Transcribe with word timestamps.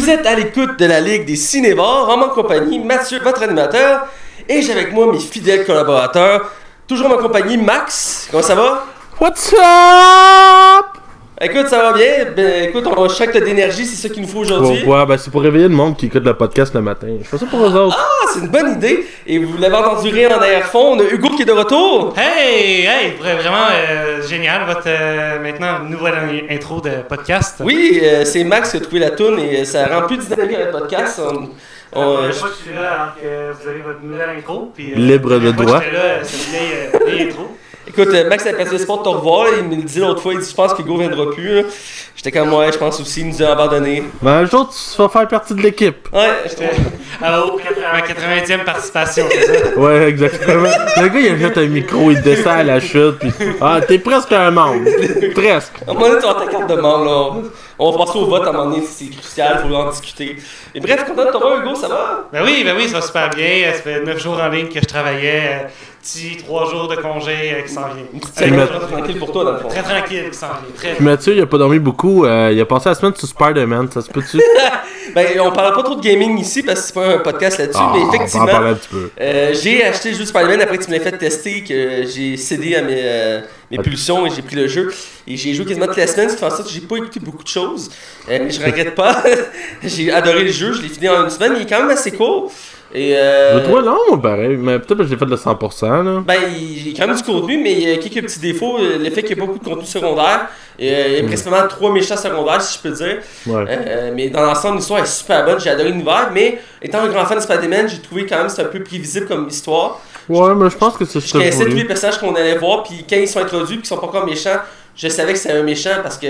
Vous 0.00 0.08
êtes 0.08 0.26
à 0.26 0.34
l'écoute 0.34 0.78
de 0.78 0.86
la 0.86 0.98
Ligue 0.98 1.26
des 1.26 1.36
Cinévores, 1.36 2.08
en 2.08 2.16
ma 2.16 2.28
compagnie, 2.28 2.78
Mathieu, 2.78 3.20
votre 3.22 3.42
animateur, 3.42 4.06
et 4.48 4.62
j'ai 4.62 4.72
avec 4.72 4.94
moi 4.94 5.12
mes 5.12 5.20
fidèles 5.20 5.66
collaborateurs, 5.66 6.50
toujours 6.88 7.08
en 7.08 7.10
ma 7.10 7.18
compagnie, 7.18 7.58
Max. 7.58 8.26
Comment 8.30 8.42
ça 8.42 8.54
va? 8.54 8.86
What's 9.20 9.52
up? 9.52 10.99
Écoute, 11.42 11.68
ça 11.68 11.78
va 11.78 11.92
bien. 11.94 12.26
Ben, 12.36 12.64
écoute, 12.68 12.84
on 12.94 13.08
chaque 13.08 13.32
d'énergie, 13.32 13.86
c'est 13.86 13.96
ça 14.08 14.12
qu'il 14.12 14.20
nous 14.22 14.28
faut 14.28 14.40
aujourd'hui. 14.40 14.82
Pour, 14.84 14.92
ouais, 14.94 15.06
ben, 15.06 15.16
c'est 15.16 15.30
pour 15.30 15.40
réveiller 15.40 15.68
le 15.68 15.74
monde 15.74 15.96
qui 15.96 16.06
écoute 16.06 16.22
le 16.24 16.34
podcast 16.34 16.74
le 16.74 16.82
matin. 16.82 17.06
Je 17.22 17.26
fais 17.26 17.38
ça 17.38 17.46
pour 17.46 17.60
eux 17.66 17.74
autres. 17.74 17.96
Ah, 17.98 18.26
c'est 18.30 18.40
une 18.40 18.48
bonne 18.48 18.72
idée. 18.72 19.06
Et 19.26 19.38
vous 19.38 19.56
l'avez 19.56 19.74
entendu 19.76 20.10
rire 20.10 20.32
en 20.36 20.40
arrière-fond. 20.42 20.96
On 20.96 21.00
a 21.00 21.04
Hugo 21.04 21.30
qui 21.30 21.42
est 21.42 21.46
de 21.46 21.52
retour. 21.52 22.12
Hey, 22.18 22.82
hey, 22.84 23.12
vra- 23.18 23.36
vraiment 23.40 23.66
euh, 23.72 24.20
génial 24.28 24.66
votre 24.66 24.82
euh, 24.86 25.38
maintenant 25.40 25.78
nouvelle 25.88 26.14
in- 26.50 26.54
intro 26.54 26.82
de 26.82 26.90
podcast. 27.08 27.62
Oui, 27.64 28.00
euh, 28.02 28.26
c'est 28.26 28.44
Max 28.44 28.72
qui 28.72 28.76
a 28.76 28.80
trouvé 28.80 28.98
la 28.98 29.10
toune 29.12 29.38
et 29.38 29.62
euh, 29.62 29.64
ça 29.64 29.86
rend 29.86 30.06
plus 30.06 30.18
dynamique 30.18 30.58
le 30.66 30.70
podcast. 30.78 31.22
On- 31.24 31.48
on, 31.92 32.02
Euh, 32.02 32.16
euh, 32.18 32.26
je 32.28 32.32
sais 32.34 32.40
pas 32.42 32.46
que 32.48 32.52
je 32.54 32.68
suis 32.70 32.74
là 32.78 32.92
alors 32.92 33.14
que 33.14 33.62
vous 33.62 33.68
avez 33.68 33.80
votre 33.80 34.02
nouvelle 34.02 34.30
intro. 34.38 34.70
Puis, 34.74 34.92
euh, 34.92 34.96
Libre 34.96 35.38
de 35.38 35.46
la 35.46 35.52
droit. 35.52 35.80
j'étais 35.82 35.96
là, 35.96 36.02
c'est 36.22 36.36
une 36.36 36.50
vieille, 36.52 36.72
euh, 36.94 36.98
vieille 37.10 37.28
intro. 37.30 37.48
Écoute, 37.88 38.08
euh, 38.12 38.28
Max 38.28 38.46
a 38.46 38.52
passé 38.52 38.72
le 38.72 38.78
sport 38.78 38.98
de 38.98 39.04
te 39.04 39.08
revoir. 39.08 39.46
Il 39.58 39.64
me 39.64 39.76
le 39.76 39.82
dit 39.82 39.98
l'autre 39.98 40.22
fois. 40.22 40.32
Il 40.34 40.40
dit 40.40 40.48
Je 40.48 40.54
pense 40.54 40.74
que 40.74 40.82
Hugo 40.82 40.98
viendra 40.98 41.30
plus. 41.30 41.64
J'étais 42.14 42.30
comme 42.30 42.52
Ouais, 42.52 42.70
je 42.72 42.78
pense 42.78 43.00
aussi. 43.00 43.20
Il 43.20 43.28
nous 43.28 43.42
a 43.42 43.48
abandonné. 43.48 44.04
Ben, 44.22 44.32
un 44.32 44.46
jour, 44.46 44.68
tu 44.68 45.02
vas 45.02 45.08
faire 45.08 45.28
partie 45.28 45.54
de 45.54 45.62
l'équipe. 45.62 46.08
Ouais, 46.12 46.28
J'étais 46.44 46.70
à 47.22 47.30
ma 47.92 48.00
80e 48.00 48.64
participation, 48.64 49.24
c'est 49.30 49.44
ça? 49.44 49.78
Ouais, 49.78 50.08
exactement. 50.08 50.68
le 51.00 51.08
gars, 51.08 51.20
il 51.20 51.28
a 51.28 51.36
juste 51.36 51.58
un 51.58 51.66
micro, 51.66 52.10
il 52.10 52.20
descend 52.22 52.58
à 52.60 52.62
la 52.62 52.80
chute, 52.80 53.18
pis. 53.18 53.32
Ah, 53.60 53.80
t'es 53.86 53.98
presque 53.98 54.32
un 54.32 54.50
membre. 54.50 54.88
Presque. 55.34 55.72
À 55.86 55.90
un 55.90 55.94
moment 55.94 56.08
donné, 56.08 56.20
tu 56.20 56.26
ta 56.26 56.46
carte 56.46 56.70
de 56.70 56.76
membre, 56.76 57.04
là. 57.04 57.48
On 57.78 57.90
va 57.92 58.04
passer 58.04 58.18
au 58.18 58.26
vote 58.26 58.42
à 58.46 58.50
un 58.50 58.52
moment 58.52 58.70
donné, 58.70 58.84
c'est 58.86 59.06
crucial, 59.06 59.64
faut 59.66 59.74
en 59.74 59.90
discuter. 59.90 60.36
Et 60.74 60.80
bref, 60.80 61.04
content 61.06 61.24
de 61.24 61.30
te 61.30 61.36
voir, 61.38 61.60
Hugo, 61.60 61.74
ça 61.74 61.88
va? 61.88 62.28
Ben 62.32 62.42
oui, 62.44 62.62
ben 62.64 62.76
oui, 62.76 62.88
ça 62.88 62.96
va 62.96 63.02
super 63.02 63.30
bien. 63.30 63.72
Ça 63.72 63.80
fait 63.80 64.00
9 64.04 64.22
jours 64.22 64.38
en 64.38 64.48
ligne 64.48 64.68
que 64.68 64.80
je 64.80 64.86
travaillais. 64.86 65.66
Petit 66.02 66.36
3 66.38 66.70
jours 66.70 66.88
de 66.88 66.96
congé 66.96 67.62
qui 67.66 67.72
s'en 67.74 67.82
vient. 67.88 68.04
Une 68.14 68.20
petite 68.20 68.40
Hey, 68.40 68.48
semaine 68.48 68.60
Matt- 68.60 68.88
tranquille 68.90 69.18
pour 69.18 69.32
toi, 69.32 69.44
dans 69.44 69.52
le 69.52 69.58
fond. 69.58 69.68
Très 69.68 69.82
tranquille 69.82 70.30
qui 70.30 70.36
s'en 70.38 70.46
vient. 70.46 70.74
Très 70.74 70.94
Puis 70.94 71.04
Mathieu, 71.04 71.34
il 71.36 71.42
a 71.42 71.46
pas 71.46 71.58
dormi 71.58 71.78
beaucoup. 71.78 72.24
euh, 72.24 72.50
il 72.52 72.58
a 72.60 72.64
passé 72.64 72.88
la 72.88 72.94
semaine 72.94 73.14
sur 73.14 73.28
Spider-Man. 73.28 73.88
Ça 73.92 74.00
se 74.00 74.10
peut-tu? 74.10 74.40
Ben, 75.12 75.26
on 75.40 75.50
parlera 75.50 75.74
pas 75.74 75.82
trop 75.82 75.96
de 75.96 76.00
gaming 76.02 76.38
ici 76.38 76.62
parce 76.62 76.82
que 76.82 76.86
c'est 76.86 76.94
pas 76.94 77.14
un 77.14 77.18
podcast 77.18 77.58
là-dessus, 77.58 77.80
Ah, 77.82 77.92
mais 77.96 78.16
effectivement, 78.16 78.46
euh, 79.20 79.52
j'ai 79.60 79.82
acheté 79.84 80.10
le 80.10 80.14
jeu 80.14 80.20
de 80.22 80.28
Spider-Man 80.28 80.60
après 80.60 80.78
que 80.78 80.84
tu 80.84 80.90
me 80.90 80.96
l'as 80.98 81.02
fait 81.02 81.18
tester, 81.18 81.64
que 81.64 82.06
j'ai 82.06 82.36
cédé 82.36 82.76
à 82.76 82.82
mes, 82.82 83.00
euh, 83.02 83.40
mes 83.72 83.78
pulsions 83.78 84.24
et 84.26 84.30
j'ai 84.30 84.42
pris 84.42 84.54
le 84.54 84.68
jeu. 84.68 84.92
Et 85.26 85.36
j'ai 85.36 85.52
joué 85.52 85.64
quasiment 85.64 85.86
toute 85.86 85.96
la 85.96 86.06
semaine, 86.06 86.28
ce 86.28 86.34
qui 86.34 86.38
fait 86.40 86.46
en 86.46 86.50
sorte 86.50 86.68
que 86.68 86.72
j'ai 86.72 86.82
pas 86.82 86.94
écouté 86.96 87.18
beaucoup 87.18 87.42
de 87.42 87.48
choses. 87.48 87.90
Euh, 88.28 88.38
mais 88.44 88.50
je 88.50 88.64
regrette 88.64 88.94
pas. 88.94 89.20
j'ai 89.82 90.12
adoré 90.12 90.44
le 90.44 90.52
jeu, 90.52 90.74
je 90.74 90.82
l'ai 90.82 90.88
fini 90.88 91.08
en 91.08 91.24
une 91.24 91.30
semaine, 91.30 91.54
il 91.56 91.62
est 91.62 91.68
quand 91.68 91.80
même 91.80 91.90
assez 91.90 92.12
court. 92.12 92.52
Et 92.92 93.16
euh, 93.16 93.58
Je 93.60 93.64
trouve 93.64 93.84
long, 93.84 93.98
moi, 94.08 94.20
pareil. 94.20 94.56
Mais 94.56 94.78
peut-être 94.78 94.98
que 94.98 95.04
je 95.04 95.10
l'ai 95.10 95.16
fait 95.16 95.26
de 95.26 95.36
100%, 95.36 96.04
là. 96.04 96.22
Ben, 96.26 96.34
il 96.56 96.88
y 96.88 96.94
a 96.94 96.98
quand 96.98 97.06
même 97.06 97.16
du 97.16 97.22
contenu, 97.22 97.60
mais 97.62 97.72
il 97.72 97.88
y 97.88 97.92
a 97.92 97.96
quelques 97.98 98.24
petits 98.26 98.40
défauts. 98.40 98.78
Euh, 98.78 98.98
Le 98.98 99.10
fait 99.10 99.22
qu'il 99.22 99.36
y 99.38 99.40
a 99.40 99.44
beaucoup 99.44 99.58
de 99.58 99.64
contenu 99.64 99.84
secondaire. 99.84 100.48
Et, 100.78 100.92
euh, 100.92 101.08
il 101.08 101.16
y 101.16 101.20
a 101.20 101.22
principalement 101.24 101.68
trois 101.68 101.92
méchants 101.92 102.16
secondaires, 102.16 102.60
si 102.60 102.78
je 102.78 102.82
peux 102.88 102.94
dire. 102.94 103.18
Ouais. 103.46 103.64
Euh, 103.68 104.12
mais 104.14 104.28
dans 104.28 104.42
l'ensemble, 104.42 104.78
l'histoire 104.78 105.00
est 105.00 105.06
super 105.06 105.44
bonne. 105.44 105.60
J'ai 105.60 105.70
adoré 105.70 105.90
l'univers, 105.90 106.30
mais 106.32 106.58
étant 106.82 107.00
un 107.00 107.08
grand 107.08 107.26
fan 107.26 107.38
de 107.38 107.42
Spider-Man, 107.42 107.88
j'ai 107.88 108.00
trouvé 108.00 108.26
quand 108.26 108.38
même 108.38 108.46
que 108.46 108.52
c'est 108.52 108.62
un 108.62 108.66
peu 108.66 108.82
prévisible 108.82 109.26
comme 109.26 109.46
histoire. 109.48 110.00
Ouais, 110.28 110.54
mais 110.54 110.70
je 110.70 110.76
pense 110.76 110.96
que 110.96 111.04
c'est 111.04 111.20
Je 111.20 111.32
connaissais 111.32 111.64
tous 111.64 111.76
les 111.76 111.84
personnages 111.84 112.18
qu'on 112.18 112.34
allait 112.34 112.56
voir, 112.56 112.82
puis 112.82 113.04
quand 113.08 113.16
ils 113.16 113.28
sont 113.28 113.40
introduits, 113.40 113.76
puis 113.76 113.82
qu'ils 113.82 113.86
sont 113.88 113.98
pas 113.98 114.06
encore 114.06 114.26
méchants, 114.26 114.58
je 114.96 115.08
savais 115.08 115.32
que 115.32 115.38
c'était 115.38 115.54
un 115.54 115.62
méchant 115.62 115.96
parce 116.02 116.18
que 116.18 116.26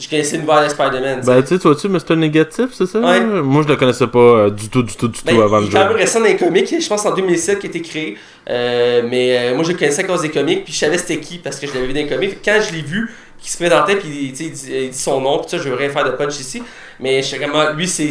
je 0.00 0.08
connaissais 0.08 0.36
l'univers 0.36 0.64
de 0.64 0.68
Spider-Man. 0.68 1.20
tu. 1.20 1.26
Ben, 1.26 1.42
tu 1.42 1.58
sais, 1.58 1.74
tu 1.80 1.88
mais 1.88 1.98
c'est 1.98 2.10
un 2.12 2.16
négatif, 2.16 2.66
c'est 2.72 2.86
ça? 2.86 3.00
Ouais. 3.00 3.20
Moi, 3.20 3.62
je 3.62 3.68
le 3.68 3.76
connaissais 3.76 4.06
pas 4.06 4.18
euh, 4.18 4.50
du 4.50 4.68
tout, 4.68 4.82
du 4.82 4.94
tout, 4.94 5.08
du 5.08 5.18
Ben, 5.24 5.34
tout 5.36 5.42
avant 5.42 5.58
il 5.58 5.64
le 5.64 5.68
est 5.68 5.72
quand 5.72 5.78
même 5.80 5.92
jeu. 5.92 5.96
récent 5.98 6.20
dans 6.20 6.26
les 6.26 6.36
comics, 6.36 6.74
je 6.80 6.88
pense 6.88 7.04
en 7.06 7.14
2007 7.14 7.58
qui 7.58 7.66
a 7.66 7.70
été 7.70 7.82
créé. 7.82 8.18
Euh, 8.48 9.02
mais 9.08 9.36
euh, 9.50 9.54
moi 9.54 9.64
je 9.64 9.72
le 9.72 9.78
connaissais 9.78 10.02
à 10.04 10.06
cause 10.06 10.22
des 10.22 10.30
comics, 10.30 10.64
puis 10.64 10.72
je 10.72 10.78
savais 10.78 10.98
c'était 10.98 11.18
qui 11.20 11.38
parce 11.38 11.58
que 11.60 11.66
je 11.66 11.74
l'avais 11.74 11.86
vu 11.86 11.92
dans 11.92 12.00
les 12.00 12.06
comics. 12.08 12.38
Quand 12.44 12.58
je 12.66 12.74
l'ai 12.74 12.82
vu, 12.82 13.10
qui 13.40 13.50
se 13.50 13.56
présentait, 13.56 13.96
puis 13.96 14.32
tu 14.32 14.36
sais, 14.36 14.44
il, 14.44 14.52
dit, 14.52 14.72
il 14.72 14.90
dit 14.90 14.98
son 14.98 15.20
nom, 15.20 15.38
puis 15.38 15.50
ça, 15.50 15.58
je 15.58 15.68
veux 15.68 15.74
rien 15.76 15.90
faire 15.90 16.04
de 16.04 16.10
punch 16.10 16.38
ici. 16.40 16.62
Mais 17.00 17.22
je 17.22 17.28
sais 17.28 17.38
vraiment, 17.38 17.70
lui 17.70 17.86
c'est 17.86 18.08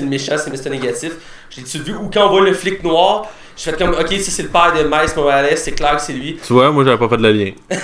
le 0.00 0.06
méchant, 0.08 0.36
c'est 0.38 0.50
Mr. 0.50 0.70
Négatif. 0.70 1.12
Je 1.50 1.58
l'ai-tu 1.60 1.78
vu, 1.78 1.94
ou 1.94 2.08
quand 2.12 2.26
on 2.26 2.30
voit 2.30 2.40
le 2.42 2.54
flic 2.54 2.82
noir, 2.82 3.26
je 3.56 3.62
fais 3.62 3.72
comme, 3.72 3.90
ok, 3.90 4.08
ça 4.12 4.30
c'est 4.30 4.42
le 4.42 4.48
père 4.48 4.72
de 4.76 4.82
Miles 4.84 5.14
Morales, 5.16 5.56
c'est 5.56 5.72
clair 5.72 5.96
que 5.96 6.02
c'est 6.02 6.12
lui. 6.12 6.38
Tu 6.46 6.52
vois, 6.52 6.70
moi, 6.70 6.84
j'avais 6.84 6.98
pas 6.98 7.08
fait 7.08 7.16
de 7.16 7.22
le 7.22 7.32
lien. 7.32 7.50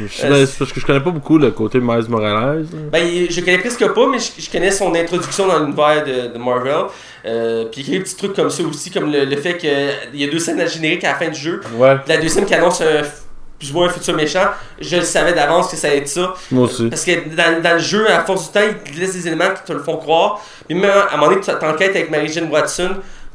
Je- 0.00 0.58
parce 0.58 0.72
que 0.72 0.78
je 0.80 0.86
connais 0.86 1.00
pas 1.00 1.10
beaucoup 1.10 1.38
le 1.38 1.50
côté 1.50 1.80
Miles 1.80 2.08
Morales. 2.08 2.66
Ben, 2.92 3.26
je 3.28 3.40
connais 3.40 3.58
presque 3.58 3.84
pas, 3.92 4.06
mais 4.06 4.18
je, 4.20 4.40
je 4.40 4.48
connais 4.50 4.70
son 4.70 4.94
introduction 4.94 5.48
dans 5.48 5.58
l'univers 5.58 6.04
de, 6.04 6.32
de 6.32 6.38
Marvel. 6.38 6.84
Euh, 7.26 7.64
puis 7.64 7.80
il 7.80 7.92
y 7.92 7.96
a 7.96 7.98
des 7.98 8.04
petits 8.04 8.16
trucs 8.16 8.34
comme 8.34 8.48
ça 8.50 8.62
aussi, 8.62 8.92
comme 8.92 9.10
le, 9.10 9.24
le 9.24 9.36
fait 9.36 9.56
qu'il 9.58 10.20
y 10.20 10.24
a 10.24 10.28
deux 10.30 10.38
scènes 10.38 10.60
à 10.60 10.66
générique 10.66 11.02
à 11.02 11.08
la 11.12 11.14
fin 11.16 11.28
du 11.28 11.38
jeu. 11.38 11.60
Ouais. 11.74 11.96
La 12.06 12.16
deuxième 12.18 12.44
qui 12.46 12.54
annonce 12.54 12.80
un, 12.80 13.02
plus 13.58 13.72
ou 13.72 13.74
moins 13.74 13.86
un 13.88 13.90
futur 13.90 14.14
méchant, 14.14 14.46
je 14.80 14.96
le 14.96 15.02
savais 15.02 15.32
d'avance 15.32 15.68
que 15.68 15.76
ça 15.76 15.88
allait 15.88 15.98
être 15.98 16.08
ça. 16.08 16.32
Moi 16.52 16.66
aussi. 16.66 16.88
Parce 16.88 17.04
que 17.04 17.34
dans, 17.34 17.60
dans 17.60 17.72
le 17.72 17.80
jeu, 17.80 18.08
à 18.08 18.20
force 18.24 18.46
du 18.46 18.52
temps, 18.52 18.66
ils 18.86 18.92
te 18.94 19.00
laissent 19.00 19.14
des 19.14 19.26
éléments 19.26 19.50
qui 19.52 19.64
te 19.64 19.72
le 19.72 19.82
font 19.82 19.96
croire. 19.96 20.40
Puis 20.68 20.78
même 20.78 20.88
à 20.90 21.12
un 21.12 21.16
moment 21.16 21.30
donné, 21.32 21.40
tu 21.40 21.50
t'enquêtes 21.58 21.90
avec 21.96 22.08
Mary-Jane 22.10 22.48
Watson, 22.52 22.90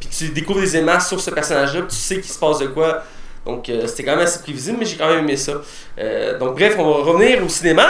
puis 0.07 0.17
tu 0.17 0.29
découvres 0.33 0.61
des 0.61 0.75
éléments 0.77 0.99
sur 0.99 1.19
ce 1.19 1.29
personnage-là, 1.31 1.81
tu 1.81 1.95
sais 1.95 2.15
qu'il 2.19 2.31
se 2.31 2.39
passe 2.39 2.59
de 2.59 2.67
quoi. 2.67 3.03
Donc 3.45 3.67
euh, 3.67 3.87
c'était 3.87 4.03
quand 4.05 4.11
même 4.15 4.21
assez 4.25 4.39
prévisible, 4.41 4.77
mais 4.79 4.85
j'ai 4.85 4.95
quand 4.95 5.09
même 5.09 5.19
aimé 5.19 5.35
ça. 5.35 5.51
Euh, 5.99 6.39
donc 6.39 6.55
bref, 6.55 6.75
on 6.79 6.83
va 6.85 7.11
revenir 7.11 7.43
au 7.43 7.49
cinéma. 7.49 7.87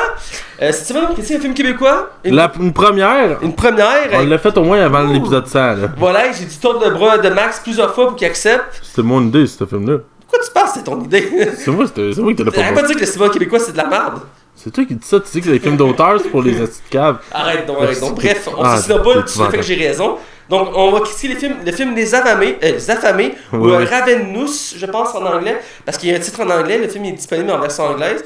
Euh, 0.61 0.71
on 1.09 1.13
critique 1.13 1.35
un 1.37 1.39
film 1.41 1.53
québécois? 1.53 2.09
Une, 2.23 2.35
La, 2.35 2.51
une 2.59 2.73
première, 2.73 3.37
une 3.43 3.53
première. 3.53 4.09
on 4.13 4.25
l'a 4.25 4.39
fait 4.39 4.57
au 4.57 4.63
moins 4.63 4.81
avant 4.83 5.03
l'épisode 5.03 5.45
100, 5.47 5.59
là. 5.59 5.75
Voilà, 5.97 6.31
j'ai 6.31 6.45
dit 6.45 6.57
tour 6.57 6.79
de 6.79 6.89
bras 6.89 7.19
de 7.19 7.29
Max 7.29 7.59
plusieurs 7.59 7.93
fois 7.93 8.07
pour 8.07 8.15
qu'il 8.15 8.25
accepte. 8.25 8.79
C'était 8.81 9.03
mon 9.03 9.21
idée, 9.27 9.45
ce 9.45 9.63
film-là. 9.63 9.99
Pourquoi 10.21 10.39
tu 10.43 10.51
penses 10.51 10.71
que 10.71 10.77
c'est 10.79 10.83
ton 10.85 10.99
idée? 11.03 11.29
C'est 11.55 11.69
moi, 11.69 11.85
c'est 11.93 12.17
moi 12.17 12.31
qui 12.31 12.37
te 12.37 12.43
l'ai 12.43 12.49
pas 12.51 12.81
pas 12.81 12.87
dire 12.87 12.95
que 12.95 13.01
le 13.01 13.05
cinéma 13.05 13.29
québécois 13.29 13.59
c'est 13.59 13.73
de 13.73 13.77
la 13.77 13.85
merde. 13.87 14.21
C'est 14.55 14.71
toi 14.71 14.85
qui 14.85 14.95
dis 14.95 15.05
ça, 15.05 15.19
tu 15.19 15.29
dis 15.33 15.41
que 15.41 15.51
les 15.51 15.59
films 15.59 15.77
d'auteur, 15.77 16.19
c'est 16.21 16.29
pour 16.29 16.41
les 16.41 16.59
astuces 16.61 16.81
de 16.85 16.89
cave. 16.89 17.17
Arrête 17.31 17.67
donc, 17.67 17.77
arrête 17.81 17.99
donc. 17.99 18.15
Bref, 18.15 18.49
on 18.57 18.63
Ah, 18.63 18.79
se 18.81 18.91
pas 18.91 19.21
du 19.21 19.51
fait 19.51 19.57
que 19.57 19.61
j'ai 19.63 19.75
raison. 19.75 20.17
Donc, 20.49 20.69
on 20.75 20.91
va 20.91 20.99
critiquer 21.01 21.29
les 21.29 21.39
films, 21.39 21.55
le 21.65 21.71
film 21.71 21.95
Les 21.95 22.13
Affamés, 22.13 22.57
euh, 22.63 22.71
Les 22.73 22.91
Affamés 22.91 23.33
ou 23.51 23.57
Ouais, 23.57 23.71
euh, 23.73 23.77
ouais. 23.79 23.85
Ravenous, 23.85 24.75
je 24.77 24.85
pense 24.85 25.15
en 25.15 25.25
anglais, 25.25 25.57
parce 25.85 25.97
qu'il 25.97 26.09
y 26.09 26.13
a 26.13 26.17
un 26.17 26.19
titre 26.19 26.41
en 26.41 26.49
anglais, 26.49 26.77
le 26.77 26.87
film 26.87 27.05
est 27.05 27.11
disponible 27.13 27.51
en 27.51 27.59
version 27.59 27.85
anglaise. 27.85 28.23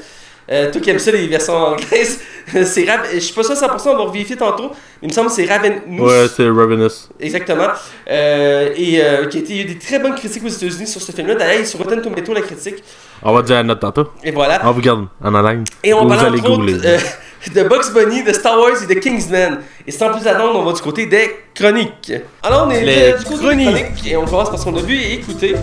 Euh, 0.50 0.72
toi 0.72 0.80
qui 0.80 0.88
aimes 0.88 0.98
ça, 0.98 1.10
les 1.10 1.26
versions 1.26 1.54
anglaises, 1.54 2.20
c'est 2.64 2.90
Rav... 2.90 3.00
je 3.12 3.18
suis 3.18 3.34
pas 3.34 3.42
sûr 3.42 3.54
100%, 3.54 3.88
on 3.88 4.06
va 4.06 4.10
vérifier 4.10 4.36
tantôt, 4.36 4.70
mais 4.70 4.76
il 5.02 5.08
me 5.08 5.12
semble 5.12 5.28
que 5.28 5.34
c'est 5.34 5.44
Ravenous. 5.44 6.02
Ouais, 6.06 6.26
c'est 6.34 6.48
Ravenous. 6.48 7.10
Exactement. 7.20 7.68
Euh, 8.08 8.72
et 8.74 9.02
euh, 9.02 9.26
qui 9.26 9.36
a 9.36 9.40
été, 9.40 9.52
il 9.52 9.56
y 9.56 9.60
a 9.60 9.62
eu 9.64 9.66
des 9.66 9.78
très 9.78 9.98
bonnes 9.98 10.14
critiques 10.14 10.42
aux 10.42 10.48
États-Unis 10.48 10.86
sur 10.86 11.02
ce 11.02 11.12
film-là. 11.12 11.34
D'ailleurs, 11.34 11.66
sur 11.66 11.78
Rotten 11.80 12.00
Tomato 12.00 12.32
la 12.32 12.40
critique. 12.40 12.82
On 13.22 13.34
va 13.34 13.42
dire 13.42 13.56
la 13.56 13.62
note 13.64 13.80
tantôt. 13.80 14.08
Et 14.24 14.30
voilà. 14.30 14.60
On 14.64 14.72
vous 14.72 14.80
garde 14.80 15.06
en 15.22 15.34
online. 15.34 15.64
Et 15.84 15.92
on 15.92 16.04
Vous 16.04 16.08
parle 16.08 16.26
allez 16.26 16.40
googler. 16.40 16.78
de 17.54 17.62
Bugs 17.62 17.90
Bunny, 17.94 18.22
de 18.24 18.32
Star 18.32 18.58
Wars 18.58 18.82
et 18.82 18.86
de 18.92 18.98
Kingsman. 19.00 19.60
Et 19.86 19.90
sans 19.92 20.10
plus 20.12 20.26
attendre, 20.26 20.58
on 20.58 20.64
va 20.64 20.72
du 20.72 20.80
côté 20.82 21.06
des 21.06 21.36
chroniques. 21.54 22.12
Alors 22.42 22.66
on 22.66 22.70
est 22.70 22.82
Les 22.84 23.12
euh, 23.12 23.18
du 23.18 23.24
côté 23.24 23.38
chroniques. 23.38 23.68
des 23.74 23.82
chroniques 23.82 24.06
et 24.06 24.16
on 24.16 24.24
commence 24.24 24.50
parce 24.50 24.64
qu'on 24.64 24.76
a 24.76 24.80
vu 24.82 24.94
et 24.96 25.14
écouté. 25.14 25.54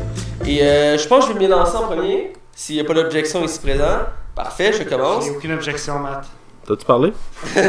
Et 0.46 0.62
euh, 0.62 0.97
je 0.97 1.08
pense 1.08 1.25
que 1.28 1.34
je 1.34 1.38
vais 1.38 1.46
me 1.46 1.52
lancer 1.52 1.75
en 1.75 1.84
premier. 1.88 2.34
S'il 2.56 2.75
n'y 2.75 2.81
a 2.81 2.86
pas 2.86 2.94
d'objection 2.94 3.44
ici 3.44 3.59
présent. 3.59 4.00
Parfait, 4.36 4.72
je 4.74 4.84
commence. 4.84 5.25
J'ai 5.25 5.31
aucune 5.31 5.53
objection, 5.53 6.00
Matt. 6.00 6.25
T'as-tu 6.68 6.86
parlé? 6.86 7.12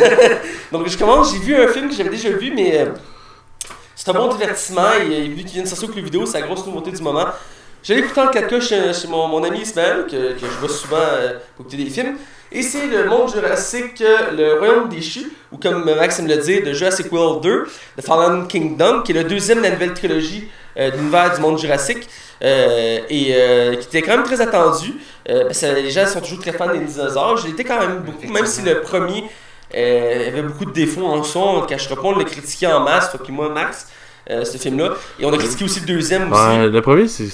Donc 0.73 0.89
je 0.89 0.97
commence, 0.97 1.33
j'ai 1.33 1.39
vu 1.41 1.55
un 1.57 1.69
film 1.69 1.89
que 1.89 1.95
j'avais 1.95 2.09
déjà 2.09 2.31
vu, 2.31 2.53
mais 2.55 2.79
euh, 2.79 2.87
c'est 3.95 4.09
un 4.09 4.15
bon 4.15 4.29
divertissement. 4.29 4.93
Et 5.01 5.29
vu 5.29 5.43
qu'il 5.45 5.55
vient 5.55 5.63
de 5.65 5.69
sortir 5.69 5.91
le 5.95 6.03
vidéo, 6.03 6.25
c'est 6.27 6.41
la 6.41 6.47
grosse 6.47 6.65
nouveauté 6.67 6.93
du 6.93 7.03
moment. 7.03 7.27
Je 7.83 7.93
écouté 7.93 8.21
en 8.21 8.27
4K 8.27 8.61
chez, 8.61 8.93
chez 8.93 9.07
mon, 9.07 9.29
mon 9.29 9.45
ami 9.45 9.61
Ismaël, 9.61 10.07
que, 10.11 10.33
que 10.33 10.41
je 10.41 10.59
vois 10.59 10.69
souvent 10.69 10.97
euh, 10.97 11.35
pour 11.57 11.67
écouter 11.67 11.85
des 11.85 11.91
films. 11.91 12.17
Et 12.53 12.63
c'est 12.63 12.87
le 12.87 13.05
monde 13.09 13.31
jurassique, 13.33 14.01
euh, 14.01 14.31
le 14.37 14.59
royaume 14.59 14.89
déchu, 14.89 15.33
ou 15.53 15.57
comme 15.57 15.85
Maxime 15.85 16.27
le 16.27 16.37
dit, 16.37 16.63
de 16.63 16.73
Jurassic 16.73 17.13
World 17.13 17.43
2, 17.43 17.67
The 17.99 18.05
Fallen 18.05 18.47
Kingdom, 18.47 19.03
qui 19.03 19.13
est 19.13 19.23
le 19.23 19.25
deuxième 19.25 19.59
de 19.59 19.65
la 19.65 19.71
nouvelle 19.71 19.95
trilogie 19.95 20.49
euh, 20.79 20.91
de 20.91 20.97
l'univers 20.99 21.35
du 21.35 21.41
monde 21.41 21.59
jurassique, 21.59 22.07
euh, 22.43 22.99
et 23.09 23.29
euh, 23.31 23.77
qui 23.77 23.87
était 23.87 24.03
quand 24.03 24.15
même 24.17 24.27
très 24.27 24.41
attendu. 24.43 24.93
Parce 25.25 25.61
que 25.61 25.67
les 25.75 25.91
gens 25.91 26.07
sont 26.07 26.21
toujours 26.21 26.41
très 26.41 26.53
fans 26.53 26.71
des 26.71 26.79
dinosaures. 26.79 27.39
Je 27.39 27.47
l'étais 27.47 27.65
quand 27.65 27.81
même 27.81 28.01
beaucoup, 28.01 28.31
même 28.31 28.47
si 28.47 28.63
le 28.63 28.81
premier 28.81 29.25
avait 29.73 30.43
beaucoup 30.43 30.67
de 30.67 30.71
défauts 30.71 31.07
en 31.07 31.23
son, 31.25 31.41
on 31.41 31.63
ne 31.63 31.67
cachera 31.67 31.97
pas, 31.97 32.03
on 32.03 32.17
l'a 32.17 32.25
critiqué 32.25 32.67
en 32.67 32.81
masse, 32.81 33.11
toi 33.11 33.21
puis 33.23 33.33
moi, 33.33 33.49
Max, 33.49 33.89
ce 34.29 34.57
film-là. 34.59 34.95
Et 35.19 35.25
on 35.25 35.33
a 35.33 35.39
critiqué 35.39 35.65
aussi 35.65 35.81
le 35.81 35.87
deuxième 35.87 36.31
aussi. 36.31 36.41
Ouais, 36.41 36.69
le 36.69 36.83
premier, 36.83 37.09
c'est. 37.09 37.29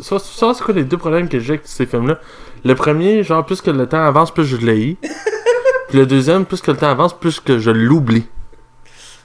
Ça, 0.00 0.18
ça, 0.18 0.52
c'est 0.52 0.62
quoi 0.62 0.74
les 0.74 0.84
deux 0.84 0.98
problèmes 0.98 1.28
que 1.28 1.38
j'ai 1.38 1.54
avec 1.54 1.62
ces 1.64 1.86
films-là? 1.86 2.18
Le 2.66 2.74
premier, 2.74 3.22
genre, 3.22 3.46
plus 3.46 3.60
que 3.60 3.70
le 3.70 3.86
temps 3.86 4.04
avance, 4.04 4.34
plus 4.34 4.44
je 4.44 4.56
l'ai. 4.56 4.96
Puis 5.88 5.98
le 5.98 6.04
deuxième, 6.04 6.44
plus 6.44 6.60
que 6.60 6.72
le 6.72 6.76
temps 6.76 6.90
avance, 6.90 7.16
plus 7.16 7.38
que 7.38 7.60
je 7.60 7.70
l'oublie. 7.70 8.26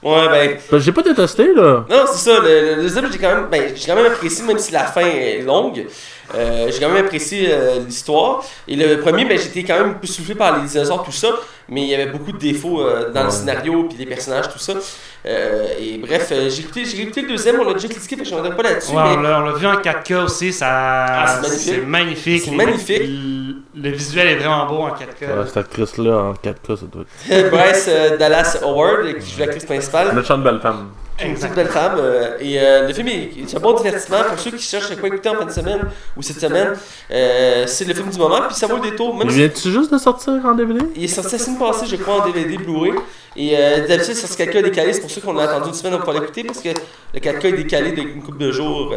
Ouais, 0.00 0.28
ben. 0.28 0.58
Ben, 0.70 0.78
j'ai 0.78 0.92
pas 0.92 1.02
détesté, 1.02 1.52
là. 1.52 1.84
Non, 1.90 2.04
c'est 2.12 2.30
ça. 2.30 2.38
Le, 2.40 2.76
le 2.76 2.82
deuxième, 2.82 3.10
j'ai 3.10 3.18
quand 3.18 3.34
même, 3.34 3.46
ben, 3.50 3.72
j'ai 3.74 3.86
quand 3.86 3.96
même 3.96 4.06
apprécié, 4.06 4.46
même 4.46 4.58
si 4.58 4.72
la 4.72 4.84
fin 4.84 5.00
est 5.00 5.42
longue. 5.42 5.86
Euh, 6.34 6.70
j'ai 6.70 6.80
quand 6.80 6.88
même 6.88 7.04
apprécié 7.04 7.48
euh, 7.50 7.80
l'histoire. 7.86 8.44
Et 8.68 8.76
le 8.76 9.00
premier, 9.00 9.24
ben, 9.24 9.38
j'étais 9.38 9.64
quand 9.64 9.78
même 9.78 9.90
un 9.90 9.94
peu 9.94 10.06
soufflé 10.06 10.34
par 10.34 10.58
les 10.60 10.66
dinosaures, 10.68 11.02
tout 11.02 11.12
ça. 11.12 11.28
Mais 11.68 11.82
il 11.82 11.88
y 11.88 11.94
avait 11.94 12.10
beaucoup 12.10 12.32
de 12.32 12.38
défauts 12.38 12.80
euh, 12.82 13.10
dans 13.12 13.24
le 13.24 13.30
scénario, 13.30 13.84
puis 13.84 13.96
les 13.98 14.06
personnages, 14.06 14.48
tout 14.52 14.58
ça. 14.58 14.72
Euh, 15.24 15.66
et 15.80 15.98
bref, 15.98 16.28
euh, 16.32 16.50
j'ai 16.50 16.62
écouté, 16.62 16.84
j'ai 16.84 17.02
écouté 17.02 17.22
le 17.22 17.28
deuxième, 17.28 17.60
on 17.60 17.64
l'a 17.64 17.74
déjà 17.74 17.86
critiqué, 17.88 18.16
fait 18.16 18.22
que 18.24 18.28
je 18.28 18.34
reviendrai 18.34 18.56
pas 18.60 18.68
là-dessus. 18.68 18.90
Ouais, 18.92 19.02
on 19.04 19.16
mais- 19.18 19.28
l'a 19.28 19.38
on 19.38 19.44
l'a 19.44 19.52
vu 19.52 19.66
en 19.66 19.76
4K 19.80 20.24
aussi, 20.24 20.52
ça... 20.52 20.66
Ah, 20.68 21.40
c'est 21.44 21.78
magnifique. 21.78 22.42
c'est 22.44 22.50
magnifique. 22.50 23.02
C'est 23.02 23.04
Les- 23.06 23.06
magnifique. 23.06 23.62
Le, 23.74 23.90
le 23.90 23.90
visuel 23.90 24.26
est 24.28 24.36
vraiment 24.36 24.66
beau 24.66 24.78
en 24.82 24.88
4K. 24.90 25.22
Ouais, 25.22 25.46
cette 25.46 25.56
actrice-là, 25.58 26.16
en 26.16 26.32
4K, 26.32 26.76
ça 26.76 26.86
doit 26.92 27.04
être. 27.30 27.50
Bryce 27.50 27.86
euh, 27.88 28.16
Dallas 28.16 28.58
Howard, 28.62 29.14
qui 29.20 29.30
joue 29.30 29.40
l'actrice 29.40 29.64
principale. 29.64 30.12
Méchante 30.14 30.42
belle 30.42 30.60
femme. 30.60 30.88
Une 31.24 31.34
petite 31.34 31.54
belle 31.54 31.68
femme. 31.68 31.96
euh, 31.98 32.36
et 32.40 32.60
euh, 32.60 32.88
le 32.88 32.94
film 32.94 33.08
est, 33.08 33.30
est 33.38 33.56
un 33.56 33.60
bon 33.60 33.74
divertissement 33.74 34.18
pour 34.28 34.38
ceux 34.38 34.50
qui 34.50 34.62
cherchent 34.62 34.90
à 34.90 34.96
quoi 34.96 35.08
écouter 35.08 35.28
en 35.28 35.36
fin 35.36 35.44
de 35.44 35.50
semaine 35.50 35.80
ou 36.16 36.22
cette 36.22 36.40
semaine. 36.40 36.72
Euh, 37.10 37.64
c'est 37.66 37.84
le 37.84 37.94
film 37.94 38.10
du 38.10 38.18
moment, 38.18 38.40
puis 38.46 38.54
ça 38.54 38.66
vaut 38.66 38.76
le 38.76 38.90
détour. 38.90 39.14
Même 39.16 39.30
si 39.30 39.36
vient-tu 39.36 39.70
juste 39.70 39.92
de 39.92 39.98
sortir 39.98 40.34
en 40.44 40.54
DVD? 40.54 40.80
il 40.96 41.04
est 41.04 41.08
sorti 41.08 41.32
la 41.32 41.38
semaine 41.38 41.58
passée, 41.58 41.86
je 41.86 41.96
crois, 41.96 42.22
en 42.22 42.26
DVD 42.30 42.56
Blu-ray. 42.56 42.92
Et 43.34 43.56
euh, 43.56 43.86
d'habitude, 43.86 44.14
sur 44.14 44.28
ce 44.28 44.36
4K 44.36 44.56
est 44.58 44.62
décalé, 44.62 44.92
c'est 44.92 45.00
pour 45.00 45.10
ça 45.10 45.20
qu'on 45.22 45.38
a 45.38 45.44
attendu 45.44 45.68
une 45.68 45.74
semaine 45.74 45.98
pour 46.00 46.12
l'écouter, 46.12 46.44
parce 46.44 46.60
que 46.60 46.68
le 47.14 47.20
4K 47.20 47.46
est 47.46 47.52
décalé 47.52 47.92
d'une 47.92 48.22
couple 48.22 48.38
de 48.38 48.52
jours, 48.52 48.94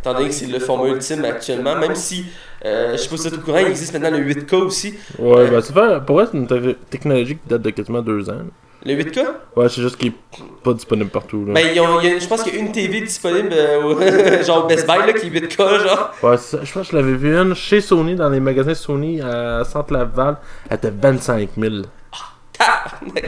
étant 0.00 0.12
donné 0.14 0.28
que 0.28 0.34
c'est 0.34 0.46
le 0.46 0.58
format 0.58 0.88
ultime 0.88 1.24
actuellement. 1.24 1.74
Même 1.76 1.94
si, 1.94 2.26
je 2.62 2.96
sais 2.96 3.08
pas 3.08 3.16
si 3.16 3.22
vous 3.22 3.26
êtes 3.28 3.34
au 3.34 3.38
courant, 3.40 3.58
il 3.58 3.68
existe 3.68 3.94
maintenant 3.94 4.10
le 4.18 4.22
8K 4.24 4.54
aussi. 4.56 4.94
Ouais, 5.18 5.48
ben 5.48 5.62
c'est. 5.62 5.72
Pour 5.72 6.16
vrai, 6.16 6.26
c'est 6.30 6.36
une 6.36 6.46
te- 6.46 6.72
technologie 6.90 7.36
qui 7.36 7.48
date 7.48 7.62
de 7.62 7.70
quasiment 7.70 8.02
deux 8.02 8.28
ans. 8.28 8.42
Le 8.84 8.94
8K 8.94 9.18
Ouais, 9.56 9.68
c'est 9.68 9.82
juste 9.82 9.96
qu'il 9.96 10.08
est 10.08 10.14
pas 10.62 10.72
disponible 10.72 11.10
partout. 11.10 11.44
Là. 11.46 11.54
Ben, 11.54 11.66
ils 11.74 11.80
ont- 11.80 12.00
je 12.00 12.26
pense 12.28 12.42
qu'il 12.44 12.54
y 12.54 12.58
a 12.58 12.60
une 12.60 12.70
TV 12.72 13.00
disponible, 13.00 13.50
euh, 13.52 14.42
genre 14.46 14.64
au 14.64 14.68
Best 14.68 14.86
Buy, 14.86 14.98
là, 14.98 15.12
qui 15.12 15.26
est 15.26 15.30
8K, 15.30 15.56
genre. 15.58 16.10
Ouais, 16.22 16.36
ça. 16.36 16.58
je 16.62 16.72
pense 16.72 16.86
que 16.86 16.92
je 16.92 16.96
l'avais 16.96 17.14
vu 17.14 17.36
une 17.36 17.54
chez 17.54 17.80
Sony, 17.80 18.14
dans 18.14 18.28
les 18.28 18.40
magasins 18.40 18.74
Sony 18.74 19.20
à 19.20 19.64
Centre-Laval. 19.64 20.36
Elle 20.70 20.76
était 20.76 20.92
25 20.92 21.48
000. 21.58 21.74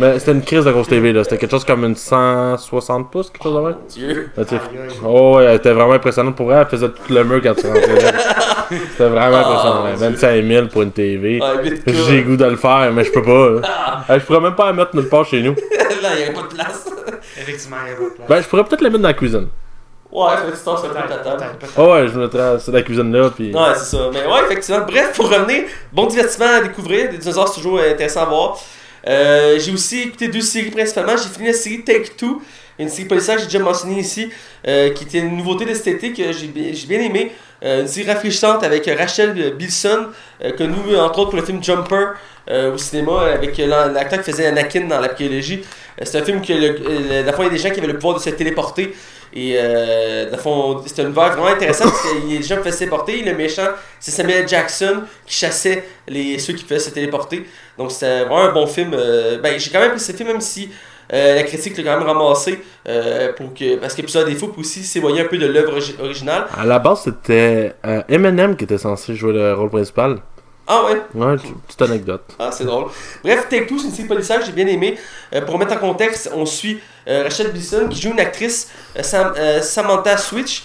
Mais 0.00 0.18
c'était 0.18 0.32
une 0.32 0.42
crise 0.42 0.64
de 0.64 0.72
grosse 0.72 0.88
TV, 0.88 1.12
là. 1.12 1.22
C'était 1.24 1.38
quelque 1.38 1.50
chose 1.52 1.64
comme 1.64 1.84
une 1.84 1.94
160 1.94 3.10
pouces, 3.10 3.30
quelque 3.30 3.42
chose 3.44 3.54
de 3.56 3.60
même. 3.60 3.76
Dieu. 3.88 4.30
Sais, 4.34 4.40
Aïe, 4.54 4.60
aïe. 4.88 4.88
Oh, 5.04 5.36
ouais, 5.36 5.44
elle 5.44 5.56
était 5.56 5.72
vraiment 5.72 5.92
impressionnante. 5.92 6.34
Pour 6.36 6.46
vrai, 6.46 6.56
elle 6.60 6.66
faisait 6.66 6.88
tout 6.88 7.12
le 7.12 7.22
mur 7.24 7.40
quand 7.42 7.54
tu 7.54 7.66
rentrais 7.66 8.02
là. 8.02 8.12
C'était 8.70 9.08
vraiment 9.08 9.36
Ah, 9.36 9.40
impressionnant. 9.50 9.84
Dieu. 9.96 10.08
25 10.08 10.44
000 10.46 10.66
pour 10.68 10.82
une 10.82 10.92
TV. 10.92 11.40
Ouais, 11.40 11.70
8K. 11.70 11.92
J'ai 12.08 12.22
goût 12.22 12.36
de 12.36 12.44
le 12.44 12.56
faire, 12.56 12.90
mais 12.92 13.04
je 13.04 13.12
peux 13.12 13.22
pas. 13.22 13.48
là. 13.50 14.04
Euh, 14.10 14.18
Je 14.20 14.24
pourrais 14.24 14.40
même 14.40 14.54
pas 14.54 14.66
la 14.66 14.72
mettre 14.72 14.94
nulle 14.96 15.08
part 15.08 15.24
chez 15.26 15.42
nous. 15.42 15.54
Là, 16.02 16.08
il 16.12 16.16
n'y 16.16 16.22
avait 16.24 16.32
pas 16.32 16.42
de 16.42 16.54
place. 16.54 16.86
Effectivement, 17.38 17.76
il 17.86 17.90
y 17.90 17.94
a 17.94 17.96
pas 17.96 18.02
de 18.04 18.08
place. 18.14 18.28
Ben, 18.28 18.42
je 18.42 18.48
pourrais 18.48 18.64
peut-être 18.64 18.80
la 18.80 18.88
mettre 18.90 19.02
dans 19.02 19.08
la 19.08 19.14
cuisine. 19.14 19.48
Ouais, 20.12 20.26
que 20.34 20.56
tu 20.56 20.64
table. 20.64 20.80
peut-être, 21.06 21.58
peut-être. 21.58 21.72
Oh, 21.76 21.92
ouais, 21.92 22.08
je 22.08 22.18
mettrais 22.18 22.56
la 22.72 22.82
cuisine 22.82 23.12
là, 23.12 23.30
puis. 23.30 23.54
Ouais, 23.54 23.60
c'est 23.76 23.96
ça. 23.96 24.10
Mais 24.12 24.20
ouais, 24.26 24.40
effectivement. 24.46 24.84
Bref, 24.86 25.12
pour 25.14 25.30
revenir, 25.30 25.64
bon 25.92 26.06
divertissement 26.06 26.46
à 26.58 26.60
découvrir. 26.62 27.10
Des 27.10 27.18
dinosaures, 27.18 27.48
c'est 27.48 27.60
toujours 27.60 27.78
intéressant 27.80 28.22
à 28.22 28.24
voir. 28.26 28.58
Euh, 29.06 29.56
j'ai 29.58 29.72
aussi 29.72 30.02
écouté 30.02 30.28
deux 30.28 30.40
séries 30.40 30.70
principalement. 30.70 31.16
J'ai 31.16 31.28
fini 31.28 31.46
la 31.48 31.52
série 31.54 31.82
Take 31.84 32.10
Two, 32.18 32.42
une 32.82 32.88
série 32.88 33.08
policière 33.08 33.36
que 33.36 33.42
j'ai 33.42 33.48
déjà 33.48 33.58
mentionnée 33.60 34.00
ici, 34.00 34.30
euh, 34.66 34.90
qui 34.90 35.04
était 35.04 35.18
une 35.18 35.36
nouveauté 35.36 35.64
de 35.64 35.74
cet 35.74 35.88
été 35.88 36.12
que 36.12 36.32
j'ai 36.32 36.46
bi- 36.46 36.74
j'ai 36.74 36.86
bien 36.86 37.00
aimé. 37.00 37.32
Euh, 37.62 37.82
une 37.82 37.88
série 37.88 38.08
rafraîchissante 38.10 38.62
avec 38.64 38.90
Rachel 38.98 39.54
Bilson, 39.54 40.06
euh, 40.44 40.52
connue 40.52 40.96
entre 40.96 41.18
autres 41.18 41.30
pour 41.30 41.38
le 41.40 41.44
film 41.44 41.62
Jumper 41.62 42.14
euh, 42.48 42.72
au 42.74 42.78
cinéma, 42.78 43.22
avec 43.34 43.56
l'acteur 43.58 44.22
qui 44.22 44.30
faisait 44.30 44.46
Anakin 44.46 44.86
dans 44.86 44.98
l'archéologie. 44.98 45.62
Euh, 46.00 46.04
c'est 46.06 46.18
un 46.20 46.24
film 46.24 46.40
que, 46.40 46.52
le, 46.54 46.68
euh, 46.88 47.32
fond, 47.32 47.42
il 47.42 47.46
y 47.46 47.48
a 47.48 47.50
des 47.50 47.58
gens 47.58 47.70
qui 47.70 47.78
avaient 47.78 47.86
le 47.92 47.98
pouvoir 47.98 48.16
de 48.18 48.22
se 48.22 48.30
téléporter. 48.30 48.94
Et 49.32 49.54
euh, 49.58 50.24
c'était 50.86 51.02
un 51.02 51.06
univers 51.06 51.32
vraiment 51.36 51.46
intéressant 51.46 51.84
parce 51.84 52.02
que 52.02 52.26
les 52.28 52.42
gens 52.42 52.56
pouvaient 52.56 52.72
se 52.72 52.78
téléporter. 52.78 53.22
Le 53.22 53.34
méchant, 53.34 53.68
c'est 54.00 54.10
Samuel 54.10 54.48
Jackson 54.48 55.02
qui 55.24 55.34
chassait 55.36 55.84
les, 56.08 56.36
ceux 56.40 56.54
qui 56.54 56.64
pouvaient 56.64 56.80
se 56.80 56.90
téléporter. 56.90 57.46
Donc 57.78 57.92
c'était 57.92 58.20
vraiment 58.20 58.42
un 58.42 58.52
bon 58.52 58.66
film. 58.66 58.92
Euh, 58.92 59.38
ben, 59.38 59.56
j'ai 59.56 59.70
quand 59.70 59.78
même 59.78 59.90
apprécié 59.90 60.12
ce 60.12 60.16
film, 60.16 60.30
même 60.30 60.40
si 60.40 60.70
euh, 61.12 61.34
la 61.34 61.42
critique 61.42 61.76
l'a 61.76 61.82
quand 61.84 61.98
même 61.98 62.06
ramassé. 62.08 62.60
euh, 62.88 63.32
pour 63.34 63.52
que, 63.54 63.76
parce 63.76 63.92
a 63.98 64.02
plusieurs 64.02 64.24
défauts, 64.24 64.48
puis 64.48 64.60
aussi 64.60 64.82
s'éloigner 64.84 65.20
un 65.22 65.24
peu 65.26 65.36
de 65.38 65.46
l'œuvre 65.46 65.78
origi- 65.78 66.00
originale. 66.00 66.46
À 66.56 66.64
la 66.64 66.78
base, 66.78 67.02
c'était 67.04 67.74
euh, 67.86 68.02
Eminem 68.08 68.56
qui 68.56 68.64
était 68.64 68.78
censé 68.78 69.14
jouer 69.14 69.32
le 69.34 69.54
rôle 69.54 69.70
principal. 69.70 70.18
Ah 70.72 70.84
ouais, 70.84 71.00
Ouais, 71.16 71.34
petite 71.66 71.82
anecdote. 71.82 72.22
ah, 72.38 72.50
c'est 72.52 72.64
drôle. 72.64 72.84
Bref, 73.24 73.48
Take 73.50 73.66
Two, 73.66 73.78
c'est 73.78 73.86
une 73.86 73.92
série 73.92 74.06
policière 74.06 74.38
que 74.38 74.46
j'ai 74.46 74.52
bien 74.52 74.68
aimé. 74.68 74.96
Euh, 75.34 75.40
pour 75.40 75.54
remettre 75.54 75.72
en 75.74 75.78
contexte, 75.78 76.30
on 76.32 76.46
suit 76.46 76.78
euh, 77.08 77.24
Rachel 77.24 77.50
Bilson 77.50 77.88
qui 77.90 78.00
joue 78.00 78.12
une 78.12 78.20
actrice, 78.20 78.70
euh, 78.96 79.02
Sam- 79.02 79.34
Samantha 79.62 80.16
Switch, 80.16 80.62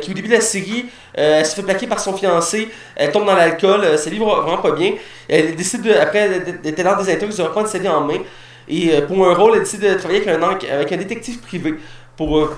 qui 0.00 0.10
au 0.10 0.14
début 0.14 0.28
de 0.28 0.34
la 0.34 0.40
série, 0.40 0.86
elle 1.14 1.44
se 1.44 1.54
fait 1.54 1.62
plaquer 1.62 1.86
par 1.86 2.00
son 2.00 2.14
fiancé, 2.16 2.68
elle 2.96 3.12
tombe 3.12 3.26
dans 3.26 3.34
l'alcool, 3.34 3.98
sa 3.98 4.08
vie 4.08 4.18
va 4.18 4.40
vraiment 4.40 4.62
pas 4.62 4.72
bien. 4.72 4.94
Elle 5.28 5.54
décide, 5.54 5.82
de, 5.82 5.92
après 5.92 6.40
d'être 6.62 6.82
dans 6.82 6.96
des 7.02 7.12
intrigues, 7.12 7.36
de 7.36 7.42
reprendre 7.42 7.68
sa 7.68 7.78
vie 7.78 7.88
en 7.88 8.00
main. 8.00 8.20
Et 8.68 8.92
euh, 8.92 9.02
pour 9.02 9.26
un 9.26 9.34
rôle, 9.34 9.52
elle 9.54 9.60
décide 9.60 9.80
de 9.80 9.94
travailler 9.94 10.28
avec 10.28 10.92
un, 10.92 10.96
détective 10.96 11.38
privé 11.40 11.74
pour, 12.16 12.38
euh, 12.38 12.56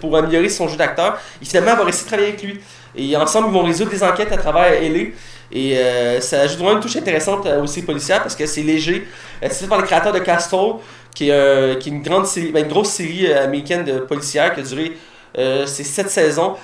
pour 0.00 0.16
améliorer 0.16 0.48
son 0.48 0.68
jeu 0.68 0.76
d'acteur. 0.76 1.18
Et 1.40 1.44
finalement, 1.44 1.72
elle 1.72 1.78
va 1.78 1.84
réussir 1.84 2.04
à 2.04 2.08
travailler 2.08 2.28
avec 2.30 2.42
lui. 2.42 2.60
Et 2.96 3.16
ensemble, 3.16 3.48
ils 3.48 3.54
vont 3.54 3.62
résoudre 3.62 3.90
des 3.90 4.02
enquêtes 4.02 4.32
à 4.32 4.36
travers 4.36 4.72
elle. 4.72 5.12
Et 5.52 5.78
euh, 5.78 6.20
ça 6.20 6.40
ajoute 6.40 6.58
vraiment 6.58 6.72
une 6.72 6.80
touche 6.80 6.96
intéressante 6.96 7.46
euh, 7.46 7.62
aussi 7.62 7.82
policière 7.82 8.22
parce 8.22 8.34
que 8.34 8.46
c'est 8.46 8.62
léger. 8.62 9.06
C'est 9.42 9.54
fait 9.54 9.66
par 9.66 9.78
le 9.78 9.84
créateur 9.84 10.12
de 10.12 10.18
Castle, 10.18 10.76
qui 11.14 11.30
est, 11.30 11.86
une, 11.86 12.02
grande 12.02 12.26
série, 12.26 12.50
ben, 12.52 12.64
une 12.64 12.70
grosse 12.70 12.90
série 12.90 13.32
américaine 13.32 13.84
de 13.84 13.98
policière 13.98 14.54
qui 14.54 14.60
a 14.60 14.62
duré 14.62 14.92
euh, 15.38 15.66
c'est 15.66 15.84
sept 15.84 16.10
saisons. 16.10 16.56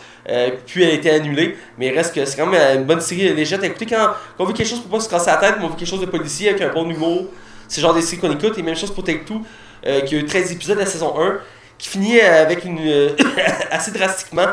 Puis 0.66 0.82
elle 0.84 0.90
a 0.90 0.94
été 0.94 1.10
annulée, 1.10 1.56
mais 1.78 1.90
reste 1.90 2.14
que 2.14 2.24
c'est 2.24 2.36
quand 2.36 2.46
même 2.46 2.78
une 2.78 2.84
bonne 2.84 3.00
série 3.00 3.32
légère 3.34 3.60
à 3.60 3.66
écouter 3.66 3.86
quand, 3.86 4.10
quand 4.36 4.44
on 4.44 4.46
veut 4.46 4.52
quelque 4.52 4.68
chose 4.68 4.80
pour 4.80 4.90
pas 4.90 5.00
se 5.00 5.08
casser 5.08 5.26
la 5.26 5.36
tête, 5.36 5.54
mais 5.58 5.64
on 5.64 5.68
veut 5.68 5.76
quelque 5.76 5.88
chose 5.88 6.00
de 6.00 6.06
policier 6.06 6.50
avec 6.50 6.62
un 6.62 6.72
bon 6.72 6.88
humour. 6.88 7.26
C'est 7.72 7.80
genre 7.80 7.94
des 7.94 8.02
séries 8.02 8.20
qu'on 8.20 8.30
écoute, 8.30 8.58
et 8.58 8.62
même 8.62 8.76
chose 8.76 8.92
pour 8.92 9.02
Take 9.02 9.24
Two, 9.24 9.40
euh, 9.86 10.02
qui 10.02 10.14
a 10.14 10.18
eu 10.18 10.26
13 10.26 10.52
épisodes 10.52 10.76
de 10.76 10.82
la 10.82 10.86
saison 10.86 11.18
1, 11.18 11.38
qui 11.78 11.88
finit 11.88 12.20
euh, 12.20 12.42
avec 12.42 12.66
une 12.66 12.78
euh, 12.86 13.16
assez 13.70 13.90
drastiquement, 13.92 14.48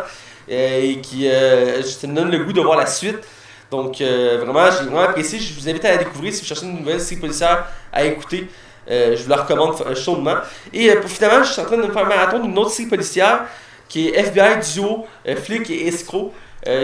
et 0.47 1.01
qui 1.01 1.27
me 1.27 2.15
donne 2.15 2.31
le 2.31 2.45
goût 2.45 2.53
de 2.53 2.61
voir 2.61 2.77
la 2.77 2.85
suite. 2.85 3.17
Donc 3.71 3.97
vraiment, 3.97 4.71
j'ai 4.71 4.85
vraiment 4.85 5.01
apprécié. 5.01 5.37
Je 5.37 5.53
vous 5.53 5.67
invite 5.67 5.83
à 5.83 5.91
la 5.91 5.97
découvrir 5.97 6.33
si 6.33 6.41
vous 6.41 6.47
cherchez 6.47 6.65
une 6.65 6.79
nouvelle 6.79 7.01
série 7.01 7.19
policière 7.19 7.65
à 7.91 8.05
écouter. 8.05 8.47
Je 8.87 9.21
vous 9.21 9.29
la 9.29 9.35
recommande 9.35 9.75
chaudement. 9.95 10.37
Et 10.73 10.89
pour 10.95 11.09
finalement, 11.09 11.43
je 11.43 11.51
suis 11.51 11.61
en 11.61 11.65
train 11.65 11.77
de 11.77 11.83
me 11.83 11.91
faire 11.91 12.03
un 12.03 12.09
marathon 12.09 12.39
d'une 12.39 12.57
autre 12.57 12.71
série 12.71 12.89
policière 12.89 13.41
qui 13.87 14.07
est 14.07 14.17
FBI 14.17 14.59
Duo, 14.73 15.05
Flic 15.43 15.69
et 15.69 15.87
Escroc, 15.87 16.33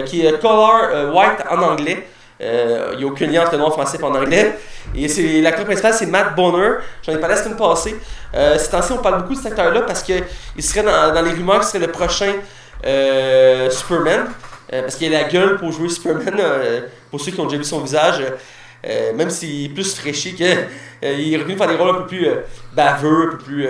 qui 0.04 0.24
est 0.24 0.38
Color 0.38 1.12
White 1.12 1.44
en 1.50 1.60
anglais. 1.62 2.06
Euh, 2.40 2.90
Il 2.92 2.98
n'y 2.98 3.04
a 3.04 3.06
aucun 3.06 3.26
lien 3.26 3.42
entre 3.42 3.52
le 3.52 3.58
nom 3.58 3.70
français 3.70 3.98
et 4.00 4.04
en 4.04 4.14
anglais. 4.14 4.58
Et 4.94 5.08
c'est 5.08 5.40
l'acteur 5.40 5.64
principal, 5.64 5.94
c'est 5.94 6.06
Matt 6.06 6.34
Bonner. 6.36 6.76
J'en 7.04 7.12
ai 7.12 7.18
parlé 7.18 7.34
la 7.34 7.42
semaine 7.42 7.56
passée. 7.56 7.96
Euh, 8.34 8.58
ces 8.58 8.70
temps-ci, 8.70 8.92
on 8.92 8.98
parle 8.98 9.22
beaucoup 9.22 9.34
de 9.34 9.38
cet 9.38 9.52
acteur-là 9.52 9.82
parce 9.82 10.02
qu'il 10.02 10.22
serait 10.58 10.82
dans, 10.82 11.22
les 11.22 11.30
rumeurs 11.32 11.60
qu'il 11.60 11.68
serait 11.68 11.86
le 11.86 11.92
prochain 11.92 12.32
euh, 12.84 13.70
Superman. 13.70 14.26
Euh, 14.72 14.82
parce 14.82 14.96
qu'il 14.96 15.14
a 15.14 15.22
la 15.22 15.28
gueule 15.28 15.56
pour 15.58 15.70
jouer 15.70 15.88
Superman, 15.88 16.34
pour 17.10 17.20
ceux 17.20 17.30
qui 17.30 17.40
ont 17.40 17.44
déjà 17.44 17.56
vu 17.56 17.64
son 17.64 17.80
visage. 17.80 18.22
même 19.14 19.30
s'il 19.30 19.66
est 19.66 19.74
plus 19.74 19.94
fraîchi 19.94 20.34
que. 20.34 20.44
il 21.02 21.34
est 21.34 21.36
revenu 21.36 21.56
faire 21.56 21.68
des 21.68 21.76
rôles 21.76 21.90
un 21.90 22.00
peu 22.00 22.06
plus 22.06 22.28
baveux, 22.74 23.28
un 23.28 23.30
peu 23.32 23.38
plus. 23.38 23.68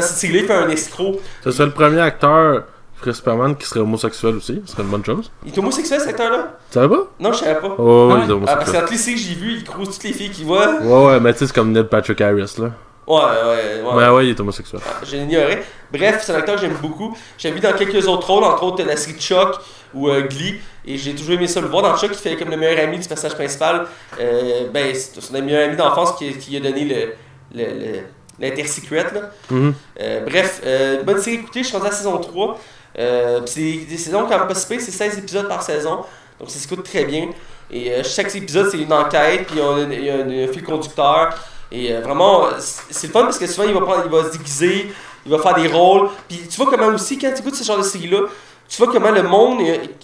Cette 0.00 0.02
série 0.02 0.38
il 0.38 0.46
fait 0.46 0.54
un 0.54 0.68
escroc. 0.70 1.20
Ce 1.44 1.50
serait 1.50 1.66
le 1.66 1.72
premier 1.72 2.00
acteur, 2.00 2.64
Chris 3.02 3.14
Superman, 3.14 3.54
qui 3.56 3.66
serait 3.66 3.80
homosexuel 3.80 4.36
aussi. 4.36 4.62
Ce 4.64 4.72
serait 4.72 4.82
une 4.84 4.88
bonne 4.88 5.04
chose. 5.04 5.30
Il 5.44 5.52
est 5.52 5.58
homosexuel 5.58 6.00
cet 6.00 6.08
acteur-là? 6.10 6.56
Tu 6.70 6.74
savais 6.74 6.88
pas? 6.88 7.02
Non, 7.20 7.32
je 7.32 7.38
savais 7.38 7.60
pas. 7.60 7.74
Oh, 7.78 8.08
Ouais. 8.08 8.14
oui, 8.14 8.20
il 8.24 8.30
est 8.30 8.34
Ah, 8.48 8.56
parce 8.56 8.70
que 8.70 8.76
homosexuel. 8.78 9.14
que 9.16 9.20
j'ai 9.20 9.34
vues, 9.34 9.54
il 9.58 9.64
croise 9.64 9.90
toutes 9.90 10.04
les 10.04 10.12
filles 10.14 10.30
qu'il 10.30 10.46
voit. 10.46 10.80
Ouais, 10.80 11.06
ouais, 11.06 11.20
mais 11.20 11.32
tu 11.34 11.40
sais, 11.40 11.46
c'est 11.48 11.54
comme 11.54 11.72
Neil 11.72 11.84
Patrick 11.84 12.20
Harris, 12.20 12.54
là. 12.58 12.70
Ouais, 13.06 13.16
ouais, 13.18 13.82
ouais. 13.84 13.94
Ouais, 13.94 14.08
ouais, 14.10 14.26
il 14.26 14.30
est 14.30 14.40
homosexuel. 14.40 14.80
Ah, 14.86 15.00
Je 15.04 15.16
l'ignorais. 15.16 15.62
Bref, 15.92 16.22
c'est 16.24 16.32
un 16.32 16.36
acteur 16.36 16.54
que 16.54 16.60
j'aime 16.60 16.76
beaucoup. 16.80 17.14
J'ai 17.36 17.50
vu 17.50 17.58
dans 17.60 17.72
quelques 17.72 18.06
autres 18.06 18.26
rôles, 18.30 18.44
entre 18.44 18.62
autres 18.62 18.82
la 18.84 18.96
série 18.96 19.18
Chuck 19.18 19.56
ou 19.92 20.08
euh, 20.08 20.22
Glee. 20.28 20.60
Et 20.86 20.96
j'ai 20.96 21.12
toujours 21.14 21.34
aimé 21.34 21.48
ça 21.48 21.60
le 21.60 21.66
voir. 21.66 21.82
Dans 21.82 21.96
Chuck, 21.96 22.10
il 22.12 22.16
fait 22.16 22.36
comme 22.36 22.50
le 22.50 22.56
meilleur 22.56 22.82
ami 22.84 22.98
du 23.00 23.06
personnage 23.08 23.34
principal. 23.36 23.86
Euh, 24.20 24.68
ben, 24.72 24.94
c'est 24.94 25.20
son 25.20 25.32
meilleur 25.42 25.66
ami 25.68 25.76
d'enfance 25.76 26.12
qui, 26.16 26.32
qui 26.38 26.56
a 26.56 26.60
donné 26.60 26.84
le, 26.84 27.12
le, 27.60 27.64
le- 27.64 28.00
l'Intersecret, 28.38 29.06
là. 29.12 29.20
Mhm. 29.50 29.74
Euh, 30.00 30.20
bref, 30.24 30.62
euh, 30.64 31.02
bonne 31.02 31.20
série 31.20 31.36
écoutée, 31.36 31.62
je 31.62 31.68
suis 31.68 31.76
rendu 31.76 31.88
à 31.88 31.90
la 31.90 31.96
saison 31.96 32.16
3. 32.18 32.58
Euh, 32.98 33.40
c'est 33.46 33.86
des 33.88 33.96
saisons 33.96 34.22
quand 34.22 34.38
même 34.38 34.48
pas 34.48 34.54
c'est 34.54 34.80
16 34.80 35.18
épisodes 35.18 35.48
par 35.48 35.62
saison. 35.62 36.04
Donc 36.38 36.50
ça 36.50 36.58
s'écoute 36.58 36.84
très 36.84 37.04
bien. 37.04 37.28
Et 37.70 37.90
euh, 37.90 38.02
chaque 38.02 38.34
épisode, 38.34 38.68
c'est 38.70 38.78
une 38.78 38.92
enquête, 38.92 39.46
puis 39.46 39.58
il 39.58 40.04
y 40.04 40.10
a 40.10 40.14
un, 40.16 40.52
fil 40.52 40.62
conducteur. 40.62 41.34
Et 41.70 41.92
euh, 41.92 42.00
vraiment, 42.00 42.48
c'est 42.58 43.06
le 43.06 43.12
fun 43.12 43.22
parce 43.22 43.38
que 43.38 43.46
souvent, 43.46 43.66
il 43.66 43.74
va, 43.74 43.80
prendre, 43.80 44.02
il 44.04 44.10
va 44.10 44.24
se 44.24 44.36
déguiser, 44.36 44.92
il 45.24 45.32
va 45.32 45.38
faire 45.38 45.54
des 45.54 45.68
rôles. 45.68 46.10
Puis 46.28 46.46
tu 46.48 46.56
vois 46.60 46.70
comment 46.70 46.88
aussi, 46.88 47.18
quand 47.18 47.32
tu 47.32 47.40
écoutes 47.40 47.54
ce 47.54 47.64
genre 47.64 47.78
de 47.78 47.82
série-là, 47.82 48.26
tu 48.68 48.82
vois 48.82 48.92
comment 48.92 49.10
le 49.10 49.22
monde, 49.22 49.58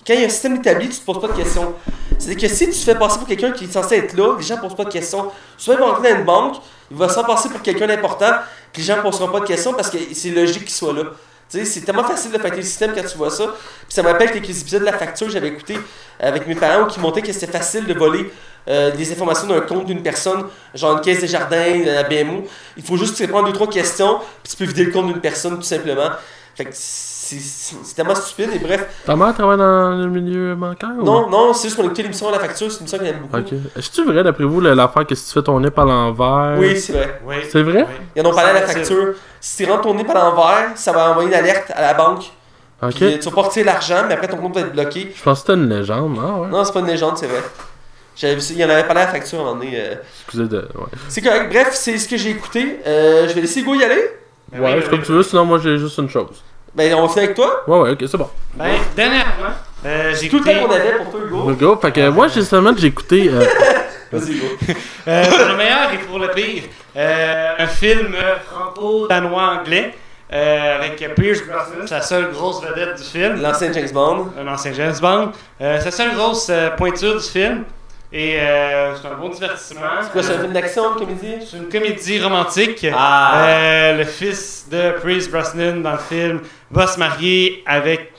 quand 0.07 0.15
il 0.15 0.21
y 0.21 0.23
a 0.23 0.27
un 0.27 0.31
système 0.31 0.57
établi, 0.57 0.89
tu 0.89 0.99
te 0.99 1.05
poses 1.05 1.21
pas 1.21 1.29
de 1.29 1.33
questions. 1.33 1.75
C'est 2.19 2.35
que 2.35 2.49
si 2.49 2.67
tu 2.67 2.79
fais 2.79 2.95
passer 2.95 3.19
pour 3.19 3.29
quelqu'un 3.29 3.53
qui 3.53 3.65
est 3.65 3.73
censé 3.73 3.97
être 3.97 4.17
là, 4.17 4.37
les 4.37 4.45
gens 4.45 4.57
posent 4.59 4.75
pas 4.75 4.85
de 4.85 4.91
questions. 4.93 5.31
Souvent, 5.57 5.77
ils 5.79 5.81
vont 5.81 5.91
entrer 5.91 6.13
dans 6.13 6.19
une 6.19 6.25
banque, 6.25 6.57
il 6.91 6.97
va 6.97 7.09
se 7.09 7.15
faire 7.15 7.27
passer 7.27 7.49
pour 7.49 7.63
quelqu'un 7.63 7.87
d'important, 7.87 8.33
puis 8.73 8.83
les 8.83 8.89
gens 8.89 9.01
poseront 9.01 9.29
pas 9.29 9.41
de 9.41 9.47
questions 9.47 9.73
parce 9.73 9.89
que 9.89 9.99
c'est 10.13 10.31
logique 10.31 10.65
qu'il 10.65 10.75
soit 10.75 10.93
là. 10.93 11.05
C'est 11.49 11.81
tellement 11.81 12.05
facile 12.05 12.31
de 12.31 12.39
fêter 12.39 12.57
le 12.57 12.63
système 12.63 12.93
quand 12.95 13.07
tu 13.07 13.17
vois 13.17 13.31
ça. 13.31 13.47
Puis 13.47 13.95
ça 13.95 14.03
me 14.03 14.09
rappelle 14.09 14.31
quelques 14.31 14.61
épisodes 14.61 14.81
de 14.81 14.87
la 14.87 14.93
facture 14.93 15.29
que 15.29 15.33
j'avais 15.33 15.49
écouté 15.49 15.79
avec 16.21 16.47
mes 16.47 16.55
parents 16.55 16.87
qui 16.87 17.01
montraient 17.01 17.23
que 17.23 17.33
c'était 17.33 17.51
facile 17.51 17.87
de 17.87 17.95
voler 17.95 18.31
euh, 18.69 18.91
des 18.95 19.11
informations 19.13 19.47
d'un 19.47 19.61
compte 19.63 19.87
d'une 19.87 20.03
personne, 20.03 20.45
genre 20.75 20.99
une 20.99 21.01
caisse 21.01 21.21
des 21.21 21.27
jardins, 21.27 21.85
la 21.85 22.03
BMO. 22.03 22.47
Il 22.77 22.83
faut 22.83 22.99
juste 22.99 23.17
répondre 23.19 23.47
deux, 23.47 23.55
trois 23.55 23.71
questions, 23.71 24.19
puis 24.43 24.53
tu 24.53 24.57
peux 24.57 24.65
vider 24.65 24.85
le 24.85 24.93
compte 24.93 25.07
d'une 25.07 25.21
personne 25.21 25.57
tout 25.57 25.63
simplement. 25.63 26.11
Fait 26.59 26.65
que 26.65 26.71
c'est 26.75 27.95
tellement 27.95 28.17
stupide 28.17 28.51
et 28.53 28.59
bref. 28.59 28.85
Ta 29.07 29.15
mère 29.15 29.33
travaille 29.33 29.59
dans 29.59 29.91
le 29.91 30.09
milieu 30.09 30.57
bancaire 30.57 30.89
ou- 30.99 31.05
Non, 31.05 31.31
non, 31.31 31.53
c'est 31.55 31.69
juste 31.69 31.77
qu'on 31.77 31.83
a 31.85 31.87
écouté 31.87 32.03
l'émission 32.03 32.29
à 32.29 32.33
la 32.33 32.41
facture, 32.41 32.69
c'est 32.73 32.79
une 32.81 32.89
émission 32.89 32.99
qu'on 32.99 33.05
aime 33.05 33.21
beaucoup. 33.21 33.37
Ok. 33.37 33.53
Est-ce 33.77 34.01
vrai 34.03 34.25
d'après 34.25 34.43
vous 34.43 34.61
l'affaire 34.61 35.07
que 35.07 35.15
si 35.15 35.25
tu 35.29 35.35
fais 35.35 35.43
ton 35.43 35.61
nez 35.61 35.71
par 35.71 35.87
l'envers? 35.87 36.59
Oui, 36.59 36.77
c'est 36.77 36.95
vrai. 36.95 37.21
Oui. 37.25 37.37
C'est 37.49 37.63
vrai? 37.63 37.87
Oui. 37.89 37.95
Ils 38.17 38.23
en 38.27 38.31
ont 38.31 38.35
parlé 38.35 38.51
à 38.51 38.55
la 38.55 38.63
facture. 38.67 39.15
Si 39.41 39.65
tu 39.65 39.71
rentres 39.71 39.83
ton 39.85 39.95
nez 39.95 40.03
par 40.03 40.17
l'envers, 40.17 40.73
ça 40.75 40.91
va 40.91 41.11
envoyer 41.13 41.29
une 41.29 41.35
alerte 41.35 41.71
à 41.77 41.81
la 41.81 41.95
banque. 41.95 42.25
Ok. 42.83 42.95
Puis, 42.97 43.19
tu 43.21 43.29
vas 43.29 43.35
pas 43.37 43.43
retirer 43.43 43.65
l'argent, 43.65 44.03
mais 44.09 44.15
après 44.15 44.27
ton 44.27 44.39
compte 44.39 44.55
va 44.57 44.63
être 44.63 44.73
bloqué. 44.73 45.13
Je 45.15 45.23
pense 45.23 45.43
que 45.43 45.47
c'était 45.53 45.61
une 45.61 45.69
légende, 45.69 46.19
ouais. 46.19 46.49
Non, 46.51 46.65
c'est 46.65 46.73
pas 46.73 46.81
une 46.81 46.87
légende, 46.89 47.19
c'est 47.19 47.27
vrai. 47.29 47.43
J'avais 48.17 48.35
vu 48.35 48.41
ça, 48.41 48.53
il 48.53 48.59
y 48.59 48.65
en 48.65 48.69
avait 48.69 48.83
parlé 48.83 49.03
à 49.03 49.05
la 49.05 49.13
facture 49.13 49.39
à 49.39 49.43
un 49.43 49.45
moment 49.45 49.61
donné. 49.61 49.75
euh. 49.77 49.95
Excusez 50.25 50.49
de. 50.49 50.57
Ouais, 50.75 50.87
C'est 51.09 51.23
correct. 51.23 51.53
Bref, 51.53 51.69
c'est 51.75 51.97
ce 51.99 52.09
que 52.09 52.17
j'ai 52.17 52.31
écouté. 52.31 52.81
Euh, 52.85 53.29
je 53.29 53.33
vais 53.35 53.43
laisser 53.43 53.61
Hugo 53.61 53.75
y 53.77 53.85
aller. 53.85 54.11
Ben 54.51 54.61
ouais 54.61 54.67
oui, 54.75 54.81
c'est 54.81 54.85
oui, 54.87 54.91
comme 54.91 55.03
tu 55.03 55.13
veux, 55.13 55.23
sinon 55.23 55.45
moi 55.45 55.59
j'ai 55.63 55.77
juste 55.79 55.99
une 55.99 56.09
chose. 56.09 56.43
Ben, 56.79 56.95
on 56.95 57.03
va 57.03 57.09
finir 57.09 57.25
avec 57.25 57.35
toi? 57.37 57.65
Ouais, 57.67 57.79
ouais, 57.81 57.91
ok, 57.91 58.05
c'est 58.09 58.17
bon. 58.17 58.31
Ben, 58.55 58.71
dernièrement, 58.97 59.25
euh, 59.85 60.15
j'ai 60.15 60.29
Tout 60.29 60.37
le 60.37 60.43
écouté. 60.43 60.55
temps 60.61 60.67
qu'on 60.69 60.75
avait 60.75 60.93
pour 60.99 61.11
toi, 61.11 61.21
Hugo. 61.27 61.51
Let's 61.51 61.59
go. 61.59 61.79
Fait 61.83 61.93
que 61.93 62.09
moi, 62.09 62.29
j'ai 62.29 62.43
seulement 62.43 62.71
j'ai 62.77 62.87
écouté. 62.87 63.29
euh, 63.33 63.45
Vas-y, 64.13 64.33
Hugo. 64.33 64.47
Euh, 65.09 65.25
pour 65.27 65.49
le 65.49 65.57
meilleur 65.57 65.93
et 65.93 65.99
pour 65.99 66.19
le 66.21 66.29
pire, 66.31 66.63
euh, 66.97 67.53
un 67.59 67.67
film 67.67 68.15
euh, 68.15 68.37
franco-danois-anglais 68.49 69.95
euh, 70.33 70.77
avec 70.79 70.97
Pierce 71.15 71.41
Brosnan, 71.43 71.87
la 71.91 72.03
seule 72.03 72.31
grosse 72.33 72.63
vedette 72.63 72.97
du 72.97 73.03
film, 73.03 73.41
L'ancien 73.41 73.73
James 73.73 73.91
Bond. 73.93 74.29
un 74.41 74.47
ancien 74.53 74.73
James 74.75 74.95
Bond. 75.01 75.33
Euh, 75.61 75.81
la 75.85 75.91
seule 75.91 76.15
grosse 76.15 76.49
euh, 76.51 76.71
pointure 76.71 77.17
du 77.17 77.25
film 77.25 77.65
et 78.13 78.41
euh, 78.41 78.95
c'est 78.97 79.07
un 79.09 79.15
bon 79.15 79.29
divertissement. 79.29 79.81
C'est 80.03 80.13
quoi, 80.13 80.23
c'est 80.23 80.35
un 80.35 80.41
film 80.41 80.53
d'action, 80.53 80.93
une 80.93 80.99
comédie? 80.99 81.35
C'est 81.51 81.57
une 81.59 81.69
comédie 81.69 82.23
romantique. 82.23 82.87
Ah. 82.95 83.45
Euh, 83.47 83.99
le 83.99 84.05
fils 84.05 84.67
de 84.71 84.93
Pierce 85.03 85.29
Brosnan 85.29 85.83
dans 85.83 85.93
le 85.93 85.99
film 85.99 86.41
va 86.71 86.87
se 86.87 86.99
marier 86.99 87.63
avec. 87.67 88.13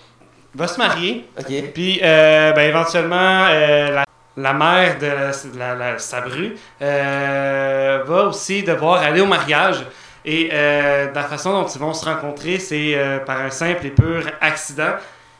va 0.53 0.67
se 0.67 0.77
marier. 0.77 1.25
Ok. 1.39 1.51
Puis, 1.73 1.99
euh, 2.03 2.51
ben, 2.53 2.69
éventuellement, 2.69 3.47
la, 3.47 4.03
la 4.37 4.53
mère 4.53 4.97
de 4.99 5.07
la, 5.07 5.31
la- 5.57 5.75
la 5.75 5.97
Sabru 5.99 6.55
va 6.79 8.23
aussi 8.25 8.63
devoir 8.63 9.01
aller 9.01 9.21
au 9.21 9.25
mariage. 9.25 9.85
Et 10.25 10.49
la 10.51 11.23
façon 11.23 11.51
dont 11.53 11.67
ils 11.67 11.79
vont 11.79 11.93
se 11.93 12.05
rencontrer, 12.05 12.59
c'est 12.59 12.95
par 13.25 13.41
un 13.41 13.49
simple 13.49 13.87
et 13.87 13.89
pur 13.89 14.21
accident. 14.41 14.93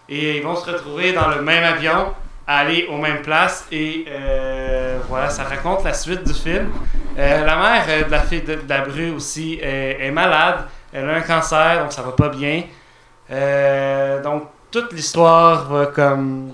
Et 0.07 0.37
ils 0.37 0.43
vont 0.43 0.55
se 0.55 0.71
retrouver 0.71 1.11
dans 1.13 1.27
le 1.27 1.41
même 1.43 1.63
avion, 1.63 2.15
aller 2.49 2.87
aux 2.89 2.97
mêmes 2.97 3.21
places. 3.21 3.65
Et 3.71 4.05
euh, 4.09 4.97
voilà, 5.07 5.29
ça 5.29 5.43
raconte 5.43 5.83
la 5.85 5.93
suite 5.93 6.23
du 6.23 6.33
film. 6.33 6.69
Euh, 7.17 7.45
la 7.45 7.55
mère 7.55 7.85
euh, 7.87 8.03
de 8.03 8.11
la 8.11 8.21
fille 8.21 8.41
de, 8.41 8.59
la 8.67 8.81
bru 8.81 9.11
aussi 9.11 9.59
est, 9.61 10.11
malade. 10.11 10.65
Elle 10.91 11.07
a 11.07 11.13
un 11.13 11.21
cancer, 11.21 11.81
donc 11.81 11.93
ça 11.93 12.01
va 12.01 12.11
pas 12.11 12.29
bien. 12.29 12.63
Donc 14.23 14.43
toute 14.71 14.91
l'histoire 14.91 15.71
va 15.71 15.85
comme. 15.85 16.51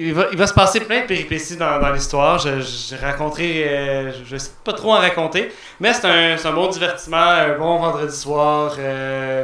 Il 0.00 0.14
va, 0.14 0.26
il 0.30 0.38
va 0.38 0.46
se 0.46 0.54
passer 0.54 0.78
plein 0.78 1.00
de 1.00 1.06
péripéties 1.06 1.56
dans, 1.56 1.92
l'histoire. 1.92 2.38
Je, 2.38 2.60
je 2.60 2.94
raconterai. 2.96 3.64
euh, 3.68 4.12
je, 4.12 4.24
je 4.24 4.36
sais 4.36 4.52
pas 4.62 4.72
trop 4.72 4.92
en 4.92 4.98
raconter. 4.98 5.52
Mais 5.80 5.92
c'est 5.92 6.06
un, 6.06 6.36
un 6.48 6.52
bon 6.52 6.68
divertissement, 6.68 7.16
un 7.16 7.58
bon 7.58 7.78
vendredi 7.78 8.16
soir 8.16 8.76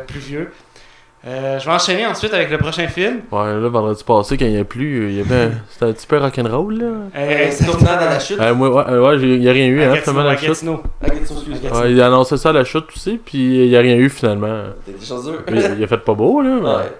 pluvieux. 0.06 0.52
Euh, 1.26 1.59
je 1.59 1.64
vais 1.64 1.73
enchaîner 1.73 2.07
ensuite 2.07 2.35
avec 2.35 2.50
le 2.50 2.59
prochain 2.59 2.87
film. 2.87 3.21
Ouais, 3.33 3.54
là, 3.59 3.69
vendredi 3.71 4.04
passé, 4.04 4.37
quand 4.37 4.45
il 4.45 4.52
y 4.52 4.59
a 4.59 4.64
plu, 4.64 5.09
il 5.09 5.16
y 5.16 5.21
avait. 5.21 5.52
C'était 5.71 5.87
un 5.87 5.93
petit 5.93 6.07
peu 6.07 6.19
rock'n'roll, 6.19 6.78
là. 6.78 6.85
Euh, 6.85 7.00
Euh, 7.16 7.47
c'est 7.50 7.64
tournant 7.64 7.95
dans 7.95 8.00
la 8.11 8.21
chute. 8.21 8.38
Euh, 8.38 8.54
moi, 8.54 8.69
ouais, 8.90 8.99
ouais, 8.99 9.19
j'ai- 9.19 9.35
il 9.37 9.43
y 9.43 9.49
a 9.49 9.52
rien 9.52 9.66
eu, 9.69 9.81
à 9.83 9.85
hein, 9.85 9.95
Gatineau, 9.95 10.02
finalement, 10.12 10.28
à 10.28 10.33
la 10.35 10.38
chute. 10.38 10.49
Gatineau. 10.49 10.83
Gatineau, 11.02 11.21
excuse, 11.23 11.62
Gatineau. 11.62 11.81
Ouais, 11.81 11.93
il 11.93 12.00
a 12.02 12.07
annoncé 12.09 12.37
ça 12.37 12.50
à 12.50 12.52
la 12.52 12.64
chute 12.64 12.85
aussi, 12.95 13.19
puis 13.25 13.38
il 13.64 13.69
y 13.69 13.76
a 13.76 13.81
rien 13.81 13.97
eu 13.97 14.11
finalement. 14.11 14.64
T'es 14.85 14.93
des 14.93 15.04
chanceux. 15.07 15.38
Mais 15.50 15.61
il 15.78 15.83
a 15.85 15.87
fait 15.87 15.97
pas 15.99 16.14
beau, 16.14 16.43
là. 16.43 16.50
mais- 16.62 16.69
Ouais. 16.69 16.93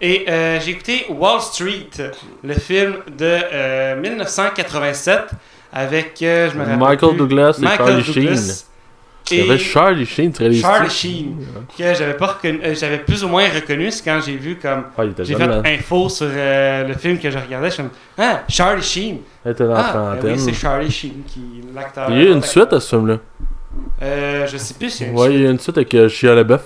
Et 0.00 0.24
euh, 0.28 0.60
j'ai 0.60 0.72
écouté 0.72 1.06
Wall 1.08 1.40
Street, 1.40 1.88
le 2.44 2.54
film 2.54 2.94
de 3.16 3.38
euh, 3.52 3.96
1987 4.00 5.20
avec, 5.72 6.20
euh, 6.22 6.48
je 6.50 6.54
me 6.56 6.60
rappelle 6.62 6.78
Michael 6.78 7.08
plus, 7.10 7.18
Douglas 7.18 7.56
et 7.58 7.62
Michael 7.64 7.86
Charlie 8.04 8.36
Sheen. 8.36 8.54
Il 9.30 9.38
y 9.38 9.40
avait 9.42 9.58
Charlie 9.58 10.04
Sheen, 10.06 10.32
réalises 10.38 10.60
Charlie 10.60 10.90
Sheen, 10.90 11.36
que 11.78 11.94
j'avais 11.94 12.14
pas 12.14 12.26
reconnu, 12.26 12.60
euh, 12.62 12.74
j'avais 12.74 12.98
plus 12.98 13.24
ou 13.24 13.28
moins 13.28 13.48
reconnu, 13.48 13.90
c'est 13.90 14.04
quand 14.04 14.20
j'ai 14.24 14.36
vu 14.36 14.56
comme 14.56 14.84
Ah, 14.98 15.02
j'ai 15.22 15.34
fait 15.34 15.46
man. 15.46 15.62
info 15.64 16.08
sur 16.10 16.26
euh, 16.30 16.86
le 16.88 16.94
film 16.94 17.18
que 17.18 17.30
je 17.30 17.38
regardais, 17.38 17.68
je 17.68 17.74
suis 17.74 17.82
comme 17.82 17.92
ah 18.18 18.42
Charlie 18.48 18.82
Sheen, 18.82 19.18
Il 19.44 19.50
était 19.52 19.64
dans 19.64 19.74
ah 19.76 20.16
ben 20.20 20.32
oui 20.34 20.38
c'est 20.38 20.52
Charlie 20.52 20.90
Sheen 20.90 21.22
qui 21.26 21.62
l'acteur. 21.74 22.10
il 22.10 22.16
y 22.18 22.20
a 22.20 22.24
eu 22.24 22.32
une 22.32 22.42
suite 22.42 22.72
à 22.72 22.80
ce 22.80 22.88
film-là. 22.96 23.16
Euh, 24.02 24.46
je 24.46 24.56
sais 24.56 24.74
plus 24.74 25.00
une 25.00 25.16
Ouais, 25.16 25.34
il 25.34 25.40
y 25.40 25.44
a 25.46 25.48
eu 25.48 25.50
une 25.52 25.58
suite 25.58 25.76
avec 25.78 25.94
euh, 25.94 26.08
Shia 26.08 26.34
LaBeouf. 26.34 26.62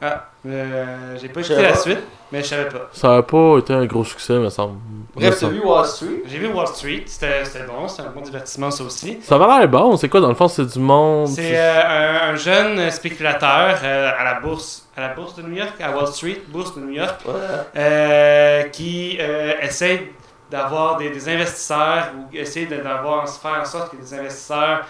Ah, 0.00 0.29
euh, 0.46 1.16
j'ai 1.20 1.28
pas 1.28 1.40
écouté 1.40 1.62
la 1.62 1.74
suite, 1.76 1.98
mais 2.32 2.42
je 2.42 2.46
savais 2.48 2.68
pas. 2.68 2.88
Ça 2.92 3.16
a 3.18 3.22
pas 3.22 3.58
été 3.58 3.72
un 3.74 3.84
gros 3.86 4.04
succès, 4.04 4.34
me 4.34 4.48
semble. 4.48 4.78
Bref, 5.14 5.26
Me 5.26 5.30
t'as 5.32 5.36
semble. 5.36 5.52
vu 5.54 5.60
Wall 5.60 5.86
Street? 5.86 6.22
J'ai 6.26 6.38
vu 6.38 6.46
Wall 6.48 6.66
Street, 6.68 7.02
c'était 7.06 7.44
c'était 7.44 7.64
bon, 7.66 7.86
c'était 7.88 8.08
un 8.08 8.10
bon 8.10 8.20
divertissement 8.22 8.70
ça 8.70 8.84
aussi. 8.84 9.18
Ça 9.22 9.36
va 9.36 9.58
l'air 9.58 9.68
bon, 9.68 9.96
c'est 9.96 10.08
quoi 10.08 10.20
dans 10.20 10.28
le 10.28 10.34
fond 10.34 10.48
C'est 10.48 10.64
du 10.66 10.78
monde. 10.78 11.28
C'est 11.28 11.58
euh, 11.58 11.82
un, 12.28 12.32
un 12.32 12.36
jeune 12.36 12.90
spéculateur 12.90 13.76
euh, 13.82 14.10
à 14.18 14.24
la 14.24 14.40
bourse, 14.40 14.88
à 14.96 15.00
la 15.02 15.08
bourse 15.08 15.34
de 15.36 15.42
New 15.42 15.56
York, 15.56 15.74
à 15.80 15.90
Wall 15.94 16.06
Street, 16.06 16.40
bourse 16.48 16.74
de 16.76 16.80
New 16.80 16.92
York, 16.92 17.16
Ouais. 17.26 17.34
euh, 17.76 18.62
qui 18.64 19.18
euh, 19.20 19.52
essaie 19.60 20.10
d'avoir 20.50 20.96
des, 20.96 21.10
des 21.10 21.28
investisseurs 21.28 22.12
ou 22.16 22.34
essaie 22.36 22.66
de- 22.66 22.76
d'avoir 22.76 23.28
faire 23.28 23.60
en 23.60 23.64
sorte 23.64 23.90
que 23.92 23.96
des 23.96 24.14
investisseurs 24.14 24.80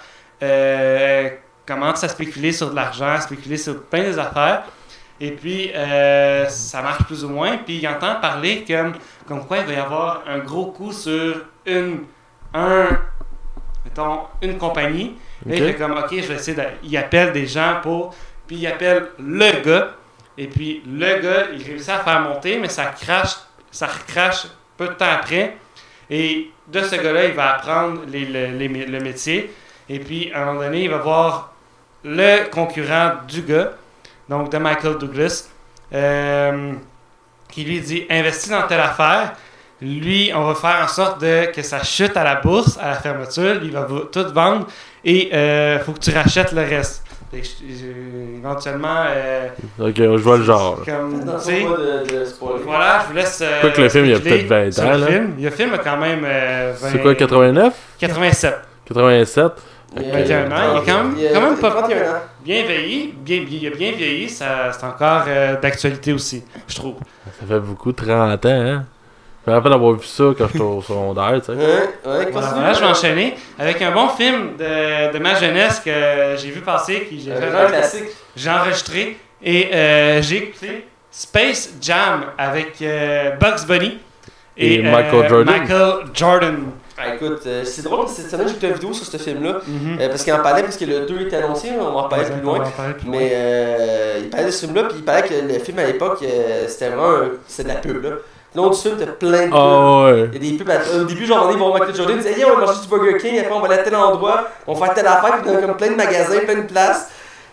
euh, 0.42 1.28
commencent 1.66 2.04
à 2.04 2.08
spéculer 2.08 2.52
sur 2.52 2.70
de 2.70 2.76
l'argent, 2.76 3.08
à 3.08 3.20
spéculer 3.20 3.56
sur 3.56 3.82
plein 3.82 4.02
des 4.02 4.18
affaires. 4.18 4.62
Et 5.20 5.32
puis, 5.32 5.70
euh, 5.74 6.48
ça 6.48 6.80
marche 6.82 7.04
plus 7.04 7.24
ou 7.24 7.28
moins. 7.28 7.58
Puis, 7.58 7.76
il 7.78 7.86
entend 7.88 8.14
parler 8.20 8.64
comme, 8.66 8.94
comme 9.28 9.46
quoi 9.46 9.58
il 9.58 9.66
va 9.66 9.72
y 9.72 9.76
avoir 9.76 10.22
un 10.26 10.38
gros 10.38 10.66
coup 10.66 10.92
sur 10.92 11.44
une, 11.66 12.04
un, 12.54 12.86
mettons, 13.84 14.20
une 14.42 14.56
compagnie. 14.56 15.16
Là, 15.44 15.56
il 15.56 15.62
Ok. 15.62 15.68
fait 15.68 15.74
comme, 15.74 15.92
OK, 15.92 16.08
je 16.10 16.26
vais 16.26 16.34
essayer 16.34 16.56
de... 16.56 16.62
Il 16.82 16.96
appelle 16.96 17.32
des 17.32 17.46
gens 17.46 17.76
pour... 17.82 18.14
Puis 18.46 18.56
il 18.56 18.66
appelle 18.66 19.08
le 19.18 19.62
gars. 19.62 19.90
Et 20.38 20.46
puis 20.46 20.82
le 20.86 21.20
gars, 21.20 21.46
il 21.52 21.62
réussit 21.64 21.90
à 21.90 21.98
faire 21.98 22.20
monter, 22.20 22.58
mais 22.58 22.68
ça 22.68 22.86
crache, 22.86 23.36
ça 23.70 23.86
recrache 23.86 24.46
peu 24.76 24.88
de 24.88 24.92
temps 24.94 25.10
après. 25.12 25.56
Et 26.08 26.50
de 26.66 26.80
ce 26.80 26.96
gars-là, 26.96 27.26
il 27.26 27.34
va 27.34 27.56
apprendre 27.56 28.00
les- 28.08 28.24
les 28.24 28.68
le 28.68 29.00
métier. 29.00 29.54
Et 29.88 29.98
puis, 29.98 30.32
à 30.32 30.42
un 30.42 30.46
moment 30.46 30.60
donné, 30.60 30.84
il 30.84 30.90
va 30.90 30.96
voir 30.98 31.52
le 32.04 32.48
concurrent 32.50 33.12
du 33.28 33.42
gars, 33.42 33.72
donc 34.30 34.50
de 34.50 34.56
Michael 34.58 34.96
Douglas, 34.98 35.48
euh, 35.92 36.72
qui 37.50 37.64
lui 37.64 37.80
dit 37.80 38.06
investis 38.08 38.50
dans 38.50 38.62
telle 38.66 38.80
affaire. 38.80 39.32
Lui, 39.82 40.30
on 40.34 40.44
va 40.44 40.54
faire 40.54 40.84
en 40.84 40.88
sorte 40.88 41.20
de, 41.22 41.46
que 41.52 41.62
ça 41.62 41.82
chute 41.82 42.16
à 42.16 42.22
la 42.24 42.36
bourse, 42.36 42.78
à 42.80 42.88
la 42.90 42.94
fermeture. 42.96 43.56
Il 43.62 43.72
va 43.72 43.86
tout 44.12 44.26
vendre 44.32 44.66
et 45.04 45.28
il 45.32 45.80
faut 45.80 45.92
que 45.92 45.98
tu 45.98 46.10
rachètes 46.14 46.52
le 46.52 46.60
reste. 46.62 47.02
Fait 47.30 47.40
que 47.40 47.46
je- 47.46 47.74
je- 47.78 48.38
éventuellement, 48.38 49.04
euh, 49.06 49.48
Ok, 49.78 49.94
je 49.96 50.02
vois 50.22 50.36
le 50.36 50.42
genre. 50.44 50.80
comme, 50.84 51.20
tu 51.20 51.26
sais, 51.44 51.64
Attention 51.64 51.70
pas 51.70 51.76
de, 51.78 52.18
de 52.18 52.24
spoiler. 52.24 52.62
voilà, 52.64 53.00
je 53.04 53.08
vous 53.08 53.14
laisse. 53.14 53.40
euh, 53.40 53.60
Quoi 53.60 53.70
que 53.70 53.80
le 53.82 53.88
film, 53.88 54.04
il 54.06 54.10
y 54.10 54.14
a 54.14 54.18
peut-être 54.18 54.46
20 54.46 54.70
sur 54.72 54.82
ans, 54.84 54.90
Le 54.92 54.98
là. 54.98 55.06
film, 55.06 55.34
le 55.40 55.50
film 55.50 55.74
a 55.74 55.78
quand 55.78 55.96
même. 55.96 56.22
euh, 56.24 56.72
20 56.78 56.88
C'est 56.90 56.98
quoi, 57.00 57.14
89 57.14 57.72
87. 58.00 58.54
87 58.86 59.52
Il 59.96 60.02
y 60.06 60.10
a- 60.10 60.12
21 60.44 60.52
ans, 60.52 60.54
il 60.74 60.78
est 60.82 60.84
quand 60.92 61.02
même- 61.04 61.14
il 61.16 61.22
y 61.22 61.26
a 61.26 61.32
quand 61.32 61.40
même 61.40 61.56
pas- 61.58 61.70
31 61.70 61.96
ans. 61.96 62.14
Bien 62.44 62.62
vieilli, 62.64 63.14
bien, 63.16 63.42
bien- 63.42 63.58
il 63.60 63.66
a 63.66 63.70
bien 63.70 63.92
vieilli, 63.92 64.28
ça, 64.28 64.70
c'est 64.72 64.84
encore 64.84 65.24
euh, 65.26 65.56
d'actualité 65.60 66.12
aussi, 66.12 66.44
je 66.68 66.74
trouve. 66.76 66.94
Ça 67.40 67.46
fait 67.46 67.60
beaucoup, 67.60 67.92
30 67.92 68.46
ans, 68.46 68.48
hein. 68.48 68.84
Je 69.46 69.50
me 69.50 69.56
rappelle 69.56 69.72
d'avoir 69.72 69.94
vu 69.94 70.06
ça 70.06 70.24
quand 70.36 70.46
j'étais 70.52 70.60
au 70.60 70.82
secondaire, 70.82 71.40
tu 71.40 71.46
sais. 71.46 71.52
Ouais, 71.52 71.58
ouais, 71.58 72.28
Voilà, 72.30 72.48
voilà, 72.52 72.72
je 72.74 72.80
vais 72.80 72.86
enchaîner 72.86 73.34
avec 73.58 73.80
un 73.82 73.90
bon 73.90 74.08
film 74.10 74.56
de, 74.58 75.12
de 75.12 75.18
ma 75.18 75.34
jeunesse 75.34 75.80
que 75.80 75.90
j'ai 76.36 76.50
vu 76.50 76.60
passer, 76.60 77.06
qui 77.08 77.20
j'ai 77.20 77.32
fait- 77.32 78.12
j'ai 78.36 78.50
enregistré. 78.50 79.16
Et 79.42 79.70
euh, 79.74 80.20
j'ai 80.22 80.36
écouté 80.36 80.86
Space 81.10 81.70
Jam 81.80 82.26
avec 82.36 82.80
euh, 82.82 83.30
Bugs 83.40 83.66
Bunny 83.66 83.98
Et 84.58 84.82
Michael 84.82 85.28
Jordan. 85.28 85.58
Michael 85.60 85.94
Jordan. 86.12 86.56
Ah, 87.02 87.14
écoute, 87.14 87.40
euh, 87.46 87.62
c'est 87.64 87.82
drôle, 87.82 88.06
cette 88.08 88.30
semaine 88.30 88.46
j'ai 88.46 88.52
écouté 88.52 88.66
une 88.68 88.74
vidéo 88.74 88.92
sur 88.92 89.06
ce 89.06 89.16
film-là. 89.16 89.60
Euh, 90.00 90.08
parce 90.08 90.22
qu'il 90.22 90.32
en 90.34 90.40
parlait, 90.42 90.62
parce 90.62 90.76
que 90.76 90.84
le 90.84 91.06
2 91.06 91.20
était 91.22 91.36
annoncé, 91.36 91.70
on 91.80 91.82
va 91.84 91.90
en 91.90 92.02
reparler 92.04 92.24
plus 92.26 92.34
On 92.42 92.44
loin. 92.44 92.58
en 92.66 92.70
parler 92.70 92.94
plus 92.94 93.06
loin. 93.06 93.16
Mais 93.18 93.30
euh, 93.32 94.18
il 94.22 94.28
parlait 94.30 94.46
de 94.46 94.50
ce 94.50 94.60
film-là, 94.66 94.82
puis 94.84 94.96
il 94.98 95.04
parlait 95.04 95.22
que 95.22 95.32
le 95.32 95.58
film 95.60 95.78
à 95.78 95.84
l'époque, 95.84 96.18
euh, 96.22 96.64
c'était 96.68 96.88
vraiment 96.90 97.10
un- 97.10 97.30
c'était 97.48 97.68
de 97.70 97.74
la 97.74 97.80
pub. 97.80 98.02
Là. 98.04 98.10
Long 98.54 98.68
du 98.68 98.76
film, 98.76 98.96
t'as 98.98 99.06
plein 99.06 99.46
de 99.46 99.50
pubs. 99.50 99.54
Ah 99.54 100.04
ouais. 100.04 100.28
Il 100.34 100.44
y 100.44 100.48
a 100.48 100.50
des 100.52 100.58
pubs. 100.58 100.70
à- 100.70 101.00
Au 101.00 101.04
début, 101.04 101.24
genre, 101.24 101.48
ils 101.52 101.58
vont 101.58 101.72
Michael 101.72 101.94
Jordan, 101.94 102.16
ils 102.18 102.22
disent 102.22 102.36
Hey, 102.38 102.44
on 102.44 102.50
va 102.58 102.66
manger 102.66 102.80
du 102.82 102.88
Burger 102.88 103.16
King, 103.18 103.38
après 103.38 103.52
on 103.54 103.60
va 103.60 103.66
aller 103.68 103.78
à 103.78 103.82
tel 103.82 103.94
endroit, 103.96 104.48
on 104.66 104.74
va 104.74 104.86
faire 104.86 104.94
telle 104.94 105.06
affaire, 105.06 105.38
puis 105.40 105.50
il 105.50 105.52
y 105.54 105.56
a 105.56 105.60
comme 105.62 105.76
plein 105.76 105.90
de 105.92 105.94
magasins, 105.96 106.40
plein 106.44 106.56
de 106.56 106.66
places. 106.66 107.08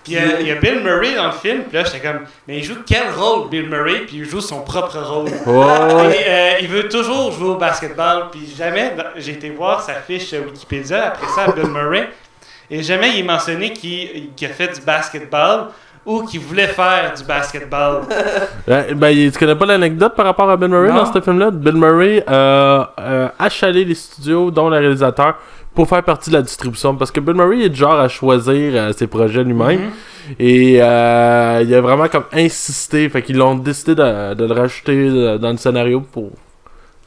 Puis 0.08 0.16
il 0.16 0.22
y, 0.26 0.34
a- 0.34 0.40
il 0.42 0.48
y 0.48 0.52
a 0.52 0.56
Bill 0.56 0.80
Murray 0.84 1.16
dans 1.16 1.26
le 1.26 1.32
film, 1.34 1.64
puis 1.64 1.78
là 1.78 1.84
j'étais 1.84 2.00
comme, 2.00 2.22
mais 2.48 2.60
il 2.60 2.64
joue 2.64 2.76
quel 2.88 3.10
rôle 3.18 3.50
Bill 3.50 3.68
Murray, 3.70 4.00
puis 4.08 4.18
il 4.18 4.26
joue 4.26 4.40
son 4.40 4.62
propre 4.62 4.98
rôle. 5.00 5.28
Et, 6.14 6.30
euh, 6.30 6.52
il 6.62 6.68
veut 6.68 6.88
toujours 6.88 7.32
jouer 7.34 7.50
au 7.50 7.56
basketball, 7.56 8.26
puis 8.32 8.48
jamais, 8.58 8.94
j'ai 9.18 9.34
été 9.34 9.50
voir 9.50 9.82
sa 9.82 9.96
fiche 9.96 10.34
euh, 10.34 10.42
Wikipédia 10.46 11.08
après 11.08 11.28
ça, 11.36 11.52
Bill 11.52 11.68
Murray, 11.70 12.10
et 12.72 12.82
jamais 12.84 13.10
il 13.10 13.20
est 13.20 13.24
mentionné 13.24 13.72
qu'il 13.74 14.30
a 14.42 14.48
fait 14.50 14.74
du 14.74 14.82
basketball 14.82 15.68
ou 16.06 16.24
qu'il 16.24 16.40
voulait 16.40 16.68
faire 16.68 17.14
du 17.18 17.24
basketball. 17.26 18.04
Ben, 18.68 19.10
il- 19.10 19.30
tu 19.32 19.38
connais 19.40 19.56
pas 19.56 19.66
l'anecdote 19.66 20.16
par 20.16 20.26
rapport 20.26 20.50
à 20.50 20.56
Bill 20.58 20.70
Murray 20.70 20.90
Non. 20.90 21.04
dans 21.04 21.14
ce 21.14 21.20
film-là? 21.20 21.52
Bill 21.52 21.76
Murray 21.76 22.24
euh, 22.30 22.84
a 22.98 23.32
achalé 23.40 23.84
les 23.86 23.96
studios, 23.96 24.52
dont 24.52 24.70
le 24.70 24.78
réalisateur, 24.78 25.36
pour 25.78 25.88
faire 25.88 26.02
partie 26.04 26.32
de 26.32 26.36
la 26.36 26.42
distribution. 26.42 26.96
Parce 26.96 27.12
que 27.12 27.20
Bill 27.20 27.36
Murray 27.36 27.62
est 27.66 27.70
du 27.70 27.78
genre 27.80 28.00
à 28.00 28.10
choisir 28.10 28.72
euh, 28.74 28.92
ses 28.94 29.06
projets 29.06 29.44
lui-même. 29.44 29.80
Mhm. 29.80 30.36
Et 30.40 30.80
euh, 30.82 31.64
il 31.64 31.72
a 31.74 31.82
vraiment 31.82 32.08
comme 32.08 32.24
insisté. 32.34 33.08
Fait 33.10 33.22
qu'ils 33.22 33.38
l'ont 33.38 33.54
décidé 33.56 33.94
de, 33.94 34.34
de 34.34 34.46
le 34.46 34.54
rajouter 34.54 34.94
euh, 34.98 35.38
dans 35.38 35.52
le 35.52 35.58
scénario 35.58 36.02
pour 36.02 36.32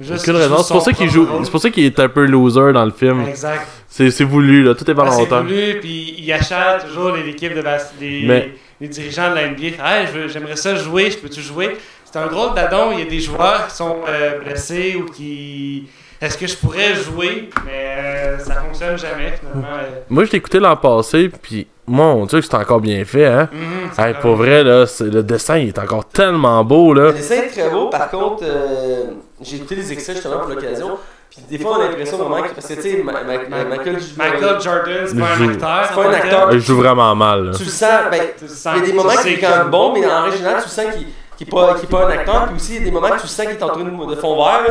aucune 0.01 0.37
raison. 0.37 0.59
C'est 0.59 0.73
pour 0.73 0.83
ça 0.83 0.93
qu'il 0.93 1.11
joue. 1.11 1.27
C'est 1.43 1.51
pour 1.51 1.61
ça 1.61 1.69
qu'il 1.71 1.85
est 1.85 1.99
un 1.99 2.09
peu 2.09 2.25
loser 2.27 2.73
dans 2.73 2.85
le 2.85 2.93
film. 2.93 3.25
Exact. 3.29 3.67
C'est 3.89 4.23
voulu, 4.23 4.63
là. 4.63 4.75
Tout 4.77 4.89
est 4.89 4.95
Ah, 4.97 5.05
c'est 5.11 5.17
volontaire. 5.17 5.43
voulu, 5.43 5.81
puis 5.81 6.15
il 6.19 6.33
achète 6.33 6.87
toujours 6.89 7.11
les- 7.11 7.25
l'équipe 7.25 7.53
de 7.55 7.61
bas- 7.63 7.77
les, 8.01 8.23
Mais- 8.25 8.53
les 8.81 8.87
dirigeants 8.89 9.31
de 9.31 9.35
la 9.35 9.49
NBA. 9.49 9.67
Hey, 9.85 10.07
j'aimerais 10.29 10.55
ça 10.57 10.77
jouer, 10.77 11.11
je 11.11 11.19
peux-tu 11.19 11.41
jouer? 11.41 11.77
C'est 12.05 12.19
un 12.19 12.29
drôle 12.29 12.55
d'adon, 12.55 12.93
il 12.93 13.01
y 13.01 13.03
a 13.03 13.05
des 13.05 13.21
joueurs 13.21 13.67
qui 13.69 13.75
sont 13.75 13.97
euh, 14.09 14.39
blessés 14.45 14.97
ou 14.97 15.11
qui. 15.11 15.89
Est-ce 16.21 16.37
que 16.37 16.47
je 16.47 16.57
pourrais 16.57 16.95
jouer? 16.95 17.49
Mais 17.65 17.97
euh, 17.99 18.39
ça 18.39 18.55
fonctionne 18.57 18.99
jamais 18.99 19.33
finalement. 19.41 19.75
euh. 19.79 20.01
Moi, 20.11 20.25
je 20.25 20.31
l'ai 20.33 20.39
écouté 20.39 20.59
l'an 20.61 20.77
passé, 20.77 21.31
puis 21.43 21.67
mon 21.87 22.27
dieu, 22.27 22.41
que 22.41 22.47
c'est 22.47 22.55
encore 22.55 22.81
bien 22.81 23.05
fait, 23.05 23.27
hein. 23.27 23.49
Mhm, 23.53 23.61
Hey, 23.63 23.89
vraiment- 23.97 24.19
pour 24.21 24.37
vrai, 24.37 24.63
là, 24.63 24.85
le 25.01 25.23
dessin 25.23 25.57
il 25.59 25.69
est 25.69 25.79
encore 25.79 26.05
tellement 26.07 26.63
beau, 26.65 26.93
Le 26.93 27.07
là. 27.07 27.13
dessin 27.13 27.37
est 27.37 27.49
très 27.49 27.71
beau, 27.71 27.87
par 27.89 28.11
contre, 28.11 28.45
euh, 28.45 29.05
j'ai 29.41 29.57
écouté 29.57 29.77
les 29.77 29.93
extraits 29.93 30.17
justement 30.17 30.39
pour 30.41 30.51
l'occasion. 30.51 30.99
Puis 31.31 31.43
des 31.49 31.59
fois, 31.63 31.77
on 31.79 31.81
a 31.81 31.85
l'impression 31.89 32.19
vraiment 32.19 32.43
que. 32.43 32.55
Parce 32.55 32.67
que 32.67 32.75
tu 32.75 32.83
sais, 32.83 33.03
Michael, 33.05 33.99
Michael 34.19 34.61
Jordan, 34.61 35.07
c'est 35.07 35.17
pas 35.17 35.27
un 35.27 35.49
acteur. 35.49 35.85
C'est 35.89 35.95
pas 35.95 36.09
un 36.09 36.13
acteur. 36.13 36.49
Il 36.53 36.61
joue 36.61 36.77
vraiment 36.77 37.15
mal, 37.15 37.45
là. 37.47 37.53
Tu 37.57 37.63
le 37.65 37.71
sens, 37.71 37.89
ben, 38.11 38.21
Tu 38.37 38.45
le 38.45 38.51
sens- 38.51 38.75
il 38.77 38.81
y 38.81 38.83
a 38.83 38.87
des 38.87 38.93
moments 38.93 39.11
qui 39.11 39.23
qu'il 39.37 39.41
quand 39.41 39.57
même 39.59 39.71
bon, 39.71 39.93
mais 39.95 40.05
en 40.07 40.23
original, 40.27 40.57
tu 40.63 40.69
sens 40.69 40.85
qu'il 40.97 41.07
qu'il 41.45 41.49
est 41.49 41.51
pas, 41.51 41.75
qu'il 41.75 41.85
est 41.85 41.91
pas 41.91 42.07
un 42.07 42.11
acteur. 42.11 42.47
Puis 42.47 42.57
aussi, 42.57 42.73
il 42.73 42.79
y 42.79 42.83
a 42.83 42.85
des 42.85 42.91
moments 42.91 43.09
que 43.11 43.21
tu 43.21 43.27
sens 43.27 43.47
qu'il 43.47 43.55
est 43.57 43.63
entouré 43.63 43.85
de, 43.85 44.11
de 44.15 44.21
fond 44.21 44.37
vert. 44.37 44.63
là. 44.63 44.69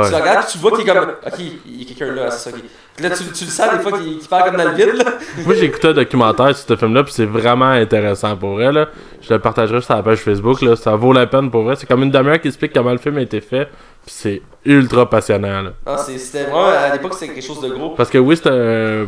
Ouais. 0.00 0.06
Tu 0.06 0.10
le 0.12 0.16
regardes, 0.16 0.38
puis 0.44 0.52
tu 0.52 0.58
vois 0.58 0.70
qu'il 0.72 0.88
est 0.88 0.92
comme. 0.92 1.08
Ok, 1.26 1.38
il 1.66 1.82
y 1.82 1.82
a 1.82 1.94
quelqu'un 1.94 2.14
là, 2.14 2.30
c'est 2.30 2.50
ça. 2.50 2.56
là, 3.00 3.10
tu, 3.10 3.24
tu 3.32 3.44
le 3.44 3.50
sens 3.50 3.70
des 3.76 3.78
fois 3.82 3.98
qu'il 3.98 4.18
qu'il 4.18 4.28
parle 4.28 4.44
comme 4.50 4.56
dans 4.56 4.70
le 4.70 4.74
vide. 4.76 4.94
Là. 4.94 5.04
Moi, 5.44 5.54
j'ai 5.54 5.64
écouté 5.64 5.88
un 5.88 5.92
documentaire 5.92 6.56
sur 6.56 6.66
ce 6.68 6.76
film-là, 6.76 7.02
puis 7.04 7.12
c'est 7.12 7.24
vraiment 7.26 7.66
intéressant 7.70 8.36
pour 8.36 8.54
vrai, 8.54 8.72
là. 8.72 8.86
Je 9.20 9.32
le 9.34 9.40
partagerai 9.40 9.80
sur 9.80 9.94
la 9.96 10.02
page 10.02 10.18
Facebook, 10.18 10.62
là. 10.62 10.76
Ça 10.76 10.94
vaut 10.96 11.12
la 11.12 11.26
peine 11.26 11.50
pour 11.50 11.62
vrai. 11.64 11.76
C'est 11.76 11.86
comme 11.86 12.02
une 12.02 12.10
demi-heure 12.10 12.40
qui 12.40 12.48
explique 12.48 12.72
comment 12.72 12.92
le 12.92 12.98
film 12.98 13.18
a 13.18 13.22
été 13.22 13.40
fait, 13.40 13.66
puis 14.06 14.14
c'est 14.14 14.42
ultra 14.64 15.08
passionnant, 15.10 15.62
là. 15.62 15.70
Ah, 15.86 15.96
c'est- 15.98 16.18
C'était 16.18 16.44
vraiment. 16.44 16.66
À 16.68 16.92
l'époque, 16.92 17.14
c'était 17.14 17.34
quelque 17.34 17.44
chose 17.46 17.60
de 17.60 17.68
gros. 17.68 17.90
Parce 17.90 18.08
que 18.10 18.18
oui, 18.18 18.36
c'est 18.40 18.48
un. 18.50 19.06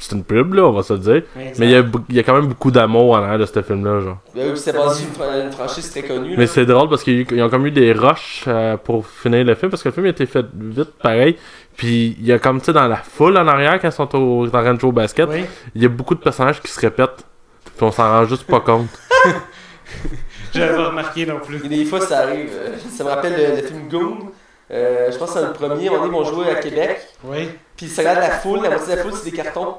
C'est 0.00 0.14
une 0.14 0.22
pub, 0.22 0.54
là, 0.54 0.62
on 0.64 0.72
va 0.72 0.82
se 0.84 0.92
le 0.92 0.98
dire. 1.00 1.22
Exact. 1.38 1.58
Mais 1.58 1.66
il 1.66 1.72
y 1.72 1.76
a, 1.76 1.84
y 2.10 2.18
a 2.20 2.22
quand 2.22 2.34
même 2.34 2.46
beaucoup 2.46 2.70
d'amour 2.70 3.10
en 3.12 3.16
arrière 3.22 3.38
de 3.38 3.46
ce 3.46 3.60
film-là, 3.62 4.00
genre. 4.00 4.18
Ben 4.34 4.50
oui, 4.52 4.56
C'était 4.56 4.78
basé 4.78 5.00
sur 5.00 5.08
une, 5.08 5.14
fra- 5.14 5.38
une 5.38 5.50
franchise 5.52 5.90
très 5.90 6.02
connue. 6.02 6.34
Mais 6.38 6.46
c'est 6.46 6.66
drôle 6.66 6.88
parce 6.88 7.02
qu'ils 7.02 7.26
ils 7.32 7.42
ont 7.42 7.50
comme 7.50 7.66
eu 7.66 7.72
des 7.72 7.92
rushs 7.92 8.44
euh, 8.46 8.76
pour 8.76 9.06
finir 9.06 9.44
le 9.44 9.54
film 9.56 9.70
parce 9.70 9.82
que 9.82 9.88
le 9.88 9.92
film 9.94 10.06
a 10.06 10.10
été 10.10 10.24
fait 10.26 10.46
vite 10.54 10.92
pareil. 11.02 11.36
Puis 11.76 12.16
il 12.20 12.26
y 12.26 12.32
a 12.32 12.38
comme 12.38 12.60
tu 12.60 12.66
sais 12.66 12.72
dans 12.72 12.86
la 12.86 12.96
foule 12.96 13.36
en 13.36 13.46
arrière 13.48 13.80
quand 13.80 13.88
ils 13.88 13.92
sont 13.92 14.14
au, 14.16 14.46
jouer 14.46 14.78
au 14.84 14.92
basket, 14.92 15.28
Oui. 15.30 15.44
il 15.74 15.82
y 15.82 15.86
a 15.86 15.88
beaucoup 15.88 16.14
de 16.14 16.20
personnages 16.20 16.60
qui 16.62 16.70
se 16.70 16.80
répètent. 16.80 17.24
Puis 17.76 17.84
on 17.84 17.90
s'en 17.90 18.04
rend 18.08 18.24
juste 18.24 18.44
pas 18.46 18.60
compte. 18.60 18.88
Je 20.54 20.60
l'avais 20.60 20.76
pas 20.76 20.88
remarqué 20.88 21.26
non 21.26 21.40
plus. 21.40 21.64
Et 21.64 21.68
des 21.68 21.84
fois, 21.84 22.00
ça 22.00 22.20
arrive. 22.20 22.50
euh, 22.52 22.76
Ça 22.90 23.04
me 23.04 23.08
rappelle 23.10 23.32
le, 23.32 23.60
le 23.60 23.66
film 23.66 23.88
Goon. 23.90 24.18
Euh, 24.70 25.10
je 25.10 25.16
pense 25.16 25.32
que 25.32 25.38
c'est 25.38 25.46
le 25.46 25.52
premier. 25.52 25.88
À 25.88 25.92
donné, 25.92 26.06
ils 26.06 26.10
vont 26.12 26.24
jouer 26.24 26.50
à 26.50 26.54
Québec. 26.56 27.00
Oui. 27.24 27.48
Puis 27.76 27.88
ça 27.88 28.02
regarde 28.02 28.18
la 28.20 28.30
foule. 28.30 28.62
La 28.62 28.70
moitié 28.70 28.92
de 28.92 28.96
la 28.96 29.02
foule, 29.02 29.12
c'est 29.14 29.30
des 29.30 29.36
cartons. 29.36 29.74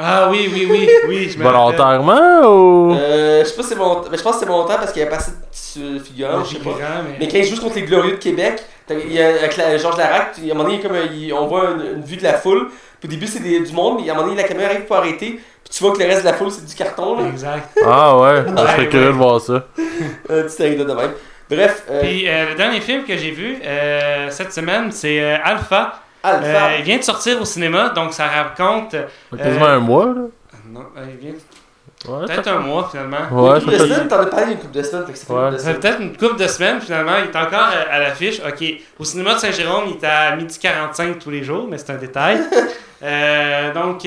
Ah 0.00 0.28
oui, 0.30 0.48
oui, 0.52 0.68
oui, 0.70 0.88
oui, 1.08 1.28
je 1.28 1.38
me 1.38 1.44
rappelle. 1.44 1.76
Volontairement 1.76 2.40
ou? 2.46 2.94
Euh, 2.94 3.42
je 3.42 3.48
sais 3.48 3.56
pas 3.56 3.62
si 3.64 3.70
je 3.74 4.22
pense 4.22 4.34
que 4.34 4.38
c'est 4.40 4.46
volontaire 4.46 4.78
parce 4.78 4.92
qu'il 4.92 5.02
y 5.02 5.04
a 5.04 5.08
pas 5.08 5.16
assez 5.16 5.32
de 5.80 5.98
figurants. 5.98 6.38
Le 6.38 6.44
Je 6.44 6.50
sais 6.50 6.58
pas. 6.60 6.70
mais- 7.04 7.16
Mais 7.18 7.26
quand 7.28 7.38
ils 7.38 7.44
jouent 7.44 7.60
contre 7.60 7.74
les 7.76 7.82
Glorieux 7.82 8.12
de 8.12 8.16
Québec, 8.18 8.62
il 8.90 9.12
y 9.12 9.20
a 9.20 9.28
avec 9.30 9.56
la- 9.56 9.76
Georges 9.76 9.96
Larac, 9.98 10.34
il 10.38 10.46
y 10.46 10.50
a 10.50 10.54
un 10.54 10.56
moment 10.56 10.68
donné, 10.68 10.80
comme, 10.80 10.92
euh, 10.94 11.06
il- 11.12 11.32
on 11.32 11.48
voit 11.48 11.70
une, 11.72 11.96
une 11.96 12.02
vue 12.04 12.16
de 12.16 12.22
la 12.22 12.34
foule. 12.34 12.68
Puis 13.00 13.08
au 13.08 13.10
début, 13.10 13.26
c'est 13.26 13.40
du 13.40 13.72
monde, 13.72 13.98
mais 14.00 14.08
à 14.08 14.12
un 14.12 14.16
moment 14.16 14.28
donné, 14.28 14.40
la 14.40 14.46
caméra 14.46 14.70
arrive 14.70 14.84
pour 14.84 14.96
arrêter. 14.96 15.40
Puis 15.64 15.70
tu 15.76 15.82
vois 15.82 15.92
que 15.92 15.98
le 15.98 16.06
reste 16.06 16.20
de 16.20 16.26
la 16.26 16.34
foule, 16.34 16.50
c'est 16.52 16.64
du 16.64 16.74
carton. 16.76 17.18
Là. 17.20 17.26
Exact. 17.28 17.68
Ah 17.84 18.18
ouais, 18.18 18.44
je 18.56 18.56
serais 18.56 18.88
curieux 18.88 19.06
de 19.06 19.10
voir 19.12 19.40
ça. 19.40 19.66
Euh, 20.30 20.44
petite 20.44 20.60
anecdote 20.60 20.86
de 20.88 20.94
même. 20.94 21.10
Bref, 21.50 21.84
euh, 21.90 22.00
Puis 22.02 22.28
euh, 22.28 22.50
le 22.50 22.54
dernier 22.56 22.80
film 22.80 23.04
que 23.04 23.16
j'ai 23.16 23.30
vu 23.30 23.56
euh, 23.64 24.28
cette 24.30 24.52
semaine, 24.52 24.92
c'est 24.92 25.20
euh, 25.20 25.36
Alpha. 25.42 26.00
Alpha. 26.22 26.46
Euh, 26.46 26.76
il 26.78 26.84
vient 26.84 26.98
de 26.98 27.02
sortir 27.02 27.40
au 27.40 27.44
cinéma, 27.44 27.90
donc 27.90 28.12
ça 28.12 28.26
raconte. 28.26 28.94
Quasiment 29.36 29.66
un 29.66 29.78
mois, 29.78 30.06
là. 30.06 30.22
Non, 30.70 30.80
euh, 30.96 31.04
il 31.10 31.16
vient 31.16 31.34
Ouais, 32.06 32.26
peut-être 32.26 32.46
un 32.46 32.60
mois 32.60 32.88
finalement. 32.90 33.18
Ouais, 33.32 33.58
une 33.58 33.64
couple 33.64 33.72
de 33.76 33.78
semaines, 33.86 34.06
t'en 34.08 34.20
as 34.20 34.26
parlé 34.26 34.52
une 34.52 34.58
couple 34.60 34.72
de 34.74 34.82
semaines, 34.84 35.06
fait 35.06 35.12
que 35.14 35.18
ça 35.18 35.26
fait 35.26 35.32
Ouais. 35.32 35.40
une 35.40 35.50
couple 35.50 35.56
de 35.56 35.58
semaines. 35.62 35.80
peut-être 35.80 36.00
une 36.00 36.16
couple 36.16 36.36
de 36.40 36.46
semaines 36.46 36.80
finalement. 36.80 37.12
Il 37.18 37.24
est 37.30 37.36
encore 37.36 37.58
à, 37.60 37.92
à 37.94 37.98
l'affiche. 37.98 38.40
Ok, 38.46 38.64
au 39.00 39.04
cinéma 39.04 39.34
de 39.34 39.38
Saint-Jérôme, 39.40 39.84
il 39.88 39.96
est 39.96 40.06
à 40.08 40.36
midi 40.36 40.58
45 40.60 41.18
tous 41.18 41.30
les 41.30 41.42
jours, 41.42 41.66
mais 41.68 41.76
c'est 41.78 41.90
un 41.90 41.96
détail. 41.96 42.40
Euh, 43.00 43.72
donc, 43.74 44.04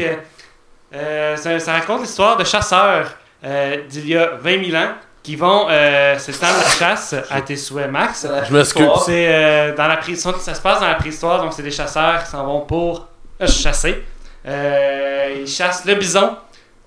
euh, 0.94 1.36
ça, 1.38 1.58
ça 1.60 1.72
raconte 1.74 2.02
l'histoire 2.02 2.36
de 2.36 2.44
chasseurs 2.44 3.08
euh, 3.46 3.78
d'il 3.88 4.10
y 4.10 4.18
a 4.18 4.32
20 4.42 4.66
000 4.70 4.84
ans 4.84 4.90
qui 5.24 5.36
vont 5.36 5.68
euh, 5.70 6.18
s'étendre 6.18 6.58
la 6.64 6.70
chasse 6.70 7.16
à 7.30 7.42
tes 7.42 7.56
souhaits, 7.56 7.90
Max. 7.92 8.26
Je 8.48 8.54
m'excuse. 8.54 8.88
C'est 9.06 9.28
euh, 9.28 9.76
dans 9.76 9.88
la 9.88 9.98
préhistoire, 9.98 10.40
ça 10.40 10.54
se 10.56 10.62
passe 10.62 10.80
dans 10.80 10.88
la 10.88 10.96
préhistoire, 10.96 11.42
donc 11.44 11.54
c'est 11.54 11.62
des 11.64 11.72
chasseurs 11.72 12.24
qui 12.24 12.30
s'en 12.32 12.44
vont 12.46 12.62
pour 12.62 13.08
euh, 13.42 13.48
chasser. 13.48 14.04
Euh, 14.48 15.36
ils 15.42 15.48
chassent 15.48 15.86
le 15.86 15.94
bison 15.96 16.36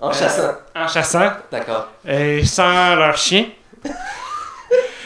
En 0.00 0.12
chassant. 0.12 0.54
en 0.74 0.88
chassant 0.88 1.30
D'accord. 1.52 1.86
sans 2.44 2.96
leur 2.96 3.16
chien. 3.16 3.46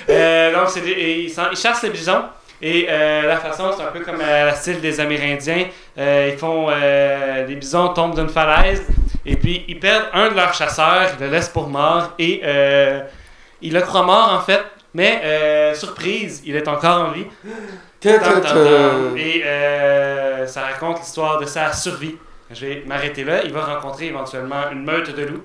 Donc 0.08 0.68
c'est 0.70 0.80
des- 0.80 1.26
ils, 1.28 1.34
ils 1.52 1.56
chassent 1.56 1.82
les 1.82 1.90
bisons 1.90 2.24
et 2.60 2.86
euh, 2.88 3.22
la 3.22 3.36
façon 3.36 3.70
c'est 3.76 3.82
un 3.82 3.92
peu 3.92 4.00
comme 4.00 4.20
à 4.20 4.44
la 4.46 4.54
style 4.54 4.80
des 4.80 5.00
Amérindiens. 5.00 5.66
Euh, 5.96 6.30
ils 6.32 6.38
font 6.38 6.66
euh, 6.70 7.46
les 7.46 7.54
bisons 7.54 7.88
tombent 7.88 8.14
d'une 8.14 8.28
falaise 8.28 8.82
et 9.24 9.36
puis 9.36 9.64
ils 9.68 9.78
perdent 9.78 10.06
un 10.12 10.30
de 10.30 10.34
leurs 10.34 10.54
chasseurs, 10.54 11.08
ils 11.18 11.24
le 11.24 11.30
laissent 11.30 11.48
pour 11.48 11.68
mort 11.68 12.14
et 12.18 12.40
euh, 12.44 13.00
ils 13.62 13.72
le 13.72 13.80
croient 13.80 14.02
mort 14.02 14.32
en 14.32 14.40
fait. 14.40 14.62
Mais 14.94 15.20
euh, 15.22 15.74
surprise, 15.74 16.42
il 16.46 16.56
est 16.56 16.66
encore 16.66 17.08
en 17.08 17.10
vie. 17.10 17.26
Et 19.16 19.42
euh, 19.44 20.46
ça 20.46 20.62
raconte 20.62 21.00
l'histoire 21.00 21.38
de 21.38 21.44
sa 21.46 21.72
survie. 21.72 22.16
Je 22.50 22.66
vais 22.66 22.84
m'arrêter 22.86 23.22
là. 23.22 23.42
Il 23.44 23.52
va 23.52 23.64
rencontrer 23.64 24.06
éventuellement 24.06 24.70
une 24.72 24.84
meute 24.84 25.14
de 25.14 25.24
loups. 25.24 25.44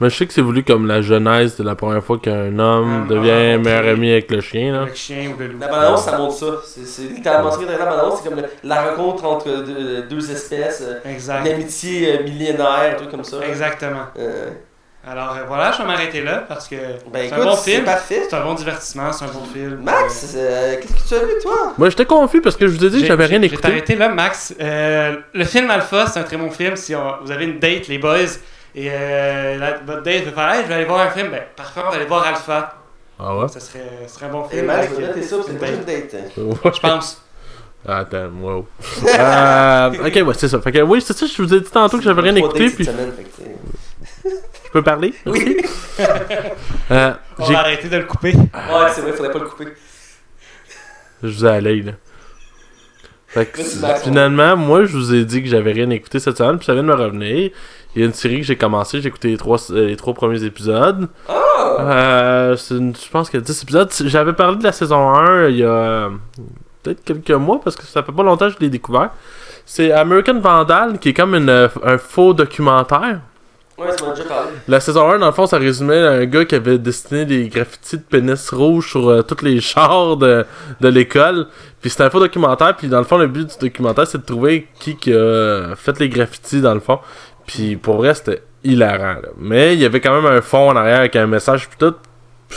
Mais 0.00 0.10
je 0.10 0.16
sais 0.16 0.26
que 0.26 0.32
c'est 0.32 0.40
voulu 0.42 0.64
comme 0.64 0.86
la 0.88 1.02
genèse 1.02 1.56
de 1.56 1.62
la 1.62 1.76
première 1.76 2.02
fois 2.02 2.18
qu'un 2.18 2.58
homme 2.58 3.04
Ah, 3.06 3.08
devient 3.08 3.54
ah, 3.54 3.58
meilleur 3.58 3.86
ami 3.94 4.10
avec 4.10 4.30
le 4.30 4.40
chien, 4.40 4.72
là. 4.72 4.82
Avec 4.82 4.96
chien 4.96 5.30
ou 5.30 5.40
loup. 5.40 5.58
La 5.60 5.68
balance, 5.68 6.04
ça 6.04 6.18
montre 6.18 6.34
ça. 6.34 6.46
C'est 6.66 6.84
c'est 6.84 7.02
littéralement 7.02 7.52
ce 7.52 7.60
la 7.64 7.78
balance, 7.78 8.20
c'est 8.22 8.28
comme 8.28 8.38
le- 8.40 8.48
la 8.64 8.82
rencontre 8.90 9.24
entre 9.24 9.46
deux, 9.62 10.02
deux 10.02 10.30
espèces, 10.32 10.82
euh, 10.84 11.08
Exact. 11.10 11.46
une 11.46 11.52
amitié 11.52 12.18
euh, 12.18 12.24
millénaire, 12.24 12.92
un 12.92 12.94
truc 12.96 13.10
comme 13.10 13.22
ça. 13.24 13.36
Exactement. 13.48 14.06
Euh, 14.18 14.50
Alors 15.06 15.36
euh, 15.36 15.44
voilà, 15.46 15.70
je 15.70 15.78
vais 15.78 15.86
m'arrêter 15.86 16.22
là 16.22 16.44
parce 16.48 16.66
que 16.66 16.76
ben 17.12 17.28
c'est 17.28 17.34
un 17.34 17.44
bon 17.44 17.54
film. 17.56 17.84
C'est 18.08 18.34
un 18.34 18.42
bon 18.42 18.54
divertissement, 18.54 19.12
c'est 19.12 19.26
un 19.26 19.28
bon 19.28 19.44
film. 19.52 19.78
Max, 19.82 20.34
euh, 20.36 20.76
qu'est-ce 20.80 21.04
que 21.04 21.08
tu 21.08 21.14
as 21.14 21.26
vu, 21.26 21.32
toi? 21.42 21.72
Moi, 21.78 21.90
j'étais 21.90 22.06
confus 22.06 22.40
parce 22.40 22.56
que 22.56 22.66
je 22.66 22.72
vous 22.76 22.84
ai 22.84 22.88
dit 22.88 22.96
que 22.96 23.00
J'ai- 23.02 23.06
j'avais 23.08 23.26
rien 23.26 23.36
j'ai- 23.40 23.48
Je 23.48 23.50
vais 23.50 23.54
écouté. 23.58 23.68
t'arrêter 23.68 23.94
là, 23.96 24.08
Max. 24.08 24.54
Euh, 24.60 25.16
le 25.34 25.44
film 25.44 25.70
Alpha, 25.70 26.06
c'est 26.06 26.18
un 26.20 26.22
très 26.24 26.36
bon 26.38 26.50
film. 26.50 26.74
Si 26.74 26.94
on- 26.96 27.16
vous 27.22 27.30
avez 27.30 27.44
une 27.44 27.58
date, 27.60 27.86
les 27.88 27.98
boys, 27.98 28.16
et 28.74 28.88
euh, 28.90 29.70
votre 29.86 30.02
date 30.02 30.24
veut 30.24 30.30
faire 30.32 30.50
Hey, 30.52 30.62
je 30.62 30.68
vais 30.68 30.74
aller 30.74 30.84
voir 30.84 31.00
un 31.06 31.10
film, 31.10 31.30
ben 31.30 31.42
parfait, 31.56 31.80
on 31.86 31.90
va 31.90 31.96
aller 31.96 32.04
voir 32.06 32.26
Alpha. 32.26 32.74
Ah 33.18 33.36
ouais? 33.36 33.48
Ça 33.48 33.60
serait, 33.60 33.80
ce 34.08 34.14
serait 34.14 34.26
un 34.26 34.30
bon 34.30 34.46
Et 34.50 34.56
film. 34.56 34.66
Max, 34.66 34.78
avec, 34.86 34.90
je 34.90 34.96
vais 34.96 35.04
euh, 35.04 35.08
noter 35.08 35.22
ça, 35.22 35.36
c'est 35.46 35.52
une 35.52 35.74
une 35.74 35.84
date. 35.84 36.14
Ouais. 36.36 36.72
Je 36.74 36.80
pense. 36.80 37.20
Attends, 37.86 38.30
wow. 38.40 38.66
euh, 39.06 39.90
ok, 40.06 40.26
ouais, 40.26 40.34
c'est 40.36 40.48
ça. 40.48 40.60
Fait 40.60 40.72
que 40.72 40.78
oui, 40.80 41.02
c'est 41.02 41.16
ça, 41.16 41.26
je 41.26 41.42
vous 41.42 41.52
ai 41.54 41.60
dit 41.60 41.70
tantôt 41.70 41.98
que 41.98 42.02
j'avais 42.04 42.22
rien 42.22 42.34
écouté, 42.34 42.70
puis 42.70 42.84
semaine, 42.86 43.12
je 44.24 44.70
peux 44.72 44.82
parler? 44.82 45.12
Oui. 45.26 45.58
Euh, 46.90 47.12
On 47.38 47.44
j'ai- 47.44 47.52
va 47.52 47.60
arrêter 47.60 47.88
de 47.88 47.96
le 47.98 48.04
couper. 48.04 48.32
Ouais, 48.34 48.90
c'est 48.92 49.02
vrai, 49.02 49.12
faudrait 49.12 49.30
pas 49.32 49.38
le 49.38 49.44
couper. 49.44 49.68
Je 51.22 51.28
vous 51.28 51.46
ai 51.46 51.60
l'œil, 51.60 51.82
là. 51.82 51.92
Fait 53.28 53.46
que, 53.46 53.60
finalement, 54.02 54.56
moi, 54.56 54.84
je 54.86 54.96
vous 54.96 55.14
ai 55.14 55.24
dit 55.24 55.42
que 55.42 55.48
j'avais 55.48 55.72
rien 55.72 55.90
écouté 55.90 56.20
cette 56.20 56.36
semaine, 56.38 56.56
puis 56.56 56.66
ça 56.66 56.72
vient 56.74 56.82
de 56.82 56.88
me 56.88 56.94
revenir. 56.94 57.50
Il 57.94 58.00
y 58.00 58.02
a 58.02 58.06
une 58.06 58.12
série 58.14 58.40
que 58.40 58.46
j'ai 58.46 58.56
commencé, 58.56 59.00
j'ai 59.00 59.08
écouté 59.08 59.28
les 59.28 59.36
trois, 59.36 59.58
euh, 59.70 59.86
les 59.86 59.96
trois 59.96 60.14
premiers 60.14 60.42
épisodes. 60.44 61.08
Euh, 61.80 62.56
c'est 62.56 62.74
une- 62.74 62.94
je 62.94 63.08
pense 63.10 63.30
qu'il 63.30 63.40
y 63.40 63.42
a 63.42 63.46
10 63.46 63.62
épisodes. 63.62 63.90
J'avais 64.04 64.32
parlé 64.32 64.56
de 64.58 64.64
la 64.64 64.72
saison 64.72 65.08
1 65.14 65.48
il 65.48 65.56
y 65.58 65.64
a 65.64 65.68
euh, 65.68 66.10
peut-être 66.82 67.04
quelques 67.04 67.30
mois 67.30 67.60
parce 67.62 67.76
que 67.76 67.84
ça 67.84 68.02
fait 68.02 68.12
pas 68.12 68.22
longtemps 68.22 68.48
que 68.48 68.54
je 68.54 68.60
l'ai 68.60 68.68
découvert. 68.70 69.10
C'est 69.66 69.92
American 69.92 70.40
Vandal 70.40 70.98
qui 70.98 71.10
est 71.10 71.14
comme 71.14 71.34
une, 71.34 71.48
euh, 71.48 71.68
un 71.84 71.98
faux 71.98 72.34
documentaire. 72.34 73.20
Ouais. 73.76 73.88
La 74.68 74.78
saison 74.78 75.10
1, 75.10 75.18
dans 75.18 75.26
le 75.26 75.32
fond, 75.32 75.46
ça 75.48 75.58
résumait 75.58 75.98
un 75.98 76.24
gars 76.26 76.44
qui 76.44 76.54
avait 76.54 76.78
dessiné 76.78 77.24
des 77.24 77.48
graffitis 77.48 77.96
de 77.96 78.02
pénis 78.02 78.50
rouge 78.50 78.90
sur 78.90 79.08
euh, 79.08 79.22
tous 79.22 79.44
les 79.44 79.60
chars 79.60 80.16
de, 80.16 80.46
de 80.80 80.88
l'école. 80.88 81.48
Puis 81.80 81.90
c'était 81.90 82.04
un 82.04 82.10
faux 82.10 82.20
documentaire. 82.20 82.76
Puis 82.76 82.86
dans 82.86 82.98
le 82.98 83.04
fond, 83.04 83.18
le 83.18 83.26
but 83.26 83.48
du 83.48 83.56
documentaire, 83.68 84.06
c'est 84.06 84.18
de 84.18 84.24
trouver 84.24 84.68
qui, 84.78 84.96
qui 84.96 85.12
a 85.12 85.74
fait 85.74 85.98
les 85.98 86.08
graffitis, 86.08 86.60
dans 86.60 86.74
le 86.74 86.78
fond. 86.80 87.00
Puis 87.46 87.76
pour 87.76 87.96
vrai, 87.96 88.14
c'était 88.14 88.42
hilarant. 88.62 89.20
là. 89.20 89.28
Mais 89.38 89.74
il 89.74 89.80
y 89.80 89.84
avait 89.84 90.00
quand 90.00 90.14
même 90.14 90.30
un 90.30 90.40
fond 90.40 90.70
en 90.70 90.76
arrière 90.76 91.00
avec 91.00 91.16
un 91.16 91.26
message, 91.26 91.68
tout. 91.78 91.94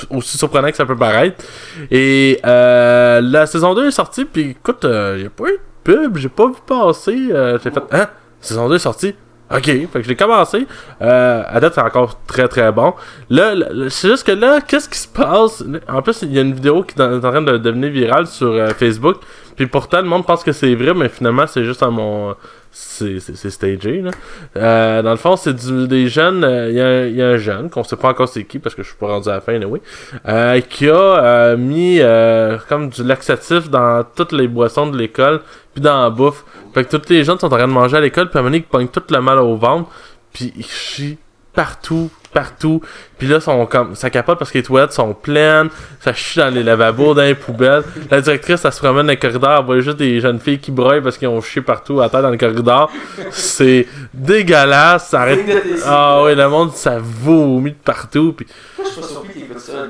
Aussi 0.10 0.38
surprenant 0.38 0.70
que 0.70 0.76
ça 0.76 0.86
peut 0.86 0.96
paraître. 0.98 1.44
Et 1.90 2.40
euh, 2.46 3.22
la 3.22 3.46
saison 3.48 3.74
2 3.74 3.88
est 3.88 3.92
sortie, 3.92 4.26
puis 4.26 4.52
écoute, 4.52 4.84
n'y 4.84 5.26
a 5.26 5.30
pas 5.30 5.46
eu 5.46 5.54
de 5.54 5.60
pub, 5.84 6.18
j'ai 6.18 6.30
pas 6.30 6.48
vu 6.48 6.56
passer. 6.66 7.30
euh, 7.32 7.58
j'ai 7.64 7.72
fait, 7.72 7.82
hein, 7.92 8.08
saison 8.40 8.70
2 8.70 8.76
est 8.76 8.80
sortie? 8.80 9.16
Ok, 9.50 9.64
fait 9.64 9.88
que 9.94 10.04
je 10.04 10.10
l'ai 10.10 10.16
commencé. 10.18 10.68
Euh, 11.02 11.44
à 11.48 11.60
date, 11.62 11.76
c'est 11.76 11.82
encore 11.82 12.20
très 12.28 12.50
très 12.50 12.70
bon. 12.74 12.94
Là, 13.30 13.54
c'est 13.90 14.10
juste 14.10 14.28
que 14.28 14.34
là, 14.34 14.60
qu'est-ce 14.60 14.90
qui 14.90 14.98
se 15.00 15.08
passe? 15.08 15.64
En 15.88 16.02
plus, 16.02 16.22
il 16.24 16.34
y 16.34 16.38
a 16.38 16.42
une 16.42 16.54
vidéo 16.54 16.84
qui 16.84 16.96
est 17.00 17.02
en 17.02 17.14
est 17.14 17.26
en 17.26 17.32
train 17.32 17.42
de 17.42 17.58
devenir 17.58 17.90
virale 17.90 18.28
sur 18.28 18.52
euh, 18.52 18.68
Facebook. 18.78 19.18
Puis 19.56 19.66
pourtant, 19.68 20.02
le 20.02 20.08
monde 20.08 20.26
pense 20.26 20.44
que 20.44 20.52
c'est 20.52 20.76
vrai, 20.76 20.94
mais 20.94 21.08
finalement, 21.08 21.48
c'est 21.48 21.64
juste 21.64 21.82
à 21.82 21.90
mon. 21.90 22.36
C'est 22.80 23.50
stagé, 23.50 24.02
là. 24.02 24.12
Euh, 24.56 25.02
dans 25.02 25.12
le 25.12 25.18
fond, 25.18 25.36
c'est 25.36 25.56
des 25.88 26.08
jeunes. 26.08 26.44
euh, 26.44 26.70
Il 26.70 26.76
y, 26.78 26.82
un- 26.82 27.06
il 27.08 27.16
y 27.16 27.22
a 27.22 27.28
un 27.30 27.38
jeune, 27.38 27.70
qu'on 27.70 27.84
sait 27.84 27.96
pas 27.96 28.10
encore 28.10 28.28
c'est 28.28 28.44
qui, 28.44 28.60
parce 28.60 28.76
que 28.76 28.84
je 28.84 28.88
suis 28.90 28.98
pas 28.98 29.08
rendu 29.08 29.30
à 29.30 29.34
la 29.34 29.42
fin, 29.42 29.54
anyway, 29.56 29.82
euh, 30.28 30.60
qui 30.62 30.88
a 30.90 30.94
euh, 30.96 31.58
mis 31.58 31.98
euh, 32.02 32.58
comme 32.70 32.90
du 32.90 33.04
laxatif 33.04 33.70
dans 33.70 34.04
toutes 34.16 34.32
les 34.32 34.48
boissons 34.48 34.88
de 34.88 34.98
l'école, 34.98 35.42
puis 35.74 35.82
dans 35.82 36.04
la 36.04 36.10
bouffe. 36.12 36.44
Fait 36.74 36.84
que 36.86 36.96
tous 36.98 37.10
les 37.10 37.24
jeunes 37.24 37.40
sont 37.40 37.48
en 37.48 37.58
train 37.58 37.68
de 37.68 37.74
manger 37.74 37.98
à 37.98 38.02
l'école, 38.02 38.30
puis 38.30 38.38
à 38.38 38.40
un 38.40 38.44
moment 38.44 38.52
donné, 38.52 38.64
ils 38.66 38.70
pognent 38.72 38.88
tout 38.88 39.04
le 39.10 39.22
mal 39.22 39.40
au 39.40 39.56
ventre, 39.56 39.90
puis 40.34 40.54
ils 40.56 40.66
chient 40.66 41.18
partout, 41.54 42.10
partout. 42.34 42.82
Puis 43.18 43.28
là, 43.28 43.40
sont 43.40 43.66
comme, 43.66 43.96
ça 43.96 44.10
capote 44.10 44.38
parce 44.38 44.52
que 44.52 44.58
les 44.60 44.64
toilettes 44.64 44.94
sont 44.94 45.14
pleines, 45.14 45.70
ça 46.00 46.14
chie 46.14 46.40
dans 46.40 46.54
les 46.54 46.64
lavabos, 46.64 47.14
dans 47.14 47.24
les 47.24 47.36
poubelles. 47.36 47.84
La 48.12 48.22
directrice, 48.22 48.64
elle 48.64 48.72
se 48.72 48.80
promène 48.80 49.08
dans 49.08 49.12
les 49.12 49.18
corridors, 49.18 49.60
elle 49.60 49.66
voit 49.66 49.80
juste 49.80 49.98
des 49.98 50.20
jeunes 50.20 50.40
filles 50.40 50.60
qui 50.60 50.72
broient 50.72 51.02
parce 51.02 51.18
qu'ils 51.18 51.28
ont 51.28 51.42
chié 51.42 51.62
partout 51.62 52.02
à 52.02 52.10
terre 52.10 52.22
dans 52.22 52.30
le 52.30 52.38
corridor. 52.38 52.92
C'est 53.32 53.88
dégueulasse, 54.14 55.10
ça 55.10 55.22
arrête. 55.22 55.40
Ah 55.86 56.24
ouais, 56.24 56.36
le 56.36 56.48
monde, 56.48 56.74
ça 56.74 56.98
vomit 57.00 57.72
de 57.72 57.78
partout. 57.84 58.34
Puis... 58.34 58.48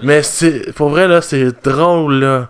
Mais 0.04 0.24
c'est, 0.24 0.74
pour 0.74 0.90
vrai, 0.90 1.08
là, 1.08 1.22
c'est 1.22 1.64
drôle, 1.64 2.20
là. 2.20 2.50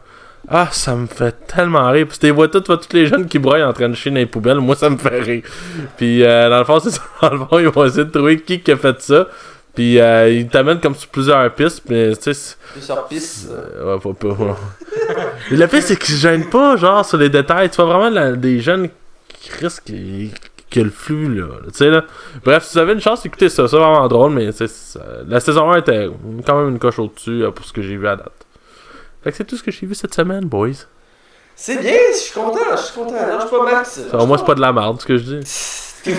Ah, 0.49 0.69
ça 0.71 0.95
me 0.95 1.07
fait 1.07 1.35
tellement 1.45 1.89
rire. 1.91 2.07
Puis 2.07 2.19
tu 2.19 2.29
vois 2.29 2.47
toutes, 2.47 2.65
tous 2.65 2.93
les 2.93 3.05
jeunes 3.05 3.25
qui 3.25 3.37
broient 3.37 3.61
en 3.67 3.73
train 3.73 3.89
de 3.89 3.95
chier 3.95 4.11
dans 4.11 4.17
les 4.17 4.25
poubelles. 4.25 4.59
Moi, 4.59 4.75
ça 4.75 4.89
me 4.89 4.95
fait 4.95 5.19
rire. 5.19 5.43
Puis 5.97 6.23
euh, 6.23 6.49
dans 6.49 6.59
le 6.59 6.63
fond, 6.63 6.79
c'est 6.79 6.91
ça. 6.91 7.01
Dans 7.21 7.29
le 7.31 7.37
fond, 7.39 7.59
ils 7.59 7.67
vont 7.67 7.85
essayer 7.85 8.05
de 8.05 8.09
trouver 8.09 8.39
qui 8.39 8.61
qui 8.61 8.71
a 8.71 8.77
fait 8.77 9.01
ça. 9.01 9.27
Puis 9.77 9.99
euh, 10.01 10.27
ils 10.29 10.47
t'amènent 10.47 10.79
comme 10.79 10.95
sur 10.95 11.07
plusieurs 11.09 11.53
pistes. 11.53 11.83
Mais 11.87 12.15
tu 12.15 12.33
sais, 12.33 12.55
Plusieurs 12.73 13.07
pistes. 13.07 13.49
euh, 13.51 13.93
ouais, 13.93 14.01
faut 14.01 14.13
pas. 14.13 14.35
Mais 15.51 15.57
le 15.57 15.67
fait, 15.67 15.81
c'est 15.81 15.95
qu'ils 15.95 16.15
se 16.15 16.19
gênent 16.21 16.49
pas, 16.49 16.75
genre, 16.77 17.05
sur 17.05 17.19
les 17.19 17.29
détails. 17.29 17.69
Tu 17.69 17.75
vois 17.75 17.85
vraiment 17.85 18.09
la- 18.09 18.31
des 18.31 18.59
jeunes 18.59 18.89
qui 19.27 19.51
risquent 19.51 19.91
a 19.91 20.79
le 20.83 20.89
flux, 20.89 21.33
là. 21.35 21.45
Tu 21.67 21.73
sais, 21.75 21.89
là. 21.91 22.03
Bref, 22.43 22.63
si 22.65 22.73
vous 22.73 22.79
avez 22.79 22.93
une 22.93 22.99
chance, 23.01 23.23
écoutez 23.25 23.49
ça. 23.49 23.67
C'est 23.67 23.77
vraiment 23.77 24.07
drôle, 24.07 24.31
mais 24.31 24.47
tu 24.51 24.57
sais, 24.57 24.67
ça- 24.67 24.99
la 25.27 25.39
saison 25.39 25.71
1 25.71 25.77
était 25.77 26.09
quand 26.45 26.57
même 26.59 26.69
une 26.69 26.79
coche 26.79 26.97
au-dessus 26.97 27.43
euh, 27.43 27.51
pour 27.51 27.63
ce 27.63 27.71
que 27.71 27.83
j'ai 27.83 27.97
vu 27.97 28.07
à 28.07 28.15
date. 28.15 28.33
Fait 29.23 29.29
que 29.29 29.37
c'est 29.37 29.45
tout 29.45 29.57
ce 29.57 29.63
que 29.63 29.69
j'ai 29.69 29.85
vu 29.85 29.93
cette 29.93 30.15
semaine, 30.15 30.45
boys. 30.45 30.71
C'est 31.55 31.77
bien, 31.79 31.93
je 32.13 32.17
suis 32.17 32.33
content, 32.33 32.59
je 32.71 32.77
suis 32.81 32.95
content. 32.95 33.13
Lâche 33.13 33.49
pas 33.49 33.63
Max. 33.63 33.99
Ça, 34.09 34.17
au 34.17 34.25
moins, 34.25 34.37
c'est 34.39 34.45
pas 34.45 34.55
de 34.55 34.61
la 34.61 34.73
merde, 34.73 34.99
ce 35.01 35.05
que 35.05 35.17
je 35.17 35.23
dis. 35.23 35.39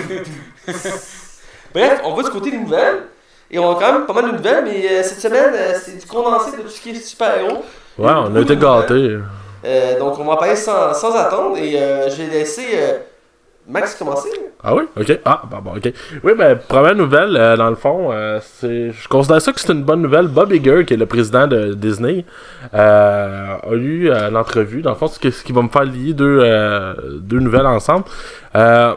Bref, 1.73 2.01
on 2.05 2.13
va 2.15 2.23
du 2.23 2.29
côté 2.29 2.51
des 2.51 2.57
nouvelles. 2.57 3.03
Et 3.51 3.57
on 3.57 3.71
a 3.71 3.79
quand 3.79 3.93
même 3.93 4.05
pas 4.05 4.13
mal 4.13 4.31
de 4.31 4.37
nouvelles, 4.37 4.63
mais 4.65 4.85
euh, 4.91 5.03
cette 5.03 5.19
semaine, 5.19 5.53
euh, 5.53 5.73
c'est 5.81 5.99
du 5.99 6.05
condensé 6.05 6.55
de 6.55 6.61
tout 6.61 6.69
ce 6.69 6.81
qui 6.81 6.91
est 6.91 6.95
super-héros. 6.95 7.63
Ouais, 7.97 8.11
on 8.15 8.35
a 8.35 8.39
été 8.41 8.55
gâtés. 8.55 9.17
Euh, 9.65 9.99
donc 9.99 10.17
on 10.19 10.23
va 10.23 10.37
parler 10.37 10.55
sans, 10.55 10.93
sans 10.93 11.13
attendre 11.15 11.57
et 11.57 11.81
euh, 11.81 12.09
je 12.09 12.15
vais 12.23 12.29
laisser 12.31 12.67
euh, 12.75 12.99
Max 13.67 13.95
commencer. 13.95 14.29
Ah 14.63 14.73
oui? 14.73 14.83
Ok. 14.97 15.19
Ah, 15.25 15.41
bon, 15.49 15.57
bon, 15.57 15.71
ok. 15.77 15.91
Oui, 16.23 16.33
ben, 16.37 16.57
première 16.57 16.95
nouvelle, 16.95 17.33
dans 17.57 17.69
le 17.69 17.75
fond, 17.75 18.11
c'est, 18.41 18.91
je 18.91 19.07
considère 19.07 19.41
ça 19.41 19.51
que 19.53 19.59
c'est 19.59 19.71
une 19.71 19.83
bonne 19.83 20.01
nouvelle. 20.01 20.27
Bob 20.27 20.51
Iger, 20.51 20.85
qui 20.85 20.95
est 20.95 20.97
le 20.97 21.05
président 21.05 21.45
de 21.47 21.73
Disney, 21.73 22.25
a 22.73 23.59
eu 23.71 24.09
l'entrevue. 24.31 24.81
Dans 24.81 24.89
le 24.91 24.95
fond, 24.95 25.07
c'est 25.07 25.31
ce 25.31 25.43
qui 25.43 25.53
va 25.53 25.61
me 25.61 25.69
faire 25.69 25.85
lier 25.85 26.13
deux, 26.13 26.43
deux 27.19 27.39
nouvelles 27.39 27.67
ensemble. 27.67 28.05
Euh, 28.55 28.95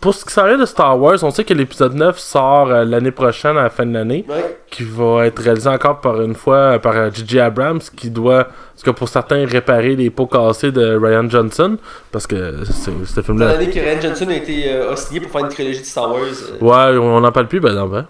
pour 0.00 0.14
ce 0.14 0.24
qui 0.24 0.32
s'en 0.32 0.46
de 0.56 0.64
Star 0.64 0.98
Wars, 1.00 1.18
on 1.22 1.30
sait 1.30 1.44
que 1.44 1.54
l'épisode 1.54 1.94
9 1.94 2.18
sort 2.18 2.70
euh, 2.70 2.84
l'année 2.84 3.10
prochaine, 3.10 3.56
à 3.56 3.62
la 3.64 3.70
fin 3.70 3.84
de 3.86 3.92
l'année, 3.94 4.24
Ouais. 4.28 4.58
qui 4.70 4.84
va 4.84 5.26
être 5.26 5.40
réalisé 5.42 5.68
encore 5.68 6.00
par 6.00 6.20
une 6.22 6.34
fois 6.34 6.56
euh, 6.56 6.78
par 6.78 6.96
euh, 6.96 7.10
J.J. 7.12 7.40
Abrams, 7.40 7.80
qui 7.96 8.10
doit, 8.10 8.44
tout 8.44 8.84
cas 8.84 8.92
pour 8.92 9.08
certains, 9.08 9.44
réparer 9.46 9.96
les 9.96 10.10
pots 10.10 10.26
cassés 10.26 10.72
de 10.72 10.96
Ryan 10.96 11.28
Johnson, 11.28 11.76
parce 12.12 12.26
que 12.26 12.64
c'est, 12.64 12.90
ce 13.04 13.20
film-là... 13.22 13.48
l'année 13.54 13.70
que 13.70 13.78
Ryan 13.80 14.00
Johnson 14.00 14.28
a 14.28 14.34
été 14.34 14.72
euh, 14.72 14.90
pour 15.22 15.30
faire 15.30 15.40
une 15.40 15.48
trilogie 15.48 15.80
de 15.80 15.84
Star 15.86 16.10
Wars. 16.10 16.20
euh, 16.22 16.64
Ouais, 16.64 16.98
on 16.98 17.20
n'en 17.20 17.32
parle 17.32 17.48
plus, 17.48 17.60
ben 17.60 17.74
non, 17.74 17.86
ben. 17.86 18.06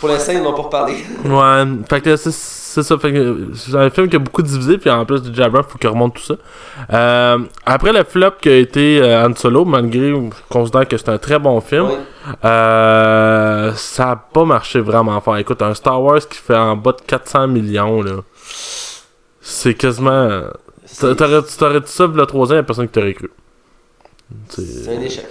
Pour 0.00 0.08
l'instant, 0.08 0.32
ils 0.32 0.42
n'en 0.42 0.50
ont 0.50 0.54
pas 0.54 0.62
reparlé. 0.62 0.94
Ouais, 1.24 1.64
fait 1.88 2.00
que 2.00 2.16
c'est, 2.16 2.30
ça. 2.30 2.98
Fait 2.98 3.12
que 3.12 3.48
c'est 3.54 3.74
un 3.74 3.90
film 3.90 4.08
qui 4.08 4.16
a 4.16 4.18
beaucoup 4.18 4.42
divisé, 4.42 4.78
puis 4.78 4.90
en 4.90 5.04
plus 5.04 5.22
de 5.22 5.34
Jabra, 5.34 5.62
faut 5.62 5.78
qu'il 5.78 5.90
remonte 5.90 6.14
tout 6.14 6.22
ça. 6.22 6.34
Euh, 6.92 7.38
après 7.64 7.92
le 7.92 8.04
flop 8.04 8.32
qui 8.40 8.48
a 8.48 8.56
été 8.56 9.00
euh, 9.00 9.26
Han 9.26 9.34
Solo, 9.34 9.64
malgré 9.64 10.10
je 10.10 10.30
considère 10.48 10.88
que 10.88 10.96
c'est 10.96 11.08
un 11.08 11.18
très 11.18 11.38
bon 11.38 11.60
film, 11.60 11.88
euh, 12.44 13.72
ça 13.74 14.10
a 14.10 14.16
pas 14.16 14.44
marché 14.44 14.80
vraiment 14.80 15.20
fort. 15.20 15.36
Écoute, 15.36 15.62
un 15.62 15.74
Star 15.74 16.02
Wars 16.02 16.26
qui 16.28 16.38
fait 16.38 16.56
en 16.56 16.76
bas 16.76 16.92
de 16.92 17.02
400 17.06 17.48
millions, 17.48 18.02
là, 18.02 18.16
c'est 19.40 19.74
quasiment. 19.74 20.42
T'aurais, 21.00 21.40
dit 21.40 21.86
ça, 21.86 22.06
le 22.06 22.26
troisième, 22.26 22.56
il 22.56 22.60
y 22.60 22.60
a 22.60 22.64
personne 22.64 22.86
qui 22.86 22.92
t'aurait 22.92 23.14
cru. 23.14 23.30
C'est- 24.48 24.88
un 24.96 25.00
échec. 25.00 25.26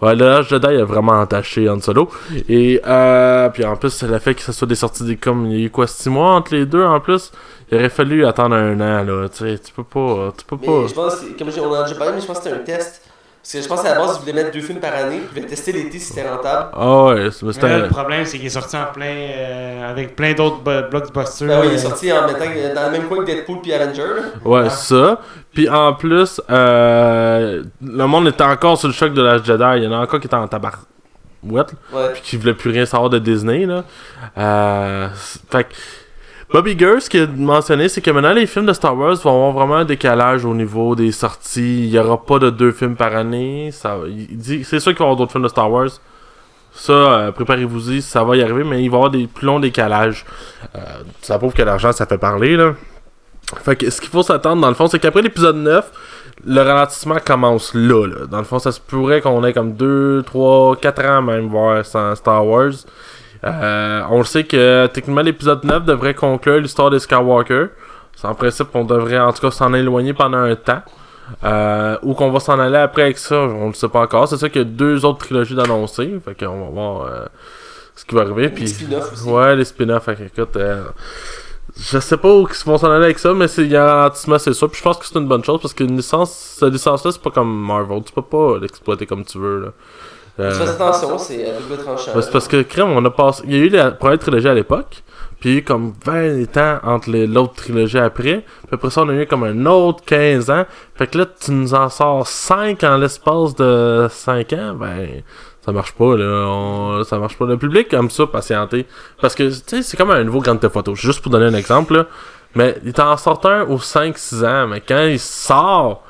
Ouais, 0.00 0.14
le 0.14 0.24
Last 0.26 0.50
Jedi 0.50 0.66
a 0.66 0.84
vraiment 0.84 1.12
entaché 1.12 1.68
Han 1.68 1.80
Solo. 1.80 2.08
Et 2.48 2.80
euh, 2.86 3.48
puis 3.50 3.64
en 3.64 3.76
plus, 3.76 4.02
le 4.02 4.18
fait 4.18 4.34
que 4.34 4.42
ce 4.42 4.52
soit 4.52 4.68
des 4.68 4.74
sorties 4.74 5.04
des 5.04 5.16
comme 5.16 5.46
il 5.46 5.58
y 5.58 5.62
a 5.62 5.66
eu 5.66 5.70
quoi 5.70 5.86
6 5.86 6.08
mois 6.10 6.32
entre 6.34 6.54
les 6.54 6.66
deux 6.66 6.82
en 6.84 7.00
plus. 7.00 7.32
Il 7.70 7.76
aurait 7.78 7.88
fallu 7.90 8.24
attendre 8.24 8.54
un 8.56 8.74
an 8.80 9.04
là. 9.04 9.28
Tu 9.28 9.38
sais, 9.38 9.58
tu 9.58 9.72
peux 9.72 9.84
pas. 9.84 10.32
Tu 10.36 10.44
peux 10.44 10.56
Mais 10.60 10.66
pas. 10.66 10.86
je 10.88 10.94
pense, 10.94 11.16
comme 11.38 11.48
on 11.60 11.68
en 11.70 11.74
a 11.74 11.82
déjà 11.84 11.96
parlé, 11.96 12.12
mais 12.14 12.20
je 12.20 12.26
pense 12.26 12.38
que 12.38 12.44
c'était 12.44 12.56
un 12.56 12.60
test. 12.60 13.02
Parce 13.50 13.52
que 13.54 13.62
je 13.62 13.68
pense 13.68 13.82
qu'à 13.82 13.94
la 13.94 14.00
base, 14.00 14.16
ils 14.16 14.20
voulaient 14.20 14.42
mettre 14.42 14.50
deux 14.52 14.60
films 14.60 14.78
par 14.78 14.92
année. 14.94 15.20
Ils 15.22 15.28
voulaient 15.34 15.46
tester 15.48 15.72
l'été 15.72 15.98
si 15.98 16.12
c'était 16.12 16.28
rentable. 16.28 16.68
Ah 16.74 17.04
ouais, 17.04 17.30
c'était 17.30 17.66
là, 17.66 17.74
un- 17.76 17.78
le 17.78 17.88
problème, 17.88 18.24
c'est 18.26 18.36
qu'il 18.36 18.46
est 18.46 18.50
sorti 18.50 18.76
en 18.76 18.84
plein. 18.92 19.06
euh, 19.06 19.90
avec 19.90 20.14
plein 20.14 20.34
d'autres 20.34 20.58
blockbusters. 20.90 21.48
Ben 21.48 21.60
oui, 21.62 21.68
il 21.68 21.72
est 21.72 21.76
euh, 21.76 21.88
sorti 21.88 22.12
en 22.12 22.26
mettant 22.26 22.44
dans 22.74 22.86
le 22.86 22.90
même 22.92 23.08
coin 23.08 23.20
que 23.20 23.24
Deadpool 23.24 23.62
puis 23.62 23.72
Avenger. 23.72 24.02
Ouais, 24.44 24.64
Ah. 24.66 24.68
ça. 24.70 25.20
Puis 25.54 25.66
en 25.66 25.94
plus, 25.94 26.42
euh, 26.50 27.62
le 27.82 28.06
monde 28.06 28.28
était 28.28 28.44
encore 28.44 28.76
sur 28.76 28.88
le 28.88 28.92
choc 28.94 29.14
de 29.14 29.22
Last 29.22 29.46
Jedi. 29.46 29.64
Il 29.78 29.84
y 29.84 29.86
en 29.86 29.92
a 29.92 29.96
encore 30.02 30.20
qui 30.20 30.26
étaient 30.26 30.36
en 30.36 30.46
tabarouette. 30.46 30.84
Ouais. 31.42 31.62
puis 32.12 32.22
qui 32.22 32.36
voulait 32.36 32.52
plus 32.52 32.70
rien 32.70 32.84
savoir 32.84 33.08
de 33.08 33.18
Disney 33.18 33.64
là. 33.64 33.84
Euh, 34.36 35.08
fait 35.50 35.64
que 35.64 35.68
Bobby 36.50 36.78
Gers, 36.78 37.02
ce 37.02 37.10
qu'il 37.10 37.20
a 37.20 37.26
mentionné, 37.26 37.90
c'est 37.90 38.00
que 38.00 38.10
maintenant 38.10 38.32
les 38.32 38.46
films 38.46 38.64
de 38.64 38.72
Star 38.72 38.96
Wars 38.96 39.16
vont 39.16 39.30
avoir 39.30 39.52
vraiment 39.52 39.76
un 39.76 39.84
décalage 39.84 40.46
au 40.46 40.54
niveau 40.54 40.94
des 40.94 41.12
sorties. 41.12 41.84
Il 41.84 41.90
y 41.90 41.98
aura 41.98 42.24
pas 42.24 42.38
de 42.38 42.48
deux 42.48 42.72
films 42.72 42.96
par 42.96 43.14
année. 43.14 43.70
Il 44.06 44.38
dit, 44.38 44.64
c'est 44.64 44.80
sûr 44.80 44.92
qu'il 44.92 45.00
va 45.00 45.04
y 45.04 45.08
avoir 45.08 45.16
d'autres 45.16 45.32
films 45.32 45.44
de 45.44 45.48
Star 45.48 45.70
Wars. 45.70 45.90
Ça, 46.72 46.92
euh, 46.92 47.32
préparez-y, 47.32 48.00
ça 48.00 48.24
va 48.24 48.36
y 48.36 48.42
arriver, 48.42 48.64
mais 48.64 48.82
il 48.82 48.88
va 48.88 48.94
y 48.94 48.98
avoir 48.98 49.10
des 49.10 49.26
plus 49.26 49.44
longs 49.44 49.60
décalages. 49.60 50.24
Euh, 50.74 50.78
ça 51.20 51.38
prouve 51.38 51.52
que 51.52 51.62
l'argent, 51.62 51.92
ça 51.92 52.06
fait 52.06 52.18
parler, 52.18 52.56
là. 52.56 52.74
Fait 53.64 53.76
que 53.76 53.90
ce 53.90 54.00
qu'il 54.00 54.10
faut 54.10 54.22
s'attendre, 54.22 54.62
dans 54.62 54.68
le 54.68 54.74
fond, 54.74 54.86
c'est 54.86 54.98
qu'après 54.98 55.22
l'épisode 55.22 55.56
9, 55.56 55.90
le 56.46 56.60
ralentissement 56.62 57.16
commence 57.22 57.74
là, 57.74 58.06
là. 58.06 58.26
Dans 58.26 58.38
le 58.38 58.44
fond, 58.44 58.58
ça 58.58 58.72
se 58.72 58.80
pourrait 58.80 59.20
qu'on 59.20 59.44
ait 59.44 59.52
comme 59.52 59.74
2, 59.74 60.22
3, 60.24 60.76
4 60.76 61.04
ans 61.06 61.22
même 61.22 61.48
voir 61.48 61.84
sans 61.84 62.14
Star 62.14 62.46
Wars. 62.46 62.72
Euh, 63.44 64.02
on 64.10 64.18
le 64.18 64.24
sait 64.24 64.44
que 64.44 64.86
techniquement 64.86 65.22
l'épisode 65.22 65.64
9 65.64 65.84
devrait 65.84 66.14
conclure 66.14 66.58
l'histoire 66.58 66.90
des 66.90 66.98
Skywalker. 66.98 67.66
C'est 68.16 68.26
en 68.26 68.34
principe 68.34 68.68
on 68.74 68.84
devrait 68.84 69.18
en 69.18 69.32
tout 69.32 69.42
cas 69.42 69.50
s'en 69.50 69.72
éloigner 69.74 70.12
pendant 70.12 70.38
un 70.38 70.56
temps. 70.56 70.82
Euh, 71.44 71.96
où 72.02 72.14
qu'on 72.14 72.30
va 72.30 72.40
s'en 72.40 72.58
aller 72.58 72.78
après 72.78 73.02
avec 73.02 73.18
ça, 73.18 73.36
on 73.36 73.68
le 73.68 73.74
sait 73.74 73.88
pas 73.88 74.00
encore. 74.00 74.28
C'est 74.28 74.38
ça 74.38 74.48
qu'il 74.48 74.62
y 74.62 74.64
a 74.64 74.68
deux 74.68 75.04
autres 75.04 75.18
trilogies 75.18 75.54
d'annoncer. 75.54 76.18
Fait 76.24 76.34
qu'on 76.34 76.64
va 76.64 76.70
voir 76.70 77.02
euh, 77.02 77.26
ce 77.94 78.04
qui 78.04 78.14
va 78.14 78.22
arriver. 78.22 78.42
Les 78.42 78.48
Puis. 78.48 78.74
Ouais, 79.26 79.56
les 79.56 79.64
spin-offs. 79.64 80.04
Fait 80.04 80.16
que, 80.16 80.22
écoute, 80.22 80.56
euh, 80.56 80.84
je 81.78 81.98
sais 81.98 82.16
pas 82.16 82.32
où 82.32 82.48
ils 82.48 82.66
vont 82.66 82.78
s'en 82.78 82.90
aller 82.90 83.04
avec 83.04 83.18
ça, 83.18 83.34
mais 83.34 83.46
il 83.58 83.68
y 83.68 83.76
a 83.76 83.84
un 83.84 83.94
ralentissement, 83.94 84.38
c'est 84.38 84.54
sûr. 84.54 84.70
Puis 84.70 84.78
je 84.78 84.84
pense 84.84 84.98
que 84.98 85.06
c'est 85.06 85.18
une 85.18 85.28
bonne 85.28 85.44
chose 85.44 85.60
parce 85.60 85.74
qu'une 85.74 85.96
licence, 85.96 86.56
cette 86.58 86.72
licence-là, 86.72 87.12
c'est 87.12 87.22
pas 87.22 87.30
comme 87.30 87.66
Marvel. 87.66 88.02
Tu 88.04 88.12
peux 88.12 88.22
pas 88.22 88.58
l'exploiter 88.58 89.06
comme 89.06 89.24
tu 89.24 89.38
veux. 89.38 89.60
Là. 89.60 89.68
Euh, 90.40 90.50
Fais 90.52 90.68
attention, 90.68 91.18
c'est 91.18 91.50
à 91.50 91.54
double 91.60 91.82
tranchant. 91.82 92.14
Ouais, 92.14 92.22
c'est 92.22 92.30
parce 92.30 92.46
que 92.48 92.62
crème, 92.62 92.90
on 92.90 93.04
a 93.04 93.10
passé. 93.10 93.42
Il 93.46 93.52
y 93.56 93.60
a 93.60 93.64
eu 93.64 93.68
la 93.68 93.90
première 93.90 94.18
trilogie 94.18 94.48
à 94.48 94.54
l'époque. 94.54 95.02
Puis 95.40 95.50
il 95.50 95.52
y 95.52 95.56
a 95.56 95.58
eu 95.60 95.64
comme 95.64 95.92
20 96.04 96.56
ans 96.56 96.78
entre 96.82 97.10
les- 97.10 97.26
l'autre 97.26 97.54
trilogie 97.54 97.98
après. 97.98 98.44
Puis 98.44 98.68
après 98.72 98.90
ça, 98.90 99.02
on 99.02 99.08
a 99.08 99.12
eu 99.14 99.26
comme 99.26 99.44
un 99.44 99.66
autre 99.66 100.02
15 100.04 100.50
ans. 100.50 100.64
Fait 100.96 101.06
que 101.06 101.18
là, 101.18 101.26
tu 101.26 101.52
nous 101.52 101.74
en 101.74 101.88
sors 101.88 102.26
5 102.26 102.82
en 102.84 102.96
l'espace 102.96 103.54
de 103.54 104.08
5 104.10 104.52
ans. 104.54 104.74
Ben, 104.74 105.22
ça 105.64 105.70
marche 105.72 105.92
pas, 105.92 106.16
là. 106.16 106.24
On- 106.48 107.04
ça 107.04 107.18
marche 107.18 107.36
pas. 107.38 107.46
Le 107.46 107.56
public 107.56 107.92
aime 107.94 108.10
ça, 108.10 108.26
patienter. 108.26 108.86
Parce 109.20 109.34
que, 109.36 109.44
tu 109.44 109.52
sais, 109.64 109.82
c'est 109.82 109.96
comme 109.96 110.10
un 110.10 110.24
nouveau 110.24 110.40
Grand 110.40 110.56
Theft 110.56 110.76
Auto. 110.76 110.94
Juste 110.96 111.20
pour 111.22 111.30
donner 111.30 111.46
un 111.46 111.54
exemple, 111.54 111.94
là. 111.94 112.06
Mais 112.56 112.76
il 112.84 112.92
t'en 112.92 113.16
sort 113.16 113.40
un 113.46 113.62
aux 113.62 113.78
5-6 113.78 114.44
ans. 114.44 114.66
Mais 114.66 114.80
quand 114.80 115.02
il 115.04 115.20
sort, 115.20 116.02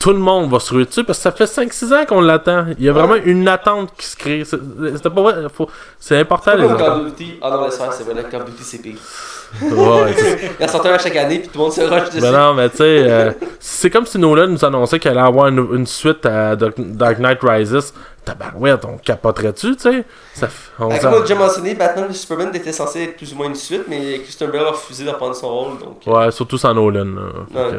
tout 0.00 0.10
le 0.12 0.18
monde 0.18 0.50
va 0.50 0.60
se 0.60 0.72
ruer 0.72 0.84
dessus 0.84 1.02
parce 1.04 1.18
que 1.18 1.22
ça 1.22 1.32
fait 1.32 1.44
5-6 1.46 1.92
ans 1.94 2.04
qu'on 2.06 2.20
l'attend. 2.20 2.66
Il 2.78 2.84
y 2.84 2.88
a 2.88 2.92
vraiment 2.92 3.16
une 3.16 3.48
attente 3.48 3.90
qui 3.96 4.06
se 4.06 4.16
crée. 4.16 4.42
C'est 4.44 4.58
c'était 4.96 5.10
pas 5.10 5.22
vrai. 5.22 5.34
faut- 5.52 5.68
C'est 5.98 6.18
important, 6.18 6.54
les 6.54 6.66
comme 6.66 6.76
Call 6.76 6.90
of 7.00 7.04
Duty. 7.06 7.38
Ah 7.42 7.50
non, 7.50 7.66
c'est 7.70 8.04
vrai, 8.04 8.14
le 8.14 8.22
Call 8.28 8.42
of 8.42 8.50
Duty 8.50 8.62
c'est 8.62 8.78
pire. 8.78 8.96
Ouais, 9.62 10.12
c'est- 10.16 10.50
Il 10.60 10.64
en 10.64 10.68
sort 10.68 10.86
un 10.86 10.90
à 10.90 10.98
chaque 10.98 11.16
année, 11.16 11.38
puis 11.40 11.48
tout 11.48 11.58
le 11.58 11.64
monde 11.64 11.72
se 11.72 11.80
rush 11.80 12.10
dessus. 12.10 12.20
Ben 12.20 12.32
non, 12.32 12.54
mais 12.54 12.68
tu 12.70 12.76
sais, 12.78 12.84
euh, 13.10 13.32
c'est 13.58 13.90
comme 13.90 14.06
si 14.06 14.18
Nolan 14.18 14.46
nous 14.48 14.64
annonçait 14.64 14.98
qu'il 14.98 15.10
allait 15.10 15.20
avoir 15.20 15.48
une, 15.48 15.66
une 15.74 15.86
suite 15.86 16.24
à 16.26 16.54
Dark 16.54 16.74
Dark 16.78 17.18
Knight 17.18 17.38
Rises. 17.42 17.92
Tabarouette, 18.24 18.84
on 18.84 18.98
capoterait-tu, 18.98 19.74
tu 19.76 19.82
sais? 19.82 20.04
Ça 20.34 20.48
on 20.78 20.90
Avec 20.90 21.00
s'en- 21.00 21.08
moi, 21.10 21.20
déjà 21.22 21.34
mentionné, 21.34 21.74
Batman 21.74 22.08
vs 22.08 22.14
Superman 22.14 22.50
était 22.54 22.72
censé 22.72 23.04
être 23.04 23.16
plus 23.16 23.32
ou 23.32 23.36
moins 23.36 23.46
une 23.46 23.54
suite, 23.54 23.84
mais 23.88 24.18
Christian 24.18 24.48
Bale 24.48 24.66
a 24.66 24.70
refusé 24.72 25.04
de 25.04 25.08
reprendre 25.08 25.34
son 25.34 25.48
rôle. 25.48 25.78
Donc, 25.78 26.02
euh, 26.06 26.10
Ouais, 26.10 26.30
surtout 26.30 26.58
sans 26.58 26.74
Nolan. 26.74 27.06
là. 27.54 27.70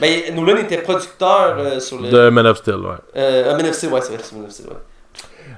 Ben, 0.00 0.34
Nolan 0.34 0.56
était 0.56 0.78
producteur 0.78 1.56
euh, 1.58 1.80
sur 1.80 2.00
le. 2.00 2.08
De 2.08 2.28
Man 2.30 2.46
of 2.46 2.58
Steel, 2.58 2.76
ouais. 2.76 2.96
Euh, 3.16 3.50
ah, 3.52 3.56
Man 3.56 3.66
of 3.66 3.74
Steel, 3.74 3.92
ouais, 3.92 4.00
c'est 4.00 4.12
vrai, 4.12 4.22
c'est 4.22 4.34
Man 4.34 4.44
of 4.46 4.50
Steel, 4.50 4.68
ouais. 4.68 4.76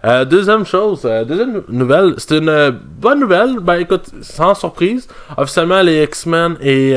Euh, 0.05 0.25
deuxième 0.25 0.65
chose, 0.65 1.03
euh, 1.05 1.25
deuxième 1.25 1.53
nou- 1.55 1.65
nouvelle, 1.69 2.15
c'est 2.19 2.39
une 2.39 2.49
euh, 2.49 2.71
bonne 2.73 3.21
nouvelle. 3.21 3.59
Ben 3.61 3.75
écoute, 3.81 4.05
sans 4.21 4.55
surprise, 4.55 5.09
officiellement 5.37 5.83
les 5.83 6.05
X-Men 6.05 6.57
et 6.61 6.97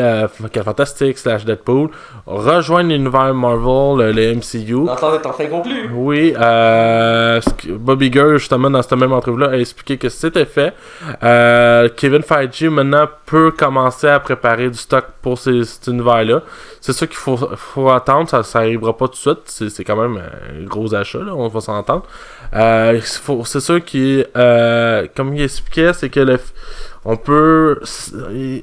Fantastic 0.64 1.18
slash 1.18 1.46
Deadpool 1.46 1.90
rejoignent 2.26 2.90
l'univers 2.90 3.34
Marvel, 3.34 4.14
le 4.16 4.36
MCU. 4.36 4.86
L'entente 4.86 5.22
est 5.24 5.28
enfin 5.28 5.46
conclue. 5.48 5.90
Oui, 5.94 6.34
Bobby 7.78 8.10
Gurr, 8.10 8.38
justement, 8.38 8.70
dans 8.70 8.82
cette 8.82 8.94
même 9.00 9.14
entrevue-là, 9.14 9.50
a 9.52 9.58
expliqué 9.58 9.98
que 9.98 10.10
c'était 10.10 10.46
fait. 10.46 10.74
Kevin 11.96 12.22
Feige, 12.22 12.64
maintenant, 12.64 13.08
peut 13.26 13.52
commencer 13.52 14.08
à 14.08 14.20
préparer 14.20 14.70
du 14.70 14.78
stock 14.78 15.06
pour 15.22 15.38
ces, 15.38 15.64
cet 15.64 15.88
univers-là. 15.88 16.42
C'est 16.82 16.94
ça 16.94 17.08
qu'il 17.08 17.18
faut, 17.18 17.38
faut 17.56 17.90
attendre, 17.90 18.30
ça, 18.30 18.42
ça 18.44 18.60
arrivera 18.60 18.96
pas 18.96 19.06
tout 19.08 19.14
de 19.14 19.18
suite. 19.18 19.40
C'est, 19.46 19.70
c'est 19.70 19.84
quand 19.84 19.96
même 19.98 20.18
un 20.18 20.64
gros 20.66 20.94
achat, 20.96 21.20
là, 21.20 21.34
on 21.36 21.48
va 21.48 21.60
s'entendre. 21.62 22.04
Euh, 22.56 22.99
faut- 23.02 23.44
c'est 23.46 23.60
sûr 23.60 23.84
qu'il, 23.84 24.26
euh, 24.38 25.08
comme 25.16 25.34
il 25.36 25.42
expliquait, 25.42 25.94
c'est 25.94 26.10
que 26.10 26.20
le, 26.20 26.40
on 27.06 27.16
peut, 27.16 27.80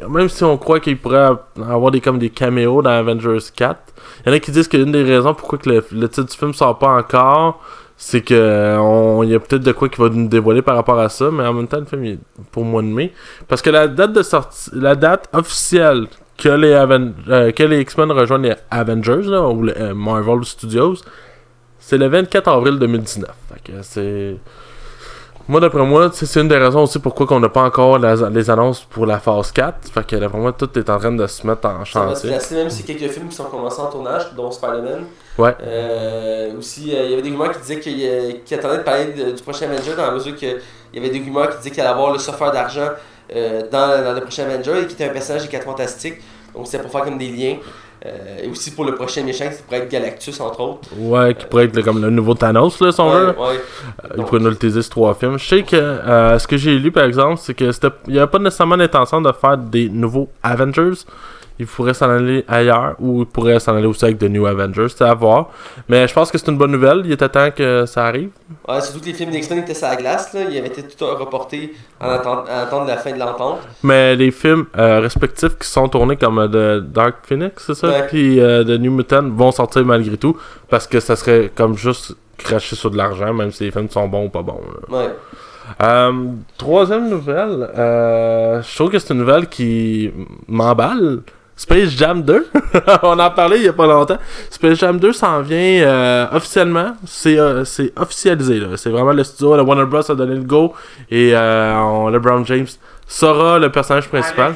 même 0.08 0.28
si 0.28 0.44
on 0.44 0.56
croit 0.58 0.80
qu'il 0.80 0.98
pourrait 0.98 1.30
avoir 1.56 1.90
des 1.90 2.00
comme 2.00 2.18
des 2.18 2.30
caméos 2.30 2.82
dans 2.82 2.90
Avengers 2.90 3.38
4, 3.54 3.78
il 4.24 4.28
y 4.28 4.32
en 4.32 4.36
a 4.36 4.40
qui 4.40 4.50
disent 4.50 4.68
qu'une 4.68 4.92
des 4.92 5.02
raisons 5.02 5.34
pourquoi 5.34 5.58
que 5.58 5.68
le, 5.70 6.08
titre 6.08 6.24
du 6.30 6.36
film 6.36 6.52
sort 6.52 6.78
pas 6.78 6.88
encore, 6.88 7.62
c'est 7.96 8.20
que 8.20 8.34
y 9.24 9.34
a 9.34 9.40
peut-être 9.40 9.62
de 9.62 9.72
quoi 9.72 9.88
qui 9.88 10.00
va 10.00 10.08
nous 10.10 10.28
dévoiler 10.28 10.62
par 10.62 10.76
rapport 10.76 10.98
à 10.98 11.08
ça, 11.08 11.30
mais 11.32 11.46
en 11.46 11.54
même 11.54 11.66
temps 11.66 11.80
le 11.80 11.86
film 11.86 12.04
il 12.04 12.12
est 12.14 12.18
pour 12.52 12.62
le 12.64 12.68
mois 12.70 12.82
de 12.82 12.88
mai, 12.88 13.12
parce 13.48 13.62
que 13.62 13.70
la 13.70 13.88
date 13.88 14.12
de 14.12 14.22
sortie, 14.22 14.70
la 14.74 14.94
date 14.94 15.28
officielle 15.32 16.06
que 16.36 16.50
les 16.50 16.74
euh, 16.74 17.52
que 17.52 17.62
les 17.62 17.80
X-Men 17.80 18.12
rejoignent 18.12 18.48
les 18.50 18.56
Avengers 18.70 19.22
là, 19.24 19.48
ou 19.48 19.62
les 19.64 19.72
euh, 19.78 19.94
Marvel 19.94 20.44
Studios, 20.44 20.96
c'est 21.86 21.98
le 21.98 22.08
24 22.08 22.48
avril 22.48 22.78
2019. 22.78 23.30
Fait 23.52 23.72
que 23.72 23.82
c'est 23.82 24.36
moi, 25.48 25.60
d'après 25.60 25.84
moi, 25.84 26.10
c'est 26.12 26.40
une 26.40 26.48
des 26.48 26.56
raisons 26.56 26.82
aussi 26.82 26.98
pourquoi 26.98 27.24
on 27.30 27.38
n'a 27.38 27.48
pas 27.48 27.62
encore 27.62 28.00
la- 28.00 28.28
les 28.30 28.50
annonces 28.50 28.82
pour 28.82 29.06
la 29.06 29.20
phase 29.20 29.52
4. 29.52 29.88
Fait 29.94 30.04
que 30.04 30.16
d'après 30.16 30.38
moi, 30.38 30.52
tout 30.52 30.68
est 30.76 30.90
en 30.90 30.98
train 30.98 31.12
de 31.12 31.24
se 31.28 31.46
mettre 31.46 31.68
en 31.68 31.84
Ça 31.84 32.04
va 32.04 32.14
se 32.16 32.26
chantier. 32.26 32.56
même 32.56 32.68
si 32.70 32.82
quelques 32.82 33.08
films 33.12 33.28
qui 33.28 33.36
sont 33.36 33.44
commencés 33.44 33.80
en 33.80 33.86
tournage, 33.86 34.34
dont 34.36 34.50
Spider-Man. 34.50 35.04
Ouais. 35.38 35.54
Euh, 35.62 36.58
aussi, 36.58 36.92
euh, 36.92 37.04
il 37.04 37.10
y 37.10 37.12
avait 37.12 37.22
des 37.22 37.30
rumeurs 37.30 37.52
qui 37.52 37.60
disaient 37.60 37.78
qu'il 37.78 38.42
qu'il 38.44 38.58
attendait 38.58 38.78
de 38.78 38.82
parler 38.82 39.04
de- 39.12 39.30
du 39.36 39.42
prochain 39.42 39.66
Avenger 39.70 39.94
dans 39.96 40.06
la 40.06 40.10
mesure 40.10 40.34
qu'il 40.34 40.56
y 40.94 40.98
avait 40.98 41.10
des 41.10 41.20
rumeurs 41.20 41.50
qui 41.50 41.58
disaient 41.58 41.70
qu'il 41.70 41.80
allait 41.82 41.90
avoir 41.90 42.12
le 42.12 42.18
surfeur 42.18 42.50
d'argent 42.50 42.88
euh, 43.34 43.62
dans, 43.70 44.02
dans 44.04 44.14
le 44.14 44.20
prochain 44.22 44.44
Avenger 44.50 44.80
et 44.82 44.86
qui 44.88 44.94
était 44.94 45.04
un 45.04 45.12
personnage 45.12 45.42
des 45.42 45.48
4 45.48 45.62
Fantastiques. 45.64 46.16
Donc 46.54 46.66
c'est 46.66 46.80
pour 46.82 46.90
faire 46.90 47.04
comme 47.04 47.18
des 47.18 47.28
liens. 47.28 47.56
Euh, 48.06 48.44
et 48.44 48.48
aussi 48.48 48.70
pour 48.70 48.84
le 48.84 48.94
prochain 48.94 49.22
méchant 49.24 49.48
qui 49.48 49.62
pourrait 49.62 49.78
être 49.78 49.88
Galactus 49.88 50.38
entre 50.40 50.60
autres. 50.60 50.88
Ouais, 50.96 51.34
qui 51.34 51.46
pourrait 51.46 51.64
être 51.64 51.80
comme 51.82 52.00
le 52.00 52.10
nouveau 52.10 52.34
Thanos, 52.34 52.80
là, 52.80 52.92
si 52.92 53.00
on 53.00 53.10
veut. 53.10 53.28
Euh, 53.28 53.54
Il 54.16 54.24
pourrait 54.24 54.40
nous 54.40 54.50
le 54.50 54.56
teaser 54.56 54.82
sur 54.82 54.90
trois 54.90 55.14
films. 55.14 55.38
Je 55.38 55.48
sais 55.48 55.62
que 55.62 55.76
euh, 55.76 56.38
ce 56.38 56.46
que 56.46 56.56
j'ai 56.56 56.78
lu, 56.78 56.92
par 56.92 57.04
exemple, 57.04 57.40
c'est 57.42 57.54
que 57.54 57.70
il 58.06 58.12
n'y 58.12 58.18
avait 58.18 58.30
pas 58.30 58.38
nécessairement 58.38 58.76
l'intention 58.76 59.20
de 59.20 59.32
faire 59.32 59.58
des 59.58 59.88
nouveaux 59.88 60.28
Avengers. 60.42 61.04
Il 61.58 61.66
pourrait 61.66 61.94
s'en 61.94 62.10
aller 62.10 62.44
ailleurs 62.48 62.96
ou 62.98 63.20
il 63.22 63.26
pourrait 63.26 63.58
s'en 63.60 63.74
aller 63.76 63.86
aussi 63.86 64.04
avec 64.04 64.18
de 64.18 64.28
New 64.28 64.46
Avengers. 64.46 64.88
C'est 64.88 65.04
à 65.04 65.14
voir. 65.14 65.50
Mais 65.88 66.06
je 66.06 66.12
pense 66.12 66.30
que 66.30 66.38
c'est 66.38 66.48
une 66.50 66.58
bonne 66.58 66.72
nouvelle. 66.72 67.02
Il 67.04 67.12
était 67.12 67.28
temps 67.28 67.50
que 67.50 67.86
ça 67.86 68.06
arrive. 68.06 68.30
Ouais, 68.68 68.80
surtout 68.80 69.00
que 69.00 69.06
les 69.06 69.14
films 69.14 69.30
d'X-Men 69.30 69.60
étaient 69.60 69.74
sur 69.74 69.88
la 69.88 69.96
glace, 69.96 70.32
là. 70.34 70.40
ils 70.50 70.58
avaient 70.58 70.68
été 70.68 70.82
tout 70.82 71.06
reportés 71.06 71.74
en 72.00 72.10
attendant, 72.10 72.42
en 72.42 72.62
attendant 72.62 72.84
la 72.84 72.96
fin 72.98 73.12
de 73.12 73.18
l'entente. 73.18 73.60
Mais 73.82 74.14
les 74.16 74.30
films 74.30 74.66
euh, 74.76 75.00
respectifs 75.00 75.56
qui 75.58 75.68
sont 75.68 75.88
tournés 75.88 76.16
comme 76.16 76.38
euh, 76.38 76.48
de 76.48 76.80
Dark 76.86 77.16
Phoenix, 77.22 77.64
c'est 77.66 77.74
ça? 77.74 77.88
Ouais. 77.88 78.06
Puis 78.08 78.40
euh, 78.40 78.64
de 78.64 78.76
New 78.76 78.92
Mutant 78.92 79.28
vont 79.30 79.52
sortir 79.52 79.84
malgré 79.84 80.16
tout. 80.16 80.36
Parce 80.68 80.86
que 80.86 81.00
ça 81.00 81.16
serait 81.16 81.50
comme 81.54 81.76
juste 81.76 82.16
cracher 82.36 82.76
sur 82.76 82.90
de 82.90 82.96
l'argent, 82.98 83.32
même 83.32 83.50
si 83.50 83.64
les 83.64 83.70
films 83.70 83.88
sont 83.88 84.06
bons 84.08 84.26
ou 84.26 84.28
pas 84.28 84.42
bons. 84.42 84.60
là. 84.90 84.98
Ouais. 84.98 85.10
Euh, 85.82 86.12
troisième 86.58 87.08
nouvelle, 87.08 87.68
euh, 87.76 88.62
je 88.62 88.74
trouve 88.76 88.90
que 88.90 88.98
c'est 88.98 89.12
une 89.12 89.20
nouvelle 89.20 89.48
qui 89.48 90.12
m'emballe. 90.46 91.22
Space 91.58 91.90
Jam 91.96 92.22
2, 92.22 92.46
on 93.02 93.18
en 93.18 93.30
parlait 93.30 93.56
il 93.56 93.62
y 93.64 93.68
a 93.68 93.72
pas 93.72 93.86
longtemps. 93.86 94.18
Space 94.50 94.78
Jam 94.78 94.98
2 94.98 95.12
s'en 95.14 95.40
vient 95.40 95.56
euh, 95.86 96.26
officiellement, 96.32 96.92
c'est 97.06 97.38
euh, 97.38 97.64
c'est 97.64 97.92
officialisé 97.98 98.60
là. 98.60 98.76
C'est 98.76 98.90
vraiment 98.90 99.12
le 99.12 99.24
studio, 99.24 99.56
le 99.56 99.62
Warner 99.62 99.86
Bros 99.86 100.10
a 100.10 100.14
donné 100.14 100.34
le 100.34 100.42
go 100.42 100.74
et 101.10 101.30
euh, 101.34 101.74
on- 101.78 102.08
LeBron 102.08 102.44
James 102.44 102.66
sera 103.08 103.58
le 103.58 103.70
personnage 103.70 104.08
principal. 104.08 104.52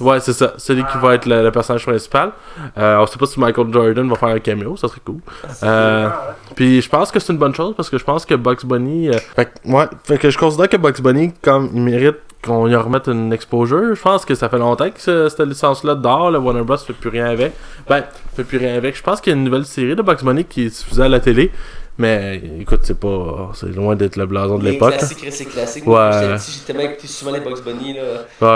Ouais, 0.00 0.18
c'est 0.18 0.32
ça. 0.32 0.54
C'est 0.56 0.74
lui 0.74 0.82
qui 0.90 0.98
va 0.98 1.14
être 1.14 1.26
le, 1.26 1.42
le 1.44 1.50
personnage 1.52 1.84
principal. 1.86 2.30
Euh, 2.78 2.96
on 2.98 3.06
sait 3.06 3.18
pas 3.18 3.26
si 3.26 3.38
Michael 3.38 3.72
Jordan 3.72 4.08
va 4.08 4.16
faire 4.16 4.30
un 4.30 4.38
cameo, 4.40 4.76
ça 4.76 4.88
serait 4.88 5.02
cool. 5.04 5.18
Euh, 5.62 6.08
puis 6.56 6.80
je 6.80 6.88
pense 6.88 7.10
que 7.12 7.20
c'est 7.20 7.32
une 7.32 7.38
bonne 7.38 7.54
chose 7.54 7.74
parce 7.76 7.90
que 7.90 7.98
je 7.98 8.04
pense 8.04 8.24
que 8.24 8.34
Bugs 8.34 8.64
Bunny. 8.64 9.10
fait, 9.36 9.50
ouais, 9.66 9.84
fait 10.04 10.18
que 10.18 10.30
je 10.30 10.38
considère 10.38 10.68
que 10.68 10.78
Bugs 10.78 11.00
Bunny, 11.02 11.32
comme 11.42 11.70
il 11.74 11.82
mérite 11.82 12.16
qu'on 12.44 12.68
y 12.68 12.74
remette 12.76 13.08
une 13.08 13.32
exposure, 13.32 13.94
je 13.94 14.00
pense 14.02 14.24
que 14.24 14.34
ça 14.34 14.48
fait 14.48 14.58
longtemps 14.58 14.90
que 14.90 15.00
ce- 15.00 15.28
cette 15.28 15.46
licence-là 15.46 15.94
dort. 15.94 16.30
Le 16.30 16.38
Warner 16.38 16.62
Bros. 16.62 16.76
fait 16.76 16.92
plus 16.92 17.10
rien 17.10 17.26
avec. 17.26 17.52
Ben, 17.88 18.04
fait 18.36 18.44
plus 18.44 18.58
rien 18.58 18.74
avec. 18.76 18.96
Je 18.96 19.02
pense 19.02 19.20
qu'il 19.20 19.32
y 19.32 19.34
a 19.34 19.38
une 19.38 19.44
nouvelle 19.44 19.64
série 19.64 19.96
de 19.96 20.02
Bugs 20.02 20.22
Bunny 20.22 20.44
qui 20.44 20.66
est 20.66 20.68
diffusée 20.78 21.02
à 21.02 21.08
la 21.08 21.20
télé. 21.20 21.50
Mais 21.96 22.42
écoute, 22.60 22.80
c'est 22.82 22.98
pas. 22.98 23.52
C'est 23.54 23.68
loin 23.74 23.94
d'être 23.94 24.16
le 24.16 24.26
blason 24.26 24.58
de 24.58 24.64
l'époque. 24.64 24.90
là. 24.92 24.96
classiques, 24.98 25.26
c'est 25.30 25.44
classique. 25.44 25.86
Ouais. 25.86 26.10
J'ai 26.38 26.64
tellement 26.66 26.82
écouté 26.90 27.06
souvent 27.06 27.30
les 27.30 27.38
Bugs 27.40 27.62
Bunny. 27.64 27.94
Là. 27.94 28.02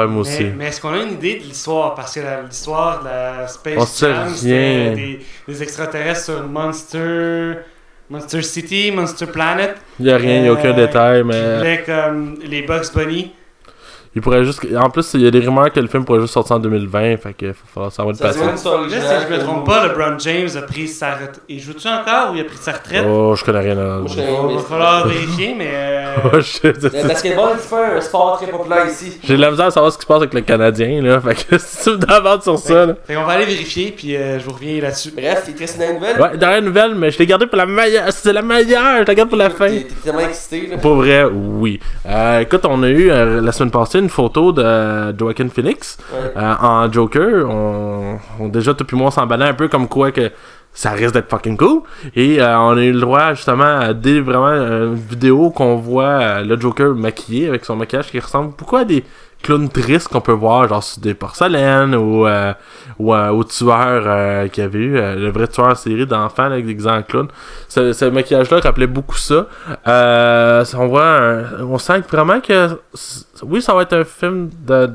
Ouais, 0.03 0.07
moi 0.09 0.22
aussi. 0.22 0.42
Mais, 0.44 0.55
mais 0.59 0.66
est-ce 0.66 0.81
qu'on 0.81 0.92
a 0.92 0.98
une 1.03 1.12
idée 1.12 1.37
de 1.38 1.44
l'histoire? 1.44 1.94
Parce 1.94 2.14
que 2.16 2.20
l'histoire 2.48 3.01
de 3.01 3.05
la 3.07 3.46
Space 3.46 4.01
Jam, 4.01 4.29
c'était 4.35 4.94
des, 4.96 5.20
des 5.46 5.62
extraterrestres 5.62 6.24
sur 6.24 6.42
Monster... 6.48 7.59
Monster 8.11 8.40
City, 8.42 8.90
Monster 8.90 9.27
Planet. 9.27 9.77
Il 10.01 10.07
y 10.07 10.11
a 10.11 10.16
rien, 10.16 10.38
il 10.38 10.46
y 10.46 10.48
a 10.48 10.53
aucun 10.55 10.70
Euh, 10.70 10.87
détail, 10.87 11.22
mais. 11.24 11.59
voulaient 11.59 11.85
comme 11.85 12.38
les 12.42 12.62
Bugs 12.62 12.90
Bunny. 12.94 13.33
Il 14.14 14.23
pourrait 14.23 14.44
juste. 14.44 14.66
En 14.77 14.90
plus, 14.90 15.11
il 15.14 15.21
y 15.23 15.27
a 15.27 15.31
des 15.31 15.40
rumeurs 15.40 15.73
que 15.73 15.81
le 15.81 15.87
film 15.87 16.05
pourrait 16.05 16.21
juste 16.21 16.35
sortir 16.35 16.57
en 16.57 16.59
2020, 16.59 17.16
fait 17.18 17.33
que 17.35 17.53
faut 17.53 17.66
falloir 17.73 17.92
savoir 17.92 18.14
une 18.14 18.23
Là, 18.25 18.33
si 18.57 19.27
je 19.29 19.33
me 19.35 19.38
trompe 19.40 19.66
pas, 19.66 19.87
LeBron 19.87 20.18
James 20.18 20.49
a 20.57 20.62
pris 20.62 20.88
sa 20.88 21.12
retraite. 21.12 21.40
Il 21.49 21.61
joue-tu 21.61 21.87
encore 21.88 22.33
ou 22.33 22.37
il 22.37 22.40
a 22.40 22.44
pris 22.44 22.57
sa 22.61 22.73
retraite? 22.73 23.05
Oh, 23.09 23.35
je 23.37 23.44
connais 23.44 23.61
rien 23.61 23.79
à 23.79 23.99
Moi, 23.99 24.07
je 24.09 24.14
connais- 24.14 24.29
Il 24.51 24.57
va 24.57 24.62
falloir 24.62 25.07
vérifier, 25.07 25.55
mais... 25.57 25.68
euh, 25.71 26.14
Le 26.33 27.09
basketball, 27.09 27.51
c'est 27.59 27.71
pas 27.71 27.97
un 27.97 28.01
sport 28.01 28.38
très 28.40 28.51
populaire 28.51 28.87
ici. 28.87 29.18
J'ai 29.23 29.37
de 29.37 29.40
la 29.40 29.51
misère 29.51 29.66
à 29.66 29.71
savoir 29.71 29.92
ce 29.92 29.99
qui 29.99 30.03
se 30.03 30.07
passe 30.09 30.18
avec 30.18 30.35
le 30.35 30.40
Canadien, 30.40 31.03
là. 31.03 31.21
Fait 31.29 31.35
que 31.35 31.59
si 31.59 31.85
tu 31.85 31.90
me 31.90 31.97
demandes 31.97 32.42
sur 32.42 32.59
ça, 32.59 32.87
là. 32.87 32.94
Fait 33.07 33.14
qu'on 33.14 33.25
va 33.25 33.33
aller 33.35 33.44
vérifier, 33.47 33.92
puis 33.97 34.16
euh, 34.16 34.38
je 34.38 34.44
vous 34.44 34.53
reviens 34.53 34.81
là-dessus. 34.81 35.12
Bref, 35.16 35.44
il 35.49 35.55
te 35.55 35.61
reste 35.61 35.79
une 35.81 35.94
nouvelle. 35.94 36.21
Ouais, 36.21 36.37
dernière 36.37 36.62
nouvelle, 36.62 36.94
mais 36.94 37.11
je 37.11 37.18
l'ai 37.18 37.27
gardé 37.27 37.47
pour 37.47 37.57
la 37.59 37.66
meilleure. 37.66 38.05
C'est 38.11 38.33
la 38.33 38.42
meilleure, 38.42 39.03
je 39.03 39.07
la 39.07 39.14
garde 39.14 39.29
pour 39.29 39.38
la 39.38 39.51
fin. 39.51 39.68
T'es 39.68 39.87
tellement 40.05 40.21
excité. 40.21 40.66
Là. 40.71 40.79
Pour 40.79 40.97
vrai, 40.97 41.25
oui. 41.25 41.81
Euh, 42.07 42.40
écoute, 42.40 42.62
on 42.64 42.83
a 42.83 42.88
eu 42.88 43.11
euh, 43.11 43.40
la 43.40 43.53
semaine 43.53 43.71
passée 43.71 43.98
une 43.99 44.09
photo 44.09 44.53
de 44.53 45.17
Joaquin 45.19 45.49
Phoenix 45.49 45.99
Ouais. 46.13 46.33
euh, 46.37 46.55
en 46.61 46.91
Joker. 46.93 47.49
On, 47.49 48.19
on- 48.41 48.49
déjà, 48.49 48.75
toi 48.75 48.87
puis 48.87 48.97
moi, 48.97 49.09
on 49.09 49.11
s'emballait 49.11 49.47
un 49.47 49.55
peu 49.55 49.69
comme 49.69 49.89
quoi 49.89 50.11
que 50.13 50.31
ça 50.73 50.91
risque 50.91 51.15
d'être 51.15 51.29
fucking 51.31 51.57
cool. 51.57 51.81
Et 52.15 52.41
euh, 52.41 52.59
on 52.59 52.77
a 52.77 52.83
eu 52.83 52.93
le 52.93 53.01
droit 53.01 53.35
justement 53.35 53.65
à 53.81 53.93
des 53.95 54.21
vraiment 54.21 54.49
une 54.53 54.95
vidéo 54.95 55.51
qu'on 55.51 55.77
voit 55.77 56.05
euh, 56.05 56.45
le 56.45 56.59
Joker 56.61 56.95
maquillé 56.95 57.49
avec 57.49 57.65
son 57.65 57.75
maquillage 57.77 58.11
qui 58.11 58.21
ressemble 58.21 58.55
beaucoup 58.57 58.77
à 58.77 58.85
des 58.85 59.03
clowns 59.42 59.68
tristes 59.68 60.09
qu'on 60.09 60.20
peut 60.20 60.33
voir 60.33 60.68
genre 60.68 60.83
sur 60.83 61.01
des 61.01 61.14
porcelaines 61.14 61.94
ou, 61.94 62.27
euh, 62.27 62.53
ou 62.98 63.14
euh, 63.14 63.29
au 63.31 63.44
tueur 63.44 64.03
euh, 64.07 64.48
qu'il 64.48 64.62
y 64.62 64.66
avait 64.66 64.79
eu, 64.79 64.96
euh, 64.98 65.14
le 65.14 65.31
vrai 65.31 65.46
tueur 65.46 65.66
en 65.66 65.74
série 65.74 66.07
d'enfants 66.07 66.44
avec 66.44 66.66
des 66.66 66.74
grands 66.74 67.03
clowns. 67.03 67.29
Ce, 67.68 67.92
ce 67.92 68.05
maquillage-là 68.07 68.61
rappelait 68.61 68.87
beaucoup 68.87 69.16
ça. 69.16 69.46
Euh, 69.87 70.64
on 70.77 70.87
voit 70.88 71.07
un- 71.07 71.62
on 71.62 71.79
sent 71.79 72.01
vraiment 72.11 72.40
que 72.40 72.79
oui, 73.42 73.62
ça 73.62 73.74
va 73.74 73.83
être 73.83 73.92
un 73.96 74.05
film 74.05 74.51
de 74.66 74.90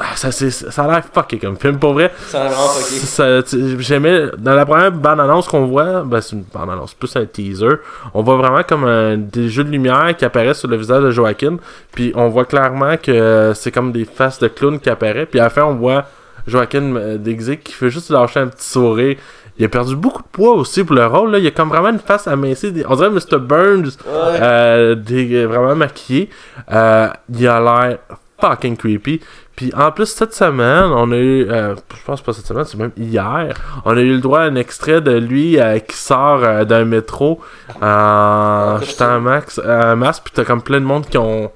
ah, 0.00 0.16
ça, 0.16 0.32
ça 0.32 0.84
a 0.84 0.88
l'air 0.88 1.02
fucké 1.12 1.38
comme 1.38 1.56
film, 1.56 1.78
pour 1.78 1.92
vrai. 1.94 2.12
Ça 2.28 2.42
a 2.44 2.48
vraiment 2.48 2.68
fucké. 2.68 3.76
J'aimais. 3.78 4.26
Dans 4.38 4.54
la 4.54 4.66
première 4.66 4.92
bande-annonce 4.92 5.46
qu'on 5.48 5.66
voit, 5.66 6.02
ben 6.02 6.20
c'est 6.20 6.36
une 6.36 6.44
bande-annonce, 6.52 6.94
plus 6.94 7.14
un 7.16 7.24
teaser. 7.26 7.68
On 8.12 8.22
voit 8.22 8.36
vraiment 8.36 8.62
comme 8.62 8.84
un, 8.84 9.16
des 9.16 9.48
jeux 9.48 9.64
de 9.64 9.70
lumière 9.70 10.14
qui 10.16 10.24
apparaissent 10.24 10.58
sur 10.60 10.68
le 10.68 10.76
visage 10.76 11.02
de 11.02 11.10
Joaquin. 11.10 11.56
Puis 11.92 12.12
on 12.16 12.28
voit 12.28 12.44
clairement 12.44 12.96
que 12.96 13.52
c'est 13.54 13.70
comme 13.70 13.92
des 13.92 14.04
faces 14.04 14.38
de 14.40 14.48
clown 14.48 14.80
qui 14.80 14.90
apparaissent. 14.90 15.28
Puis 15.30 15.40
à 15.40 15.44
la 15.44 15.50
fin, 15.50 15.62
on 15.64 15.74
voit 15.74 16.06
Joaquin 16.46 16.96
euh, 16.96 17.18
qui 17.62 17.72
fait 17.72 17.90
juste 17.90 18.10
lâcher 18.10 18.40
un 18.40 18.48
petit 18.48 18.68
sourire. 18.68 19.16
Il 19.56 19.64
a 19.64 19.68
perdu 19.68 19.94
beaucoup 19.94 20.22
de 20.22 20.28
poids 20.32 20.54
aussi 20.54 20.82
pour 20.82 20.96
le 20.96 21.06
rôle. 21.06 21.30
Là. 21.30 21.38
Il 21.38 21.46
a 21.46 21.52
comme 21.52 21.68
vraiment 21.68 21.90
une 21.90 22.00
face 22.00 22.26
amincie. 22.26 22.72
Des- 22.72 22.84
On 22.88 22.96
dirait 22.96 23.10
Mr. 23.10 23.38
Burns, 23.38 23.84
Ouais. 24.04 24.38
euh, 24.42 24.94
des- 24.96 25.46
vraiment 25.46 25.76
maquillé. 25.76 26.28
Euh, 26.72 27.08
il 27.32 27.46
a 27.46 27.60
l'air 27.60 27.98
fucking 28.40 28.76
creepy. 28.76 29.20
Puis 29.56 29.72
en 29.76 29.92
plus, 29.92 30.06
cette 30.06 30.34
semaine, 30.34 30.86
on 30.86 31.12
a 31.12 31.16
eu, 31.16 31.48
euh, 31.48 31.76
je 31.76 32.04
pense 32.04 32.20
pas 32.20 32.32
cette 32.32 32.46
semaine, 32.46 32.64
c'est 32.64 32.76
même 32.76 32.90
hier, 32.96 33.54
on 33.84 33.96
a 33.96 34.00
eu 34.00 34.14
le 34.14 34.20
droit 34.20 34.40
à 34.40 34.42
un 34.44 34.56
extrait 34.56 35.00
de 35.00 35.12
lui 35.12 35.60
euh, 35.60 35.78
qui 35.78 35.96
sort 35.96 36.42
euh, 36.42 36.64
d'un 36.64 36.84
métro 36.84 37.40
en 37.80 38.76
costume. 38.78 38.90
jetant 38.90 39.10
un, 39.10 39.20
max, 39.20 39.60
un 39.64 39.94
masque, 39.94 40.22
puis 40.24 40.32
t'as 40.34 40.44
comme 40.44 40.62
plein 40.62 40.80
de 40.80 40.86
monde 40.86 41.06
qui 41.06 41.18
ont 41.18 41.52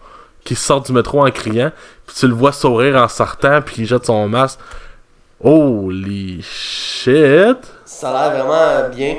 qui 0.48 0.54
sortent 0.54 0.86
du 0.86 0.92
métro 0.92 1.26
en 1.26 1.30
criant, 1.30 1.72
puis 2.06 2.16
tu 2.16 2.26
le 2.26 2.32
vois 2.32 2.52
sourire 2.52 2.96
en 2.96 3.08
sortant, 3.08 3.60
puis 3.60 3.82
il 3.82 3.86
jette 3.86 4.06
son 4.06 4.28
masque. 4.30 4.58
Holy 5.44 6.40
shit! 6.42 7.58
Ça 7.84 8.10
a 8.10 8.30
l'air 8.30 8.38
vraiment 8.38 8.54
euh, 8.54 8.88
bien. 8.88 9.16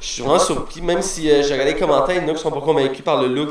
Je 0.00 0.06
suis 0.06 0.22
vraiment 0.22 0.38
surpris, 0.38 0.80
même 0.80 1.02
si 1.02 1.30
euh, 1.30 1.42
j'ai 1.42 1.52
regardé 1.52 1.74
les 1.74 1.78
commentaires, 1.78 2.16
il 2.16 2.22
y 2.22 2.24
en 2.26 2.32
a 2.32 2.34
qui 2.34 2.40
sont 2.40 2.50
pas 2.50 2.62
convaincus 2.62 3.04
par 3.04 3.20
le 3.20 3.28
look 3.28 3.50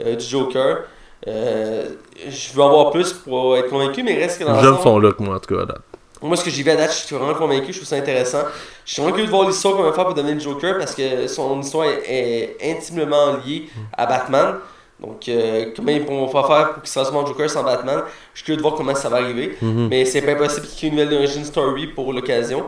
euh, 0.00 0.14
du 0.14 0.24
Joker. 0.24 0.84
Euh, 1.28 1.88
je 2.28 2.52
veux 2.52 2.62
en 2.62 2.70
voir 2.70 2.90
plus 2.90 3.12
pour 3.12 3.56
être 3.56 3.68
convaincu, 3.68 4.02
mais 4.02 4.14
reste 4.14 4.38
que 4.38 4.44
dans 4.44 4.60
J'aime 4.60 4.78
son 4.82 4.98
look, 4.98 5.20
moi, 5.20 5.36
en 5.36 5.38
tout 5.38 5.54
cas. 5.54 5.62
à 5.62 5.66
date. 5.66 5.80
Moi, 6.20 6.36
ce 6.36 6.44
que 6.44 6.50
j'ai 6.50 6.62
vu 6.64 6.70
à 6.70 6.76
date, 6.76 6.90
je 6.90 7.06
suis 7.06 7.14
vraiment 7.14 7.34
convaincu, 7.34 7.72
je 7.72 7.78
trouve 7.78 7.88
ça 7.88 7.96
intéressant. 7.96 8.42
Je 8.84 8.92
suis 8.92 9.02
vraiment 9.02 9.14
curieux 9.14 9.30
de 9.30 9.34
voir 9.36 9.46
l'histoire 9.48 9.76
qu'on 9.76 9.84
va 9.84 9.92
faire 9.92 10.04
pour 10.04 10.14
donner 10.14 10.34
le 10.34 10.40
Joker 10.40 10.76
parce 10.78 10.94
que 10.94 11.28
son 11.28 11.60
histoire 11.60 11.84
est, 11.86 12.56
est 12.60 12.72
intimement 12.76 13.36
liée 13.46 13.68
à 13.96 14.06
Batman. 14.06 14.56
Donc, 15.00 15.28
euh, 15.28 15.66
comment 15.76 15.92
ils 15.92 16.02
vont 16.02 16.26
faire 16.28 16.72
pour 16.72 16.82
qu'il 16.82 16.90
se 16.90 16.98
en 16.98 17.24
Joker 17.26 17.48
sans 17.48 17.62
Batman? 17.62 18.00
Je 18.34 18.38
suis 18.38 18.44
curieux 18.46 18.56
de 18.56 18.62
voir 18.62 18.74
comment 18.74 18.94
ça 18.96 19.08
va 19.08 19.18
arriver. 19.18 19.56
Mhm. 19.62 19.88
Mais 19.88 20.04
c'est 20.04 20.22
pas 20.22 20.32
impossible 20.32 20.66
qu'il 20.66 20.88
y 20.88 20.90
ait 20.90 20.94
une 20.94 21.00
nouvelle 21.04 21.18
origin 21.18 21.44
story 21.44 21.86
pour 21.88 22.12
l'occasion. 22.12 22.64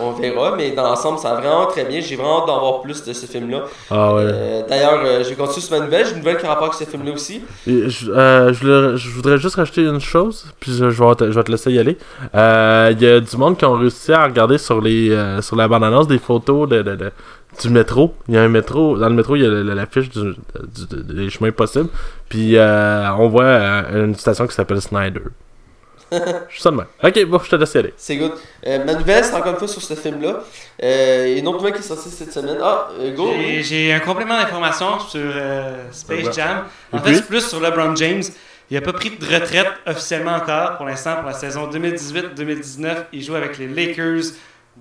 On 0.00 0.12
verra, 0.12 0.54
mais 0.56 0.70
dans 0.70 0.84
l'ensemble, 0.84 1.18
ça 1.18 1.34
va 1.34 1.40
vraiment 1.40 1.66
très 1.66 1.84
bien. 1.84 2.00
J'ai 2.00 2.16
vraiment 2.16 2.40
hâte 2.40 2.46
d'en 2.46 2.60
voir 2.60 2.80
plus 2.80 3.04
de 3.04 3.12
ce 3.12 3.26
film-là. 3.26 3.64
Ah 3.90 4.14
ouais. 4.14 4.22
Euh, 4.24 4.62
D'ailleurs, 4.66 5.02
euh, 5.04 5.22
je 5.22 5.28
vais 5.30 5.34
continuer 5.34 5.60
sur 5.60 5.76
ma 5.78 5.84
nouvelle. 5.84 6.06
J'ai 6.06 6.12
une 6.12 6.18
nouvelle 6.18 6.38
qui 6.38 6.46
a 6.46 6.48
rapport 6.50 6.68
avec 6.68 6.78
ce 6.78 6.84
film-là 6.84 7.12
aussi. 7.12 7.42
Et 7.66 7.90
je, 7.90 8.10
euh, 8.10 8.54
je 8.54 9.10
voudrais 9.10 9.36
juste 9.36 9.56
rajouter 9.56 9.82
une 9.82 10.00
chose, 10.00 10.46
puis 10.60 10.72
je, 10.72 10.88
je 10.88 11.02
vais, 11.04 11.14
te, 11.16 11.30
je 11.30 11.36
vais 11.36 11.44
te 11.44 11.50
laisser 11.50 11.72
y 11.72 11.78
aller. 11.78 11.98
Euh, 12.34 12.90
Il 12.96 13.02
y 13.02 13.06
a 13.10 13.20
du 13.20 13.36
monde 13.36 13.58
qui 13.58 13.64
ont 13.66 13.74
réussi 13.74 14.12
à 14.14 14.24
regarder 14.24 14.56
sur 14.56 14.80
les 14.80 15.14
sur 15.42 15.56
la 15.56 15.68
bande-annonce 15.68 16.06
des 16.08 16.18
photos 16.18 16.68
de, 16.68 16.80
de- 16.80 16.96
de- 16.96 17.12
du 17.60 17.68
métro. 17.70 18.14
Il 18.28 18.34
y 18.34 18.38
a 18.38 18.42
un 18.42 18.48
métro, 18.48 18.96
dans 18.96 19.08
le 19.08 19.14
métro, 19.14 19.36
il 19.36 19.42
y 19.42 19.46
a 19.46 19.74
l'affiche 19.74 20.08
du, 20.10 20.34
du- 20.34 21.02
des 21.14 21.30
chemins 21.30 21.50
possibles. 21.52 21.88
Puis 22.28 22.56
euh, 22.56 23.12
on 23.14 23.28
voit 23.28 23.44
euh, 23.44 24.04
une 24.06 24.14
station 24.14 24.46
qui 24.46 24.54
s'appelle 24.54 24.80
Snyder. 24.80 25.20
je 26.12 26.18
suis 26.52 26.60
ça 26.62 26.70
de 26.70 26.76
même. 26.76 26.86
Ok, 27.02 27.24
bon, 27.24 27.38
je 27.42 27.48
te 27.50 27.56
laisse 27.56 27.72
y 27.74 27.78
aller. 27.78 27.94
C'est 27.96 28.16
good. 28.16 28.32
Euh, 28.66 28.84
ma 28.84 28.94
nouvelle, 28.94 29.24
c'est 29.24 29.34
encore 29.34 29.52
une 29.52 29.58
fois 29.58 29.68
sur 29.68 29.80
ce 29.80 29.94
film-là. 29.94 30.40
Euh, 30.82 31.24
il 31.28 31.32
y 31.32 31.36
a 31.36 31.38
une 31.38 31.48
autre 31.48 31.58
nouvelle 31.58 31.72
qui 31.72 31.78
est 31.78 31.82
sortie 31.82 32.10
cette 32.10 32.32
semaine. 32.32 32.58
Ah, 32.62 32.88
euh, 33.00 33.14
go! 33.14 33.32
J'ai- 33.60 33.92
un 33.94 34.00
complément 34.00 34.36
d'information 34.38 34.98
sur 35.00 35.20
euh, 35.22 35.84
Space. 35.90 36.34
Jam. 36.34 36.64
En 36.92 36.98
Et 36.98 37.00
fait, 37.00 37.14
c'est 37.14 37.26
plus 37.26 37.46
sur 37.48 37.60
LeBron 37.60 37.96
James. 37.96 38.22
Il 38.70 38.74
n'a 38.74 38.80
pas 38.82 38.92
pris 38.92 39.10
de 39.10 39.24
retraite 39.24 39.66
officiellement 39.86 40.32
encore 40.34 40.76
pour 40.78 40.86
l'instant 40.86 41.16
pour 41.16 41.26
la 41.26 41.32
saison 41.34 41.68
2018-2019. 41.70 43.04
Il 43.12 43.22
joue 43.22 43.34
avec 43.34 43.58
les 43.58 43.68
Lakers 43.68 44.32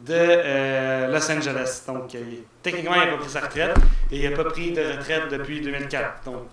de 0.06 0.14
euh, 0.18 1.08
Los 1.12 1.32
Angeles. 1.32 1.84
Donc, 1.88 2.14
euh, 2.16 2.20
il- 2.32 2.44
techniquement, 2.64 2.96
il 2.96 3.02
n'a 3.02 3.08
pas 3.12 3.18
pris 3.18 3.30
sa 3.30 3.42
retraite 3.42 3.76
et 4.12 4.18
il 4.24 4.30
n'a 4.30 4.36
pas 4.36 4.44
pris 4.50 4.72
de 4.72 4.82
retraite 4.82 5.30
depuis 5.32 5.62
2004. 5.62 6.24
Donc, 6.26 6.44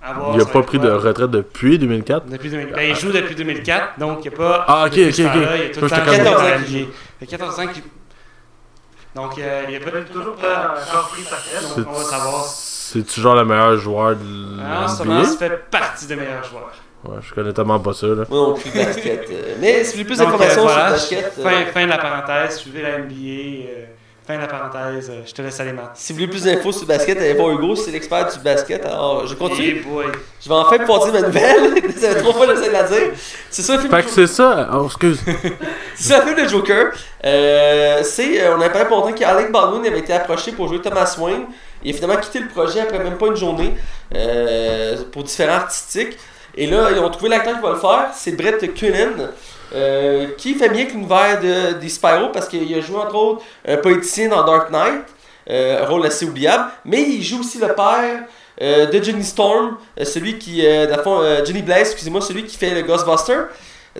Il 0.00 0.40
a 0.40 0.44
ça 0.44 0.50
pas 0.52 0.62
pris 0.62 0.78
de 0.78 0.88
retraite 0.90 1.30
depuis 1.30 1.78
2004. 1.78 2.26
Depuis 2.26 2.48
2000 2.50 2.72
ben, 2.72 2.88
il 2.90 2.94
joue 2.94 3.10
depuis 3.10 3.34
2004, 3.34 3.98
donc 3.98 4.24
il 4.24 4.28
n'y 4.30 4.34
a 4.34 4.38
pas. 4.38 4.64
Ah, 4.68 4.84
ok, 4.86 4.92
ok, 4.92 4.96
ce 4.96 5.22
ok. 5.22 5.30
Il 5.34 5.60
est 5.62 5.70
tout 5.72 5.80
le 5.80 5.88
Moi, 5.88 5.96
temps 5.98 6.04
j'étais 6.04 6.16
comme- 6.16 6.24
dans 6.24 6.30
14 6.34 6.42
ans. 6.42 6.86
Il 7.20 7.24
a 7.24 7.26
14 7.26 7.58
ans. 7.60 7.64
Donc, 9.14 9.38
euh, 9.38 9.64
il 9.68 9.78
n'a 9.78 9.84
pas 9.90 10.00
toujours 10.02 10.34
pas 10.36 10.74
encore 10.88 11.08
pris 11.08 11.22
sa 11.22 11.36
retraite, 11.36 11.76
donc 11.76 11.86
on 11.88 11.98
va 11.98 12.04
savoir. 12.04 12.44
C'est-tu 12.44 13.20
genre 13.20 13.34
le 13.34 13.44
meilleur 13.44 13.76
joueur 13.76 14.14
de 14.16 14.56
Ah, 14.64 14.82
la 14.82 14.88
sûrement, 14.88 15.18
NBA? 15.20 15.28
ça 15.28 15.36
fait 15.36 15.70
partie 15.70 16.06
des 16.06 16.16
meilleurs 16.16 16.44
joueurs. 16.44 16.72
Ouais, 17.04 17.16
je 17.22 17.32
connais 17.32 17.52
tellement 17.52 17.78
pas 17.78 17.92
ça, 17.92 18.06
là. 18.08 18.24
Moi 18.28 18.38
non 18.48 18.54
plus, 18.54 18.70
basket. 18.70 19.28
euh, 19.30 19.54
mais 19.60 19.84
si 19.84 19.90
vous 19.90 19.92
voulez 19.92 20.04
plus 20.04 20.18
d'informations 20.18 20.66
euh, 20.66 20.68
sur 20.68 20.76
le 20.84 20.90
basket, 20.92 21.32
euh, 21.38 21.42
fin, 21.42 21.72
fin 21.72 21.84
de 21.84 21.90
la 21.90 21.98
parenthèse, 21.98 22.56
suivez 22.58 22.82
la 22.82 22.98
NBA. 22.98 23.14
euh, 23.14 23.84
fin 24.26 24.34
de 24.36 24.40
la 24.42 24.46
parenthèse, 24.48 25.08
euh, 25.08 25.22
je 25.24 25.32
te 25.32 25.40
laisse 25.40 25.58
aller, 25.60 25.72
Matt. 25.72 25.92
si 25.94 26.12
vous 26.12 26.18
voulez 26.18 26.28
plus 26.28 26.42
d'infos 26.44 26.72
sur 26.72 26.82
le 26.82 26.88
basket, 26.88 27.16
allez 27.18 27.34
voir 27.34 27.50
Hugo, 27.50 27.76
c'est 27.76 27.92
l'expert 27.92 28.30
du 28.30 28.40
basket. 28.40 28.84
Alors, 28.84 29.26
je 29.26 29.32
Hey 29.32 29.38
continue. 29.38 29.80
boy. 29.86 30.06
Je 30.42 30.48
vais 30.48 30.54
enfin 30.56 30.78
pouvoir 30.78 31.04
dire 31.04 31.12
ma 31.14 31.28
nouvelle. 31.28 31.92
ça 31.96 32.08
fait 32.10 32.14
trois 32.20 32.34
fois 32.34 32.46
que 32.48 32.56
j'essaie 32.56 32.68
de 32.68 32.72
la 32.72 32.82
dire. 32.82 33.12
C'est 33.48 33.62
ça 33.62 33.74
le 33.74 33.78
film 33.80 33.90
Fait 33.94 34.02
que 34.02 34.10
c'est 34.10 34.26
ça. 34.26 34.68
Oh, 34.74 34.84
excuse. 34.86 35.20
C'est 35.94 36.20
film 36.22 36.34
de 36.44 36.48
Joker. 36.48 36.86
Euh, 37.24 38.00
c'est, 38.04 38.40
euh, 38.40 38.56
on 38.56 38.60
a 38.60 38.68
parlé 38.70 38.86
pour 38.86 38.98
longtemps 38.98 39.12
qu'Alec 39.12 39.50
Baldwin 39.50 39.84
avait 39.86 39.98
été 40.00 40.12
approché 40.12 40.52
pour 40.52 40.68
jouer 40.68 40.80
Thomas 40.80 41.16
Wayne. 41.18 41.46
Il 41.82 41.92
a 41.92 41.94
finalement 41.96 42.20
quitté 42.20 42.38
le 42.40 42.48
projet 42.48 42.80
après 42.80 42.98
même 43.00 43.16
pas 43.18 43.26
une 43.28 43.36
journée 43.36 43.74
euh, 44.14 44.96
pour 45.10 45.24
différents 45.24 45.54
artistiques. 45.56 46.16
Et 46.56 46.66
là, 46.66 46.90
ils 46.90 46.98
ont 46.98 47.10
trouvé 47.10 47.30
l'acteur 47.30 47.56
qui 47.56 47.62
va 47.62 47.70
le 47.70 47.78
faire. 47.78 48.10
C'est 48.14 48.32
Brett 48.32 48.74
Cullen. 48.74 49.28
euh, 49.74 50.28
qui 50.36 50.54
fait 50.54 50.68
bien 50.68 50.86
que 50.86 50.92
l'univers 50.92 51.40
de, 51.40 51.78
des 51.78 51.88
Spyro 51.88 52.28
parce 52.32 52.48
qu'il 52.48 52.74
a 52.74 52.80
joué 52.80 52.96
entre 52.96 53.14
autres 53.14 53.42
un 53.66 53.76
politicien 53.76 54.28
dans 54.28 54.44
Dark 54.44 54.70
Knight, 54.70 55.04
euh, 55.50 55.82
un 55.82 55.86
rôle 55.86 56.06
assez 56.06 56.24
oubliable, 56.24 56.70
mais 56.84 57.02
il 57.02 57.22
joue 57.22 57.40
aussi 57.40 57.58
le 57.58 57.68
père 57.68 58.24
euh, 58.60 58.86
de 58.86 59.02
Johnny 59.02 59.24
Storm, 59.24 59.76
euh, 59.98 60.04
celui 60.04 60.38
qui, 60.38 60.62
Johnny 61.46 61.62
Blaze, 61.62 61.90
excusez-moi, 61.90 62.20
celui 62.20 62.44
qui 62.44 62.56
fait 62.56 62.74
le 62.74 62.82
Ghostbuster. 62.82 63.38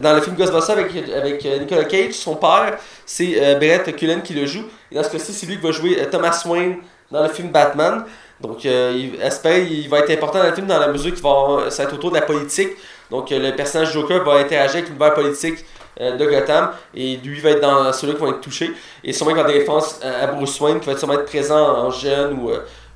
Dans 0.01 0.15
le 0.15 0.21
film 0.21 0.37
Ghostbuster 0.37 0.73
avec, 0.73 0.93
avec 1.13 1.45
Nicolas 1.61 1.85
Cage, 1.85 2.13
son 2.13 2.37
père, 2.37 2.79
c'est 3.05 3.57
Brett 3.57 3.97
Cullen 3.97 4.23
qui 4.23 4.33
le 4.33 4.47
joue. 4.47 4.65
Et 4.93 4.95
dans 4.95 5.03
ce 5.03 5.11
cas-ci, 5.11 5.33
c'est 5.33 5.47
lui 5.47 5.57
qui 5.57 5.63
va 5.63 5.73
jouer 5.73 5.97
Thomas 6.09 6.41
Wayne 6.47 6.77
dans 7.11 7.23
le 7.23 7.29
film 7.29 7.49
Batman. 7.49 8.05
Donc, 8.41 8.65
euh, 8.67 8.93
il, 8.97 9.89
va 9.89 9.99
être 9.99 10.11
important 10.11 10.39
dans 10.39 10.47
le 10.47 10.55
film 10.55 10.67
dans 10.67 10.79
la 10.79 10.89
mesure 10.89 11.13
qu'il 11.13 11.23
va 11.23 11.71
ça 11.71 11.83
va 11.83 11.89
être 11.89 11.95
autour 11.95 12.11
de 12.11 12.17
la 12.17 12.23
politique. 12.23 12.71
Donc, 13.11 13.33
euh, 13.33 13.39
le 13.39 13.57
personnage 13.57 13.93
Joker 13.93 14.25
va 14.25 14.35
interagir 14.35 14.77
avec 14.77 14.89
l'univers 14.89 15.15
politique 15.15 15.65
euh, 16.01 16.17
de 16.17 16.25
Gotham 16.25 16.71
et 16.95 17.17
lui 17.17 17.41
va 17.41 17.51
être 17.51 17.61
dans 17.61 17.93
ceux-là 17.93 18.15
qui 18.15 18.21
vont 18.21 18.31
être 18.31 18.41
touchés. 18.41 18.71
Et 19.03 19.13
sûrement 19.13 19.33
qu'il 19.33 19.43
va 19.43 19.49
des 19.49 19.59
références 19.59 20.01
à 20.03 20.27
Bruce 20.29 20.61
Wayne 20.61 20.79
qui 20.79 20.87
va 20.87 20.97
sûrement 20.97 21.15
être 21.15 21.27
présent 21.27 21.59
en 21.59 21.91
jeune 21.91 22.39
ou 22.39 22.51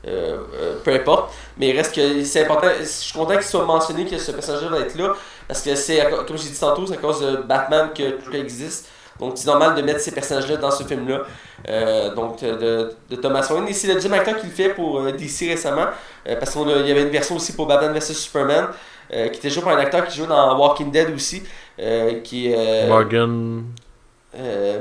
euh, 0.07 0.39
peu 0.85 0.93
importe. 0.93 1.33
Mais 1.57 1.71
il 1.71 1.77
reste 1.77 1.95
que 1.95 2.23
c'est 2.25 2.43
important. 2.45 2.69
Je 2.79 2.85
suis 2.85 3.13
content 3.13 3.35
qu'il 3.35 3.43
soit 3.43 3.65
mentionné 3.65 4.05
que 4.05 4.19
ce 4.19 4.31
personnage-là 4.31 4.69
va 4.69 4.79
être 4.81 4.97
là 4.97 5.15
parce 5.49 5.63
que 5.63 5.75
c'est, 5.75 6.09
comme 6.27 6.39
j'ai 6.39 6.51
dit 6.51 6.59
tantôt, 6.59 6.87
c'est 6.87 6.95
à 6.95 6.99
cause 6.99 7.21
de 7.21 7.37
Batman 7.37 7.91
que 7.95 8.11
tout 8.11 8.35
existe. 8.35 8.89
Donc, 9.19 9.35
c'est 9.37 9.47
normal 9.47 9.75
de 9.75 9.83
mettre 9.83 10.01
ces 10.01 10.11
personnages-là 10.11 10.57
dans 10.57 10.71
ce 10.71 10.83
film-là. 10.85 11.23
Euh, 11.69 12.15
donc, 12.15 12.43
euh, 12.43 12.57
de, 13.09 13.15
de 13.15 13.21
Thomas 13.21 13.47
Wayne. 13.51 13.69
Et 13.69 13.73
c'est 13.73 13.87
le 13.89 13.95
deuxième 13.95 14.15
acteur 14.15 14.37
qui 14.39 14.47
le 14.47 14.53
fait 14.53 14.71
pour 14.71 14.99
euh, 15.01 15.13
DC 15.13 15.49
récemment. 15.49 15.87
euh, 16.29 16.37
parce 16.37 16.53
qu'il 16.53 16.87
y 16.87 16.91
avait 16.91 17.03
une 17.03 17.09
version 17.11 17.37
aussi 17.37 17.53
pour 17.55 17.67
Batman 17.67 17.93
vs 17.93 18.13
Superman. 18.15 18.67
qui 19.11 19.17
était 19.39 19.51
joué 19.51 19.63
par 19.63 19.75
un 19.77 19.79
acteur 19.79 20.07
qui 20.07 20.17
joue 20.19 20.27
dans 20.27 20.59
Walking 20.59 20.91
Dead 20.91 21.15
aussi. 21.15 21.43
qui 22.25 22.53
est. 22.53 22.87
Morgan. 22.89 23.65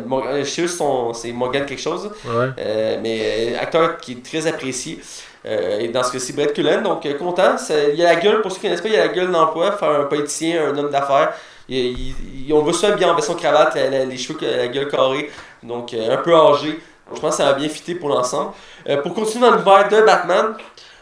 Morgan- 0.06 0.38
je 0.40 0.50
sais 0.50 0.68
son- 0.68 1.14
c'est 1.14 1.32
Morgan 1.34 1.66
quelque 1.66 1.82
chose. 1.82 2.10
Ouais. 2.26 2.98
Mais 3.02 3.56
acteur 3.60 3.98
qui 3.98 4.14
est 4.14 4.24
très 4.24 4.48
apprécié. 4.48 5.00
Et 5.46 5.88
dans 5.90 6.04
ce 6.04 6.12
cas-ci, 6.14 6.34
Brett 6.34 6.54
Cullen, 6.54 6.82
donc 6.84 7.06
content. 7.18 7.56
Il 7.90 7.96
y 8.00 8.06
a 8.06 8.14
la 8.14 8.20
gueule, 8.20 8.42
pour 8.42 8.52
ceux 8.52 8.60
qui 8.60 8.68
ne 8.68 8.70
connaissent 8.76 8.82
pas, 8.82 8.88
il 8.90 8.94
y 8.94 8.98
a 8.98 9.08
la 9.08 9.14
gueule 9.14 9.32
d'emploi, 9.32 9.72
faire 9.74 9.90
un 9.90 10.04
politicien, 10.06 10.70
un 10.70 10.78
homme 10.78 10.90
d'affaires. 10.92 11.34
Il, 11.68 12.14
on 12.52 12.58
le 12.58 12.64
voit 12.64 12.74
souvent 12.74 12.96
bien 12.96 13.10
en 13.12 13.16
version 13.16 13.34
cravate, 13.36 13.76
la- 13.76 13.90
la- 13.90 14.06
les 14.06 14.18
cheveux, 14.18 14.38
la 14.42 14.68
gueule 14.68 14.88
carrée, 14.90 15.30
donc 15.64 15.94
euh, 15.94 16.14
un 16.14 16.18
peu 16.18 16.36
âgé. 16.36 16.80
Je 17.14 17.20
pense 17.20 17.32
que 17.32 17.44
ça 17.44 17.46
va 17.46 17.54
bien 17.54 17.68
fitter 17.70 17.96
pour 17.96 18.10
l'ensemble. 18.10 18.52
Euh, 18.88 19.02
pour 19.02 19.14
continuer 19.14 19.46
dans 19.46 19.52
l'univers 19.56 19.90
de 19.90 20.02
Batman, 20.06 20.56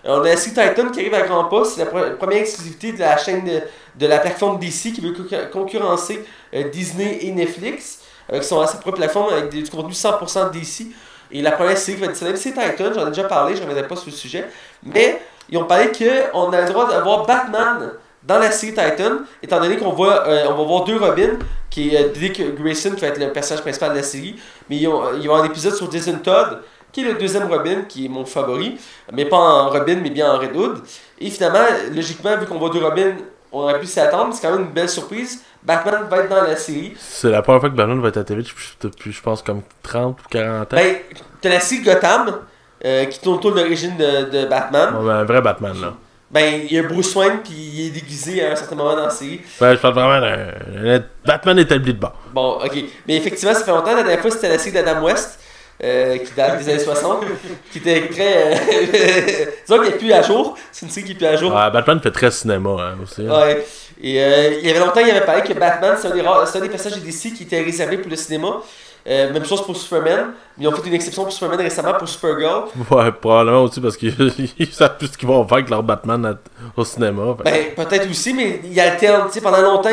euh, 0.05 0.19
on 0.19 0.25
a 0.25 0.35
Sea 0.35 0.49
Titan 0.53 0.89
qui 0.91 0.99
arrive 1.01 1.13
à 1.13 1.21
grands 1.21 1.43
pas. 1.45 1.63
C'est 1.65 1.83
la 1.85 1.91
pre- 1.91 2.15
première 2.15 2.39
exclusivité 2.41 2.93
de 2.93 2.99
la 2.99 3.17
chaîne 3.17 3.45
de, 3.45 3.61
de 3.95 4.07
la 4.07 4.17
plateforme 4.19 4.57
DC 4.59 4.93
qui 4.93 5.01
veut 5.01 5.13
co- 5.13 5.23
concurrencer 5.51 6.25
Disney 6.71 7.19
et 7.21 7.31
Netflix 7.31 7.99
avec 8.27 8.43
son, 8.43 8.65
sa 8.65 8.77
propre 8.77 8.97
plateforme 8.97 9.31
avec 9.33 9.49
du 9.49 9.63
contenu 9.69 9.93
100% 9.93 10.51
DC. 10.51 10.87
Et 11.31 11.41
la 11.43 11.51
première 11.51 11.77
série 11.77 11.97
qui 11.97 12.01
va 12.01 12.05
être 12.07 12.13
disponible, 12.13 12.37
c'est 12.39 12.53
Titan. 12.53 12.91
J'en 12.95 13.05
ai 13.05 13.09
déjà 13.09 13.25
parlé, 13.25 13.55
je 13.55 13.61
ne 13.61 13.67
reviendrai 13.67 13.87
pas 13.87 13.95
sur 13.95 14.07
le 14.09 14.15
sujet. 14.15 14.45
Mais 14.81 15.21
ils 15.49 15.57
ont 15.59 15.65
parlé 15.65 15.91
qu'on 15.91 16.51
a 16.53 16.61
le 16.61 16.67
droit 16.67 16.89
d'avoir 16.89 17.25
Batman 17.27 17.91
dans 18.23 18.37
la 18.39 18.51
série 18.51 18.73
Titan, 18.73 19.19
étant 19.41 19.59
donné 19.59 19.77
qu'on 19.77 19.91
voit, 19.91 20.27
euh, 20.27 20.45
on 20.49 20.55
va 20.55 20.63
voir 20.63 20.83
deux 20.83 20.97
Robins, 20.97 21.37
qui 21.69 21.95
est 21.95 22.05
euh, 22.05 22.09
Dick 22.09 22.55
Grayson 22.55 22.91
qui 22.91 23.01
va 23.01 23.07
être 23.07 23.19
le 23.19 23.31
personnage 23.31 23.61
principal 23.61 23.91
de 23.91 23.97
la 23.97 24.03
série. 24.03 24.35
Mais 24.69 24.77
ils 24.77 24.87
vont 24.87 25.03
avoir 25.03 25.43
un 25.43 25.45
épisode 25.45 25.73
sur 25.73 25.91
Jason 25.91 26.19
Todd, 26.23 26.61
qui 26.91 27.01
est 27.01 27.13
le 27.13 27.13
deuxième 27.13 27.47
Robin, 27.47 27.83
qui 27.87 28.05
est 28.05 28.09
mon 28.09 28.25
favori. 28.25 28.77
Mais 29.13 29.25
pas 29.25 29.37
en 29.37 29.69
Robin, 29.69 29.99
mais 30.01 30.09
bien 30.09 30.31
en 30.31 30.37
Red 30.37 30.55
Hood. 30.55 30.81
Et 31.19 31.29
finalement, 31.29 31.65
logiquement, 31.93 32.37
vu 32.37 32.45
qu'on 32.45 32.57
voit 32.57 32.69
deux 32.69 32.83
Robins, 32.83 33.13
on 33.51 33.61
aurait 33.61 33.79
pu 33.79 33.87
s'y 33.87 33.99
attendre. 33.99 34.33
C'est 34.33 34.45
quand 34.45 34.53
même 34.53 34.65
une 34.65 34.73
belle 34.73 34.89
surprise. 34.89 35.43
Batman 35.63 36.05
va 36.09 36.17
être 36.17 36.29
dans 36.29 36.43
la 36.43 36.55
série. 36.55 36.93
C'est 36.97 37.29
la 37.29 37.41
première 37.41 37.61
fois 37.61 37.69
que 37.69 37.75
Batman 37.75 37.99
va 38.01 38.09
être 38.09 38.17
à 38.17 38.23
TV 38.23 38.43
depuis, 38.81 39.11
je 39.11 39.21
pense, 39.21 39.41
comme 39.41 39.61
30 39.83 40.19
ou 40.19 40.23
40 40.29 40.73
ans. 40.73 40.75
Ben, 40.75 40.97
t'as 41.41 41.49
la 41.49 41.59
série 41.59 41.81
Gotham, 41.81 42.37
euh, 42.85 43.05
qui 43.05 43.19
tourne 43.19 43.37
autour 43.37 43.51
de 43.53 43.59
l'origine 43.59 43.97
de, 43.97 44.29
de 44.29 44.45
Batman. 44.45 44.89
Ben, 44.93 45.09
un 45.09 45.23
vrai 45.25 45.41
Batman, 45.41 45.79
là. 45.81 45.93
Ben, 46.31 46.61
il 46.63 46.71
y 46.71 46.77
a 46.77 46.83
Bruce 46.83 47.15
Wayne, 47.15 47.39
puis 47.43 47.53
il 47.55 47.87
est 47.87 47.89
déguisé 47.89 48.45
à 48.45 48.51
un 48.51 48.55
certain 48.55 48.75
moment 48.75 48.95
dans 48.95 49.05
la 49.05 49.09
série. 49.09 49.41
Ben, 49.59 49.73
je 49.75 49.79
parle 49.79 49.95
vraiment 49.95 50.21
d'un 50.21 51.03
Batman 51.25 51.57
établi 51.57 51.93
de 51.93 51.99
bord. 51.99 52.15
Bon, 52.33 52.59
ok. 52.63 52.77
Mais 53.07 53.15
effectivement, 53.17 53.53
ça 53.55 53.63
fait 53.63 53.71
longtemps. 53.71 53.95
La 53.95 54.03
dernière 54.03 54.19
fois, 54.21 54.29
c'était 54.29 54.49
la 54.49 54.59
série 54.59 54.73
d'Adam 54.73 55.01
West, 55.03 55.39
euh, 55.83 56.17
qui 56.19 56.31
date 56.33 56.59
des 56.63 56.69
années 56.69 56.79
60, 56.83 57.23
qui 57.71 57.79
était 57.79 58.07
très. 58.09 58.53
euh, 58.53 59.45
Disons 59.67 59.81
qu'elle 59.81 59.93
est 59.93 59.97
plus 59.97 60.13
à 60.13 60.21
jour. 60.21 60.55
C'est 60.71 60.85
une 60.85 60.91
série 60.91 61.05
qui 61.07 61.11
est 61.13 61.15
plus 61.15 61.25
à 61.25 61.35
jour. 61.35 61.51
Ouais, 61.51 61.71
Batman 61.71 61.99
fait 61.99 62.11
très 62.11 62.29
cinéma, 62.29 62.69
hein, 62.79 62.97
aussi. 63.01 63.21
Ouais. 63.27 63.65
Et 64.01 64.21
euh, 64.21 64.53
il 64.61 64.67
y 64.67 64.69
avait 64.69 64.79
longtemps, 64.79 64.99
il 64.99 65.09
avait 65.09 65.25
parlé 65.25 65.41
que 65.41 65.53
Batman, 65.53 65.97
c'est 65.99 66.07
un, 66.09 66.11
des 66.15 66.21
rares- 66.21 66.45
un 66.55 66.59
des 66.59 66.69
personnages 66.69 66.99
DC 67.01 67.33
qui 67.35 67.43
était 67.43 67.61
réservé 67.61 67.97
pour 67.97 68.09
le 68.09 68.15
cinéma. 68.15 68.61
Euh, 69.07 69.31
même 69.33 69.45
chose 69.45 69.61
pour 69.65 69.75
Superman. 69.75 70.31
Mais 70.57 70.65
ils 70.65 70.67
ont 70.67 70.71
fait 70.73 70.87
une 70.87 70.93
exception 70.93 71.23
pour 71.23 71.31
Superman 71.31 71.59
récemment 71.59 71.93
pour 71.93 72.07
Supergirl. 72.07 72.65
Ouais, 72.91 73.11
probablement 73.11 73.63
aussi 73.63 73.79
parce 73.79 73.95
qu'ils 73.97 74.13
ils 74.59 74.73
savent 74.73 74.97
plus 74.97 75.07
ce 75.07 75.17
qu'ils 75.17 75.27
vont 75.27 75.43
faire 75.47 75.57
avec 75.57 75.69
leur 75.69 75.81
Batman 75.83 76.25
à- 76.25 76.37
au 76.79 76.83
cinéma. 76.83 77.35
fait. 77.45 77.73
Ben, 77.75 77.85
peut-être 77.85 78.09
aussi, 78.09 78.33
mais 78.33 78.61
il 78.63 78.79
alterne. 78.79 79.23
Tu 79.27 79.33
sais, 79.33 79.41
pendant 79.41 79.61
longtemps, 79.61 79.89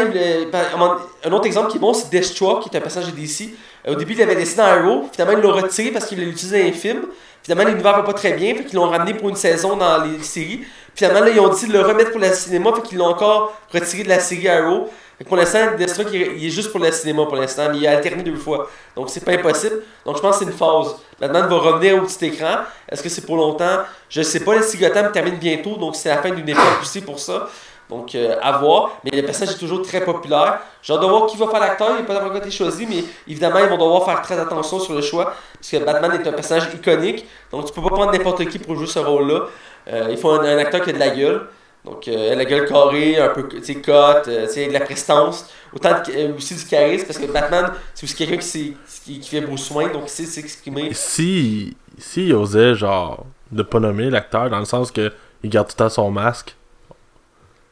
un 1.25 1.33
autre 1.33 1.47
exemple 1.47 1.71
qui 1.71 1.77
est 1.77 1.81
bon, 1.81 1.95
c'est 1.95 2.11
Deathstroke, 2.11 2.63
qui 2.65 2.69
est 2.75 2.79
un 2.79 2.81
personnage 2.81 3.11
de 3.13 3.17
DC. 3.17 3.55
Euh, 3.87 3.93
au 3.93 3.95
début, 3.95 4.15
il 4.15 4.23
avait 4.23 4.35
dessiné 4.37 4.59
dans 4.63 4.69
Arrow. 4.69 5.09
Finalement, 5.13 5.39
ils 5.39 5.43
l'ont 5.43 5.53
retiré 5.55 5.91
parce 5.91 6.07
qu'il 6.07 6.19
voulait 6.19 6.29
l'utiliser 6.31 6.59
dans 6.61 6.65
les 6.67 6.73
films. 6.73 7.03
Finalement, 7.43 7.71
l'univers 7.71 7.97
va 7.97 8.03
pas 8.03 8.13
très 8.13 8.33
bien. 8.33 8.55
Fait 8.57 8.65
qu'ils 8.65 8.77
l'ont 8.77 8.89
ramené 8.91 9.15
pour 9.15 9.29
une 9.29 9.37
saison 9.37 9.77
dans 9.77 10.03
les 10.03 10.21
séries. 10.23 10.63
Finalement, 10.95 11.21
là, 11.21 11.31
ils 11.31 11.39
ont 11.41 11.49
décidé 11.49 11.73
de 11.73 11.79
le 11.79 11.85
remettre 11.87 12.11
pour 12.11 12.21
le 12.21 12.33
cinéma. 12.33 12.73
Fait 12.75 12.83
qu'ils 12.83 12.99
l'ont 12.99 13.07
encore 13.07 13.57
retiré 13.73 14.03
de 14.03 14.09
la 14.09 14.19
série 14.19 14.49
Arrow. 14.49 14.89
Pour 15.25 15.37
l'instant, 15.39 15.59
Deathstroke, 15.79 16.09
il 16.13 16.23
est- 16.23 16.33
il 16.37 16.47
est 16.47 16.51
juste 16.51 16.71
pour 16.71 16.79
le 16.81 16.93
cinéma 16.93 17.25
pour 17.25 17.37
l'instant. 17.37 17.69
Mais 17.71 17.79
il 17.79 17.87
a 17.87 17.93
alterné 17.93 18.23
deux 18.23 18.37
fois. 18.37 18.69
Donc, 18.95 19.09
c'est 19.09 19.25
pas 19.25 19.33
impossible. 19.33 19.77
Donc, 20.05 20.17
je 20.17 20.21
pense 20.21 20.39
que 20.39 20.45
c'est 20.45 20.51
une 20.51 20.57
phase. 20.57 20.97
Maintenant, 21.21 21.41
il 21.45 21.49
va 21.49 21.57
revenir 21.59 21.97
au 21.97 22.03
petit 22.07 22.27
écran. 22.27 22.59
Est-ce 22.89 23.03
que 23.03 23.09
c'est 23.09 23.25
pour 23.25 23.37
longtemps? 23.37 23.79
Je 24.11 24.21
sais 24.23 24.41
pas. 24.41 24.61
Série 24.61 24.85
Gotham 24.85 25.11
termine 25.13 25.37
bientôt. 25.37 25.77
Donc, 25.77 25.97
c'est 25.97 26.11
la 26.11 26.19
fin 26.19 26.31
d'une 26.31 26.47
époque 26.49 26.81
aussi 26.83 27.01
pour 27.01 27.19
ça. 27.19 27.49
Donc, 27.89 28.15
euh, 28.15 28.37
à 28.43 28.59
voir. 28.59 28.91
Mais 29.05 29.11
le 29.13 29.23
personnage 29.23 29.55
est 29.55 29.59
toujours 29.59 29.81
très 29.81 30.03
populaire. 30.05 30.59
J'ai 30.83 30.93
hâte 30.93 31.01
de 31.01 31.07
voir 31.07 31.27
qui 31.27 31.37
va 31.39 31.47
faire 31.49 31.61
l'acteur. 31.61 31.89
Il 31.99 32.01
n'a 32.01 32.03
pas 32.03 32.23
encore 32.23 32.37
été 32.37 32.51
choisi, 32.51 32.85
mais 32.87 33.03
évidemment, 33.27 33.61
ils 33.61 33.69
vont 33.69 33.79
devoir 33.79 34.05
faire 34.05 34.21
très 34.21 34.39
attention 34.39 34.79
sur 34.81 34.93
le 34.93 35.01
choix. 35.01 35.33
Parce 35.55 35.71
que 35.71 35.77
Batman 35.79 36.13
est 36.21 36.29
un 36.29 36.33
personnage 36.33 36.69
iconique. 36.75 37.25
Donc, 37.51 37.65
tu 37.65 37.73
peux 37.73 37.81
pas 37.83 37.89
prendre 37.95 38.13
n'importe 38.13 38.45
qui 38.49 38.59
pour 38.59 38.75
jouer 38.77 38.87
ce 38.89 38.99
rôle-là. 38.99 39.47
Euh, 39.89 40.09
il 40.11 40.17
faut 40.19 40.31
un, 40.31 40.45
un 40.45 40.59
acteur 40.59 40.83
qui 40.83 40.91
a 40.91 40.93
de 40.93 40.99
la 40.99 41.09
gueule. 41.11 41.47
Donc, 41.87 42.09
euh, 42.09 42.35
la 42.35 42.45
gueule 42.45 42.67
carrée, 42.69 43.17
un 43.19 43.29
peu, 43.29 43.47
tu 43.49 43.63
sais, 43.63 43.77
cote, 43.77 44.27
euh, 44.29 44.47
tu 44.47 44.53
sais, 44.55 44.67
de 44.67 44.73
la 44.73 44.81
prestance. 44.81 45.49
Autant 45.73 45.91
de- 46.03 46.13
euh, 46.13 46.35
aussi 46.37 46.55
du 46.57 46.65
charisme, 46.65 47.07
parce 47.07 47.19
que 47.19 47.27
Batman, 47.31 47.71
c'est 47.95 48.05
aussi 48.05 48.15
quelqu'un 48.17 48.39
qui, 48.39 48.47
sait- 48.47 48.73
qui, 49.05 49.21
qui 49.21 49.29
fait 49.31 49.41
beau 49.41 49.57
soin, 49.57 49.89
donc 49.89 50.03
il 50.07 50.09
sait 50.11 50.25
s'exprimer. 50.25 50.91
Si, 50.93 51.77
si 51.97 52.27
il 52.27 52.35
osait, 52.35 52.75
genre, 52.75 53.25
de 53.53 53.63
pas 53.63 53.79
nommer 53.79 54.11
l'acteur, 54.11 54.51
dans 54.51 54.59
le 54.59 54.65
sens 54.65 54.91
que 54.91 55.13
il 55.45 55.51
garde 55.51 55.69
tout 55.69 55.75
le 55.79 55.85
temps 55.85 55.89
son 55.89 56.11
masque, 56.11 56.57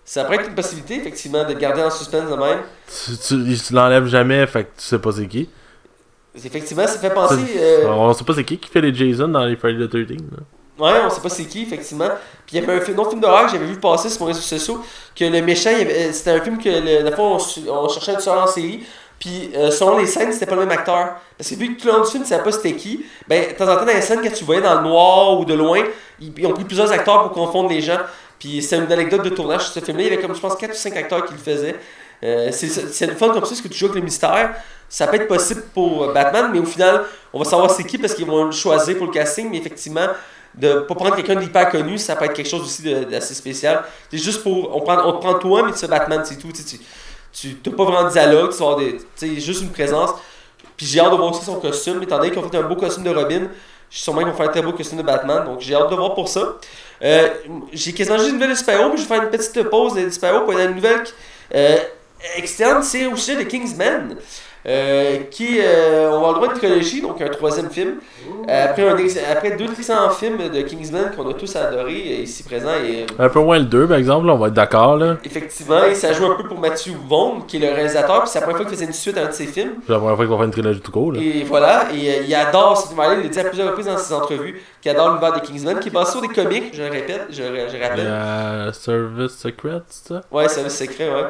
Ça 0.05 0.23
pourrait 0.25 0.37
être 0.37 0.49
une 0.49 0.55
possibilité, 0.55 0.97
effectivement, 0.97 1.45
de 1.45 1.55
garder 1.55 1.83
en 1.83 1.91
suspense 1.91 2.31
de 2.31 2.37
même. 2.37 2.61
tu, 2.87 3.17
tu, 3.17 3.35
il 3.35 3.75
l'enlève 3.75 4.07
jamais, 4.07 4.47
fait 4.47 4.65
que 4.65 4.69
tu 4.79 4.85
sais 4.85 4.99
pas 4.99 5.11
c'est 5.13 5.27
qui. 5.27 5.49
Effectivement, 6.37 6.87
ça 6.87 6.99
fait 6.99 7.15
penser. 7.15 7.37
Euh, 7.59 7.87
On 7.89 8.13
sait 8.13 8.25
pas 8.25 8.35
c'est 8.35 8.45
qui 8.45 8.59
qui 8.59 8.69
fait 8.69 8.81
les 8.81 8.95
Jason 8.95 9.29
dans 9.29 9.45
les 9.45 9.57
Friday 9.57 9.87
the 9.87 9.91
13. 9.91 10.09
là. 10.31 10.39
Ouais, 10.77 10.91
on 11.05 11.11
sait 11.11 11.21
pas 11.21 11.29
c'est 11.29 11.45
qui, 11.45 11.63
effectivement. 11.63 12.09
Puis 12.47 12.57
il 12.57 12.61
y 12.61 12.65
avait 12.65 12.73
un, 12.77 12.81
film, 12.81 12.99
autre 12.99 13.11
film 13.11 13.21
d'horreur 13.21 13.47
que 13.47 13.53
j'avais 13.53 13.67
vu 13.67 13.79
passer 13.79 14.09
sur 14.09 14.23
mon 14.23 14.27
réseau 14.27 14.41
social, 14.41 14.79
que 15.15 15.25
le 15.25 15.41
méchant, 15.41 15.71
il 15.71 15.79
y 15.79 15.83
avait- 15.83 16.09
euh, 16.09 16.13
c'était 16.13 16.33
un 16.33 16.41
film 16.41 16.59
que 16.59 16.69
le- 16.69 17.03
la 17.09 17.13
fois 17.15 17.37
on, 17.69 17.89
cherchait 17.89 18.13
un 18.13 18.17
tueur 18.17 18.43
en 18.43 18.47
série, 18.49 18.85
puis 19.21 19.53
euh, 19.55 19.71
selon 19.71 19.99
les 19.99 20.07
scènes, 20.07 20.33
c'était 20.33 20.47
pas 20.47 20.57
le 20.57 20.63
même 20.63 20.73
acteur. 20.73 21.15
Parce 21.39 21.49
que 21.51 21.55
vu 21.55 21.77
que 21.77 21.81
tout 21.81 21.87
le 21.87 21.93
long 21.93 22.05
du 22.05 22.11
film, 22.11 22.25
tu 22.25 22.29
savais 22.31 22.43
pas 22.43 22.51
c'était 22.51 22.75
qui, 22.75 23.07
ben, 23.29 23.51
de 23.53 23.57
temps 23.57 23.69
en 23.73 23.77
temps, 23.77 23.85
dans 23.87 23.93
les 23.95 24.03
scènes, 24.03 24.21
quand 24.21 24.33
tu 24.33 24.43
voyais 24.45 24.61
dans 24.63 24.75
le 24.75 24.81
noir 24.89 25.39
ou 25.39 25.45
de 25.45 25.55
loin, 25.55 25.81
ils, 26.21 26.33
ils 26.37 26.47
ont 26.47 26.53
pris 26.53 26.65
plusieurs 26.65 26.91
acteurs 26.91 27.23
pour 27.23 27.31
confondre 27.33 27.69
les 27.71 27.81
gens. 27.81 27.99
Puis 28.41 28.61
c'est 28.61 28.77
une 28.77 28.91
anecdote 28.91 29.23
de 29.23 29.29
tournage 29.31 29.63
sur 29.67 29.75
ce 29.75 29.81
film-là, 29.81 30.03
il 30.05 30.11
y 30.11 30.13
avait 30.13 30.21
comme, 30.23 30.35
je 30.35 30.41
pense, 30.41 30.57
4 30.57 30.73
ou 30.73 30.75
5 30.75 30.97
acteurs 30.97 31.25
qui 31.25 31.35
le 31.35 31.39
faisaient. 31.39 31.77
Euh, 32.25 32.49
c'est 32.53 32.69
c'est 32.69 33.05
une 33.07 33.15
fun 33.17 33.27
comme 33.29 33.45
ça, 33.45 33.51
parce 33.51 33.61
que 33.61 33.69
tu 33.69 33.79
joues 33.79 33.87
avec 33.87 33.97
le 33.97 34.03
mystère. 34.03 34.55
Ça 34.89 35.07
peut 35.07 35.17
être 35.17 35.29
possible 35.29 35.63
pour 35.73 36.05
euh, 36.05 36.13
Batman, 36.13 36.51
mais 36.53 36.59
au 36.59 36.65
final, 36.65 37.05
on 37.33 37.39
va 37.39 37.45
savoir 37.45 37.71
c'est 37.71 37.85
qui 37.85 37.97
parce 37.99 38.15
qu'ils 38.15 38.27
vont 38.27 38.45
le 38.47 38.53
choisir 38.53 38.97
pour 38.97 39.07
le 39.07 39.13
casting, 39.13 39.49
mais 39.51 39.59
effectivement, 39.59 40.07
de 40.57 40.81
pas 40.81 40.95
prendre 40.95 41.17
quelqu'un 41.17 41.37
d'hyper 41.37 41.69
connu, 41.71 41.99
ça 41.99 42.17
peut 42.17 42.27
être 42.27 42.33
quelque 42.35 42.49
chose 42.49 42.63
aussi 42.63 42.83
d'assez 42.83 43.35
spécial. 43.35 43.85
C'est 44.11 44.19
juste 44.19 44.43
pour. 44.43 44.75
On, 44.77 44.81
prend, 44.81 44.99
on 45.05 45.13
te 45.13 45.19
prend 45.19 45.35
toi, 45.35 45.63
mais 45.65 45.73
tu 45.73 45.79
fais 45.79 45.89
Batman, 45.89 46.23
c'est 46.25 46.39
tout. 46.39 46.53
Tu 46.53 46.63
sais, 46.63 46.79
Tu 47.33 47.57
t'as 47.57 47.71
pas 47.73 47.85
vraiment 47.85 48.05
de 48.05 48.13
dialogue, 48.13 48.51
tu 48.51 48.59
vas 48.59 48.67
avoir 48.67 48.79
des. 48.79 48.99
Sais, 49.17 49.35
juste 49.41 49.63
une 49.63 49.71
présence. 49.71 50.11
Puis 50.77 50.87
j'ai 50.87 51.01
hâte 51.01 51.13
de 51.13 51.17
voir 51.17 51.31
aussi 51.31 51.45
son 51.45 51.61
costume, 51.61 52.03
étant 52.03 52.19
donné 52.19 52.31
qu'ils 52.31 52.39
ont 52.39 52.49
fait 52.49 52.57
un 52.57 52.63
beau 52.63 52.77
costume 52.77 53.05
de 53.05 53.11
Robin. 53.11 53.49
Je 53.91 53.97
suis 53.97 54.03
sûrement 54.05 54.21
qu'ils 54.21 54.31
vont 54.31 54.37
faire 54.37 54.49
un 54.49 54.53
très 54.53 54.63
beau 54.63 54.73
costume 54.73 54.99
de 54.99 55.03
Batman, 55.05 55.45
donc 55.45 55.61
j'ai 55.61 55.75
hâte 55.75 55.91
de 55.91 55.95
voir 55.95 56.15
pour 56.15 56.29
ça. 56.29 56.57
Euh, 57.03 57.29
j'ai 57.73 57.93
quasiment 57.93 58.17
juste 58.17 58.31
une 58.31 58.39
nouvelle 58.39 58.57
super-héros, 58.57 58.91
mais 58.91 58.97
je 58.97 59.03
vais 59.03 59.09
faire 59.09 59.23
une 59.23 59.31
petite 59.31 59.63
pause 59.71 59.95
de 59.95 60.11
super-héros 60.11 60.45
pour 60.45 60.59
une 60.59 60.75
nouvelle 60.75 61.05
euh, 61.55 61.79
externe, 62.37 62.83
c'est 62.83 63.07
au 63.07 63.17
sujet 63.17 63.37
de 63.37 63.49
Kingsman. 63.49 64.17
Euh, 64.67 65.19
qui, 65.31 65.59
euh, 65.61 66.09
on 66.09 66.13
va 66.13 66.17
avoir 66.17 66.33
le 66.33 66.39
droit 66.39 66.55
de 66.55 66.59
trilogie, 66.59 67.03
donc 67.03 67.21
un 67.21 67.29
troisième 67.29 67.69
film. 67.69 67.97
Euh, 68.49 68.65
après, 68.65 68.89
un 68.89 68.97
après 69.31 69.57
deux 69.57 69.71
excellents 69.71 70.09
films 70.09 70.49
de 70.49 70.63
Kingsman 70.63 71.11
qu'on 71.15 71.29
a 71.29 71.35
tous 71.35 71.55
adorés 71.55 71.93
euh, 71.93 72.23
ici 72.23 72.43
présents. 72.45 72.71
Et, 72.83 73.05
Un 73.19 73.29
peu 73.29 73.41
moins 73.41 73.59
le 73.59 73.67
2, 73.67 73.87
par 73.87 73.99
exemple, 73.99 74.27
là, 74.27 74.33
on 74.33 74.39
va 74.39 74.49
être 74.49 74.55
d'accord. 74.55 74.97
là. 74.97 75.19
effectivement, 75.23 75.85
et 75.85 75.95
ça 75.95 76.15
joue 76.15 76.25
un 76.25 76.37
peu 76.37 76.49
pour 76.49 76.59
Matthew 76.59 76.93
Vaughn, 77.07 77.43
qui 77.47 77.59
est 77.59 77.61
le 77.61 77.75
réalisateur, 77.75 78.23
puis 78.23 78.31
c'est 78.31 78.41
la 78.41 78.47
première 78.47 78.63
fois 78.63 78.67
qu'il 78.67 78.75
faisait 78.77 78.87
une 78.87 78.95
suite 78.95 79.19
à 79.19 79.25
un 79.25 79.29
de 79.29 79.33
ses 79.33 79.47
films. 79.47 79.75
C'est 79.87 79.93
la 79.93 79.99
première 79.99 80.17
fois 80.17 80.25
qu'on 80.25 80.33
va 80.33 80.39
faire 80.39 80.47
une 80.47 80.53
trilogie 80.53 80.81
tout 80.81 80.93
court. 80.93 81.13
Là. 81.13 81.21
Et 81.21 81.45
voilà, 81.45 81.89
et 81.93 82.23
il 82.27 82.35
adore 82.35 82.79
cet 82.79 82.93
univers-là, 82.93 83.17
il 83.17 83.23
l'a 83.25 83.29
dit 83.29 83.41
à 83.41 83.45
plusieurs 83.45 83.69
reprises 83.69 83.87
dans 83.87 83.99
ses 83.99 84.15
entrevues, 84.15 84.63
qu'il 84.81 84.91
adore 84.91 85.09
l'univers 85.09 85.35
de 85.35 85.41
Kingsman, 85.41 85.79
qui 85.79 85.89
est 85.89 85.93
basé 85.93 86.13
sur 86.13 86.23
des 86.23 86.29
comics, 86.29 86.73
je 86.73 86.83
le 86.83 86.91
répète, 86.91 87.27
je, 87.29 87.43
je 87.43 87.83
rappelle. 87.83 88.07
Euh, 88.07 88.73
Service 88.73 89.33
Secret, 89.33 89.83
c'est 89.89 90.09
ça? 90.15 90.21
Ouais, 90.33 90.45
un 90.45 90.69
secret, 90.71 91.11
ouais. 91.11 91.27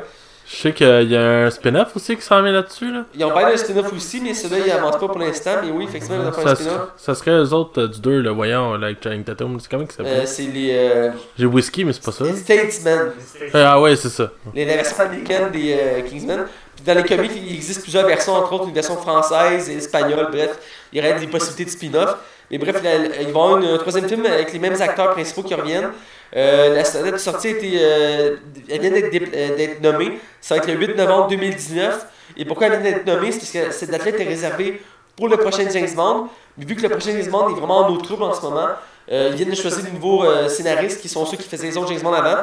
Je 0.47 0.57
sais 0.57 0.73
qu'il 0.73 1.11
y 1.11 1.17
a 1.17 1.47
un 1.47 1.51
spin-off 1.51 1.97
aussi 1.97 2.17
qui 2.17 2.23
s'en 2.23 2.43
vient 2.43 2.53
là-dessus. 2.53 2.93
Là. 2.93 3.05
Ils 3.15 3.25
ont 3.25 3.31
parlé 3.31 3.53
d'un 3.53 3.57
spin-off 3.57 3.93
aussi, 3.95 4.21
mais 4.21 4.35
celui-là, 4.35 4.65
il 4.67 4.71
avance 4.73 4.99
pas 4.99 5.09
pour 5.09 5.19
l'instant, 5.19 5.53
mais 5.65 5.71
oui, 5.71 5.85
effectivement, 5.85 6.19
ils 6.21 6.25
vont 6.27 6.33
faire 6.33 6.47
un 6.49 6.55
spin-off. 6.55 6.89
ça 6.99 7.15
serait 7.15 7.31
eux 7.31 7.53
autres 7.55 7.83
euh, 7.83 7.89
du 7.89 8.01
2, 8.01 8.21
le 8.21 8.31
voyant, 8.31 8.77
là, 8.77 8.87
avec 8.89 9.03
Channing 9.03 9.25
Tatum. 9.25 9.59
C'est 9.59 9.71
comment 9.71 9.87
que 9.87 9.95
ça 9.95 10.03
Euh, 10.03 10.07
s'appelle? 10.07 10.29
c'est 10.29 10.43
les, 10.43 10.69
euh, 10.73 11.11
J'ai 11.39 11.47
Whisky, 11.47 11.85
mais 11.85 11.95
c'est 11.95 12.05
pas 12.05 12.13
ça. 12.13 12.25
les 12.25 12.37
Statesmen. 12.37 13.13
Ah 13.55 13.81
ouais, 13.81 13.97
c'est 13.97 14.11
ça. 14.11 14.31
les, 14.55 14.67
la 14.67 14.75
version 14.77 15.03
américaine 15.03 15.51
des 15.51 15.73
euh, 15.81 16.01
Kingsmen. 16.03 16.45
Puis 16.77 16.85
dans 16.85 16.95
les 16.95 17.05
comics, 17.05 17.33
il 17.37 17.55
existe 17.55 17.83
plusieurs 17.83 18.07
versions, 18.07 18.35
entre 18.35 18.53
autres 18.53 18.69
une 18.69 18.75
version 18.75 18.97
française 18.97 19.71
et 19.71 19.77
espagnole, 19.77 20.29
bref. 20.31 20.59
Il 20.93 20.99
y 20.99 21.01
aurait 21.07 21.19
des 21.19 21.27
possibilités 21.27 21.65
de 21.65 21.71
spin-off. 21.71 22.17
Mais 22.51 22.59
bref, 22.59 22.81
la- 22.83 22.97
il 22.97 23.09
va 23.11 23.23
y 23.23 23.27
avoir 23.27 23.57
une- 23.59 23.65
un 23.67 23.79
troisième 23.79 24.09
film 24.09 24.25
avec 24.27 24.53
les 24.53 24.59
mêmes 24.59 24.81
acteurs 24.81 25.13
principaux 25.13 25.43
qui 25.43 25.55
reviennent. 25.55 25.91
Euh, 26.37 26.75
la 26.75 26.83
date 26.83 27.13
de 27.13 27.17
sortie 27.19 27.49
a 27.49 27.51
été, 27.51 27.73
euh, 27.77 28.37
elle 28.69 28.81
vient 28.81 28.91
d'être 28.91 29.15
euh, 29.35 29.57
d'être 29.57 29.81
nommée. 29.81 30.19
Ça 30.41 30.55
va 30.55 30.59
être 30.63 30.69
le 30.69 30.75
8 30.75 30.97
novembre 30.97 31.29
2019. 31.29 32.07
Et 32.37 32.45
pourquoi 32.45 32.67
elle 32.67 32.81
vient 32.81 32.91
d'être 32.93 33.07
nommée? 33.07 33.31
C'est 33.33 33.39
parce 33.39 33.53
que 33.69 33.73
cette 33.73 33.91
date-là 33.91 34.11
était 34.11 34.25
réservée 34.25 34.81
pour 35.17 35.29
le 35.29 35.37
prochain 35.37 35.65
James 35.71 35.95
Bond. 35.95 36.29
Mais 36.59 36.65
vu 36.65 36.75
que 36.77 36.83
le 36.83 36.89
prochain 36.89 37.13
James 37.13 37.31
Bond 37.31 37.49
est 37.51 37.59
vraiment 37.59 37.79
en 37.87 37.91
eau 37.91 37.97
trouble 37.99 38.25
en 38.25 38.35
ce 38.35 38.43
moment, 38.43 38.69
euh, 39.13 39.29
ils 39.31 39.37
viennent 39.37 39.51
de 39.51 39.55
choisir 39.55 39.85
de 39.85 39.91
nouveaux 39.91 40.25
euh, 40.25 40.49
scénaristes 40.49 41.01
qui 41.01 41.09
sont 41.09 41.25
ceux 41.27 41.37
qui 41.37 41.49
faisaient 41.49 41.67
les 41.69 41.77
autres 41.77 41.89
James 41.93 42.03
Bond 42.03 42.13
avant 42.13 42.43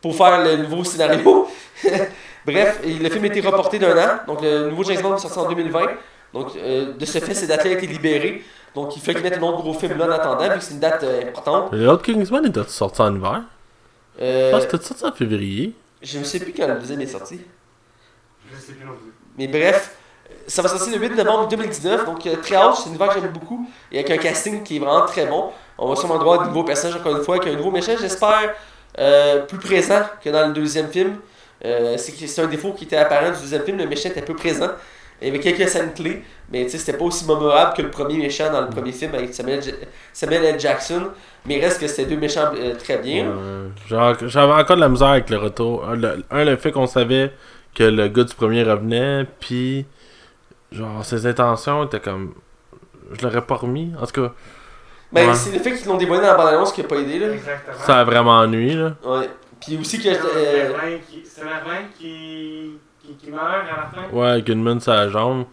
pour 0.00 0.14
faire 0.16 0.42
le 0.44 0.56
nouveau 0.58 0.84
scénario. 0.84 1.48
Bref, 2.46 2.80
le 2.84 3.08
film 3.08 3.24
a 3.24 3.26
été 3.28 3.40
reporté 3.40 3.78
d'un 3.78 3.96
an. 3.96 4.10
Donc, 4.26 4.42
le 4.42 4.68
nouveau 4.70 4.84
James 4.84 5.00
Bond 5.02 5.16
est 5.16 5.18
sorti 5.20 5.38
en 5.38 5.48
2020. 5.48 5.80
Donc, 6.34 6.54
de 6.56 7.04
ce 7.04 7.18
fait, 7.18 7.34
cette 7.34 7.48
date-là 7.48 7.70
a 7.70 7.74
été 7.74 7.86
libérée. 7.86 8.42
Donc, 8.74 8.96
il 8.96 9.02
fait 9.02 9.14
mettent 9.20 9.38
un 9.38 9.42
autre 9.42 9.58
gros 9.62 9.74
film 9.74 9.98
là 9.98 10.06
en 10.06 10.10
attendant, 10.10 10.48
vu 10.50 10.58
que 10.58 10.64
c'est 10.64 10.74
une 10.74 10.80
date 10.80 11.02
euh, 11.02 11.22
importante. 11.28 11.68
L'autre 11.72 12.02
Kingsman 12.02 12.46
était 12.46 12.62
sorti 12.64 13.02
en 13.02 13.14
hiver? 13.14 13.42
Je 14.18 14.24
Euh, 14.24 14.50
pense 14.50 14.66
que 14.66 14.72
c'était 14.72 14.84
sorti 14.88 15.04
en 15.04 15.12
février. 15.12 15.74
je 16.02 16.18
ne 16.18 16.24
sais 16.24 16.40
plus 16.40 16.52
quand 16.52 16.66
le 16.68 16.78
deuxième 16.78 17.00
est 17.00 17.06
sorti. 17.06 17.40
Je 18.50 18.58
sais 18.58 18.72
plus 18.72 18.84
non 18.84 18.92
plus. 18.92 19.12
Mais 19.38 19.46
bref, 19.48 19.94
ça 20.46 20.62
va 20.62 20.68
sortir 20.68 20.98
le 20.98 21.06
8 21.06 21.16
novembre 21.16 21.48
2019. 21.48 22.04
Donc, 22.06 22.26
euh, 22.26 22.36
très 22.36 22.56
hâte. 22.56 22.74
C'est 22.76 22.84
une 22.84 22.88
univers 22.90 23.08
que 23.14 23.20
j'aime 23.20 23.32
beaucoup. 23.32 23.68
Et 23.90 23.98
avec 23.98 24.10
un 24.10 24.16
casting 24.18 24.62
qui 24.62 24.76
est 24.76 24.78
vraiment 24.78 25.06
très 25.06 25.26
bon. 25.26 25.50
On 25.78 25.88
va 25.88 25.96
sûrement 25.96 26.18
droit 26.18 26.40
à 26.40 26.44
de 26.44 26.48
nouveaux 26.48 26.64
personnages, 26.64 26.96
encore 26.96 27.16
une 27.16 27.24
fois, 27.24 27.36
avec 27.36 27.48
un 27.52 27.56
nouveau 27.56 27.70
méchant, 27.70 27.92
j'espère, 28.00 28.54
euh, 28.98 29.40
plus 29.46 29.58
présent 29.58 30.02
que 30.22 30.30
dans 30.30 30.46
le 30.46 30.52
deuxième 30.52 30.88
film. 30.88 31.16
Euh, 31.64 31.96
c'est 31.96 32.42
un 32.42 32.46
défaut 32.46 32.72
qui 32.72 32.84
était 32.84 32.96
apparent 32.96 33.30
du 33.30 33.40
deuxième 33.40 33.62
film. 33.62 33.78
Le 33.78 33.86
méchant 33.86 34.08
était 34.08 34.22
peu 34.22 34.34
présent. 34.34 34.70
Il 35.22 35.26
y 35.26 35.30
avait 35.30 35.40
quelques 35.40 35.68
scènes 35.68 35.92
clés, 35.94 36.22
mais 36.50 36.64
tu 36.64 36.70
sais, 36.70 36.78
c'était 36.78 36.98
pas 36.98 37.04
aussi 37.04 37.24
mémorable 37.26 37.74
que 37.76 37.82
le 37.82 37.90
premier 37.90 38.18
méchant 38.18 38.50
dans 38.52 38.60
le 38.62 38.68
premier 38.68 38.92
film 38.92 39.14
avec 39.14 39.32
Samuel, 39.32 39.62
J- 39.62 39.72
Samuel 40.12 40.44
L. 40.44 40.60
Jackson. 40.60 41.08
Mais 41.46 41.58
il 41.58 41.60
reste 41.64 41.80
que 41.80 41.86
c'était 41.86 42.06
deux 42.08 42.16
méchants 42.20 42.50
euh, 42.56 42.74
très 42.76 42.98
bien. 42.98 43.26
Euh, 43.26 43.68
genre, 43.88 44.14
J'avais 44.26 44.52
encore 44.52 44.76
de 44.76 44.80
la 44.82 44.88
misère 44.88 45.08
avec 45.08 45.30
le 45.30 45.38
retour. 45.38 45.84
Un, 45.88 45.96
le, 45.96 46.24
un, 46.30 46.44
le 46.44 46.56
fait 46.56 46.72
qu'on 46.72 46.86
savait 46.86 47.32
que 47.74 47.84
le 47.84 48.08
gars 48.08 48.24
du 48.24 48.34
premier 48.34 48.62
revenait, 48.64 49.26
puis 49.40 49.86
genre 50.70 51.04
ses 51.04 51.26
intentions 51.26 51.84
étaient 51.84 52.00
comme. 52.00 52.34
Je 53.12 53.22
l'aurais 53.24 53.42
pas 53.42 53.56
remis. 53.56 53.92
En 54.00 54.06
tout 54.06 54.22
cas, 54.22 54.32
Ben, 55.12 55.28
Ouais. 55.28 55.34
c'est 55.34 55.52
le 55.52 55.58
fait 55.58 55.72
qu'ils 55.74 55.86
l'ont 55.88 55.96
dévoilé 55.98 56.22
dans 56.22 56.28
la 56.28 56.36
bande-annonce 56.36 56.72
qui 56.72 56.80
a 56.80 56.84
pas 56.84 56.96
aidé, 56.96 57.18
là. 57.18 57.28
Exactement. 57.32 57.76
ça 57.78 57.98
a 58.00 58.04
vraiment 58.04 58.38
ennuyé 58.38 58.74
là. 58.74 58.94
Ouais. 59.04 59.28
Puis 59.60 59.76
aussi 59.80 59.98
que. 59.98 60.04
C'est 60.04 60.18
euh, 60.36 60.98
qui- 61.08 61.22
C'est 61.24 61.44
Merlin 61.44 61.82
qui. 61.98 62.72
Qui, 63.18 63.26
qui 63.26 63.30
meurt 63.30 63.44
à 63.44 63.58
la 63.58 63.90
fin. 63.92 64.08
Ouais, 64.12 64.28
avec 64.28 64.48
une 64.48 64.62
mine 64.62 64.80
sur 64.80 64.92
la 64.92 65.08
jambe. 65.08 65.44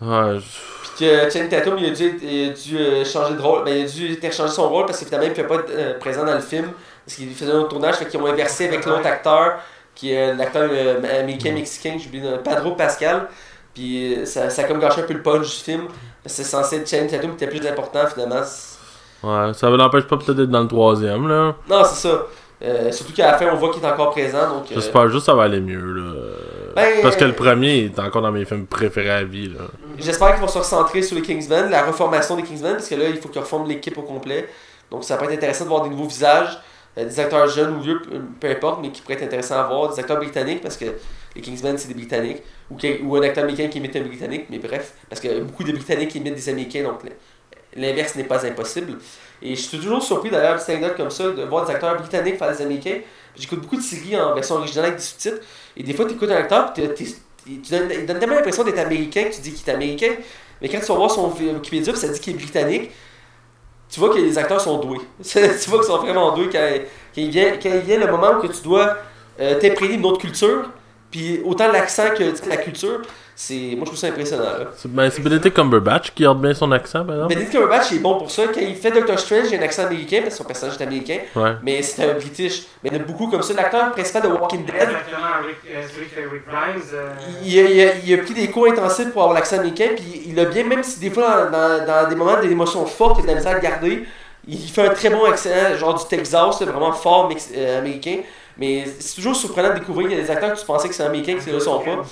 Ouais, 0.00 0.38
Puis 0.82 0.90
que 1.06 1.30
Channing 1.30 1.48
Tatum, 1.48 1.78
il 1.78 1.86
a 1.86 1.90
dû, 1.90 2.18
il 2.22 2.50
a 2.50 2.52
dû 2.52 2.78
euh, 2.78 3.04
changer 3.04 3.34
de 3.34 3.40
rôle. 3.40 3.64
Ben, 3.64 3.76
il 3.76 3.84
a 3.84 3.88
dû 3.88 4.12
interchanger 4.12 4.52
son 4.52 4.68
rôle 4.68 4.86
parce 4.86 4.98
qu'évidemment, 4.98 5.24
il 5.24 5.30
ne 5.30 5.34
pouvait 5.34 5.48
pas 5.48 5.54
être 5.56 5.70
euh, 5.70 5.98
présent 5.98 6.24
dans 6.24 6.34
le 6.34 6.40
film. 6.40 6.70
Parce 7.04 7.16
qu'il 7.16 7.32
faisait 7.34 7.52
un 7.52 7.60
autre 7.60 7.68
tournage. 7.68 7.96
Fait 7.96 8.06
qu'ils 8.06 8.20
ont 8.20 8.26
inversé 8.26 8.66
avec 8.68 8.84
l'autre 8.84 9.06
acteur, 9.06 9.58
qui 9.94 10.12
est 10.12 10.34
l'acteur 10.34 10.68
euh, 10.70 11.20
américain-mexicain, 11.20 11.96
j'ai 11.98 12.08
oublié, 12.08 12.24
le 12.24 12.36
nom, 12.36 12.42
Pedro 12.42 12.72
Pascal. 12.72 13.28
Puis 13.72 14.14
euh, 14.14 14.24
ça, 14.26 14.50
ça 14.50 14.62
a 14.62 14.64
comme 14.64 14.80
gâché 14.80 15.00
un 15.02 15.04
peu 15.04 15.14
le 15.14 15.22
punch 15.22 15.46
du 15.46 15.64
film. 15.64 15.82
Parce 16.22 16.36
que 16.36 16.42
c'est 16.42 16.44
censé 16.44 16.76
être 16.76 16.88
Channing 16.88 17.08
Tatum 17.08 17.36
qui 17.36 17.44
était 17.44 17.58
plus 17.58 17.66
important 17.66 18.06
finalement. 18.06 18.42
Ouais, 19.22 19.54
ça 19.54 19.70
l'empêche 19.70 20.04
pas 20.04 20.16
peut-être 20.18 20.36
d'être 20.36 20.50
dans 20.50 20.62
le 20.62 20.68
troisième, 20.68 21.26
là. 21.28 21.54
Non, 21.68 21.84
c'est 21.84 22.08
ça. 22.08 22.26
Euh, 22.62 22.90
surtout 22.90 23.12
qu'à 23.12 23.32
la 23.32 23.38
fin, 23.38 23.46
on 23.52 23.56
voit 23.56 23.70
qu'il 23.70 23.82
est 23.82 23.86
encore 23.86 24.10
présent. 24.12 24.48
Donc, 24.48 24.64
euh, 24.70 24.74
J'espère 24.76 25.08
juste 25.08 25.26
que 25.26 25.32
ça 25.32 25.34
va 25.34 25.42
aller 25.44 25.60
mieux, 25.60 25.92
là. 25.92 26.12
Ben, 26.74 27.02
Parce 27.02 27.16
que 27.16 27.24
euh, 27.24 27.28
le 27.28 27.32
premier 27.34 27.84
est 27.84 27.98
encore 27.98 28.22
dans 28.22 28.32
mes 28.32 28.44
films 28.46 28.66
préférés 28.66 29.10
à 29.10 29.24
vie, 29.24 29.48
là. 29.48 29.64
J'espère 29.98 30.32
qu'ils 30.32 30.40
vont 30.40 30.48
se 30.48 30.58
recentrer 30.58 31.02
sur 31.02 31.16
les 31.16 31.22
Kingsmen, 31.22 31.70
la 31.70 31.84
reformation 31.84 32.34
des 32.36 32.42
Kingsmen, 32.42 32.72
parce 32.74 32.88
que 32.88 32.94
là, 32.94 33.08
il 33.08 33.16
faut 33.18 33.28
qu'ils 33.28 33.40
reforment 33.42 33.68
l'équipe 33.68 33.96
au 33.98 34.02
complet. 34.02 34.48
Donc, 34.90 35.04
ça 35.04 35.16
peut 35.18 35.24
être 35.26 35.32
intéressant 35.32 35.64
de 35.64 35.68
voir 35.68 35.82
des 35.82 35.90
nouveaux 35.90 36.06
visages, 36.08 36.58
euh, 36.96 37.04
des 37.04 37.20
acteurs 37.20 37.46
jeunes 37.48 37.76
ou 37.76 37.80
vieux, 37.80 38.00
peu- 38.00 38.20
peu 38.40 38.48
importe, 38.48 38.78
mais 38.80 38.90
qui 38.90 39.02
pourraient 39.02 39.16
être 39.16 39.24
intéressants 39.24 39.58
à 39.60 39.64
voir, 39.64 39.92
des 39.92 40.00
acteurs 40.00 40.16
britanniques, 40.18 40.62
parce 40.62 40.78
que 40.78 40.86
les 41.34 41.42
Kingsmen, 41.42 41.76
c'est 41.76 41.88
des 41.88 41.94
Britanniques, 41.94 42.42
ou, 42.70 42.76
ou 43.04 43.16
un 43.16 43.22
acteur 43.22 43.44
américain 43.44 43.68
qui 43.68 43.78
imite 43.78 43.94
un 43.96 44.00
Britannique, 44.00 44.46
mais 44.48 44.58
bref, 44.58 44.94
parce 45.10 45.20
que 45.20 45.40
beaucoup 45.40 45.62
de 45.64 45.72
Britanniques 45.72 46.14
imitent 46.14 46.34
des 46.36 46.48
Américains, 46.48 46.84
donc 46.84 47.00
l'inverse 47.76 48.14
n'est 48.16 48.24
pas 48.24 48.46
impossible. 48.46 48.96
Et 49.42 49.54
je 49.54 49.60
suis 49.60 49.78
toujours 49.78 50.02
surpris 50.02 50.30
d'ailleurs, 50.30 50.56
petite 50.56 50.70
anecdote 50.70 50.96
comme 50.96 51.10
ça, 51.10 51.30
de 51.30 51.42
voir 51.44 51.66
des 51.66 51.72
acteurs 51.72 51.96
britanniques 51.96 52.38
faire 52.38 52.54
des 52.54 52.62
Américains. 52.62 53.00
J'écoute 53.36 53.60
beaucoup 53.60 53.76
de 53.76 53.82
séries 53.82 54.18
en 54.18 54.34
version 54.34 54.56
originale 54.56 54.86
avec 54.86 54.98
des 54.98 55.04
sous-titres, 55.04 55.40
et 55.76 55.82
des 55.82 55.92
fois, 55.92 56.06
tu 56.06 56.14
écoutes 56.14 56.30
un 56.30 56.36
acteur, 56.36 56.72
puis 56.72 56.84
il 57.46 57.60
donne, 57.62 57.88
tellement 57.88 58.34
l'impression 58.34 58.64
d'être 58.64 58.78
américain 58.78 59.24
que 59.24 59.34
tu 59.34 59.40
dis 59.40 59.52
qu'il 59.52 59.68
est 59.68 59.74
américain, 59.74 60.12
mais 60.60 60.68
quand 60.68 60.80
tu 60.80 60.86
vas 60.86 60.94
voir 60.94 61.10
son 61.10 61.30
Wikipédia, 61.30 61.94
ça 61.94 62.08
dit 62.08 62.18
qu'il 62.18 62.34
est 62.34 62.38
britannique, 62.38 62.90
tu 63.90 64.00
vois 64.00 64.08
que 64.10 64.18
les 64.18 64.36
acteurs 64.38 64.60
sont 64.60 64.78
doués. 64.78 65.00
tu 65.22 65.38
vois 65.38 65.78
qu'ils 65.78 65.86
sont 65.86 65.98
vraiment 65.98 66.34
doués 66.34 66.48
quand, 66.50 66.68
quand, 67.14 67.20
il 67.20 67.30
vient, 67.30 67.98
le 67.98 68.10
moment 68.10 68.38
où 68.42 68.48
tu 68.48 68.62
dois 68.62 68.96
euh, 69.38 69.60
t'imprégner 69.60 69.96
d'une 69.96 70.06
autre 70.06 70.18
culture, 70.18 70.70
puis 71.16 71.40
autant 71.44 71.70
l'accent 71.72 72.10
que 72.16 72.24
la 72.48 72.56
culture, 72.58 73.00
c'est 73.34 73.54
moi 73.76 73.80
je 73.80 73.84
trouve 73.86 73.96
ça 73.98 74.06
impressionnant. 74.08 74.44
C'est 74.76 74.90
ben, 74.90 75.10
Benedict 75.22 75.54
Cumberbatch 75.54 76.10
qui 76.14 76.22
garde 76.22 76.40
bien 76.40 76.54
son 76.54 76.70
accent, 76.72 77.04
par 77.04 77.14
exemple. 77.16 77.34
Benedict 77.34 77.52
Cumberbatch 77.52 77.90
il 77.90 77.96
est 77.98 78.00
bon 78.00 78.18
pour 78.18 78.30
ça. 78.30 78.42
Quand 78.52 78.60
il 78.60 78.74
fait 78.76 78.90
Doctor 78.90 79.18
Strange, 79.18 79.46
il 79.50 79.56
a 79.56 79.60
un 79.60 79.62
accent 79.62 79.84
américain 79.84 80.18
parce 80.22 80.34
que 80.34 80.38
son 80.38 80.44
personnage 80.44 80.76
est 80.78 80.82
américain, 80.82 81.18
Ouais. 81.34 81.52
mais 81.62 81.82
c'est 81.82 82.10
un 82.10 82.14
british. 82.14 82.62
Mais 82.82 82.90
il 82.90 82.96
y 82.96 82.98
en 82.98 83.02
a 83.02 83.04
beaucoup 83.04 83.28
comme 83.28 83.42
ça. 83.42 83.54
L'acteur 83.54 83.92
principal 83.92 84.22
de 84.22 84.28
Walking 84.28 84.64
Dead, 84.64 84.74
Exactement, 84.74 85.36
Rick, 85.46 85.56
euh, 85.70 85.82
celui 85.94 86.06
qui 86.06 86.14
fait 86.14 86.24
Rick 86.32 86.46
Grimes. 86.46 86.82
euh, 86.94 87.08
il 87.44 87.58
a, 87.58 87.62
il, 87.62 87.80
a, 87.88 87.92
il 88.06 88.14
a 88.14 88.18
pris 88.22 88.34
des 88.34 88.48
cours 88.50 88.66
intensifs 88.68 89.10
pour 89.10 89.22
avoir 89.22 89.34
l'accent 89.34 89.56
américain, 89.56 89.88
puis 89.96 90.22
il 90.26 90.38
a 90.40 90.44
bien, 90.46 90.64
même 90.64 90.82
si 90.82 90.98
des 91.00 91.10
fois 91.10 91.46
dans, 91.52 91.84
dans, 91.86 91.86
dans 91.86 92.08
des 92.08 92.14
moments 92.14 92.40
d'émotions 92.40 92.84
fortes, 92.86 93.18
il 93.18 93.20
a 93.20 93.22
de 93.24 93.28
la 93.32 93.34
misère 93.36 93.56
à 93.56 93.60
garder, 93.60 94.04
il 94.48 94.58
fait 94.70 94.86
un 94.86 94.90
très 94.94 95.10
bon 95.10 95.24
accent, 95.24 95.50
genre 95.76 95.94
du 95.94 96.04
Texas, 96.08 96.62
vraiment 96.62 96.92
fort 96.92 97.28
euh, 97.54 97.78
américain. 97.80 98.18
Mais 98.58 98.84
c'est 98.98 99.16
toujours 99.16 99.36
surprenant 99.36 99.70
de 99.70 99.78
découvrir 99.80 100.08
qu'il 100.08 100.16
y 100.16 100.20
a 100.20 100.24
des 100.24 100.30
acteurs 100.30 100.54
que 100.54 100.58
tu 100.58 100.64
pensais 100.66 100.88
que 100.88 100.94
c'est 100.94 101.02
américain, 101.04 101.36
qui 101.38 101.48
ne 101.48 101.54
le 101.54 101.60
sont 101.60 101.80
pas. 101.80 102.04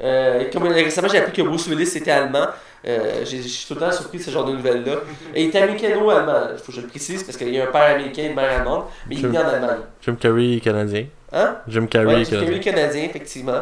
Euh, 0.00 0.44
comme 0.52 0.62
récemment, 0.68 1.08
j'ai 1.08 1.18
appris 1.18 1.32
que 1.32 1.42
Bruce 1.42 1.66
Willis 1.66 1.96
était 1.96 2.10
allemand. 2.12 2.46
Euh, 2.86 3.24
j'ai- 3.24 3.42
je 3.42 3.48
suis 3.48 3.66
tout 3.66 3.74
le 3.74 3.80
temps 3.80 3.90
surpris 3.90 4.18
de 4.18 4.22
ce 4.22 4.30
genre 4.30 4.44
de 4.44 4.52
nouvelles-là. 4.52 4.92
Et 5.34 5.44
il 5.44 5.50
est 5.56 5.60
américano-allemand, 5.60 6.50
il 6.52 6.58
faut 6.58 6.66
que 6.66 6.72
je 6.76 6.80
le 6.82 6.86
précise, 6.86 7.24
parce 7.24 7.36
qu'il 7.36 7.52
y 7.52 7.60
a 7.60 7.64
un 7.64 7.72
père 7.72 7.96
américain 7.96 8.22
et 8.22 8.26
une 8.26 8.36
mère 8.36 8.48
allemande, 8.60 8.84
mais 9.08 9.16
il 9.16 9.24
est 9.24 9.28
né 9.28 9.38
en 9.38 9.48
Allemagne. 9.48 9.78
Jim 10.00 10.14
Carrey 10.14 10.52
est 10.56 10.60
canadien. 10.60 11.06
Hein? 11.32 11.56
Jim 11.66 11.86
Carrey 11.86 12.06
Ouais, 12.14 12.20
est 12.22 12.24
c'est 12.26 12.36
canadien. 12.38 12.58
canadien, 12.60 13.02
effectivement. 13.04 13.60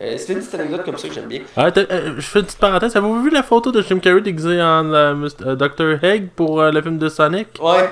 Euh, 0.00 0.14
c'est 0.18 0.32
une 0.34 0.38
petite 0.40 0.54
anecdote 0.54 0.84
comme 0.84 0.98
ça 0.98 1.08
que 1.08 1.14
j'aime 1.14 1.24
bien. 1.26 1.40
Ah, 1.56 1.70
euh, 1.76 2.14
je 2.18 2.20
fais 2.20 2.40
une 2.40 2.44
petite 2.44 2.60
parenthèse. 2.60 2.94
Avez-vous 2.94 3.22
vu 3.22 3.30
la 3.30 3.42
photo 3.42 3.72
de 3.72 3.80
Jim 3.82 3.98
Carrey 3.98 4.20
déguisé 4.20 4.60
en 4.62 4.92
euh, 4.92 5.14
Dr. 5.56 6.04
Egg 6.04 6.28
pour 6.36 6.62
le 6.62 6.82
film 6.82 6.98
de 6.98 7.08
Sonic? 7.08 7.48
Ouais, 7.62 7.88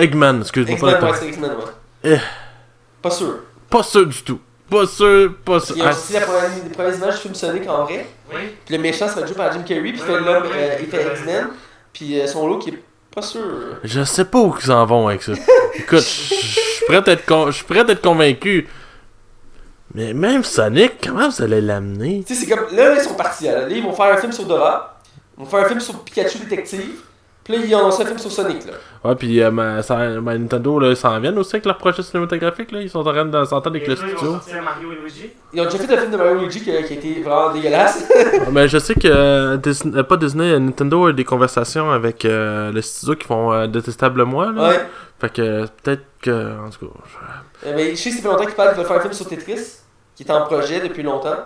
Eggman, 0.00 0.40
excuse-moi 0.40 0.94
pas. 0.94 1.10
ouais, 1.10 1.16
c'est 1.20 1.28
X-Men, 1.28 1.50
ouais. 2.04 2.18
Pas 3.08 3.14
sûr. 3.14 3.38
Pas 3.70 3.82
sûr 3.82 4.06
du 4.06 4.22
tout. 4.22 4.40
Pas 4.70 4.86
sûr, 4.86 5.34
pas 5.44 5.60
sûr. 5.60 5.76
Il 5.76 5.82
y 5.82 5.86
a 5.86 5.88
Ah, 5.88 5.92
aussi 5.92 6.12
la 6.12 6.20
première, 6.22 6.94
images 6.96 7.14
du 7.14 7.20
film 7.20 7.34
Sonic 7.34 7.68
en 7.68 7.84
vrai. 7.84 8.06
Oui. 8.34 8.40
Puis 8.64 8.74
le 8.76 8.82
méchant, 8.82 9.06
ça 9.06 9.14
va 9.14 9.20
être 9.20 9.28
joué 9.28 9.36
par 9.36 9.52
Jim 9.52 9.62
Carrey, 9.62 9.80
puis 9.92 9.92
il 9.92 9.98
fait 10.00 10.18
l'homme, 10.20 10.44
euh, 10.52 10.76
il 10.80 10.86
fait 10.86 11.06
X-Men. 11.12 11.48
Puis 11.92 12.20
euh, 12.20 12.26
son 12.26 12.48
look, 12.48 12.66
il 12.66 12.74
est 12.74 12.82
pas 13.14 13.22
sûr. 13.22 13.42
je 13.84 14.02
sais 14.04 14.24
pas 14.24 14.38
où 14.40 14.54
ils 14.62 14.70
en 14.72 14.84
vont 14.84 15.06
avec 15.08 15.22
ça. 15.22 15.32
Écoute, 15.74 16.00
je 16.00 16.34
je 16.34 16.36
suis 16.36 16.84
prêt 16.86 16.96
à 17.08 17.12
être 17.12 17.24
con- 17.26 17.46
je 17.46 17.56
suis 17.56 17.64
prêt 17.64 17.78
à 17.80 17.90
être 17.92 18.02
convaincu. 18.02 18.66
Mais 19.94 20.12
même 20.12 20.42
Sonic, 20.44 20.94
comment 21.02 21.28
vous 21.28 21.42
allez 21.42 21.60
l'amener? 21.60 22.24
Tu 22.26 22.34
sais, 22.34 22.44
c'est 22.44 22.50
comme. 22.54 22.66
Là, 22.76 22.94
ils 22.94 23.00
sont 23.00 23.14
partis. 23.14 23.44
Là, 23.44 23.60
Là, 23.62 23.68
ils 23.70 23.82
vont 23.82 23.92
faire 23.92 24.12
un 24.12 24.16
film 24.18 24.32
sur 24.32 24.44
Dora. 24.44 25.00
Ils 25.38 25.44
vont 25.44 25.48
faire 25.50 25.60
un 25.60 25.68
film 25.68 25.80
sur 25.80 26.02
Pikachu 26.02 26.38
Détective. 26.38 27.00
Puis 27.46 27.56
là, 27.56 27.64
ils 27.64 27.74
ont 27.76 27.82
lancé 27.82 28.02
un 28.02 28.06
film 28.06 28.18
sur 28.18 28.32
Sonic, 28.32 28.66
là. 28.66 28.72
Ouais, 29.04 29.14
puis 29.14 29.40
euh, 29.40 29.52
ma, 29.52 29.80
ça- 29.80 30.20
ma 30.20 30.36
Nintendo, 30.36 30.80
là, 30.80 30.88
ils 30.90 30.96
s'en 30.96 31.20
viennent 31.20 31.38
aussi 31.38 31.54
avec 31.54 31.64
leur 31.66 31.78
projet 31.78 32.02
cinématographique, 32.02 32.72
là. 32.72 32.80
Ils 32.80 32.90
sont 32.90 32.98
en 32.98 33.04
train 33.12 33.24
de 33.24 33.44
s'entendre 33.44 33.68
avec 33.76 33.84
Et 33.84 33.90
le 33.90 33.94
studio. 33.96 34.16
sortir 34.18 34.62
Mario 34.64 34.90
et 34.92 34.96
Luigi. 34.96 35.30
Ils 35.52 35.60
ont 35.60 35.64
déjà 35.64 35.78
fait 35.78 35.94
un 35.94 36.00
film 36.00 36.10
de 36.10 36.16
Mario 36.16 36.34
Luigi 36.40 36.60
qui, 36.60 36.72
a- 36.72 36.80
été 36.80 37.22
vraiment 37.22 37.52
dégueulasse. 37.52 38.04
Mais 38.52 38.66
je 38.66 38.78
sais 38.78 38.94
que 38.96 39.06
euh, 39.06 39.56
Disney, 39.58 39.96
euh, 39.96 40.02
pas 40.02 40.16
Disney, 40.16 40.58
Nintendo 40.58 41.06
a 41.06 41.12
des 41.12 41.24
conversations 41.24 41.90
avec 41.92 42.24
euh, 42.24 42.72
le 42.72 42.82
studio 42.82 43.14
qui 43.14 43.26
font 43.28 43.52
euh, 43.52 43.68
Détestable 43.68 44.24
Moi, 44.24 44.50
là. 44.52 44.68
ouais. 44.68 44.80
Fait 45.20 45.32
que 45.32 45.66
peut-être 45.82 46.02
que, 46.20 46.30
en 46.66 46.68
tout 46.70 46.86
cas, 46.86 46.92
je- 47.62 47.68
Euh, 47.68 47.72
mais 47.76 47.90
je 47.92 47.94
sais 47.94 48.10
que 48.10 48.16
ça 48.16 48.22
fait 48.22 48.28
longtemps 48.28 48.44
qu'ils 48.44 48.54
parlent 48.54 48.74
veulent 48.74 48.84
faire 48.86 48.96
un 48.96 49.00
film 49.00 49.12
sur 49.12 49.28
Tetris, 49.28 49.60
qui 50.16 50.24
est 50.24 50.30
en 50.32 50.42
projet 50.46 50.80
depuis 50.80 51.02
longtemps. 51.04 51.36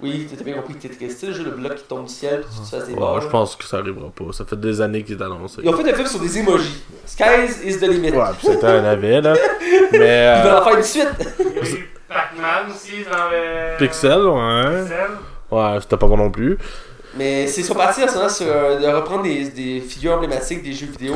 Oui, 0.00 0.28
t'as 0.36 0.44
bien 0.44 0.54
compris 0.54 0.74
Tetris. 0.74 1.08
Tu 1.08 1.10
sais, 1.10 1.26
le 1.26 1.50
bloc 1.50 1.74
qui 1.74 1.82
tombe 1.84 2.04
du 2.06 2.12
ciel, 2.12 2.42
puis 2.42 2.50
tu 2.56 2.70
te 2.70 2.76
fasses 2.76 2.86
des 2.88 2.94
ouais, 2.94 3.20
je 3.20 3.26
pense 3.26 3.56
que 3.56 3.64
ça 3.64 3.78
arrivera 3.78 4.10
pas. 4.10 4.32
Ça 4.32 4.44
fait 4.44 4.58
des 4.60 4.80
années 4.80 5.02
qu'ils 5.02 5.18
est 5.18 5.22
annoncé. 5.22 5.60
Ils 5.62 5.68
ont 5.68 5.76
fait 5.76 5.90
un 5.90 5.94
film 5.94 6.06
sur 6.06 6.20
des 6.20 6.38
emojis. 6.38 6.82
Skies 7.04 7.66
is 7.66 7.78
the 7.78 7.82
limit. 7.88 8.12
Ouais, 8.12 8.24
puis 8.38 8.46
c'était 8.52 8.66
un 8.66 8.84
avis, 8.84 9.20
là. 9.20 9.34
Mais, 9.92 10.34
Ils 10.38 10.42
veulent 10.44 10.52
euh, 10.52 10.60
en 10.60 10.64
faire 10.64 10.76
une 10.76 10.82
suite. 10.84 11.08
Il 11.40 11.46
y 11.46 11.58
a 11.58 11.78
eu 11.80 11.88
Pac-Man 12.08 12.70
aussi 12.70 12.92
dans 13.10 13.28
le. 13.30 13.76
Pixel, 13.78 14.20
ouais. 14.22 14.82
Pixel. 14.82 15.10
Ouais, 15.50 15.78
c'était 15.80 15.96
pas 15.96 16.06
bon 16.06 16.16
non 16.16 16.30
plus. 16.30 16.56
Mais 17.16 17.46
c'est 17.48 17.62
sont 17.62 17.74
partis 17.74 18.04
en 18.04 18.08
ce 18.08 18.14
moment 18.14 18.28
sur, 18.28 18.46
euh, 18.46 18.78
de 18.78 18.86
reprendre 18.86 19.24
des, 19.24 19.48
des 19.48 19.80
figures 19.80 20.12
emblématiques 20.12 20.62
des 20.62 20.72
jeux 20.72 20.86
vidéo 20.86 21.14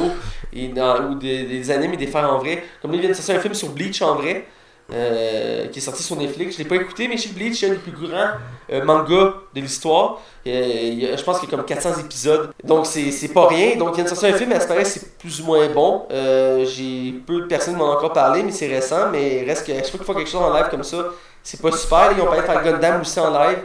et 0.52 0.68
dans- 0.68 1.04
ou 1.10 1.14
des, 1.14 1.44
des 1.44 1.70
animes 1.70 1.92
et 1.92 1.96
des 1.98 2.06
faire 2.08 2.28
en 2.32 2.38
vrai. 2.38 2.64
Comme 2.80 2.90
là, 2.90 2.96
ils 2.96 3.00
viennent 3.00 3.12
de 3.12 3.16
sortir 3.16 3.36
un 3.36 3.40
film 3.40 3.54
sur 3.54 3.68
Bleach 3.68 4.02
en 4.02 4.16
vrai, 4.16 4.46
euh, 4.92 5.68
qui 5.68 5.78
est 5.78 5.82
sorti 5.82 6.02
sur 6.02 6.16
Netflix. 6.16 6.56
Je 6.56 6.62
l'ai 6.62 6.68
pas 6.68 6.76
écouté, 6.76 7.08
mais 7.08 7.16
chez 7.16 7.30
Bleach, 7.30 7.60
c'est 7.60 7.66
un 7.66 7.70
des 7.70 7.76
plus 7.76 7.92
grands 7.92 8.32
euh, 8.70 8.84
mangas 8.84 9.34
de 9.54 9.60
l'histoire. 9.60 10.20
Euh, 10.46 10.50
il 10.50 11.16
je 11.16 11.22
pense 11.22 11.38
qu'il 11.38 11.48
y 11.48 11.52
a 11.52 11.56
comme 11.56 11.64
400 11.64 12.00
épisodes. 12.00 12.50
Donc 12.64 12.86
c'est 12.86 13.32
pas 13.32 13.46
rien. 13.48 13.76
Donc 13.76 13.90
ils 13.90 13.94
viennent 13.96 14.04
de 14.04 14.10
sortir 14.10 14.34
un 14.34 14.38
film, 14.38 14.50
mais 14.50 14.56
à 14.56 14.60
ce 14.60 14.68
paraît, 14.68 14.84
c'est 14.84 15.18
plus 15.18 15.40
ou 15.40 15.44
moins 15.44 15.68
bon. 15.68 16.02
Euh, 16.10 16.64
J'ai 16.64 17.12
peu 17.26 17.42
de 17.42 17.46
personnes 17.46 17.76
m'en 17.76 17.90
ont 17.90 17.92
encore 17.92 18.12
parlé, 18.12 18.42
mais 18.42 18.52
c'est 18.52 18.68
récent. 18.68 19.10
Mais 19.10 19.42
il 19.42 19.48
reste 19.48 19.66
que 19.66 19.72
chaque 19.72 19.86
fois 19.86 19.98
qu'ils 19.98 20.06
font 20.06 20.14
quelque 20.14 20.30
chose 20.30 20.42
en 20.42 20.52
live 20.54 20.66
comme 20.70 20.84
ça, 20.84 21.04
c'est 21.42 21.60
pas 21.60 21.72
super. 21.72 22.12
Ils 22.16 22.20
ont 22.20 22.26
parlé 22.26 22.42
de 22.42 22.46
faire 22.46 22.62
Gundam 22.62 23.00
aussi 23.00 23.20
en 23.20 23.30
live. 23.30 23.58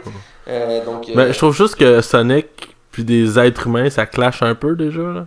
Donc, 0.84 1.08
Mais 1.14 1.32
je 1.32 1.38
trouve 1.38 1.54
juste 1.54 1.74
que 1.76 2.00
Sonic 2.00 2.46
puis 2.90 3.04
des 3.04 3.38
êtres 3.38 3.66
humains, 3.66 3.90
ça 3.90 4.06
clash 4.06 4.42
un 4.42 4.54
peu 4.54 4.74
déjà, 4.74 5.02
là. 5.02 5.26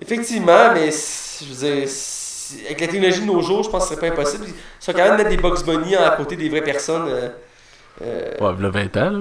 Effectivement, 0.00 0.72
mais 0.72 0.90
je 0.90 1.44
veux 1.44 1.76
dire, 1.76 1.88
avec 2.66 2.80
la 2.80 2.86
technologie 2.88 3.20
de 3.20 3.26
nos 3.26 3.40
jours, 3.42 3.62
je 3.64 3.70
pense 3.70 3.84
que 3.84 3.94
ce 3.94 3.94
serait 4.00 4.08
pas 4.08 4.14
impossible. 4.20 4.44
Ils 4.48 4.54
sont 4.78 4.92
quand 4.92 5.04
même 5.04 5.16
mettre 5.16 5.30
des 5.30 5.36
Bugs 5.36 5.62
Bunny 5.66 5.96
à 5.96 6.10
côté 6.10 6.36
des 6.36 6.48
vraies 6.48 6.62
personnes. 6.62 7.08
euh, 7.08 7.28
euh, 8.02 8.30
Ouais, 8.40 8.52
il 8.58 8.62
y 8.62 8.66
a 8.66 8.70
20 8.70 8.96
ans, 8.96 9.10
là. 9.10 9.18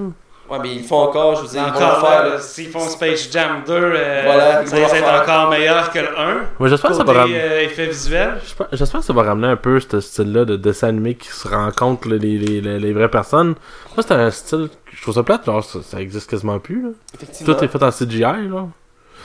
ouais, 0.49 0.59
mais 0.61 0.75
ils 0.75 0.83
font 0.83 0.97
encore, 0.97 1.35
je 1.35 1.41
veux 1.41 1.47
dire, 1.47 1.63
ils 1.67 1.71
vont 1.73 1.85
Encore 1.85 2.07
faire. 2.07 2.39
s'ils 2.41 2.69
font 2.69 2.79
Space 2.87 3.29
Jam 3.31 3.63
2, 3.67 3.73
euh, 3.73 4.21
Voilà, 4.25 4.61
ils 4.61 4.67
ça 4.67 4.75
d'être 4.77 4.89
faire. 4.89 5.21
encore 5.21 5.49
meilleur 5.49 5.91
que 5.91 5.99
le 5.99 6.17
1. 6.19 6.35
Moi, 6.59 6.69
j'espère 6.69 6.91
que 6.91 6.97
ça 6.97 7.03
va 7.03 7.13
ramener. 7.13 7.39
euh, 7.41 7.61
effet 7.63 7.87
visuel. 7.87 8.37
J'espère 8.71 8.99
que 9.01 9.05
ça 9.05 9.13
va 9.13 9.23
ramener 9.23 9.47
un 9.47 9.55
peu 9.57 9.79
ce 9.79 9.99
style-là 9.99 10.45
de 10.45 10.55
dessin 10.55 10.87
animé 10.89 11.15
qui 11.15 11.27
se 11.29 11.47
rencontre 11.47 12.07
les, 12.07 12.19
les, 12.19 12.61
les, 12.61 12.79
les 12.79 12.93
vraies 12.93 13.09
personnes. 13.09 13.55
Moi, 13.95 14.05
c'est 14.07 14.13
un 14.13 14.31
style 14.31 14.69
que 14.69 14.95
je 14.95 15.01
trouve 15.01 15.15
ça 15.15 15.23
plate, 15.23 15.45
genre 15.45 15.63
ça, 15.63 15.79
ça 15.83 15.99
existe 16.01 16.29
quasiment 16.29 16.59
plus. 16.59 16.81
Là. 16.83 16.89
Effectivement. 17.15 17.53
Tout 17.53 17.63
est 17.63 17.67
fait 17.67 17.83
en 17.83 17.91
CGI, 17.91 18.21
là. 18.21 18.67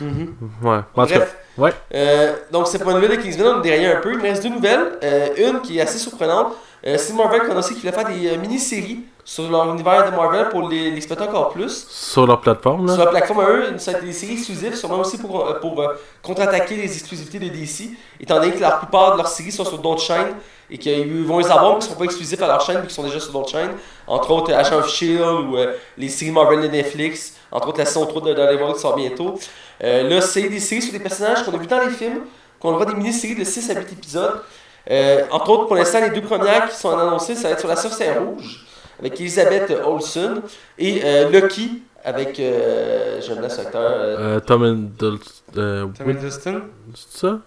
Mhm. 0.00 0.34
Ouais. 0.62 0.78
En 0.96 1.06
tout 1.06 1.12
cas, 1.12 1.18
Bref. 1.18 1.36
ouais. 1.58 1.72
Euh, 1.94 2.32
donc, 2.50 2.66
c'est 2.68 2.78
pour 2.78 2.90
une 2.90 2.96
nouvelle 3.00 3.16
de 3.16 3.22
Kingsman, 3.22 3.46
on 3.56 3.58
a 3.58 3.62
déraillé 3.62 3.92
un 3.92 4.00
peu. 4.00 4.12
Il 4.12 4.18
me 4.18 4.22
reste 4.22 4.42
deux 4.42 4.48
nouvelles. 4.50 4.98
Euh, 5.02 5.28
une 5.36 5.60
qui 5.60 5.78
est 5.78 5.82
assez 5.82 5.98
surprenante. 5.98 6.54
Euh, 6.86 6.96
c'est 6.98 7.14
Marvel 7.14 7.40
qui 7.42 7.46
a 7.48 7.50
annoncé 7.52 7.74
qu'il 7.74 7.82
voulait 7.82 7.92
faire 7.92 8.06
des 8.06 8.28
euh, 8.28 8.38
mini-séries 8.38 9.00
sur 9.24 9.50
leur 9.50 9.70
univers 9.72 10.10
de 10.10 10.14
Marvel 10.14 10.50
pour 10.50 10.68
les, 10.68 10.90
les 10.90 10.96
exploiter 10.98 11.22
encore 11.22 11.48
plus. 11.50 11.86
sur 11.88 12.26
leur 12.26 12.40
plateforme, 12.42 12.86
Sur 12.88 12.98
là. 12.98 13.04
la 13.06 13.10
plateforme 13.10 13.40
à 13.40 13.48
eux, 13.48 13.78
ça 13.78 13.94
des 13.94 14.12
séries 14.12 14.34
exclusives, 14.34 14.74
sûrement 14.76 14.98
aussi 14.98 15.16
pour, 15.16 15.46
euh, 15.48 15.58
pour 15.60 15.80
euh, 15.80 15.94
contre-attaquer 16.22 16.76
les 16.76 16.92
exclusivités 16.92 17.38
de 17.38 17.48
DC, 17.48 17.90
étant 18.20 18.38
donné 18.38 18.52
que 18.52 18.60
la 18.60 18.72
plupart 18.72 19.12
de 19.12 19.16
leurs 19.18 19.28
séries 19.28 19.50
sont 19.52 19.64
sur 19.64 19.78
d'autres 19.78 20.02
chaînes 20.02 20.34
et 20.70 20.76
qu'ils 20.76 21.24
vont 21.24 21.38
les 21.38 21.46
avoir, 21.50 21.74
mais 21.74 21.78
qui 21.80 21.86
ne 21.86 21.92
sont 21.92 21.98
pas 21.98 22.04
exclusifs 22.04 22.42
à 22.42 22.46
leur 22.48 22.60
chaîne, 22.60 22.78
mais 22.82 22.86
qui 22.86 22.94
sont 22.94 23.02
déjà 23.02 23.18
sur 23.20 23.32
d'autres 23.32 23.50
chaînes. 23.50 23.72
Entre 24.06 24.30
autres, 24.30 24.52
euh, 24.52 24.58
Agent 24.58 24.76
of 24.76 24.88
Shield 24.90 25.22
ou 25.22 25.56
euh, 25.56 25.72
les 25.96 26.10
séries 26.10 26.32
Marvel 26.32 26.60
de 26.60 26.68
Netflix, 26.68 27.34
entre 27.50 27.68
autres 27.68 27.78
la 27.78 27.86
saison 27.86 28.04
3 28.04 28.20
de 28.22 28.34
Daredevil 28.34 28.74
qui 28.74 28.80
sort 28.80 28.94
bientôt. 28.96 29.38
Euh, 29.82 30.06
là, 30.06 30.20
c'est 30.20 30.50
des 30.50 30.60
séries 30.60 30.82
sur 30.82 30.92
des 30.92 31.00
personnages 31.00 31.44
qu'on 31.44 31.54
a 31.54 31.56
vus 31.56 31.66
dans 31.66 31.80
les 31.80 31.90
films, 31.90 32.20
qu'on 32.60 32.74
aura 32.74 32.84
des 32.84 32.94
mini-séries 32.94 33.36
de 33.36 33.44
6 33.44 33.70
à 33.70 33.74
8 33.74 33.92
épisodes. 33.92 34.42
Euh, 34.90 35.24
entre 35.30 35.50
autres, 35.50 35.66
pour 35.66 35.76
l'instant, 35.76 36.00
les 36.00 36.10
deux 36.10 36.20
premières 36.26 36.68
qui 36.68 36.76
sont 36.76 36.90
annoncées, 36.96 37.34
ça 37.34 37.48
va 37.48 37.50
être 37.54 37.60
sur 37.60 37.68
la 37.68 37.76
Sorcière 37.76 38.22
Rouge. 38.22 38.64
avec 38.98 39.18
Elizabeth 39.20 39.72
Olsen 39.84 40.40
et 40.78 41.00
euh, 41.04 41.28
Lucky 41.30 41.82
avec, 42.04 42.38
euh, 42.38 43.18
j'aime 43.22 43.38
bien 43.38 43.48
cet 43.48 43.66
acteur, 43.66 43.80
euh, 43.82 44.36
Euh, 44.36 44.40
Tom 44.40 44.62
Hiddleston. 44.64 45.20
Euh, 45.56 45.86
Tom 45.98 46.10
Hiddleston. 46.10 46.62
c'est 46.94 47.18
ça? 47.20 47.38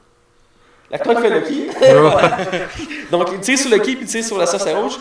l'acteur 0.90 1.16
qui 1.16 1.22
fait 1.22 1.40
Lucky. 1.40 1.68
Donc, 3.12 3.30
il 3.34 3.40
tire 3.40 3.58
sur 3.60 3.70
Lucky 3.70 3.96
puis 3.96 4.06
il 4.06 4.08
tire 4.10 4.24
sur 4.24 4.38
la 4.38 4.46
sorcière 4.48 4.82
rouge. 4.82 4.98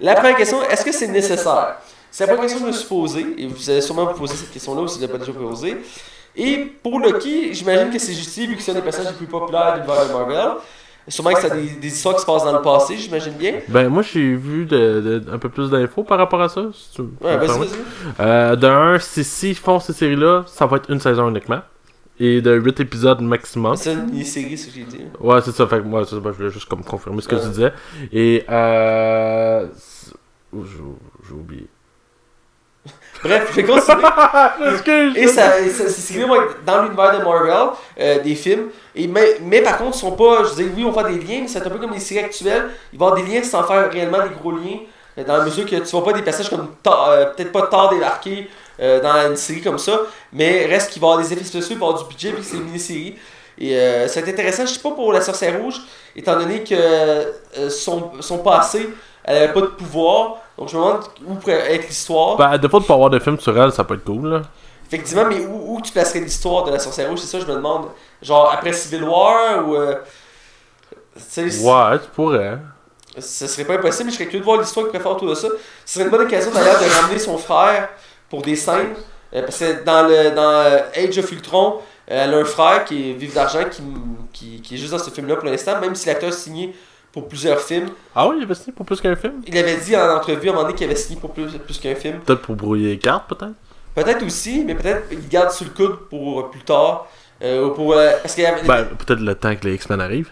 La 0.00 0.14
première 0.14 0.36
question, 0.36 0.62
est-ce 0.62 0.84
que 0.84 0.92
c'est 0.92 1.08
nécessaire? 1.08 1.76
C'est 2.10 2.24
la 2.26 2.32
première 2.32 2.42
question 2.48 2.60
que 2.60 2.70
je 2.70 2.72
me 2.72 2.78
suis 2.78 2.88
posée, 2.88 3.26
et 3.38 3.46
vous 3.46 3.70
allez 3.70 3.80
sûrement 3.80 4.06
vous 4.06 4.14
poser 4.18 4.36
cette 4.36 4.52
question-là 4.52 4.82
ou 4.82 4.88
si 4.88 4.94
vous 4.94 5.02
ne 5.02 5.06
l'avez 5.08 5.18
pas 5.18 5.24
déjà 5.24 5.38
posée. 5.38 5.76
Et 6.36 6.58
pour 6.82 6.98
Lucky, 7.00 7.52
j'imagine 7.54 7.90
que 7.90 7.98
c'est 7.98 8.12
justifié 8.14 8.46
vu 8.46 8.56
que 8.56 8.62
c'est 8.62 8.70
un 8.72 8.74
des 8.74 8.82
personnages 8.82 9.12
les 9.12 9.18
plus 9.18 9.26
populaires 9.26 9.80
de 9.82 10.12
Marvel. 10.12 10.52
Sûrement 11.08 11.32
que 11.34 11.40
ça 11.40 11.52
a 11.52 11.56
des, 11.56 11.70
des 11.80 11.88
histoires 11.88 12.14
qui 12.14 12.22
se 12.22 12.26
passent 12.26 12.44
dans 12.44 12.52
le 12.56 12.62
passé, 12.62 12.96
j'imagine 12.96 13.34
bien. 13.34 13.60
Ben, 13.68 13.88
moi, 13.88 14.02
j'ai 14.02 14.34
vu 14.34 14.64
de, 14.64 15.20
de- 15.20 15.30
un 15.32 15.38
peu 15.38 15.48
plus 15.50 15.70
d'infos 15.70 16.02
par 16.04 16.18
rapport 16.18 16.40
à 16.40 16.48
ça. 16.48 16.62
si 16.72 16.92
tu 16.94 17.02
Ouais, 17.20 17.36
vas-y, 17.36 17.48
vas-y. 17.58 17.68
Euh, 18.20 18.56
de 18.56 18.66
un, 18.66 18.98
si 18.98 19.22
s'ils 19.24 19.54
font 19.56 19.78
ces 19.80 19.92
séries-là, 19.92 20.44
ça 20.46 20.64
va 20.66 20.78
être 20.78 20.90
une 20.90 21.00
saison 21.00 21.28
uniquement. 21.28 21.60
Et 22.20 22.40
de 22.40 22.54
8 22.54 22.80
épisodes 22.80 23.20
maximum. 23.20 23.74
C'est 23.76 23.92
une 23.92 24.04
mini-série, 24.06 24.56
ce 24.56 24.66
que 24.68 24.72
j'ai 24.72 24.84
dit. 24.84 25.00
Ouais, 25.20 25.40
c'est 25.44 25.50
ça. 25.52 25.66
Fait 25.66 25.78
que 25.78 25.82
moi, 25.84 26.04
c'est 26.04 26.14
ça, 26.14 26.20
ben, 26.20 26.30
je 26.32 26.36
voulais 26.38 26.50
juste 26.50 26.68
comme 26.68 26.84
confirmer 26.84 27.20
ce 27.20 27.28
que 27.28 27.34
Ouais. 27.34 27.42
tu 27.42 27.48
disais. 27.48 27.72
Et 28.12 28.44
euh. 28.48 29.66
oh, 30.56 30.62
j'ai 30.64 31.34
oublié. 31.34 31.66
Bref, 33.24 33.48
je 33.50 33.56
vais 33.56 33.64
continuer. 33.64 34.02
Et 35.14 35.26
ça, 35.28 35.52
ça- 35.70 35.88
ces 35.88 36.00
séries 36.02 36.24
vont 36.28 36.36
être 36.42 36.64
dans 36.64 36.82
l'univers 36.82 37.18
de 37.18 37.24
Marvel, 37.24 37.68
euh, 38.00 38.18
des 38.22 38.34
films. 38.34 38.68
Et 38.94 39.06
mais, 39.06 39.38
mais 39.42 39.62
par 39.62 39.78
contre, 39.78 39.96
ils 39.96 40.00
sont 40.00 40.12
pas. 40.12 40.44
Je 40.44 40.54
dire, 40.54 40.66
oui, 40.76 40.84
on 40.84 40.90
va 40.90 41.02
faire 41.04 41.12
des 41.12 41.18
liens, 41.24 41.40
mais 41.42 41.48
c'est 41.48 41.58
un 41.66 41.70
peu 41.70 41.78
comme 41.78 41.92
les 41.92 42.00
séries 42.00 42.24
actuelles. 42.24 42.66
Il 42.92 42.98
va 42.98 43.06
y 43.06 43.08
avoir 43.08 43.14
des 43.24 43.32
liens 43.32 43.42
sans 43.42 43.62
faire 43.64 43.90
réellement 43.90 44.22
des 44.22 44.34
gros 44.34 44.52
liens. 44.52 44.80
euh, 45.18 45.24
Dans 45.24 45.38
la 45.38 45.44
mesure 45.44 45.64
que 45.64 45.76
tu 45.76 45.84
vois 45.90 46.04
pas 46.04 46.12
des 46.12 46.22
passages 46.22 46.50
comme 46.50 46.68
euh, 46.86 47.26
peut-être 47.26 47.52
pas 47.52 47.62
tard 47.68 47.90
débarqué 47.90 48.48
euh, 48.80 49.00
dans 49.00 49.30
une 49.30 49.36
série 49.36 49.62
comme 49.62 49.78
ça, 49.78 50.00
mais 50.32 50.66
reste 50.66 50.90
qu'il 50.92 51.00
va 51.00 51.08
y 51.08 51.10
avoir 51.12 51.26
des 51.26 51.32
effets 51.32 51.44
spéciaux, 51.44 51.76
il 51.76 51.78
va 51.78 51.86
avoir 51.86 52.02
du 52.02 52.08
budget, 52.08 52.32
puis 52.32 52.44
c'est 52.44 52.56
une 52.56 52.64
mini-série. 52.64 53.16
Et 53.56 53.76
euh, 53.76 54.08
ça 54.08 54.20
va 54.20 54.26
être 54.26 54.32
intéressant, 54.34 54.66
je 54.66 54.72
sais 54.74 54.80
pas 54.80 54.90
pour 54.90 55.12
la 55.12 55.20
sorcière 55.20 55.60
rouge, 55.62 55.76
étant 56.16 56.36
donné 56.36 56.64
que 56.64 56.74
euh, 56.74 57.70
son, 57.70 58.10
son 58.20 58.38
passé, 58.38 58.90
elle 59.24 59.36
avait 59.44 59.52
pas 59.52 59.60
de 59.60 59.66
pouvoir. 59.66 60.38
Donc 60.58 60.68
je 60.68 60.76
me 60.76 60.82
demande 60.82 61.02
où 61.26 61.34
pourrait 61.34 61.74
être 61.74 61.88
l'histoire. 61.88 62.36
Ben, 62.36 62.56
de 62.58 62.68
fois 62.68 62.80
de 62.80 62.84
pas 62.84 62.94
avoir 62.94 63.10
de 63.10 63.18
film 63.18 63.38
sur 63.40 63.60
elle, 63.60 63.72
ça 63.72 63.84
peut 63.84 63.94
être 63.94 64.04
cool, 64.04 64.28
là. 64.28 64.42
Effectivement, 64.86 65.24
mais 65.26 65.44
où, 65.44 65.76
où 65.76 65.80
tu 65.80 65.90
placerais 65.92 66.20
l'histoire 66.20 66.64
de 66.64 66.70
la 66.70 66.78
sorcière 66.78 67.08
rouge, 67.08 67.18
c'est 67.20 67.26
ça 67.26 67.40
je 67.40 67.46
me 67.46 67.54
demande. 67.54 67.86
Genre 68.22 68.50
après 68.52 68.72
Civil 68.72 69.02
War 69.04 69.66
ou. 69.66 69.74
Euh, 69.76 69.96
Ouais, 71.62 71.98
tu 72.00 72.08
pourrais. 72.14 72.58
ce 73.18 73.46
serait 73.46 73.64
pas 73.64 73.74
impossible, 73.74 74.06
mais 74.06 74.10
je 74.10 74.16
serais 74.16 74.24
curieux 74.26 74.40
de 74.40 74.44
voir 74.44 74.60
l'histoire 74.60 74.86
pourrait 74.86 74.98
faire 75.00 75.12
autour 75.12 75.28
de 75.28 75.34
ça. 75.34 75.48
Ce 75.84 75.94
serait 75.94 76.04
une 76.04 76.10
bonne 76.10 76.22
occasion 76.26 76.50
d'ailleurs 76.52 76.78
de 76.80 76.84
ramener 77.02 77.18
son 77.18 77.38
frère 77.38 77.88
pour 78.28 78.42
des 78.42 78.56
scènes. 78.56 78.94
euh, 79.34 79.42
parce 79.42 79.58
que 79.58 79.84
dans, 79.84 80.06
le, 80.06 80.30
dans 80.34 80.42
euh, 80.42 80.80
Age 80.96 81.18
of 81.18 81.30
Ultron, 81.32 81.74
euh, 82.10 82.24
elle 82.24 82.34
a 82.34 82.38
un 82.38 82.44
frère 82.44 82.84
qui 82.84 83.10
est 83.10 83.12
Vive 83.14 83.34
d'Argent 83.34 83.64
qui, 83.70 83.82
qui, 84.32 84.60
qui 84.60 84.74
est 84.74 84.78
juste 84.78 84.92
dans 84.92 84.98
ce 84.98 85.10
film-là 85.10 85.36
pour 85.36 85.46
l'instant, 85.46 85.80
même 85.80 85.94
si 85.94 86.06
l'acteur 86.08 86.32
signé 86.32 86.74
pour 87.14 87.28
plusieurs 87.28 87.60
films. 87.60 87.90
Ah 88.14 88.26
oui, 88.28 88.36
il 88.38 88.42
avait 88.42 88.54
signé 88.56 88.72
pour 88.72 88.84
plus 88.84 89.00
qu'un 89.00 89.14
film? 89.14 89.34
Il 89.46 89.56
avait 89.56 89.76
dit 89.76 89.96
en 89.96 90.16
entrevue 90.16 90.48
à 90.48 90.50
un 90.50 90.54
moment 90.54 90.62
donné 90.66 90.74
qu'il 90.74 90.84
avait 90.86 90.96
signé 90.96 91.18
pour 91.20 91.30
plus, 91.32 91.46
plus 91.58 91.78
qu'un 91.78 91.94
film. 91.94 92.18
Peut-être 92.18 92.42
pour 92.42 92.56
brouiller 92.56 92.88
les 92.90 92.98
cartes, 92.98 93.28
peut-être? 93.28 93.54
Peut-être 93.94 94.26
aussi, 94.26 94.64
mais 94.66 94.74
peut-être 94.74 95.04
il 95.12 95.28
garde 95.28 95.52
sous 95.52 95.62
le 95.64 95.70
coude 95.70 95.96
pour 96.10 96.40
euh, 96.40 96.50
plus 96.50 96.62
tard. 96.64 97.06
Euh, 97.40 97.70
pour, 97.70 97.92
euh, 97.92 98.10
parce 98.20 98.34
qu'il 98.34 98.42
y 98.42 98.46
avait- 98.48 98.66
Ben, 98.66 98.84
peut-être 98.84 99.20
le 99.20 99.34
temps 99.36 99.54
que 99.54 99.64
les 99.68 99.74
X-Men 99.76 100.00
arrivent. 100.00 100.30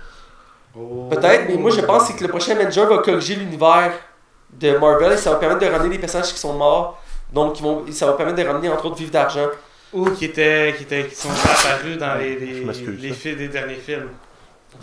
Peut-être, 0.75 1.45
mais 1.49 1.57
moi 1.57 1.71
je 1.71 1.81
pense 1.83 2.07
c'est 2.07 2.17
que 2.17 2.23
le 2.25 2.29
prochain 2.29 2.57
Avenger 2.57 2.85
va 2.87 2.99
corriger 2.99 3.37
l'univers 3.37 3.93
de 4.53 4.77
Marvel 4.79 5.13
et 5.13 5.17
ça 5.17 5.31
va 5.31 5.37
permettre 5.37 5.61
de 5.61 5.67
ramener 5.73 5.91
des 5.91 5.99
personnages 5.99 6.33
qui 6.33 6.39
sont 6.39 6.55
morts. 6.55 7.01
Donc 7.33 7.61
ils 7.61 7.63
vont, 7.63 7.85
ça 7.91 8.07
va 8.07 8.15
permettre 8.15 8.39
de 8.43 8.47
ramener 8.49 8.69
entre 8.71 8.87
autres 8.87 8.97
Vive 8.97 9.11
d'Argent. 9.11 9.49
Ou 9.93 10.09
qui, 10.11 10.25
étaient, 10.25 10.75
qui, 10.77 10.85
étaient, 10.85 11.07
qui 11.07 11.15
sont 11.15 11.29
apparus 11.29 11.99
dans 11.99 12.15
les, 12.15 12.37
les, 12.37 12.65
les 12.65 13.35
des 13.37 13.49
derniers 13.49 13.75
films. 13.75 14.09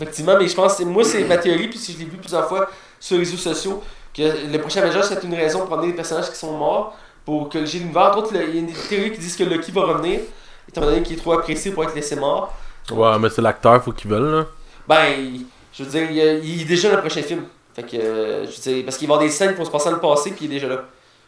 Effectivement, 0.00 0.36
mais 0.38 0.48
je 0.48 0.54
pense 0.54 0.76
que 0.76 0.84
moi 0.84 1.04
c'est 1.04 1.24
ma 1.24 1.36
théorie, 1.36 1.68
puis 1.68 1.78
si 1.78 1.92
je 1.92 1.98
l'ai 1.98 2.04
vu 2.06 2.16
plusieurs 2.16 2.48
fois 2.48 2.70
sur 2.98 3.16
les 3.16 3.24
réseaux 3.24 3.36
sociaux, 3.36 3.82
que 4.14 4.22
le 4.50 4.58
prochain 4.58 4.80
Avenger 4.82 5.02
c'est 5.02 5.22
une 5.24 5.34
raison 5.34 5.60
pour 5.60 5.70
ramener 5.70 5.88
des 5.88 5.96
personnages 5.96 6.30
qui 6.30 6.36
sont 6.36 6.56
morts, 6.56 6.96
pour 7.24 7.48
corriger 7.48 7.80
l'univers. 7.80 8.06
Entre 8.06 8.18
autres, 8.18 8.34
il 8.34 8.56
y 8.56 8.58
a 8.58 8.62
des 8.62 8.72
théories 8.72 9.12
qui 9.12 9.18
disent 9.18 9.36
que 9.36 9.44
Loki 9.44 9.70
va 9.72 9.82
revenir, 9.82 10.20
étant 10.68 10.80
donné 10.80 11.02
qu'il 11.02 11.16
est 11.16 11.20
trop 11.20 11.32
apprécié 11.32 11.70
pour 11.70 11.84
être 11.84 11.94
laissé 11.94 12.16
mort. 12.16 12.54
Ouais, 12.90 13.18
mais 13.18 13.28
c'est 13.28 13.42
l'acteur, 13.42 13.82
faut 13.84 13.92
qu'ils 13.92 14.10
veulent, 14.10 14.38
là. 14.38 14.46
Ben, 14.88 15.40
je 15.72 15.84
veux 15.84 15.90
dire, 15.90 16.10
il, 16.10 16.56
y 16.56 16.62
est 16.62 16.64
déjà 16.64 16.88
dans 16.88 16.96
le 16.96 17.02
prochain 17.02 17.22
film. 17.22 17.44
Fait 17.74 17.82
que, 17.82 17.96
euh, 17.96 18.46
je 18.46 18.56
veux 18.56 18.74
dire, 18.74 18.84
parce 18.84 18.96
qu'il 18.96 19.06
va 19.06 19.14
y 19.14 19.16
avoir 19.16 19.28
des 19.28 19.32
scènes 19.32 19.52
qui 19.52 19.58
vont 19.58 19.64
se 19.64 19.70
passer 19.70 19.90
dans 19.90 19.96
le 19.96 20.00
passé, 20.00 20.30
puis 20.32 20.46
il 20.46 20.50
est 20.50 20.54
déjà 20.54 20.68
là. 20.68 20.84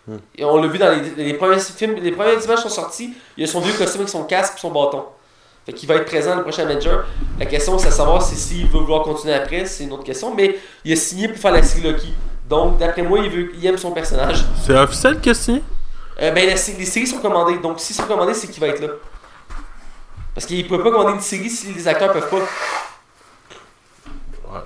Hmm. 0.08 0.16
Et 0.34 0.44
on 0.44 0.56
l'a 0.60 0.66
vu 0.66 0.78
dans 0.78 0.90
les, 0.90 1.24
les 1.24 1.34
premiers 1.34 1.60
films, 1.60 1.94
les 1.96 2.10
premières 2.10 2.42
images 2.42 2.60
sont 2.60 2.68
sorties, 2.68 3.14
il 3.36 3.44
a 3.44 3.46
son 3.46 3.60
vieux 3.60 3.74
costume 3.74 4.00
avec 4.00 4.08
son 4.08 4.24
casque 4.24 4.54
et 4.56 4.60
son 4.60 4.70
bâton. 4.70 5.04
Fait 5.64 5.72
qu'il 5.72 5.88
va 5.88 5.94
être 5.96 6.06
présent 6.06 6.34
le 6.34 6.42
prochain 6.42 6.64
Avenger. 6.64 6.96
La 7.38 7.46
question, 7.46 7.78
c'est 7.78 7.88
à 7.88 7.92
savoir 7.92 8.22
si 8.22 8.34
s'il 8.34 8.66
veut 8.66 8.80
vouloir 8.80 9.02
continuer 9.02 9.34
après, 9.34 9.64
c'est 9.66 9.84
une 9.84 9.92
autre 9.92 10.02
question, 10.02 10.34
mais 10.34 10.58
il 10.84 10.92
a 10.92 10.96
signé 10.96 11.28
pour 11.28 11.38
faire 11.38 11.52
la 11.52 11.62
série 11.62 11.82
Loki. 11.82 12.12
Donc, 12.48 12.78
d'après 12.78 13.02
moi, 13.02 13.20
il, 13.20 13.30
veut, 13.30 13.52
il 13.54 13.64
aime 13.64 13.78
son 13.78 13.92
personnage. 13.92 14.44
C'est 14.64 14.76
officiel 14.76 15.20
qu'il 15.20 15.30
a 15.30 15.34
signé? 15.34 15.62
Euh, 16.20 16.30
ben, 16.32 16.46
la 16.46 16.54
les 16.54 16.56
séries 16.56 17.06
sont 17.06 17.18
commandées, 17.18 17.58
donc 17.58 17.80
s'ils 17.80 17.96
sont 17.96 18.04
commandées, 18.04 18.34
c'est 18.34 18.48
qu'il 18.48 18.60
va 18.60 18.68
être 18.68 18.80
là. 18.80 18.88
Parce 20.34 20.46
qu'il 20.46 20.62
ne 20.62 20.68
peut 20.68 20.82
pas 20.82 20.90
commander 20.90 21.14
une 21.14 21.20
série 21.20 21.48
si 21.48 21.72
les 21.72 21.88
acteurs 21.88 22.12
peuvent 22.12 22.28
pas. 22.28 22.36
Ouais, 22.36 22.42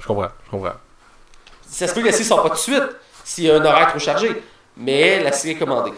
je 0.01 0.07
comprends, 0.07 0.29
je 0.47 0.51
comprends. 0.51 0.73
Ça 1.69 1.87
se 1.87 1.95
peut 1.95 2.01
que 2.01 2.07
la 2.07 2.13
série 2.13 2.25
sort 2.25 2.43
pas 2.43 2.49
tout 2.49 2.57
de 2.57 2.61
suite 2.61 2.83
s'il 3.23 3.45
y 3.45 3.51
a 3.51 3.57
un 3.57 3.65
horaire 3.65 3.89
trop 3.89 3.99
chargé, 3.99 4.43
mais 4.77 5.23
la 5.23 5.33
série 5.33 5.55
est 5.55 5.59
commandée. 5.59 5.93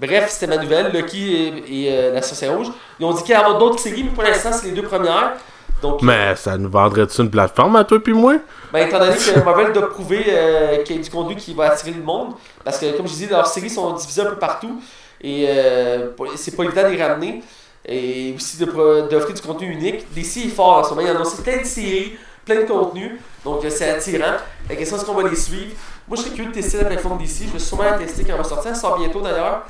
Bref, 0.00 0.28
c'était 0.28 0.46
ma 0.48 0.62
nouvelle, 0.62 0.92
Lucky 0.92 1.34
et, 1.34 1.84
et, 1.86 1.92
euh, 1.92 2.14
la 2.14 2.22
sorcière 2.22 2.56
rouge. 2.56 2.68
Ils 2.98 3.06
ont 3.06 3.12
dit 3.12 3.22
qu'il 3.22 3.30
y 3.30 3.34
avoir 3.34 3.58
d'autres 3.58 3.78
séries, 3.78 4.02
mais 4.04 4.10
pour 4.10 4.22
l'instant, 4.24 4.50
c'est 4.52 4.66
les 4.66 4.72
deux 4.72 4.82
premières. 4.82 5.34
Donc, 5.80 6.02
Mais 6.02 6.34
ça 6.36 6.56
nous 6.56 6.70
vendrait-tu 6.70 7.20
une 7.20 7.30
plateforme 7.30 7.76
à 7.76 7.84
toi 7.84 7.98
puis 8.02 8.14
moi? 8.14 8.36
ben, 8.72 8.88
étant 8.88 8.98
donné 8.98 9.14
que 9.14 9.44
Marvel 9.44 9.72
doit 9.72 9.90
prouver 9.90 10.24
euh, 10.28 10.82
qu'il 10.82 10.96
y 10.96 10.98
a 10.98 11.02
du 11.02 11.10
contenu 11.10 11.36
qui 11.36 11.52
va 11.52 11.72
attirer 11.72 11.92
le 11.92 12.02
monde, 12.02 12.34
parce 12.64 12.78
que, 12.78 12.96
comme 12.96 13.06
je 13.06 13.12
disais, 13.12 13.26
leurs 13.26 13.46
séries 13.46 13.70
sont 13.70 13.92
divisées 13.92 14.22
un 14.22 14.30
peu 14.30 14.36
partout, 14.36 14.80
et 15.20 15.46
euh, 15.48 16.08
c'est 16.36 16.56
pas 16.56 16.64
évident 16.64 16.84
de 16.84 16.88
les 16.88 17.02
ramener, 17.02 17.42
et 17.86 18.32
aussi 18.34 18.56
de 18.56 18.64
d'offrir 18.64 19.34
du 19.34 19.42
contenu 19.42 19.70
unique. 19.70 20.06
DC 20.14 20.46
est 20.46 20.48
fort 20.48 20.78
en 20.78 20.84
ce 20.84 20.90
moment, 20.90 21.02
il 21.02 21.06
y 21.06 21.10
a 21.10 21.14
annoncé 21.14 21.42
plein 21.42 21.58
de 21.58 21.64
séries, 21.64 22.16
plein 22.44 22.62
de 22.62 22.66
contenus, 22.66 23.12
donc 23.44 23.64
euh, 23.64 23.70
c'est 23.70 23.90
attirant. 23.90 24.36
La 24.68 24.76
question 24.76 24.96
est-ce 24.96 25.04
qu'on 25.04 25.14
va 25.14 25.28
les 25.28 25.36
suivre? 25.36 25.72
Moi, 26.08 26.16
je 26.16 26.22
serais 26.22 26.34
curieux 26.34 26.50
de 26.50 26.54
tester 26.54 26.78
la 26.78 26.84
plateforme 26.86 27.18
DC, 27.18 27.44
je 27.46 27.52
vais 27.52 27.58
sûrement 27.58 27.84
la 27.84 27.92
tester 27.92 28.22
quand 28.24 28.32
elle 28.32 28.38
va 28.38 28.44
sortir, 28.44 28.70
elle 28.70 28.76
sort 28.76 28.98
bientôt 28.98 29.20
d'ailleurs. 29.20 29.64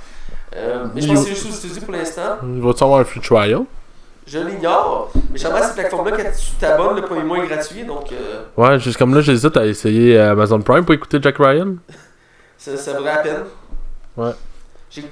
Euh, 0.57 0.86
mais 0.95 1.01
je 1.01 1.09
pense 1.09 1.20
que 1.20 1.24
c'est 1.24 1.34
juste 1.34 1.47
aux 1.47 1.59
États-Unis 1.59 1.84
pour 1.84 1.95
l'instant. 1.95 2.38
Il 2.42 2.61
va-tu 2.61 2.84
avoir 2.84 3.01
un 3.01 3.05
free 3.05 3.20
trial? 3.20 3.64
Je 4.26 4.38
l'ignore, 4.38 5.12
mais 5.30 5.38
j'aimerais 5.38 5.62
cette 5.62 5.74
plateforme-là, 5.74 6.16
quand 6.16 6.30
tu 6.38 6.51
t'abonnes, 6.59 6.97
le 6.97 7.03
premier 7.03 7.24
mois 7.24 7.45
est 7.45 7.47
gratuit, 7.47 7.84
donc 7.84 8.11
euh, 8.12 8.42
Ouais, 8.57 8.78
juste 8.78 8.97
comme 8.97 9.14
là, 9.14 9.20
j'hésite 9.20 9.55
à 9.57 9.66
essayer 9.66 10.18
euh, 10.18 10.32
Amazon 10.32 10.61
Prime 10.62 10.84
pour 10.84 10.95
écouter 10.95 11.18
Jack 11.20 11.36
Ryan. 11.38 11.74
Ça, 12.57 12.76
ça 12.78 12.92
vaudrait 12.95 13.16
la 13.16 13.18
peine. 13.18 13.42
Ouais. 14.16 14.30
J'ai 14.90 15.03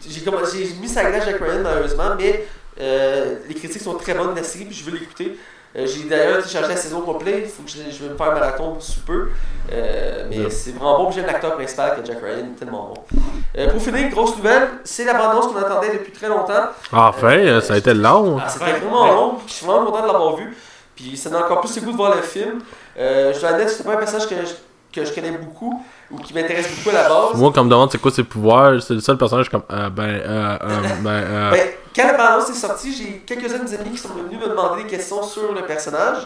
mis 0.81 0.89
sa 0.89 1.05
glace 1.05 1.27
Jack 1.27 1.39
Ryan 1.39 1.61
malheureusement, 1.63 2.15
mais 2.17 2.47
euh, 2.81 3.37
les 3.47 3.55
critiques 3.55 3.83
sont 3.83 3.95
très 3.95 4.15
bonnes 4.15 4.31
de 4.31 4.37
la 4.37 4.43
série, 4.45 4.65
puis 4.65 4.75
je 4.75 4.85
veux 4.85 4.97
l'écouter. 4.97 5.37
Euh, 5.75 5.87
j'ai 5.87 6.07
d'ailleurs 6.09 6.39
téléchargé 6.43 6.69
la 6.69 6.77
saison 6.77 7.01
complète, 7.01 7.45
il 7.45 7.49
faut 7.49 7.63
que 7.63 7.71
je, 7.71 7.79
je 7.97 8.05
vais 8.05 8.11
me 8.11 8.17
faire 8.17 8.31
un 8.31 8.35
marathon 8.35 8.77
sous 8.79 9.01
peu. 9.01 9.29
Euh, 9.73 10.27
mais 10.29 10.37
Yeah. 10.37 10.51
c'est 10.51 10.73
vraiment 10.73 11.05
bon, 11.05 11.11
j'aime 11.11 11.25
l'acteur 11.27 11.55
principal 11.55 11.97
que 12.01 12.07
Jack 12.07 12.19
Ryan, 12.23 12.49
tellement 12.59 12.93
bon. 12.95 13.19
Euh, 13.57 13.71
pour 13.71 13.81
finir, 13.81 14.11
grosse 14.11 14.37
nouvelle, 14.37 14.69
c'est 14.85 15.05
la 15.05 15.15
bande-annonce 15.15 15.47
qu'on 15.47 15.57
attendait 15.57 15.93
depuis 15.95 16.13
très 16.13 16.29
longtemps. 16.29 16.67
Enfin, 16.93 17.39
euh, 17.39 17.61
ça 17.63 17.75
a 17.75 17.77
été 17.79 17.95
long. 17.95 18.39
Ah, 18.45 18.49
C'était 18.49 18.73
vraiment 18.73 19.07
long, 19.13 19.35
je 19.47 19.53
suis 19.53 19.65
vraiment 19.67 19.87
content 19.87 20.03
de 20.03 20.07
l'avoir 20.13 20.37
vu. 20.37 20.55
Puis 20.95 21.17
ça 21.17 21.31
donne 21.31 21.43
encore 21.43 21.61
plus 21.63 21.75
le 21.77 21.83
goût 21.83 21.93
de 21.93 21.97
voir 21.97 22.15
le 22.15 22.23
film. 22.23 22.61
Je 22.97 23.41
dois 23.41 23.49
admettre, 23.51 23.71
c'est 23.71 23.85
pas 23.85 23.95
un 23.95 23.97
personnage 23.97 24.29
que 24.29 24.35
je, 24.45 24.53
que 25.01 25.07
je 25.07 25.15
connais 25.15 25.31
beaucoup 25.31 25.83
ou 26.13 26.19
qui 26.19 26.35
m'intéresse 26.35 26.69
beaucoup 26.77 26.91
à 26.97 27.03
la 27.03 27.09
base. 27.09 27.35
Moi, 27.35 27.51
quand 27.55 27.61
on 27.63 27.65
me 27.65 27.71
demande 27.71 27.91
c'est 27.91 27.99
quoi 28.01 28.11
ses 28.11 28.25
pouvoirs, 28.25 28.81
c'est 28.83 28.95
le 28.95 29.01
seul 29.01 29.17
personnage 29.19 29.49
comme. 29.49 29.63
Euh, 29.71 29.89
ben, 29.91 30.03
euh, 30.05 30.59
euh, 30.63 30.81
ben, 31.03 31.11
euh. 31.11 31.51
Ben, 31.51 31.69
quand 31.95 32.07
la 32.07 32.13
bande-annonce 32.15 32.51
est 32.51 32.55
sortie, 32.55 32.95
j'ai 32.95 33.23
quelques-uns 33.27 33.59
de 33.59 33.65
mes 33.65 33.75
amis 33.75 33.91
qui 33.91 33.99
sont 33.99 34.09
venus 34.11 34.39
me 34.41 34.49
demander 34.49 34.83
des 34.85 34.89
questions 34.89 35.23
sur 35.23 35.53
le 35.53 35.63
personnage. 35.63 36.19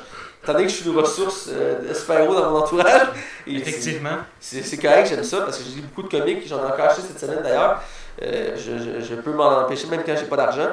Étant 0.42 0.52
donné 0.52 0.66
que 0.66 0.70
je 0.70 0.76
suis 0.76 0.88
une 0.90 0.96
ressource 0.96 1.48
euh, 1.50 1.88
de 1.88 1.92
super-héros 1.94 2.34
dans 2.34 2.50
mon 2.50 2.58
entourage. 2.58 3.08
Et 3.46 3.56
Effectivement. 3.56 4.18
C'est 4.38 4.62
c'est 4.62 4.76
correct, 4.76 5.08
j'aime 5.08 5.24
ça 5.24 5.38
parce 5.40 5.58
que 5.58 5.64
j'ai 5.64 5.76
lu 5.76 5.82
beaucoup 5.82 6.06
de 6.08 6.18
comics, 6.18 6.46
j'en 6.46 6.58
ai 6.58 6.66
encore 6.66 6.84
acheté 6.86 7.02
cette 7.02 7.18
semaine 7.18 7.42
d'ailleurs. 7.42 7.80
Euh, 8.22 8.54
je, 8.56 9.00
je, 9.00 9.04
je 9.04 9.14
peux 9.16 9.32
m'en 9.32 9.58
empêcher 9.62 9.88
même 9.88 10.02
quand 10.06 10.14
j'ai 10.16 10.26
pas 10.26 10.36
d'argent. 10.36 10.68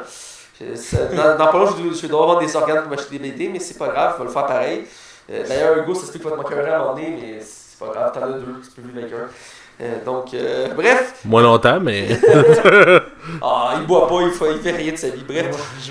Je- 0.62 0.76
ça- 0.76 1.06
Dans, 1.06 1.38
dans 1.38 1.48
pas 1.52 1.66
je, 1.76 1.98
je 2.00 2.08
dois 2.08 2.22
avoir 2.22 2.40
des 2.40 2.56
organes 2.56 2.82
pour 2.84 2.92
m'acheter 2.92 3.18
des 3.18 3.32
BD, 3.32 3.50
mais 3.50 3.60
c'est 3.60 3.78
pas 3.80 3.88
grave, 3.88 4.14
je 4.16 4.20
vais 4.20 4.28
le 4.28 4.32
faire 4.32 4.46
pareil. 4.46 4.86
Euh, 5.32 5.44
D'ailleurs, 5.48 5.78
Hugo, 5.80 5.96
ça 5.96 6.06
se 6.06 6.12
peut 6.12 6.20
qu'il 6.20 6.30
va 6.30 6.36
te 6.36 6.42
manquer 6.42 6.54
un 6.56 6.72
à 6.72 6.76
un 6.76 6.80
moment 6.80 6.94
donné, 6.94 7.18
mais 7.20 7.40
c'est 7.42 7.63
pas 7.86 7.94
grave, 7.94 8.12
t'en 8.14 8.22
as 8.24 8.40
deux, 8.40 8.46
tu 8.64 8.82
peux 8.82 8.88
vivre 8.88 8.98
avec 9.00 9.14
un. 9.14 9.28
Euh, 9.82 10.06
donc, 10.06 10.34
euh, 10.34 10.68
bref, 10.76 11.16
Moins 11.26 11.42
longtemps, 11.42 11.80
mais. 11.80 12.08
ah, 13.42 13.74
il 13.80 13.88
boit 13.88 14.08
pas, 14.08 14.22
il 14.22 14.32
fait, 14.32 14.54
il 14.56 14.62
fait 14.62 14.72
rien 14.72 14.92
de 14.92 14.98
sa 14.98 15.10
vie. 15.10 15.24
Bref, 15.28 15.48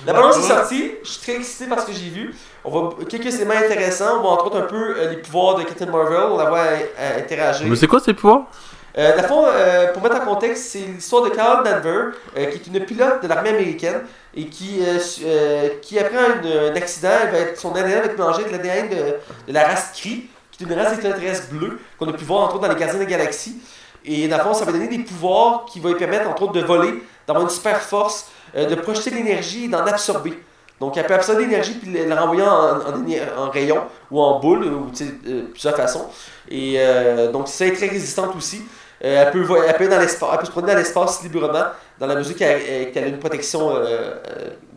la 0.07 0.13
balance 0.13 0.39
est 0.39 0.49
sortie, 0.49 0.93
je 1.03 1.09
suis 1.09 1.21
très 1.21 1.35
excité 1.37 1.67
par 1.67 1.81
ce 1.81 1.87
que 1.87 1.93
j'ai 1.93 2.11
vu. 2.11 2.35
On 2.65 2.71
voit 2.71 2.95
quelques 3.09 3.35
éléments 3.35 3.55
intéressants, 3.55 4.19
on 4.19 4.23
voit 4.23 4.33
entre 4.33 4.47
autres 4.47 4.59
un 4.59 4.67
peu 4.67 4.97
euh, 4.97 5.11
les 5.11 5.17
pouvoirs 5.17 5.57
de 5.57 5.65
Captain 5.65 5.87
Marvel, 5.87 6.31
on 6.31 6.39
la 6.39 6.49
voit 6.49 6.65
interagir. 7.19 7.67
mais 7.67 7.77
c'est 7.77 7.89
quoi 7.89 8.01
ses 8.01 8.15
pouvoirs? 8.15 8.47
Euh, 8.99 9.23
fond, 9.23 9.45
euh, 9.47 9.93
pour 9.93 10.03
mettre 10.03 10.17
en 10.17 10.25
contexte, 10.35 10.65
c'est 10.65 10.81
l'histoire 10.81 11.23
de 11.23 11.31
Carol 11.31 11.65
Danver, 11.65 12.17
euh, 12.37 12.47
qui 12.47 12.59
est 12.59 12.67
une 12.67 12.85
pilote 12.85 13.23
de 13.23 13.29
l'armée 13.29 13.51
américaine 13.51 14.03
et 14.35 14.47
qui, 14.47 14.81
euh, 14.83 14.99
euh, 15.25 15.69
qui 15.81 15.99
après 15.99 16.19
un, 16.19 16.71
un 16.73 16.77
accident, 16.77 17.09
elle 17.23 17.31
va 17.31 17.39
être, 17.39 17.59
son 17.59 17.73
ADN 17.75 18.01
va 18.01 18.05
être 18.07 18.19
mélangé 18.19 18.45
avec 18.45 18.53
l'ADN 18.53 18.91
de, 18.91 18.97
de 19.49 19.53
la 19.53 19.67
race 19.67 19.93
Kree, 19.99 20.29
une 20.63 20.73
race 20.73 20.93
extraterrestre 20.95 21.49
bleue 21.51 21.79
qu'on 21.99 22.09
a 22.09 22.13
pu 22.13 22.25
voir 22.25 22.43
entre 22.45 22.55
autres 22.57 22.67
dans 22.67 22.73
les 22.73 22.79
Gardiens 22.81 22.99
de 22.99 23.05
la 23.05 23.11
Galaxie. 23.11 23.57
Et 24.05 24.27
dans 24.27 24.37
le 24.39 24.43
fond, 24.43 24.55
ça 24.55 24.65
va 24.65 24.73
donner 24.73 24.89
des 24.89 24.99
pouvoirs 24.99 25.65
qui 25.67 25.79
vont 25.79 25.91
lui 25.91 25.97
permettre 25.97 26.29
entre 26.29 26.43
autres 26.43 26.53
de 26.53 26.63
voler, 26.63 27.03
d'avoir 27.27 27.45
une 27.45 27.51
super 27.51 27.81
force, 27.81 28.27
euh, 28.57 28.67
de 28.67 28.75
projeter 28.75 29.11
l'énergie 29.11 29.67
et 29.67 29.69
d'en 29.69 29.85
absorber. 29.87 30.43
Donc 30.81 30.97
elle 30.97 31.07
peut 31.07 31.15
absorber 31.15 31.43
l'énergie 31.43 31.75
puis 31.75 31.93
le 31.93 32.13
renvoyer 32.13 32.43
en, 32.43 32.81
en, 32.81 33.03
éner- 33.05 33.23
en 33.39 33.49
rayon 33.51 33.83
ou 34.11 34.21
en 34.21 34.41
boule, 34.41 34.65
ou 34.65 34.91
euh, 35.01 35.43
plusieurs 35.53 35.77
façons. 35.77 36.07
Et 36.49 36.75
euh, 36.79 37.31
donc 37.31 37.47
ça 37.47 37.67
est 37.67 37.73
très 37.73 37.87
résistante 37.87 38.35
aussi. 38.37 38.63
Euh, 39.05 39.25
elle, 39.25 39.31
peut, 39.31 39.47
elle, 39.67 39.77
peut 39.77 39.89
dans 39.89 40.01
elle 40.01 40.39
peut 40.39 40.47
se 40.47 40.51
promener 40.51 40.73
dans 40.73 40.79
l'espace 40.79 41.23
librement, 41.23 41.65
dans 42.01 42.07
la 42.07 42.17
mesure 42.17 42.37
qu'elle 42.37 42.93
a 42.97 43.07
une 43.07 43.19
protection 43.19 43.75
euh, 43.77 44.15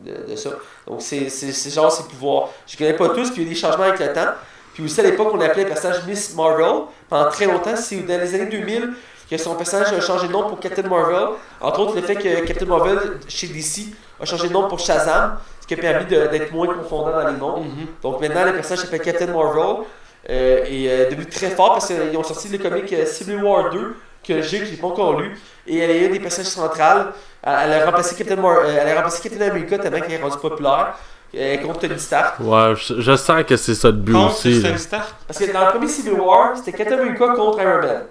de, 0.05 0.31
de 0.31 0.35
ça. 0.35 0.51
Donc 0.87 1.01
c'est 1.01 1.29
genre 1.71 1.91
ses 1.91 2.03
pouvoirs. 2.03 2.49
Je 2.67 2.77
connais 2.77 2.93
pas 2.93 3.09
tous, 3.09 3.31
puis 3.31 3.41
il 3.41 3.47
y 3.47 3.47
a 3.47 3.53
des 3.53 3.59
changements 3.59 3.85
avec 3.85 3.99
le 3.99 4.13
temps. 4.13 4.31
Puis 4.75 4.83
aussi 4.83 4.99
à 4.99 5.03
l'époque, 5.03 5.29
on 5.33 5.39
appelait 5.41 5.63
le 5.63 5.69
personnage 5.69 6.05
Miss 6.05 6.35
Marvel. 6.35 6.83
Pendant 7.09 7.29
très 7.29 7.45
longtemps, 7.47 7.75
c'est 7.75 7.95
dans 8.05 8.19
les 8.19 8.35
années 8.35 8.45
2000 8.45 8.93
que 9.31 9.37
son 9.37 9.55
personnage 9.55 9.91
a 9.91 10.01
changé 10.01 10.27
de 10.27 10.33
nom 10.33 10.47
pour 10.49 10.59
Captain 10.59 10.83
Marvel. 10.87 11.29
Entre 11.59 11.79
autres, 11.79 11.95
le 11.95 12.01
fait 12.03 12.15
que 12.15 12.45
Captain 12.45 12.65
Marvel, 12.67 12.99
chez 13.27 13.47
DC, 13.47 13.93
a 14.21 14.25
changé 14.25 14.49
de 14.49 14.53
nom 14.53 14.67
pour 14.67 14.77
Shazam, 14.79 15.37
ce 15.61 15.65
qui 15.65 15.73
a 15.73 15.77
permis 15.77 16.05
d'être 16.05 16.51
moins 16.51 16.67
confondant 16.67 17.11
dans 17.11 17.27
les 17.27 17.37
noms. 17.37 17.61
Mhm. 17.61 17.87
Donc 18.03 18.21
maintenant, 18.21 18.45
le 18.45 18.53
personnage 18.53 18.83
s'appelle 18.83 19.01
Captain 19.01 19.27
Marvel 19.27 19.85
euh, 20.29 20.65
et 20.69 20.89
euh, 20.89 21.07
est 21.07 21.09
devenu 21.09 21.25
très 21.27 21.49
fort 21.51 21.73
parce 21.73 21.87
qu'ils 21.87 22.15
ont 22.17 22.23
sorti 22.23 22.49
le 22.49 22.57
comic 22.59 22.91
euh, 22.93 23.05
Civil 23.05 23.41
War 23.43 23.69
2 23.71 23.95
que 24.27 24.41
j'ai, 24.41 24.59
que 24.59 24.65
j'ai 24.65 24.75
pas 24.77 24.87
encore 24.87 25.19
lu. 25.19 25.35
Et 25.67 25.77
elle 25.79 25.89
est 25.91 26.05
une 26.05 26.11
des 26.11 26.19
personnages 26.19 26.51
centrales. 26.51 27.07
Elle, 27.43 27.53
elle 27.71 27.81
a 27.81 27.85
remplacé 27.85 28.15
Captain, 28.15 28.35
Mar- 28.35 28.59
euh, 28.63 28.77
elle 28.79 28.89
a 28.89 28.95
remplacé 28.95 29.27
Captain 29.27 29.49
America 29.49 29.77
tellement 29.79 30.01
qu'elle 30.01 30.19
est 30.19 30.21
rendue 30.21 30.37
populaire 30.37 30.95
euh, 31.33 31.57
contre 31.57 31.79
Tony 31.79 31.99
Stark. 31.99 32.39
Ouais, 32.39 32.73
je, 32.75 33.01
je 33.01 33.15
sens 33.15 33.43
que 33.43 33.55
c'est 33.57 33.75
ça 33.75 33.87
le 33.87 33.93
but 33.93 34.13
Contre 34.13 34.35
aussi. 34.35 34.61
Tony 34.61 34.79
Stark. 34.79 35.13
Parce 35.27 35.39
que 35.39 35.51
dans 35.51 35.65
le 35.65 35.71
premier 35.71 35.87
Civil 35.87 36.13
War, 36.13 36.55
c'était 36.57 36.73
Captain 36.73 36.99
America 36.99 37.27
contre 37.35 37.61
Iron 37.61 37.81
Man. 37.81 38.03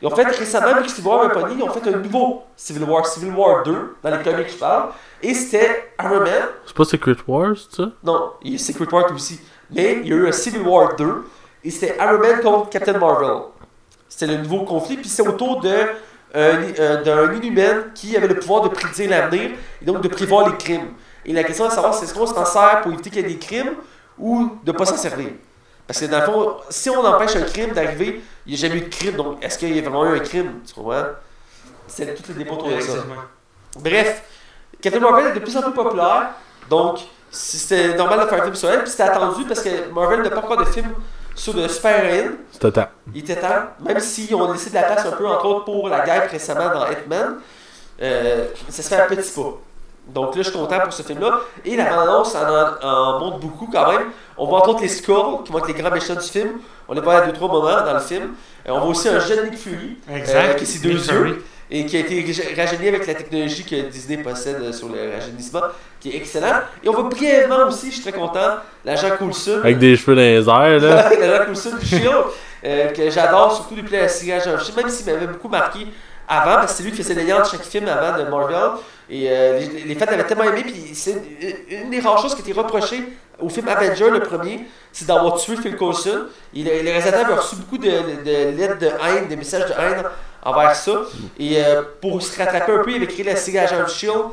Ils 0.00 0.08
ont 0.08 0.16
fait 0.16 0.24
récemment, 0.24 0.74
vu 0.78 0.82
que 0.82 0.90
Civil 0.90 1.08
War 1.08 1.30
pas 1.30 1.48
ils 1.50 1.62
ont 1.62 1.70
fait 1.70 1.94
un 1.94 1.98
nouveau 1.98 2.42
Civil 2.56 2.82
War, 2.82 3.06
Civil 3.06 3.32
War 3.32 3.62
2, 3.62 3.96
dans 4.02 4.10
les 4.10 4.22
comics 4.24 4.50
je 4.50 4.56
parle. 4.56 4.88
Et 5.22 5.32
c'était 5.32 5.92
Iron 6.02 6.20
Man, 6.20 6.48
C'est 6.66 6.76
pas 6.76 6.84
Secret 6.84 7.16
Wars, 7.28 7.54
ça? 7.70 7.92
Non, 8.02 8.32
il 8.42 8.52
y 8.52 8.54
a 8.56 8.58
Secret 8.58 8.92
War 8.92 9.12
aussi. 9.14 9.40
Mais 9.70 10.00
il 10.02 10.08
y 10.08 10.12
a 10.12 10.16
eu 10.16 10.26
un 10.28 10.32
Civil 10.32 10.62
War 10.62 10.96
2 10.96 11.24
et 11.64 11.70
c'était 11.70 11.96
Iron 11.98 12.18
Man 12.18 12.40
contre 12.42 12.70
Captain 12.70 12.98
Marvel. 12.98 13.42
C'était 14.08 14.26
le 14.26 14.38
nouveau 14.42 14.64
conflit, 14.64 14.96
puis 14.96 15.08
c'est 15.08 15.26
autour 15.26 15.60
de, 15.60 15.72
euh, 16.34 16.72
euh, 16.78 17.02
d'un 17.02 17.34
inhumain 17.34 17.84
qui 17.94 18.16
avait 18.16 18.28
le 18.28 18.38
pouvoir 18.38 18.62
de 18.62 18.68
prédire 18.68 19.10
l'avenir 19.10 19.50
et 19.80 19.84
donc 19.84 20.00
de 20.00 20.08
prévoir 20.08 20.48
les 20.48 20.56
crimes. 20.56 20.88
Et 21.24 21.32
la 21.32 21.44
question 21.44 21.66
à 21.66 21.70
savoir, 21.70 21.94
c'est 21.94 22.04
est-ce 22.04 22.14
qu'on 22.14 22.26
s'en 22.26 22.44
sert 22.44 22.80
pour 22.82 22.92
éviter 22.92 23.10
qu'il 23.10 23.22
y 23.22 23.24
ait 23.24 23.34
des 23.34 23.38
crimes 23.38 23.74
ou 24.18 24.58
de 24.64 24.72
ne 24.72 24.76
pas 24.76 24.86
s'en 24.86 24.96
servir? 24.96 25.28
Parce 25.86 26.00
que 26.00 26.06
dans 26.06 26.20
le 26.20 26.24
fond, 26.24 26.56
si 26.70 26.88
on 26.90 27.04
empêche 27.04 27.36
un 27.36 27.42
crime 27.42 27.72
d'arriver, 27.72 28.22
il 28.46 28.52
n'y 28.52 28.58
a 28.58 28.60
jamais 28.60 28.78
eu 28.78 28.82
de 28.82 28.88
crime, 28.88 29.14
donc 29.14 29.44
est-ce 29.44 29.58
qu'il 29.58 29.74
y 29.74 29.78
a 29.78 29.82
vraiment 29.82 30.06
eu 30.06 30.16
un 30.16 30.20
crime? 30.20 30.60
Tu 30.66 30.74
comprends? 30.74 31.04
C'est 31.86 32.14
tout 32.14 32.22
le 32.28 32.34
débat 32.34 32.52
autour 32.54 32.68
de 32.68 32.80
ça. 32.80 33.04
Bref, 33.78 34.22
Captain 34.80 35.00
Marvel 35.00 35.26
est 35.26 35.34
de 35.34 35.40
plus 35.40 35.56
en 35.56 35.62
plus 35.62 35.72
populaire, 35.72 36.30
donc 36.68 37.00
si 37.30 37.58
c'était 37.58 37.94
normal 37.96 38.20
de 38.20 38.26
faire 38.26 38.40
un 38.40 38.44
film 38.44 38.54
sur 38.54 38.70
elle, 38.70 38.82
puis 38.82 38.90
c'était 38.90 39.04
attendu 39.04 39.44
parce 39.44 39.62
que 39.62 39.90
Marvel 39.92 40.22
n'a 40.22 40.30
pas 40.30 40.38
encore 40.38 40.56
de 40.56 40.64
film 40.64 40.92
sur 41.34 41.54
de 41.54 41.66
super-héroïnes. 41.68 42.36
C'était 42.50 42.72
temps. 42.72 42.88
Il 43.14 43.20
était 43.20 43.36
temps, 43.40 43.64
même 43.80 44.00
si 44.00 44.28
on 44.34 44.52
laissé 44.52 44.70
de 44.70 44.74
la 44.74 44.82
place 44.84 45.06
un 45.06 45.12
peu, 45.12 45.26
entre 45.26 45.46
autres, 45.46 45.64
pour 45.64 45.88
la 45.88 46.00
guerre 46.04 46.30
récemment 46.30 46.70
dans 46.72 46.86
Hitman, 46.90 47.36
euh, 48.00 48.46
ça 48.68 48.82
se 48.82 48.88
fait 48.88 49.00
un 49.00 49.06
petit 49.06 49.30
pas. 49.30 49.58
Donc 50.08 50.34
là, 50.34 50.42
je 50.42 50.48
suis 50.50 50.58
content 50.58 50.80
pour 50.80 50.92
ce 50.92 51.02
film-là. 51.04 51.40
Et 51.64 51.76
la 51.76 51.84
bande-annonce 51.84 52.34
en, 52.34 52.86
en 52.86 53.20
montre 53.20 53.38
beaucoup 53.38 53.68
quand 53.72 53.92
même. 53.92 54.08
On 54.36 54.46
voit 54.46 54.58
entre 54.58 54.70
autres 54.70 54.82
les 54.82 54.88
Skulls, 54.88 55.42
qui 55.44 55.52
vont 55.52 55.58
être 55.58 55.68
les 55.68 55.74
grands 55.74 55.92
méchants 55.92 56.14
du 56.14 56.20
film. 56.28 56.50
On 56.88 56.94
les 56.94 57.00
voit 57.00 57.18
à 57.18 57.26
deux, 57.26 57.32
trois 57.32 57.48
moments 57.48 57.84
dans 57.84 57.94
le 57.94 58.00
film. 58.00 58.34
Euh, 58.66 58.72
on 58.72 58.80
voit 58.80 58.88
aussi 58.88 59.08
un 59.08 59.20
jeune 59.20 59.48
Nick 59.48 59.58
Fury, 59.58 59.98
Exact. 60.12 60.34
euh, 60.36 60.54
qui 60.54 60.64
a 60.64 60.66
ses 60.66 60.78
deux 60.80 60.94
Nick 60.94 61.02
Fury. 61.02 61.30
yeux 61.30 61.44
et 61.74 61.86
qui 61.86 61.96
a 61.96 62.00
été 62.00 62.20
raj- 62.22 62.54
rajeuni 62.54 62.88
avec 62.88 63.06
la 63.06 63.14
technologie 63.14 63.64
que 63.64 63.76
Disney 63.88 64.18
possède 64.22 64.58
euh, 64.60 64.72
sur 64.72 64.88
le 64.88 65.14
rajeunissement, 65.14 65.62
qui 65.98 66.10
est 66.10 66.16
excellent. 66.16 66.60
Et 66.84 66.88
on 66.90 66.92
voit 66.92 67.04
brièvement 67.04 67.66
aussi, 67.66 67.86
je 67.90 67.94
suis 67.94 68.02
très 68.02 68.12
content, 68.12 68.56
l'agent 68.84 69.08
Coulson. 69.16 69.58
Avec 69.64 69.78
des 69.78 69.96
cheveux 69.96 70.14
dans 70.14 70.20
les 70.20 70.46
airs, 70.48 70.80
là. 70.80 71.10
l'agent 71.18 71.44
Coulson 71.46 71.70
du 71.80 71.86
Shield, 71.86 72.12
euh, 72.64 72.88
que 72.88 73.08
j'adore, 73.10 73.54
surtout 73.56 73.74
depuis 73.74 73.96
la 73.96 74.06
série 74.08 74.32
Agent 74.32 74.50
même 74.76 74.88
s'il 74.90 75.06
m'avait 75.06 75.26
beaucoup 75.26 75.48
marqué 75.48 75.86
avant, 76.28 76.56
parce 76.56 76.72
que 76.72 76.76
c'est 76.78 76.82
lui 76.84 76.92
qui 76.92 76.98
faisait 77.02 77.14
les 77.14 77.24
liens 77.24 77.40
de 77.40 77.46
chaque 77.46 77.64
film 77.64 77.88
avant 77.88 78.18
de 78.18 78.24
Marvel. 78.28 78.78
Et 79.10 79.26
euh, 79.28 79.58
les, 79.58 79.84
les 79.84 79.94
fans 79.94 80.06
l'avaient 80.10 80.24
tellement 80.24 80.44
aimé, 80.44 80.62
puis 80.64 80.90
c'est 80.94 81.12
une, 81.70 81.84
une 81.84 81.90
des 81.90 82.00
rares 82.00 82.20
choses 82.20 82.34
qui 82.34 82.42
était 82.42 82.58
reprochée 82.58 83.02
au 83.40 83.48
film 83.48 83.66
Avenger, 83.68 84.08
le 84.10 84.20
premier, 84.20 84.60
c'est 84.92 85.06
d'avoir 85.06 85.36
tué 85.40 85.56
Phil 85.56 85.76
Coulson. 85.76 86.26
Et 86.54 86.62
le, 86.62 86.70
le 86.82 86.90
réalisateur 86.90 87.24
avait 87.26 87.34
reçu 87.34 87.56
beaucoup 87.56 87.78
de, 87.78 87.88
de, 87.90 88.52
de 88.52 88.56
lettres 88.56 88.78
de 88.78 88.86
haine, 88.86 89.28
de 89.28 89.34
messages 89.36 89.66
de 89.66 89.72
haine 89.72 90.04
envers 90.42 90.74
ça. 90.74 91.02
Et 91.38 91.62
euh, 91.62 91.82
pour 92.00 92.20
se 92.22 92.38
rattraper 92.38 92.72
un 92.72 92.78
peu, 92.78 92.90
il 92.90 92.96
avait 92.96 93.06
créé 93.06 93.24
la 93.24 93.36
série 93.36 93.58
Agent 93.58 93.82
of 93.82 93.92
Shield. 93.92 94.24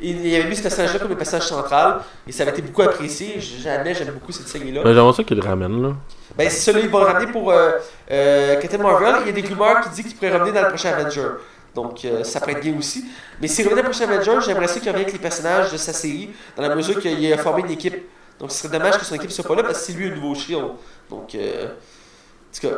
Il 0.00 0.34
avait 0.34 0.48
mis 0.48 0.56
ce 0.56 0.62
personnage-là 0.62 0.98
comme 0.98 1.10
le 1.10 1.16
personnage 1.16 1.46
central. 1.46 2.00
Et 2.26 2.32
ça 2.32 2.42
avait 2.42 2.52
été 2.52 2.62
beaucoup 2.62 2.82
apprécié. 2.82 3.40
Jamais, 3.40 3.94
j'aime 3.94 4.10
beaucoup 4.10 4.32
cette 4.32 4.48
série-là. 4.48 4.82
Mais 4.84 4.94
j'aimerais 4.94 5.12
ça 5.12 5.22
qu'il 5.22 5.36
le 5.36 5.46
ramène, 5.46 5.80
là. 5.80 5.94
Ben, 6.36 6.50
c'est 6.50 6.60
ça, 6.60 6.72
là, 6.72 6.80
ils 6.80 6.88
vont 6.88 6.98
le 6.98 7.04
ramener 7.04 7.30
pour 7.30 7.52
euh, 7.52 7.72
euh, 8.10 8.56
Captain 8.60 8.78
Marvel. 8.78 9.16
Il 9.20 9.26
y 9.26 9.38
a 9.38 9.40
des 9.40 9.48
rumeurs 9.48 9.80
qui 9.82 9.90
disent 9.90 10.06
qu'il 10.06 10.16
pourrait 10.16 10.32
revenir 10.32 10.54
dans 10.54 10.62
le 10.62 10.68
prochain 10.68 10.90
Avenger. 10.90 11.28
Donc, 11.74 12.04
euh, 12.04 12.24
ça 12.24 12.40
pourrait 12.40 12.52
être 12.52 12.60
bien 12.60 12.76
aussi. 12.76 13.04
Mais 13.40 13.48
s'il 13.48 13.64
revenait 13.64 13.82
dans 13.82 13.88
le 13.88 13.94
prochain 13.94 14.10
Avenger, 14.10 14.38
j'aimerais 14.44 14.68
ça 14.68 14.80
qu'il 14.80 14.88
revienne 14.90 15.02
avec 15.02 15.12
les 15.12 15.18
personnages 15.18 15.72
de 15.72 15.76
sa 15.76 15.92
série, 15.92 16.30
dans 16.56 16.62
la 16.62 16.74
mesure 16.74 17.00
qu'il 17.00 17.32
a 17.32 17.38
formé 17.38 17.62
une 17.62 17.70
équipe. 17.70 18.08
Donc, 18.38 18.50
ce 18.50 18.58
serait 18.58 18.76
dommage 18.76 18.98
que 18.98 19.04
son 19.04 19.14
équipe 19.14 19.30
soit 19.30 19.46
pas 19.46 19.54
là 19.54 19.62
parce 19.62 19.78
que 19.78 19.84
c'est 19.84 19.92
lui 19.92 20.10
un 20.10 20.14
nouveau 20.14 20.34
Shield. 20.34 20.72
Donc, 21.08 21.34
euh, 21.34 21.66
en 21.66 22.60
tout 22.60 22.68
cas. 22.68 22.76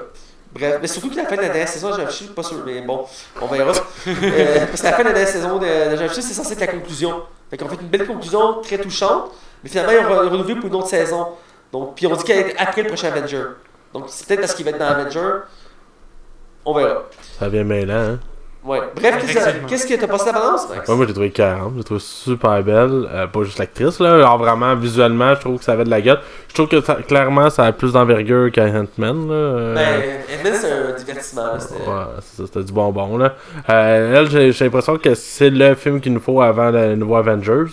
Bref, 0.54 0.78
mais 0.80 0.86
surtout 0.86 1.10
que 1.10 1.16
la 1.16 1.24
fin 1.26 1.34
de 1.36 1.40
la 1.42 1.48
dernière 1.48 1.68
saison, 1.68 1.90
j'ai 1.96 2.08
suis 2.10 2.26
pas 2.26 2.44
sûr, 2.44 2.58
mais 2.64 2.80
bon, 2.80 3.04
on 3.42 3.46
verra. 3.48 3.72
Euh, 4.06 4.66
parce 4.66 4.80
que 4.80 4.86
la 4.86 4.92
fin 4.92 5.02
de 5.02 5.08
la 5.08 5.12
dernière 5.14 5.28
saison 5.32 5.58
de, 5.58 5.96
de 5.96 6.08
c'est 6.08 6.22
censé 6.22 6.52
être 6.52 6.60
la 6.60 6.68
conclusion. 6.68 7.22
Fait 7.50 7.56
qu'on 7.56 7.68
fait 7.68 7.80
une 7.80 7.88
belle 7.88 8.06
conclusion, 8.06 8.60
très 8.62 8.78
touchante, 8.78 9.32
mais 9.62 9.68
finalement, 9.70 9.92
ils 9.92 9.98
ont 10.06 10.08
re- 10.10 10.28
renouvelé 10.28 10.54
pour 10.54 10.66
une 10.68 10.74
autre 10.76 10.88
saison. 10.88 11.28
Donc, 11.72 11.96
puis 11.96 12.06
on 12.06 12.14
dit 12.14 12.22
qu'elle 12.22 12.50
est 12.50 12.56
après 12.56 12.82
le 12.82 12.88
prochain 12.88 13.08
Avenger. 13.08 13.42
Donc, 13.92 14.04
c'est 14.08 14.26
peut-être 14.28 14.40
parce 14.40 14.54
qu'il 14.54 14.64
va 14.64 14.70
être 14.70 14.78
dans 14.78 14.86
Avenger. 14.86 15.40
On 16.64 16.72
verra. 16.72 17.02
Ça 17.38 17.48
vient 17.48 17.64
mêlant, 17.64 17.94
hein. 17.94 18.18
Ouais. 18.64 18.78
Bref, 18.96 19.16
qu'est-ce 19.68 19.86
que 19.86 19.94
t'as 20.00 20.06
passé 20.06 20.26
la 20.26 20.32
balance, 20.32 20.66
Max? 20.70 20.88
Ouais, 20.88 20.96
moi 20.96 21.04
j'ai 21.06 21.12
trouvé 21.12 21.30
40, 21.30 21.74
j'ai 21.76 21.84
trouvé 21.84 22.00
super 22.00 22.62
belle, 22.62 23.06
euh, 23.12 23.26
pas 23.26 23.42
juste 23.42 23.58
l'actrice 23.58 24.00
là, 24.00 24.14
alors 24.14 24.38
vraiment 24.38 24.74
visuellement 24.74 25.34
je 25.34 25.40
trouve 25.40 25.58
que 25.58 25.64
ça 25.64 25.72
avait 25.72 25.84
de 25.84 25.90
la 25.90 26.00
gueule. 26.00 26.18
Je 26.48 26.54
trouve 26.54 26.68
que 26.68 26.80
ça- 26.80 26.94
clairement 27.06 27.50
ça 27.50 27.64
a 27.66 27.72
plus 27.72 27.92
d'envergure 27.92 28.50
qu'un 28.50 28.74
Ant-Man 28.84 29.28
là. 29.28 29.34
euh, 29.34 29.74
Ben, 29.74 30.02
Edmund, 30.32 30.54
c'est 30.58 30.72
un 30.72 30.92
divertissement. 30.96 31.52
Ouais, 31.52 32.04
c'est 32.20 32.36
ça, 32.38 32.46
c'était 32.46 32.62
du 32.64 32.72
bonbon 32.72 33.18
là. 33.18 33.34
Euh, 33.68 34.20
elle, 34.22 34.30
j'ai 34.52 34.64
l'impression 34.64 34.96
que 34.96 35.14
c'est 35.14 35.50
le 35.50 35.74
film 35.74 36.00
qu'il 36.00 36.14
nous 36.14 36.20
faut 36.20 36.40
avant 36.40 36.70
le 36.70 36.96
nouveau 36.96 37.16
Avengers. 37.16 37.70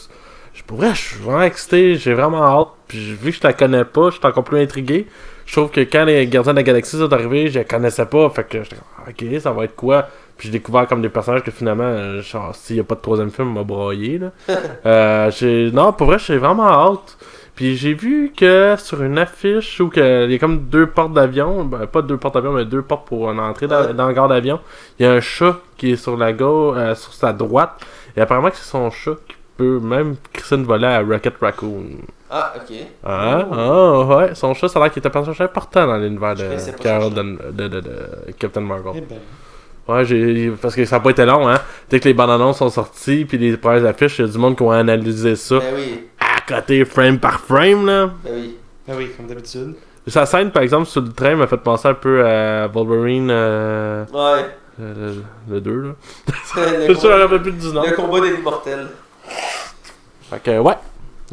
Je 0.54 0.64
pourrais, 0.64 0.90
je 0.94 1.00
suis 1.00 1.20
vraiment 1.22 1.44
excité, 1.44 1.96
j'ai 1.96 2.14
vraiment 2.14 2.44
hâte. 2.44 2.68
Puis 2.90 3.14
vu 3.14 3.32
que 3.32 3.38
je 3.38 3.44
la 3.44 3.54
connais 3.54 3.86
pas, 3.86 4.10
je 4.10 4.18
suis 4.18 4.26
encore 4.26 4.44
plus 4.44 4.60
intrigué. 4.62 5.08
Je 5.46 5.54
trouve 5.54 5.70
que 5.72 5.80
quand 5.82 6.04
les 6.04 6.28
Gardiens 6.28 6.52
de 6.54 6.58
la 6.58 6.64
Galaxie 6.64 6.98
sont 6.98 7.12
arrivés, 7.14 7.48
je 7.48 7.60
la 7.60 7.64
connaissais 7.66 8.06
pas. 8.06 8.30
Fait 8.30 8.44
que 8.44 8.62
j'étais 8.64 8.76
comme, 8.76 9.06
ok, 9.34 9.42
ça 9.42 9.52
va 9.52 9.64
être 9.64 9.76
quoi? 9.76 10.08
Puis 10.42 10.48
j'ai 10.48 10.54
découvert 10.58 10.88
comme 10.88 11.04
des 11.04 11.10
personnages 11.10 11.44
que 11.44 11.52
finalement, 11.52 11.84
euh, 11.84 12.20
genre, 12.24 12.56
s'il 12.56 12.76
y 12.78 12.80
a 12.80 12.84
pas 12.84 12.96
de 12.96 13.02
troisième 13.02 13.30
film, 13.30 13.50
on 13.50 13.60
m'a 13.60 13.64
broyé 13.64 14.18
là. 14.18 14.32
euh, 14.88 15.30
j'ai- 15.30 15.70
non, 15.72 15.94
pour 15.94 16.08
vrai, 16.08 16.18
j'ai 16.18 16.38
vraiment 16.40 16.68
hâte. 16.68 17.16
Puis 17.54 17.76
j'ai 17.76 17.94
vu 17.94 18.34
que 18.36 18.74
sur 18.80 19.04
une 19.04 19.20
affiche 19.20 19.80
où 19.82 19.90
que- 19.90 20.26
il 20.26 20.32
y 20.32 20.36
a 20.36 20.40
comme 20.40 20.62
deux 20.62 20.88
portes 20.88 21.14
d'avion, 21.14 21.64
ben, 21.66 21.86
pas 21.86 22.02
deux 22.02 22.18
portes 22.18 22.34
d'avion, 22.34 22.54
mais 22.54 22.66
deux 22.66 22.82
portes 22.82 23.06
pour 23.08 23.30
une 23.30 23.40
entrée 23.40 23.68
dans, 23.68 23.86
Ouais. 23.86 23.94
dans 23.94 24.08
le 24.08 24.14
gare 24.16 24.30
d'avion. 24.30 24.60
Il 24.98 25.06
y 25.06 25.08
a 25.08 25.12
un 25.12 25.22
chat 25.22 25.58
qui 25.78 25.92
est 25.92 25.96
sur 25.96 26.18
la 26.18 26.34
gauche, 26.34 26.76
euh, 26.80 26.96
sur 26.96 27.14
sa 27.14 27.34
droite. 27.34 27.74
Et 28.18 28.22
apparemment 28.22 28.50
que 28.50 28.56
c'est 28.56 28.68
son 28.68 28.90
chat 28.90 29.12
qui 29.28 29.36
peut 29.58 29.80
même 29.80 30.16
crisser 30.34 30.56
une 30.56 30.64
volée 30.64 30.88
à 30.88 31.02
Rocket 31.02 31.36
Raccoon. 31.40 31.84
Ah, 32.32 32.54
ok. 32.56 32.76
Ah, 33.06 33.46
Oh. 33.52 33.54
ah, 34.10 34.18
ouais, 34.18 34.34
son 34.34 34.56
chat, 34.56 34.70
ça 34.70 34.80
a 34.80 34.84
l'air 34.84 34.92
qu'il 34.92 35.02
était 35.02 35.08
un 35.10 35.12
personnage 35.12 35.42
important 35.42 35.86
dans 35.86 35.98
l'univers 35.98 36.34
de 36.34 36.44
Captain 38.40 38.62
Marvel. 38.62 38.94
Eh 38.96 39.02
ben. 39.02 39.18
Ouais, 39.88 40.06
j'ai 40.06 40.52
parce 40.62 40.76
que 40.76 40.86
ça 40.86 40.98
n'a 40.98 41.00
pas 41.02 41.10
été 41.10 41.26
long, 41.26 41.50
hein. 41.50 41.60
Dès 41.90 42.00
que 42.00 42.06
les 42.08 42.14
bandes 42.14 42.30
annonces 42.32 42.60
sont 42.60 42.70
sorties, 42.70 43.26
puis 43.26 43.38
les 43.38 43.58
premières 43.58 43.86
affiches, 43.88 44.20
il 44.20 44.26
y 44.26 44.30
a 44.30 44.32
du 44.32 44.38
monde 44.38 44.56
qui 44.56 44.64
ont 44.64 44.72
analysé 44.72 45.36
ça 45.36 45.60
Ben 45.60 45.74
oui, 45.76 46.08
à 46.20 46.42
côté, 46.48 46.86
frame 46.86 47.18
par 47.20 47.40
frame, 47.40 47.86
là. 47.88 48.10
ben 48.24 48.32
oui. 48.34 48.58
Ben 48.88 48.96
oui, 48.98 49.10
comme 49.18 49.28
d'habitude. 49.28 49.76
Sa 50.08 50.26
scène, 50.26 50.52
par 50.52 50.64
exemple, 50.64 50.88
sur 50.88 51.02
le 51.02 51.12
train 51.12 51.36
m'a 51.36 51.48
fait 51.48 51.58
penser 51.58 51.88
un 51.88 51.94
peu 51.94 52.26
à 52.26 52.68
Wolverine, 52.68 53.30
euh, 53.32 54.06
Ouais. 54.14 54.46
euh, 54.82 55.14
le, 55.50 55.56
le 55.56 55.62
2, 55.62 55.72
là. 55.72 55.90
le, 56.58 56.88
Je 56.88 56.94
suis 56.94 56.96
sûr, 56.96 57.02
combat, 57.10 57.18
j'en 57.18 57.24
rappelle 57.24 57.42
plus 57.42 57.52
du 57.52 57.68
nom. 57.68 57.84
le 57.84 57.92
combat 57.96 58.22
des 58.22 58.30
immortels. 58.36 58.88
Fait 60.30 60.40
que, 60.44 60.60
ouais. 60.60 60.74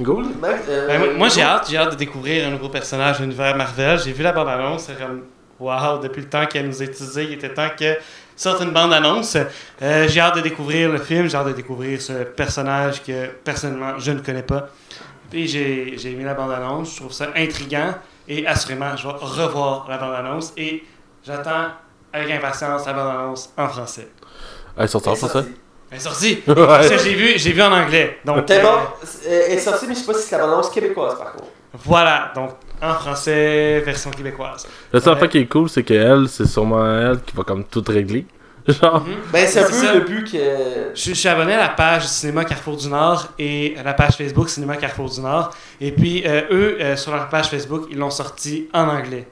Go. 0.00 0.22
Max, 0.40 0.62
euh, 0.68 0.86
Ben, 0.86 0.98
moi, 0.98 1.08
moi, 1.16 1.28
j'ai 1.28 1.42
hâte, 1.42 1.66
j'ai 1.70 1.76
hâte 1.76 1.92
de 1.92 1.96
découvrir 1.96 2.46
un 2.46 2.50
nouveau 2.52 2.68
personnage 2.68 3.18
de 3.18 3.22
l'univers 3.24 3.56
Marvel. 3.56 3.98
J'ai 3.98 4.12
vu 4.12 4.22
la 4.22 4.32
bande-annonce, 4.32 4.84
c'est 4.84 4.98
comme 4.98 5.22
Waouh, 5.58 5.98
depuis 6.00 6.20
le 6.22 6.28
temps 6.28 6.46
qu'elle 6.46 6.66
nous 6.68 6.82
est 6.82 6.86
utilisée, 6.86 7.24
il 7.24 7.32
était 7.32 7.52
temps 7.52 7.68
que 7.76 7.96
sortent 8.38 8.62
une 8.62 8.70
bande-annonce. 8.72 9.36
Euh, 9.82 10.06
j'ai 10.08 10.20
hâte 10.20 10.36
de 10.36 10.40
découvrir 10.40 10.90
le 10.90 10.98
film, 10.98 11.28
j'ai 11.28 11.36
hâte 11.36 11.48
de 11.48 11.52
découvrir 11.52 12.00
ce 12.00 12.24
personnage 12.24 13.02
que 13.02 13.26
personnellement 13.44 13.98
je 13.98 14.12
ne 14.12 14.20
connais 14.20 14.42
pas. 14.42 14.68
Puis 15.30 15.46
j'ai 15.46 15.98
j'ai 15.98 16.10
mis 16.14 16.24
la 16.24 16.34
bande-annonce, 16.34 16.92
je 16.92 16.96
trouve 17.00 17.12
ça 17.12 17.26
intriguant 17.36 17.94
et 18.26 18.46
assurément 18.46 18.96
je 18.96 19.06
vais 19.06 19.14
revoir 19.14 19.86
la 19.88 19.98
bande-annonce 19.98 20.52
et 20.56 20.84
j'attends 21.26 21.66
avec 22.12 22.30
impatience 22.30 22.86
la 22.86 22.92
bande-annonce 22.94 23.50
en 23.58 23.68
français. 23.68 24.08
Elle 24.76 24.84
est 24.84 24.88
sortie 24.88 25.08
en 25.10 25.16
français? 25.16 25.44
Elle 25.90 25.96
est 25.98 26.00
sortie! 26.00 26.42
J'ai 27.02 27.14
vu, 27.14 27.38
j'ai 27.38 27.52
vu 27.52 27.62
en 27.62 27.72
anglais. 27.72 28.18
Donc, 28.24 28.44
Tellement. 28.44 28.76
euh, 29.26 29.42
Elle 29.48 29.56
est 29.56 29.58
sortie, 29.58 29.86
mais 29.88 29.94
je 29.94 30.00
sais 30.00 30.06
pas 30.06 30.12
si 30.18 30.28
c'est 30.28 30.36
la 30.36 30.46
bande 30.46 30.70
québécoise 30.70 31.16
par 31.18 31.32
contre. 31.32 31.48
voilà, 31.72 32.30
donc 32.34 32.50
en 32.82 32.94
français, 32.94 33.80
version 33.84 34.10
québécoise. 34.10 34.66
Le 34.92 35.00
seul 35.00 35.14
Ouais. 35.14 35.20
fait 35.20 35.28
qui 35.28 35.38
est 35.38 35.46
cool, 35.46 35.68
c'est 35.68 35.82
qu'elle, 35.82 36.28
c'est 36.28 36.46
sûrement 36.46 36.84
elle 36.86 37.20
qui 37.22 37.34
va 37.36 37.42
comme 37.44 37.64
tout 37.64 37.84
régler. 37.86 38.26
Genre, 38.68 39.00
Mhm. 39.02 39.14
Ben, 39.32 39.46
c'est 39.48 39.60
un 39.60 39.66
peu 39.66 39.72
ça. 39.72 39.94
le 39.94 40.00
but 40.00 40.30
que. 40.30 40.38
Je, 40.94 41.08
je 41.10 41.14
suis 41.14 41.28
abonné 41.28 41.54
à 41.54 41.58
la 41.58 41.68
page 41.70 42.06
Cinéma 42.06 42.44
Carrefour 42.44 42.76
du 42.76 42.88
Nord 42.88 43.28
et 43.38 43.74
à 43.78 43.82
la 43.82 43.94
page 43.94 44.16
Facebook 44.16 44.48
Cinéma 44.50 44.76
Carrefour 44.76 45.08
du 45.10 45.20
Nord. 45.20 45.54
Et 45.80 45.90
puis, 45.92 46.22
euh, 46.26 46.42
eux, 46.50 46.76
euh, 46.80 46.96
sur 46.96 47.12
leur 47.12 47.28
page 47.30 47.48
Facebook, 47.48 47.86
ils 47.90 47.96
l'ont 47.98 48.10
sorti 48.10 48.68
en 48.74 48.88
anglais. 48.88 49.26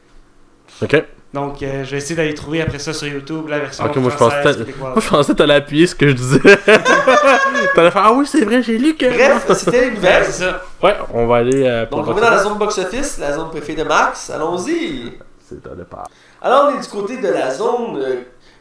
ok. 0.83 1.05
Donc, 1.35 1.63
euh, 1.63 1.85
je 1.85 1.91
vais 1.91 1.97
essayer 1.99 2.15
d'aller 2.17 2.35
trouver 2.35 2.63
après 2.63 2.79
ça 2.79 2.95
sur 2.95 3.09
YouTube 3.09 3.49
la 3.49 3.59
version 3.59 3.85
Ok, 3.85 3.97
moi, 3.97 4.11
je 4.11 4.17
française, 4.17 4.43
pensais- 4.43 4.59
québécoise. 4.59 4.93
Moi, 4.95 5.03
je 5.05 5.09
pensais 5.11 5.33
que 5.33 5.39
t'allais 5.39 5.55
appuyer 5.55 5.87
ce 5.87 5.95
que 5.95 6.09
je 6.09 6.13
disais. 6.13 6.39
t'allais 7.75 7.91
faire 7.91 8.03
Ah 8.05 8.13
oui, 8.15 8.25
c'est 8.27 8.45
vrai, 8.45 8.63
j'ai 8.63 8.79
lu 8.79 8.95
que. 8.95 9.07
Bref, 9.07 9.45
c'était 9.55 9.71
les 9.73 9.87
Ouais, 9.89 9.95
nouvelles. 9.97 10.25
c'est 10.25 10.45
ça. 10.45 10.63
Ouais, 10.83 10.97
on 11.13 11.27
va 11.27 11.37
aller 11.37 11.65
euh, 11.67 11.85
pour 11.87 11.99
Donc, 11.99 12.09
on 12.09 12.13
va 12.13 12.21
dans 12.21 12.31
la 12.37 12.43
zone 12.43 12.57
box-office, 12.59 13.19
la 13.19 13.33
zone 13.35 13.51
préférée 13.51 13.83
de 13.83 13.89
Max. 13.89 14.31
Allons-y. 14.31 15.13
C'est 15.49 15.67
un 15.71 15.75
départ. 15.75 16.07
Alors, 16.41 16.71
on 16.73 16.79
est 16.79 16.83
du 16.83 16.89
côté 16.89 17.19
de 17.19 17.29
la 17.29 17.53
zone. 17.53 17.99
euh, 17.99 18.15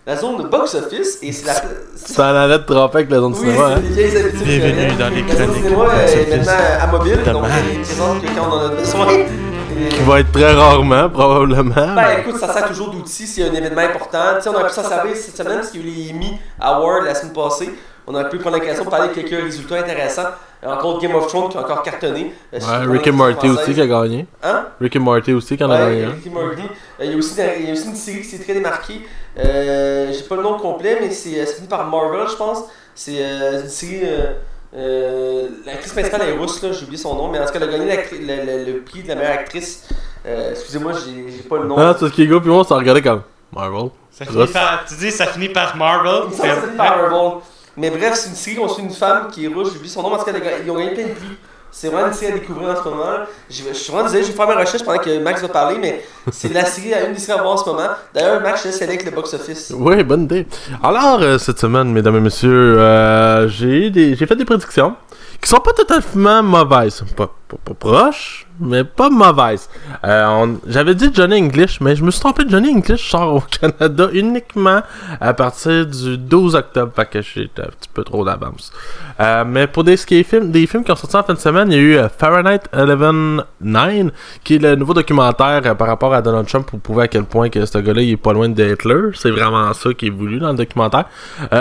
la 0.07 0.15
zone 0.15 0.47
box-office 0.49 1.19
et 1.23 1.31
c'est 1.31 1.47
la. 1.47 1.53
Ça 1.95 2.31
en 2.31 2.35
allait 2.35 2.59
te 2.59 2.71
tromper 2.71 2.97
avec 2.97 3.09
la 3.09 3.17
zone 3.17 3.33
Oui, 3.33 3.39
cinéma. 3.39 3.65
hein. 3.69 3.75
c'est 3.77 3.81
des 3.81 3.93
vieilles 4.09 4.17
habitudes. 4.17 4.43
Bienvenue 4.43 4.95
dans 4.99 5.09
les 5.09 5.21
La 5.23 5.35
zone 5.35 5.45
chroniques 5.47 5.63
cinéma 5.63 5.83
est 6.33 6.37
maintenant 6.37 6.53
à 6.81 6.87
mobile, 6.87 7.17
de 7.25 7.31
donc 7.31 7.41
Max. 7.43 7.53
il 7.73 7.79
présente 7.81 8.21
que 8.21 8.27
quand 8.27 8.47
on 8.47 8.53
en 8.53 8.65
a 8.65 8.69
besoin. 8.69 9.07
Qui 9.89 10.03
va 10.03 10.19
être 10.21 10.31
très 10.31 10.53
rarement, 10.53 11.09
probablement. 11.09 11.73
Ben 11.95 12.19
écoute, 12.19 12.37
ça 12.37 12.51
sert 12.53 12.67
toujours 12.67 12.89
d'outil 12.91 13.27
s'il 13.27 13.43
y 13.43 13.47
a 13.47 13.51
un 13.51 13.55
événement 13.55 13.81
important. 13.81 14.35
Tu 14.37 14.43
sais, 14.43 14.49
on 14.49 14.53
aurait 14.53 14.67
pu 14.67 14.73
s'en 14.73 14.83
servir 14.83 15.15
cette 15.15 15.35
semaine 15.35 15.57
parce 15.57 15.69
qu'il 15.71 15.81
y 15.81 15.83
a 15.83 15.87
eu 15.87 15.91
les 16.07 16.11
Emmy 16.13 16.37
Awards 16.59 17.01
la 17.03 17.13
semaine 17.15 17.33
passée. 17.33 17.69
On 18.07 18.13
aurait 18.13 18.29
pu 18.29 18.37
prendre 18.37 18.57
l'occasion 18.57 18.85
de 18.85 18.89
parler 18.89 19.09
de 19.09 19.13
quelques 19.13 19.43
résultats 19.43 19.77
intéressants. 19.79 20.29
Encore 20.65 20.99
Game 21.01 21.13
of 21.15 21.27
Thrones 21.27 21.49
qui 21.49 21.57
a 21.57 21.61
encore 21.61 21.83
cartonné. 21.83 22.33
Euh, 22.53 22.59
Ouais, 22.59 22.91
Rick 22.97 23.07
and 23.07 23.13
Morty 23.13 23.49
aussi 23.49 23.73
qui 23.73 23.81
a 23.81 23.87
gagné. 23.87 24.25
Hein? 24.43 24.65
Rick 24.79 24.95
and 24.95 24.99
Morty 25.01 25.33
aussi 25.33 25.57
qui 25.57 25.63
en 25.63 25.69
a 25.71 25.77
gagné. 25.77 26.05
Rick 26.05 26.27
and 26.27 26.31
Morty. 26.31 26.61
Euh, 26.99 27.05
Il 27.05 27.11
y, 27.11 27.13
a 27.13 27.17
aussi, 27.17 27.35
il 27.59 27.65
y 27.65 27.69
a 27.69 27.73
aussi 27.73 27.87
une 27.87 27.95
série 27.95 28.21
qui 28.21 28.27
s'est 28.27 28.43
très 28.43 28.53
démarquée. 28.53 29.01
Euh, 29.37 30.11
J'ai 30.13 30.23
pas 30.23 30.35
le 30.35 30.43
nom 30.43 30.57
complet, 30.57 30.97
mais 31.01 31.09
c'est 31.11 31.39
euh, 31.39 31.45
c'est 31.45 31.55
fini 31.55 31.67
par 31.67 31.85
Marvel, 31.87 32.27
je 32.29 32.35
pense. 32.35 32.63
C'est 32.95 33.17
euh, 33.19 33.63
une 33.63 33.69
série. 33.69 34.01
Euh, 34.05 34.33
euh, 34.75 35.47
L'actrice 35.65 35.93
principale 35.93 36.21
est 36.23 36.31
russe, 36.33 36.61
là, 36.61 36.71
j'ai 36.71 36.83
oublié 36.83 36.97
son 36.97 37.15
nom, 37.15 37.29
mais 37.29 37.39
en 37.39 37.45
tout 37.45 37.53
cas, 37.53 37.59
elle 37.61 37.69
a 37.69 37.77
gagné 37.77 37.97
le, 38.11 38.17
le- 38.65 38.71
le 38.73 38.79
prix 38.81 39.03
de 39.03 39.07
la 39.09 39.15
meilleure 39.15 39.31
actrice. 39.33 39.87
Euh, 40.25 40.51
Excusez-moi, 40.51 40.91
j'ai 40.93 41.31
j'ai 41.31 41.43
pas 41.43 41.57
le 41.59 41.67
nom. 41.67 41.75
Ah, 41.77 41.95
c'est 41.99 42.07
ce 42.07 42.11
qui 42.13 42.23
est 42.23 42.27
go, 42.27 42.39
puis 42.41 42.49
moi, 42.49 42.59
on 42.59 42.63
s'en 42.63 42.77
regardait 42.77 43.01
comme 43.01 43.21
Marvel. 43.53 43.89
Ça 44.11 44.25
finit 44.25 44.37
par, 44.53 44.85
tu 44.87 44.95
dis, 44.95 45.11
ça 45.11 45.27
finit 45.27 45.49
par 45.49 45.75
Marvel. 45.77 46.29
Que 46.29 46.35
c'est 46.35 46.77
par 46.77 46.97
Marvel. 46.97 47.41
Mais 47.77 47.89
bref, 47.89 48.13
c'est 48.15 48.29
une 48.29 48.35
série 48.35 48.57
où 48.57 48.63
on 48.63 48.69
suit 48.69 48.83
une 48.83 48.89
femme 48.89 49.27
qui 49.31 49.45
est 49.45 49.47
russe, 49.47 49.69
j'ai 49.71 49.77
oublié 49.77 49.93
son 49.93 50.01
nom, 50.01 50.09
mais 50.09 50.15
en 50.15 50.19
tout 50.19 50.25
cas, 50.25 50.31
elle 50.33 50.41
a 50.41 50.45
gagné- 50.45 50.63
ils 50.65 50.71
ont 50.71 50.75
gagné 50.77 50.91
plein 50.93 51.03
de 51.07 51.13
prix. 51.13 51.37
C'est 51.77 51.89
vraiment 51.89 52.07
une 52.07 52.13
série 52.13 52.31
à 52.31 52.35
découvrir 52.35 52.69
en 52.69 52.75
ce 52.81 52.87
moment. 52.87 53.25
Je, 53.49 53.61
je 53.67 53.73
suis 53.73 53.91
vraiment 53.91 54.05
désolé, 54.07 54.23
je 54.23 54.29
vais 54.29 54.33
faire 54.33 54.47
mes 54.47 54.53
recherches 54.53 54.85
pendant 54.85 54.97
que 54.97 55.19
Max 55.19 55.41
va 55.41 55.49
parler, 55.49 55.77
mais 55.77 56.05
c'est 56.31 56.53
la 56.53 56.63
série, 56.63 56.93
une 57.05 57.13
des 57.13 57.29
à 57.29 57.35
voir 57.35 57.51
en 57.51 57.57
ce 57.57 57.69
moment. 57.69 57.89
D'ailleurs, 58.13 58.41
Max, 58.41 58.61
je 58.63 58.67
laisse 58.69 58.81
aller 58.81 58.93
avec 58.93 59.03
le 59.03 59.11
box-office. 59.11 59.73
Oui, 59.75 60.01
bonne 60.05 60.23
idée. 60.23 60.47
Alors, 60.81 61.21
euh, 61.21 61.37
cette 61.37 61.59
semaine, 61.59 61.91
mesdames 61.91 62.15
et 62.15 62.21
messieurs, 62.21 62.79
euh, 62.79 63.49
j'ai 63.49 64.15
fait 64.15 64.35
des 64.37 64.45
prédictions 64.45 64.95
qui 65.41 65.49
sont 65.49 65.59
pas 65.59 65.73
totalement 65.73 66.41
mauvaises. 66.41 67.03
Pas, 67.13 67.29
pas, 67.45 67.57
pas 67.65 67.73
proches, 67.73 68.44
mais 68.59 68.83
pas 68.83 69.09
mauvaises. 69.09 69.69
Euh, 70.03 70.55
J'avais 70.67 70.95
dit 70.95 71.09
Johnny 71.13 71.41
English, 71.41 71.81
mais 71.81 71.95
je 71.95 72.03
me 72.03 72.11
suis 72.11 72.19
trompé. 72.19 72.43
Johnny 72.47 72.69
English 72.69 73.09
sort 73.09 73.35
au 73.35 73.41
Canada 73.41 74.09
uniquement 74.13 74.81
à 75.19 75.33
partir 75.33 75.85
du 75.85 76.17
12 76.17 76.55
octobre. 76.55 76.91
Fait 76.95 77.09
que 77.09 77.21
j'étais 77.21 77.61
un 77.61 77.65
petit 77.65 77.89
peu 77.93 78.03
trop 78.03 78.23
d'avance. 78.23 78.71
Euh, 79.19 79.43
mais 79.45 79.67
pour 79.67 79.83
des, 79.83 79.97
ce 79.97 80.05
qui 80.05 80.15
est 80.15 80.23
film, 80.23 80.51
des 80.51 80.67
films 80.67 80.83
qui 80.83 80.91
ont 80.91 80.95
sorti 80.95 81.15
en 81.15 81.23
fin 81.23 81.33
de 81.33 81.39
semaine, 81.39 81.71
il 81.71 81.75
y 81.75 81.79
a 81.79 81.81
eu 81.81 81.97
euh, 81.97 82.09
Fahrenheit 82.09 82.61
11.9, 82.73 84.11
qui 84.43 84.55
est 84.55 84.59
le 84.59 84.75
nouveau 84.75 84.93
documentaire 84.93 85.75
par 85.75 85.87
rapport 85.87 86.13
à 86.13 86.21
Donald 86.21 86.47
Trump 86.47 86.65
pour 86.65 86.79
prouver 86.79 87.03
à 87.03 87.07
quel 87.07 87.23
point 87.23 87.49
que 87.49 87.65
ce 87.65 87.77
gars-là 87.77 88.01
est 88.01 88.17
pas 88.17 88.33
loin 88.33 88.49
de 88.49 88.63
Hitler. 88.63 89.11
C'est 89.13 89.31
vraiment 89.31 89.73
ça 89.73 89.93
qui 89.93 90.07
est 90.07 90.11
voulu 90.11 90.39
dans 90.39 90.51
le 90.51 90.57
documentaire. 90.57 91.05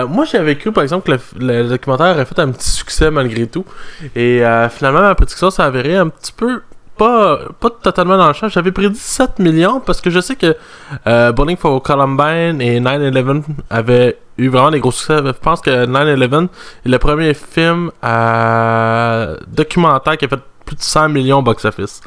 Moi, 0.09 0.25
j'avais 0.25 0.57
cru, 0.57 0.71
par 0.71 0.83
exemple, 0.83 1.11
que 1.11 1.19
le, 1.39 1.69
documentaire 1.69 2.13
aurait 2.15 2.25
fait 2.25 2.39
un 2.39 2.51
petit 2.51 2.69
succès 2.69 3.11
malgré 3.11 3.47
tout. 3.47 3.65
Et 4.15 4.41
finalement, 4.69 5.01
ma 5.01 5.15
prédiction 5.15 5.49
s'est 5.49 5.61
avérée 5.61 5.95
un 5.97 6.09
petit 6.09 6.31
peu 6.31 6.61
pas, 6.97 7.39
pas 7.59 7.69
totalement 7.69 8.17
dans 8.17 8.27
le 8.27 8.33
champ. 8.33 8.47
J'avais 8.49 8.71
prédit 8.71 8.97
7 8.97 9.39
millions 9.39 9.79
parce 9.79 10.01
que 10.01 10.09
je 10.09 10.19
sais 10.19 10.35
que 10.35 10.55
euh, 11.07 11.31
Bowling 11.31 11.57
for 11.57 11.81
Columbine 11.81 12.61
et 12.61 12.79
9-11 12.79 13.43
avaient 13.69 14.17
eu 14.37 14.49
vraiment 14.49 14.71
des 14.71 14.79
gros 14.79 14.91
succès. 14.91 15.17
Je 15.25 15.31
pense 15.31 15.61
que 15.61 15.85
9-11 15.85 16.47
est 16.85 16.89
le 16.89 16.99
premier 16.99 17.33
film 17.33 17.91
euh, 18.03 19.37
documentaire 19.47 20.17
qui 20.17 20.25
a 20.25 20.27
fait 20.27 20.39
plus 20.65 20.75
de 20.75 20.81
100 20.81 21.09
millions 21.09 21.39
au 21.39 21.41
box-office. 21.41 22.01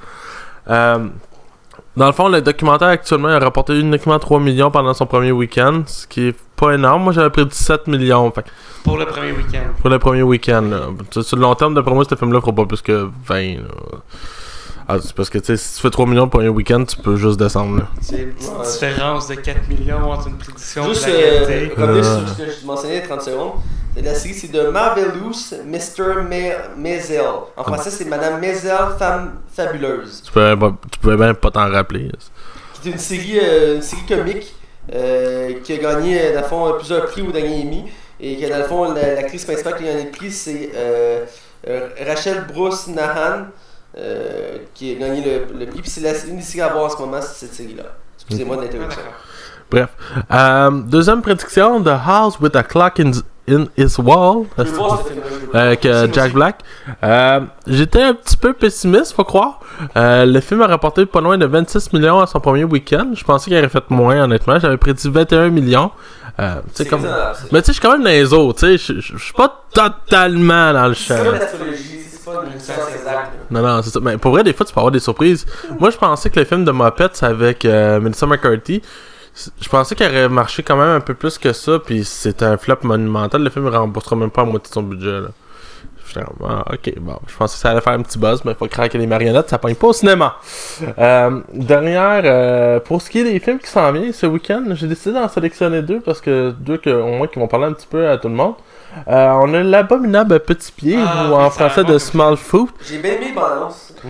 Euh, 0.68 0.98
dans 1.96 2.06
le 2.06 2.12
fond, 2.12 2.28
le 2.28 2.40
documentaire 2.40 2.88
actuellement 2.88 3.28
a 3.28 3.38
rapporté 3.40 3.78
uniquement 3.78 4.18
3 4.18 4.38
millions 4.38 4.70
pendant 4.70 4.94
son 4.94 5.06
premier 5.06 5.32
week-end, 5.32 5.82
ce 5.86 6.06
qui 6.06 6.28
est 6.28 6.36
pas 6.54 6.72
énorme. 6.72 7.02
Moi, 7.02 7.12
j'avais 7.12 7.30
prédit 7.30 7.56
7 7.56 7.88
millions. 7.88 8.30
Fait 8.30 8.44
Pour 8.84 8.98
le 8.98 9.06
premier 9.06 9.32
week-end. 9.32 9.64
pour 9.80 9.90
le 9.90 9.98
premier 9.98 10.22
week-end. 10.22 10.62
là. 10.62 10.80
Sur 11.10 11.24
sur 11.24 11.36
le 11.36 11.42
long 11.42 11.54
terme, 11.56 11.74
d'après 11.74 11.92
moi, 11.94 12.04
ce 12.08 12.14
film-là 12.14 12.40
fera 12.40 12.52
pas 12.52 12.66
plus 12.66 12.82
que 12.82 13.08
20. 13.26 13.34
là. 13.56 13.62
Ah, 14.90 14.96
c'est 15.02 15.12
parce 15.14 15.28
que 15.28 15.36
tu 15.38 15.44
sais, 15.46 15.56
si 15.58 15.74
tu 15.76 15.82
fais 15.82 15.90
3 15.90 16.06
millions 16.06 16.28
pour 16.28 16.40
un 16.40 16.48
week-end, 16.48 16.82
tu 16.84 16.96
peux 16.96 17.16
juste 17.16 17.38
descendre. 17.38 17.76
Là. 17.78 17.88
C'est 18.00 18.20
une 18.22 18.32
petite 18.32 18.50
Ouais. 18.50 18.66
différence 18.72 19.28
de 19.28 19.34
4 19.34 19.68
millions 19.68 20.10
entre 20.10 20.28
une 20.28 20.38
prédiction 20.38 20.88
Juste 20.88 21.06
et 21.08 21.12
la 21.12 21.18
euh, 21.18 21.44
réalité. 21.44 21.74
revenir 21.80 22.04
Euh. 22.06 22.18
sur 22.26 22.28
ce 22.28 22.42
que 22.42 22.50
je 22.60 22.66
mentionnais 22.66 22.94
il 22.96 23.00
y 23.00 23.02
a 23.02 23.06
30 23.06 23.22
secondes. 23.22 23.52
C'est 23.94 24.02
La 24.02 24.14
série, 24.14 24.34
c'est 24.34 24.50
de 24.52 24.62
Marvelous 24.68 25.34
Mr. 25.66 26.22
Maisel. 26.78 27.20
En 27.56 27.64
français, 27.64 27.90
c'est 27.90 28.06
Madame 28.06 28.40
Maisel, 28.40 28.72
femme 28.98 29.40
fabuleuse. 29.52 30.22
Tu 30.24 30.32
pouvais, 30.32 30.56
pas- 30.56 30.74
tu 30.90 30.98
pouvais 31.00 31.16
même 31.16 31.34
pas 31.34 31.50
t'en 31.50 31.68
rappeler. 31.70 32.10
Qui 32.80 32.88
est 32.88 32.92
une 32.92 32.98
série, 32.98 33.38
euh, 33.42 33.76
une 33.76 33.82
série 33.82 34.06
comique 34.08 34.54
euh, 34.94 35.52
qui 35.64 35.74
a 35.74 35.76
gagné, 35.78 36.32
dans 36.32 36.40
le 36.40 36.46
fond, 36.46 36.72
plusieurs 36.78 37.04
prix 37.06 37.20
au 37.22 37.30
dernier 37.32 37.60
Emmy. 37.62 37.84
Et 38.20 38.36
que, 38.40 38.48
dans 38.48 38.56
le 38.58 38.64
fond, 38.64 38.92
la- 38.94 39.14
l'actrice 39.16 39.44
principale 39.44 39.76
qui 39.76 39.84
a 39.84 39.92
gagné 39.92 40.04
le 40.04 40.10
prix, 40.12 40.30
c'est 40.32 40.70
Rachel 42.06 42.46
Bruce 42.54 42.86
Nahan. 42.86 43.46
Euh, 43.98 44.58
qui 44.74 44.92
a 44.96 44.98
gagné 44.98 45.22
le, 45.24 45.58
le 45.58 45.66
prix. 45.66 45.80
Puis 45.80 45.90
c'est 45.90 46.00
la- 46.00 46.24
une 46.26 46.36
des 46.36 46.42
séries 46.42 46.68
à 46.68 46.72
voir 46.72 46.84
en 46.86 46.88
ce 46.90 46.98
moment, 46.98 47.20
c'est 47.20 47.46
cette 47.46 47.54
série-là. 47.54 47.84
Excusez-moi 48.16 48.56
de 48.56 48.62
Ah, 48.62 48.64
l'interruption. 48.64 49.00
Bref. 49.70 49.88
Euh, 50.32 50.70
deuxième 50.70 51.20
prédiction 51.22 51.82
The 51.82 51.88
House 52.06 52.38
with 52.40 52.56
a 52.56 52.62
Clock 52.62 53.00
in, 53.00 53.10
in 53.50 53.66
Its 53.76 53.98
Wall. 53.98 54.46
Avec 55.52 55.84
euh, 55.86 56.04
Aussi, 56.04 56.12
Jack. 56.14 56.32
Black. 56.32 56.60
Euh, 57.02 57.40
J'étais 57.66 58.02
un 58.02 58.14
petit 58.14 58.36
peu 58.36 58.52
pessimiste, 58.54 59.12
faut 59.12 59.24
croire. 59.24 59.60
Euh, 59.96 60.24
le 60.24 60.40
film 60.40 60.62
a 60.62 60.66
rapporté 60.66 61.04
pas 61.06 61.20
loin 61.20 61.36
de 61.38 61.44
26 61.46 61.92
millions 61.92 62.20
à 62.20 62.26
son 62.26 62.40
premier 62.40 62.64
week-end. 62.64 63.10
Je 63.14 63.24
pensais 63.24 63.50
qu'il 63.50 63.58
aurait 63.58 63.68
fait 63.68 63.90
moins, 63.90 64.22
honnêtement. 64.24 64.58
J'avais 64.58 64.76
prédit 64.78 65.08
21 65.10 65.50
millions. 65.50 65.90
Euh, 66.40 66.60
comme... 66.88 67.02
Mais 67.52 67.60
tu 67.62 67.66
sais, 67.66 67.72
je 67.72 67.72
suis 67.72 67.80
quand 67.80 67.92
même 67.92 68.04
dans 68.04 68.10
les 68.10 68.32
autres. 68.32 68.60
tu 68.60 68.78
sais, 68.78 68.94
Je 68.94 69.00
je- 69.00 69.16
je 69.18 69.22
suis 69.24 69.32
pas 69.34 69.64
totalement 69.74 70.72
dans 70.72 70.86
le 70.88 70.94
champ. 70.94 71.14
C'est 71.16 72.07
Non, 73.50 73.62
non, 73.62 73.82
c'est 73.82 73.90
ça. 73.90 74.00
Mais 74.00 74.16
pour 74.18 74.32
vrai, 74.32 74.44
des 74.44 74.52
fois, 74.52 74.66
tu 74.66 74.72
peux 74.72 74.80
avoir 74.80 74.92
des 74.92 75.00
surprises. 75.00 75.46
Moi, 75.78 75.90
je 75.90 75.96
pensais 75.96 76.30
que 76.30 76.38
le 76.38 76.44
film 76.44 76.64
de 76.64 76.72
Muppets 76.72 77.22
avec 77.22 77.64
euh, 77.64 78.00
Melissa 78.00 78.26
McCarthy, 78.26 78.82
je 79.60 79.68
pensais 79.68 79.94
qu'il 79.94 80.06
aurait 80.06 80.28
marché 80.28 80.62
quand 80.62 80.76
même 80.76 80.96
un 80.96 81.00
peu 81.00 81.14
plus 81.14 81.38
que 81.38 81.52
ça, 81.52 81.78
puis 81.78 82.04
c'était 82.04 82.44
un 82.44 82.56
flop 82.56 82.78
monumental. 82.82 83.42
Le 83.42 83.50
film 83.50 83.66
ne 83.66 83.70
remboursera 83.70 84.16
même 84.16 84.30
pas 84.30 84.42
la 84.42 84.50
moitié 84.50 84.68
de 84.68 84.74
son 84.74 84.82
budget. 84.82 85.20
Là. 85.20 85.28
Ah, 86.44 86.64
ok, 86.72 86.98
bon, 87.00 87.18
je 87.26 87.36
pensais 87.36 87.54
que 87.54 87.60
ça 87.60 87.70
allait 87.70 87.80
faire 87.80 87.92
un 87.92 88.02
petit 88.02 88.18
buzz, 88.18 88.42
mais 88.44 88.54
faut 88.54 88.66
craquer 88.66 88.98
les 88.98 89.06
marionnettes, 89.06 89.48
ça 89.48 89.58
pogne 89.58 89.74
pas 89.74 89.88
au 89.88 89.92
cinéma. 89.92 90.36
Euh, 90.98 91.40
dernière, 91.52 92.22
euh, 92.24 92.80
pour 92.80 93.00
ce 93.02 93.10
qui 93.10 93.20
est 93.20 93.24
des 93.24 93.38
films 93.38 93.58
qui 93.58 93.68
s'en 93.68 93.92
viennent 93.92 94.12
ce 94.12 94.26
week-end, 94.26 94.64
j'ai 94.72 94.86
décidé 94.86 95.14
d'en 95.14 95.28
sélectionner 95.28 95.82
deux 95.82 96.00
parce 96.00 96.20
que 96.20 96.50
deux 96.58 96.76
que, 96.76 96.90
au 96.90 97.08
moins 97.08 97.26
qui 97.26 97.38
vont 97.38 97.46
parler 97.46 97.66
un 97.66 97.72
petit 97.72 97.86
peu 97.86 98.08
à 98.08 98.16
tout 98.16 98.28
le 98.28 98.34
monde. 98.34 98.54
Euh, 99.06 99.30
on 99.42 99.52
a 99.54 99.62
l'abominable 99.62 100.40
petit 100.40 100.72
pied, 100.72 100.98
Ah, 100.98 101.28
ou 101.30 101.34
en 101.34 101.50
français 101.50 101.84
de 101.84 101.98
Small 101.98 102.36
Foot. 102.36 102.70
J'ai 102.88 102.98
bien 102.98 103.12
aimé 103.12 103.32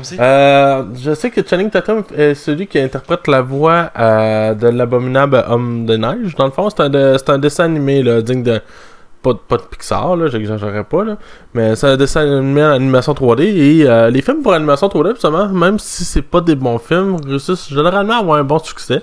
aussi. 0.00 0.16
Euh, 0.18 0.84
je 0.94 1.14
sais 1.14 1.30
que 1.30 1.40
Channing 1.46 1.70
Tatum 1.70 2.02
est 2.16 2.34
celui 2.34 2.66
qui 2.66 2.78
interprète 2.78 3.26
la 3.26 3.40
voix 3.42 3.90
euh, 3.98 4.54
de 4.54 4.68
l'abominable 4.68 5.44
homme 5.48 5.84
de 5.86 5.96
neige. 5.96 6.34
Dans 6.36 6.46
le 6.46 6.50
fond, 6.52 6.68
c'est 6.70 6.80
un, 6.80 6.90
de- 6.90 7.16
c'est 7.18 7.30
un 7.30 7.38
dessin 7.38 7.64
animé 7.64 8.02
là, 8.02 8.22
digne 8.22 8.42
de 8.42 8.60
pas, 9.22 9.32
de- 9.32 9.38
pas 9.38 9.56
de 9.56 9.62
Pixar, 9.62 10.14
là, 10.16 10.28
j'exagérerais 10.28 10.84
pas, 10.84 11.04
là. 11.04 11.16
Mais 11.54 11.74
c'est 11.74 11.88
un 11.88 11.96
dessin 11.96 12.20
animé 12.38 12.62
en 12.62 12.70
animation 12.70 13.14
3D. 13.14 13.42
Et 13.42 13.84
euh, 13.88 14.10
les 14.10 14.22
films 14.22 14.42
pour 14.42 14.52
animation 14.54 14.86
3D, 14.88 15.10
justement, 15.14 15.48
même 15.48 15.78
si 15.78 16.04
c'est 16.04 16.22
pas 16.22 16.40
des 16.40 16.54
bons 16.54 16.78
films, 16.78 17.16
réussissent 17.26 17.68
généralement 17.68 18.14
à 18.14 18.18
avoir 18.18 18.38
un 18.38 18.44
bon 18.44 18.58
succès. 18.60 19.02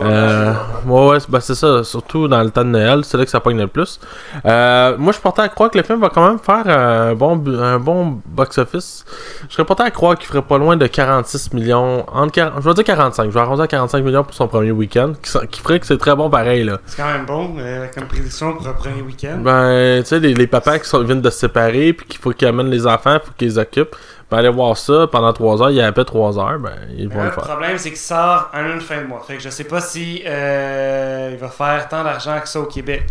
Euh, 0.00 0.52
ouais, 0.86 1.06
ouais, 1.08 1.20
c'est- 1.20 1.30
ben, 1.30 1.40
c'est 1.40 1.54
ça, 1.54 1.82
surtout 1.84 2.28
dans 2.28 2.42
le 2.42 2.50
temps 2.50 2.64
de 2.64 2.70
Noël, 2.70 3.04
c'est 3.04 3.16
là 3.16 3.24
que 3.24 3.30
ça 3.30 3.40
pogne 3.40 3.58
le 3.58 3.66
plus. 3.66 3.98
Euh, 4.46 4.96
moi, 4.98 5.12
je 5.12 5.16
suis 5.16 5.22
porté 5.22 5.42
à 5.42 5.48
croire 5.48 5.70
que 5.70 5.78
le 5.78 5.84
film 5.84 6.00
va 6.00 6.08
quand 6.08 6.26
même 6.28 6.38
faire 6.38 6.66
un 6.68 7.14
bon, 7.14 7.42
un 7.60 7.78
bon 7.78 8.20
box-office. 8.26 9.04
Je 9.48 9.54
serais 9.54 9.64
porté 9.64 9.82
à 9.82 9.90
croire 9.90 10.16
qu'il 10.16 10.26
ferait 10.28 10.42
pas 10.42 10.58
loin 10.58 10.76
de 10.76 10.86
46 10.86 11.52
millions, 11.52 12.04
entre 12.12 12.32
40 12.32 12.62
je 12.62 12.68
vais 12.68 12.74
dire 12.74 12.84
45, 12.84 13.24
je 13.24 13.30
vais 13.30 13.40
arrondir 13.40 13.64
à 13.64 13.68
45 13.68 14.04
millions 14.04 14.24
pour 14.24 14.34
son 14.34 14.48
premier 14.48 14.70
week-end, 14.70 15.12
qui, 15.50 15.60
ferait 15.60 15.80
que 15.80 15.86
c'est 15.86 15.98
très 15.98 16.14
bon 16.14 16.30
pareil, 16.30 16.64
là. 16.64 16.78
C'est 16.86 16.96
quand 17.02 17.12
même 17.12 17.26
bon 17.26 17.54
euh, 17.58 17.86
comme 17.94 18.04
prédiction 18.06 18.54
pour 18.54 18.66
un 18.68 18.72
premier 18.72 19.02
week-end. 19.02 19.38
Ben, 19.42 20.02
tu 20.02 20.08
sais, 20.08 20.20
les, 20.20 20.34
les 20.34 20.46
papas 20.46 20.78
qui 20.78 20.88
sont, 20.88 21.02
viennent 21.02 21.20
de 21.20 21.30
se 21.30 21.38
séparer, 21.38 21.92
puis 21.92 22.06
qu'il 22.06 22.20
faut 22.20 22.30
qu'ils 22.30 22.48
amènent 22.48 22.70
les 22.70 22.86
enfants, 22.86 23.18
faut 23.24 23.32
qu'ils 23.36 23.48
les 23.48 23.58
occupent. 23.58 23.96
Ben, 24.32 24.38
aller 24.38 24.48
voir 24.48 24.76
ça 24.76 25.06
pendant 25.10 25.32
3 25.32 25.62
heures, 25.62 25.70
il 25.70 25.76
y 25.76 25.80
a 25.80 25.86
à 25.86 25.92
peu 25.92 26.04
3 26.04 26.38
heures, 26.38 26.58
ben, 26.58 26.72
ils 26.96 27.08
vont 27.08 27.20
Euh, 27.20 27.24
le 27.24 27.28
le 27.28 27.32
faire. 27.32 27.44
problème, 27.44 27.78
c'est 27.78 27.90
qu'il 27.90 27.98
sort 27.98 28.50
en 28.54 28.64
une 28.64 28.80
fin 28.80 29.00
de 29.02 29.06
mois. 29.06 29.22
Fait 29.26 29.36
que 29.36 29.42
je 29.42 29.50
sais 29.50 29.64
pas 29.64 29.80
si 29.80 30.22
euh, 30.26 31.30
il 31.32 31.38
va 31.38 31.48
faire 31.48 31.88
tant 31.88 32.02
d'argent 32.02 32.40
que 32.40 32.48
ça 32.48 32.60
au 32.60 32.66
Québec. 32.66 33.02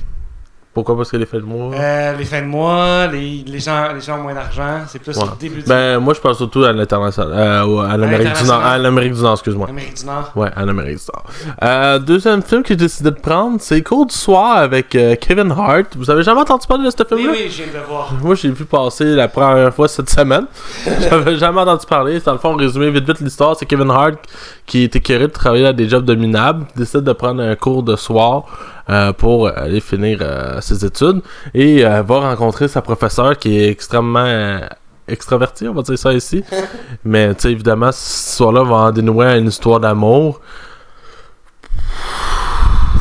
Pourquoi? 0.74 0.96
Parce 0.96 1.12
que 1.12 1.18
les 1.18 1.26
fêtes 1.26 1.42
de 1.42 1.46
mois? 1.46 1.76
Euh, 1.76 2.16
les 2.18 2.24
fins 2.24 2.42
de 2.42 2.46
mois, 2.48 3.06
les, 3.08 3.44
les, 3.46 3.60
gens, 3.60 3.92
les 3.94 4.00
gens 4.00 4.18
ont 4.20 4.24
moins 4.24 4.34
d'argent. 4.34 4.80
C'est 4.88 5.00
plus 5.00 5.18
Ouais. 5.18 5.24
au 5.24 5.36
début 5.38 5.62
du 5.62 5.68
Ben, 5.68 6.00
moi, 6.00 6.14
je 6.14 6.22
pense 6.22 6.38
surtout 6.38 6.64
à 6.64 6.72
l'international. 6.72 7.34
euh, 7.34 7.80
à 7.80 7.98
l'Amérique 7.98 8.34
du 8.42 8.44
Nord. 8.46 8.64
À 8.66 8.78
l'Amérique 8.78 9.14
du 9.14 9.22
Nord, 9.22 9.34
excuse-moi. 9.34 9.68
Amérique 9.70 9.98
du 9.98 10.06
Nord. 10.06 10.32
Ouais, 10.34 10.50
à 10.56 10.64
l'Amérique 10.66 10.98
du 11.00 11.04
Nord. 11.14 11.26
Euh, 11.62 12.00
deuxième 12.00 12.42
film 12.42 12.62
que 12.64 12.70
j'ai 12.70 12.78
décidé 12.78 13.12
de 13.12 13.20
prendre, 13.20 13.58
c'est 13.60 13.82
Cours 13.82 14.06
du 14.06 14.16
soir 14.16 14.58
avec 14.60 14.96
euh, 14.96 15.16
Kevin 15.20 15.52
Hart. 15.52 15.88
Vous 15.98 16.10
avez 16.10 16.24
jamais 16.24 16.40
entendu 16.40 16.66
parler 16.66 16.86
de 16.86 16.90
ce 16.90 16.96
Oui, 17.02 17.06
film-là? 17.18 17.34
oui, 17.36 17.50
je 17.50 17.64
viens 17.64 17.74
de 17.74 17.78
le 17.78 17.84
voir. 17.84 18.14
Moi, 18.22 18.36
j'ai 18.36 18.50
vu 18.52 18.64
passer 18.64 19.04
la 19.04 19.28
première 19.28 19.74
fois 19.74 19.90
cette 19.90 20.10
semaine. 20.10 20.46
J'avais 21.10 21.36
jamais 21.36 21.60
entendu 21.60 21.86
parler. 21.86 22.20
Dans 22.22 22.32
le 22.32 22.38
fond, 22.38 22.56
résumé 22.56 22.90
vite 22.92 23.06
vite 23.06 23.20
l'histoire, 23.20 23.58
c'est 23.58 23.66
Kevin 23.66 23.90
Hart 23.90 24.20
qui 24.66 24.84
est 24.86 24.96
écœuré 24.96 25.28
de 25.28 25.34
travailler 25.34 25.66
à 25.68 25.74
des 25.74 25.90
jobs 25.90 26.06
de 26.06 26.16
minable, 26.16 26.66
décide 26.78 27.02
de 27.02 27.12
prendre 27.12 27.42
un 27.44 27.56
cours 27.56 27.84
de 27.84 27.98
soir 27.98 28.44
euh, 28.92 29.14
pour 29.14 29.48
aller 29.48 29.80
finir 29.80 30.20
euh, 30.22 30.60
ses 30.62 30.84
études 30.86 31.22
et 31.54 31.86
euh, 31.86 32.02
va 32.02 32.20
rencontrer 32.20 32.68
sa 32.68 32.82
professeure 32.82 33.38
qui 33.38 33.58
est 33.60 33.70
extrêmement 33.70 34.26
euh, 34.26 34.60
extravertie, 35.08 35.68
on 35.68 35.74
va 35.74 35.82
dire 35.82 35.98
ça 35.98 36.14
ici. 36.14 36.44
Mais 37.04 37.34
tu 37.36 37.42
sais, 37.42 37.52
évidemment, 37.52 37.92
ce 37.92 38.36
soir-là 38.38 38.64
va 38.64 38.76
en 38.76 38.92
dénouer 38.92 39.26
une 39.38 39.48
histoire 39.48 39.80
d'amour. 39.80 40.42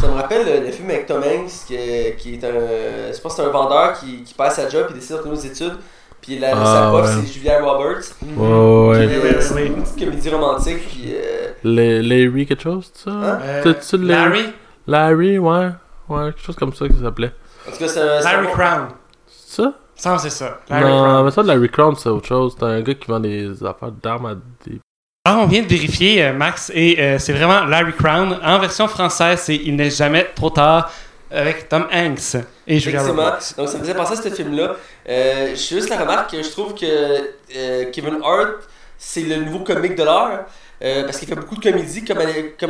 Ça 0.01 0.09
me 0.09 0.15
rappelle 0.15 0.47
le, 0.47 0.67
le 0.67 0.73
film 0.73 0.89
avec 0.91 1.07
Tom 1.07 1.23
Hanks, 1.23 1.51
qui, 1.67 1.75
est- 1.75 2.17
qui 2.17 2.35
est 2.35 2.45
un. 2.45 3.13
Je 3.13 3.21
pense 3.21 3.35
que 3.37 3.43
c'est 3.43 3.49
un 3.49 3.53
vendeur 3.53 3.99
qui, 4.01 4.23
qui 4.23 4.33
perd 4.35 4.53
sa 4.53 4.69
job 4.69 4.87
et 4.91 4.95
décide 4.95 5.13
de 5.13 5.17
retourner 5.17 5.39
aux 5.39 5.43
études. 5.43 5.75
Puis 6.23 6.39
la, 6.39 6.53
Ah, 6.55 6.65
sa 6.65 6.89
prof, 6.89 7.07
ouais. 7.17 7.23
c'est 7.27 7.33
Julia 7.33 7.61
Roberts. 7.63 8.05
Ouais, 8.37 9.09
ouais. 9.09 9.37
C'est 9.41 9.67
une 9.67 9.83
petite 9.83 9.99
comédie 9.99 10.31
romantique. 10.31 10.79
Puis. 10.89 11.13
euh, 11.15 11.49
La- 11.65 12.03
Larry 12.03 12.47
quelque 12.47 12.63
chose, 12.63 12.91
tu 12.95 13.05
ça? 13.05 13.11
Hein? 13.11 13.39
Euh, 13.43 13.63
T'as-tu 13.65 13.97
le- 13.99 14.07
Larry, 14.07 14.45
Larry, 14.87 15.39
ouais. 15.39 15.69
Ouais, 16.09 16.25
quelque 16.33 16.41
chose 16.41 16.57
comme 16.57 16.73
ça 16.75 16.87
qu'il 16.89 16.99
s'appelait. 17.01 17.33
en 17.69 17.71
tout 17.73 17.79
cas, 17.79 17.89
c'est 17.89 18.21
Larry 18.23 18.49
Crown. 18.49 18.89
C'est 19.27 19.63
ça? 19.63 19.73
Ça, 19.95 20.19
c'est 20.19 20.31
ça. 20.31 20.61
Larry 20.69 20.91
non, 20.91 21.03
Crown. 21.05 21.25
mais 21.25 21.31
ça, 21.31 21.43
de 21.43 21.49
Larry 21.49 21.69
Crown, 21.69 21.95
c'est 21.97 22.09
autre 22.09 22.27
chose. 22.27 22.57
C'est 22.59 22.65
un 22.65 22.81
gars 22.81 22.95
qui 22.95 23.07
vend 23.07 23.21
des 23.21 23.63
affaires 23.65 23.93
d'armes 23.93 24.27
à 24.27 24.35
des. 24.67 24.81
Ah, 25.27 25.39
on 25.39 25.47
vient 25.47 25.63
de 25.63 25.67
vérifier, 25.69 26.25
euh, 26.25 26.33
Max, 26.33 26.73
et 26.75 26.99
euh, 26.99 27.19
c'est 27.19 27.35
vraiment 27.35 27.65
Larry 27.67 27.93
Crown. 27.93 28.39
En 28.43 28.59
version 28.59 28.89
française, 28.89 29.41
c'est 29.41 29.57
Il 29.57 29.77
n'est 29.77 29.91
jamais 29.91 30.27
trop 30.35 30.49
tard 30.51 30.91
avec 31.31 31.69
Tom 31.69 31.87
Hanks 31.93 32.37
et 32.67 32.79
Julia. 32.81 33.03
Roberts. 33.03 33.55
Donc 33.57 33.69
ça 33.69 33.75
me 33.77 33.83
faisait 33.83 33.95
penser 33.95 34.15
à 34.15 34.23
ce 34.23 34.31
film-là. 34.31 34.75
Euh, 35.09 35.51
je 35.51 35.55
suis 35.57 35.77
juste 35.77 35.91
la 35.91 35.99
remarque 35.99 36.31
que 36.33 36.43
je 36.43 36.51
trouve 36.51 36.75
que 36.75 36.87
euh, 36.87 37.85
Kevin 37.93 38.19
Hart, 38.25 38.67
c'est 38.99 39.23
le 39.23 39.37
nouveau 39.45 39.61
comique 39.61 39.95
de 39.95 40.03
l'heure. 40.03 40.47
Euh, 40.83 41.05
parce 41.05 41.19
qu'il 41.19 41.29
fait 41.29 41.35
beaucoup 41.35 41.57
de 41.57 41.63
comédies, 41.63 42.05
comme 42.05 42.19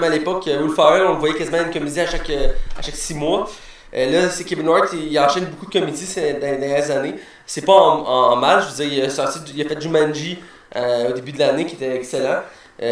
à 0.05 0.09
l'époque, 0.09 0.49
euh, 0.49 0.63
Will 0.63 0.75
Ferrell, 0.75 1.07
on 1.07 1.13
le 1.13 1.19
voyait 1.19 1.35
quasiment 1.37 1.59
une 1.59 1.73
comédie 1.73 2.01
à 2.01 2.07
chaque, 2.07 2.29
euh, 2.31 2.49
à 2.77 2.83
chaque 2.83 2.97
six 2.97 3.15
mois. 3.15 3.49
Là, 3.93 4.29
c'est 4.31 4.45
Kevin 4.45 4.69
Hart, 4.69 4.93
il, 4.93 5.19
enchaîne 5.19 5.47
beaucoup 5.47 5.67
de 5.67 5.73
comédies 5.79 6.07
ces 6.07 6.35
dernières 6.35 6.91
années. 6.93 7.15
C'est 7.45 7.65
pas 7.65 7.73
en, 7.73 8.37
mal, 8.37 8.63
je 8.63 8.69
veux 8.69 8.89
dire, 8.89 8.99
il 8.99 9.05
a, 9.05 9.11
sorti, 9.11 9.41
il 9.55 9.61
a 9.63 9.69
fait 9.69 9.81
Jumanji 9.81 10.39
euh, 10.77 11.11
au 11.11 11.13
début 11.13 11.33
de 11.33 11.41
l'année 11.41 11.67
qui 11.67 11.75
était 11.75 11.97
excellent. 11.97 12.41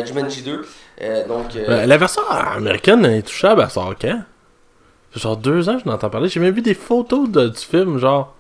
Jumanji 0.05 0.43
2. 0.43 0.67
Euh, 1.01 1.27
donc, 1.29 1.55
Ben, 1.55 1.89
la 1.89 1.97
version 1.97 2.23
américaine 2.29 3.05
est 3.07 3.23
touchable 3.23 3.63
à 3.63 3.69
sort 3.69 3.95
quand? 4.01 4.09
Ça 4.09 5.15
fait 5.15 5.21
Genre 5.21 5.37
deux 5.37 5.69
ans, 5.69 5.79
je 5.83 5.89
n'entends 5.89 6.11
parler. 6.11 6.29
J'ai 6.29 6.41
même 6.41 6.55
vu 6.55 6.63
des 6.63 6.75
photos 6.75 7.29
de- 7.29 7.49
du 7.49 7.61
film, 7.61 7.99
genre. 7.99 8.35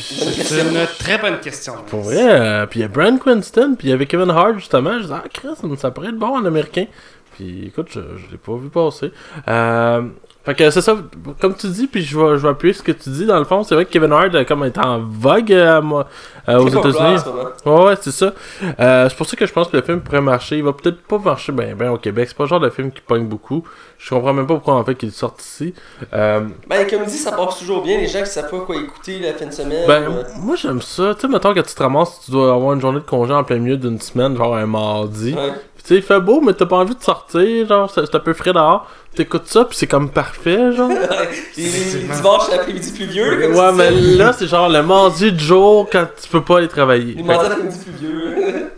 C'est 0.00 0.60
une 0.62 0.86
très 0.98 1.18
bonne 1.18 1.40
question. 1.40 1.74
Pour 1.88 2.00
vrai. 2.00 2.16
euh, 2.18 2.66
puis 2.66 2.80
il 2.80 2.82
y 2.82 2.84
a 2.84 2.88
Brian 2.88 3.18
Quinston, 3.18 3.74
puis 3.78 3.88
il 3.88 3.90
y 3.90 3.94
avait 3.94 4.06
Kevin 4.06 4.30
Hart, 4.30 4.54
justement. 4.58 4.94
Je 4.98 5.02
disais, 5.02 5.14
ah, 5.14 5.24
Chris, 5.32 5.48
ça 5.78 5.90
pourrait 5.90 6.08
être 6.08 6.18
bon 6.18 6.36
en 6.36 6.44
américain. 6.44 6.86
Puis 7.34 7.66
écoute, 7.66 7.88
je, 7.90 8.00
je 8.00 8.30
l'ai 8.30 8.38
pas 8.38 8.56
vu 8.56 8.68
passer. 8.70 9.12
Euh, 9.48 10.02
fait 10.46 10.54
que 10.54 10.70
c'est 10.70 10.80
ça, 10.80 10.96
comme 11.40 11.56
tu 11.56 11.66
dis, 11.66 11.88
puis 11.88 12.02
je 12.02 12.16
vais, 12.16 12.38
je 12.38 12.42
vais 12.42 12.50
appuyer 12.50 12.72
ce 12.72 12.80
que 12.82 12.92
tu 12.92 13.10
dis. 13.10 13.26
Dans 13.26 13.38
le 13.38 13.44
fond, 13.44 13.64
c'est 13.64 13.74
vrai 13.74 13.84
que 13.84 13.90
Kevin 13.90 14.12
Hart, 14.12 14.44
comme 14.46 14.62
est 14.62 14.78
en 14.78 15.00
vogue 15.00 15.52
euh, 15.52 15.82
moi, 15.82 16.06
euh, 16.48 16.60
aux 16.60 16.68
États-Unis. 16.68 17.18
moment. 17.64 17.80
Ouais, 17.80 17.84
ouais, 17.88 17.94
c'est 18.00 18.12
ça. 18.12 18.32
Euh, 18.78 19.08
c'est 19.08 19.16
pour 19.16 19.26
ça 19.26 19.36
que 19.36 19.44
je 19.44 19.52
pense 19.52 19.66
que 19.66 19.76
le 19.76 19.82
film 19.82 20.00
pourrait 20.00 20.20
marcher. 20.20 20.58
Il 20.58 20.62
va 20.62 20.72
peut-être 20.72 21.02
pas 21.02 21.18
marcher 21.18 21.50
ben, 21.50 21.74
ben 21.74 21.90
au 21.90 21.98
Québec. 21.98 22.28
C'est 22.28 22.36
pas 22.36 22.44
le 22.44 22.48
genre 22.48 22.60
de 22.60 22.70
film 22.70 22.92
qui 22.92 23.00
pogne 23.00 23.26
beaucoup. 23.26 23.64
Je 23.98 24.08
comprends 24.10 24.32
même 24.32 24.46
pas 24.46 24.54
pourquoi 24.54 24.74
en 24.74 24.84
fait 24.84 24.94
qu'il 24.94 25.10
sorte 25.10 25.42
ici. 25.42 25.74
Euh, 26.14 26.42
Ben, 26.68 26.78
les 26.78 26.86
comédies, 26.86 27.16
ça 27.16 27.32
passe 27.32 27.58
toujours 27.58 27.82
bien. 27.82 27.98
Les 27.98 28.06
gens 28.06 28.20
qui 28.20 28.30
savent 28.30 28.48
pas 28.48 28.60
quoi 28.60 28.76
écouter 28.76 29.18
la 29.18 29.32
fin 29.32 29.46
de 29.46 29.52
semaine. 29.52 29.84
ben, 29.88 30.04
moi 30.38 30.54
j'aime 30.54 30.80
ça. 30.80 31.12
Tu 31.16 31.22
sais, 31.22 31.28
mettons 31.28 31.54
que 31.54 31.60
tu 31.60 31.74
te 31.74 31.82
ramasses, 31.82 32.20
tu 32.24 32.30
dois 32.30 32.54
avoir 32.54 32.74
une 32.74 32.80
journée 32.80 33.00
de 33.00 33.04
congé 33.04 33.32
en 33.32 33.42
plein 33.42 33.58
milieu 33.58 33.78
d'une 33.78 34.00
semaine, 34.00 34.36
genre 34.36 34.54
un 34.54 34.66
mardi. 34.66 35.34
ouais. 35.34 35.52
Tu 35.86 35.94
sais, 35.94 36.00
il 36.00 36.02
fait 36.02 36.18
beau, 36.18 36.40
mais 36.40 36.52
t'as 36.52 36.66
pas 36.66 36.78
envie 36.78 36.96
de 36.96 37.02
sortir, 37.02 37.68
genre, 37.68 37.88
c'est 37.88 38.12
un 38.12 38.18
peu 38.18 38.32
frais 38.32 38.52
dehors. 38.52 38.90
T'écoutes 39.14 39.46
ça, 39.46 39.64
puis 39.64 39.76
c'est 39.76 39.86
comme 39.86 40.10
parfait, 40.10 40.72
genre. 40.72 40.90
dimanches 41.56 42.50
l'après-midi 42.50 42.90
pluvieux, 42.90 43.40
comme 43.40 43.54
ouais, 43.54 43.72
mais 43.72 43.90
là, 43.92 44.32
c'est 44.32 44.48
genre 44.48 44.68
le 44.68 44.82
mardi 44.82 45.30
de 45.30 45.38
jour 45.38 45.88
quand 45.90 46.08
tu 46.20 46.28
peux 46.28 46.42
pas 46.42 46.58
aller 46.58 46.66
travailler. 46.66 47.14
Les 47.14 47.22
Fait 47.22 47.28
mardis 47.28 47.48
l'après-midi 47.50 47.78
pluvieux. 47.84 48.70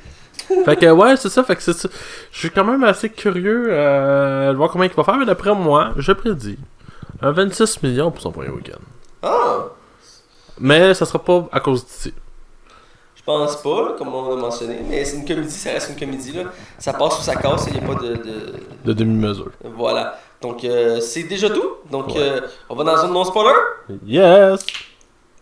Fait 0.66 0.76
que 0.76 0.90
ouais, 0.90 1.16
c'est 1.16 1.30
ça. 1.30 1.42
Fait 1.44 1.56
que 1.56 1.62
c'est 1.62 1.72
ça. 1.72 1.88
Je 2.30 2.38
suis 2.38 2.50
quand 2.50 2.64
même 2.64 2.84
assez 2.84 3.08
curieux 3.08 3.68
euh, 3.70 4.52
de 4.52 4.56
voir 4.58 4.70
combien 4.70 4.86
il 4.86 4.94
va 4.94 5.02
faire, 5.02 5.16
mais 5.16 5.24
d'après 5.24 5.54
moi, 5.54 5.92
je 5.96 6.12
prédis 6.12 6.58
un 7.22 7.32
26 7.32 7.82
millions 7.84 8.10
pour 8.10 8.20
son 8.20 8.32
premier 8.32 8.50
week-end. 8.50 8.80
ah, 9.22 9.64
Mais 10.60 10.92
ça 10.92 11.06
sera 11.06 11.20
pas 11.24 11.48
à 11.52 11.60
cause 11.60 11.86
d'ici. 11.86 12.12
Je 13.28 13.52
pense 13.52 13.62
pas, 13.62 13.82
là, 13.82 13.94
comme 13.98 14.14
on 14.14 14.32
a 14.32 14.36
mentionné. 14.40 14.78
Mais 14.88 15.04
c'est 15.04 15.16
une 15.18 15.24
comédie, 15.26 15.50
ça 15.50 15.70
reste 15.72 15.90
une 15.90 15.96
comédie. 15.96 16.32
Là. 16.32 16.44
Ça 16.78 16.92
passe 16.94 17.18
ou 17.18 17.22
ça 17.22 17.36
casse, 17.36 17.66
il 17.68 17.74
n'y 17.74 17.84
a 17.84 17.94
pas 17.94 18.00
de, 18.02 18.14
de- 18.14 18.54
De 18.84 18.92
demi-mesure. 18.92 19.50
Voilà. 19.64 20.18
Donc, 20.40 20.64
euh, 20.64 21.00
c'est 21.00 21.24
déjà 21.24 21.50
tout. 21.50 21.68
Donc, 21.90 22.08
Ouais. 22.08 22.14
euh, 22.18 22.40
on 22.68 22.74
va 22.74 22.84
dans 22.84 22.92
la 22.92 22.98
zone 23.02 23.12
non-spoiler? 23.12 23.54
Yes! 24.06 24.64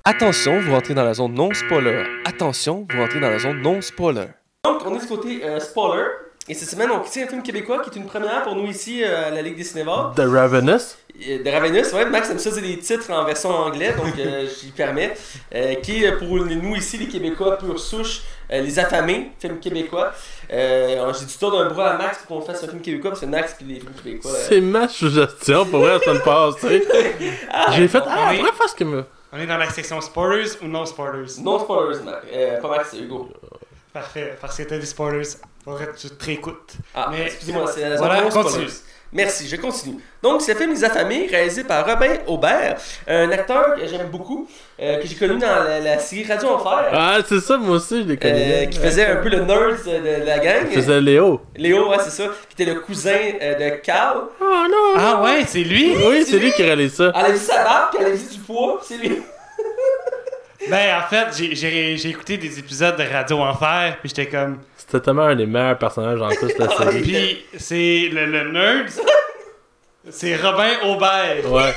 Attention, 0.04 0.60
vous 0.60 0.72
rentrez 0.72 0.94
dans 0.94 1.04
la 1.04 1.14
zone 1.14 1.34
non-spoiler. 1.34 2.04
Attention, 2.24 2.86
vous 2.90 2.98
rentrez 3.00 3.20
dans 3.20 3.30
la 3.30 3.38
zone 3.38 3.60
non-spoiler. 3.60 4.26
Donc, 4.64 4.80
on 4.86 4.94
est 4.96 5.00
du 5.00 5.06
côté 5.06 5.44
euh, 5.44 5.60
spoiler. 5.60 6.04
Et 6.48 6.54
cette 6.54 6.68
semaine, 6.68 6.90
on 6.92 7.00
critique 7.00 7.24
un 7.24 7.28
film 7.28 7.42
québécois 7.42 7.80
qui 7.82 7.90
est 7.90 7.96
une 8.00 8.06
première 8.06 8.42
pour 8.44 8.54
nous 8.54 8.66
ici 8.66 9.02
euh, 9.02 9.26
à 9.28 9.30
la 9.30 9.42
Ligue 9.42 9.56
des 9.56 9.64
cinémas. 9.64 10.12
The 10.16 10.20
Ravenous? 10.20 10.96
Euh, 11.28 11.42
De 11.42 11.50
Ravenous, 11.50 11.94
ouais, 11.94 12.04
Max 12.06 12.28
aime 12.30 12.38
ça, 12.38 12.50
c'est 12.52 12.60
des 12.60 12.78
titres 12.78 13.10
en 13.10 13.24
version 13.24 13.50
anglais, 13.50 13.94
donc 13.96 14.18
euh, 14.18 14.46
j'y 14.60 14.70
permets. 14.70 15.14
Euh, 15.54 15.74
qui 15.76 16.04
est 16.04 16.12
pour 16.12 16.28
nous 16.28 16.76
ici, 16.76 16.98
les 16.98 17.08
Québécois 17.08 17.56
pure 17.58 17.78
souche, 17.80 18.22
euh, 18.52 18.60
Les 18.60 18.78
Affamés, 18.78 19.30
film 19.38 19.58
québécois. 19.58 20.12
Euh, 20.52 21.12
J'ai 21.18 21.24
du 21.26 21.34
tour 21.34 21.52
d'un 21.52 21.68
bras 21.70 21.90
à 21.92 21.96
Max 21.98 22.18
pour 22.26 22.38
qu'on 22.40 22.44
fasse 22.46 22.62
un 22.64 22.68
film 22.68 22.80
québécois, 22.82 23.10
parce 23.10 23.22
que 23.22 23.26
Max 23.26 23.54
puis 23.56 23.66
les 23.66 23.80
films 23.80 23.92
québécois. 24.02 24.30
euh, 24.32 24.46
C'est 24.48 24.60
ma 24.60 24.88
suggestion 24.88 25.64
pour 25.66 25.80
vrai 25.80 25.94
la 25.94 26.00
semaine 26.00 26.22
passée. 26.22 26.86
Ah, 27.50 27.72
J'ai 27.72 27.88
fait. 27.88 27.98
Ah, 28.06 28.28
après, 28.28 28.36
faire 28.52 28.68
ce 28.68 28.74
que 28.74 28.84
me. 28.84 29.04
On 29.32 29.38
est 29.38 29.46
dans 29.46 29.56
la 29.58 29.68
section 29.70 30.00
spoilers 30.00 30.50
ou 30.62 30.66
non 30.66 30.84
spoilers? 30.86 31.40
Non 31.40 31.58
spoilers, 31.58 32.00
Max. 32.04 32.26
Euh, 32.32 32.60
pas 32.60 32.68
Max, 32.68 32.88
c'est 32.90 32.98
Hugo. 32.98 33.28
Parfait, 33.92 34.36
parce 34.40 34.56
que 34.56 34.62
t'as 34.64 34.78
des 34.78 34.86
spoilers. 34.86 35.22
Faudrait 35.64 35.86
que 35.86 35.96
tu 35.96 36.08
te 36.10 36.24
réécoutes. 36.24 36.74
Ah, 36.94 37.08
Mais- 37.10 37.24
excusez-moi, 37.26 37.66
c'est 37.72 37.88
la 37.88 37.96
Voilà, 37.96 38.22
continue. 38.22 38.48
spoilers. 38.68 38.72
Merci, 39.16 39.48
je 39.48 39.56
continue. 39.56 39.96
Donc, 40.22 40.42
c'est 40.42 40.52
le 40.52 40.58
film 40.58 40.70
Les 40.72 40.84
Affamés, 40.84 41.26
réalisé 41.30 41.64
par 41.64 41.86
Robin 41.86 42.12
Aubert, 42.26 42.76
un 43.08 43.30
acteur 43.32 43.74
que 43.76 43.86
j'aime 43.86 44.08
beaucoup, 44.08 44.46
euh, 44.78 44.98
que 45.00 45.06
j'ai 45.08 45.14
connu 45.14 45.38
dans 45.38 45.64
la, 45.64 45.80
la 45.80 45.98
série 45.98 46.30
Radio 46.30 46.50
Enfer. 46.50 46.90
Ah, 46.92 47.18
c'est 47.26 47.40
ça, 47.40 47.56
moi 47.56 47.76
aussi, 47.76 48.02
je 48.02 48.08
l'ai 48.08 48.16
connu. 48.18 48.34
Euh, 48.36 48.66
qui 48.66 48.78
faisait 48.78 49.06
un 49.06 49.16
peu 49.16 49.30
le 49.30 49.40
nerd 49.40 49.82
de, 49.86 50.20
de 50.20 50.26
la 50.26 50.38
gang. 50.38 50.66
Il 50.70 50.76
faisait 50.76 51.00
Léo. 51.00 51.40
Léo, 51.56 51.88
ouais, 51.88 51.96
c'est 52.04 52.10
ça. 52.10 52.24
Qui 52.54 52.62
était 52.62 52.70
le 52.74 52.80
cousin 52.80 53.16
euh, 53.40 53.54
de 53.70 53.76
Carl. 53.76 54.24
Oh 54.38 54.44
non! 54.70 54.94
Ah 55.00 55.22
ouais, 55.22 55.44
c'est 55.46 55.60
lui? 55.64 55.94
Oui, 55.96 56.22
c'est 56.28 56.38
lui 56.38 56.52
qui 56.52 56.62
réalise 56.62 56.92
ça. 56.94 57.10
Elle 57.16 57.24
a 57.24 57.30
vu 57.30 57.38
sa 57.38 57.64
barbe, 57.64 57.88
puis 57.94 57.98
elle 58.04 58.12
a 58.12 58.14
vu 58.14 58.24
du 58.34 58.38
poids, 58.40 58.80
c'est 58.84 58.98
lui. 58.98 59.22
Ben, 60.68 60.98
en 60.98 61.08
fait, 61.08 61.26
j'ai- 61.36 61.54
j'ai 61.54 61.96
j'ai 61.96 62.08
écouté 62.08 62.36
des 62.38 62.58
épisodes 62.58 62.96
de 62.96 63.04
Radio 63.04 63.38
Enfer, 63.38 63.96
puis 64.00 64.08
j'étais 64.14 64.26
comme. 64.26 64.58
C'était 64.86 65.00
tellement 65.04 65.22
un 65.24 65.34
des 65.36 65.46
meilleurs 65.46 65.78
personnages 65.78 66.20
en 66.22 66.28
plus 66.28 66.54
de 66.54 66.62
la 66.62 66.68
série. 66.76 67.02
Puis 67.02 67.44
c'est 67.58 68.08
le, 68.12 68.26
le 68.26 68.50
nerd, 68.52 68.88
c'est 70.10 70.36
Robin 70.36 70.70
Aubert. 70.84 71.52
Ouais. 71.52 71.74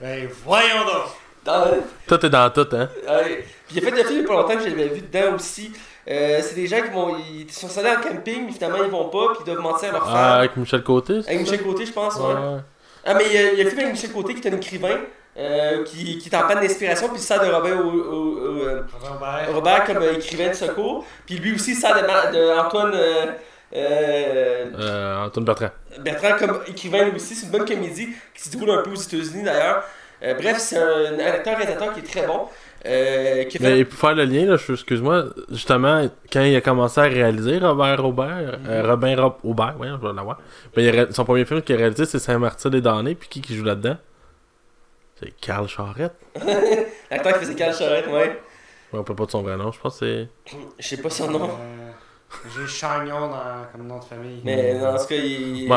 Ben, 0.00 0.28
voyons 0.44 0.84
donc. 0.84 1.04
Dans- 1.44 1.64
Toi, 2.08 2.18
t'es 2.18 2.28
dans 2.30 2.50
tout, 2.50 2.66
hein? 2.72 2.88
Ouais. 3.08 3.44
Puis 3.68 3.76
il 3.76 3.78
a 3.78 3.90
fait 3.90 3.96
des 3.96 4.04
films 4.04 4.18
il 4.18 4.22
y 4.22 4.24
a 4.24 4.28
pas 4.28 4.34
longtemps 4.34 4.56
que 4.56 4.68
j'avais 4.68 4.88
vu 4.88 5.00
dedans 5.00 5.34
aussi. 5.36 5.72
Euh, 6.08 6.40
c'est 6.42 6.54
des 6.54 6.66
gens 6.66 6.82
qui 6.82 6.90
vont. 6.90 7.16
Ils 7.18 7.50
sont 7.52 7.76
allés 7.78 7.90
en 7.96 8.00
camping, 8.00 8.46
mais 8.46 8.52
finalement 8.52 8.78
ils 8.84 8.90
vont 8.90 9.08
pas, 9.08 9.28
puis 9.34 9.38
ils 9.40 9.52
doivent 9.52 9.62
mentir 9.62 9.88
à 9.90 9.92
leur 9.92 10.08
Ah, 10.08 10.12
femme. 10.12 10.38
avec 10.38 10.56
Michel 10.56 10.82
Côté. 10.82 11.22
c'est 11.22 11.28
Avec 11.32 11.46
ça? 11.46 11.52
Michel 11.52 11.66
Côté, 11.66 11.86
je 11.86 11.92
pense, 11.92 12.16
ouais. 12.16 12.22
Ouais. 12.34 12.60
Ah, 13.04 13.14
mais 13.14 13.24
il 13.26 13.32
y, 13.32 13.38
a, 13.38 13.52
il 13.52 13.58
y 13.58 13.60
a 13.60 13.64
le 13.64 13.70
film 13.70 13.82
avec 13.82 13.92
Michel 13.94 14.12
Côté 14.12 14.34
qui 14.34 14.46
est 14.46 14.52
un 14.52 14.56
écrivain, 14.56 14.98
euh, 15.38 15.84
qui, 15.84 16.18
qui 16.18 16.28
est 16.28 16.36
en 16.36 16.46
panne 16.46 16.60
d'inspiration, 16.60 17.08
puis 17.08 17.18
il 17.18 17.22
sert 17.22 17.40
de 17.44 17.50
Robin 17.52 17.76
au, 17.76 17.90
au- 17.90 18.38
au, 18.38 18.58
Robert. 19.12 19.54
Robert 19.54 19.84
comme 19.84 19.98
euh, 19.98 20.14
écrivain 20.14 20.48
de 20.48 20.54
secours. 20.54 21.04
Puis 21.26 21.36
lui 21.38 21.54
aussi, 21.54 21.72
il 21.72 21.76
sert 21.76 21.94
de, 21.94 22.58
Antoine 22.58 22.92
euh, 22.94 23.26
euh, 23.74 24.64
Euh, 24.78 25.24
Antoine 25.26 25.44
Bertrand. 25.44 25.70
Bertrand 26.00 26.36
comme 26.38 26.60
écrivain 26.66 27.04
lui 27.04 27.16
aussi. 27.16 27.34
C'est 27.34 27.46
une 27.46 27.52
bonne 27.52 27.66
comédie 27.66 28.08
qui 28.34 28.42
se 28.42 28.50
déroule 28.50 28.70
un 28.70 28.82
peu 28.82 28.90
aux 28.90 28.94
États-Unis 28.94 29.42
d'ailleurs. 29.44 29.82
Euh, 30.22 30.34
bref, 30.34 30.56
c'est 30.58 30.78
un, 30.78 31.14
un 31.14 31.18
acteur-réalisateur 31.18 31.92
qui 31.92 32.00
est 32.00 32.02
très 32.10 32.26
bon. 32.26 32.46
euh, 32.86 33.44
qui 33.44 33.58
a 33.58 33.60
fait 33.60 33.76
Mais 33.76 33.84
pour 33.84 33.98
faire 33.98 34.14
le 34.14 34.24
lien, 34.24 34.46
là, 34.46 34.56
je- 34.56 34.72
excuse-moi, 34.72 35.24
justement, 35.50 36.08
quand 36.32 36.42
il 36.42 36.56
a 36.56 36.60
commencé 36.62 37.00
à 37.00 37.04
réaliser 37.04 37.58
Robert 37.58 38.00
Robert, 38.00 38.58
euh, 38.68 38.82
Mhm. 38.82 38.90
Robin 38.90 39.16
Rob 39.20 39.34
Aubert, 39.44 39.74
ouais, 39.78 39.88
je 39.88 40.06
vais 40.06 40.14
l'avoir. 40.14 40.38
Ben, 40.74 41.06
son 41.12 41.24
premier 41.24 41.44
film 41.44 41.60
qu'il 41.62 41.74
a 41.74 41.78
réalisé, 41.78 42.06
c'est 42.06 42.18
Saint-Martin 42.18 42.70
des 42.70 42.80
Damnés, 42.80 43.14
puis 43.14 43.28
qui 43.28 43.40
qui 43.42 43.56
joue 43.56 43.64
là-dedans? 43.64 43.96
C'est 45.18 45.30
Carl 45.40 45.66
Charette. 45.68 46.14
L'acteur 47.10 47.32
qui 47.34 47.38
faisait 47.40 47.54
Cal 47.54 47.74
Charette, 47.74 48.06
ouais. 48.06 48.12
Ouais, 48.92 48.98
on 49.00 49.02
peut 49.02 49.14
pas 49.14 49.26
de 49.26 49.30
son 49.30 49.42
vrai 49.42 49.56
nom, 49.56 49.72
je 49.72 49.80
pense 49.80 49.98
que 49.98 50.28
c'est. 50.44 50.56
Je 50.78 50.86
sais 50.86 50.98
pas 50.98 51.10
son 51.10 51.30
nom. 51.30 51.50
Euh, 51.50 51.90
J'ai 52.54 52.66
Chagnon 52.66 53.28
dans, 53.28 53.66
comme 53.72 53.86
nom 53.86 53.98
de 53.98 54.04
famille. 54.04 54.40
Mais 54.44 54.74
non, 54.74 54.88
en 54.88 54.98
tout 54.98 55.06
cas, 55.06 55.16
il... 55.16 55.68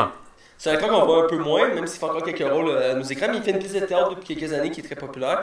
C'est 0.58 0.68
un 0.68 0.74
acteur 0.74 0.90
qu'on 0.90 1.06
voit 1.06 1.24
un 1.24 1.26
peu 1.26 1.38
moins, 1.38 1.68
même 1.68 1.86
s'il 1.86 1.98
fait 1.98 2.04
encore 2.04 2.22
quelques 2.22 2.46
rôles 2.52 2.68
euh, 2.68 2.92
à 2.92 2.94
nos 2.94 3.02
écrans. 3.02 3.28
Mais 3.30 3.38
il 3.38 3.42
fait 3.42 3.52
une 3.52 3.58
pièce 3.58 3.72
de 3.72 3.80
théâtre 3.80 4.10
depuis 4.10 4.34
quelques 4.36 4.52
années 4.52 4.70
qui 4.70 4.80
est 4.80 4.84
très 4.84 4.94
populaire. 4.94 5.42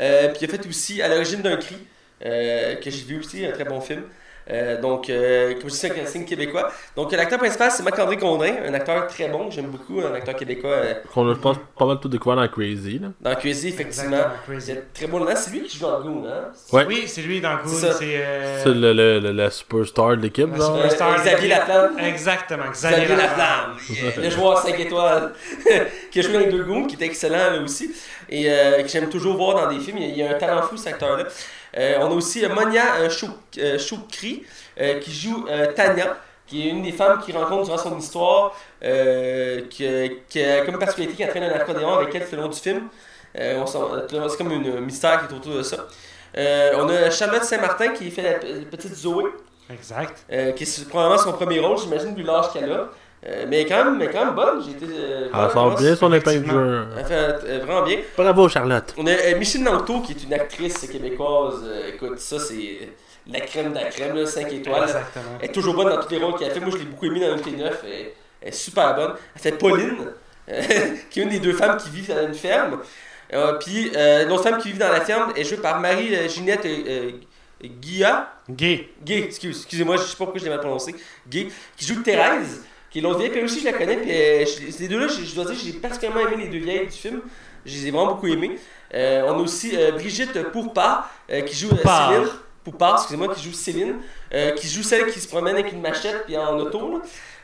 Euh, 0.00 0.28
puis 0.28 0.38
il 0.42 0.44
a 0.44 0.48
fait 0.56 0.64
aussi 0.68 1.02
À 1.02 1.08
l'origine 1.08 1.42
d'un 1.42 1.56
cri, 1.56 1.76
euh, 2.24 2.76
que 2.76 2.88
j'ai 2.88 3.02
vu 3.04 3.18
aussi, 3.18 3.44
un 3.44 3.50
très 3.50 3.64
bon 3.64 3.80
film. 3.80 4.04
Euh, 4.52 4.80
donc, 4.80 5.08
euh, 5.08 5.54
comme 5.60 5.70
je 5.70 5.74
dis, 5.74 5.86
un 5.86 5.90
casting 5.90 6.24
québécois. 6.26 6.70
Donc, 6.94 7.10
l'acteur 7.12 7.38
principal, 7.38 7.70
c'est 7.70 7.82
Marc-André 7.82 8.16
Gondin, 8.16 8.52
un 8.68 8.74
acteur 8.74 9.06
très 9.06 9.28
bon, 9.28 9.50
j'aime 9.50 9.66
beaucoup, 9.66 10.00
un 10.00 10.14
acteur 10.14 10.36
québécois 10.36 10.70
euh, 10.70 10.94
Qu'on 11.14 11.30
a, 11.30 11.34
je 11.34 11.38
pense, 11.38 11.56
pas 11.78 11.86
mal 11.86 11.98
tout 12.00 12.08
découvert 12.08 12.36
dans 12.36 12.48
Crazy, 12.48 12.98
là. 12.98 13.08
dans 13.20 13.34
Crazy, 13.34 13.68
effectivement. 13.68 14.18
C'est 14.58 14.92
très 14.92 15.06
bon 15.06 15.20
dedans. 15.20 15.32
C'est 15.36 15.50
lui 15.52 15.62
qui 15.62 15.78
joue 15.78 15.86
dans 15.86 16.00
Goon, 16.00 16.24
hein? 16.28 16.50
Ouais. 16.72 16.84
Oui, 16.86 17.04
c'est 17.06 17.22
lui 17.22 17.40
dans 17.40 17.54
Goon. 17.56 17.68
C'est 17.68 17.86
ça. 17.86 17.92
C'est 17.94 18.16
euh, 18.16 18.62
C'est 18.62 18.68
le, 18.74 18.92
le, 18.92 19.18
le- 19.20 19.32
la 19.32 19.50
superstar 19.50 20.10
de 20.16 20.22
l'équipe, 20.22 20.54
genre. 20.54 20.76
Euh, 20.76 20.88
Star 20.90 21.16
Xavier 21.16 21.48
Laflamme. 21.48 21.98
Exactement, 21.98 22.64
Xavier, 22.70 23.06
Xavier 23.06 23.16
Laflamme. 23.16 23.76
Le 24.22 24.30
joueur 24.30 24.58
5 24.58 24.78
étoiles, 24.78 25.32
qui 26.10 26.18
a 26.18 26.22
joué 26.22 26.44
dans 26.44 26.50
deux 26.50 26.64
Goons, 26.64 26.86
qui 26.86 26.96
est 27.02 27.06
excellent 27.06 27.50
là 27.52 27.60
aussi, 27.62 27.90
et 28.28 28.50
euh, 28.50 28.82
que 28.82 28.88
j'aime 28.88 29.08
toujours 29.08 29.36
voir 29.36 29.54
dans 29.66 29.72
des 29.72 29.80
films. 29.80 29.98
Il 29.98 30.04
y 30.08 30.10
a, 30.10 30.12
il 30.12 30.18
y 30.18 30.22
a 30.22 30.36
un 30.36 30.38
talent 30.38 30.62
fou, 30.62 30.76
cet 30.76 30.94
acteur-là. 30.94 31.24
Euh, 31.76 31.96
on 32.00 32.06
a 32.06 32.14
aussi 32.14 32.44
euh, 32.44 32.48
Monia 32.48 32.82
euh, 33.00 33.08
Chouk- 33.08 33.78
Choukri, 33.78 34.44
euh, 34.80 34.98
qui 35.00 35.12
joue 35.12 35.46
euh, 35.48 35.72
Tania, 35.72 36.16
qui 36.46 36.66
est 36.68 36.70
une 36.70 36.82
des 36.82 36.92
femmes 36.92 37.20
qu'il 37.24 37.36
rencontre 37.36 37.64
durant 37.64 37.78
son 37.78 37.98
histoire, 37.98 38.54
euh, 38.84 39.62
qui, 39.70 39.86
a- 39.86 40.08
qui 40.28 40.42
a 40.42 40.64
comme 40.66 40.78
particularité 40.78 41.16
qui 41.16 41.24
entraîne 41.24 41.44
un 41.44 41.52
accordéon 41.54 41.94
avec 41.94 42.14
elle 42.14 42.28
tout 42.28 42.36
le 42.36 42.42
long 42.42 42.48
du 42.48 42.58
film. 42.58 42.88
Euh, 43.38 43.64
c'est 43.66 44.36
comme 44.36 44.52
un 44.52 44.80
mystère 44.80 45.26
qui 45.26 45.32
est 45.32 45.36
autour 45.38 45.54
de 45.54 45.62
ça. 45.62 45.86
Euh, 46.36 46.72
on 46.76 46.88
a 46.88 47.10
Charlotte 47.10 47.44
Saint-Martin 47.44 47.88
qui 47.92 48.10
fait 48.10 48.22
la, 48.22 48.32
la 48.32 48.64
petite 48.66 48.94
Zoé. 48.94 49.24
Exact. 49.70 50.24
Euh, 50.30 50.52
qui 50.52 50.64
est 50.64 50.88
probablement 50.88 51.18
son 51.18 51.32
premier 51.32 51.58
rôle, 51.60 51.78
j'imagine, 51.78 52.14
vu 52.14 52.22
l'âge 52.22 52.52
qu'elle 52.52 52.70
a. 52.72 52.88
Euh, 53.24 53.46
mais 53.48 53.64
quand 53.66 53.84
même, 53.84 53.98
mais 53.98 54.08
quand 54.08 54.24
même 54.24 54.34
bonne. 54.34 54.62
J'ai 54.64 54.72
été. 54.72 54.86
euh, 54.90 55.28
Elle 55.32 55.50
sort 55.52 55.76
bien 55.78 55.94
son 55.94 56.12
épingle 56.12 56.42
du 56.42 56.50
jeu. 56.50 56.84
Elle 56.98 57.04
fait 57.04 57.14
euh, 57.14 57.60
vraiment 57.64 57.82
bien. 57.82 57.98
Bravo, 58.16 58.48
Charlotte. 58.48 58.94
On 58.98 59.06
a 59.06 59.10
euh, 59.12 59.38
Michelle 59.38 59.62
Nanto, 59.62 60.00
qui 60.00 60.12
est 60.12 60.24
une 60.24 60.34
actrice 60.34 60.78
québécoise. 60.88 61.62
Euh, 61.64 61.90
écoute, 61.94 62.18
ça, 62.18 62.40
c'est 62.40 62.88
la 63.30 63.40
crème 63.40 63.70
de 63.70 63.76
la 63.76 63.84
crème, 63.84 64.16
là, 64.16 64.26
5 64.26 64.52
étoiles. 64.52 64.82
Exactement. 64.82 65.24
Elle 65.40 65.48
est 65.50 65.52
toujours 65.52 65.74
bonne 65.74 65.88
dans 65.88 66.02
tous 66.02 66.10
les 66.10 66.18
rôles 66.18 66.34
qu'elle 66.36 66.50
fait. 66.50 66.58
Moi, 66.60 66.70
je 66.72 66.78
l'ai 66.78 66.84
beaucoup 66.84 67.06
aimé 67.06 67.20
dans 67.20 67.32
Unité 67.34 67.52
9. 67.52 67.80
Elle, 67.84 67.90
elle 68.40 68.48
est 68.48 68.52
super 68.52 68.94
bonne. 68.96 69.12
Elle 69.36 69.40
fait 69.40 69.52
Pauline, 69.52 69.98
qui 71.10 71.20
est 71.20 71.22
une 71.22 71.28
des 71.28 71.38
deux 71.38 71.52
femmes 71.52 71.76
qui 71.76 71.90
vivent 71.90 72.12
dans 72.12 72.26
une 72.26 72.34
ferme. 72.34 72.78
Euh, 73.32 73.52
Puis 73.54 73.92
euh, 73.96 74.26
l'autre 74.26 74.42
femme 74.42 74.58
qui 74.58 74.72
vit 74.72 74.78
dans 74.78 74.90
la 74.90 75.00
ferme 75.00 75.32
est 75.36 75.44
jouée 75.44 75.56
par 75.58 75.78
Marie-Ginette 75.80 76.66
euh, 76.66 77.12
Guilla. 77.64 78.32
Gay. 78.50 78.88
Gay, 79.02 79.20
excuse, 79.20 79.58
excusez-moi, 79.58 79.96
je 79.96 80.02
sais 80.02 80.16
pas 80.16 80.24
pourquoi 80.24 80.38
je 80.40 80.44
l'ai 80.44 80.50
mal 80.50 80.58
prononcé. 80.60 80.94
Gay, 81.28 81.46
qui 81.76 81.86
joue 81.86 82.02
Thérèse, 82.02 82.62
qui 82.92 82.98
est 82.98 83.02
l'autre 83.02 83.18
vieille, 83.18 83.30
puis 83.30 83.42
aussi 83.42 83.60
je 83.60 83.64
la 83.64 83.72
connais, 83.72 83.96
puis 83.96 84.10
euh, 84.12 84.44
je- 84.44 84.70
ces 84.70 84.86
deux-là, 84.88 85.08
je, 85.08 85.24
je 85.24 85.34
dois 85.34 85.44
dire, 85.46 85.54
j'ai 85.64 85.72
particulièrement 85.72 86.20
aimé 86.28 86.44
les 86.44 86.48
deux 86.48 86.64
vieilles 86.64 86.86
du 86.86 86.92
film. 86.92 87.20
Je 87.64 87.72
les 87.74 87.86
ai 87.88 87.90
vraiment 87.90 88.12
beaucoup 88.14 88.26
aimées. 88.26 88.58
Euh, 88.94 89.22
on 89.28 89.38
a 89.38 89.42
aussi 89.42 89.76
euh, 89.76 89.92
Brigitte 89.92 90.42
Pourpart, 90.50 91.10
euh, 91.30 91.40
qui 91.42 91.56
joue 91.56 91.68
Poupard. 91.70 92.10
Céline. 92.12 92.28
Poupard, 92.64 92.94
excusez-moi, 92.96 93.34
qui 93.34 93.42
joue 93.42 93.52
Céline, 93.52 93.94
euh, 94.34 94.50
qui 94.52 94.68
joue 94.68 94.82
celle 94.82 95.06
qui 95.10 95.18
se 95.20 95.26
promène 95.28 95.54
avec 95.56 95.72
une 95.72 95.80
machette 95.80 96.24
puis 96.26 96.36
en 96.36 96.56
auto. 96.58 96.92
là. 96.92 96.98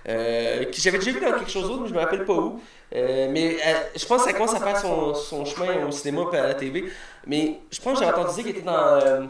Euh, 0.08 0.64
qui 0.66 0.80
j'avais 0.80 0.98
déjà 0.98 1.10
vu 1.10 1.20
dans 1.20 1.32
quelque 1.32 1.50
chose 1.50 1.66
d'autre, 1.68 1.82
mais 1.82 1.88
je 1.88 1.94
me 1.94 1.98
rappelle 1.98 2.24
pas 2.24 2.32
où. 2.34 2.60
Euh, 2.94 3.28
mais 3.30 3.56
euh, 3.66 3.72
je 3.96 4.06
pense 4.06 4.22
que 4.22 4.28
ça 4.30 4.32
commence 4.32 4.54
à 4.54 4.60
faire 4.60 4.78
son, 4.78 5.12
son 5.14 5.44
chemin 5.44 5.86
au 5.86 5.90
cinéma 5.90 6.22
et 6.32 6.36
à 6.36 6.46
la 6.48 6.54
TV. 6.54 6.84
Mais 7.26 7.58
je 7.70 7.80
pense 7.80 7.98
que 7.98 8.04
j'avais 8.04 8.16
entendu 8.16 8.34
dire 8.36 8.44
qu'elle 8.44 8.56
était 8.56 8.64
dans 8.66 8.78
euh, 8.78 9.22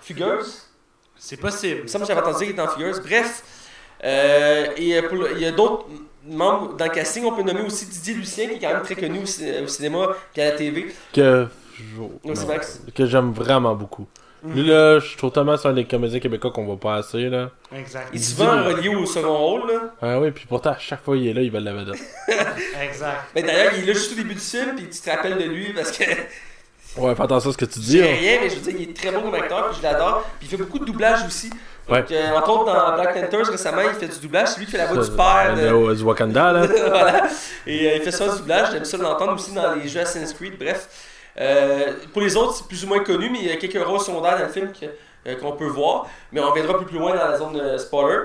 Fugueuse. 0.00 0.62
C'est 1.16 1.36
possible. 1.36 1.76
Il 1.78 1.82
me 1.84 1.86
semble 1.88 2.04
que 2.04 2.08
j'avais 2.08 2.20
entendu 2.26 2.38
dire 2.38 2.46
qu'il 2.48 2.52
était 2.54 2.62
en 2.62 2.68
Fugueuse. 2.68 3.00
Bref, 3.00 3.42
euh, 3.42 3.53
et 4.76 4.96
euh, 4.98 5.08
pour 5.08 5.18
le- 5.18 5.32
il 5.36 5.40
y 5.42 5.46
a 5.46 5.52
d'autres 5.52 5.86
membres 6.26 6.74
dans 6.76 6.84
le 6.84 6.90
casting. 6.90 7.24
On 7.24 7.32
peut 7.32 7.42
nommer 7.42 7.62
aussi 7.62 7.86
Didier 7.86 8.14
Lucien, 8.14 8.46
qui 8.48 8.54
est 8.54 8.58
quand 8.58 8.72
même 8.72 8.82
très 8.82 8.94
connu 8.96 9.18
au, 9.20 9.64
au 9.64 9.66
cinéma 9.68 10.08
et 10.36 10.42
à 10.42 10.50
la 10.50 10.52
TV. 10.52 10.94
Que. 11.12 11.46
Que 12.94 13.06
j'aime 13.06 13.32
vraiment 13.32 13.74
beaucoup. 13.74 14.06
Lui, 14.46 14.62
là, 14.66 14.98
je 14.98 15.16
trouve 15.16 15.32
tellement 15.32 15.56
c'est 15.56 15.68
un 15.68 15.72
des 15.72 15.86
comédiens 15.86 16.20
québécois 16.20 16.50
qu'on 16.50 16.66
voit 16.66 16.76
pas 16.78 16.96
assez, 16.96 17.30
là. 17.30 17.50
Exact. 17.74 18.08
Il 18.12 18.20
est 18.20 18.22
souvent 18.22 18.62
relié 18.62 18.90
au 18.90 19.06
second 19.06 19.38
rôle. 19.38 19.72
Là. 19.72 19.80
Ah 20.02 20.20
oui, 20.20 20.32
puis 20.32 20.44
pourtant, 20.46 20.72
à 20.72 20.78
chaque 20.78 21.02
fois 21.02 21.16
il 21.16 21.28
est 21.28 21.32
là, 21.32 21.40
il 21.40 21.50
va 21.50 21.60
la 21.60 21.72
vedette. 21.72 21.98
Exact. 22.82 23.20
Mais 23.34 23.42
d'ailleurs, 23.42 23.72
il 23.74 23.84
est 23.84 23.86
là 23.86 23.92
juste 23.94 24.12
au 24.12 24.16
début 24.16 24.34
du 24.34 24.40
film, 24.40 24.74
puis 24.76 24.86
tu 24.90 25.00
te 25.00 25.08
rappelles 25.10 25.38
de 25.38 25.44
lui 25.44 25.72
parce 25.72 25.92
que 25.92 26.04
Ouais, 26.98 27.14
fais 27.16 27.22
attention 27.22 27.50
à 27.50 27.52
ce 27.54 27.58
que 27.58 27.64
tu 27.64 27.80
je 27.80 27.84
dis. 27.84 27.90
dis 27.92 28.02
hein. 28.02 28.06
rien, 28.20 28.38
mais 28.42 28.50
je 28.50 28.56
veux 28.56 28.60
dire, 28.70 28.74
il 28.80 28.90
est 28.90 28.94
très 28.94 29.10
bon 29.10 29.22
comme 29.22 29.34
acteur, 29.34 29.70
puis 29.70 29.78
je 29.78 29.82
l'adore. 29.82 30.22
Puis 30.38 30.46
il 30.46 30.48
fait 30.50 30.62
beaucoup 30.62 30.78
de 30.78 30.84
doublage 30.84 31.24
aussi. 31.26 31.48
Ouais. 31.88 32.00
Donc, 32.00 32.12
euh, 32.12 32.30
entre 32.34 32.50
autres, 32.50 32.64
dans 32.64 32.94
Black 32.94 33.14
Panthers 33.20 33.46
récemment, 33.48 33.82
il 33.82 33.94
fait 33.94 34.08
du 34.08 34.18
doublage. 34.20 34.48
C'est 34.48 34.58
lui 34.60 34.66
qui 34.66 34.72
fait 34.72 34.78
la 34.78 34.86
voix 34.86 35.02
du 35.04 35.10
père. 35.10 35.54
de- 35.54 35.94
du 35.94 36.02
Wakanda, 36.02 36.52
là. 36.52 36.66
voilà. 36.88 37.24
Et 37.66 37.90
euh, 37.90 37.96
il 37.96 38.02
fait 38.02 38.10
ça 38.10 38.28
du 38.28 38.38
doublage, 38.38 38.68
j'aime 38.72 38.84
ça 38.84 38.96
l'entendre 38.96 39.34
aussi 39.34 39.52
dans 39.52 39.74
les 39.74 39.86
jeux 39.88 40.00
Assassin's 40.00 40.32
Creed, 40.32 40.58
bref. 40.58 40.88
Euh, 41.38 41.92
pour 42.12 42.22
les 42.22 42.36
autres, 42.36 42.54
c'est 42.54 42.66
plus 42.68 42.84
ou 42.84 42.88
moins 42.88 43.00
connu, 43.00 43.28
mais 43.30 43.38
il 43.40 43.48
y 43.48 43.52
a 43.52 43.56
quelques 43.56 43.84
rôles 43.84 44.00
secondaires 44.00 44.38
dans 44.38 44.44
le 44.46 44.50
film 44.52 44.70
qu'on 45.40 45.52
peut 45.52 45.66
voir, 45.66 46.06
mais 46.32 46.40
on 46.40 46.48
reviendra 46.50 46.76
plus, 46.78 46.86
plus 46.86 46.98
loin 46.98 47.10
dans 47.14 47.28
la 47.28 47.36
zone 47.38 47.52
de 47.54 47.76
spoiler. 47.76 48.18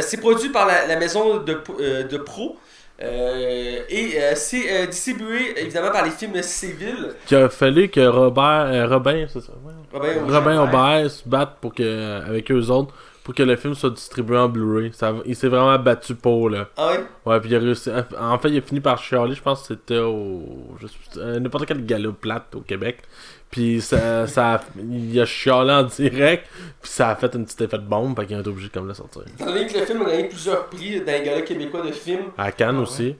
C'est 0.00 0.18
produit 0.18 0.48
par 0.48 0.66
la, 0.66 0.86
la 0.86 0.96
maison 0.96 1.38
de, 1.38 1.62
de 2.02 2.16
Pro. 2.18 2.56
Euh, 3.02 3.80
et 3.88 4.12
euh, 4.16 4.32
c'est 4.36 4.70
euh, 4.70 4.86
distribué 4.86 5.60
évidemment 5.60 5.90
par 5.90 6.04
les 6.04 6.10
films 6.10 6.40
Civil. 6.42 7.14
Qu'il 7.26 7.38
a 7.38 7.48
fallu 7.48 7.88
que 7.88 8.06
Robert. 8.06 8.88
Robin, 8.88 9.26
c'est 9.28 9.40
ça. 9.40 9.52
ouais. 9.64 9.72
Robin, 9.92 10.32
Robin 10.32 10.62
Aubert 10.62 11.10
se 11.10 11.28
batte 11.28 11.56
pour 11.60 11.74
que, 11.74 12.22
avec 12.22 12.50
eux 12.50 12.70
autres 12.70 12.94
pour 13.24 13.34
que 13.34 13.42
le 13.42 13.56
film 13.56 13.74
soit 13.74 13.90
distribué 13.90 14.36
en 14.36 14.48
Blu-ray. 14.50 14.92
Il 15.24 15.34
s'est 15.34 15.48
vraiment 15.48 15.78
battu 15.78 16.14
pour, 16.14 16.50
là. 16.50 16.68
Ah 16.76 16.88
ouais? 16.88 17.04
Ouais, 17.24 17.40
puis 17.40 17.50
il 17.50 17.56
a 17.56 17.58
réussi. 17.58 17.90
En 18.20 18.38
fait, 18.38 18.50
il 18.50 18.58
a 18.58 18.60
fini 18.60 18.80
par 18.80 19.02
chialer, 19.02 19.34
je 19.34 19.42
pense 19.42 19.62
que 19.62 19.68
c'était 19.68 19.98
au. 19.98 20.42
N'importe 21.16 21.64
quel 21.64 21.84
gala 21.86 22.10
plate 22.12 22.54
au 22.54 22.60
Québec. 22.60 22.98
Puis 23.54 23.80
ça, 23.80 24.26
ça 24.26 24.54
a- 24.54 24.60
il 24.76 25.20
a 25.20 25.24
chialé 25.24 25.70
en 25.72 25.84
direct, 25.84 26.48
puis 26.82 26.90
ça 26.90 27.10
a 27.10 27.14
fait 27.14 27.32
une 27.36 27.44
petite 27.44 27.60
effet 27.60 27.78
de 27.78 27.84
bombe, 27.84 28.18
fait 28.18 28.26
qu'il 28.26 28.34
a 28.36 28.40
été 28.40 28.48
obligé 28.48 28.66
de 28.66 28.72
comme 28.72 28.88
le 28.88 28.94
sortir. 28.94 29.22
Étant 29.32 29.46
donné 29.46 29.64
que 29.68 29.78
le 29.78 29.86
film 29.86 30.02
a 30.02 30.10
gagné 30.10 30.24
plusieurs 30.24 30.66
prix 30.66 31.00
dans 31.00 31.12
les 31.12 31.22
galas 31.22 31.42
québécois 31.42 31.82
de 31.82 31.92
films, 31.92 32.32
À 32.36 32.50
Cannes 32.50 32.70
Ah 32.74 32.78
ouais. 32.78 32.82
aussi. 32.82 33.14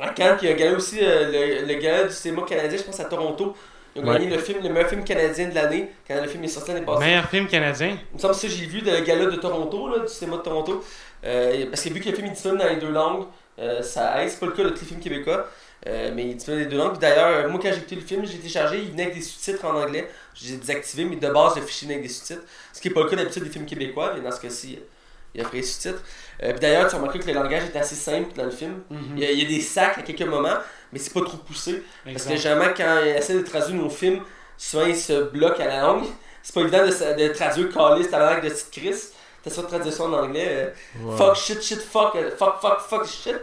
À 0.00 0.08
Cannes, 0.08 0.38
puis 0.38 0.46
il 0.46 0.50
y 0.50 0.52
a 0.54 0.56
gagné 0.56 0.74
aussi 0.74 0.98
euh, 1.02 1.60
le, 1.60 1.66
le 1.66 1.74
gala 1.80 2.04
du 2.04 2.14
cinéma 2.14 2.42
canadien, 2.48 2.78
je 2.78 2.82
pense 2.84 2.98
à 2.98 3.04
Toronto. 3.04 3.54
Ils 3.94 4.02
ont 4.02 4.06
Ouais. 4.08 4.14
gagné 4.14 4.30
le 4.30 4.38
film, 4.38 4.60
le 4.62 4.70
meilleur 4.70 4.88
film 4.88 5.04
canadien 5.04 5.48
de 5.50 5.54
l'année, 5.54 5.90
quand 6.06 6.18
le 6.18 6.28
film 6.28 6.44
est 6.44 6.48
sorti 6.48 6.72
l'année 6.72 6.86
passée. 6.86 7.04
Meilleur 7.04 7.26
film 7.28 7.46
canadien? 7.46 7.98
Il 8.12 8.14
me 8.16 8.18
semble 8.20 8.32
que 8.34 8.40
ça, 8.40 8.48
j'ai 8.48 8.64
vu 8.64 8.80
dans 8.80 8.92
le 8.92 9.00
gala 9.00 9.26
de 9.26 9.36
Toronto, 9.36 9.88
là, 9.88 9.98
du 9.98 10.08
cinéma 10.08 10.38
de 10.38 10.42
Toronto. 10.42 10.82
Euh, 11.26 11.66
parce 11.68 11.82
que 11.82 11.88
vu 11.90 12.00
que 12.00 12.08
le 12.08 12.14
film 12.14 12.28
est 12.28 12.30
disponible 12.30 12.62
dans 12.62 12.68
les 12.68 12.76
deux 12.76 12.90
langues, 12.90 13.24
euh, 13.58 13.82
ça 13.82 14.22
aide. 14.22 14.30
C'est 14.30 14.40
pas 14.40 14.46
le 14.46 14.52
cas 14.52 14.64
de 14.64 14.68
tous 14.70 14.80
les 14.80 14.86
films 14.86 15.00
québécois. 15.00 15.46
Euh, 15.86 16.10
mais 16.14 16.24
il 16.24 16.30
est 16.32 16.34
disponible 16.34 16.62
les 16.64 16.68
deux 16.68 16.76
langues. 16.76 16.90
Puis 16.92 16.98
D'ailleurs, 17.00 17.28
euh, 17.46 17.48
moi, 17.48 17.60
quand 17.62 17.70
j'ai 17.70 17.76
écouté 17.78 17.94
le 17.94 18.00
film, 18.02 18.26
j'ai 18.26 18.38
téléchargé, 18.38 18.78
il 18.80 18.90
venait 18.90 19.04
avec 19.04 19.14
des 19.14 19.22
sous-titres 19.22 19.64
en 19.64 19.74
anglais. 19.80 20.08
Je 20.34 20.46
les 20.46 20.54
ai 20.54 20.56
désactivés, 20.56 21.04
mais 21.04 21.16
de 21.16 21.28
base, 21.28 21.54
le 21.56 21.62
fichier 21.62 21.86
venait 21.86 21.98
avec 22.00 22.08
des 22.08 22.12
sous-titres. 22.14 22.42
Ce 22.72 22.80
qui 22.80 22.88
n'est 22.88 22.94
pas 22.94 23.02
le 23.04 23.08
cas 23.08 23.16
d'habitude 23.16 23.44
des 23.44 23.50
films 23.50 23.66
québécois, 23.66 24.12
mais 24.14 24.20
dans 24.20 24.34
ce 24.34 24.40
cas-ci, 24.40 24.78
il 25.34 25.40
a 25.40 25.44
pris 25.44 25.58
les 25.58 25.62
sous-titres. 25.62 26.02
Euh, 26.42 26.50
puis 26.50 26.60
d'ailleurs, 26.60 26.88
tu 26.88 26.96
as 26.96 26.98
remarqué 26.98 27.20
que 27.20 27.26
le 27.26 27.32
langage 27.34 27.62
est 27.72 27.78
assez 27.78 27.94
simple 27.94 28.34
dans 28.36 28.44
le 28.44 28.50
film. 28.50 28.82
Il 29.16 29.22
y 29.22 29.26
a, 29.26 29.30
il 29.30 29.42
y 29.42 29.46
a 29.46 29.48
des 29.48 29.60
sacs 29.60 29.98
à 29.98 30.02
quelques 30.02 30.22
moments, 30.28 30.56
mais 30.92 30.98
c'est 30.98 31.12
pas 31.14 31.20
trop 31.22 31.36
poussé. 31.38 31.82
Parce 32.12 32.24
que 32.26 32.36
généralement, 32.36 32.74
quand 32.76 33.00
ils 33.04 33.08
essaient 33.10 33.34
de 33.34 33.42
traduire 33.42 33.76
nos 33.80 33.90
films, 33.90 34.20
souvent 34.56 34.86
ils 34.86 34.96
se 34.96 35.22
bloquent 35.30 35.62
à 35.62 35.66
la 35.68 35.80
langue. 35.82 36.06
C'est 36.42 36.54
pas 36.54 36.62
évident 36.62 36.84
de, 36.84 37.22
de 37.22 37.28
traduire 37.32 37.68
Calis, 37.72 38.08
ta 38.08 38.18
langue 38.18 38.42
de 38.42 38.48
petite 38.48 38.70
Chris. 38.72 38.94
T'as 39.44 39.50
ça 39.50 39.62
traduction 39.62 40.04
en 40.06 40.12
anglais. 40.14 40.46
euh, 40.48 40.70
Ouais. 41.04 41.16
Fuck, 41.16 41.36
shit, 41.36 41.62
shit, 41.62 41.80
fuck, 41.80 42.16
fuck, 42.36 42.60
fuck, 42.60 42.80
fuck, 42.80 43.06
shit. 43.06 43.36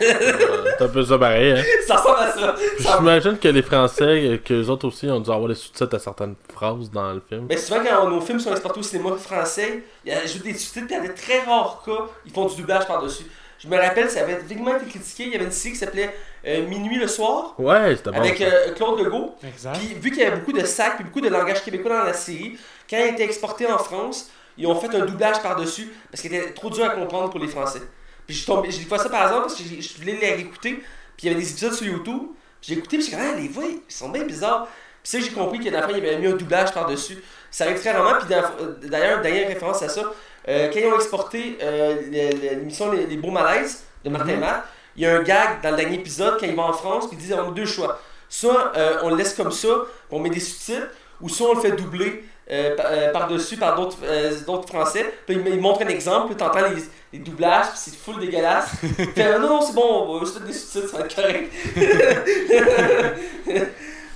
Euh, 0.00 0.72
C'est 0.78 0.84
un 0.84 0.88
peu 0.88 1.02
ça 1.04 1.18
pareil, 1.18 1.52
hein. 1.52 1.62
Ça 1.86 1.96
ressemble 1.96 2.18
à 2.20 2.32
ça. 2.32 2.54
J'imagine 2.98 3.38
que 3.38 3.48
les 3.48 3.62
Français, 3.62 4.04
euh, 4.04 4.36
que 4.38 4.54
les 4.54 4.68
autres 4.70 4.86
aussi, 4.86 5.08
ont 5.08 5.20
dû 5.20 5.30
avoir 5.30 5.48
des 5.48 5.54
sous-titres 5.54 5.94
à 5.96 5.98
certaines 5.98 6.34
phrases 6.52 6.90
dans 6.90 7.12
le 7.12 7.22
film. 7.26 7.46
Mais 7.48 7.56
souvent, 7.56 7.80
quand 7.84 8.08
nos 8.08 8.20
films 8.20 8.38
sont 8.40 8.50
exportés 8.50 8.80
au 8.80 8.82
cinéma 8.82 9.16
français, 9.16 9.82
il 10.04 10.12
y 10.12 10.14
a 10.14 10.22
juste 10.22 10.42
des 10.44 10.54
sous-titres, 10.54 10.86
puis 10.86 10.96
il 10.96 11.02
y 11.02 11.04
a 11.04 11.08
des 11.08 11.14
très 11.14 11.40
rares 11.40 11.82
cas, 11.84 12.04
ils 12.26 12.32
font 12.32 12.46
du 12.46 12.56
doublage 12.56 12.86
par-dessus. 12.86 13.24
Je 13.58 13.66
me 13.66 13.76
rappelle, 13.76 14.08
ça 14.08 14.20
avait 14.20 14.36
vaguement 14.36 14.76
été 14.76 14.86
critiqué. 14.86 15.24
Il 15.24 15.32
y 15.32 15.34
avait 15.34 15.46
une 15.46 15.50
série 15.50 15.72
qui 15.74 15.80
s'appelait 15.80 16.14
euh, 16.46 16.64
Minuit 16.68 16.98
le 16.98 17.08
soir, 17.08 17.54
Ouais, 17.58 17.96
c'était 17.96 18.10
bon. 18.12 18.18
avec 18.18 18.40
euh, 18.40 18.72
Claude 18.76 19.00
Legault. 19.00 19.34
Exact. 19.42 19.78
Puis, 19.78 19.94
vu 19.94 20.10
qu'il 20.12 20.20
y 20.20 20.24
avait 20.24 20.36
beaucoup 20.36 20.52
de 20.52 20.64
sacs 20.64 20.94
puis 20.96 21.04
beaucoup 21.04 21.20
de 21.20 21.28
langage 21.28 21.64
québécois 21.64 21.98
dans 21.98 22.04
la 22.04 22.12
série, 22.12 22.56
quand 22.88 22.96
elle 22.98 23.02
a 23.08 23.12
été 23.12 23.24
exportée 23.24 23.66
en 23.66 23.78
France, 23.78 24.30
ils 24.56 24.66
ont 24.68 24.76
fait 24.76 24.94
un 24.94 25.04
doublage 25.04 25.42
par-dessus 25.42 25.92
parce 26.10 26.22
qu'il 26.22 26.32
était 26.34 26.52
trop 26.52 26.70
dur 26.70 26.84
à 26.84 26.90
comprendre 26.90 27.30
pour 27.30 27.40
les 27.40 27.48
Français. 27.48 27.80
Puis 28.28 28.36
j'ai 28.36 28.44
tombé- 28.46 28.70
j'ai 28.70 28.82
fait 28.84 28.98
ça 28.98 29.08
par 29.08 29.22
hasard 29.22 29.40
parce 29.42 29.54
que 29.56 29.62
je 29.64 29.98
voulais 29.98 30.16
les 30.20 30.34
réécouter. 30.34 30.74
Puis 30.74 30.84
il 31.26 31.26
y 31.30 31.32
avait 31.34 31.40
des 31.42 31.50
épisodes 31.50 31.72
sur 31.72 31.86
YouTube. 31.86 32.22
J'ai 32.62 32.74
écouté, 32.74 32.98
puis 32.98 33.06
j'ai 33.10 33.16
dit, 33.16 33.22
ah, 33.22 33.34
les 33.36 33.48
voix, 33.48 33.64
ils 33.66 33.92
sont 33.92 34.10
bien 34.10 34.24
bizarres. 34.24 34.68
Puis 35.02 35.18
que 35.18 35.24
j'ai 35.24 35.30
compris 35.32 35.58
qu'à 35.60 35.70
la 35.70 35.82
fin, 35.82 35.90
il 35.90 36.04
y 36.04 36.06
avait 36.06 36.18
mis 36.18 36.26
un 36.26 36.36
doublage 36.36 36.72
par-dessus. 36.72 37.18
Ça 37.50 37.64
arrive 37.64 37.80
très 37.80 37.92
rarement. 37.92 38.18
Puis 38.20 38.28
dans- 38.28 38.42
euh, 38.60 38.74
d'ailleurs, 38.82 39.22
dernière 39.22 39.48
référence 39.48 39.82
à 39.82 39.88
ça, 39.88 40.12
euh, 40.48 40.70
quand 40.72 40.78
ils 40.78 40.86
ont 40.86 40.94
exporté 40.96 41.56
euh, 41.62 41.96
l'émission 42.10 42.92
les, 42.92 43.06
les 43.06 43.16
Beaux 43.16 43.30
Malaises 43.30 43.84
de 44.04 44.10
Martin. 44.10 44.36
Matt, 44.36 44.64
il 44.96 45.02
y 45.02 45.06
a 45.06 45.16
un 45.16 45.22
gag 45.22 45.62
dans 45.62 45.70
le 45.70 45.76
dernier 45.76 45.96
épisode 45.96 46.36
quand 46.38 46.46
ils 46.46 46.54
vont 46.54 46.62
en 46.64 46.72
France, 46.72 47.06
puis 47.08 47.16
ils 47.18 47.22
disent 47.22 47.32
on 47.32 47.48
a 47.48 47.52
deux 47.52 47.64
choix. 47.66 48.00
Soit 48.28 48.72
euh, 48.76 48.98
on 49.02 49.10
le 49.10 49.16
laisse 49.16 49.34
comme 49.34 49.52
ça, 49.52 49.68
on 50.10 50.18
met 50.20 50.28
des 50.30 50.40
sous-titres, 50.40 50.88
ou 51.20 51.28
soit 51.28 51.48
on 51.50 51.54
le 51.54 51.60
fait 51.60 51.72
doubler 51.72 52.24
euh, 52.50 52.76
euh, 52.78 53.12
par-dessus 53.12 53.56
par 53.56 53.76
d'autres 53.76 53.98
euh, 54.04 54.32
d'autres 54.46 54.68
Français. 54.68 55.04
Puis 55.26 55.36
il, 55.36 55.46
il 55.54 55.60
montre 55.60 55.82
un 55.82 55.88
exemple, 55.88 56.28
puis 56.28 56.36
t'entends 56.36 56.66
les, 56.68 56.82
les 57.12 57.18
doublages, 57.18 57.66
puis 57.68 57.78
c'est 57.78 57.94
full 57.96 58.20
dégueulasse. 58.20 58.70
Puis 58.80 59.22
non, 59.24 59.38
non, 59.40 59.60
c'est 59.62 59.74
bon, 59.74 60.06
on 60.08 60.18
va 60.18 60.24
juste 60.24 60.42
des 60.42 60.52
sous-titres, 60.52 60.88
ça 60.90 60.98
va 60.98 61.04
être 61.04 61.14
correct. 61.14 61.52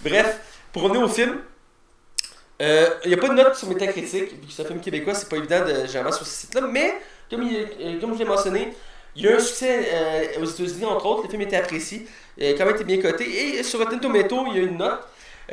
Bref, 0.04 0.40
pour 0.72 0.82
revenir 0.82 1.02
au 1.02 1.08
film, 1.08 1.38
euh, 2.60 2.88
il 3.04 3.08
n'y 3.08 3.14
a 3.14 3.16
pas 3.16 3.28
de 3.28 3.34
note 3.34 3.54
sur 3.56 3.68
Metacritic, 3.68 4.32
vu 4.32 4.46
que 4.46 4.52
c'est 4.52 4.62
un 4.62 4.66
film 4.66 4.80
québécois, 4.80 5.14
c'est 5.14 5.28
pas 5.28 5.36
évident 5.36 5.64
de 5.64 5.86
généralement 5.86 6.12
sur 6.12 6.26
ce 6.26 6.32
site-là, 6.42 6.62
mais 6.70 6.94
comme, 7.30 7.42
il- 7.42 7.98
comme 8.00 8.14
je 8.14 8.18
l'ai 8.20 8.24
mentionné, 8.24 8.72
il 9.16 9.24
y 9.24 9.28
a 9.28 9.32
eu 9.32 9.34
un 9.34 9.38
succès 9.40 9.88
euh, 9.92 10.40
aux 10.42 10.44
États-Unis, 10.44 10.84
entre 10.84 11.06
autres, 11.06 11.22
le 11.24 11.28
film 11.28 11.42
était 11.42 11.56
apprécié, 11.56 12.06
il 12.36 12.46
a 12.46 12.52
quand 12.52 12.64
même 12.64 12.74
été 12.74 12.84
bien 12.84 13.00
coté, 13.00 13.56
et 13.58 13.62
sur 13.62 13.80
Rotten 13.80 14.00
Tomato, 14.00 14.44
il 14.48 14.56
y 14.56 14.60
a 14.60 14.62
une 14.62 14.78
note. 14.78 15.00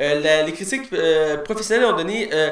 Euh, 0.00 0.44
les 0.44 0.52
critiques 0.52 0.92
euh, 0.92 1.36
professionnels 1.38 1.84
ont 1.86 1.96
donné 1.96 2.30
euh, 2.32 2.50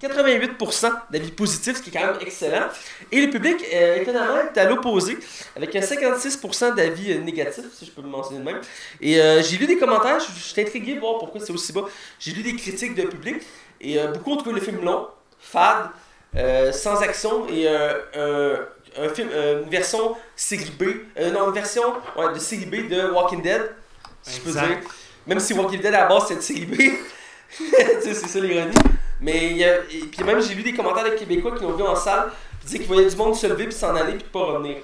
88% 0.00 0.92
d'avis 1.10 1.32
positifs, 1.32 1.78
ce 1.78 1.82
qui 1.82 1.90
est 1.90 1.92
quand 1.92 2.06
même 2.06 2.18
excellent. 2.20 2.68
Et 3.10 3.20
le 3.20 3.30
public, 3.30 3.56
euh, 3.74 4.00
étonnamment, 4.00 4.38
est 4.54 4.58
à 4.58 4.64
l'opposé, 4.68 5.18
avec 5.56 5.74
un 5.74 5.80
56% 5.80 6.74
d'avis 6.74 7.12
euh, 7.12 7.18
négatifs, 7.18 7.64
si 7.74 7.86
je 7.86 7.90
peux 7.90 8.02
le 8.02 8.08
mentionner 8.08 8.38
de 8.40 8.44
même. 8.44 8.60
Et 9.00 9.20
euh, 9.20 9.42
j'ai 9.42 9.56
lu 9.56 9.66
des 9.66 9.76
commentaires, 9.76 10.20
je 10.20 10.40
suis 10.40 10.60
intrigué 10.60 10.94
de 10.94 11.00
voir 11.00 11.18
pourquoi 11.18 11.40
c'est 11.40 11.52
aussi 11.52 11.72
bas. 11.72 11.86
J'ai 12.20 12.32
lu 12.32 12.42
des 12.42 12.54
critiques 12.54 12.94
de 12.94 13.02
public, 13.02 13.42
et 13.80 13.98
euh, 13.98 14.12
beaucoup 14.12 14.32
ont 14.32 14.36
trouvé 14.36 14.54
le 14.54 14.64
film 14.64 14.84
long, 14.84 15.08
fade, 15.40 15.88
euh, 16.36 16.70
sans 16.70 17.00
action, 17.02 17.48
et 17.48 17.66
euh, 17.66 17.94
euh, 18.16 18.64
une 19.18 19.68
version 19.68 20.14
série 20.36 20.70
euh, 20.80 21.46
une 21.46 21.52
version 21.52 21.94
de 22.34 22.38
série 22.38 22.66
B 22.66 22.88
de 22.88 23.10
Walking 23.10 23.42
Dead, 23.42 23.62
si 24.22 24.36
je 24.36 24.40
peux 24.42 24.52
dire. 24.52 24.78
Même 25.28 25.38
si 25.38 25.52
Walking 25.52 25.80
Dead 25.80 25.94
à 25.94 26.00
la 26.02 26.06
base 26.06 26.24
c'est 26.28 26.34
une 26.34 26.40
série 26.40 26.66
B. 26.66 26.74
Tu 27.56 27.64
sais, 28.02 28.12
c'est 28.14 28.26
ça 28.28 28.40
l'ironie. 28.40 28.74
Mais 29.20 29.46
il 29.52 29.56
y 29.58 29.64
a, 29.64 29.76
et 29.90 30.00
puis 30.10 30.22
même 30.24 30.40
j'ai 30.42 30.54
lu 30.54 30.62
des 30.62 30.74
commentaires 30.74 31.04
de 31.04 31.16
Québécois 31.16 31.54
qui 31.56 31.62
l'ont 31.62 31.72
vu 31.72 31.82
en 31.82 31.96
salle, 31.96 32.30
qui 32.60 32.66
disaient 32.66 32.78
qu'ils 32.80 32.86
voyaient 32.88 33.08
du 33.08 33.16
monde 33.16 33.34
se 33.34 33.46
lever 33.46 33.64
puis 33.64 33.72
s'en 33.74 33.94
aller 33.96 34.14
puis 34.14 34.26
pas 34.30 34.40
revenir. 34.44 34.76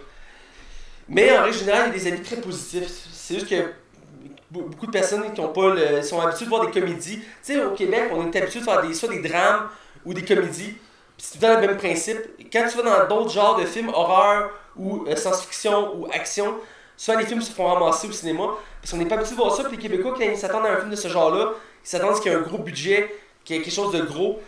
Mais 1.09 1.37
en 1.37 1.43
règle 1.43 1.57
générale, 1.59 1.91
il 1.95 1.99
y 1.99 2.01
a 2.01 2.05
des 2.05 2.13
avis 2.15 2.23
très 2.23 2.37
positifs. 2.37 2.89
C'est 3.13 3.35
juste 3.35 3.49
que 3.49 3.55
be- 3.55 4.69
beaucoup 4.71 4.87
de 4.87 4.91
personnes 4.93 5.31
qui 5.33 5.41
ont 5.41 5.49
pas 5.53 5.75
le- 5.75 6.03
sont 6.03 6.21
habituées 6.21 6.47
de 6.47 6.51
voir 6.51 6.67
des 6.67 6.73
comédies. 6.73 7.19
Tu 7.19 7.25
sais, 7.43 7.63
au 7.63 7.73
Québec, 7.73 8.05
on 8.13 8.31
est 8.31 8.37
habitué 8.37 8.61
de 8.61 8.65
faire 8.65 8.81
des, 8.83 8.95
soit 8.95 9.11
des 9.11 9.21
drames 9.21 9.69
ou 10.07 10.15
des 10.15 10.25
comédies. 10.25 10.75
Puis 11.17 11.27
c'est 11.31 11.39
tout 11.39 11.47
le 11.47 11.61
même 11.67 11.77
principe. 11.77 12.19
Quand 12.53 12.67
tu 12.69 12.77
vas 12.79 13.07
dans 13.07 13.15
d'autres 13.17 13.31
genres 13.31 13.57
de 13.61 13.67
films, 13.67 13.91
horreur 13.91 14.51
ou 14.77 15.05
euh, 15.07 15.15
science-fiction 15.15 15.95
ou 15.97 16.07
action, 16.13 16.55
souvent 16.97 17.19
les 17.19 17.27
films 17.27 17.43
se 17.43 17.53
font 17.53 17.67
ramasser 17.67 18.09
au 18.09 18.13
cinéma. 18.13 18.49
Parce 18.81 18.93
qu'on 18.93 18.99
n'est 18.99 19.07
pas 19.07 19.17
habitué 19.17 19.33
de 19.33 19.41
voir 19.41 19.55
ça. 19.55 19.65
Puis 19.65 19.77
les 19.77 19.83
Québécois, 19.83 20.15
quand 20.17 20.25
ils 20.25 20.37
s'attendent 20.37 20.67
à 20.67 20.73
un 20.73 20.77
film 20.77 20.91
de 20.91 20.97
ce 20.97 21.09
genre-là, 21.09 21.53
ils 21.85 21.89
s'attendent 21.89 22.13
à 22.13 22.15
ce 22.15 22.21
qu'il 22.21 22.33
y 22.33 22.35
ait 22.35 22.39
un 22.39 22.43
gros 22.43 22.59
budget, 22.59 23.15
qu'il 23.45 23.57
y 23.57 23.59
ait 23.59 23.63
quelque 23.63 23.75
chose 23.75 23.93
de 23.93 24.03
gros. 24.03 24.41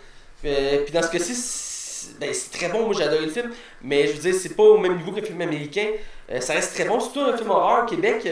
Euh, 0.44 0.85
puis 0.85 0.93
dans 0.93 1.02
ce 1.02 1.10
cas-ci, 1.10 1.35
c'est 1.35 2.18
ben, 2.18 2.32
très 2.52 2.68
bon. 2.68 2.86
Moi, 2.86 2.94
j'ai 2.97 3.05
adoré 3.05 3.27
le 3.27 3.32
film. 3.32 3.51
Mais 3.82 4.06
je 4.06 4.12
veux 4.12 4.31
dire, 4.31 4.35
c'est 4.35 4.55
pas 4.55 4.62
au 4.62 4.78
même 4.78 4.97
niveau 4.97 5.12
que 5.12 5.20
le 5.20 5.27
film 5.27 5.40
américain. 5.40 5.89
Euh, 6.31 6.40
ça 6.40 6.52
reste 6.52 6.74
très 6.74 6.85
bon. 6.85 7.01
Surtout 7.01 7.20
un 7.20 7.36
film 7.36 7.51
horreur 7.51 7.86
Québec. 7.86 8.28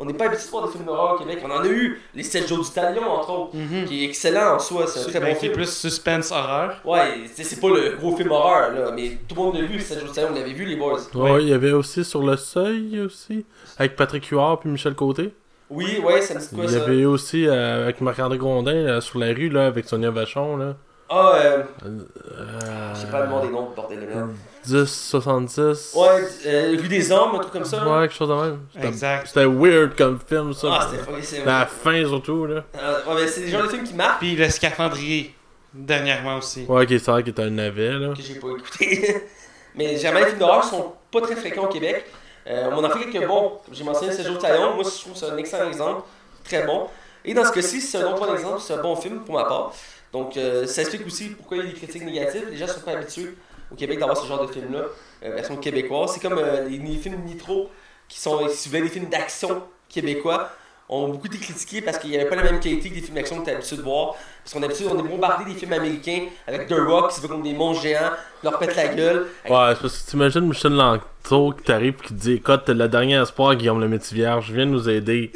Euh, 0.00 0.02
on 0.02 0.06
n'est 0.06 0.14
pas 0.14 0.26
habitué 0.26 0.46
de 0.46 0.50
voir 0.50 0.66
des 0.66 0.72
films 0.72 0.84
d'horreur 0.86 1.14
au 1.14 1.18
Québec. 1.18 1.38
On 1.44 1.50
en 1.50 1.60
a 1.62 1.66
eu 1.68 2.00
les 2.14 2.22
7 2.22 2.48
jours 2.48 2.64
du 2.64 2.70
Talion, 2.70 3.02
entre 3.02 3.30
autres, 3.30 3.56
Mhm. 3.56 3.84
qui 3.84 4.02
est 4.04 4.08
excellent 4.08 4.54
en 4.54 4.58
soi. 4.58 4.86
C'est 4.86 5.00
un 5.00 5.02
très 5.04 5.20
Ben, 5.20 5.26
bon 5.32 5.38
qui 5.38 5.46
est 5.46 5.48
film. 5.48 5.52
plus 5.52 5.70
suspense 5.72 6.30
horreur. 6.32 6.80
Ouais, 6.84 7.20
c'est 7.34 7.60
pas 7.60 7.68
le 7.68 7.96
gros 7.98 8.16
film 8.16 8.30
horreur, 8.30 8.72
là, 8.72 8.92
mais 8.94 9.18
tout 9.28 9.34
le 9.34 9.42
monde 9.42 9.54
l'a 9.56 9.62
vu, 9.66 9.78
7 9.80 9.98
jours 10.00 10.08
du 10.08 10.14
Talion, 10.14 10.30
on 10.32 10.34
l'avait 10.34 10.52
vu, 10.52 10.64
les 10.64 10.76
boys. 10.76 10.98
Ouais, 11.14 11.42
il 11.42 11.48
y 11.48 11.52
avait 11.52 11.72
aussi 11.72 12.04
sur 12.04 12.22
le 12.22 12.36
seuil 12.36 13.00
aussi, 13.00 13.44
avec 13.78 13.96
Patrick 13.96 14.24
Huard 14.26 14.60
puis 14.60 14.70
Michel 14.70 14.94
Côté. 14.94 15.32
Oui, 15.72 16.00
ouais, 16.04 16.20
ça 16.20 16.34
me 16.34 16.40
dit 16.40 16.48
quoi 16.52 16.64
Il 16.64 16.70
y 16.70 16.74
ça? 16.74 16.82
avait 16.82 17.04
aussi 17.04 17.46
euh, 17.46 17.84
avec 17.84 18.00
Marc-André 18.00 18.38
Grondin 18.38 18.72
là, 18.82 19.00
sur 19.00 19.20
la 19.20 19.28
rue 19.28 19.48
là, 19.50 19.66
avec 19.66 19.86
Sonia 19.86 20.10
Vachon 20.10 20.56
là. 20.56 20.74
Ah, 21.12 21.32
euh, 21.34 21.62
Euh, 21.84 22.94
je 22.94 23.00
sais 23.00 23.06
pas 23.08 23.22
le 23.24 23.26
nom 23.28 23.40
des 23.44 23.48
noms, 23.50 23.70
bordel 23.74 24.00
de 24.00 24.06
merde. 24.06 24.30
10-70. 24.64 25.94
Ouais, 25.96 26.06
euh, 26.46 26.76
Rue 26.80 26.88
des 26.88 27.10
Hommes, 27.10 27.34
un 27.34 27.38
truc 27.40 27.52
comme 27.52 27.64
ça. 27.64 27.84
Ouais, 27.84 28.06
quelque 28.06 28.14
chose 28.16 28.28
de 28.28 28.34
même. 28.34 28.60
C'était- 28.72 28.86
Exact. 28.88 29.26
C'était 29.26 29.44
weird 29.46 29.96
comme 29.96 30.18
film 30.24 30.52
ça. 30.54 30.68
Ah, 30.72 30.88
c'était 30.90 31.02
fucking 31.02 31.22
c'est 31.22 31.44
la 31.44 31.66
fin 31.66 32.04
surtout 32.06 32.46
là. 32.46 32.62
Euh, 32.78 33.04
ouais, 33.08 33.22
mais 33.22 33.26
c'est 33.26 33.40
des 33.40 33.48
genres 33.48 33.62
de 33.64 33.68
films 33.68 33.84
qui 33.84 33.94
marquent, 33.94 34.20
Puis 34.20 34.36
le 34.36 34.48
scaphandrier, 34.48 35.34
dernièrement 35.74 36.36
aussi. 36.38 36.64
Ouais, 36.68 36.86
qui 36.86 36.94
est 36.94 37.04
vrai 37.04 37.22
qu'il 37.22 37.32
était 37.32 37.42
un 37.42 37.50
navet 37.50 37.90
là. 37.90 38.14
que 38.14 38.22
j'ai 38.22 38.34
pas 38.36 38.48
écouté. 38.56 39.26
mais 39.74 39.96
jamais 39.96 40.20
les 40.20 40.26
films 40.26 40.38
d'horreur 40.38 40.62
sont 40.64 40.92
pas 41.10 41.20
très 41.22 41.34
fréquents 41.36 41.64
au 41.64 41.68
Québec. 41.68 42.04
Euh, 42.46 42.68
on 42.72 42.78
en 42.78 42.84
a 42.84 42.90
fait 42.90 43.10
quelques 43.10 43.26
bons, 43.26 43.52
j'ai 43.72 43.84
mentionné 43.84 44.12
7 44.12 44.26
jours 44.26 44.36
du 44.36 44.40
Talion, 44.42 44.74
moi 44.74 44.84
je 44.84 45.00
trouve 45.00 45.12
que 45.12 45.18
c'est 45.18 45.28
un 45.30 45.36
excellent 45.36 45.66
exemple, 45.68 46.02
très 46.44 46.64
bon. 46.64 46.86
Et 47.24 47.34
dans 47.34 47.44
ce 47.44 47.52
cas-ci, 47.52 47.80
c'est 47.82 47.98
un 47.98 48.12
autre 48.12 48.24
bon 48.26 48.32
exemple, 48.32 48.60
c'est 48.60 48.72
un 48.74 48.80
bon 48.82 48.96
film 48.96 49.20
pour 49.20 49.34
ma 49.34 49.44
part. 49.44 49.72
Donc 50.12 50.36
euh, 50.36 50.66
ça 50.66 50.82
explique 50.82 51.06
aussi 51.06 51.28
pourquoi 51.30 51.58
il 51.58 51.64
y 51.64 51.68
a 51.68 51.72
des 51.72 51.78
critiques 51.78 52.04
négatives. 52.04 52.46
Les 52.50 52.56
gens 52.56 52.66
sont 52.66 52.80
pas 52.80 52.92
habitués 52.92 53.34
au 53.70 53.76
Québec 53.76 53.98
d'avoir 53.98 54.16
ce 54.16 54.26
genre 54.26 54.44
de 54.46 54.52
film-là, 54.52 54.84
euh, 55.22 55.34
version 55.34 55.56
québécoise. 55.56 56.12
C'est 56.14 56.20
comme 56.20 56.38
euh, 56.38 56.68
les, 56.68 56.78
les 56.78 56.96
films 56.96 57.22
Nitro, 57.24 57.70
qui 58.08 58.18
sont, 58.18 58.48
si 58.48 58.68
vous 58.68 58.76
voulez, 58.76 58.88
des 58.88 58.92
films 58.92 59.08
d'action 59.08 59.62
québécois, 59.88 60.50
ont 60.88 61.08
beaucoup 61.08 61.28
été 61.28 61.38
critiqués 61.38 61.80
parce 61.80 61.98
qu'il 61.98 62.10
n'y 62.10 62.16
avait 62.16 62.28
pas 62.28 62.34
la 62.34 62.42
même 62.42 62.58
qualité 62.58 62.88
que 62.90 62.94
des 62.96 63.00
films 63.00 63.14
d'action 63.14 63.38
que 63.38 63.44
tu 63.44 63.50
es 63.50 63.54
habitué 63.54 63.76
de 63.76 63.82
voir. 63.82 64.16
Parce 64.42 64.52
qu'on 64.52 64.62
est 64.62 64.64
habitué, 64.64 64.86
on 64.90 64.98
est 64.98 65.08
bombardé 65.08 65.44
des 65.44 65.56
films 65.56 65.72
américains 65.72 66.26
avec 66.48 66.66
The 66.66 66.72
Rock 66.72 67.10
qui 67.10 67.16
se 67.16 67.20
veut 67.20 67.28
comme 67.28 67.42
des 67.42 67.52
monstres 67.52 67.84
géants, 67.84 68.10
leur 68.42 68.58
pète 68.58 68.74
la 68.74 68.88
gueule. 68.88 69.28
Ouais, 69.48 69.74
c'est 69.74 69.82
parce 69.82 70.02
que 70.02 70.10
t'imagines 70.10 70.48
Michel 70.48 70.72
Lanto 70.72 71.52
qui 71.52 71.62
t'arrive 71.62 71.94
et 72.02 72.06
qui 72.06 72.14
te 72.14 72.18
dit 72.18 72.32
Écoute, 72.32 72.68
le 72.68 72.88
dernier 72.88 73.22
espoir, 73.22 73.54
Guillaume 73.54 73.80
le 73.80 73.86
Métivier, 73.86 74.36
viens 74.50 74.66
nous 74.66 74.88
aider. 74.88 75.30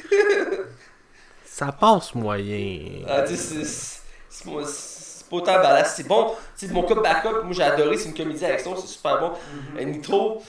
Ça 1.44 1.70
passe 1.70 2.16
moyen. 2.16 3.04
Ah, 3.06 3.22
tu 3.22 3.36
sais, 3.36 4.02
c'est- 4.44 5.28
pas- 5.28 5.36
autant 5.36 5.54
ballast. 5.54 5.94
C'est 5.96 6.06
bon. 6.06 6.32
Tu 6.58 6.66
sais, 6.66 6.72
mon 6.72 6.82
cas 6.82 6.94
backup, 6.94 7.42
moi 7.44 7.52
j'ai 7.52 7.62
adoré, 7.62 7.96
c'est 7.96 8.08
une 8.08 8.14
comédie 8.14 8.40
d'action, 8.40 8.76
c'est 8.76 8.86
super 8.86 9.18
bon. 9.18 9.32
Euh, 9.78 9.84
Nitro, 9.84 10.42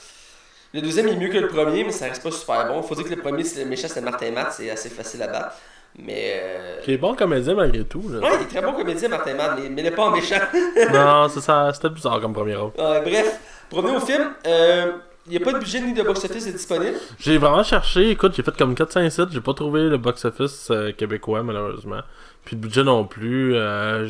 le 0.74 0.82
deuxième 0.82 1.08
est 1.08 1.16
mieux 1.16 1.30
que 1.30 1.38
le 1.38 1.48
premier, 1.48 1.84
mais 1.84 1.92
ça 1.92 2.06
reste 2.06 2.22
pas 2.22 2.32
super 2.32 2.68
bon. 2.68 2.82
Faut 2.84 2.96
dire 2.96 3.06
que 3.06 3.14
le 3.16 3.22
premier, 3.22 3.44
c'est 3.44 3.64
le 3.64 3.70
méchant, 3.70 3.88
c'est 3.90 4.02
Martin 4.02 4.32
Matt, 4.32 4.54
c'est 4.54 4.70
assez 4.70 4.90
facile 4.90 5.24
à 5.24 5.28
battre. 5.28 5.56
Mais. 5.98 6.34
Euh... 6.36 6.82
Qui 6.84 6.94
est 6.94 6.98
bon 6.98 7.16
comédien 7.16 7.56
malgré 7.56 7.86
tout. 7.86 8.04
Là. 8.10 8.20
Ouais, 8.20 8.36
il 8.40 8.44
est 8.44 8.50
très 8.50 8.62
bon 8.62 8.74
comédien, 8.74 9.08
Martin 9.08 9.34
Matt, 9.34 9.58
mais, 9.58 9.70
mais 9.70 9.82
il 9.82 9.88
est 9.88 9.92
pas 9.92 10.04
en 10.04 10.12
méchant. 10.12 10.36
non, 10.94 11.30
c'est 11.30 11.42
ça, 11.42 11.72
c'était 11.74 11.90
bizarre 11.90 12.20
comme 12.20 12.34
premier 12.34 12.56
rôle. 12.56 12.72
Bref, 12.76 13.40
pour 13.70 13.80
revenir 13.80 13.98
au 14.02 14.06
film, 14.06 14.30
euh, 14.46 14.92
il 15.28 15.32
n'y 15.32 15.38
a 15.38 15.40
pas 15.40 15.54
de 15.54 15.60
budget 15.60 15.82
ni 15.82 15.94
de 15.94 16.04
box-office 16.04 16.46
disponible. 16.54 16.98
J'ai 17.20 17.38
vraiment 17.38 17.64
cherché, 17.64 18.12
écoute, 18.12 18.34
j'ai 18.36 18.44
fait 18.44 18.56
comme 18.56 18.76
4-5 18.76 19.10
sites, 19.10 19.32
j'ai 19.32 19.42
pas 19.42 19.54
trouvé 19.54 19.84
le 19.84 19.98
box-office 19.98 20.68
euh, 20.70 20.92
québécois 20.92 21.42
malheureusement. 21.42 22.02
Puis 22.46 22.56
le 22.56 22.62
budget 22.62 22.84
non 22.84 23.06
plus. 23.06 23.56
euh, 23.56 24.08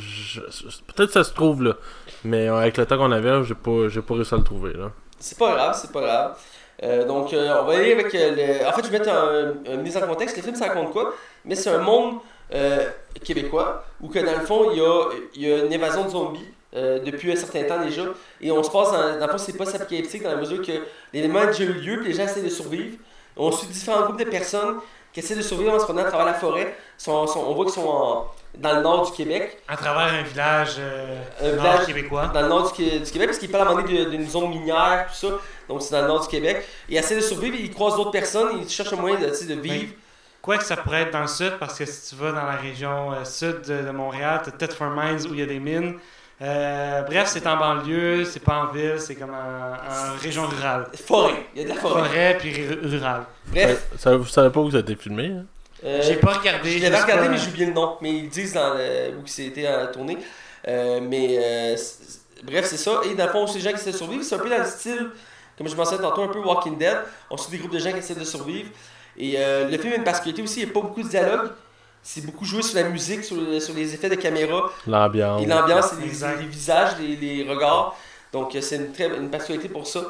Peut-être 0.95 1.11
ça 1.11 1.23
se 1.23 1.33
trouve 1.33 1.63
là. 1.63 1.75
Mais 2.23 2.47
euh, 2.49 2.57
avec 2.57 2.77
le 2.77 2.85
temps 2.85 2.97
qu'on 2.97 3.11
avait, 3.11 3.43
j'ai 3.43 3.55
pas, 3.55 3.87
j'ai 3.87 4.01
pas 4.01 4.13
réussi 4.15 4.33
à 4.33 4.37
le 4.37 4.43
trouver 4.43 4.73
là. 4.73 4.91
C'est 5.19 5.37
pas 5.37 5.53
grave, 5.53 5.77
c'est 5.79 5.91
pas 5.91 6.01
grave. 6.01 6.37
Euh, 6.83 7.05
donc, 7.05 7.31
euh, 7.33 7.55
on 7.61 7.65
va 7.65 7.77
aller 7.77 7.93
avec 7.93 8.13
euh, 8.13 8.35
le. 8.35 8.67
En 8.67 8.73
fait, 8.73 8.85
je 8.85 8.89
vais 8.91 8.99
mettre 8.99 9.09
un, 9.09 9.53
une 9.73 9.81
mise 9.81 9.95
en 9.95 10.01
contexte. 10.01 10.35
Le 10.35 10.43
film, 10.43 10.55
ça 10.55 10.67
raconte 10.67 10.91
quoi? 10.91 11.13
Mais 11.45 11.55
c'est 11.55 11.69
un 11.69 11.79
monde 11.79 12.17
québécois 13.23 13.83
où, 14.01 14.09
que 14.09 14.19
dans 14.19 14.37
le 14.39 14.45
fond, 14.45 14.71
il 14.71 14.77
y 14.77 14.81
a, 14.81 15.09
y 15.35 15.51
a 15.53 15.65
une 15.65 15.71
évasion 15.73 16.03
de 16.03 16.09
zombies 16.09 16.45
depuis 16.73 17.31
un 17.31 17.35
certain 17.37 17.63
temps 17.63 17.81
déjà. 17.83 18.03
Et 18.41 18.51
on 18.51 18.61
se 18.61 18.69
passe 18.69 18.91
dans. 18.91 19.17
Dans 19.19 19.25
le 19.25 19.31
fond, 19.31 19.37
c'est 19.37 19.57
pas 19.57 19.73
apocalyptique 19.73 20.23
dans 20.23 20.31
la 20.31 20.35
mesure 20.37 20.61
que 20.61 20.73
l'élément 21.13 21.39
a 21.39 21.45
déjà 21.47 21.63
eu 21.63 21.73
lieu, 21.73 21.99
puis 21.99 22.09
les 22.09 22.13
gens 22.13 22.25
essaient 22.25 22.43
de 22.43 22.49
survivre. 22.49 22.97
On 23.37 23.51
suit 23.51 23.67
différents 23.67 24.03
groupes 24.03 24.19
de 24.19 24.25
personnes 24.25 24.75
qui 25.15 25.21
essaient 25.21 25.35
de 25.35 25.41
survivre 25.41 25.73
en 25.73 25.79
se 25.79 25.85
promenant 25.85 26.05
à 26.05 26.09
travers 26.09 26.27
la 26.27 26.33
forêt. 26.35 26.75
Sont- 26.97 27.25
sont- 27.25 27.39
on 27.47 27.53
voit 27.55 27.65
qu'ils 27.65 27.73
sont 27.73 27.87
en- 27.87 28.27
dans 28.57 28.75
le 28.75 28.81
nord 28.81 29.09
du 29.09 29.11
Québec, 29.15 29.57
À 29.67 29.75
travers 29.77 30.13
un 30.13 30.21
village 30.23 30.75
euh, 30.77 31.17
Un 31.41 31.51
nord 31.53 31.55
village- 31.63 31.85
québécois. 31.87 32.27
dans 32.33 32.41
le 32.41 32.47
nord 32.49 32.71
du, 32.71 32.73
Qué- 32.75 32.99
du 32.99 33.09
Québec, 33.11 33.29
parce 33.29 33.39
qu'ils 33.39 33.49
parlent 33.49 33.67
à 33.67 33.71
un 33.71 33.73
moment 33.75 33.87
donné 33.87 34.05
de- 34.05 34.09
d'une 34.11 34.27
zone 34.27 34.49
minière, 34.49 35.07
tout 35.09 35.27
ça. 35.27 35.33
Donc 35.69 35.81
c'est 35.81 35.91
dans 35.93 36.01
le 36.01 36.07
nord 36.07 36.19
du 36.21 36.27
Québec. 36.27 36.65
Ils 36.89 36.97
essaient 36.97 37.15
de 37.15 37.21
survivre, 37.21 37.55
ils 37.59 37.73
croisent 37.73 37.95
d'autres 37.95 38.11
personnes, 38.11 38.59
ils 38.61 38.69
cherchent 38.69 38.93
un 38.93 38.97
moyen 38.97 39.17
de, 39.19 39.27
tu 39.35 39.45
de 39.45 39.53
vivre. 39.59 39.93
Quoi 40.41 40.57
que 40.57 40.63
ça 40.65 40.77
pourrait 40.77 41.01
être 41.03 41.11
dans 41.13 41.21
le 41.21 41.27
sud, 41.27 41.53
parce 41.59 41.77
que 41.77 41.85
si 41.85 42.09
tu 42.09 42.21
vas 42.21 42.31
dans 42.31 42.43
la 42.45 42.55
région 42.57 43.13
euh, 43.13 43.23
sud 43.25 43.61
de, 43.61 43.81
de 43.83 43.91
Montréal, 43.91 44.41
t'as 44.45 44.51
Thetford 44.51 44.91
Mines 44.91 45.25
où 45.29 45.33
il 45.33 45.39
y 45.39 45.43
a 45.43 45.47
des 45.47 45.59
mines. 45.59 45.97
Euh, 46.41 47.01
bref, 47.03 47.29
c'est 47.31 47.47
en 47.47 47.55
banlieue, 47.55 48.25
c'est 48.25 48.41
pas 48.41 48.55
en 48.65 48.67
ville, 48.73 48.95
c'est 48.99 49.15
comme 49.15 49.31
en, 49.33 49.33
en 49.35 50.17
région 50.21 50.45
rurale. 50.45 50.87
Forêt, 51.07 51.45
il 51.55 51.61
y 51.61 51.65
a 51.65 51.67
de 51.69 51.73
la 51.73 51.75
forêt. 51.79 52.03
Forêt 52.03 52.37
puis 52.37 52.53
ru- 52.53 52.79
rurale. 52.87 53.23
Bref, 53.47 53.85
Ça, 53.93 53.97
ça- 54.11 54.17
vous 54.17 54.25
savez 54.25 54.49
pas 54.49 54.59
où 54.59 54.69
ça 54.69 54.77
a 54.77 54.79
été 54.81 54.95
filmé, 54.97 55.27
hein? 55.27 55.45
euh, 55.85 56.01
J'ai 56.03 56.15
pas 56.17 56.33
regardé. 56.33 56.77
je 56.77 56.83
l'avais 56.83 57.01
regardé, 57.01 57.25
pas- 57.27 57.31
mais 57.31 57.37
j'ai 57.37 57.47
oublié 57.49 57.65
le 57.67 57.73
nom. 57.73 57.97
Mais 58.01 58.11
ils 58.11 58.29
disent 58.29 58.53
dans 58.53 58.73
le, 58.73 59.11
où 59.17 59.25
c'était 59.25 59.65
euh, 59.65 59.87
tourné. 59.93 60.17
Euh, 60.67 60.99
mais 61.01 61.37
euh, 61.39 61.77
c'est- 61.77 62.19
bref, 62.43 62.65
c'est 62.65 62.77
ça. 62.77 62.99
Et 63.09 63.15
dans 63.15 63.25
le 63.27 63.31
fond, 63.31 63.47
ces 63.47 63.61
gens 63.61 63.69
qui 63.69 63.75
essaient 63.75 63.91
de 63.93 63.97
survivre, 63.97 64.23
c'est 64.23 64.35
un 64.35 64.39
peu 64.39 64.49
dans 64.49 64.57
le 64.57 64.65
style, 64.65 65.09
comme 65.57 65.69
je 65.69 65.75
mentionnais 65.75 66.01
tantôt, 66.01 66.23
un 66.23 66.27
peu 66.27 66.39
Walking 66.39 66.77
Dead. 66.77 66.97
On 67.29 67.37
suit 67.37 67.51
des 67.51 67.59
groupes 67.59 67.71
de 67.73 67.79
gens 67.79 67.91
qui 67.93 67.99
essaient 67.99 68.13
de 68.13 68.25
survivre. 68.25 68.71
Et 69.17 69.35
euh, 69.37 69.69
le 69.69 69.77
film 69.77 69.93
a 69.93 69.95
une 69.95 70.03
particularité 70.03 70.41
aussi, 70.41 70.59
il 70.59 70.65
n'y 70.65 70.71
a 70.71 70.73
pas 70.73 70.81
beaucoup 70.81 71.01
de 71.01 71.07
dialogue. 71.07 71.49
C'est 72.07 72.23
beaucoup 72.23 72.45
joué 72.45 72.61
sur 72.61 72.75
la 72.75 72.87
musique, 72.87 73.23
sur, 73.23 73.35
le- 73.35 73.59
sur 73.59 73.73
les 73.73 73.91
effets 73.95 74.09
de 74.09 74.15
caméra. 74.15 74.71
L'ambiance. 74.85 75.41
Et 75.41 75.47
l'ambiance, 75.47 75.87
c'est 75.89 76.01
les, 76.01 76.45
visages, 76.45 76.91
les, 76.99 77.15
les 77.15 77.49
regards. 77.51 77.95
Donc, 78.31 78.53
euh, 78.55 78.61
c'est 78.61 78.75
une, 78.75 78.91
très, 78.91 79.07
une 79.07 79.31
particularité 79.31 79.69
pour 79.69 79.87
ça. 79.87 80.01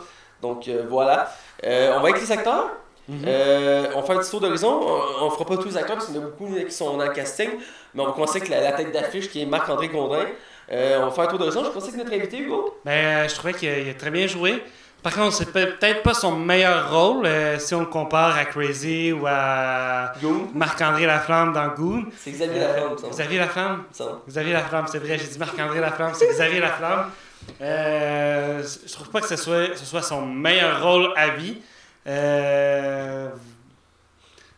Donc, 0.41 0.67
euh, 0.67 0.83
voilà. 0.89 1.33
Euh, 1.63 1.93
on 1.95 2.01
va 2.01 2.09
avec 2.09 2.19
les 2.21 2.29
acteurs. 2.33 2.67
Mhm. 3.07 3.23
Euh, 3.25 3.87
on 3.95 4.03
fait 4.03 4.11
un 4.13 4.17
petit 4.17 4.29
tour 4.29 4.41
d'horizon. 4.41 4.77
On, 4.81 5.25
on 5.25 5.29
fera 5.29 5.45
pas 5.45 5.55
tous 5.55 5.69
les 5.69 5.77
acteurs 5.77 5.95
parce 5.95 6.07
qu'il 6.07 6.15
y 6.17 6.19
en 6.19 6.23
a 6.23 6.25
beaucoup 6.25 6.47
qui 6.53 6.71
sont 6.71 6.97
dans 6.97 7.03
le 7.05 7.11
casting. 7.13 7.49
Mais 7.93 8.01
on 8.03 8.07
va 8.07 8.11
commencer 8.11 8.39
avec 8.39 8.49
la, 8.49 8.59
la 8.59 8.73
tête 8.73 8.91
d'affiche 8.91 9.29
qui 9.29 9.41
est 9.41 9.45
Marc-André 9.45 9.87
Gondin. 9.87 10.25
Euh, 10.73 10.99
on 11.01 11.05
va 11.05 11.11
faire 11.11 11.23
un 11.23 11.27
tour 11.27 11.39
d'horizon. 11.39 11.63
Je 11.63 11.69
pensais 11.69 11.91
que 11.93 11.97
notre 11.97 12.13
invité, 12.13 12.39
Hugo? 12.39 12.77
Ben, 12.83 13.29
je 13.29 13.35
trouvais 13.35 13.53
qu'il 13.53 13.69
a, 13.69 13.91
a 13.91 13.93
très 13.93 14.11
bien 14.11 14.27
joué. 14.27 14.61
Par 15.05 15.13
contre, 15.13 15.33
c'est 15.35 15.51
peut- 15.51 15.73
peut-être 15.79 16.01
pas 16.01 16.15
son 16.15 16.35
meilleur 16.35 16.91
rôle 16.91 17.27
euh, 17.27 17.59
si 17.59 17.75
on 17.75 17.81
le 17.81 17.85
compare 17.85 18.35
à 18.35 18.43
Crazy 18.45 19.11
ou 19.13 19.27
à. 19.27 20.13
Marc-André 20.55 21.05
Laflamme 21.05 21.53
dans 21.53 21.67
Goon. 21.75 22.05
C'est 22.17 22.31
Xavier 22.31 22.59
Euh, 22.63 22.67
Laflamme, 22.73 22.97
ça. 22.97 23.07
Xavier 23.09 23.37
Laflamme? 23.37 23.77
Me 23.77 23.83
semble. 23.93 24.19
Xavier 24.27 24.53
Laflamme, 24.53 24.85
c'est 24.87 24.97
vrai, 24.97 25.17
j'ai 25.19 25.27
dit 25.27 25.37
Marc-André 25.37 25.79
Laflamme, 25.79 26.13
c'est 26.15 26.27
Xavier 26.27 26.59
Laflamme. 26.59 27.11
Euh, 27.61 28.63
je 28.87 28.93
trouve 28.93 29.09
pas 29.11 29.21
que 29.21 29.27
ce 29.27 29.35
soit, 29.35 29.77
ce 29.77 29.85
soit 29.85 30.01
son 30.01 30.25
meilleur 30.25 30.81
rôle 30.83 31.09
à 31.15 31.29
vie. 31.29 31.61
Euh, 32.07 33.29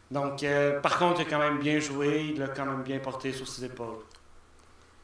donc, 0.10 0.44
euh, 0.44 0.80
par 0.80 0.98
contre, 0.98 1.20
il 1.20 1.28
a 1.28 1.30
quand 1.30 1.40
même 1.40 1.60
bien 1.60 1.80
joué, 1.82 2.28
il 2.34 2.40
l'a 2.40 2.48
quand 2.48 2.66
même 2.66 2.84
bien 2.84 3.00
porté 3.00 3.34
sur 3.34 3.46
ses 3.50 3.66
épaules. 3.66 3.98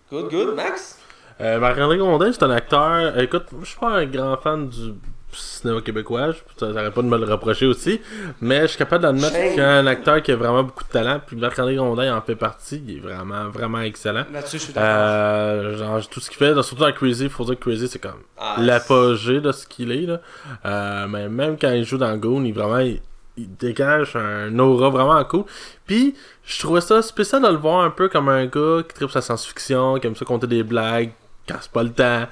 Good, 0.10 0.30
good. 0.30 0.56
Max? 0.56 0.99
Euh, 1.41 1.60
Marc-André 1.60 1.98
Gondin, 1.98 2.32
c'est 2.32 2.44
un 2.44 2.52
acteur. 2.52 3.20
Écoute, 3.20 3.48
je 3.61 3.65
suis 3.65 3.78
pas 3.80 3.90
un 3.90 4.06
grand 4.06 4.38
fan 4.38 4.70
du 4.70 4.94
cinéma 5.35 5.81
québécois, 5.81 6.31
je 6.31 6.39
t'arrête 6.57 6.93
pas 6.93 7.01
de 7.01 7.07
me 7.07 7.18
le 7.18 7.26
reprocher 7.31 7.65
aussi, 7.65 8.01
mais 8.41 8.61
je 8.61 8.68
suis 8.68 8.77
capable 8.77 9.03
d'admettre 9.03 9.34
Shame. 9.34 9.49
qu'il 9.49 9.57
y 9.57 9.61
a 9.61 9.72
un 9.72 9.88
acteur 9.88 10.22
qui 10.22 10.31
a 10.31 10.35
vraiment 10.35 10.64
beaucoup 10.64 10.84
de 10.84 10.89
talent, 10.89 11.19
puis 11.26 11.35
Marc-André 11.35 11.76
Gondin 11.76 12.15
en 12.15 12.22
fait 12.22 12.35
partie, 12.35 12.84
il 12.88 12.97
est 12.97 12.99
vraiment, 12.99 13.49
vraiment 13.49 13.81
excellent. 13.81 14.26
Là-dessus, 14.31 14.57
je 14.57 14.64
suis 14.64 14.73
d'accord. 14.73 14.89
Euh, 14.91 15.77
genre, 15.77 16.07
tout 16.07 16.19
ce 16.19 16.30
qu'il 16.30 16.38
fait, 16.38 16.53
surtout 16.61 16.84
dans 16.84 16.91
Crazy, 16.91 17.30
faut 17.30 17.45
dire 17.45 17.60
que 17.60 17.64
Crazy, 17.64 17.88
c'est 17.88 17.99
comme 17.99 18.22
Ah, 18.38 18.55
l'apogée 18.60 19.41
de 19.41 19.51
ce 19.51 19.65
qu'il 19.68 19.91
est. 19.91 20.05
Là. 20.05 20.22
Euh, 20.65 21.07
mais 21.07 21.30
même 21.30 21.57
quand 21.60 21.72
il 21.72 21.84
joue 21.84 21.97
dans 21.97 22.15
Goon, 22.18 22.43
il 22.43 22.53
vraiment 22.53 22.80
il, 22.80 23.01
il 23.38 23.55
dégage 23.55 24.15
un 24.15 24.57
aura 24.60 24.89
vraiment 24.89 25.23
cool. 25.26 25.45
Puis 25.85 26.15
je 26.43 26.60
trouvais 26.60 26.81
ça 26.81 27.01
spécial 27.01 27.41
de 27.41 27.47
le 27.47 27.55
voir 27.55 27.84
un 27.84 27.89
peu 27.89 28.10
comme 28.10 28.30
un 28.30 28.45
gars 28.45 28.84
qui 28.88 28.93
tripe 28.93 29.11
sa 29.11 29.22
science-fiction, 29.22 29.99
qui 29.99 30.07
aime 30.07 30.15
ça 30.15 30.26
compter 30.26 30.47
des 30.47 30.64
blagues, 30.64 31.11
casse 31.45 31.68
pas 31.68 31.84
le 31.84 31.91
temps. 31.91 32.27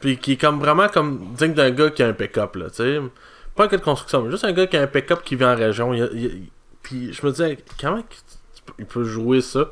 Puis 0.00 0.16
qui 0.18 0.32
est 0.32 0.36
comme 0.36 0.58
vraiment 0.60 0.88
comme 0.88 1.32
digne 1.34 1.54
d'un 1.54 1.70
gars 1.70 1.90
qui 1.90 2.02
a 2.02 2.08
un 2.08 2.12
pick-up 2.12 2.56
là, 2.56 2.70
tu 2.70 2.76
sais. 2.76 3.00
Pas 3.54 3.64
un 3.64 3.66
gars 3.68 3.76
de 3.78 3.82
construction, 3.82 4.22
mais 4.22 4.30
juste 4.30 4.44
un 4.44 4.52
gars 4.52 4.66
qui 4.66 4.76
a 4.76 4.82
un 4.82 4.86
pick-up 4.86 5.22
qui 5.24 5.36
vit 5.36 5.44
en 5.44 5.56
région. 5.56 5.92
Puis 6.82 7.12
je 7.12 7.24
me 7.26 7.30
disais, 7.30 7.58
comment 7.80 8.02
il 8.78 8.86
peut 8.86 9.04
jouer 9.04 9.40
ça? 9.40 9.68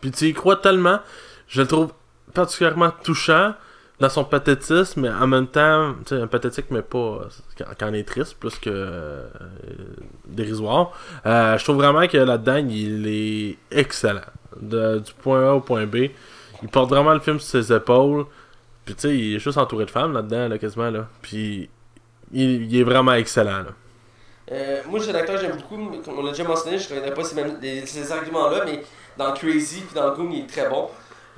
Puis 0.00 0.10
tu 0.10 0.26
y 0.26 0.32
crois 0.34 0.56
tellement, 0.56 1.00
je 1.48 1.62
le 1.62 1.68
trouve 1.68 1.92
particulièrement 2.34 2.90
touchant 3.04 3.54
dans 4.00 4.08
son 4.08 4.24
pathétisme, 4.24 5.02
mais 5.02 5.10
en 5.10 5.28
même 5.28 5.46
temps, 5.46 5.94
tu 6.04 6.16
sais, 6.16 6.20
un 6.20 6.26
pathétique, 6.26 6.66
mais 6.70 6.82
pas 6.82 7.20
quand, 7.56 7.64
quand 7.78 7.88
on 7.90 7.94
est 7.94 8.02
triste, 8.02 8.36
plus 8.38 8.58
que 8.58 8.68
euh, 8.68 9.28
dérisoire. 10.26 10.90
Euh, 11.24 11.56
je 11.56 11.62
trouve 11.62 11.76
vraiment 11.76 12.06
que 12.08 12.16
là-dedans, 12.16 12.56
il 12.68 13.06
est 13.06 13.58
excellent. 13.70 14.20
De- 14.60 14.98
du 14.98 15.12
point 15.14 15.48
A 15.48 15.52
au 15.54 15.60
point 15.60 15.86
B. 15.86 16.08
Il 16.62 16.68
porte 16.68 16.90
vraiment 16.90 17.14
le 17.14 17.20
film 17.20 17.38
sur 17.38 17.62
ses 17.62 17.72
épaules. 17.72 18.26
Puis 18.84 18.94
tu 18.94 19.00
sais, 19.02 19.16
il 19.16 19.36
est 19.36 19.38
juste 19.38 19.58
entouré 19.58 19.84
de 19.84 19.90
femmes 19.90 20.12
là-dedans, 20.12 20.48
là, 20.48 20.58
quasiment. 20.58 20.90
Là. 20.90 21.08
Puis 21.22 21.68
il, 22.32 22.62
il 22.72 22.80
est 22.80 22.82
vraiment 22.84 23.12
excellent. 23.14 23.58
Là. 23.62 23.66
Euh, 24.50 24.80
moi, 24.88 24.98
j'ai 25.00 25.10
un 25.10 25.14
acteur 25.14 25.36
que 25.36 25.40
j'aime 25.42 25.56
beaucoup, 25.56 25.78
on 26.08 26.22
l'a 26.22 26.30
déjà 26.32 26.44
mentionné, 26.44 26.78
je 26.78 26.92
ne 26.92 26.98
connais 27.00 27.12
pas 27.14 27.22
ces, 27.24 27.36
les- 27.60 27.86
ces 27.86 28.10
arguments-là, 28.10 28.64
mais 28.66 28.82
dans 29.16 29.32
Crazy 29.32 29.82
puis 29.82 29.94
dans 29.94 30.12
Goon, 30.14 30.30
il 30.32 30.40
est 30.40 30.46
très 30.46 30.68
bon. 30.68 30.88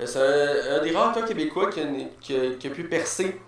Euh, 0.01 0.05
c'est 0.05 0.19
un, 0.19 0.83
des 0.83 0.91
rares 0.91 1.09
acteurs 1.09 1.25
québécois 1.25 1.69
qui 1.69 1.81
a, 1.81 1.85
qui 2.19 2.67
a- 2.67 2.69
pu 2.71 2.83
percer 2.85 3.39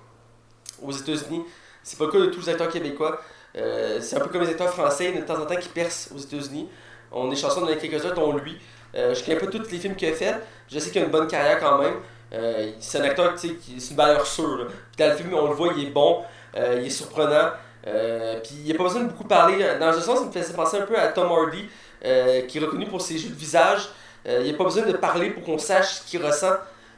aux 0.82 0.92
États-Unis. 0.92 1.42
C'est 1.84 1.98
pas 1.98 2.06
le 2.06 2.12
cas 2.12 2.20
de 2.20 2.26
tous 2.28 2.42
les 2.42 2.50
acteurs 2.50 2.70
québécois. 2.70 3.20
Euh, 3.58 3.98
c'est 4.00 4.16
un 4.16 4.20
peu 4.20 4.30
comme 4.30 4.42
les 4.44 4.50
acteurs 4.50 4.70
français, 4.70 5.12
de 5.12 5.22
temps 5.22 5.42
en 5.42 5.46
temps, 5.46 5.56
qui 5.56 5.70
percent 5.70 6.12
aux 6.16 6.20
États-Unis. 6.20 6.70
On 7.12 7.32
est 7.32 7.36
chanceux 7.36 7.62
d'en 7.62 7.68
quelques-uns, 7.76 8.14
dont 8.14 8.38
lui. 8.38 8.58
Euh, 8.96 9.14
je 9.16 9.24
connais 9.24 9.38
pas 9.38 9.48
tous 9.48 9.70
les 9.72 9.80
films 9.80 9.96
qu'il 9.96 10.10
a 10.10 10.14
fait. 10.14 10.36
Je 10.70 10.78
sais 10.80 10.92
qu'il 10.92 11.02
a 11.02 11.06
une 11.06 11.12
bonne 11.12 11.28
carrière 11.28 11.60
quand 11.60 11.80
même. 11.80 11.96
Euh, 12.34 12.72
c'est 12.80 13.00
un 13.00 13.04
acteur 13.04 13.34
tu 13.36 13.48
sais, 13.48 13.54
qui 13.56 13.80
c'est 13.80 13.92
une 13.92 13.98
valeur 13.98 14.26
sûre. 14.26 14.58
là. 14.58 14.66
Puis 14.66 14.98
dans 15.06 15.12
le 15.12 15.16
film, 15.18 15.34
on 15.34 15.48
le 15.48 15.54
voit, 15.56 15.70
il 15.78 15.88
est 15.88 15.92
bon, 15.92 16.24
euh, 16.56 16.78
il 16.82 16.88
est 16.88 16.90
surprenant. 16.90 17.52
Euh, 17.88 18.40
puis 18.44 18.56
il 18.60 18.64
n'y 18.66 18.72
a 18.74 18.76
pas 18.76 18.84
besoin 18.84 19.02
de 19.02 19.08
beaucoup 19.08 19.24
parler. 19.24 19.64
Dans 19.80 19.88
un 19.88 20.02
sens, 20.02 20.20
il 20.22 20.28
me 20.28 20.32
faisait 20.32 20.54
penser 20.54 20.78
un 20.78 20.86
peu 20.86 20.98
à 20.98 21.08
Tom 21.08 21.28
Hardy, 21.32 21.66
euh, 22.06 22.42
qui 22.42 22.58
est 22.58 22.62
reconnu 22.62 22.86
pour 22.86 23.02
ses 23.02 23.18
jeux 23.18 23.30
de 23.30 23.36
visage. 23.36 23.88
Euh, 24.28 24.40
il 24.42 24.48
n'y 24.48 24.54
a 24.54 24.58
pas 24.58 24.66
besoin 24.66 24.84
de 24.84 24.92
parler 24.94 25.30
pour 25.30 25.44
qu'on 25.44 25.58
sache 25.58 25.94
ce 25.96 26.02
qu'il 26.04 26.26
ressent. 26.26 26.52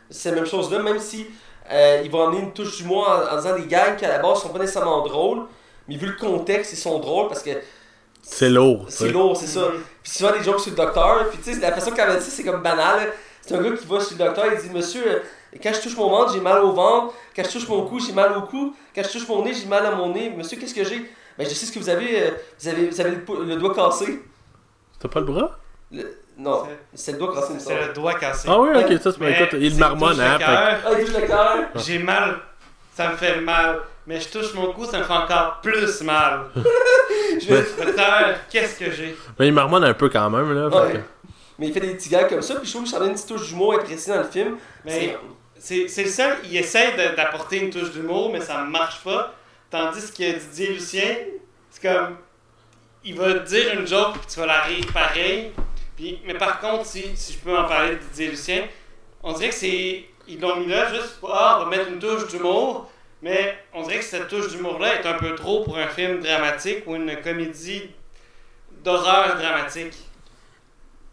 C'est 0.09 0.29
la 0.29 0.35
même 0.37 0.47
chose 0.47 0.71
là, 0.71 0.79
même 0.79 0.97
si 0.99 1.27
euh, 1.71 2.01
il 2.03 2.09
va 2.09 2.19
emmener 2.19 2.39
une 2.39 2.53
touche 2.53 2.77
d'humour 2.77 3.07
en, 3.07 3.31
en 3.31 3.37
disant 3.37 3.55
des 3.55 3.67
gags 3.67 3.97
qui 3.97 4.05
à 4.05 4.09
la 4.09 4.17
base 4.17 4.41
sont 4.41 4.49
pas 4.49 4.57
nécessairement 4.57 5.03
drôles, 5.05 5.43
mais 5.87 5.95
vu 5.95 6.07
le 6.07 6.13
contexte, 6.15 6.73
ils 6.73 6.77
sont 6.77 6.97
drôles 6.97 7.27
parce 7.27 7.43
que 7.43 7.51
C'est 8.23 8.49
lourd. 8.49 8.85
c'est 8.89 9.09
lourd, 9.11 9.37
c'est 9.37 9.45
ça. 9.45 9.59
Mhm. 9.67 9.83
Puis 10.01 10.11
souvent 10.11 10.31
des 10.31 10.41
jokes 10.41 10.59
sur 10.61 10.71
le 10.71 10.77
docteur, 10.77 11.29
puis 11.29 11.37
tu 11.37 11.53
sais, 11.53 11.59
la 11.59 11.71
façon 11.71 11.91
qu'elle 11.91 12.09
a 12.09 12.15
dit, 12.15 12.25
c'est 12.31 12.43
comme 12.43 12.63
banal. 12.63 13.11
C'est 13.49 13.55
un 13.55 13.63
gars 13.63 13.75
qui 13.75 13.87
va 13.87 13.99
chez 13.99 14.11
le 14.11 14.17
docteur, 14.23 14.45
il 14.53 14.61
dit 14.61 14.69
Monsieur, 14.75 15.01
euh, 15.07 15.19
quand 15.63 15.73
je 15.73 15.81
touche 15.81 15.97
mon 15.97 16.07
ventre, 16.07 16.33
j'ai 16.33 16.39
mal 16.39 16.61
au 16.61 16.71
ventre. 16.71 17.15
Quand 17.35 17.43
je 17.43 17.49
touche 17.49 17.67
mon 17.67 17.81
cou, 17.81 17.99
j'ai 17.99 18.11
mal 18.13 18.31
au 18.37 18.41
cou. 18.43 18.75
Quand 18.93 19.01
je 19.03 19.09
touche 19.11 19.27
mon 19.27 19.43
nez, 19.43 19.55
j'ai 19.55 19.65
mal 19.65 19.83
à 19.87 19.91
mon 19.95 20.13
nez. 20.13 20.29
Monsieur, 20.29 20.55
qu'est-ce 20.59 20.75
que 20.75 20.83
j'ai? 20.83 21.09
Ben, 21.35 21.45
je 21.49 21.55
sais 21.55 21.65
ce 21.65 21.71
que 21.71 21.79
vous 21.79 21.89
avez. 21.89 22.27
euh, 22.27 22.31
vous 22.59 22.67
avez, 22.67 22.89
vous 22.89 23.01
avez 23.01 23.09
le, 23.09 23.55
doigt 23.55 23.73
cassé. 23.73 24.21
T'as 24.99 25.07
pas 25.07 25.19
le 25.21 25.25
bras? 25.25 25.57
Le- 25.91 26.15
Non, 26.37 26.67
c'est 26.93 27.13
le 27.13 27.17
doigt 27.17 27.33
cassé, 27.33 27.53
C'est 27.57 27.87
le 27.87 27.91
doigt 27.91 28.13
cassé. 28.13 28.47
Ah 28.51 28.59
oui, 28.59 28.69
ok, 28.75 29.01
ça, 29.01 29.11
c'est 29.13 29.19
Mais 29.19 29.31
écoute, 29.41 29.57
il 29.59 29.75
marmonne, 29.77 30.21
hein. 30.21 30.37
Ah, 30.45 30.77
il 30.99 31.05
touche 31.05 31.15
le 31.19 31.25
cœur. 31.25 31.57
J'ai 31.73 31.97
mal, 31.97 32.37
ça 32.95 33.09
me 33.09 33.15
fait 33.17 33.41
mal. 33.41 33.79
Mais 34.05 34.19
je 34.21 34.29
touche 34.29 34.53
mon 34.53 34.71
cou, 34.73 34.85
ça 34.85 34.99
me 34.99 35.03
fait 35.03 35.11
encore 35.13 35.59
plus 35.63 36.01
mal. 36.03 36.41
Je 37.41 37.51
vais- 37.53 37.85
Docteur, 37.85 38.35
qu'est-ce 38.49 38.77
que 38.79 38.91
j'ai? 38.91 39.17
Mais 39.39 39.47
il 39.47 39.53
marmonne 39.53 39.83
un 39.83 39.93
peu 39.95 40.09
quand 40.09 40.29
même, 40.29 40.53
là. 40.53 40.69
fait 40.69 40.77
Ouais. 40.77 40.93
que- 40.93 40.99
Mais 41.59 41.67
il 41.67 41.73
fait 41.73 41.81
des 41.81 41.93
petits 41.93 42.09
gags 42.09 42.29
comme 42.29 42.41
ça, 42.41 42.55
puis 42.55 42.65
je 42.65 42.71
trouve 42.71 42.83
que 42.83 42.89
ça 42.89 42.99
donne 42.99 43.09
une 43.09 43.15
petite 43.15 43.27
touche 43.27 43.47
d'humour 43.49 43.75
appréciée 43.75 44.13
dans 44.13 44.19
le 44.19 44.27
film. 44.27 44.57
Mais 44.85 45.17
c'est 45.57 46.03
le 46.03 46.09
seul, 46.09 46.37
il 46.45 46.55
essaie 46.55 46.95
d'apporter 47.15 47.57
une 47.57 47.69
touche 47.69 47.91
d'humour, 47.91 48.31
mais 48.31 48.39
ça 48.39 48.63
ne 48.63 48.69
marche 48.69 49.03
pas. 49.03 49.35
Tandis 49.69 50.11
que 50.11 50.39
Didier 50.39 50.73
Lucien, 50.73 51.15
c'est 51.69 51.81
comme. 51.81 52.17
Il 53.03 53.15
va 53.15 53.33
te 53.33 53.47
dire 53.47 53.73
une 53.73 53.87
joke, 53.87 54.13
puis 54.13 54.27
tu 54.33 54.39
vas 54.39 54.45
la 54.45 54.61
rire 54.61 54.85
pareil. 54.93 55.51
Puis, 55.95 56.19
mais 56.25 56.33
par 56.33 56.59
contre, 56.59 56.85
si, 56.85 57.15
si 57.15 57.33
je 57.33 57.37
peux 57.39 57.57
en 57.57 57.65
parler 57.65 57.95
de 57.95 58.01
Didier 58.01 58.29
Lucien, 58.29 58.63
on 59.21 59.33
dirait 59.33 59.49
que 59.49 59.55
c'est. 59.55 60.05
Ils 60.27 60.39
l'ont 60.39 60.57
mis 60.57 60.67
là 60.67 60.93
juste 60.93 61.19
pour. 61.19 61.33
Ah, 61.33 61.59
on 61.59 61.65
va 61.65 61.69
mettre 61.69 61.89
une 61.89 61.99
touche 61.99 62.27
d'humour. 62.27 62.89
Mais 63.21 63.57
on 63.73 63.83
dirait 63.83 63.99
que 63.99 64.05
cette 64.05 64.29
touche 64.29 64.49
d'humour-là 64.49 65.01
est 65.01 65.05
un 65.05 65.15
peu 65.15 65.35
trop 65.35 65.63
pour 65.63 65.77
un 65.77 65.87
film 65.87 66.21
dramatique 66.21 66.83
ou 66.87 66.95
une 66.95 67.17
comédie 67.21 67.89
d'horreur 68.81 69.35
dramatique. 69.37 69.93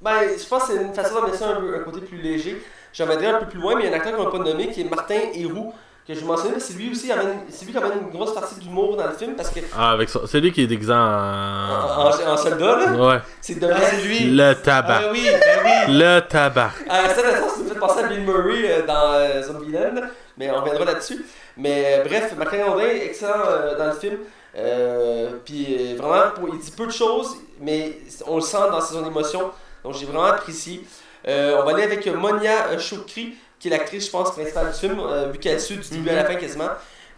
Ben, 0.01 0.13
je 0.39 0.47
pense 0.47 0.65
que 0.65 0.73
c'est 0.75 0.83
une 0.83 0.95
façon 0.95 1.15
d'amener 1.21 1.37
ça 1.37 1.49
un, 1.51 1.61
peu, 1.61 1.75
un 1.77 1.81
côté 1.81 2.01
plus 2.01 2.19
léger. 2.19 2.63
J'aimerais 2.93 3.17
dire 3.17 3.35
un 3.35 3.39
peu 3.41 3.47
plus 3.47 3.61
loin, 3.61 3.75
mais 3.77 3.85
il 3.85 3.91
y 3.91 3.93
a 3.93 3.93
un 3.93 3.97
acteur 3.97 4.17
qu'on 4.17 4.25
n'a 4.25 4.31
pas 4.31 4.39
nommé 4.39 4.69
qui 4.69 4.83
est 4.83 4.91
Martin 4.91 5.19
Héroux, 5.35 5.73
que 6.07 6.15
je 6.15 6.25
mentionnais, 6.25 6.55
mais 6.55 6.61
c'est 6.61 6.75
lui 6.75 6.91
aussi, 6.93 7.11
amène- 7.11 7.41
c'est 7.49 7.65
lui 7.65 7.73
qui 7.73 7.79
amène 7.79 7.99
une 8.03 8.11
grosse 8.11 8.33
partie 8.33 8.55
d'humour 8.61 8.97
dans 8.97 9.07
le 9.07 9.13
film 9.15 9.35
parce 9.35 9.51
que 9.51 9.59
Ah, 9.77 9.91
avec 9.93 10.09
ça. 10.09 10.21
C'est 10.27 10.39
lui 10.41 10.53
qui 10.53 10.63
est 10.63 10.67
déguisé 10.67 10.93
en, 10.93 10.97
en. 10.97 12.11
en- 12.11 12.33
en 12.33 12.37
soldat, 12.37 12.77
là, 12.77 12.93
Ouais. 12.93 13.19
c'est 13.41 13.59
de 13.59 13.67
Ah, 13.69 13.97
lui! 14.05 14.31
Le 14.31 14.53
tabac. 14.55 15.01
Ah 15.03 15.09
oui, 15.13 15.27
ben 15.29 15.59
oui! 15.89 15.95
Le 15.99 16.21
tabac. 16.21 16.71
À 16.89 17.09
cette 17.09 17.25
instance, 17.25 17.53
ça 17.55 17.63
me 17.63 17.69
fait 17.71 17.75
penser 17.81 18.05
à 18.05 18.07
Bill 18.09 18.21
Murray 18.21 18.71
euh, 18.71 18.87
dans 18.87 19.13
euh, 19.15 19.43
Zombieland, 19.43 20.03
mais 20.39 20.51
on 20.51 20.61
reviendra 20.61 20.85
là-dessus. 20.85 21.25
Mais 21.57 21.99
euh, 22.01 22.05
bref, 22.05 22.35
Martin 22.37 22.59
Gondin, 22.67 22.85
excellent 22.87 23.33
euh, 23.49 23.77
dans 23.77 23.87
le 23.87 23.93
film. 23.93 24.19
Euh, 24.57 25.31
puis 25.45 25.67
euh, 25.79 25.97
vraiment, 25.99 26.31
pour- 26.35 26.49
il 26.55 26.61
dit 26.61 26.71
peu 26.71 26.87
de 26.87 26.93
choses, 26.93 27.37
mais 27.61 27.99
on 28.27 28.37
le 28.37 28.41
sent 28.43 28.57
dans 28.71 28.81
son 28.81 29.05
émotion. 29.05 29.51
Donc 29.87 29.95
j'ai 29.95 30.05
vraiment 30.07 30.25
apprécié. 30.25 30.85
Euh, 31.29 31.59
on 31.61 31.65
va 31.65 31.73
aller 31.75 31.85
avec 31.85 32.05
Monia 32.09 32.67
euh, 32.71 32.79
Chokri, 32.79 33.35
qui 33.61 33.69
est 33.69 33.71
l'actrice, 33.71 34.07
je 34.07 34.11
pense, 34.11 34.33
principale 34.33 34.73
du 34.73 34.79
film, 34.79 34.99
euh, 35.01 35.29
vu 35.33 35.39
qu'elle 35.39 35.61
suit 35.61 35.77
du 35.77 35.89
début 35.89 36.11
à 36.11 36.17
la 36.17 36.25
fin 36.25 36.35
quasiment, 36.35 36.69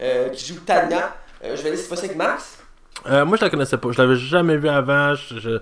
euh, 0.01 0.29
qui 0.29 0.45
joue 0.53 0.59
Tania. 0.61 1.15
Euh, 1.43 1.55
je 1.55 1.61
vais 1.63 1.69
aller 1.69 1.77
cette 1.77 1.87
fois-ci 1.87 2.05
avec 2.05 2.15
Max? 2.17 2.59
Euh, 3.09 3.25
moi, 3.25 3.37
je 3.37 3.43
la 3.45 3.49
connaissais 3.49 3.77
pas. 3.77 3.91
Je 3.91 3.99
l'avais 4.01 4.15
jamais 4.15 4.57
vu 4.57 4.69
avant. 4.69 5.15
Je, 5.15 5.39
je- 5.39 5.59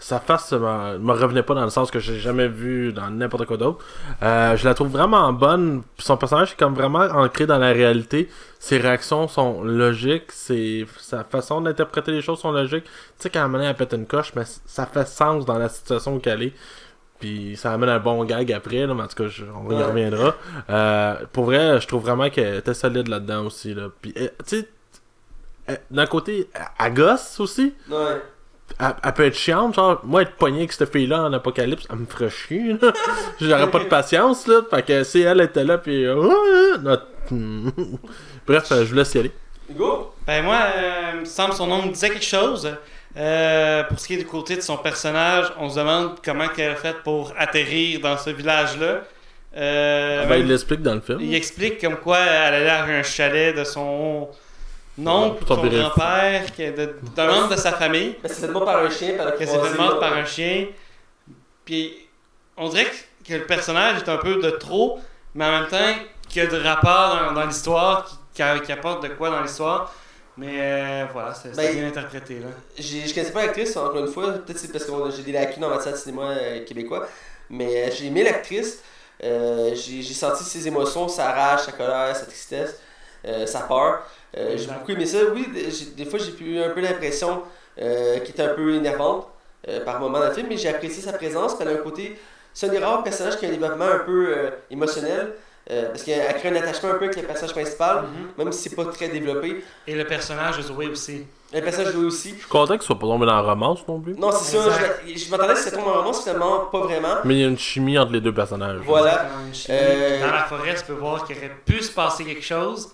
Sa 0.00 0.20
face 0.20 0.52
me, 0.52 0.98
me 0.98 1.12
revenait 1.12 1.42
pas 1.42 1.54
dans 1.54 1.64
le 1.64 1.70
sens 1.70 1.90
que 1.90 1.98
j'ai 1.98 2.18
jamais 2.20 2.46
vu 2.48 2.92
dans 2.92 3.10
n'importe 3.10 3.46
quoi 3.46 3.56
d'autre. 3.56 3.84
Euh, 4.22 4.56
je 4.56 4.64
la 4.64 4.74
trouve 4.74 4.88
vraiment 4.88 5.32
bonne. 5.32 5.82
Son 5.98 6.16
personnage 6.16 6.52
est 6.52 6.56
comme 6.58 6.74
vraiment 6.74 7.00
ancré 7.00 7.46
dans 7.46 7.58
la 7.58 7.72
réalité. 7.72 8.28
Ses 8.58 8.78
réactions 8.78 9.28
sont 9.28 9.62
logiques. 9.62 10.32
Ses... 10.32 10.86
Sa 10.98 11.24
façon 11.24 11.60
d'interpréter 11.60 12.10
les 12.12 12.22
choses 12.22 12.40
sont 12.40 12.50
logiques. 12.52 12.84
Tu 12.84 12.90
sais, 13.18 13.30
quand 13.30 13.38
elle 13.40 13.44
amène, 13.46 13.62
elle 13.62 13.74
pète 13.76 13.92
une 13.92 14.06
coche, 14.06 14.32
mais 14.34 14.42
ça 14.66 14.86
fait 14.86 15.06
sens 15.06 15.44
dans 15.46 15.58
la 15.58 15.68
situation 15.68 16.16
où 16.16 16.20
elle 16.24 16.42
est. 16.42 16.52
Puis 17.20 17.56
ça 17.56 17.72
amène 17.72 17.88
un 17.88 17.98
bon 17.98 18.24
gag 18.24 18.52
après, 18.52 18.86
là, 18.86 18.94
mais 18.94 19.02
en 19.02 19.06
tout 19.08 19.22
cas, 19.24 19.28
je- 19.28 19.44
on 19.44 19.70
y 19.70 19.82
reviendra. 19.82 20.36
Euh, 20.70 21.14
pour 21.32 21.44
vrai, 21.46 21.80
je 21.80 21.86
trouve 21.88 22.02
vraiment 22.02 22.30
qu'elle 22.30 22.56
était 22.58 22.74
solide 22.74 23.08
là-dedans 23.08 23.46
aussi. 23.46 23.74
Là. 23.74 23.88
Puis, 24.00 24.12
euh, 24.16 24.28
tu 24.46 24.60
sais, 24.60 24.68
euh, 25.70 25.76
d'un 25.90 26.06
côté, 26.06 26.48
elle- 26.54 26.62
elle 26.86 26.94
gosse 26.94 27.40
aussi. 27.40 27.74
Ouais. 27.90 28.22
Elle, 28.78 28.94
elle 29.02 29.12
peut 29.14 29.24
être 29.24 29.34
chiante, 29.34 29.74
genre, 29.74 30.00
moi 30.04 30.22
être 30.22 30.34
pogné 30.36 30.58
avec 30.58 30.72
cette 30.72 30.92
fille-là 30.92 31.22
en 31.24 31.32
apocalypse, 31.32 31.86
elle 31.90 31.96
me 31.96 32.06
ferait 32.06 32.30
chier, 32.30 32.74
là. 32.80 32.92
J'aurais 33.40 33.70
pas 33.70 33.78
de 33.80 33.84
patience, 33.84 34.46
là. 34.46 34.60
Fait 34.70 34.82
que 34.86 35.02
si 35.04 35.20
elle 35.22 35.40
était 35.40 35.64
là, 35.64 35.78
puis. 35.78 36.04
Ouais, 38.48 38.56
Bref, 38.58 38.72
euh, 38.72 38.84
je 38.84 38.90
vous 38.90 38.94
laisse 38.96 39.14
y 39.14 39.18
aller. 39.18 39.32
Hugo? 39.70 40.12
Ben 40.26 40.42
moi, 40.44 40.58
euh, 40.76 41.10
il 41.14 41.20
me 41.20 41.24
semble 41.24 41.54
son 41.54 41.66
nom 41.66 41.82
me 41.82 41.92
disait 41.92 42.10
quelque 42.10 42.24
chose. 42.24 42.70
Euh, 43.16 43.82
pour 43.84 43.98
ce 43.98 44.06
qui 44.06 44.14
est 44.14 44.18
du 44.18 44.26
côté 44.26 44.56
de 44.56 44.60
son 44.60 44.76
personnage, 44.76 45.52
on 45.58 45.68
se 45.68 45.78
demande 45.78 46.16
comment 46.24 46.44
elle 46.56 46.70
a 46.72 46.76
fait 46.76 46.96
pour 47.02 47.32
atterrir 47.38 48.00
dans 48.00 48.16
ce 48.16 48.30
village-là. 48.30 49.00
Euh, 49.56 50.26
Ben, 50.26 50.36
il 50.36 50.46
l'explique 50.46 50.82
dans 50.82 50.94
le 50.94 51.00
film. 51.00 51.18
il 51.20 51.34
explique 51.34 51.80
comme 51.80 51.96
quoi 51.96 52.18
elle 52.18 52.54
allait 52.54 52.68
à 52.68 52.84
un 52.84 53.02
chalet 53.02 53.56
de 53.56 53.64
son 53.64 54.28
oncle, 55.04 55.44
Son 55.46 55.56
son 55.56 55.62
père. 55.62 55.70
grand-père, 55.94 56.42
d'un 57.16 57.26
membre 57.26 57.48
de 57.50 57.56
sa 57.56 57.72
famille, 57.72 58.14
Elle 58.22 58.30
s'est 58.30 58.46
fait 58.46 58.52
mordre 58.52 58.66
par 58.66 58.84
un 58.84 58.90
chien, 58.90 59.14
elle 59.40 59.46
s'est 59.48 59.58
fait 59.58 59.78
là. 59.78 59.96
par 59.98 60.12
un 60.12 60.24
chien. 60.24 60.66
Puis 61.64 61.94
on 62.56 62.68
dirait 62.68 62.84
que, 62.86 63.28
que 63.28 63.34
le 63.38 63.44
personnage 63.44 64.02
est 64.02 64.08
un 64.08 64.16
peu 64.18 64.36
de 64.40 64.50
trop, 64.50 64.98
mais 65.34 65.44
en 65.46 65.50
même 65.60 65.68
temps 65.68 65.94
qu'il 66.28 66.42
y 66.42 66.46
a 66.46 66.48
de 66.48 66.58
rapport 66.62 67.16
dans, 67.28 67.32
dans 67.40 67.46
l'histoire, 67.46 68.06
qui, 68.06 68.17
qui- 68.42 68.62
qui 68.66 68.72
apporte 68.72 69.02
de 69.02 69.08
quoi 69.08 69.30
dans 69.30 69.40
l'histoire. 69.42 69.92
Mais 70.36 70.54
euh, 70.60 71.06
voilà, 71.12 71.34
c'est 71.34 71.54
Ben, 71.56 71.74
bien 71.74 71.88
interprété 71.88 72.34
là. 72.38 72.46
Je 72.78 73.12
connaissais 73.12 73.32
pas 73.32 73.42
l'actrice, 73.46 73.76
encore 73.76 73.98
une 73.98 74.06
fois. 74.12 74.32
Peut-être 74.34 74.58
c'est 74.58 74.70
parce 74.70 74.84
que 74.84 74.92
j'ai 75.16 75.22
des 75.22 75.32
lacunes 75.32 75.64
en 75.64 75.70
matière 75.70 75.92
de 75.94 75.98
cinéma 75.98 76.30
euh, 76.30 76.64
québécois. 76.64 77.08
Mais 77.50 77.88
euh, 77.88 77.90
j'ai 77.92 78.06
aimé 78.06 78.22
l'actrice. 78.22 78.78
Euh, 79.24 79.74
j'ai 79.74 80.02
senti 80.14 80.44
ses 80.44 80.68
émotions, 80.68 81.08
sa 81.08 81.32
rage, 81.32 81.60
sa 81.62 81.72
colère, 81.72 82.14
sa 82.14 82.24
tristesse, 82.26 82.78
sa 83.46 83.60
peur. 83.62 84.02
J'ai 84.32 84.66
beaucoup 84.68 84.92
aimé 84.92 85.06
ça. 85.06 85.18
Oui, 85.34 85.48
des- 85.96 86.04
fois 86.04 86.20
j'ai 86.20 86.32
eu 86.44 86.60
un 86.62 86.70
peu 86.70 86.80
l'impression 86.80 87.42
qu'elle 87.76 88.22
était 88.22 88.42
un 88.42 88.54
peu 88.54 88.74
énervante 88.76 89.26
par 89.84 89.98
moments 89.98 90.20
dans 90.20 90.28
le 90.28 90.34
film, 90.34 90.46
mais 90.48 90.56
j'ai 90.56 90.68
apprécié 90.68 91.02
sa 91.02 91.12
présence. 91.14 91.56
Elle 91.60 91.68
a 91.68 91.72
un 91.72 91.76
côté. 91.78 92.16
C'est 92.54 92.66
un 92.66 92.70
des 92.70 92.78
rares 92.78 93.02
personnages 93.02 93.36
qui 93.38 93.44
a 93.46 93.48
un 93.48 93.52
développement 93.52 93.86
un 93.86 93.98
peu 94.00 94.50
émotionnel. 94.70 95.32
Euh, 95.70 95.88
parce 95.88 96.02
qu'elle 96.02 96.34
crée 96.36 96.48
un 96.48 96.56
attachement 96.56 96.90
un 96.90 96.94
peu 96.94 97.04
avec 97.04 97.16
le 97.16 97.22
personnage 97.22 97.52
principal, 97.54 98.04
même 98.36 98.52
si 98.52 98.68
c'est 98.68 98.74
pas 98.76 98.86
très 98.86 99.08
développé. 99.08 99.62
Et 99.86 99.94
le 99.94 100.04
personnage 100.06 100.56
de 100.56 100.62
Zoé 100.62 100.88
aussi. 100.88 101.26
Le 101.52 101.62
personnage 101.62 101.92
joué 101.94 102.04
aussi. 102.04 102.30
Je 102.34 102.40
suis 102.40 102.48
content 102.48 102.74
qu'il 102.74 102.82
soit 102.82 102.98
pas 102.98 103.06
tombé 103.06 103.24
dans 103.24 103.34
la 103.34 103.40
romance 103.40 103.80
non 103.88 103.98
plus. 104.00 104.14
Non, 104.14 104.30
c'est 104.32 104.56
ça. 104.58 104.70
Je, 105.06 105.16
je 105.18 105.30
m'attendais 105.30 105.54
que 105.54 105.58
c'était 105.60 105.76
tombé 105.76 105.88
en 105.88 105.94
romance, 105.94 106.22
finalement, 106.22 106.66
pas 106.66 106.80
vraiment. 106.80 107.16
Mais 107.24 107.34
il 107.36 107.40
y 107.40 107.44
a 107.44 107.48
une 107.48 107.58
chimie 107.58 107.96
entre 107.98 108.12
les 108.12 108.20
deux 108.20 108.34
personnages. 108.34 108.80
Voilà. 108.84 109.28
Euh, 109.70 110.20
Dans 110.20 110.32
la 110.32 110.44
forêt, 110.44 110.74
tu 110.74 110.84
peux 110.84 110.92
voir 110.92 111.26
qu'il 111.26 111.36
aurait 111.38 111.52
pu 111.64 111.82
se 111.82 111.90
passer 111.90 112.24
quelque 112.26 112.44
chose, 112.44 112.90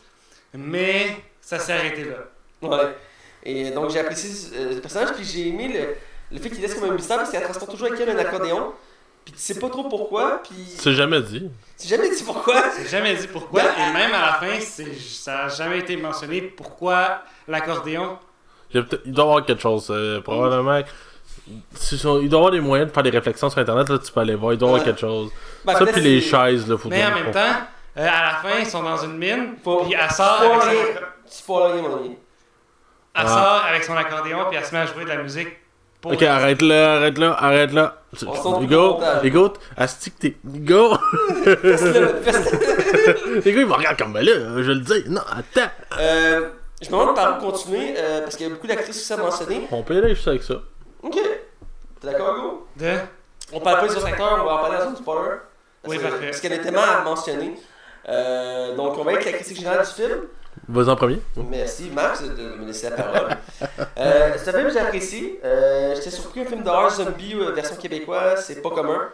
mais 0.53 1.17
ça 1.41 1.59
s'est 1.59 1.73
arrêté 1.73 2.05
là. 2.05 2.69
Ouais. 2.69 2.95
Et 3.43 3.71
donc 3.73 3.91
j'ai 3.91 3.99
apprécié 3.99 4.31
euh, 4.57 4.73
ce 4.77 4.79
personnage, 4.79 5.13
puis 5.15 5.25
j'ai 5.25 5.49
aimé 5.49 5.69
le, 5.69 6.37
le 6.37 6.41
fait 6.43 6.49
qu'il 6.49 6.63
laisse 6.63 6.75
comme 6.75 6.89
un 6.91 6.95
mystère 6.95 7.19
parce 7.19 7.31
qu'elle 7.31 7.43
transporte 7.43 7.73
toujours 7.73 7.89
avec 7.89 8.01
elle 8.01 8.11
un 8.11 8.19
accordéon. 8.19 8.73
Puis 9.25 9.33
tu 9.33 9.39
sais 9.41 9.59
pas 9.59 9.71
trop 9.71 9.85
pourquoi, 9.85 10.43
puis 10.43 10.55
C'est 10.77 10.93
jamais 10.93 11.21
dit. 11.23 11.51
c'est 11.77 11.89
jamais 11.89 12.11
dit 12.11 12.23
pourquoi. 12.23 12.63
C'est 12.77 12.89
jamais 12.89 13.15
dit 13.15 13.27
pourquoi, 13.29 13.63
et 13.63 13.93
même 13.93 14.13
à 14.13 14.21
la 14.27 14.33
fin, 14.35 14.61
c'est- 14.61 14.95
ça 15.01 15.35
n'a 15.45 15.49
jamais 15.49 15.79
été 15.79 15.97
mentionné 15.97 16.43
pourquoi 16.43 17.23
l'accordéon. 17.49 18.19
Il, 18.73 18.83
doit 18.83 18.99
y 19.07 19.21
avoir 19.29 19.45
quelque 19.47 19.63
chose. 19.63 19.87
euh, 19.91 20.21
probablement. 20.21 20.83
Il 21.47 22.03
doit 22.03 22.23
y 22.23 22.27
avoir 22.35 22.51
des 22.51 22.61
moyens 22.61 22.89
de 22.91 22.95
faire 22.95 23.03
des 23.03 23.11
réflexions 23.11 23.49
sur 23.51 23.59
internet, 23.59 23.89
là 23.89 23.99
tu 23.99 24.11
peux 24.13 24.21
aller 24.21 24.35
voir, 24.35 24.53
il 24.53 24.59
doit 24.59 24.69
y 24.69 24.73
avoir 24.73 24.85
quelque 24.85 25.01
chose. 25.01 25.31
Ben, 25.65 25.75
ça 25.75 25.87
puis 25.87 26.01
les 26.01 26.21
chaises, 26.21 26.69
là, 26.69 26.77
faut 26.79 26.89
Mais 26.89 27.05
en 27.05 27.15
même 27.15 27.31
temps, 27.31 27.41
euh, 27.97 28.07
à 28.09 28.23
la 28.23 28.35
fin, 28.43 28.59
ils 28.61 28.67
sont 28.67 28.83
dans 28.83 28.97
une 28.99 29.17
mine, 29.17 29.55
Faut- 29.63 29.85
puis 29.85 29.95
elle 29.95 30.11
sort, 30.11 30.39
faut 30.39 30.61
avec 30.63 30.79
elle. 30.79 31.05
Ah. 33.15 33.29
sort 33.29 33.65
avec 33.69 33.85
son 33.85 33.97
accordéon, 33.97 34.47
puis 34.49 34.59
elle 34.59 34.65
se 34.65 34.75
met 34.75 34.81
à 34.81 34.87
jouer 34.87 35.05
de 35.05 35.09
la 35.11 35.17
musique. 35.23 35.49
Pour 36.05 36.12
Ok, 36.12 36.22
arrête 36.22 36.60
là, 36.60 36.97
arrête 36.97 37.16
là, 37.16 37.32
arrête 37.32 37.72
là. 37.72 37.97
Hugo. 38.60 39.01
Hugo, 39.22 39.52
asti 39.74 40.10
que 40.10 40.18
t'es. 40.18 40.36
Hugo! 40.44 40.93
Hugo, 43.47 43.60
il 43.60 43.66
me 43.66 43.72
regarde 43.72 43.97
comme 43.97 44.12
ben 44.12 44.22
là, 44.22 44.32
je 44.62 44.70
le 44.70 44.81
dire. 44.81 45.05
Non, 45.09 45.22
attends. 45.22 45.70
Euh, 45.98 46.51
je 46.82 46.89
me 46.89 46.90
demande 46.90 47.16
par 47.16 47.39
où 47.39 47.51
continuer, 47.51 47.94
euh, 47.97 48.20
parce 48.20 48.36
qu'il 48.36 48.47
y 48.47 48.51
a 48.51 48.52
beaucoup 48.52 48.66
d'actrices 48.66 48.98
aussi 48.98 49.14
à 49.14 49.16
mentionner. 49.16 49.66
On 49.70 49.82
peut 49.82 49.97
aller 49.97 50.14
juste 50.14 50.28
avec 50.28 50.43
ça. 50.43 50.56
Ok. 51.02 51.14
T'es 51.14 52.06
d'accord, 52.06 52.36
Hugo? 52.36 52.66
De... 52.76 52.90
On 53.55 53.60
parle 53.60 53.81
pas 53.81 53.89
des 53.89 53.97
autres 53.97 54.06
acteurs, 54.06 54.39
on 54.43 54.44
va 54.44 54.56
en 54.56 54.59
parler 54.59 54.76
dans 54.85 54.90
une 54.90 54.97
spoiler. 54.97 55.36
Oui, 55.86 55.98
parfait. 55.98 56.26
Parce 56.26 56.40
qu'elle 56.43 56.52
est 56.52 56.60
tellement 56.60 56.82
à 56.82 57.02
mentionner. 57.02 57.55
Euh, 58.10 58.76
donc, 58.76 58.98
on 58.98 59.05
va 59.05 59.12
avec 59.12 59.24
la 59.24 59.32
critique 59.32 59.56
générale 59.56 59.86
du 59.86 59.90
film. 59.90 60.20
Vas-y 60.68 60.89
en 60.89 60.97
premier. 60.97 61.18
Merci 61.51 61.90
Max 61.93 62.22
de 62.22 62.56
me 62.56 62.66
laisser 62.66 62.89
la 62.90 62.97
parole. 62.97 63.36
Euh, 63.98 64.32
c'est 64.36 64.48
un 64.48 64.52
film 64.52 64.66
que 64.66 64.72
j'ai 64.72 64.78
apprécié. 64.78 65.40
Euh, 65.44 65.94
J'étais 65.94 66.10
surpris 66.10 66.40
un 66.40 66.44
film 66.47 66.62
d'horreur 66.62 66.90
zombie 66.90 67.35
euh, 67.35 67.52
version 67.52 67.76
québécoise, 67.76 68.44
c'est 68.47 68.62
pas 68.62 68.70
commun. 68.70 69.09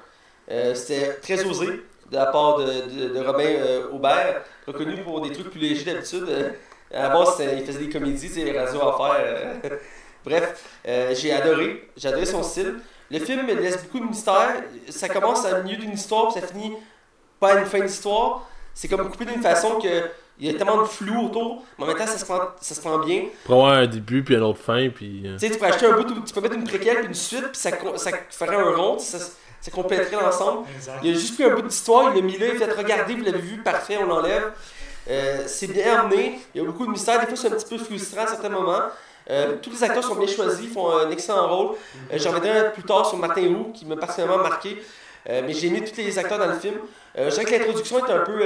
Euh, 0.50 0.74
C'était 0.74 1.14
très 1.14 1.44
osé 1.44 1.66
de 2.10 2.16
la 2.16 2.26
part 2.26 2.58
de, 2.58 2.64
de, 3.14 3.20
Robin 3.24 3.44
euh, 3.44 3.90
Aubert, 3.92 4.42
reconnu 4.66 5.02
pour 5.02 5.20
des 5.20 5.32
trucs 5.32 5.50
plus 5.50 5.60
légers 5.60 5.92
d'habitude. 5.92 6.26
Euh, 6.28 6.50
c'était- 7.36 7.58
il 7.58 7.64
faisait 7.66 7.78
des 7.78 7.88
comédies, 7.88 8.30
tu 8.32 8.40
à 8.48 8.66
faire. 8.92 9.72
Bref, 10.24 10.64
j'ai 11.14 11.32
adoré. 11.32 11.88
J'ai 11.96 12.08
adoré 12.08 12.26
son 12.26 12.42
style. 12.42 12.74
Le 13.10 13.18
film 13.18 13.46
laisse 13.46 13.82
beaucoup 13.82 14.00
de 14.00 14.08
mystère. 14.10 14.62
Ça 14.88 15.08
commence 15.08 15.44
à 15.46 15.60
milieu 15.62 15.78
d'une 15.78 15.92
histoire, 15.92 16.32
puis 16.32 16.40
ça 16.40 16.46
finit 16.46 16.74
pas 17.40 17.54
à 17.54 17.60
une 17.60 17.66
fin 17.66 17.80
d'histoire. 17.80 18.48
C'est 18.74 18.88
comme 18.88 19.08
coupé 19.10 19.24
d'une 19.24 19.42
façon 19.42 19.78
que 19.80 19.88
il 20.40 20.50
y 20.50 20.54
a 20.54 20.58
tellement 20.58 20.78
de 20.82 20.86
flou 20.86 21.26
autour, 21.26 21.62
mais 21.78 21.84
en 21.84 21.88
même 21.88 21.96
temps, 21.96 22.06
ça 22.06 22.18
se 22.18 22.24
prend, 22.24 22.40
ça 22.60 22.74
se 22.74 22.80
prend 22.80 22.98
bien. 22.98 23.24
Pour 23.44 23.54
avoir 23.56 23.72
un 23.74 23.86
début, 23.86 24.22
puis 24.24 24.34
une 24.34 24.42
autre 24.42 24.58
fin, 24.60 24.88
puis. 24.88 25.22
euh, 25.26 25.36
Tu 25.38 25.46
sais, 25.46 25.52
tu 25.52 25.58
peux 25.58 25.66
acheter 25.66 25.86
un 25.86 25.92
bout, 25.96 26.04
tu 26.24 26.32
peux 26.34 26.40
mettre 26.40 26.54
une 26.54 26.64
préquelle 26.64 26.98
puis 26.98 27.06
une 27.08 27.14
suite, 27.14 27.48
puis 27.52 27.60
ça, 27.60 27.70
ça 27.96 28.10
ferait 28.30 28.56
un 28.56 28.74
rond, 28.74 28.98
ça, 28.98 29.18
ça 29.60 29.70
compléterait 29.70 30.16
l'ensemble. 30.22 30.66
Il 31.02 31.10
a 31.10 31.14
juste 31.18 31.34
pris 31.34 31.44
un 31.44 31.54
bout 31.54 31.62
d'histoire, 31.62 32.10
il 32.14 32.16
l'a 32.20 32.22
mis 32.26 32.38
là, 32.38 32.46
il 32.52 32.58
fait 32.58 32.72
regarder, 32.72 33.14
vous 33.14 33.24
l'avez 33.24 33.38
vu, 33.38 33.58
parfait, 33.62 33.98
on 34.02 34.06
l'enlève. 34.06 34.50
Euh, 35.08 35.42
c'est 35.46 35.66
bien 35.66 36.00
amené, 36.00 36.38
il 36.54 36.60
y 36.60 36.64
a 36.64 36.66
beaucoup 36.66 36.86
de 36.86 36.90
mystères, 36.90 37.20
des 37.20 37.26
fois 37.26 37.36
c'est 37.36 37.48
un 37.48 37.56
petit 37.56 37.66
peu 37.76 37.78
frustrant 37.82 38.22
à 38.22 38.26
certains 38.26 38.48
moments. 38.50 38.82
Euh, 39.28 39.56
tous 39.62 39.70
les 39.70 39.84
acteurs 39.84 40.02
sont 40.02 40.14
bien 40.16 40.26
choisis, 40.26 40.60
ils 40.64 40.72
font 40.72 40.90
un 40.90 41.10
excellent 41.10 41.48
rôle. 41.48 41.76
Euh, 42.12 42.18
J'en 42.18 42.32
reviendrai 42.32 42.72
plus 42.72 42.82
tard 42.82 43.06
sur 43.06 43.16
Martin 43.18 43.42
Roux, 43.48 43.70
qui 43.72 43.84
m'a 43.86 43.96
particulièrement 43.96 44.42
marqué. 44.42 44.82
Euh, 45.28 45.42
mais 45.46 45.52
j'ai 45.52 45.68
aimé 45.68 45.84
tous 45.84 45.96
les 45.98 46.18
acteurs 46.18 46.38
dans 46.38 46.46
le 46.46 46.58
film. 46.58 46.76
Euh, 47.18 47.28
je 47.30 47.34
dirais 47.34 47.44
que 47.44 47.50
l'introduction 47.52 47.98
était 47.98 48.12
un 48.12 48.20
peu. 48.24 48.42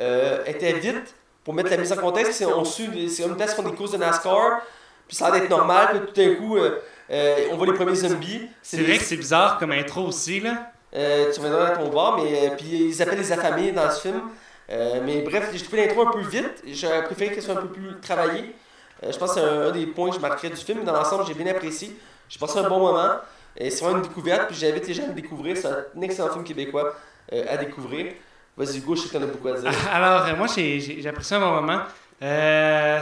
Euh, 0.00 0.44
était 0.46 0.72
vite 0.72 1.14
pour 1.44 1.52
mettre 1.54 1.70
la 1.70 1.76
mise 1.76 1.92
en 1.92 1.96
contexte. 1.96 2.32
C'est, 2.34 2.46
on 2.46 2.64
suit, 2.64 3.10
c'est 3.10 3.28
place 3.36 3.50
qui 3.54 3.62
font 3.62 3.68
des 3.68 3.74
courses 3.74 3.92
de 3.92 3.98
NASCAR, 3.98 4.62
puis 5.06 5.16
ça 5.16 5.26
a 5.26 5.30
l'air 5.30 5.40
d'être 5.40 5.50
normal, 5.50 5.88
puis 5.90 6.00
tout 6.00 6.30
d'un 6.30 6.34
coup, 6.36 6.56
euh, 6.56 6.80
euh, 7.10 7.48
on 7.50 7.56
voit 7.56 7.66
les 7.66 7.74
premiers 7.74 7.94
zombies. 7.94 8.48
C'est 8.62 8.82
vrai 8.82 8.98
que 8.98 9.04
c'est 9.04 9.16
bizarre 9.16 9.58
comme 9.58 9.72
intro 9.72 10.02
aussi, 10.02 10.40
là. 10.40 10.72
Tu 10.92 11.40
reviendras 11.40 11.68
à 11.68 11.76
ton 11.76 11.88
bar, 11.88 12.18
mais 12.18 12.52
puis 12.56 12.88
ils 12.88 13.02
appellent 13.02 13.18
les 13.18 13.32
affamés 13.32 13.72
dans 13.72 13.90
ce 13.90 14.00
film. 14.00 14.20
Mais 14.68 15.22
bref, 15.22 15.50
j'ai 15.52 15.62
trouvé 15.62 15.86
l'intro 15.86 16.08
un 16.08 16.10
peu 16.10 16.20
vite. 16.20 16.62
J'aurais 16.66 17.04
préféré 17.04 17.34
qu'elle 17.34 17.42
soit 17.42 17.54
un 17.54 17.62
peu 17.62 17.68
plus 17.68 18.00
travaillée. 18.00 18.54
Je 19.02 19.16
pense 19.18 19.34
que 19.34 19.40
c'est 19.40 19.46
un, 19.46 19.68
un 19.68 19.70
des 19.72 19.86
points 19.86 20.10
que 20.10 20.16
je 20.16 20.20
marquerais 20.20 20.50
du 20.50 20.56
film. 20.56 20.84
Dans 20.84 20.92
l'ensemble, 20.92 21.24
j'ai 21.26 21.34
bien 21.34 21.50
apprécié. 21.50 21.96
J'ai 22.28 22.38
passé 22.38 22.58
un 22.58 22.68
bon 22.68 22.78
moment. 22.78 23.16
Et 23.56 23.70
c'est 23.70 23.84
vraiment 23.84 23.98
une 23.98 24.04
découverte. 24.04 24.48
Puis 24.48 24.56
j'invite 24.56 24.86
les 24.86 24.94
gens 24.94 25.04
à 25.04 25.08
le 25.08 25.14
découvrir. 25.14 25.56
C'est 25.56 25.66
un 25.66 26.00
excellent 26.02 26.30
film 26.30 26.44
québécois 26.44 26.94
euh, 27.32 27.44
à 27.48 27.56
découvrir. 27.56 28.12
Vas-y, 28.56 28.78
Hugo, 28.78 28.94
je 28.94 29.02
sais 29.02 29.08
que 29.08 29.12
t'en 29.14 29.22
as 29.22 29.26
beaucoup 29.26 29.48
à 29.48 29.58
dire. 29.60 29.70
Alors, 29.92 30.26
euh, 30.26 30.36
moi, 30.36 30.46
j'ai 30.46 31.06
apprécié 31.08 31.36
un 31.36 31.40
bon 31.40 31.52
moment. 31.62 31.82
Euh, 32.22 33.00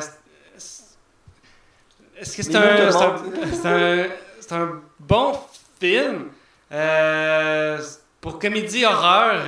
Est-ce 2.18 2.36
que 2.36 2.42
c'est 2.42 2.56
un, 2.56 2.90
c'est 2.92 3.66
un, 3.66 4.06
c'est 4.40 4.52
un, 4.52 4.62
un 4.62 4.80
bon 4.98 5.38
film? 5.80 6.28
Euh, 6.72 7.78
pour 8.20 8.38
comédie 8.38 8.84
horreur? 8.84 9.42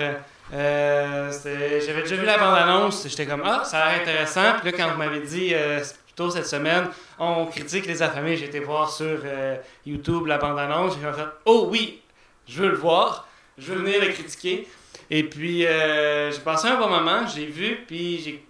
euh, 0.53 1.33
J'avais 1.87 2.03
déjà 2.03 2.17
vu 2.17 2.25
la 2.27 2.39
bande-annonce, 2.39 3.07
j'étais 3.09 3.27
comme 3.27 3.43
ah, 3.45 3.63
ça 3.65 3.79
a 3.85 3.93
l'air 3.93 4.03
intéressant. 4.03 4.55
Puis 4.61 4.71
là, 4.71 4.77
quand 4.77 4.91
vous 4.91 4.99
m'avez 4.99 5.21
dit 5.21 5.55
plutôt 6.07 6.25
tôt 6.25 6.31
cette 6.31 6.47
semaine, 6.47 6.89
on 7.19 7.47
critique 7.47 7.87
les 7.87 8.03
affamés. 8.03 8.37
J'ai 8.37 8.47
été 8.47 8.61
voir 8.61 8.91
sur 8.91 9.19
YouTube 9.87 10.27
la 10.27 10.39
bande-annonce. 10.39 10.95
J'ai 10.95 11.13
fait 11.13 11.29
Oh 11.45 11.69
oui, 11.71 12.03
je 12.49 12.63
veux 12.63 12.71
le 12.71 12.77
voir. 12.77 13.29
Je 13.57 13.73
veux 13.73 13.79
venir 13.83 14.01
le 14.01 14.09
critiquer. 14.13 14.67
Et 15.15 15.25
puis, 15.25 15.67
euh, 15.67 16.31
j'ai 16.33 16.41
passé 16.41 16.69
un 16.69 16.79
bon 16.79 16.89
moment. 16.89 17.27
J'ai 17.27 17.45
vu, 17.45 17.85
puis 17.87 18.19
j'ai. 18.19 18.47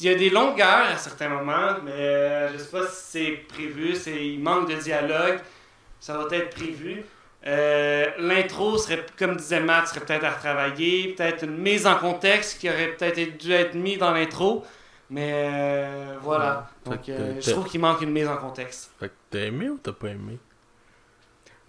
Il 0.00 0.04
y 0.04 0.08
a 0.12 0.16
des 0.16 0.30
longueurs 0.30 0.88
à 0.92 0.96
certains 0.96 1.28
moments, 1.28 1.76
mais 1.84 1.92
euh, 1.92 2.52
je 2.52 2.58
sais 2.58 2.70
pas 2.72 2.88
si 2.88 2.96
c'est 3.12 3.30
prévu. 3.46 3.94
c'est 3.94 4.26
Il 4.26 4.40
manque 4.40 4.68
de 4.68 4.74
dialogue. 4.74 5.38
Ça 6.00 6.18
va 6.18 6.26
être 6.34 6.56
prévu. 6.56 7.04
Euh, 7.46 8.06
L'intro 8.18 8.76
serait, 8.78 9.06
comme 9.16 9.36
disait 9.36 9.60
Matt, 9.60 9.86
serait 9.86 10.00
peut-être 10.00 10.24
à 10.24 10.30
retravailler. 10.30 11.14
Peut-être 11.14 11.44
une 11.44 11.58
mise 11.58 11.86
en 11.86 11.98
contexte 11.98 12.58
qui 12.58 12.68
aurait 12.68 12.88
peut-être 12.88 13.38
dû 13.38 13.52
être 13.52 13.74
mise 13.74 13.98
dans 13.98 14.10
l'intro. 14.10 14.64
Mais 15.08 15.30
euh, 15.34 16.16
voilà. 16.20 16.68
Ouais. 16.84 16.96
Donc, 16.96 17.04
je 17.06 17.50
trouve 17.52 17.68
qu'il 17.68 17.80
manque 17.80 18.00
une 18.02 18.10
mise 18.10 18.26
en 18.26 18.38
contexte. 18.38 18.90
Fait 18.98 19.10
que 19.10 19.14
t'as 19.30 19.44
aimé 19.44 19.68
ou 19.68 19.78
t'as 19.78 19.92
pas 19.92 20.08
aimé? 20.08 20.40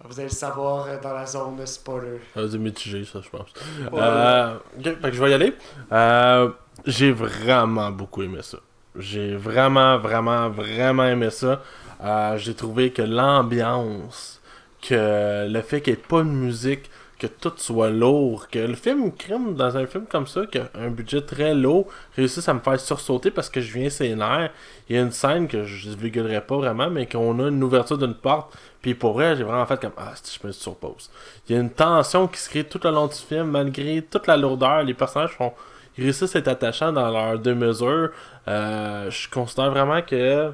Vous 0.04 0.20
allez 0.20 0.28
le 0.28 0.34
savoir 0.34 0.86
euh, 0.86 0.96
dans 1.02 1.12
la 1.12 1.26
zone 1.26 1.56
de 1.56 1.66
spoiler. 1.66 2.20
Ça 2.32 2.42
va 2.42 2.58
mitigé, 2.58 3.04
ça, 3.04 3.20
je 3.20 3.28
pense. 3.28 3.52
Euh, 3.92 4.56
ok, 4.78 4.84
fait 4.84 5.00
que 5.00 5.12
je 5.12 5.24
vais 5.24 5.30
y 5.30 5.34
aller. 5.34 5.52
Euh, 5.92 6.50
j'ai 6.86 7.10
vraiment 7.10 7.90
beaucoup 7.90 8.22
aimé 8.22 8.38
ça. 8.42 8.58
J'ai 8.96 9.34
vraiment, 9.34 9.98
vraiment, 9.98 10.48
vraiment 10.50 11.04
aimé 11.04 11.30
ça. 11.30 11.62
Euh, 12.02 12.38
j'ai 12.38 12.54
trouvé 12.54 12.92
que 12.92 13.02
l'ambiance, 13.02 14.40
que 14.80 15.48
le 15.48 15.62
fait 15.62 15.80
qu'il 15.80 15.94
n'y 15.94 15.98
ait 15.98 16.02
pas 16.02 16.22
de 16.22 16.28
musique, 16.28 16.88
que 17.18 17.26
tout 17.26 17.52
soit 17.56 17.90
lourd, 17.90 18.48
que 18.48 18.60
le 18.60 18.74
film 18.74 19.12
crime 19.12 19.54
dans 19.54 19.76
un 19.76 19.86
film 19.86 20.06
comme 20.06 20.26
ça, 20.26 20.46
qui 20.46 20.58
a 20.58 20.70
un 20.74 20.88
budget 20.88 21.20
très 21.20 21.54
lourd, 21.54 21.88
réussisse 22.16 22.48
à 22.48 22.54
me 22.54 22.60
faire 22.60 22.78
sursauter 22.78 23.30
parce 23.30 23.50
que 23.50 23.60
je 23.60 23.72
viens 23.72 23.90
scénaire. 23.90 24.50
Il 24.88 24.96
y 24.96 24.98
a 24.98 25.02
une 25.02 25.10
scène 25.10 25.48
que 25.48 25.64
je 25.64 25.90
ne 25.90 26.38
pas 26.40 26.56
vraiment, 26.56 26.90
mais 26.90 27.06
qu'on 27.06 27.38
a 27.40 27.48
une 27.48 27.62
ouverture 27.62 27.98
d'une 27.98 28.14
porte, 28.14 28.56
puis 28.80 28.94
pour 28.94 29.14
vrai, 29.14 29.36
j'ai 29.36 29.42
vraiment 29.42 29.66
fait 29.66 29.80
comme 29.80 29.92
Ah, 29.96 30.12
je 30.16 30.46
me 30.46 30.52
surpose. 30.52 31.10
Il 31.48 31.56
y 31.56 31.58
a 31.58 31.60
une 31.60 31.70
tension 31.70 32.28
qui 32.28 32.38
se 32.40 32.48
crée 32.48 32.64
tout 32.64 32.84
au 32.86 32.90
long 32.90 33.06
du 33.06 33.16
film, 33.16 33.50
malgré 33.50 34.02
toute 34.02 34.26
la 34.26 34.36
lourdeur. 34.36 34.82
Les 34.84 34.94
personnages 34.94 35.32
font. 35.32 35.52
Ils 35.96 36.04
réussissent 36.04 36.36
à 36.36 36.38
être 36.38 36.48
attachants 36.48 36.92
dans 36.92 37.10
leurs 37.10 37.38
deux 37.40 37.54
mesures. 37.54 38.10
Euh, 38.46 39.10
je 39.10 39.28
considère 39.28 39.70
vraiment 39.70 40.00
que. 40.02 40.50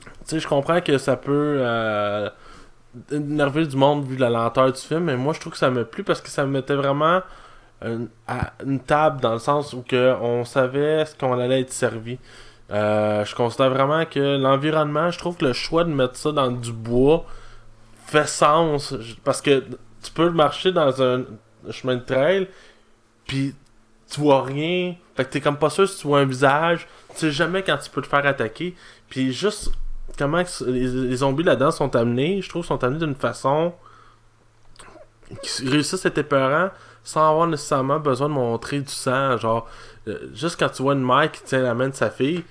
Tu 0.00 0.06
sais, 0.26 0.40
je 0.40 0.46
comprends 0.46 0.80
que 0.80 0.96
ça 0.96 1.16
peut 1.16 1.56
euh, 1.58 2.30
énerver 3.10 3.66
du 3.66 3.76
monde 3.76 4.04
vu 4.04 4.16
la 4.16 4.30
lenteur 4.30 4.72
du 4.72 4.80
film, 4.80 5.04
mais 5.04 5.16
moi 5.16 5.32
je 5.32 5.40
trouve 5.40 5.52
que 5.52 5.58
ça 5.58 5.70
m'a 5.70 5.84
plu 5.84 6.02
parce 6.02 6.20
que 6.20 6.28
ça 6.28 6.44
me 6.44 6.50
mettait 6.50 6.74
vraiment 6.74 7.22
une, 7.82 8.08
à 8.26 8.52
une 8.64 8.80
table 8.80 9.20
dans 9.20 9.32
le 9.32 9.38
sens 9.38 9.72
où 9.72 9.82
que 9.82 10.14
on 10.20 10.44
savait 10.44 11.04
ce 11.06 11.14
qu'on 11.14 11.38
allait 11.38 11.60
être 11.60 11.72
servi. 11.72 12.18
Euh, 12.70 13.24
je 13.24 13.34
considère 13.34 13.70
vraiment 13.70 14.04
que 14.04 14.38
l'environnement, 14.38 15.10
je 15.10 15.18
trouve 15.18 15.36
que 15.36 15.46
le 15.46 15.52
choix 15.52 15.84
de 15.84 15.90
mettre 15.90 16.16
ça 16.16 16.30
dans 16.32 16.50
du 16.50 16.72
bois 16.72 17.24
fait 18.06 18.28
sens. 18.28 18.94
Parce 19.24 19.40
que 19.40 19.64
tu 20.02 20.12
peux 20.14 20.30
marcher 20.30 20.72
dans 20.72 21.02
un 21.02 21.24
chemin 21.70 21.96
de 21.96 22.02
trail 22.02 22.48
puis 23.26 23.54
tu 24.10 24.20
vois 24.20 24.42
rien. 24.42 24.94
Fait 25.16 25.24
que 25.24 25.30
t'es 25.30 25.40
comme 25.40 25.56
pas 25.56 25.70
sûr 25.70 25.88
si 25.88 26.00
tu 26.00 26.06
vois 26.06 26.20
un 26.20 26.24
visage. 26.24 26.86
Tu 27.10 27.20
sais 27.20 27.30
jamais 27.30 27.62
quand 27.62 27.76
tu 27.78 27.90
peux 27.90 28.02
te 28.02 28.08
faire 28.08 28.26
attaquer. 28.26 28.74
Puis 29.08 29.32
juste 29.32 29.70
comment 30.20 30.42
les, 30.66 31.16
zombies 31.16 31.44
là-dedans 31.44 31.70
sont 31.70 31.96
amenés 31.96 32.42
je 32.42 32.48
trouve 32.50 32.64
sont 32.64 32.82
amenés 32.84 32.98
d'une 32.98 33.14
façon 33.14 33.72
qui 35.42 35.66
réussissent 35.66 36.04
à 36.04 36.10
être 36.10 36.72
sans 37.02 37.30
avoir 37.30 37.46
nécessairement 37.46 37.98
besoin 37.98 38.28
de 38.28 38.34
montrer 38.34 38.80
du 38.80 38.92
sang. 38.92 39.38
Genre 39.38 39.66
euh, 40.08 40.18
juste 40.34 40.58
quand 40.58 40.68
tu 40.68 40.82
vois 40.82 40.92
une 40.92 41.06
mère 41.06 41.32
qui 41.32 41.42
tient 41.42 41.62
la 41.62 41.74
main 41.74 41.88
de 41.88 41.94
sa 41.94 42.10
fille 42.10 42.44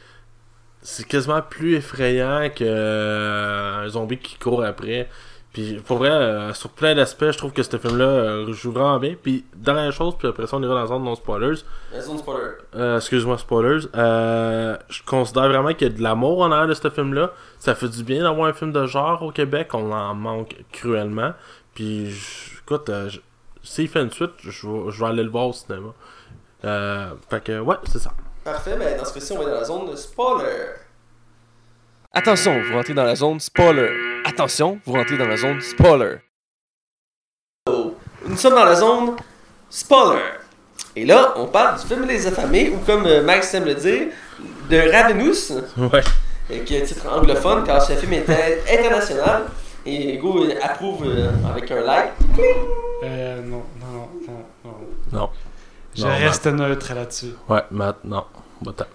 c'est 0.82 1.06
quasiment 1.08 1.41
plus 1.41 1.76
effrayant 1.76 2.50
que 2.56 2.64
euh, 2.64 3.88
zombie 3.90 4.18
qui 4.18 4.38
court 4.38 4.64
après 4.64 5.10
puis 5.61 5.81
pour 5.86 5.98
vrai, 5.98 6.10
euh, 6.10 6.53
sur 6.53 6.69
plein 6.69 6.95
d'aspects, 6.95 7.31
je 7.31 7.38
trouve 7.38 7.52
que 7.52 7.64
ce 7.64 7.77
film-là 7.77 8.06
euh, 8.06 8.53
joue 8.53 8.72
vraiment 8.72 8.98
bien. 8.99 9.15
Puis 9.22 9.45
dernière 9.56 9.91
chose, 9.91 10.15
puis 10.18 10.27
après 10.27 10.48
ça 10.48 10.56
on 10.57 10.64
ira 10.64 10.73
dans 10.73 10.80
la 10.81 10.88
zone 10.88 11.03
non 11.03 11.15
spoilers. 11.15 11.57
La 11.94 12.02
zone 12.02 12.18
spoiler. 12.18 12.52
Euh, 12.76 12.95
excuse-moi, 12.98 13.38
spoilers. 13.38 13.86
Euh, 13.95 14.77
je 14.90 15.03
considère 15.03 15.49
vraiment 15.49 15.73
qu'il 15.73 15.88
y 15.88 15.91
a 15.91 15.94
de 15.98 16.02
l'amour 16.02 16.41
en 16.41 16.52
arrière 16.52 16.68
de 16.68 16.73
ce 16.73 16.90
film-là. 16.90 17.31
Ça 17.60 17.76
fait 17.76 17.90
du 17.90 18.03
bien 18.03 18.23
d'avoir 18.23 18.48
un 18.48 18.53
film 18.53 18.72
de 18.72 18.86
genre 18.86 19.22
au 19.23 19.31
Québec. 19.31 19.69
On 19.73 19.91
en 19.91 20.14
manque 20.15 20.56
cruellement. 20.72 21.34
Puis, 21.73 22.10
je- 22.11 22.60
écoute, 22.61 22.90
euh, 22.90 23.10
s'il 23.61 23.88
fait 23.90 24.02
une 24.02 24.11
suite, 24.11 24.31
je 24.40 24.68
vais, 24.68 24.91
je 24.91 24.99
vais 24.99 25.10
aller 25.10 25.23
le 25.23 25.30
voir 25.30 25.48
au 25.48 25.53
cinéma. 25.53 25.90
Euh, 26.65 27.10
fait 27.30 27.44
que, 27.44 27.60
ouais, 27.60 27.76
c'est 27.86 27.99
ça. 27.99 28.11
Parfait, 28.44 28.76
mais 28.77 28.95
dans 28.98 29.06
ce 29.06 29.14
cas-ci, 29.14 29.34
on 29.34 29.40
va 29.40 29.45
dans 29.45 29.52
la 29.52 29.64
zone 29.65 29.91
de 29.91 29.95
spoiler. 29.95 30.68
Attention, 32.11 32.60
vous 32.61 32.73
rentrez 32.73 32.94
dans 32.94 33.03
la 33.03 33.15
zone 33.15 33.40
spoiler. 33.40 34.19
Attention, 34.34 34.80
vous 34.86 34.94
rentrez 34.94 35.18
dans 35.18 35.26
la 35.28 35.38
zone 35.38 35.60
spoiler. 35.60 36.18
Nous 37.68 38.38
sommes 38.38 38.54
dans 38.56 38.66
la 38.66 38.76
zone 38.76 39.16
spoiler. 39.70 40.22
Et 40.96 41.04
là, 41.06 41.34
on 41.38 41.48
parle 41.48 41.80
du 41.80 41.88
film 41.88 42.06
Les 42.06 42.28
Affamés, 42.28 42.70
ou 42.70 42.78
comme 42.86 43.06
euh, 43.06 43.24
Max 43.24 43.54
aime 43.56 43.66
le 43.66 43.74
dire, 43.76 44.08
de 44.70 44.92
Ravenous, 44.92 45.62
Ouais. 45.78 46.04
qui 46.66 46.76
est 46.76 46.84
un 46.84 46.86
titre 46.86 47.08
anglophone, 47.12 47.64
car 47.64 47.82
ce 47.82 47.94
film 47.94 48.14
est 48.14 48.30
international. 48.80 49.46
Et 49.86 50.16
Hugo 50.16 50.44
euh, 50.46 50.54
approuve 50.62 51.06
euh, 51.08 51.32
avec 51.52 51.72
un 51.72 51.82
like. 51.82 52.12
Euh, 53.04 53.42
non, 53.42 53.64
non, 53.82 53.88
non, 53.92 54.10
non, 54.28 54.46
non. 54.66 55.20
Non. 55.20 55.30
Je 55.96 56.04
Non, 56.04 56.10
reste 56.18 56.46
neutre 56.48 56.94
là-dessus. 56.94 57.34
Ouais, 57.48 57.64
Matt, 57.72 57.98
non. 58.04 58.26
Ça, 58.78 58.88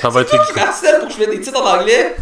ça 0.00 0.08
va 0.08 0.20
être 0.22 0.34
harcèle 0.58 0.98
pour 1.00 1.08
que 1.08 1.14
je 1.14 1.18
mette 1.20 1.30
des 1.30 1.40
titres 1.40 1.60
en 1.62 1.78
anglais. 1.78 2.16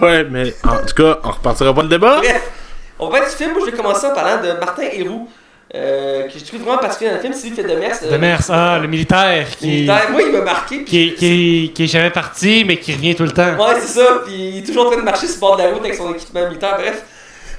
Ouais, 0.00 0.24
mais 0.30 0.54
en 0.64 0.76
tout 0.86 0.94
cas, 0.94 1.18
on 1.24 1.30
repartira 1.30 1.74
pas 1.74 1.82
le 1.82 1.88
débat. 1.88 2.16
Bref, 2.18 2.50
on 2.98 3.08
va 3.08 3.18
être 3.18 3.30
du 3.30 3.36
film. 3.36 3.52
Moi, 3.52 3.60
je 3.66 3.70
vais 3.70 3.76
commencer 3.76 4.06
en 4.06 4.14
parlant 4.14 4.42
de 4.42 4.52
Martin 4.58 4.82
Héroux, 4.92 5.28
euh, 5.74 6.22
que 6.28 6.38
je 6.38 6.44
trouve 6.44 6.60
vraiment 6.62 6.78
particulier 6.78 7.10
dans 7.10 7.16
le 7.16 7.22
film. 7.22 7.32
C'est 7.34 7.48
lui 7.48 7.50
qui 7.54 7.62
fait 7.62 7.68
de 7.68 7.78
Mers. 7.78 7.96
euh, 8.04 8.12
De 8.12 8.16
Mers, 8.16 8.40
ah, 8.50 8.78
le 8.80 8.88
militaire 8.88 9.46
qui, 9.58 9.66
militaire. 9.66 10.10
Moi, 10.10 10.22
il 10.22 10.32
m'a 10.32 10.40
marqué. 10.42 10.76
puis- 10.76 10.84
qui, 10.84 11.08
est- 11.08 11.14
qui, 11.14 11.26
est- 11.26 11.72
qui 11.72 11.84
est 11.84 11.86
jamais 11.86 12.10
parti, 12.10 12.64
mais 12.66 12.76
qui 12.78 12.92
revient 12.92 13.14
tout 13.14 13.24
le 13.24 13.32
temps. 13.32 13.54
Ouais, 13.56 13.74
c'est 13.80 13.98
ça. 14.00 14.20
Puis 14.24 14.34
il 14.34 14.58
est 14.58 14.66
toujours 14.66 14.86
en 14.86 14.90
train 14.90 15.00
de 15.00 15.04
marcher 15.04 15.26
sur 15.26 15.36
le 15.36 15.40
bord 15.40 15.56
de 15.56 15.62
la 15.62 15.68
route 15.70 15.80
avec 15.84 15.94
son 15.94 16.12
équipement 16.14 16.46
militaire. 16.48 16.76
Bref. 16.78 17.02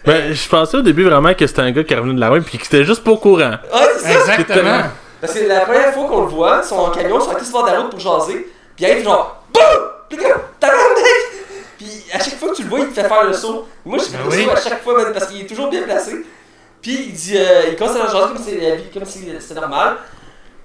Ben, 0.06 0.34
je 0.34 0.48
pensais 0.50 0.78
au 0.78 0.82
début 0.82 1.04
vraiment 1.04 1.34
que 1.34 1.48
c'était 1.48 1.62
un 1.62 1.72
gars 1.72 1.84
qui 1.84 1.96
revenait 1.96 2.14
de 2.14 2.20
la 2.20 2.30
rue 2.30 2.42
puis 2.42 2.58
qui 2.60 2.66
était 2.68 2.84
juste 2.86 3.04
pas 3.04 3.12
au 3.12 3.18
courant. 3.18 3.52
Ouais, 3.74 3.80
c'est 3.98 4.04
ça. 4.14 4.20
Exactement. 4.20 4.82
Parce 5.22 5.34
que 5.34 5.46
la 5.46 5.62
première 5.62 5.94
fois 5.94 6.06
qu'on 6.08 6.22
le 6.22 6.28
voit, 6.28 6.64
son 6.64 6.90
camion, 6.92 7.18
ils 7.20 7.22
sont 7.22 7.30
arrêtés 7.32 7.46
sur 7.46 7.58
le 7.58 7.64
bord 7.64 7.66
de 7.66 7.72
la 7.72 7.82
route 7.82 7.92
pour 7.92 8.00
jaser. 8.00 8.48
Puis 8.76 8.86
il 8.86 8.86
arrive 8.86 9.04
genre, 9.04 9.44
BOUM! 9.54 9.92
Puis! 10.10 10.20
Puis 11.78 12.06
à 12.14 12.20
chaque 12.20 12.36
fois 12.38 12.50
que 12.50 12.56
tu 12.56 12.64
le 12.64 12.70
vois, 12.70 12.80
il 12.80 12.88
te 12.90 12.94
fait 12.94 13.08
faire 13.08 13.24
le 13.24 13.34
saut. 13.34 13.68
Moi, 13.84 13.98
je 13.98 14.04
fais 14.06 14.18
Ben 14.18 14.24
le 14.24 14.30
oui. 14.30 14.44
saut 14.46 14.52
à 14.52 14.62
chaque 14.62 14.84
fois, 14.84 15.14
parce 15.14 15.28
qu'il 15.28 15.42
est 15.42 15.46
toujours 15.46 15.70
bien 15.70 15.82
placé. 15.84 16.26
Puis 16.82 17.08
il 17.08 17.14
dit, 17.14 17.38
euh, 17.38 17.70
il 17.70 17.76
commence 17.76 17.96
à 17.96 18.06
jaser 18.08 18.34
comme 18.34 18.44
si 18.44 18.60
la 18.60 18.76
vie, 18.76 18.90
comme 18.94 19.06
si 19.06 19.26
c'était 19.40 19.60
normal. 19.60 19.98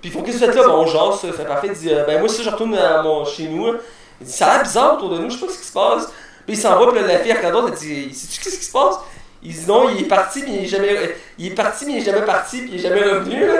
Puis 0.00 0.10
ils 0.10 0.12
font, 0.12 0.22
qu'est-ce 0.22 0.38
que 0.38 0.44
tu 0.46 0.52
fais 0.52 0.58
là? 0.58 0.66
Bon, 0.68 0.82
on 0.82 0.86
jase, 0.86 1.20
ça 1.20 1.32
fait 1.32 1.44
parfait. 1.44 1.68
Il 1.68 1.72
dit, 1.74 1.92
euh, 1.92 2.04
ben 2.04 2.20
moi, 2.20 2.28
si 2.28 2.42
je 2.42 2.50
retourne 2.50 2.74
à 2.76 3.02
mon, 3.02 3.24
chez 3.24 3.48
nous, 3.48 3.74
il 4.20 4.26
dit, 4.26 4.32
ça 4.32 4.46
a 4.46 4.54
l'air 4.56 4.62
bizarre 4.64 4.94
autour 4.94 5.10
de 5.10 5.18
nous, 5.18 5.30
je 5.30 5.38
sais 5.38 5.46
pas 5.46 5.52
ce 5.52 5.58
qui 5.58 5.66
se 5.66 5.72
passe. 5.72 6.06
Puis 6.46 6.56
il 6.56 6.58
s'en 6.58 6.78
va, 6.78 6.90
puis 6.92 7.00
là, 7.00 7.06
la 7.06 7.18
fille, 7.18 7.32
regarde 7.32 7.54
l'autre, 7.54 7.68
elle 7.72 7.78
dit, 7.78 8.14
sais-tu 8.14 8.40
qu'est-ce 8.42 8.58
qui 8.58 8.64
se 8.64 8.72
passe? 8.72 8.96
Il 9.42 9.52
dit, 9.54 9.66
non, 9.66 9.88
il 9.90 10.02
est 10.02 10.08
parti, 10.08 10.42
mais 10.46 10.52
il 10.56 10.64
est 10.64 10.68
jamais, 10.68 11.16
il 11.38 11.46
est 11.46 11.54
parti, 11.54 11.86
mais 11.86 11.92
il 11.92 11.98
est 11.98 12.04
jamais 12.04 12.24
parti, 12.26 12.58
puis 12.60 12.70
il 12.72 12.78
est 12.78 12.88
jamais 12.88 13.02
revenu, 13.02 13.46
là. 13.46 13.54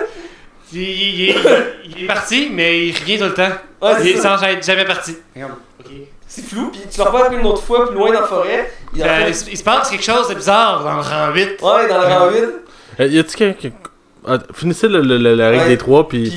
Il, 0.73 0.81
il- 0.81 1.21
il- 1.31 1.37
il 1.97 2.05
est 2.05 2.07
parti, 2.07 2.49
mais 2.53 2.87
il 2.89 2.93
revient 2.97 3.19
tout 3.19 3.25
le 3.25 3.35
temps. 3.35 3.49
Ouais, 3.83 3.93
il 4.03 4.09
est 4.09 4.17
sans 4.21 4.41
être 4.43 4.65
jamais 4.65 4.85
parti. 4.85 5.17
C'est 6.29 6.43
flou, 6.45 6.71
puis 6.71 6.81
tu 6.89 6.99
le 6.99 7.05
revois 7.05 7.33
une 7.33 7.45
autre 7.45 7.63
fois 7.63 7.89
plus 7.89 7.97
loin 7.97 8.13
dans 8.13 8.21
la 8.21 8.27
forêt. 8.27 8.73
Il 8.95 9.03
Ben, 9.03 9.27
il, 9.27 9.35
se- 9.35 9.51
il 9.51 9.57
se 9.59 9.65
passe 9.65 9.91
quelque 9.91 10.05
chose 10.05 10.29
de 10.29 10.35
bizarre 10.35 10.85
dans 10.85 10.95
le 10.95 11.01
rang 11.01 11.33
8. 11.35 11.45
de- 11.61 11.65
Ouais, 11.65 11.89
dans 11.89 12.01
le 12.01 12.07
rang 12.07 12.31
8. 12.31 12.45
Euh, 13.01 13.07
y 13.07 13.19
a-tu 13.19 13.37
quelqu'un 13.37 13.59
qui. 13.69 13.73
Ah, 14.29 14.39
finissez 14.55 14.87
le- 14.87 15.01
le- 15.01 15.17
le- 15.19 15.35
la 15.35 15.49
règle 15.49 15.63
Ouais. 15.65 15.69
des 15.71 15.79
trois 15.79 16.07
puis. 16.07 16.31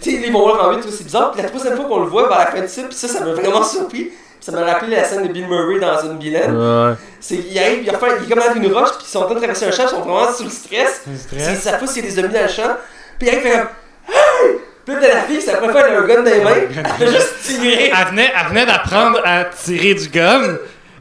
Tu 0.00 0.10
sais, 0.12 0.18
les 0.18 0.30
bons 0.30 0.44
rang 0.52 0.72
8, 0.72 0.84
c'est 0.88 1.02
bizarre. 1.04 1.32
Puis 1.32 1.42
la 1.42 1.48
troisième 1.48 1.74
fois 1.74 1.84
qu'on 1.86 1.98
le 2.00 2.06
voit 2.06 2.28
vers 2.28 2.38
la 2.38 2.46
fin 2.46 2.60
du 2.60 2.68
film, 2.68 2.86
puis 2.86 2.96
ça, 2.96 3.08
ça 3.08 3.24
m'a 3.24 3.32
vraiment 3.32 3.64
surpris. 3.64 4.10
Ça 4.38 4.52
m'a 4.52 4.64
rappelé 4.64 4.94
la 4.94 5.02
scène 5.04 5.26
de 5.26 5.32
Bill 5.32 5.48
Murray 5.48 5.80
dans 5.80 6.00
une 6.12 6.18
vilaine. 6.18 6.56
Ouais. 6.56 6.94
C'est 7.18 7.34
il 7.34 7.58
arrive, 7.58 7.82
il, 7.84 7.90
refait, 7.90 8.06
il 8.20 8.24
est 8.24 8.28
comme 8.34 8.42
dans 8.42 8.54
une 8.54 8.72
roche, 8.72 8.90
puis 8.90 9.04
ils 9.06 9.10
sont 9.10 9.18
en 9.18 9.24
train 9.24 9.34
de 9.34 9.38
traverser 9.40 9.66
un 9.66 9.70
champ, 9.72 9.82
ils 9.82 9.88
sont 9.90 10.00
vraiment 10.02 10.32
sous 10.32 10.44
le 10.44 10.50
stress. 10.50 11.02
C'est 11.36 11.56
sa 11.56 11.76
fois 11.78 11.88
s'il 11.88 12.04
y 12.04 12.06
a 12.06 12.10
des 12.10 12.16
zombies 12.22 12.32
dans 12.34 12.42
le 12.42 12.48
champ. 12.48 12.76
Puis 13.20 13.28
il 13.30 13.38
fait 13.40 13.50
comme 13.52 13.68
Hey! 14.08 14.58
Puis 14.84 14.94
là, 14.94 15.14
la 15.14 15.20
fille, 15.22 15.40
ça 15.42 15.58
préfère 15.58 15.86
elle 15.86 15.94
a 15.94 16.00
un 16.00 16.06
gun 16.06 16.22
dans 16.22 16.30
les 16.30 16.42
mains. 16.42 16.54
Elle 16.54 16.86
fait 16.86 17.06
juste 17.06 17.34
tirer. 17.42 17.92
Elle 17.96 18.08
venait, 18.08 18.32
elle 18.34 18.48
venait 18.48 18.66
d'apprendre 18.66 19.20
à 19.24 19.44
tirer 19.44 19.94
du 19.94 20.08
gun 20.08 20.56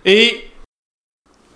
et, 0.06 0.52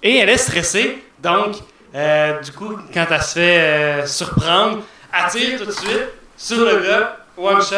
et 0.01 0.17
elle 0.17 0.29
est 0.29 0.37
stressée. 0.37 1.03
Donc, 1.19 1.57
euh, 1.93 2.39
du 2.39 2.51
coup, 2.53 2.77
quand 2.93 3.05
elle 3.11 3.21
se 3.21 3.33
fait 3.33 3.59
euh, 3.59 4.05
surprendre, 4.07 4.79
elle 5.13 5.31
tire 5.31 5.59
tout 5.59 5.65
de 5.65 5.71
suite 5.71 6.09
sur 6.37 6.65
le 6.65 6.79
gars, 6.79 7.17
one 7.37 7.61
shot, 7.61 7.75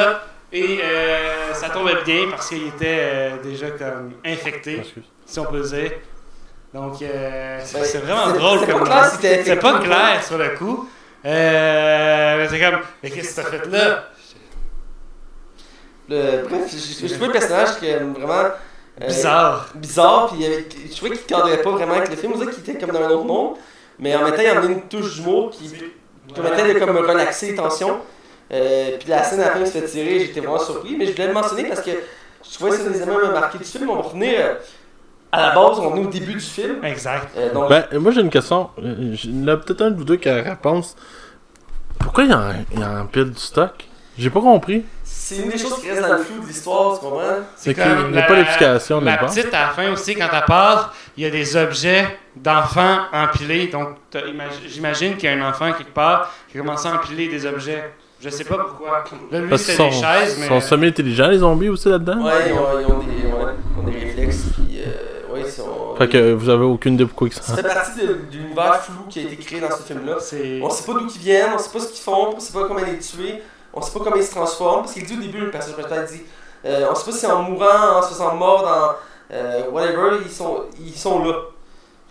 et 0.53 0.79
euh, 0.81 1.53
ça 1.53 1.69
tombait 1.69 2.01
bien 2.05 2.27
parce 2.29 2.47
qu'il 2.47 2.67
était 2.67 2.85
euh, 2.87 3.37
déjà 3.43 3.71
comme 3.71 4.13
infecté, 4.23 4.83
si 5.25 5.39
on 5.39 5.45
peut 5.45 5.61
dire. 5.61 5.91
Donc, 6.73 7.01
euh, 7.01 7.59
c'est 7.63 7.79
Ben, 7.79 7.85
c'est 7.85 7.97
vraiment 7.97 8.31
drôle 8.31 8.59
c'est 8.59 8.71
comme 8.71 8.87
pas 8.87 9.09
clair 9.09 9.59
pas 9.59 9.79
clair 9.79 10.23
sur 10.23 10.37
le 10.37 10.49
coup. 10.49 10.89
Euh, 11.25 12.37
mais 12.37 12.47
c'est 12.49 12.59
comme, 12.59 12.79
mais 13.01 13.09
qu'est-ce 13.09 13.35
que 13.35 13.41
t'as 13.41 13.47
fait 13.49 13.65
là? 13.71 14.03
Le, 16.07 16.47
bref, 16.47 16.71
j'ai 17.01 17.09
trouvé 17.09 17.27
le 17.27 17.31
personnage 17.33 17.79
qui 17.79 17.87
est 17.87 17.97
vraiment. 17.97 18.33
euh, 19.01 19.07
Bizarre. 19.07 19.69
bizarre, 19.75 20.27
puis 20.27 20.45
il 20.45 20.91
je 20.91 20.95
trouvais 20.95 21.15
qu'il 21.17 21.25
cadrait 21.25 21.61
pas 21.61 21.71
vraiment 21.71 21.95
avec 21.95 22.09
le 22.09 22.15
film. 22.15 22.33
On 22.35 22.37
dirait 22.37 22.51
qu'il 22.51 22.61
était 22.69 22.77
comme 22.77 22.91
dans 22.95 23.01
un 23.03 23.09
autre 23.09 23.23
monde, 23.25 23.55
mais 23.97 24.15
en 24.15 24.23
même 24.23 24.35
temps, 24.35 24.41
il 24.41 24.47
amenait 24.47 24.73
une 24.73 24.81
touche 24.83 25.15
d'humour 25.15 25.49
qui 25.49 25.71
permettait 26.33 26.73
de 26.73 26.79
comme 26.79 26.95
relaxer 26.95 27.47
les 27.51 27.55
tensions. 27.55 27.97
Euh, 28.53 28.97
puis 28.99 29.09
la 29.09 29.23
scène 29.23 29.39
à 29.41 29.45
la 29.45 29.51
fin 29.51 29.59
qui 29.61 29.71
se 29.71 29.77
fait 29.79 29.85
tirer, 29.85 30.19
j'étais 30.19 30.39
vraiment 30.39 30.59
surpris, 30.59 30.95
mais 30.95 31.07
je 31.07 31.13
voulais 31.13 31.27
le 31.27 31.33
mentionner 31.33 31.63
parce 31.65 31.81
que 31.81 31.89
je 32.47 32.53
trouvais 32.53 32.69
que 32.71 32.77
c'est 32.77 32.87
un 32.87 32.91
des 32.91 33.01
éléments 33.01 33.31
marqués 33.31 33.57
du 33.57 33.63
film. 33.63 33.89
On 33.89 33.95
va 33.95 34.01
revenir 34.03 34.33
euh, 34.39 34.53
à 35.31 35.47
la 35.49 35.55
base, 35.55 35.79
on 35.79 35.95
est 35.95 36.05
au 36.05 36.07
début 36.09 36.33
du 36.35 36.39
film. 36.39 36.85
Exact. 36.85 37.29
Euh, 37.35 37.51
donc, 37.51 37.67
Ben, 37.69 37.87
moi 37.93 38.11
j'ai 38.11 38.21
une 38.21 38.29
question. 38.29 38.69
Il 38.77 39.15
y 39.15 39.43
en 39.43 39.47
a 39.47 39.57
peut-être 39.57 39.81
un 39.81 39.89
de 39.89 39.97
vous 39.97 40.03
deux 40.05 40.17
qui 40.17 40.29
a 40.29 40.43
la 40.43 40.49
réponse. 40.51 40.95
Pourquoi 42.05 42.23
il 42.23 42.29
y 42.29 42.33
a, 42.33 42.51
il 42.71 42.79
y 42.79 42.83
a 42.83 42.89
un 42.99 43.05
pile 43.07 43.31
du 43.31 43.39
stock? 43.39 43.71
J'ai 44.15 44.29
pas 44.29 44.39
compris. 44.39 44.85
c'est 45.03 45.37
une 45.37 45.49
des 45.49 45.57
choses 45.57 45.81
qui 45.81 45.89
reste 45.89 46.03
dans 46.03 46.13
le 46.13 46.19
flou 46.19 46.39
de 46.39 46.47
l'histoire, 46.47 46.93
tu 46.99 47.05
comprends? 47.05 47.19
C'est 47.55 47.73
comme 47.73 47.83
qu'il 47.83 48.11
n'y 48.11 48.17
a 48.17 48.21
la- 48.21 48.27
pas 48.27 48.35
d'explication 48.35 49.01
de 49.01 49.05
La 49.05 49.17
petite, 49.17 49.51
à 49.53 49.61
la 49.61 49.67
fin 49.69 49.91
aussi, 49.91 50.13
quand 50.15 50.27
elle 50.31 50.45
part, 50.45 50.93
il 51.17 51.23
y 51.23 51.25
a 51.25 51.31
des 51.31 51.57
objets 51.57 52.19
d'enfants 52.35 52.99
empilés. 53.11 53.67
Donc, 53.67 53.95
j'imagine 54.67 55.17
qu'il 55.17 55.27
y 55.29 55.33
a 55.33 55.35
un 55.35 55.49
enfant 55.49 55.73
quelque 55.73 55.93
part 55.93 56.31
qui 56.49 56.59
a 56.59 56.61
commencé 56.61 56.87
à 56.87 56.93
empiler 56.93 57.27
des 57.27 57.43
objets. 57.47 57.91
Je 58.21 58.29
sais 58.29 58.43
pas 58.43 58.57
pourquoi. 58.59 59.03
Là, 59.31 59.39
lui, 59.39 59.57
sont, 59.57 59.87
des 59.87 59.91
chaises, 59.91 60.37
mais. 60.39 60.47
sont 60.47 60.61
semi-intelligents 60.61 61.27
les 61.27 61.39
zombies 61.39 61.69
aussi 61.69 61.89
là-dedans 61.89 62.23
Ouais, 62.23 62.31
ils 62.47 62.53
ont, 62.53 62.79
ils 62.79 62.85
ont 62.85 62.99
des, 62.99 63.05
ouais, 63.27 63.53
ils 63.73 63.79
ont 63.79 63.83
des 63.83 64.05
réflexes, 64.05 64.43
puis 64.53 64.79
euh, 64.79 65.33
ouais, 65.33 65.41
ils 65.43 65.51
sont. 65.51 65.63
Fait 65.97 66.09
que 66.09 66.33
vous 66.33 66.49
avez 66.49 66.65
aucune 66.65 66.95
idée 66.95 67.05
pourquoi 67.05 67.27
ils 67.27 67.33
Ça 67.33 67.41
sont. 67.41 67.55
fait 67.55 67.63
partie 67.63 67.99
de, 68.01 68.07
de 68.07 68.17
l'univers 68.37 68.81
flou 68.83 69.03
qui 69.09 69.19
a 69.19 69.23
été 69.23 69.35
créé 69.37 69.59
dans 69.61 69.71
ce 69.71 69.83
film-là. 69.83 70.17
On 70.63 70.69
sait 70.69 70.83
pas 70.85 70.93
d'où 70.93 71.07
ils 71.07 71.19
viennent, 71.19 71.51
on 71.55 71.57
sait 71.57 71.69
pas 71.71 71.79
ce 71.79 71.87
qu'ils 71.87 72.03
font, 72.03 72.33
on 72.35 72.39
sait 72.39 72.53
pas 72.53 72.67
comment 72.67 72.81
les 72.81 72.99
tuer, 72.99 73.41
on 73.73 73.81
sait 73.81 73.91
pas 73.97 74.03
comment 74.03 74.15
ils 74.15 74.23
se 74.23 74.31
transforment. 74.31 74.81
Parce 74.81 74.93
qu'il 74.93 75.05
dit 75.05 75.13
au 75.17 75.21
début, 75.21 75.39
le 75.39 75.51
personnage 75.51 75.77
principal 75.77 76.05
dit 76.07 76.21
euh, 76.65 76.87
on 76.91 76.95
sait 76.95 77.05
pas 77.11 77.17
si 77.17 77.25
en 77.27 77.43
mourant, 77.43 77.97
en 77.97 78.01
se 78.01 78.09
faisant 78.09 78.35
mort, 78.35 78.63
dans 78.63 79.35
euh, 79.35 79.69
whatever, 79.71 80.17
ils 80.25 80.31
sont, 80.31 80.63
ils 80.79 80.95
sont 80.97 81.23
là. 81.23 81.33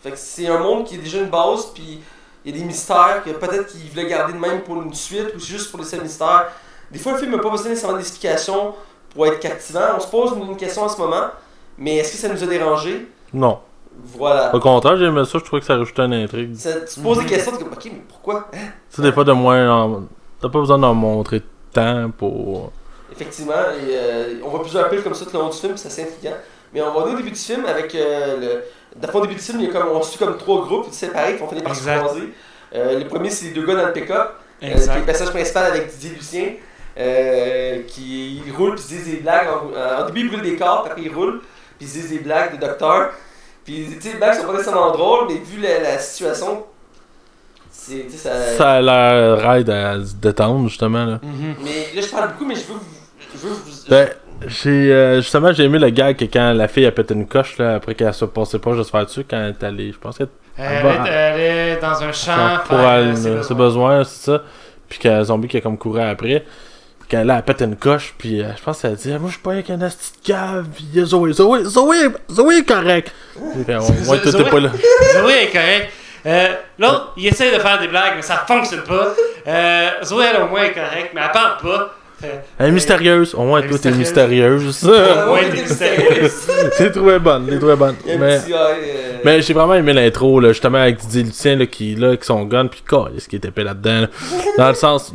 Fait 0.03 0.11
que 0.13 0.19
c'est 0.19 0.47
un 0.49 0.59
monde 0.59 0.85
qui 0.85 0.95
est 0.97 0.99
déjà 0.99 1.19
une 1.19 1.29
base, 1.31 1.67
puis 1.75 2.01
il 2.45 2.53
y 2.55 2.57
a 2.57 2.61
des 2.61 2.65
mystères 2.65 3.23
que 3.25 3.31
peut-être 3.31 3.67
qu'ils 3.69 3.89
voulaient 3.91 4.07
garder 4.07 4.33
de 4.35 4.39
même 4.39 4.61
pour 4.63 4.81
une 4.83 4.93
suite 4.95 5.35
ou 5.35 5.41
juste 5.41 5.71
pour 5.71 5.81
laisser 5.81 5.97
le 5.97 6.03
mystère. 6.03 6.49
Des 6.91 6.99
fois, 6.99 7.13
un 7.13 7.17
film 7.17 7.33
n'a 7.33 7.39
pas 7.39 7.49
besoin 7.51 7.71
nécessairement 7.71 7.97
d'explication 7.97 8.75
pour 9.15 9.27
être 9.27 9.41
captivant. 9.41 9.95
On 9.97 10.01
se 10.01 10.07
pose 10.09 10.33
une 10.37 10.57
question 10.57 10.83
en 10.83 10.89
ce 10.89 10.99
moment, 10.99 11.29
mais 11.79 11.97
est-ce 11.97 12.13
que 12.13 12.19
ça 12.19 12.29
nous 12.29 12.43
a 12.43 12.47
dérangé 12.47 13.09
Non. 13.33 13.61
Voilà. 14.03 14.55
Au 14.55 14.61
contraire, 14.61 14.97
j'aimais 14.97 15.25
ça, 15.25 15.39
je 15.39 15.45
trouvais 15.45 15.61
que 15.61 15.67
ça 15.67 15.77
rajoutait 15.77 16.03
une 16.03 16.15
intrigue. 16.15 16.55
Ça- 16.57 16.81
tu 16.81 16.95
te 16.97 17.01
poses 17.01 17.19
des 17.19 17.27
questions, 17.27 17.53
tu 17.53 17.59
te 17.59 17.63
dis, 17.65 17.71
ok, 17.71 17.85
mais 17.93 18.03
pourquoi? 18.09 18.49
Tu 18.53 18.59
sais, 18.91 19.03
des 19.03 19.13
fois 19.13 19.25
de 19.25 19.33
moins. 19.33 19.71
en- 19.71 20.03
T'as 20.41 20.49
pas 20.51 20.59
besoin 20.59 20.79
d'en 20.79 20.93
montrer 20.95 21.43
tant 21.73 22.11
pour. 22.11 22.71
Effectivement, 23.13 23.53
et, 23.55 23.91
euh, 23.93 24.35
on 24.45 24.49
voit 24.49 24.61
plusieurs 24.63 24.89
piles 24.91 25.03
comme 25.03 25.15
ça 25.15 25.25
tout 25.25 25.31
le 25.35 25.39
long 25.39 25.49
du 25.49 25.57
film, 25.57 25.77
c'est 25.77 25.87
assez 25.89 26.03
intriguant. 26.03 26.37
Mais 26.73 26.83
on 26.83 26.93
va 26.93 27.03
aller 27.05 27.15
au 27.15 27.17
début 27.17 27.31
du 27.31 27.39
film 27.39 27.65
avec 27.67 27.95
euh, 27.95 28.37
le. 28.41 28.63
Dans 29.01 29.07
le 29.07 29.13
fond, 29.13 29.19
au 29.19 29.23
début 29.23 29.35
du 29.37 29.41
film, 29.41 29.61
il 29.61 29.67
y 29.67 29.71
a 29.71 29.73
comme, 29.73 29.89
on 29.93 30.03
suit 30.03 30.19
comme 30.19 30.37
trois 30.37 30.63
groupes 30.67 30.89
séparés 30.91 31.35
qui 31.35 31.41
vont 31.41 31.49
finir 31.49 31.63
par 31.65 31.75
se 31.75 31.83
croiser. 32.05 32.35
Euh, 32.75 32.99
le 32.99 33.07
premier, 33.07 33.31
c'est 33.31 33.47
les 33.47 33.51
deux 33.53 33.65
gars 33.65 33.77
dans 33.77 33.87
le 33.87 33.93
pick-up, 33.93 34.33
euh, 34.63 34.67
qui 34.67 34.73
est 34.91 34.99
le 34.99 35.05
personnage 35.07 35.33
principal 35.33 35.65
avec 35.67 35.89
Didier 35.93 36.11
Lucien, 36.11 36.49
euh, 36.99 37.83
qui 37.87 38.43
roule 38.57 38.75
puis 38.75 38.83
se 38.85 38.89
dit 38.95 39.11
des 39.13 39.17
blagues. 39.19 39.47
En, 39.49 39.73
euh, 39.77 40.03
au 40.03 40.07
début, 40.07 40.21
il 40.23 40.29
brûle 40.31 40.43
des 40.43 40.57
corps, 40.57 40.83
puis 40.83 40.91
après, 40.93 41.03
il 41.03 41.15
roule, 41.15 41.41
puis 41.79 41.87
il 41.87 41.89
se 41.89 42.07
dit 42.07 42.19
des 42.19 42.25
blagues 42.25 42.57
de 42.61 42.67
docteur. 42.67 43.11
Puis, 43.65 43.87
tu 43.95 44.01
sais, 44.01 44.13
les 44.13 44.19
blagues 44.19 44.35
sont 44.39 44.47
pas 44.47 44.53
nécessairement 44.53 44.91
drôles, 44.93 45.27
mais 45.29 45.35
vu 45.39 45.61
la, 45.61 45.81
la 45.81 45.99
situation, 45.99 46.65
c'est. 47.71 48.11
ça. 48.11 48.31
Ça 48.57 48.73
a 48.75 48.81
l'air 48.83 49.39
raide 49.39 49.71
à 49.71 49.95
se 50.05 50.15
détendre, 50.15 50.69
justement. 50.69 51.05
Là. 51.05 51.21
Mhm. 51.23 51.55
Mais 51.65 51.89
là, 51.95 52.03
je 52.03 52.09
parle 52.09 52.31
beaucoup, 52.33 52.45
mais 52.47 52.55
je 52.55 52.61
veux. 52.61 52.79
Je 53.35 53.39
veux 53.39 53.55
vous- 53.55 53.89
Ben, 53.89 54.09
j'ai. 54.47 54.93
euh, 54.93 55.17
justement, 55.23 55.53
j'ai 55.53 55.65
aimé 55.65 55.79
le 55.79 55.91
gag 55.91 56.17
que 56.17 56.25
quand 56.27 56.53
la 56.53 56.69
fille 56.69 56.87
a 56.87 56.93
pété 56.93 57.15
une 57.15 57.27
coche, 57.27 57.59
là, 57.59 57.77
après 57.77 57.95
qu'elle 57.95 58.13
soit 58.15 58.33
passée 58.33 58.59
proche 58.59 58.79
de 58.79 58.83
se 58.83 58.91
faire 58.91 59.05
dessus, 59.07 59.25
quand 59.29 59.37
elle 59.39 59.51
est 59.61 59.65
allée. 59.65 59.93
Je 59.93 59.99
pense 59.99 60.19
qu'elle 60.19 60.29
Elle, 60.57 60.87
elle 61.09 61.41
est 61.41 61.81
dans 61.81 62.03
un 62.03 62.13
champ. 62.13 62.59
Pour 62.69 62.79
elle, 62.79 63.17
ses 63.17 63.43
ses 63.43 63.55
besoins, 63.55 64.05
c'est 64.05 64.31
ça. 64.31 64.43
Puis 64.89 64.99
qu'il 64.99 65.11
y 65.11 65.15
a 65.15 65.19
un 65.19 65.25
zombie 65.25 65.49
qui 65.49 65.57
a 65.57 65.61
comme 65.61 65.79
couru 65.79 66.01
après. 66.03 66.45
Qu'elle 67.09 67.27
là, 67.27 67.37
elle 67.37 67.43
pète 67.43 67.61
une 67.63 67.77
coche, 67.77 68.15
puis 68.17 68.41
euh, 68.41 68.47
je 68.57 68.63
pense 68.63 68.81
qu'elle 68.81 68.95
dit 68.97 69.09
Moi, 69.11 69.21
je 69.27 69.33
suis 69.33 69.43
pas 69.43 69.53
avec 69.53 69.69
un 69.71 69.81
asti 69.83 70.13
de 70.23 70.27
cave. 70.27 70.67
Puis 70.75 70.87
il 70.93 71.01
y 71.01 71.03
a 71.03 71.07
Zoé, 71.07 71.33
Zoé, 71.33 71.65
Zoé, 71.65 71.97
Zoé 72.31 72.57
est 72.59 72.65
correct. 72.69 73.13
Ouais, 73.37 73.65
toi, 74.21 74.33
t'es 74.33 74.45
pas 74.51 74.61
là. 74.61 74.71
Zoé 75.21 75.33
est 75.45 75.53
correct. 75.53 75.91
Euh, 76.27 76.49
L'autre, 76.79 77.13
il 77.19 77.27
essaie 77.27 77.55
de 77.55 77.61
faire 77.61 77.79
des 77.79 77.89
blagues, 77.89 78.15
mais 78.17 78.23
ça 78.23 78.45
fonctionne 78.49 78.83
pas. 78.83 79.15
Euh, 79.47 79.89
Zoé, 80.03 80.25
elle, 80.35 80.43
au 80.43 80.49
moins, 80.49 80.63
est 80.63 80.73
correcte, 80.73 81.11
mais 81.15 81.21
elle 81.25 81.31
parle 81.33 81.59
pas. 81.63 81.95
Elle 82.59 82.69
est 82.69 82.71
mystérieuse. 82.73 83.35
Au 83.35 83.43
moins, 83.43 83.59
Elle 83.59 83.67
est 83.67 83.69
toi, 83.69 83.79
t'es 83.79 83.91
mystérieuse. 83.91 84.65
mystérieuse. 84.65 85.19
Ah, 85.19 85.31
ouais, 85.31 85.41
t'es 85.51 85.57
t'es 85.57 85.63
mystérieux. 85.63 86.23
mystérieux. 86.23 86.71
J'ai 86.79 86.93
trouvé 86.93 87.19
bonne, 87.19 87.47
j'ai 87.51 87.59
trouvé 87.59 87.77
bonne. 87.77 87.97
Mais, 88.07 88.41
euh, 88.51 88.75
mais 89.23 89.43
j'ai 89.43 89.53
vraiment 89.53 89.75
aimé 89.75 89.93
l'intro, 89.93 90.41
là, 90.41 90.49
justement, 90.49 90.79
avec 90.79 90.97
Didier 90.97 91.25
Lucien, 91.25 91.57
là, 91.57 91.67
qui, 91.67 91.95
là, 91.97 92.09
avec 92.09 92.25
son 92.25 92.45
gun, 92.45 92.69
puis 92.69 92.83
ce 93.19 93.29
qui 93.29 93.37
était 93.37 93.49
épais 93.49 93.65
là-dedans. 93.65 94.03
là. 94.03 94.07
Dans 94.57 94.69
le 94.69 94.75
sens, 94.75 95.13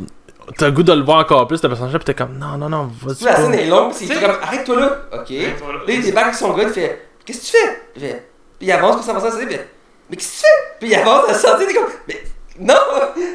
t'as 0.58 0.66
le 0.66 0.72
goût 0.72 0.82
de 0.82 0.92
le 0.92 1.02
voir 1.02 1.18
encore 1.18 1.46
plus, 1.46 1.62
le 1.62 1.68
personnage, 1.68 1.92
puis 1.94 2.04
t'es 2.04 2.14
comme 2.14 2.36
Non, 2.38 2.56
non, 2.58 2.68
non, 2.68 2.90
vas-y. 3.02 3.24
La 3.24 3.36
scène 3.36 3.54
est 3.54 3.66
longue, 3.66 3.92
c'est 3.92 4.06
Tu 4.06 4.14
sais- 4.14 4.20
comme 4.20 4.36
arrête-toi 4.42 4.80
là. 4.80 4.90
Ok. 5.12 5.30
Là, 5.30 5.44
il 5.88 6.02
débarque 6.02 6.26
avec 6.26 6.36
son 6.38 6.52
gars, 6.54 6.64
il 6.64 6.70
fait 6.70 7.06
Qu'est-ce 7.24 7.38
que 7.40 7.44
tu 7.46 7.52
fais? 7.52 7.80
Il 7.96 8.02
fait 8.02 8.28
Puis 8.58 8.68
il 8.68 8.72
avance 8.72 8.96
pour 8.96 9.04
s'avancer 9.04 9.26
à 9.26 9.30
la 9.30 9.36
fait 9.36 9.68
Mais 10.10 10.16
qu'est-ce 10.16 10.28
que 10.28 10.34
tu 10.36 10.40
fais? 10.42 10.76
Puis 10.80 10.88
il 10.90 10.94
avance 10.96 11.44
à 11.44 11.56
la 11.58 11.62
il 11.64 11.70
est 11.70 11.74
comme 11.74 11.84
Mais 12.08 12.24
non 12.58 12.74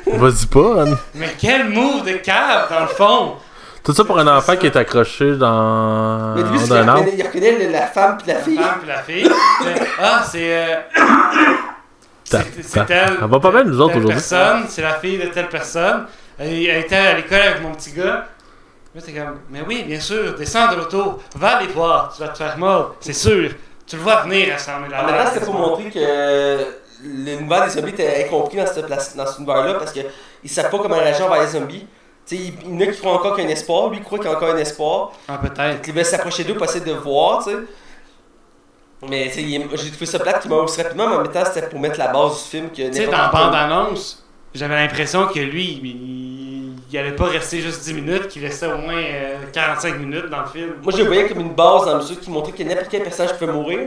Vas-y 0.18 0.46
pas, 0.48 0.82
Anne. 0.84 0.98
Mais 1.16 1.30
quel 1.40 1.70
move 1.70 2.04
de 2.06 2.14
cave, 2.18 2.68
dans 2.70 2.82
le 2.82 2.88
fond! 2.88 3.36
Tout 3.84 3.94
ça 3.94 4.04
pour 4.04 4.18
un 4.18 4.26
enfant 4.36 4.56
qui 4.56 4.66
est 4.66 4.76
accroché 4.76 5.36
dans. 5.36 6.34
Mais 6.36 6.42
début, 6.44 6.58
c'est 6.58 6.70
dans 6.70 6.76
un 6.76 6.88
arbre? 6.88 7.06
il 7.16 7.22
reconnaît 7.24 7.70
la 7.70 7.86
femme 7.86 8.18
puis 8.18 8.28
la 8.28 8.34
La 8.36 8.40
fille? 8.42 8.58
femme 8.58 8.80
puis 8.80 8.88
la 8.88 9.02
fille. 9.04 9.30
Ah, 10.02 10.24
c'est. 10.28 10.58
euh, 10.58 10.76
c'est 12.24 12.64
c'est 12.64 12.86
ta- 12.86 12.94
elle. 12.94 13.18
va 13.22 13.40
pas 13.40 13.52
bien, 13.52 13.64
nous 13.64 13.80
autres, 13.80 13.94
telle 13.94 14.04
aujourd'hui. 14.06 14.16
personne, 14.30 14.64
c'est 14.68 14.82
la 14.82 14.96
fille 14.96 15.18
de 15.20 15.28
telle 15.28 15.50
personne. 15.50 16.06
Elle, 16.38 16.78
était 16.78 16.96
à 16.96 17.16
l'école 17.16 17.42
avec 17.42 17.62
mon 17.62 17.74
petit 17.74 17.92
gars. 17.92 18.28
Là, 18.94 19.02
t'es 19.02 19.12
comme, 19.12 19.40
mais 19.50 19.62
oui, 19.68 19.84
bien 19.84 20.00
sûr, 20.00 20.36
descends 20.36 20.72
de 20.72 20.78
l'auto, 20.78 21.20
va 21.36 21.62
les 21.62 21.68
voir, 21.68 22.14
tu 22.16 22.22
vas 22.22 22.30
te 22.30 22.38
faire 22.38 22.58
mordre, 22.58 22.96
c'est 23.02 23.14
sûr. 23.14 23.52
Tu 23.86 23.98
le 23.98 24.02
vois 24.02 24.22
venir 24.22 24.56
à 24.56 24.58
100 24.58 24.72
000 24.72 24.86
En 24.86 25.06
même 25.06 25.16
temps, 25.16 25.32
c'était 25.34 25.46
pour 25.46 25.54
montrer 25.54 25.92
que 25.92 26.66
l'univers 27.04 27.66
des 27.66 27.72
zombies 27.72 27.90
était 27.92 28.26
incompris 28.26 28.58
dans, 28.58 28.66
cette 28.66 28.86
place, 28.86 29.16
dans 29.16 29.26
cet 29.26 29.38
univers-là 29.38 29.76
parce 29.76 29.92
qu'ils 29.92 30.06
ne 30.44 30.50
savent 30.50 30.72
pas 30.72 30.80
comment 30.80 30.96
réagir 30.96 31.26
envers 31.26 31.42
les 31.42 31.50
zombies. 31.50 31.86
Tu 32.26 32.38
sais, 32.38 32.42
il 32.66 32.74
y 32.74 32.76
en 32.76 32.80
a 32.80 32.92
qui 32.92 33.00
croient 33.00 33.14
encore 33.14 33.36
qu'il 33.36 33.44
y 33.44 33.48
a 33.48 33.50
un 33.50 33.54
espoir, 33.54 33.90
lui 33.90 33.98
il 33.98 34.04
croit 34.04 34.18
qu'il 34.18 34.28
y 34.28 34.34
a 34.34 34.36
encore 34.36 34.50
un 34.50 34.58
espoir. 34.58 35.12
Ah, 35.28 35.38
peut-être. 35.38 35.88
Il 35.88 35.94
veut 35.94 36.04
s'approcher 36.04 36.44
d'eux 36.44 36.56
pour 36.56 36.66
essayer 36.66 36.84
de 36.84 36.94
voir, 36.94 37.44
tu 37.44 37.52
sais. 37.52 37.58
Mais 39.08 39.32
j'ai 39.32 39.92
trouvé 39.92 40.06
ça 40.08 40.18
plate 40.18 40.42
qu'il 40.42 40.50
meurt 40.50 40.64
aussi 40.64 40.82
rapidement, 40.82 41.08
mais 41.08 41.16
en 41.16 41.22
même 41.22 41.32
temps, 41.32 41.44
c'était 41.46 41.68
pour 41.68 41.80
mettre 41.80 42.00
la 42.00 42.08
base 42.08 42.44
du 42.44 42.50
film. 42.50 42.70
que 42.70 42.88
Tu 42.88 42.94
sais, 42.94 43.06
dans 43.06 43.18
la 43.18 43.28
bande-annonce, 43.28 44.26
j'avais 44.56 44.76
l'impression 44.76 45.28
que 45.28 45.40
lui, 45.40 45.80
il, 45.84 46.25
il 46.92 46.98
allait 46.98 47.16
pas 47.16 47.26
rester 47.26 47.62
juste 47.62 47.84
10 47.84 47.94
minutes, 47.94 48.28
qu'il 48.28 48.44
restait 48.44 48.68
au 48.68 48.78
moins 48.78 48.96
euh, 48.98 49.38
45 49.52 50.00
minutes 50.00 50.28
dans 50.30 50.42
le 50.42 50.48
film. 50.48 50.74
Moi, 50.82 50.92
je 50.92 50.98
le 50.98 51.06
voyais 51.06 51.28
comme 51.28 51.40
une 51.42 51.54
base 51.54 51.86
dans 51.86 51.92
la 51.94 51.98
mesure 51.98 52.20
qui 52.20 52.30
montrait 52.30 52.52
que 52.52 52.64
n'importe 52.64 52.88
quel 52.90 53.04
personnage 53.04 53.38
pouvait 53.38 53.52
mourir. 53.52 53.80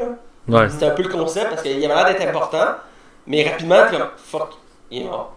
là. 0.49 0.61
Ouais. 0.61 0.69
C'était 0.69 0.87
un 0.87 0.91
peu 0.91 1.03
le 1.03 1.09
concept 1.11 1.51
parce 1.51 1.63
qu'il 1.63 1.73
avait 1.73 1.95
l'air 1.95 2.07
d'être 2.07 2.27
important, 2.27 2.77
mais 3.27 3.49
rapidement, 3.49 3.85
comme 3.91 4.09
fuck, 4.17 4.51
il 4.91 5.03
est 5.03 5.05
mort. 5.05 5.35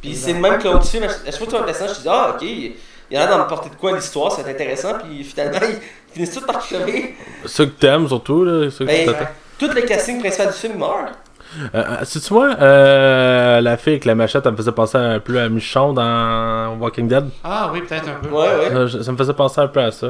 Puis 0.00 0.14
c'est 0.14 0.32
le 0.32 0.40
même 0.40 0.58
que 0.58 0.68
l'autre 0.68 0.86
film. 0.86 1.04
À 1.04 1.08
chaque 1.08 1.34
fois 1.36 1.46
que 1.46 1.50
tu 1.50 1.50
vois 1.50 1.60
un 1.60 1.64
personnage, 1.64 1.92
tu 1.92 1.98
te 1.98 2.02
dis 2.02 2.08
ah, 2.10 2.32
ok, 2.34 2.42
il 2.42 2.72
il 3.10 3.16
a 3.16 3.26
l'air 3.26 3.38
d'en 3.38 3.44
porter 3.46 3.70
de 3.70 3.74
quoi 3.74 3.96
l'histoire, 3.96 4.32
c'est 4.32 4.48
intéressant, 4.48 4.94
puis 5.02 5.24
finalement, 5.24 5.60
ils 5.62 6.12
finissent 6.12 6.34
tous 6.34 6.44
par 6.44 6.58
crever. 6.58 7.14
Ceux 7.46 7.66
que 7.66 7.80
t'aimes 7.80 8.06
surtout, 8.06 8.44
là. 8.44 8.70
Ceux 8.70 8.84
que 8.84 8.90
Ben, 8.90 9.28
tout 9.58 9.68
le 9.68 9.82
casting 9.82 10.20
principal 10.20 10.48
du 10.48 10.52
film 10.52 10.78
meurt. 10.78 11.14
Euh, 11.58 11.66
euh, 11.74 11.96
C'est-tu 12.04 12.32
moi, 12.32 12.54
euh, 12.60 13.60
la 13.60 13.76
fille 13.76 13.94
avec 13.94 14.04
la 14.04 14.14
machette, 14.14 14.44
elle 14.46 14.52
me 14.52 14.56
faisait 14.56 14.72
penser 14.72 14.96
un 14.98 15.18
peu 15.20 15.40
à 15.40 15.48
Michon 15.48 15.92
dans 15.92 16.76
Walking 16.80 17.08
Dead. 17.08 17.28
Ah 17.44 17.70
oui, 17.72 17.82
peut-être 17.82 18.08
un 18.08 18.14
peu. 18.22 18.28
Ouais, 18.28 18.46
ouais. 18.46 18.72
Euh, 18.74 19.02
ça 19.02 19.12
me 19.12 19.16
faisait 19.16 19.32
penser 19.34 19.60
un 19.60 19.68
peu 19.68 19.80
à 19.80 19.90
ça. 19.90 20.08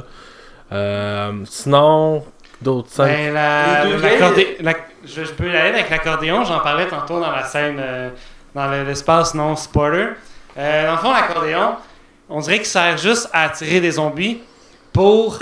Euh, 0.72 1.32
sinon, 1.44 2.24
d'autres 2.60 2.90
scènes. 2.90 3.06
Ben, 3.06 3.34
la, 3.34 3.84
la- 4.60 4.72
je, 5.06 5.24
je 5.24 5.32
peux 5.32 5.46
y 5.46 5.56
aller 5.56 5.78
avec 5.78 5.90
l'accordéon, 5.90 6.44
j'en 6.44 6.58
parlais 6.60 6.86
tantôt 6.86 7.20
dans 7.20 7.30
la 7.30 7.44
scène, 7.44 7.76
euh, 7.80 8.10
dans 8.54 8.66
le- 8.70 8.84
l'espace 8.84 9.34
non 9.34 9.56
spoiler. 9.56 10.08
Euh, 10.58 10.86
dans 10.86 10.92
le 10.92 10.98
fond, 10.98 11.12
l'accordéon, 11.12 11.76
on 12.28 12.40
dirait 12.40 12.56
qu'il 12.58 12.66
sert 12.66 12.98
juste 12.98 13.30
à 13.32 13.44
attirer 13.44 13.80
des 13.80 13.92
zombies 13.92 14.40
pour 14.92 15.38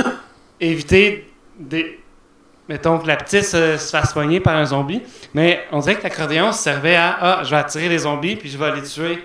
éviter 0.60 1.32
des. 1.58 2.00
Mettons 2.68 2.98
que 2.98 3.06
la 3.06 3.16
petite 3.16 3.44
se, 3.44 3.76
se 3.76 3.90
fasse 3.90 4.12
soigner 4.12 4.40
par 4.40 4.56
un 4.56 4.64
zombie. 4.64 5.02
Mais 5.34 5.60
on 5.72 5.78
dirait 5.80 5.96
que 5.96 6.02
l'accordéon 6.02 6.52
servait 6.52 6.96
à 6.96 7.16
Ah, 7.20 7.40
je 7.44 7.50
vais 7.50 7.56
attirer 7.56 7.88
des 7.88 7.98
zombies 7.98 8.36
puis 8.36 8.48
je 8.50 8.58
vais 8.58 8.74
les 8.74 8.82
tuer. 8.82 9.24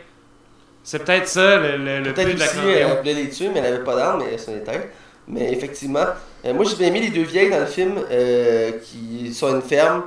C'est 0.83 1.03
peut-être 1.03 1.27
ça 1.27 1.57
le, 1.57 1.77
le, 1.77 1.99
le 2.01 2.13
Peut-être 2.13 2.27
but 2.27 2.35
de 2.37 2.41
euh, 2.41 2.45
l'accordéon. 2.45 2.89
elle 2.91 2.97
voulait 2.99 3.13
les 3.13 3.29
tuer, 3.29 3.49
mais 3.53 3.59
elle 3.59 3.73
avait 3.75 3.83
pas 3.83 3.95
d'armes, 3.95 4.23
mais 4.29 4.37
son 4.37 4.53
têtes. 4.59 4.91
Mais 5.27 5.51
effectivement, 5.53 6.05
euh, 6.45 6.53
moi 6.53 6.65
j'ai 6.65 6.75
bien 6.75 6.87
aimé 6.87 7.01
les 7.01 7.09
deux 7.09 7.21
vieilles 7.23 7.51
dans 7.51 7.59
le 7.59 7.65
film 7.67 7.93
euh, 8.11 8.71
qui 8.83 9.33
sont 9.33 9.47
à 9.47 9.51
une 9.51 9.61
ferme, 9.61 10.03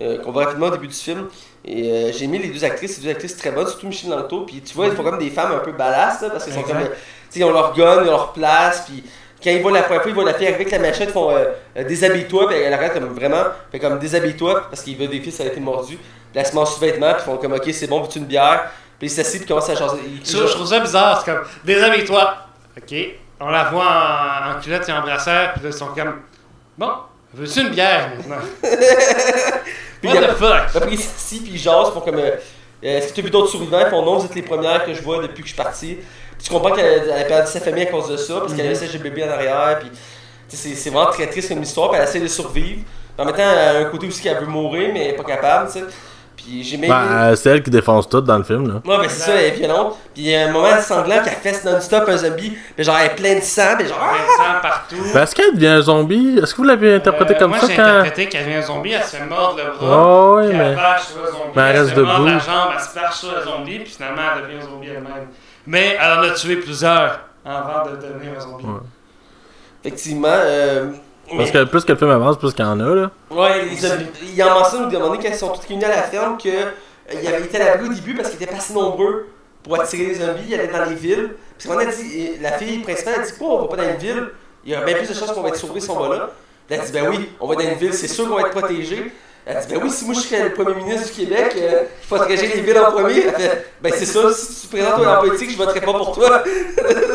euh, 0.00 0.18
qu'on 0.22 0.32
voit 0.32 0.44
rapidement 0.44 0.66
au 0.66 0.70
début 0.70 0.88
du 0.88 0.94
film. 0.94 1.28
Et 1.64 1.90
euh, 1.90 2.12
j'ai 2.12 2.24
aimé 2.24 2.38
les 2.38 2.48
deux 2.48 2.64
actrices, 2.64 2.98
les 2.98 3.04
deux 3.04 3.10
actrices 3.10 3.36
très 3.36 3.50
bonnes, 3.52 3.66
surtout 3.68 3.86
Michel 3.86 4.10
Lanto. 4.10 4.40
Puis 4.44 4.60
tu 4.62 4.74
vois, 4.74 4.86
ils 4.86 4.92
font 4.92 5.02
comme 5.04 5.18
des 5.18 5.30
femmes 5.30 5.52
un 5.52 5.58
peu 5.58 5.72
badass, 5.72 6.22
là, 6.22 6.30
parce 6.30 6.44
qu'elles 6.44 6.54
sont 6.54 6.62
comme. 6.62 6.76
euh, 6.78 6.86
Tu 6.86 6.94
sais, 7.30 7.40
ils 7.40 7.44
ont 7.44 7.52
leur 7.52 7.74
gun, 7.74 8.02
ils 8.02 8.08
ont 8.08 8.12
leur 8.12 8.32
place, 8.32 8.84
puis 8.88 9.02
Quand 9.46 9.52
il 9.52 9.62
voit 9.62 9.70
la 9.70 9.82
première 9.82 10.02
fois, 10.02 10.10
il 10.10 10.14
voit 10.14 10.24
la 10.24 10.34
fille 10.34 10.46
arriver 10.48 10.62
avec 10.62 10.72
la 10.72 10.78
machette, 10.80 11.08
ils 11.10 11.12
font 11.12 11.30
euh, 11.30 11.44
euh, 11.76 11.84
déshabille-toi, 11.84 12.48
puis 12.48 12.56
elle 12.56 12.72
arrête 12.74 12.94
comme 12.94 13.06
vraiment, 13.14 13.44
fait 13.70 13.78
comme 13.78 13.98
déshabille-toi, 14.00 14.66
parce 14.68 14.82
qu'il 14.82 14.96
veut 14.98 15.06
des 15.06 15.20
filles, 15.20 15.30
ça 15.32 15.44
a 15.44 15.46
été 15.46 15.60
mordu. 15.60 15.96
Puis 15.96 16.04
elle 16.34 16.44
se 16.46 16.54
mange 16.54 16.68
sous 16.74 16.80
vêtements, 16.80 17.12
puis 17.12 17.22
ils 17.22 17.30
font 17.30 17.36
comme 17.36 17.52
ok, 17.52 17.68
c'est 17.72 17.86
bon, 17.86 18.02
veux-tu 18.02 18.18
une 18.18 18.24
bière? 18.24 18.70
Puis 18.98 19.06
il 19.06 19.10
s'assied, 19.10 19.38
puis 19.38 19.48
commence 19.48 19.68
à. 19.70 19.74
Il- 19.74 20.20
Je, 20.24 20.36
je 20.48 20.52
trouve 20.52 20.66
ça 20.66 20.80
bizarre, 20.80 21.22
c'est 21.24 21.30
comme, 21.32 21.44
déshabille-toi. 21.64 22.34
Ok. 22.76 22.96
On 23.38 23.48
la 23.50 23.64
voit 23.64 23.84
en, 23.84 24.56
en 24.56 24.60
culotte 24.60 24.88
et 24.88 24.92
en 24.92 25.02
brassière, 25.02 25.52
puis 25.54 25.62
là, 25.64 25.68
ils 25.70 25.72
sont 25.78 25.88
comme, 25.94 26.22
bon, 26.78 26.90
veux-tu 27.34 27.60
une 27.60 27.68
bière 27.68 28.10
maintenant? 28.16 28.36
Puis 30.00 30.10
What 30.10 30.22
the 30.22 30.36
fuck? 30.36 30.62
Après, 30.76 30.92
il 30.92 30.98
s'assit, 30.98 31.42
puis 31.42 31.52
ils 31.54 31.58
jasent, 31.58 31.88
ils 31.90 31.92
font 31.94 32.00
comme. 32.00 32.16
euh, 32.16 32.30
euh, 32.84 32.98
Est-ce 32.98 33.08
que 33.08 33.14
tu 33.14 33.20
as 33.20 33.24
vu 33.24 33.30
d'autres 33.30 33.48
survivants? 33.50 33.80
Ils 33.80 33.90
font 33.90 34.04
non, 34.04 34.18
vous 34.18 34.26
êtes 34.26 34.34
les 34.34 34.42
premières 34.42 34.84
que 34.84 34.92
je 34.92 35.02
vois 35.02 35.22
depuis 35.22 35.42
que 35.42 35.48
je 35.48 35.54
suis 35.54 35.62
parti. 35.62 35.98
Tu 36.42 36.50
comprends 36.50 36.70
qu'elle 36.72 37.02
elle 37.12 37.22
a 37.22 37.24
perdu 37.24 37.50
sa 37.50 37.60
famille 37.60 37.82
à 37.84 37.86
cause 37.86 38.08
de 38.08 38.16
ça, 38.16 38.40
parce 38.40 38.52
qu'elle 38.54 38.66
avait 38.66 38.74
ses 38.74 38.98
bébés 38.98 39.24
en 39.24 39.30
arrière, 39.30 39.78
puis. 39.80 39.90
C'est 40.48 40.74
c'est 40.76 40.90
vraiment 40.90 41.10
très 41.10 41.26
triste 41.26 41.48
comme 41.48 41.60
histoire, 41.62 41.90
puis 41.90 41.98
elle 42.00 42.06
essaie 42.08 42.20
de 42.20 42.28
survivre. 42.28 42.82
En 43.18 43.24
même 43.24 43.34
temps, 43.34 43.42
elle 43.42 43.76
a 43.76 43.80
un 43.80 43.84
côté 43.86 44.06
aussi 44.06 44.22
qu'elle 44.22 44.38
veut 44.38 44.46
mourir, 44.46 44.90
mais 44.92 45.04
elle 45.06 45.10
est 45.10 45.16
pas 45.16 45.24
capable, 45.24 45.66
tu 45.72 45.80
sais. 45.80 45.84
Puis 46.36 46.62
j'ai 46.62 46.76
même. 46.76 46.88
Ben, 46.90 47.02
euh, 47.30 47.34
c'est 47.34 47.50
elle 47.50 47.62
qui 47.64 47.70
défonce 47.70 48.08
tout 48.08 48.20
dans 48.20 48.38
le 48.38 48.44
film, 48.44 48.68
là. 48.68 48.74
Ouais, 48.84 48.98
ben 49.02 49.08
c'est 49.08 49.22
ça, 49.22 49.32
elle 49.32 49.46
est 49.46 49.50
violente. 49.56 49.96
Puis 50.14 50.22
il 50.22 50.28
y 50.30 50.36
a 50.36 50.46
un 50.46 50.52
moment 50.52 50.80
sanglant 50.80 51.20
qu'elle 51.24 51.32
fesse 51.32 51.64
non-stop 51.64 52.04
un 52.08 52.16
zombie, 52.16 52.56
puis 52.76 52.84
genre 52.84 52.96
elle 52.96 53.06
est 53.06 53.14
pleine 53.16 53.38
de 53.40 53.44
sang, 53.44 53.74
puis 53.76 53.88
genre. 53.88 53.98
Il 54.12 54.18
y 54.18 54.22
a 54.22 54.26
du 54.26 54.36
sang 54.36 54.60
partout. 54.62 54.96
Ben, 55.14 55.22
est-ce 55.24 55.34
qu'elle 55.34 55.54
devient 55.54 55.66
un 55.66 55.80
zombie? 55.82 56.38
Est-ce 56.40 56.52
que 56.52 56.58
vous 56.58 56.64
l'avez 56.64 56.94
interprété 56.94 57.34
Euh, 57.34 57.38
comme 57.40 57.50
moi, 57.50 57.58
ça 57.58 57.66
j'ai 57.66 57.74
quand. 57.74 57.82
interprété 57.82 58.28
qu'elle 58.28 58.44
devient 58.44 58.56
un 58.58 58.62
zombie, 58.62 58.92
elle 58.92 59.02
se 59.02 59.16
fait 59.16 59.24
mordre 59.24 59.56
le 59.64 59.76
bras. 59.78 60.04
Oh, 60.06 60.36
oui, 60.38 60.48
puis 60.50 60.56
mais. 60.58 60.64
elle 60.64 60.74
marche 60.76 61.06
sur 61.06 61.22
le 61.22 61.26
zombie. 61.26 61.40
Mais 61.56 61.62
elle 61.62 61.76
reste 61.78 61.90
se 61.90 61.94
debout. 61.96 62.24
la 62.26 62.38
jambe, 62.38 62.68
elle 62.76 62.80
se 62.84 62.94
perche 62.94 63.16
sur 63.16 63.34
le 63.34 63.42
zombie, 63.42 63.78
puis 63.80 63.92
finalement, 63.92 64.22
elle 64.36 64.42
devient 64.44 64.62
un 64.62 64.70
zombie 64.70 64.88
elle-même. 64.88 65.26
Mais 65.66 65.96
elle 66.00 66.18
en 66.18 66.22
a 66.22 66.30
tué 66.30 66.56
plusieurs 66.56 67.20
avant 67.44 67.90
de 67.90 67.96
devenir 67.96 68.36
un 68.36 68.40
zombie. 68.40 68.64
Ouais. 68.64 68.80
Effectivement. 69.84 70.28
Euh, 70.28 70.90
Parce 71.36 71.50
que 71.50 71.64
plus 71.64 71.84
que 71.84 71.92
le 71.92 71.98
film 71.98 72.10
avance, 72.10 72.38
plus 72.38 72.52
qu'il 72.52 72.64
y 72.64 72.68
en 72.68 72.80
a, 72.80 72.94
là. 72.94 73.10
Ouais, 73.30 73.64
les 73.66 73.76
zombies. 73.76 74.06
Il 74.34 74.42
en 74.42 74.58
mentionne 74.58 74.84
au 74.84 74.90
moment 74.90 75.08
donné 75.08 75.22
quand 75.22 75.28
ils 75.28 75.34
sont 75.34 75.50
tous 75.50 75.66
réunis 75.66 75.84
à 75.84 75.88
la 75.88 76.02
ferme 76.02 76.38
que 76.38 76.48
euh, 76.48 77.20
il 77.20 77.26
avait 77.26 77.44
été 77.44 77.60
à 77.60 77.64
l'abri 77.64 77.88
au 77.88 77.92
début 77.92 78.14
parce 78.14 78.30
qu'ils 78.30 78.42
étaient 78.42 78.52
pas 78.52 78.60
si 78.60 78.72
nombreux 78.72 79.28
pour 79.62 79.80
attirer 79.80 80.06
les 80.06 80.14
zombies. 80.14 80.44
Il 80.48 80.54
allait 80.54 80.68
dans 80.68 80.84
les 80.84 80.94
villes. 80.94 81.30
Puis 81.58 81.68
on 81.70 81.78
a 81.78 81.84
dit, 81.84 82.28
euh, 82.28 82.42
la 82.42 82.52
fille 82.52 82.78
principale 82.78 83.20
a 83.20 83.22
dit 83.24 83.32
pas, 83.32 83.44
on 83.44 83.62
va 83.62 83.68
pas 83.68 83.76
dans 83.76 83.90
une 83.90 83.96
ville? 83.96 84.28
Il 84.64 84.72
y 84.72 84.74
a 84.74 84.80
bien 84.82 84.96
plus 84.96 85.08
de 85.08 85.14
chances 85.14 85.30
qu'on 85.32 85.42
va 85.42 85.48
être 85.48 85.56
sauvés 85.56 85.80
si 85.80 85.90
on 85.90 86.00
va 86.00 86.16
là. 86.16 86.30
Elle 86.68 86.80
a 86.80 86.84
dit, 86.84 86.92
ben 86.92 87.08
oui, 87.08 87.28
on 87.38 87.46
va 87.46 87.54
dans 87.54 87.60
une 87.60 87.74
ville, 87.74 87.94
c'est 87.94 88.08
sûr 88.08 88.28
qu'on 88.28 88.34
va 88.34 88.48
être 88.48 88.50
protégés. 88.50 89.12
Elle 89.48 89.60
dit, 89.64 89.74
ben 89.74 89.80
oui, 89.84 89.90
si 89.90 90.04
moi 90.04 90.14
je 90.14 90.20
serais 90.20 90.42
le 90.42 90.52
premier 90.54 90.74
ministre 90.74 91.06
du 91.14 91.24
Québec, 91.24 91.54
euh, 91.56 91.82
je 92.02 92.14
protégerais 92.16 92.48
les 92.56 92.60
villes 92.62 92.78
en 92.78 92.90
premier. 92.90 93.26
Elle 93.28 93.34
fait, 93.40 93.66
ben 93.80 93.92
c'est 93.96 94.04
ça, 94.04 94.32
si 94.32 94.62
tu 94.62 94.66
te 94.66 94.76
présentes 94.76 95.06
en 95.06 95.20
politique, 95.20 95.50
je 95.52 95.56
voterai 95.56 95.80
pas 95.80 95.92
pour 95.92 96.12
toi. 96.12 96.42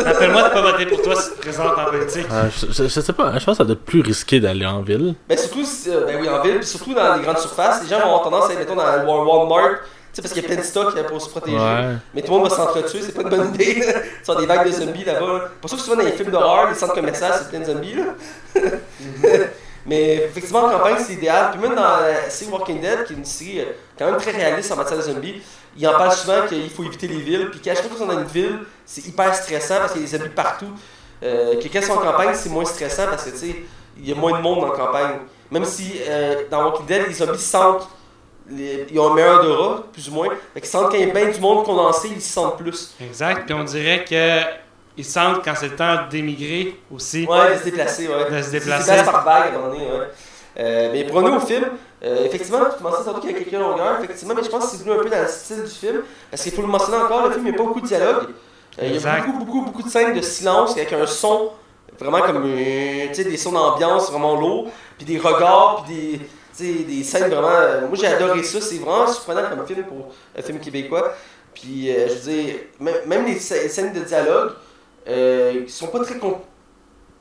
Rappelle-moi 0.06 0.44
de 0.50 0.54
pas 0.54 0.62
voter 0.62 0.86
pour 0.86 1.02
toi 1.02 1.16
si 1.16 1.30
tu 1.32 1.36
te 1.36 1.42
présentes 1.42 1.78
en 1.78 1.86
politique. 1.92 2.28
Euh, 2.32 2.44
je, 2.58 2.68
je- 2.72 2.88
je 2.88 3.02
sais 3.02 3.14
pas, 3.14 3.38
je 3.38 3.44
pense 3.46 3.58
que 3.58 3.64
ça 3.64 3.64
doit 3.66 3.74
être 3.74 3.84
plus 3.84 4.00
risqué 4.02 4.40
d'aller 4.40 4.66
en 4.66 4.82
ville. 4.82 5.14
Ben 5.28 5.38
surtout, 5.38 5.66
si, 5.66 5.90
euh, 5.90 6.06
ben 6.06 6.18
oui, 6.22 6.30
en 6.30 6.42
ville, 6.42 6.60
puis 6.60 6.68
surtout 6.68 6.94
dans 6.94 7.16
les 7.16 7.22
grandes 7.22 7.38
surfaces, 7.40 7.82
les 7.84 7.90
gens 7.90 7.98
vont 8.00 8.06
avoir 8.06 8.22
tendance 8.24 8.44
à 8.46 8.48
aller, 8.48 8.56
mettons, 8.60 8.76
dans 8.76 8.84
Walmart, 9.06 9.80
tu 10.14 10.16
sais, 10.18 10.22
parce 10.22 10.34
qu'il 10.34 10.42
y 10.42 10.46
a 10.46 10.48
plein 10.48 10.58
de 10.58 10.66
stocks 10.66 11.04
pour 11.08 11.22
se 11.22 11.30
protéger. 11.30 11.58
Ouais. 11.58 11.96
Mais 12.14 12.22
tout 12.22 12.32
le 12.34 12.40
monde 12.40 12.50
va 12.50 12.56
s'entretuer, 12.56 13.00
c'est 13.02 13.14
pas 13.14 13.24
une 13.24 13.30
bonne 13.30 13.54
idée. 13.56 13.76
là. 13.86 13.94
Tu 14.24 14.26
vois 14.32 14.36
des 14.40 14.46
vagues 14.46 14.68
de 14.68 14.72
zombies 14.72 15.04
là-bas. 15.04 15.26
là. 15.26 15.40
Pour 15.60 15.70
ça 15.70 15.76
que 15.76 15.82
souvent 15.82 15.98
dans 15.98 16.04
les 16.04 16.12
films 16.14 16.32
d'horreur, 16.32 16.70
les 16.70 16.76
centres 16.76 16.94
commerciaux, 16.94 17.28
c'est 17.38 17.50
plein 17.50 17.60
de 17.60 17.66
zombies. 17.66 17.96
Là. 17.96 18.60
Mais 19.92 20.14
effectivement, 20.24 20.60
en 20.60 20.70
campagne, 20.70 20.96
c'est 21.06 21.16
idéal. 21.16 21.52
Puis 21.52 21.60
même 21.60 21.76
dans 21.76 21.82
la 21.82 22.30
série 22.30 22.50
Walking 22.50 22.80
Dead, 22.80 23.04
qui 23.04 23.12
est 23.12 23.16
une 23.18 23.26
série 23.26 23.60
euh, 23.60 23.66
quand 24.00 24.06
même 24.06 24.16
très 24.16 24.32
réaliste 24.32 24.72
en 24.72 24.78
matière 24.78 24.98
de 24.98 25.04
zombies, 25.04 25.42
il 25.78 25.86
en 25.86 25.92
parle 25.92 26.14
souvent 26.14 26.48
qu'il 26.48 26.70
faut 26.70 26.86
éviter 26.86 27.10
les 27.10 27.18
villes. 27.18 27.50
Puis 27.52 27.60
qu'à 27.60 27.76
chaque 27.76 27.90
fois 27.90 27.98
qu'on 27.98 28.10
est 28.10 28.16
dans 28.16 28.22
une 28.22 28.28
ville, 28.28 28.60
c'est 28.86 29.06
hyper 29.06 29.36
stressant 29.36 29.80
parce 29.80 29.92
qu'il 29.92 30.02
y 30.04 30.06
a 30.06 30.08
des 30.08 30.18
zombies 30.18 30.34
partout. 30.34 30.72
Euh, 31.22 31.56
que 31.56 31.68
quand 31.68 31.80
ils 31.80 31.84
sont 31.84 31.92
en 31.92 31.98
campagne, 31.98 32.30
c'est 32.36 32.48
moins 32.48 32.64
stressant 32.64 33.08
parce 33.10 33.26
que 33.26 33.32
tu 33.32 33.38
sais, 33.38 33.56
il 33.98 34.08
y 34.08 34.14
a 34.14 34.16
moins 34.16 34.38
de 34.38 34.42
monde 34.42 34.64
en 34.64 34.72
campagne. 34.72 35.18
Même 35.52 35.66
si 35.66 36.00
euh, 36.08 36.44
dans 36.50 36.64
Walking 36.64 36.86
Dead, 36.86 37.08
les 37.10 37.14
zombies 37.14 37.38
sentent. 37.38 37.90
ils 38.50 38.98
ont 38.98 39.12
un 39.12 39.14
meilleur 39.14 39.46
aura, 39.46 39.84
plus 39.92 40.08
ou 40.08 40.14
moins. 40.14 40.30
Fait 40.54 40.62
qu'ils 40.62 40.70
sentent 40.70 40.90
quand 40.90 40.98
il 40.98 41.06
y 41.06 41.12
a 41.12 41.14
bien 41.14 41.30
du 41.30 41.40
monde 41.42 41.66
condensé, 41.66 42.08
ils 42.16 42.22
se 42.22 42.32
sentent 42.32 42.58
plus. 42.58 42.96
Exact, 43.02 43.44
puis 43.46 43.54
on 43.54 43.66
dirait 43.66 44.06
que 44.06 44.40
ils 44.98 45.06
sentent 45.06 45.44
quand 45.44 45.54
c'est 45.56 45.70
le 45.70 45.76
temps 45.76 46.08
d'émigrer 46.10 46.78
aussi. 46.94 47.26
Ouais, 47.26 47.54
de 47.56 47.60
se 47.60 47.64
déplacer, 47.66 48.08
ouais. 48.08 48.30
De 48.32 48.42
se 48.42 48.52
déplacer. 48.52 48.92
déplacent 48.92 49.12
par 49.12 49.24
vague 49.24 49.54
à 49.54 49.56
un 49.56 49.60
moment 49.60 49.74
donné, 49.74 49.86
ouais. 49.86 50.08
Euh, 50.60 50.90
mais 50.92 51.10
revenir 51.10 51.38
au 51.38 51.40
film, 51.40 51.66
euh, 52.04 52.26
effectivement, 52.26 52.60
tu 52.76 52.84
mentionnais 52.84 53.06
tantôt 53.06 53.22
qu'il 53.22 53.32
y 53.32 53.36
a 53.36 53.38
quelques 53.40 53.54
longueurs, 53.54 54.00
effectivement, 54.04 54.34
mais 54.36 54.44
je 54.44 54.50
pense 54.50 54.66
que 54.66 54.72
c'est 54.76 54.84
venu 54.84 55.00
un 55.00 55.02
peu 55.04 55.10
dans 55.10 55.22
le 55.22 55.28
style 55.28 55.64
du 55.64 55.70
film. 55.70 56.02
Parce 56.30 56.44
qu'il 56.44 56.52
faut 56.52 56.62
le 56.62 56.68
mentionner 56.68 56.98
encore, 56.98 57.28
le 57.28 57.32
film, 57.34 57.48
il 57.48 57.52
n'y 57.52 57.56
a 57.56 57.58
pas 57.58 57.64
beaucoup 57.64 57.80
de 57.82 57.88
dialogue. 57.88 58.28
Euh, 58.82 58.86
il 58.88 58.96
y 59.02 59.06
a 59.08 59.18
beaucoup, 59.22 59.46
beaucoup, 59.46 59.62
beaucoup 59.62 59.84
de 59.84 59.90
scènes 59.90 60.14
de 60.14 60.22
silence 60.22 60.72
avec 60.72 60.92
un 60.92 61.06
son, 61.06 61.52
vraiment 61.98 62.20
comme 62.22 62.44
euh, 62.46 63.08
tu 63.08 63.16
sais, 63.16 63.24
des 63.24 63.38
sons 63.38 63.52
d'ambiance 63.54 64.10
vraiment 64.12 64.36
lourds, 64.36 64.68
puis 64.98 65.06
des 65.06 65.18
regards, 65.20 65.84
puis 65.86 66.20
des, 66.60 66.84
des 66.84 67.04
scènes 67.04 67.30
vraiment. 67.32 67.88
moi, 67.88 67.94
j'ai 67.94 68.08
adoré 68.08 68.44
ça, 68.44 68.60
c'est 68.60 68.76
vraiment 68.76 69.08
surprenant 69.08 69.50
comme 69.50 69.66
film 69.66 69.84
pour 69.86 70.14
un 70.38 70.42
film 70.42 70.60
québécois. 70.60 71.14
Puis, 71.54 71.88
je 71.88 72.14
veux 72.14 72.32
dire, 72.34 72.56
même, 72.80 73.26
les 73.26 73.36
sc- 73.36 73.70
scènes 73.70 73.94
de 73.94 74.02
dialogue, 74.02 74.52
euh, 75.12 75.66
qui 75.66 75.72
sont 75.72 75.88
pas 75.88 76.00
très 76.00 76.18
com- 76.18 76.36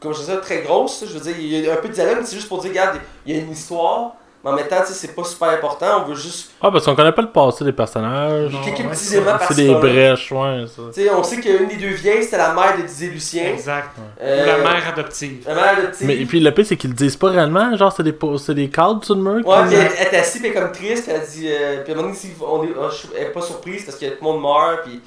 comme 0.01 0.15
je 0.15 0.21
disais, 0.21 0.37
très 0.39 0.62
grosses. 0.62 1.05
Je 1.07 1.12
veux 1.12 1.21
dire, 1.21 1.35
il 1.39 1.47
y 1.61 1.69
a 1.69 1.75
un 1.75 1.77
peu 1.77 1.89
de 1.89 1.93
dialogue, 1.95 2.19
mais 2.21 2.27
c'est 2.27 2.37
juste 2.37 2.49
pour 2.49 2.61
dire, 2.61 2.71
regarde, 2.71 2.99
il 3.27 3.35
y 3.37 3.39
a 3.39 3.43
une 3.43 3.51
histoire, 3.53 4.12
mais 4.43 4.51
en 4.51 4.55
même 4.55 4.67
temps, 4.67 4.81
tu 4.81 4.87
sais, 4.87 4.95
c'est 4.95 5.15
pas 5.15 5.25
super 5.25 5.49
important. 5.51 6.03
On 6.03 6.09
veut 6.09 6.15
juste. 6.15 6.53
Ah, 6.62 6.71
parce 6.71 6.87
qu'on 6.87 6.95
connaît 6.95 7.12
pas 7.12 7.21
le 7.21 7.31
passé 7.31 7.62
des 7.65 7.73
personnages. 7.75 8.51
Non, 8.51 8.62
quelques 8.65 8.79
ouais, 8.79 8.85
petits 8.87 8.97
c'est 9.05 9.17
éléments 9.17 9.37
C'est 9.39 9.47
par 9.47 9.55
des 9.57 9.75
brèches, 9.75 10.33
ouais, 10.33 10.65
ça. 10.75 10.83
Tu 10.95 11.03
sais, 11.03 11.11
on 11.11 11.23
sait 11.23 11.41
qu'une 11.41 11.69
des 11.69 11.77
deux 11.77 11.89
vieilles, 11.95 12.23
c'était 12.23 12.39
la 12.39 12.55
mère 12.55 12.79
de 12.79 12.83
Didier 12.87 13.09
Lucien. 13.11 13.45
Exact. 13.53 13.91
Euh, 14.23 14.43
Ou 14.43 14.47
la 14.47 14.59
mère 14.59 14.89
adoptive. 14.89 15.45
La 15.47 15.55
mère 15.55 15.91
Didier. 15.91 16.07
Mais 16.07 16.17
et 16.17 16.25
puis 16.25 16.41
le 16.41 16.51
pire, 16.55 16.65
c'est 16.65 16.79
qu'ils 16.79 16.89
le 16.91 16.97
disent 16.97 17.19
pas 17.19 17.29
réellement. 17.29 17.77
Genre, 17.77 17.93
c'est 17.95 18.03
des, 18.03 18.15
po- 18.15 18.39
c'est 18.39 18.55
des 18.55 18.71
cadres 18.71 19.05
sur 19.05 19.17
le 19.17 19.21
mur. 19.21 19.47
Ouais, 19.47 19.67
puis 19.67 19.75
elle, 19.77 19.93
elle 19.99 20.15
est 20.15 20.19
assise, 20.19 20.43
est 20.43 20.53
comme 20.53 20.73
triste, 20.73 21.11
elle 21.15 21.21
dit. 21.29 21.47
euh, 21.47 21.83
puis 21.85 21.93
à 21.93 21.97
un 21.97 22.01
moment 22.01 22.15
donné, 22.15 22.19
on 22.41 22.65
est, 22.65 22.69
oh, 22.81 22.89
elle 23.15 23.23
est 23.25 23.33
pas 23.33 23.43
surprise 23.43 23.85
parce 23.85 23.99
que 23.99 24.07
tout 24.07 24.17
le 24.23 24.27
monde 24.27 24.41
meurt, 24.41 24.85
puis. 24.87 24.99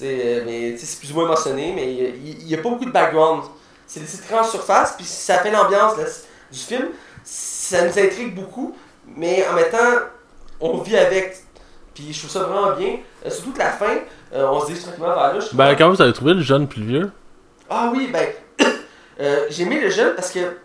Tu 0.00 0.06
sais, 0.06 0.22
euh, 0.24 0.42
mais 0.46 0.76
c'est 0.78 0.98
plus 0.98 1.12
ou 1.12 1.14
moins 1.16 1.28
mentionné, 1.28 1.72
mais 1.74 1.92
il 1.92 2.46
n'y 2.46 2.54
a, 2.54 2.58
pas 2.58 2.70
beaucoup 2.70 2.86
de 2.86 2.90
background. 2.90 3.42
C'est 3.86 4.00
très 4.26 4.38
en 4.38 4.44
surface, 4.44 4.94
puis 4.96 5.04
ça 5.04 5.38
fait 5.38 5.50
l'ambiance 5.50 5.94
du 6.50 6.58
film. 6.58 6.88
Ça 7.22 7.84
nous 7.86 7.98
intrigue 7.98 8.34
beaucoup, 8.34 8.74
mais 9.06 9.44
en 9.50 9.54
même 9.54 9.70
temps, 9.70 9.98
on 10.60 10.78
vit 10.78 10.96
avec. 10.96 11.36
Puis 11.92 12.12
je 12.12 12.18
trouve 12.20 12.30
ça 12.30 12.44
vraiment 12.44 12.76
bien. 12.76 12.98
Euh, 13.26 13.30
surtout 13.30 13.52
que 13.52 13.58
la 13.58 13.72
fin, 13.72 13.98
euh, 14.32 14.46
on 14.48 14.60
se 14.60 14.72
dit 14.72 14.80
tranquillement 14.80 15.08
vers 15.14 15.34
là. 15.34 15.44
Ben, 15.52 15.74
comment 15.76 15.90
vous 15.90 16.00
avez 16.02 16.12
trouvé 16.12 16.32
le 16.34 16.40
jeune 16.40 16.66
plus 16.66 16.82
vieux? 16.84 17.12
Ah 17.68 17.90
oui, 17.92 18.08
ben. 18.12 18.28
euh, 19.20 19.46
J'ai 19.50 19.64
aimé 19.64 19.80
le 19.80 19.90
jeune 19.90 20.14
parce 20.14 20.30
que. 20.30 20.56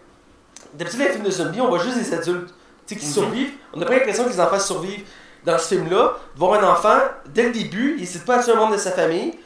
D'habitude, 0.74 1.00
dans 1.00 1.06
les 1.06 1.12
films 1.12 1.26
de 1.26 1.32
zombies, 1.32 1.62
on 1.62 1.68
voit 1.70 1.80
juste 1.80 1.98
des 1.98 2.14
adultes 2.14 2.54
qui 2.88 2.96
Mhm. 2.96 3.02
survivent. 3.02 3.52
On 3.74 3.80
n'a 3.80 3.86
pas 3.86 3.94
l'impression 3.94 4.24
que 4.26 4.30
les 4.30 4.40
enfants 4.40 4.60
survivent. 4.60 5.06
Dans 5.46 5.58
ce 5.60 5.76
film-là, 5.76 6.14
voir 6.36 6.62
un 6.62 6.68
enfant, 6.68 6.98
dès 7.28 7.44
le 7.44 7.52
début, 7.52 7.94
il 7.98 8.02
n'hésite 8.02 8.26
pas 8.26 8.40
à 8.40 8.44
tuer 8.44 8.54
un 8.54 8.56
membre 8.56 8.74
de 8.74 8.78
sa 8.80 8.92
famille. 8.92 9.38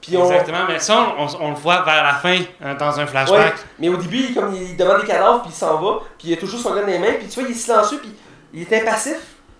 Puis 0.00 0.16
on... 0.16 0.24
Exactement, 0.30 0.64
mais 0.68 0.78
ça, 0.78 1.14
on, 1.18 1.24
on- 1.24 1.46
on 1.46 1.50
le 1.50 1.56
voit 1.56 1.82
vers 1.82 2.04
la 2.04 2.14
fin, 2.14 2.38
hein, 2.62 2.74
dans 2.74 2.98
un 3.00 3.02
Ouais, 3.02 3.06
flashback. 3.08 3.54
mais 3.80 3.88
au 3.88 3.96
début, 3.96 4.18
il, 4.28 4.34
comme, 4.34 4.54
il 4.54 4.76
demande 4.76 5.00
des 5.00 5.06
cadavres, 5.08 5.42
puis 5.42 5.50
il 5.52 5.56
s'en 5.56 5.80
va, 5.80 5.98
puis 6.16 6.28
il 6.28 6.34
a 6.34 6.36
toujours 6.36 6.60
son 6.60 6.72
gun 6.74 6.82
dans 6.82 6.86
les 6.86 6.98
mains, 7.00 7.14
puis 7.18 7.26
tu 7.26 7.40
vois, 7.40 7.48
il 7.48 7.52
est 7.56 7.58
silencieux, 7.58 7.98
puis 7.98 8.14
il 8.54 8.62
est 8.62 8.80
impassif. 8.82 9.16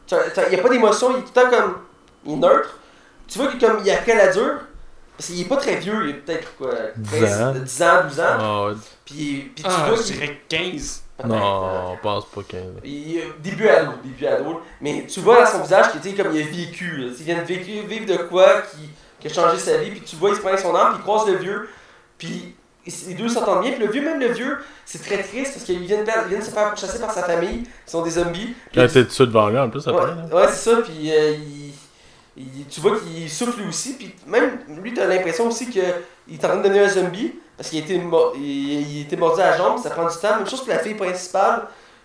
Tu 0.07 0.15
vois, 0.15 0.25
tu 0.25 0.35
vois, 0.35 0.45
Il 0.49 0.55
n'y 0.55 0.61
a 0.61 0.63
pas 0.63 0.69
d'émotion, 0.69 1.11
il 1.11 1.17
est 1.19 1.23
tout 1.23 1.33
le 1.35 1.43
temps 1.43 1.51
comme. 1.51 1.75
Il 2.25 2.33
est 2.35 2.37
neutre. 2.37 2.79
Tu 3.27 3.39
vois 3.39 3.49
que 3.49 3.59
comme 3.59 3.81
il 3.85 3.91
a 3.91 3.97
pris 3.97 4.15
la 4.17 4.29
dure, 4.33 4.59
parce 5.17 5.29
qu'il 5.29 5.41
est 5.41 5.45
pas 5.49 5.57
très 5.57 5.75
vieux, 5.77 6.05
il 6.05 6.11
est 6.11 6.15
peut-être 6.15 6.57
quoi, 6.57 6.71
10 6.97 7.11
13, 7.19 7.43
ans. 7.43 7.53
10 7.55 7.83
ans, 7.83 8.03
12 8.09 8.21
ans. 8.21 8.25
Ah, 8.39 8.65
ouais. 8.69 8.75
Puis, 9.05 9.53
puis 9.55 9.65
tu 9.65 9.71
Ah, 9.71 9.87
vois 9.89 9.97
je 9.97 10.03
qu'il- 10.03 10.15
dirais 10.19 10.41
15. 10.49 11.03
Non, 11.27 11.93
on 11.93 11.97
passe 11.97 12.25
pas 12.27 12.43
15. 12.49 12.63
Il, 12.85 13.21
début 13.43 13.69
ado, 13.69 13.93
début 14.05 14.27
ado. 14.27 14.61
Mais 14.81 15.05
tu 15.07 15.21
vois 15.21 15.41
dans 15.41 15.51
son 15.51 15.63
visage 15.63 15.91
qu'il 15.91 16.01
était 16.01 16.23
comme 16.23 16.33
il 16.35 16.43
a 16.43 16.47
vécu. 16.47 16.97
là. 16.97 17.07
Il 17.19 17.25
vient 17.25 17.39
de 17.39 17.45
vécu- 17.47 17.87
vivre 17.87 18.07
de 18.07 18.17
quoi 18.25 18.63
qui, 18.71 18.89
qui 19.21 19.27
a 19.27 19.33
changé 19.33 19.59
sa 19.59 19.79
vie. 19.79 19.91
Puis 19.91 20.01
tu 20.03 20.17
vois, 20.17 20.31
il 20.31 20.37
se 20.37 20.41
prend 20.41 20.51
avec 20.51 20.61
son 20.61 20.75
âme, 20.77 20.91
puis 20.91 20.99
il 21.01 21.03
croise 21.03 21.27
le 21.29 21.37
vieux. 21.37 21.69
Puis 22.19 22.55
les 23.09 23.15
deux 23.15 23.29
s'entendent 23.29 23.63
bien. 23.63 23.73
Puis 23.73 23.85
le 23.85 23.91
vieux, 23.91 24.03
même 24.03 24.21
le 24.21 24.29
vieux, 24.29 24.59
c'est 24.85 25.03
très 25.03 25.23
triste 25.23 25.55
parce 25.55 25.65
qu'il 25.65 25.81
vient, 25.81 25.99
de 26.05 26.41
se 26.41 26.51
faire 26.51 26.77
chasser 26.77 27.01
par 27.01 27.11
sa 27.11 27.23
famille. 27.25 27.65
Ils 27.87 27.91
sont 27.91 28.03
des 28.03 28.11
zombies. 28.13 28.55
Il 28.73 28.81
a 28.81 28.85
été 28.85 29.03
dessus 29.05 29.27
devant 29.27 29.49
lui 29.49 29.59
en 29.59 29.69
plus 29.71 29.87
après. 29.89 30.05
Ouais, 30.05 30.15
là. 30.31 30.37
ouais, 30.37 30.47
c'est 30.53 30.71
ça. 30.71 30.77
Puis 30.83 31.11
euh, 31.13 31.33
il, 31.35 31.73
il- 32.37 32.67
tu 32.71 32.81
vois 32.81 32.97
qu'il 32.99 33.29
souffle 33.29 33.61
lui 33.61 33.69
aussi. 33.69 33.95
Puis 33.95 34.15
même 34.27 34.61
lui, 34.83 34.95
tu 34.95 35.01
as 35.01 35.07
l'impression 35.07 35.49
aussi 35.49 35.69
qu'il 35.69 35.83
est 35.83 36.45
en 36.45 36.49
train 36.49 36.57
de 36.59 36.63
devenir 36.63 36.85
un 36.85 36.89
zombie. 36.89 37.35
Parce 37.59 37.69
qu'il 37.71 37.81
a 37.81 37.85
été, 37.85 37.99
mo- 37.99 38.33
il, 38.37 38.41
il 38.99 39.03
était 39.03 39.17
mordu 39.17 39.43
à 39.43 39.51
la 39.51 39.57
jambe. 39.59 39.79
Ça 39.83 39.91
prend 39.91 40.09
du 40.09 40.17
temps. 40.17 40.37
Même 40.37 40.49
chose 40.49 40.61
pour 40.61 40.69
la 40.71 40.79
fille 40.79 40.95
principale. 40.95 41.65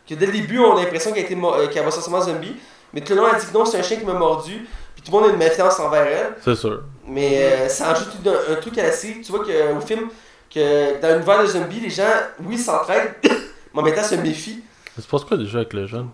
Que 0.10 0.16
dès 0.16 0.26
le 0.26 0.32
début, 0.34 0.60
on 0.60 0.76
a 0.76 0.82
l'impression 0.82 1.12
qu'elle, 1.12 1.24
a 1.24 1.26
été 1.28 1.36
mo- 1.36 1.54
euh, 1.54 1.68
qu'elle 1.68 1.86
va 1.86 1.92
sortir 1.92 2.20
zombie. 2.22 2.56
Mais 2.94 3.02
tout 3.02 3.14
le 3.14 3.22
long, 3.22 3.28
elle 3.34 3.40
dit 3.40 3.46
que 3.48 3.54
non, 3.54 3.64
c'est 3.64 3.80
un 3.80 3.84
chien 3.84 3.98
qui 3.98 4.06
m'a 4.06 4.14
mordu. 4.14 4.68
Puis 4.96 5.04
tout 5.04 5.12
le 5.12 5.18
monde 5.20 5.30
a 5.30 5.34
une 5.34 5.40
méfiance 5.40 5.80
envers 5.80 6.06
elle. 6.06 6.34
C'est 6.44 6.56
sûr. 6.56 6.82
Mais 7.08 7.38
euh, 7.44 7.70
ça 7.70 7.92
ajoute 7.92 8.10
un, 8.26 8.54
un 8.54 8.56
truc 8.58 8.78
à 8.80 8.84
la 8.84 8.92
série. 8.92 9.22
Tu 9.22 9.32
vois 9.32 9.46
qu'au 9.46 9.82
film, 9.82 10.10
que 10.54 11.00
dans 11.02 11.10
l'univers 11.14 11.42
de 11.44 11.48
zombies, 11.48 11.80
les 11.80 11.90
gens, 11.90 12.04
oui, 12.44 12.58
s'entraident. 12.58 13.14
mais 13.24 13.80
en 13.80 13.84
même 13.84 13.96
temps, 13.96 14.04
se 14.04 14.16
méfient. 14.16 14.62
Ça 14.96 15.02
se 15.02 15.08
passe 15.08 15.24
quoi 15.24 15.38
déjà 15.38 15.60
avec 15.60 15.74
le 15.74 15.88
jeune? 15.88 16.10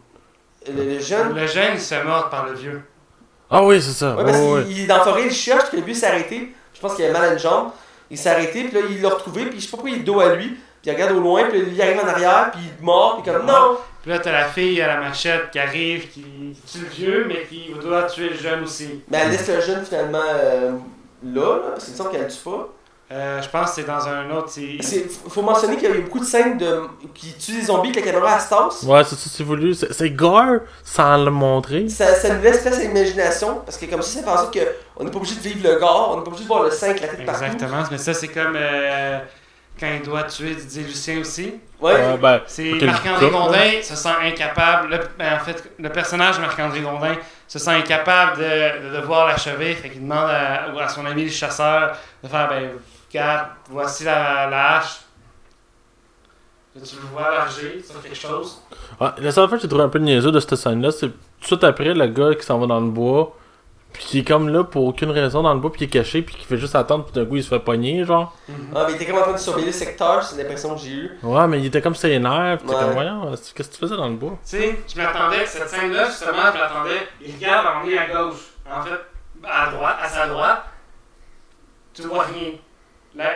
Le, 0.67 0.83
le 0.83 0.99
jeune? 0.99 1.33
Le 1.33 1.47
jeune, 1.47 1.71
il 1.75 1.81
se 1.81 1.95
mordre 2.03 2.29
par 2.29 2.45
le 2.45 2.53
vieux. 2.53 2.81
Ah 3.49 3.63
oui, 3.63 3.81
c'est 3.81 3.93
ça. 3.93 4.15
Ouais, 4.15 4.23
parce 4.25 4.37
ouais. 4.37 4.63
qu'il 4.65 4.77
il 4.77 4.83
est 4.83 4.87
dans 4.87 4.97
la 4.97 5.03
forêt, 5.03 5.25
il 5.25 5.31
cherche, 5.33 5.69
puis 5.69 5.79
le 5.79 5.83
vieux 5.85 5.93
s'est 5.95 6.05
arrêté. 6.07 6.53
Je 6.73 6.79
pense 6.79 6.95
qu'il 6.95 7.03
avait 7.05 7.13
mal 7.13 7.29
à 7.29 7.33
une 7.33 7.39
jambe. 7.39 7.71
Il 8.11 8.17
s'est 8.17 8.29
arrêté, 8.29 8.63
puis 8.63 8.73
là, 8.73 8.87
il 8.89 9.01
l'a 9.01 9.09
retrouvé, 9.09 9.45
puis 9.45 9.59
je 9.59 9.65
sais 9.65 9.71
pas 9.71 9.77
pourquoi 9.77 9.91
il 9.91 10.01
est 10.01 10.03
dos 10.03 10.19
à 10.19 10.35
lui. 10.35 10.47
puis 10.47 10.59
il 10.85 10.91
regarde 10.91 11.11
au 11.15 11.19
loin, 11.19 11.45
puis 11.49 11.61
il 11.71 11.81
arrive 11.81 11.99
en 11.99 12.07
arrière, 12.07 12.51
puis 12.51 12.61
il 12.63 12.83
mord, 12.83 13.21
puis 13.21 13.31
comme 13.31 13.45
non! 13.45 13.77
Puis 14.01 14.11
là, 14.11 14.19
t'as 14.19 14.31
la 14.31 14.45
fille 14.45 14.81
à 14.81 14.87
la 14.87 14.97
machette 14.97 15.51
qui 15.51 15.59
arrive, 15.59 16.09
qui 16.09 16.23
tue 16.71 16.79
le 16.79 16.87
vieux, 16.87 17.25
mais 17.27 17.43
qui 17.43 17.71
doit 17.81 18.03
tuer 18.03 18.29
le 18.29 18.37
jeune 18.37 18.63
aussi. 18.63 19.01
Mais 19.09 19.19
elle 19.19 19.31
laisse 19.31 19.47
le 19.47 19.61
jeune 19.61 19.83
finalement 19.83 20.23
euh, 20.25 20.71
là, 21.23 21.55
là, 21.57 21.69
parce 21.71 21.83
qu'il 21.85 21.93
me 21.93 21.97
semble 21.97 22.11
qu'elle 22.11 22.21
le 22.21 22.27
tue 22.27 22.43
pas. 22.43 22.69
Euh, 23.11 23.41
je 23.41 23.49
pense 23.49 23.69
que 23.69 23.75
c'est 23.77 23.87
dans 23.87 24.07
un 24.07 24.29
autre. 24.29 24.49
c'est- 24.49 24.77
C'est- 24.81 25.07
faut 25.29 25.41
mentionner 25.41 25.77
qu'il 25.77 25.89
y 25.89 25.91
a 25.91 25.95
eu 25.95 26.01
beaucoup 26.01 26.19
de 26.19 26.25
scènes 26.25 26.59
de, 26.59 26.81
qui 27.15 27.33
tuent 27.33 27.53
des 27.59 27.63
zombies 27.65 27.89
avec 27.89 28.05
la 28.05 28.11
caméra 28.11 28.35
à 28.35 28.39
se 28.39 28.49
tasse. 28.49 28.83
Ouais, 28.83 29.03
c'est 29.03 29.15
ça, 29.15 29.29
c'est 29.33 29.43
voulu. 29.43 29.73
C'est 29.73 29.91
c'est 29.91 30.11
gore 30.11 30.59
sans 30.83 31.17
le 31.17 31.31
montrer. 31.31 31.89
Ça, 31.89 32.13
ça 32.13 32.35
nous 32.35 32.41
laisse 32.43 32.59
place 32.61 32.77
à 32.77 32.81
l'imagination, 32.81 33.61
parce 33.65 33.77
que 33.77 33.87
comme 33.87 34.03
ça, 34.03 34.19
ça 34.19 34.23
fait 34.23 34.29
en 34.29 34.37
sorte 34.37 34.53
qu'on 34.95 35.03
n'est 35.03 35.09
pas 35.09 35.17
obligé 35.17 35.35
de 35.35 35.39
vivre 35.41 35.67
le 35.67 35.79
gore, 35.79 36.11
on 36.13 36.17
n'est 36.17 36.23
pas 36.23 36.27
obligé 36.27 36.43
de 36.43 36.47
voir 36.47 36.63
le 36.65 36.71
sang 36.71 36.91
éclater 36.91 37.17
de 37.17 37.25
partout. 37.25 37.43
Exactement, 37.45 37.83
mais 37.89 37.97
ça, 37.97 38.13
c'est 38.13 38.27
comme 38.27 38.53
euh, 38.55 39.17
quand 39.79 39.87
il 39.91 40.01
doit 40.03 40.23
tuer 40.23 40.53
Didier 40.53 40.83
Lucien 40.83 41.19
aussi. 41.19 41.55
Ouais. 41.81 41.93
Euh, 41.95 42.17
ben, 42.17 42.41
C'est 42.45 42.73
Marc-André 42.73 43.29
Gondin 43.31 43.71
se 43.81 43.95
sent 43.95 44.09
incapable. 44.23 44.89
le- 44.89 44.99
ben, 45.17 45.33
en 45.35 45.43
fait, 45.43 45.63
le 45.79 45.89
personnage 45.89 46.35
de 46.35 46.41
Marc-André 46.41 46.81
Gondin 46.81 47.15
se 47.47 47.57
sent 47.57 47.71
incapable 47.71 48.37
de, 48.37 48.89
de 48.89 48.95
devoir 49.01 49.27
l'achever. 49.27 49.73
Fait 49.73 49.89
qu'il 49.89 50.03
demande 50.03 50.29
à, 50.29 50.65
à 50.79 50.87
son 50.89 51.05
ami 51.07 51.23
le 51.23 51.31
chasseur 51.31 51.95
de 52.23 52.27
faire 52.27 52.49
ben, 52.49 52.69
regarde, 53.09 53.47
voici 53.69 54.03
la, 54.03 54.49
la 54.49 54.77
hache. 54.77 55.01
Là, 56.75 56.81
tu 56.87 56.95
le 56.95 57.01
vois 57.01 57.29
larger 57.31 57.81
sur 57.83 58.01
quelque 58.01 58.15
chose. 58.15 58.61
ouais, 59.01 59.07
la 59.17 59.31
seule 59.31 59.47
fois 59.49 59.57
que 59.57 59.61
j'ai 59.63 59.67
trouvé 59.67 59.83
un 59.83 59.89
peu 59.89 59.99
niaiseux 59.99 60.31
de 60.31 60.39
cette 60.39 60.55
scène-là, 60.55 60.91
c'est 60.91 61.07
tout 61.07 61.13
de 61.41 61.45
suite 61.45 61.63
après 61.63 61.93
le 61.93 62.07
gars 62.07 62.35
qui 62.35 62.45
s'en 62.45 62.59
va 62.59 62.67
dans 62.67 62.79
le 62.79 62.89
bois. 62.89 63.35
Puis 63.91 64.03
qui 64.05 64.19
est 64.19 64.23
comme 64.23 64.49
là 64.49 64.63
pour 64.63 64.83
aucune 64.85 65.09
raison 65.09 65.41
dans 65.41 65.51
le 65.51 65.59
bois, 65.59 65.71
puis 65.71 65.79
qui 65.79 65.85
est 65.85 65.87
caché, 66.01 66.21
puis 66.21 66.35
qui 66.35 66.45
fait 66.45 66.57
juste 66.57 66.75
attendre, 66.75 67.05
puis 67.05 67.13
d'un 67.13 67.25
coup 67.27 67.37
il 67.37 67.43
se 67.43 67.49
fait 67.49 67.59
pogner, 67.59 68.05
genre. 68.05 68.37
Ah, 68.75 68.83
mais 68.85 68.91
il 68.91 68.95
était 68.97 69.07
comme 69.07 69.17
en 69.17 69.23
train 69.23 69.33
de 69.33 69.37
surveiller 69.39 69.65
le 69.65 69.73
secteur, 69.73 70.21
c'est 70.21 70.37
l'impression 70.37 70.75
que 70.75 70.81
j'ai 70.81 70.91
eue. 70.91 71.17
Ouais, 71.23 71.47
mais 71.47 71.59
il 71.59 71.65
était 71.65 71.81
comme 71.81 71.95
ses 71.95 72.19
nerfs, 72.19 72.59
puis 72.59 72.67
t'es 72.67 72.75
Ouais. 72.75 72.81
comme, 72.81 72.91
voyons, 72.93 73.31
qu'est-ce 73.31 73.51
que 73.51 73.63
tu 73.63 73.79
faisais 73.79 73.95
dans 73.97 74.07
le 74.09 74.13
bois? 74.15 74.37
Tu 74.47 74.57
sais, 74.57 74.79
je 74.87 74.95
m'attendais, 75.01 75.43
cette 75.47 75.67
scène-là, 75.69 76.05
justement, 76.05 76.51
je 76.53 76.59
l'attendais. 76.59 77.07
Il 77.25 77.33
regarde 77.33 77.65
en 77.77 77.81
ligne 77.87 77.97
à 77.97 78.05
gauche. 78.13 78.41
En 78.71 78.83
fait, 78.83 78.99
à 79.43 79.71
droite, 79.71 79.97
à 80.03 80.07
sa 80.07 80.27
droite, 80.27 80.61
tu 81.95 82.03
vois 82.03 82.25
rien. 82.25 82.51
Là, 83.15 83.31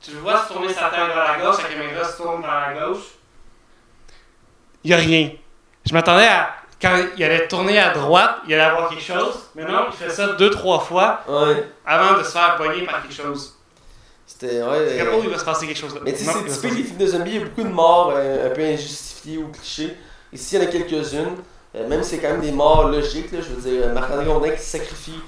tu 0.00 0.12
le 0.12 0.18
vois 0.18 0.42
se 0.44 0.52
tourner 0.52 0.72
sa 0.72 0.88
tête 0.90 0.98
vers 0.98 1.38
la 1.38 1.38
gauche, 1.44 1.62
la 1.62 1.68
caméra 1.68 2.04
se 2.04 2.16
tourne 2.16 2.40
vers 2.42 2.72
la 2.74 2.80
gauche. 2.86 3.04
Il 4.84 4.88
n'y 4.90 4.94
a 4.94 4.98
rien. 4.98 5.30
Je 5.86 5.92
m'attendais 5.92 6.26
à. 6.26 6.54
Quand 6.80 6.96
il 7.16 7.22
allait 7.24 7.46
tourner 7.46 7.78
à 7.78 7.90
droite, 7.90 8.36
il 8.48 8.54
allait 8.54 8.62
avoir 8.62 8.88
quelque 8.88 9.02
chose. 9.04 9.50
Mais 9.54 9.64
non, 9.64 9.86
il 9.90 9.92
fait 9.96 10.08
ça 10.08 10.28
deux, 10.28 10.48
trois 10.50 10.80
fois 10.80 11.20
Ouais. 11.28 11.68
avant 11.84 12.16
de 12.18 12.22
se 12.22 12.30
faire 12.30 12.56
pogner 12.56 12.86
par 12.86 13.02
quelque 13.02 13.14
chose. 13.14 13.54
C'était. 14.26 14.62
Ouais. 14.62 14.86
C'est 14.88 14.98
comme, 15.04 15.08
euh, 15.14 15.20
il 15.24 15.28
va 15.30 15.38
se 15.38 15.44
passer 15.44 15.66
quelque 15.66 15.78
chose 15.78 15.94
là. 15.94 16.00
Mais 16.02 16.14
tu 16.14 16.24
sais, 16.24 16.32
c'est 16.48 16.68
typique 16.68 16.76
des 16.76 16.84
films 16.84 16.98
de 16.98 17.06
zombies, 17.06 17.30
il 17.32 17.38
y 17.38 17.42
a 17.42 17.44
beaucoup 17.44 17.62
de 17.64 17.68
morts 17.68 18.12
euh, 18.16 18.46
un 18.50 18.54
peu 18.54 18.62
injustifiées 18.62 19.36
ou 19.36 19.48
clichés. 19.48 19.94
Ici, 20.32 20.56
il 20.56 20.62
y 20.62 20.64
en 20.64 20.68
a 20.68 20.72
quelques-unes. 20.72 21.36
Euh, 21.76 21.86
même 21.86 22.02
si 22.02 22.10
c'est 22.16 22.18
quand 22.18 22.30
même 22.30 22.40
des 22.40 22.50
morts 22.52 22.88
logiques, 22.88 23.30
là, 23.32 23.40
je 23.42 23.54
veux 23.54 23.60
dire, 23.70 23.92
Marc-André 23.92 24.24
Gondin 24.24 24.50
qui 24.50 24.58
se 24.62 24.78
sacrifie 24.78 25.20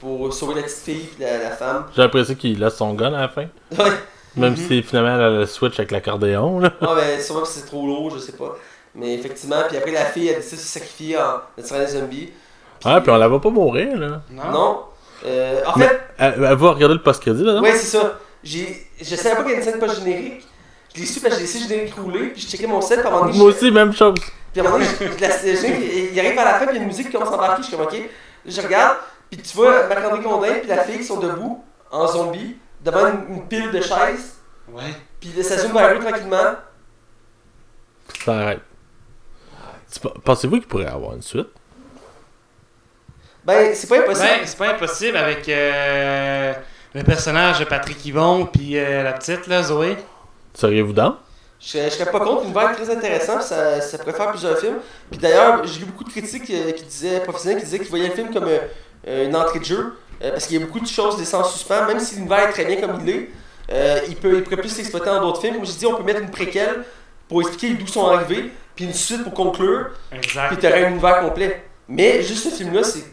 pour 0.00 0.32
sauver 0.32 0.56
la 0.56 0.62
petite 0.62 0.78
fille 0.78 1.08
et 1.18 1.22
la, 1.22 1.38
la 1.38 1.50
femme. 1.50 1.84
J'ai 1.96 2.02
apprécié 2.02 2.36
qu'il 2.36 2.58
laisse 2.58 2.74
son 2.76 2.94
gun 2.94 3.12
à 3.14 3.22
la 3.22 3.28
fin. 3.28 3.46
Ouais. 3.78 3.90
Même 4.36 4.56
si 4.56 4.82
finalement 4.82 5.14
elle 5.16 5.22
a 5.22 5.30
le 5.30 5.46
switch 5.46 5.78
avec 5.78 5.90
l'accordéon, 5.90 6.58
là. 6.60 6.72
Ah, 6.80 6.94
ben, 6.96 7.20
sûrement 7.20 7.42
que 7.42 7.48
c'est 7.48 7.66
trop 7.66 7.86
lourd, 7.86 8.10
je 8.14 8.18
sais 8.18 8.32
pas. 8.32 8.56
Mais 8.94 9.14
effectivement, 9.14 9.56
puis 9.68 9.76
après, 9.76 9.90
la 9.90 10.04
fille, 10.06 10.28
elle 10.28 10.36
décide 10.36 10.58
de 10.58 10.62
se 10.62 10.68
sacrifier 10.68 11.16
en 11.18 11.40
attirant 11.58 11.78
les 11.80 11.86
zombies. 11.88 12.30
Ouais, 12.84 13.00
puis 13.00 13.10
on 13.10 13.16
la 13.16 13.28
voit 13.28 13.40
pas 13.40 13.50
mourir, 13.50 13.96
là. 13.98 14.22
Non. 14.30 14.50
Non. 14.52 14.80
Euh, 15.26 15.60
en 15.66 15.78
Mais- 15.78 15.86
fait, 15.88 16.00
Elle, 16.18 16.34
elle 16.44 16.56
va 16.56 16.70
regarder 16.72 16.94
le 16.94 17.02
post-crédit, 17.02 17.44
là, 17.44 17.54
non? 17.54 17.62
ouais, 17.62 17.72
c'est 17.76 17.96
ça. 17.98 18.18
J'ai, 18.42 18.86
je 19.00 19.14
savais 19.16 19.36
pas 19.36 19.42
qu'il 19.42 19.52
y 19.52 19.54
avait 19.54 19.64
une 19.64 19.70
scène 19.70 19.78
pas 19.80 19.94
générique. 19.94 20.46
Je 20.94 21.00
l'ai 21.00 21.06
su 21.06 21.20
parce 21.20 21.34
que 21.34 21.40
j'ai 21.40 21.46
laissé 21.46 21.58
le 21.60 21.68
générique 21.68 21.94
rouler, 21.94 22.26
puis 22.28 22.40
je 22.42 22.48
checkais 22.48 22.66
mon 22.66 22.80
set, 22.80 23.00
puis 23.00 23.10
donné, 23.10 23.38
Moi 23.38 23.46
aussi, 23.46 23.70
même 23.70 23.92
chose. 23.94 24.14
Puis 24.52 24.60
à 24.60 24.64
un 24.64 24.68
moment 24.68 24.78
donné, 24.84 24.90
il 26.12 26.18
arrive 26.20 26.38
à 26.38 26.44
la 26.44 26.54
fin, 26.54 26.66
puis 26.66 26.74
il 26.74 26.76
y 26.76 26.78
a 26.78 26.82
une 26.82 26.88
musique 26.88 27.06
qui 27.06 27.12
commence 27.12 27.28
à 27.32 27.34
embarquer, 27.36 27.62
je 27.62 27.68
suis 27.68 27.76
comme 27.76 27.86
ok. 27.86 27.94
Je 28.44 28.60
regarde, 28.60 28.96
puis 29.32 29.42
tu 29.42 29.56
vois 29.56 29.86
Marc-André 29.88 30.20
Gondin, 30.20 30.54
puis 30.60 30.68
la 30.68 30.84
fille 30.84 30.98
qui 30.98 31.04
sont 31.04 31.18
debout, 31.18 31.64
en 31.90 32.06
zombie, 32.06 32.56
devant 32.84 33.06
une, 33.08 33.34
une 33.36 33.48
pile 33.48 33.70
de 33.70 33.80
chaises, 33.80 34.36
Ouais. 34.68 34.94
puis 35.20 35.30
ça 35.42 35.58
zoome 35.58 35.72
vers 35.72 35.94
eux 35.94 35.98
tranquillement. 35.98 36.54
Ça 38.24 38.38
arrête. 38.38 38.60
Pensez-vous 40.24 40.58
qu'il 40.58 40.68
pourrait 40.68 40.84
y 40.84 40.88
avoir 40.88 41.14
une 41.14 41.22
suite? 41.22 41.48
Ben, 43.44 43.74
c'est 43.74 43.88
pas 43.88 43.98
impossible. 43.98 44.28
Ben, 44.28 44.46
c'est 44.46 44.58
pas 44.58 44.68
impossible 44.70 45.16
avec 45.16 45.48
euh, 45.48 46.54
le 46.94 47.02
personnage 47.02 47.58
de 47.58 47.64
Patrick 47.64 48.04
Yvon 48.06 48.46
puis 48.46 48.78
euh, 48.78 49.02
la 49.02 49.12
petite, 49.14 49.46
là, 49.48 49.62
Zoé. 49.62 49.96
Seriez-vous 50.54 50.92
dans? 50.92 51.16
Je 51.60 51.68
serais, 51.68 51.84
je 51.90 51.94
serais 51.96 52.10
pas 52.10 52.20
contre, 52.20 52.42
l'univers 52.42 52.70
est 52.70 52.74
très 52.74 52.90
intéressant, 52.90 53.36
puis 53.36 53.44
ça, 53.46 53.80
ça 53.80 53.98
pourrait 53.98 54.12
faire 54.14 54.30
plusieurs 54.30 54.58
films. 54.58 54.78
Puis 55.10 55.18
d'ailleurs, 55.18 55.64
j'ai 55.64 55.80
lu 55.80 55.86
beaucoup 55.86 56.04
de 56.04 56.10
critiques 56.10 56.50
euh, 56.50 56.72
qui 56.72 56.84
disaient, 56.84 57.20
professionnels 57.20 57.58
qui 57.58 57.64
disaient 57.64 57.78
qu'ils 57.78 57.88
voyaient 57.88 58.08
le 58.08 58.14
film 58.14 58.32
comme 58.32 58.48
une 59.06 59.34
entrée 59.36 59.58
de 59.60 59.64
jeu, 59.64 59.94
euh, 60.22 60.30
parce 60.30 60.46
qu'il 60.46 60.58
y 60.58 60.62
a 60.62 60.66
beaucoup 60.66 60.80
de 60.80 60.86
choses 60.86 61.18
laissées 61.18 61.34
en 61.36 61.44
suspens, 61.44 61.86
même 61.86 62.00
si 62.00 62.16
l'univers 62.16 62.48
est 62.48 62.52
très 62.52 62.64
bien 62.64 62.76
comme 62.80 62.98
il 63.02 63.10
est, 63.10 63.30
euh, 63.72 64.00
il, 64.08 64.16
peut, 64.16 64.36
il 64.36 64.42
pourrait 64.42 64.56
plus 64.58 64.68
s'exploiter 64.68 65.06
dans 65.06 65.20
d'autres 65.20 65.40
films. 65.40 65.56
Moi 65.56 65.64
j'ai 65.64 65.74
dit, 65.74 65.86
on 65.86 65.94
peut 65.96 66.02
mettre 66.04 66.20
une 66.20 66.30
préquelle 66.30 66.84
pour 67.28 67.40
expliquer 67.40 67.74
d'où 67.74 67.86
sont 67.86 68.06
arrivés, 68.06 68.50
puis 68.76 68.84
une 68.84 68.92
suite 68.92 69.22
pour 69.24 69.32
conclure, 69.34 69.86
puis 70.10 70.18
Exact. 70.20 70.60
t'aurais 70.60 70.84
un 70.84 70.90
univers 70.90 71.20
complet. 71.20 71.64
Mais 71.88 72.22
juste 72.22 72.50
ce 72.50 72.54
film-là, 72.54 72.82
c'est 72.84 73.04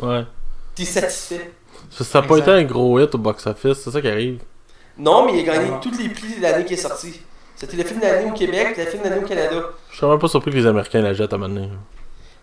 Ouais. 0.00 0.24
t'es 0.74 0.84
satisfait. 0.84 1.52
Ça 1.90 2.04
ça 2.04 2.18
a 2.18 2.22
pas 2.22 2.38
été 2.38 2.50
un 2.50 2.64
gros 2.64 2.98
hit 2.98 3.14
au 3.14 3.18
box-office, 3.18 3.78
c'est 3.84 3.90
ça 3.90 4.00
qui 4.00 4.08
arrive. 4.08 4.40
Non, 4.98 5.26
mais 5.26 5.38
il 5.40 5.48
a 5.48 5.52
gagné 5.54 5.70
Non. 5.70 5.80
tous 5.80 5.96
les 5.98 6.08
prix 6.08 6.36
de 6.36 6.42
l'année 6.42 6.64
qui 6.64 6.74
est 6.74 6.78
sorti. 6.78 7.20
C'était 7.56 7.76
le 7.76 7.84
film 7.84 8.00
de 8.00 8.04
l'année 8.04 8.28
au 8.30 8.32
Québec, 8.34 8.74
le 8.76 8.84
film 8.86 9.02
de 9.02 9.08
l'année 9.08 9.24
au 9.24 9.26
Canada. 9.28 9.56
Je 9.90 9.96
serais 9.96 10.10
même 10.10 10.18
pas 10.20 10.28
surpris 10.28 10.50
que 10.50 10.56
les 10.56 10.66
Américains 10.66 11.02
la 11.02 11.14
jettent 11.14 11.32
à 11.32 11.36
un 11.36 11.38
moment 11.38 11.54
donné. 11.54 11.68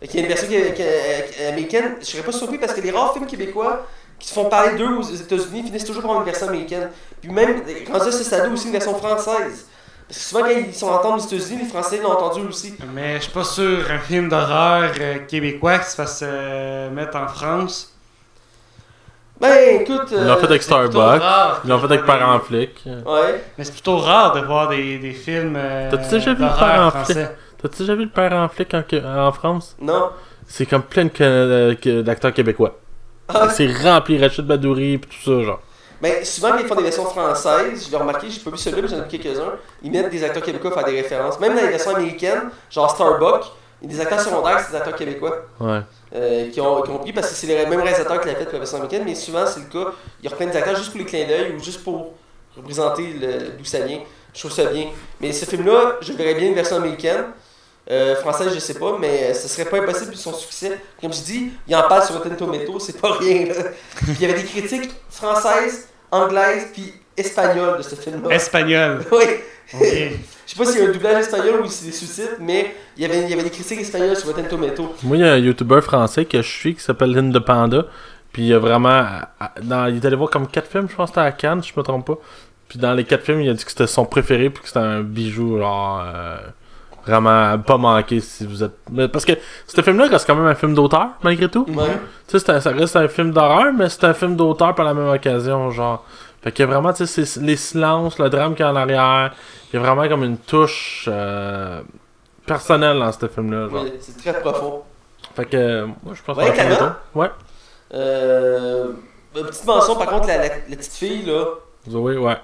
Qu'il 0.01 0.15
y 0.15 0.19
a 0.19 0.21
une 0.21 0.27
version 0.27 0.47
qui- 0.47 0.73
qui- 0.73 0.81
euh, 0.83 1.49
américaine, 1.49 1.95
je 2.01 2.05
serais 2.05 2.23
pas 2.23 2.31
surpris 2.31 2.57
parce 2.57 2.73
que 2.73 2.81
les 2.81 2.89
rares 2.91 3.13
films 3.13 3.27
québécois 3.27 3.85
qui 4.17 4.27
se 4.27 4.33
font 4.33 4.45
parler 4.45 4.75
d'eux 4.77 4.95
aux 4.97 5.03
États-Unis 5.03 5.63
finissent 5.63 5.85
toujours 5.85 6.01
par 6.03 6.15
une 6.17 6.23
version 6.23 6.47
américaine. 6.47 6.89
Puis 7.21 7.31
même, 7.31 7.61
quand 7.91 7.99
ça, 7.99 8.11
c'est 8.11 8.23
ça 8.23 8.47
aussi 8.47 8.65
une 8.67 8.71
version 8.71 8.95
française. 8.95 9.67
Parce 10.07 10.19
que 10.19 10.25
souvent, 10.25 10.41
quand 10.41 10.49
ils 10.49 10.73
sont 10.73 10.89
entendus 10.89 11.23
aux 11.23 11.27
États-Unis, 11.37 11.61
les 11.63 11.69
Français 11.69 11.99
l'ont 12.01 12.11
entendu 12.11 12.45
aussi. 12.47 12.75
Mais 12.93 13.17
je 13.17 13.23
suis 13.23 13.31
pas 13.31 13.43
sûr, 13.43 13.79
un 13.89 13.99
film 13.99 14.27
d'horreur 14.27 14.91
euh, 14.99 15.19
québécois 15.27 15.77
qui 15.79 15.89
se 15.91 15.95
fasse 15.95 16.19
euh, 16.23 16.89
mettre 16.89 17.15
en 17.17 17.27
France. 17.27 17.93
Ben, 19.39 19.81
écoute. 19.81 20.09
Ils 20.11 20.17
l'ont 20.27 20.35
fait 20.37 20.45
avec 20.45 20.61
plutôt 20.61 20.89
Starbucks, 20.91 21.21
ils 21.63 21.69
l'ont 21.69 21.79
fait 21.79 21.85
avec 21.85 22.05
Parents 22.05 22.39
Flics. 22.41 22.83
Ouais. 22.85 23.43
Mais 23.57 23.63
c'est 23.63 23.71
plutôt 23.71 23.97
rare 23.97 24.33
de 24.33 24.41
voir 24.41 24.69
des, 24.69 24.99
des 24.99 25.13
films 25.13 25.55
euh, 25.57 25.89
T'as-tu 25.89 26.09
déjà 26.09 26.33
vu 26.33 26.41
d'horreur 26.41 26.59
Parents 26.59 26.91
français. 26.91 27.31
T'as-tu 27.61 27.77
déjà 27.79 27.95
vu 27.95 28.05
le 28.05 28.09
père 28.09 28.33
en 28.33 28.49
flic 28.49 28.73
en, 28.73 28.83
en 29.27 29.31
France? 29.31 29.75
Non. 29.79 30.09
C'est 30.47 30.65
comme 30.65 30.83
plein 30.83 31.07
que- 31.09 32.01
d'acteurs 32.01 32.33
québécois. 32.33 32.77
Ah, 33.29 33.49
C'est 33.49 33.67
rempli, 33.71 34.19
Rachid 34.19 34.45
Badouri 34.45 34.97
pis 34.97 35.07
tout 35.07 35.23
ça, 35.39 35.43
genre. 35.45 35.59
ben, 36.01 36.25
souvent, 36.25 36.51
quand 36.51 36.57
ils 36.59 36.67
font 36.67 36.75
des 36.75 36.83
versions 36.83 37.05
françaises, 37.05 37.85
je 37.85 37.91
l'ai 37.91 37.97
remarqué, 37.97 38.29
j'ai 38.29 38.39
pas 38.41 38.49
vu 38.49 38.57
celui-là, 38.57 38.81
mais 38.81 38.87
j'en 38.89 38.97
ai 38.97 39.07
vu 39.09 39.17
quelques-uns, 39.19 39.53
ils 39.83 39.91
mettent 39.91 40.09
des 40.09 40.23
acteurs 40.23 40.43
québécois 40.43 40.71
à 40.71 40.73
faire 40.73 40.85
des 40.85 41.01
références. 41.01 41.39
Même 41.39 41.55
dans 41.55 41.61
les 41.61 41.69
versions 41.69 41.95
américaines, 41.95 42.49
genre 42.69 42.89
Starbucks, 42.89 43.45
il 43.81 43.89
y 43.89 43.93
a 43.93 43.95
des 43.97 44.01
acteurs 44.01 44.19
secondaires, 44.19 44.59
c'est 44.59 44.71
des 44.71 44.77
acteurs 44.77 44.95
québécois. 44.95 45.45
Ouais. 45.59 45.79
euh, 46.13 46.49
qui, 46.51 46.59
ont, 46.59 46.81
qui 46.81 46.89
ont 46.91 46.97
pris 46.97 47.13
parce 47.13 47.29
que 47.29 47.35
c'est 47.35 47.47
les 47.47 47.65
mêmes 47.65 47.79
réalisateurs 47.79 48.19
qui 48.19 48.27
l'ont 48.27 48.35
fait 48.35 48.43
pour 48.43 48.53
la 48.53 48.59
version 48.59 48.77
américaine, 48.77 49.03
mais 49.05 49.15
souvent 49.15 49.45
c'est 49.45 49.61
le 49.61 49.67
cas. 49.67 49.91
Ils 50.21 50.27
reprennent 50.29 50.49
des 50.51 50.57
acteurs 50.57 50.75
juste 50.75 50.89
pour 50.89 50.99
les 50.99 51.05
clins 51.05 51.25
d'œil 51.25 51.53
ou 51.57 51.63
juste 51.63 51.83
pour 51.83 52.13
représenter 52.57 53.13
le- 53.13 53.57
d'où 53.57 53.63
ça 53.63 53.79
vient. 53.79 53.99
Je 54.33 54.39
trouve 54.39 54.51
ça 54.51 54.65
bien. 54.65 54.87
Mais 55.21 55.31
ce 55.31 55.45
film-là, 55.45 55.95
je 56.01 56.11
verrais 56.13 56.33
bien 56.35 56.49
une 56.49 56.53
version 56.55 56.75
américaine. 56.77 57.25
Euh, 57.91 58.15
française, 58.15 58.53
je 58.53 58.59
sais 58.59 58.75
pas, 58.75 58.97
mais 58.99 59.33
ce 59.33 59.47
serait 59.49 59.65
pas 59.69 59.77
impossible 59.81 60.11
vu 60.11 60.15
son 60.17 60.33
succès. 60.33 60.79
Comme 61.01 61.11
je 61.11 61.21
dis, 61.21 61.51
il 61.67 61.75
en 61.75 61.83
parle 61.89 62.03
sur 62.05 62.15
Rotten 62.15 62.35
Tomatoes, 62.37 62.79
c'est 62.79 62.99
pas 63.01 63.11
rien. 63.13 63.47
Là. 63.47 63.53
Puis 63.97 64.13
il 64.13 64.21
y 64.21 64.25
avait 64.25 64.41
des 64.41 64.47
critiques 64.47 64.91
françaises, 65.09 65.89
anglaises, 66.09 66.67
puis 66.73 66.93
espagnoles 67.17 67.77
de 67.77 67.81
ce 67.83 67.95
film-là. 67.95 68.33
Espagnol. 68.35 69.05
Oui. 69.73 69.85
Je 70.45 70.51
sais 70.51 70.55
pas 70.57 70.65
s'il 70.65 70.81
y 70.81 70.85
a 70.85 70.89
un 70.89 70.91
doublage 70.91 71.21
espagnol 71.21 71.61
ou 71.61 71.65
si 71.67 71.75
c'est 71.77 71.85
des 71.85 71.91
sous-titres, 71.93 72.35
mais 72.41 72.75
il 72.97 73.03
y, 73.03 73.05
avait, 73.05 73.21
il 73.21 73.29
y 73.29 73.33
avait 73.33 73.43
des 73.43 73.49
critiques 73.49 73.79
espagnoles 73.79 74.17
sur 74.17 74.27
Rotten 74.27 74.45
Tomatoes. 74.45 74.95
Moi, 75.03 75.15
il 75.15 75.21
y 75.21 75.25
a 75.25 75.31
un 75.31 75.37
YouTuber 75.37 75.79
français 75.81 76.25
que 76.25 76.41
je 76.41 76.47
suis 76.49 76.75
qui 76.75 76.81
s'appelle 76.81 77.11
Lynn 77.13 77.31
de 77.31 77.39
Panda. 77.39 77.85
Puis 78.33 78.47
il 78.47 78.53
a 78.53 78.59
vraiment. 78.59 79.05
dans- 79.61 79.87
il 79.87 79.95
est 79.97 80.05
allé 80.05 80.17
voir 80.17 80.29
comme 80.29 80.47
4 80.47 80.69
films, 80.69 80.87
je 80.89 80.95
pense 80.95 81.09
que 81.11 81.15
c'était 81.15 81.25
à 81.27 81.31
Cannes, 81.31 81.63
si 81.63 81.71
je 81.73 81.79
me 81.79 81.83
trompe 81.85 82.05
pas. 82.05 82.17
Puis 82.67 82.79
dans 82.79 82.93
les 82.93 83.05
4 83.05 83.23
films, 83.23 83.39
il 83.41 83.49
a 83.49 83.53
dit 83.53 83.63
que 83.63 83.71
c'était 83.71 83.87
son 83.87 84.03
préféré, 84.05 84.49
puis 84.49 84.61
que 84.61 84.67
c'était 84.67 84.79
un 84.79 85.01
bijou, 85.01 85.57
genre. 85.57 86.03
euh, 86.05 86.37
vraiment 87.05 87.57
pas 87.59 87.77
manquer 87.77 88.19
si 88.19 88.45
vous 88.45 88.63
êtes. 88.63 88.75
mais 88.91 89.07
Parce 89.07 89.25
que 89.25 89.33
ce 89.67 89.81
film-là 89.81 90.07
reste 90.07 90.27
quand 90.27 90.35
même 90.35 90.45
un 90.47 90.55
film 90.55 90.73
d'auteur, 90.73 91.07
malgré 91.23 91.49
tout. 91.49 91.65
Ouais. 91.69 91.97
Tu 92.27 92.37
sais, 92.37 92.39
c'est 92.39 92.49
un- 92.51 92.59
ça 92.61 92.71
reste 92.71 92.95
un 92.95 93.07
film 93.07 93.31
d'horreur, 93.31 93.71
mais 93.73 93.89
c'est 93.89 94.03
un 94.03 94.13
film 94.13 94.35
d'auteur 94.35 94.75
par 94.75 94.85
la 94.85 94.93
même 94.93 95.09
occasion, 95.09 95.69
genre. 95.71 96.05
Fait 96.43 96.51
qu'il 96.51 96.65
y 96.65 96.67
a 96.67 96.71
vraiment, 96.71 96.91
tu 96.93 97.05
sais, 97.05 97.25
c'est 97.25 97.41
les 97.41 97.55
silences, 97.55 98.17
le 98.17 98.29
drame 98.29 98.55
qu'il 98.55 98.65
y 98.65 98.67
a 98.67 98.71
en 98.71 98.75
arrière. 98.75 99.31
Il 99.71 99.79
y 99.79 99.79
a 99.79 99.85
vraiment 99.85 100.07
comme 100.09 100.23
une 100.23 100.37
touche 100.37 101.05
euh, 101.11 101.81
personnelle 102.45 102.97
dans 102.99 103.11
ce 103.11 103.27
film-là, 103.27 103.69
genre. 103.69 103.83
Oui, 103.83 103.93
c'est 103.99 104.17
très 104.17 104.39
profond. 104.41 104.81
Fait 105.35 105.45
que, 105.45 105.55
euh, 105.57 105.85
moi, 106.03 106.13
je 106.15 106.21
pense 106.23 106.35
Ouais, 106.37 106.51
Clément? 106.51 106.75
tour. 106.75 106.91
Ouais. 107.15 107.29
Euh, 107.93 108.87
petite 109.33 109.65
mention, 109.65 109.95
par 109.95 110.07
contre, 110.07 110.27
la, 110.27 110.37
la- 110.37 110.43
la 110.69 110.75
petite 110.75 110.93
fille, 110.93 111.25
là, 111.25 111.45
Zoé, 111.89 112.17
ouais. 112.17 112.37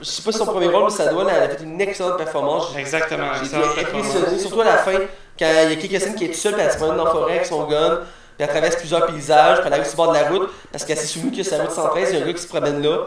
Je 0.00 0.06
sais 0.06 0.22
pas 0.22 0.32
si 0.32 0.38
son 0.38 0.46
premier 0.46 0.68
rôle, 0.68 0.84
mais 0.84 0.90
ça 0.90 1.06
doit, 1.12 1.26
elle 1.30 1.42
a 1.42 1.48
fait 1.48 1.62
une 1.62 1.80
excellente 1.80 2.16
performance. 2.16 2.74
Exactement. 2.76 3.32
J'ai 3.34 3.82
impressionné, 3.82 4.38
surtout 4.38 4.60
à 4.62 4.64
la 4.64 4.78
fin, 4.78 4.98
quand 5.38 5.46
il 5.64 5.70
y 5.70 5.72
a 5.72 5.76
quelques 5.76 6.00
scènes 6.00 6.14
qui 6.14 6.24
est 6.24 6.28
toute 6.28 6.36
seule, 6.36 6.54
puis 6.54 6.62
elle 6.62 6.72
se 6.72 6.76
promène 6.76 6.96
dans 6.96 7.04
la 7.04 7.10
forêt 7.10 7.34
avec 7.34 7.46
son 7.46 7.64
gun, 7.64 7.96
puis 7.96 8.06
elle 8.38 8.48
traverse 8.48 8.76
plusieurs 8.76 9.06
paysages, 9.06 9.58
puis 9.58 9.66
elle 9.66 9.74
arrive 9.74 9.86
sur 9.86 9.92
le 9.92 9.96
bord 9.96 10.14
de 10.14 10.18
la 10.18 10.28
route, 10.28 10.50
parce 10.72 10.84
qu'elle 10.84 10.96
s'est 10.96 11.06
souvenue 11.06 11.36
que 11.36 11.42
c'est 11.42 11.58
la 11.58 11.64
route 11.64 11.72
113, 11.72 12.08
il 12.10 12.18
y 12.18 12.20
a 12.20 12.24
un 12.24 12.26
gars 12.26 12.32
qui 12.32 12.42
se 12.42 12.48
promène 12.48 12.82
là. 12.82 12.98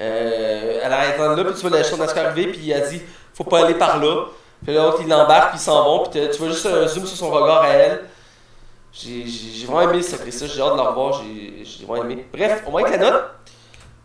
Euh, 0.00 0.80
elle 0.82 0.92
arrête 0.92 1.18
là, 1.18 1.44
puis 1.44 1.54
tu 1.54 1.60
vois 1.60 1.70
la 1.70 1.84
chose 1.84 2.00
arriver, 2.00 2.46
puis 2.48 2.70
elle 2.70 2.88
dit 2.88 3.02
faut 3.34 3.44
pas 3.44 3.64
aller 3.64 3.74
par 3.74 3.98
là. 3.98 4.26
Puis 4.64 4.74
l'autre, 4.74 4.98
il 5.00 5.08
l'embarque, 5.08 5.50
puis 5.50 5.58
ils 5.58 5.62
s'en 5.62 5.84
vont, 5.84 6.06
puis 6.06 6.20
tu 6.30 6.38
vois 6.38 6.48
juste 6.48 6.66
un 6.66 6.86
zoom 6.86 7.06
sur 7.06 7.16
son 7.16 7.30
regard 7.30 7.62
à 7.62 7.68
elle. 7.68 8.00
J'ai 8.92 9.66
vraiment 9.66 9.90
aimé 9.90 10.02
ce 10.02 10.12
sacrifice, 10.12 10.44
j'ai 10.52 10.60
hâte 10.60 10.72
de 10.72 10.76
la 10.76 10.90
revoir, 10.90 11.22
j'ai 11.22 11.64
j'ai 11.64 11.86
vraiment 11.86 12.04
aimé. 12.04 12.26
Bref, 12.32 12.62
on 12.66 12.72
va 12.72 12.80
avec 12.80 12.92
la 12.92 13.10
note. 13.10 13.24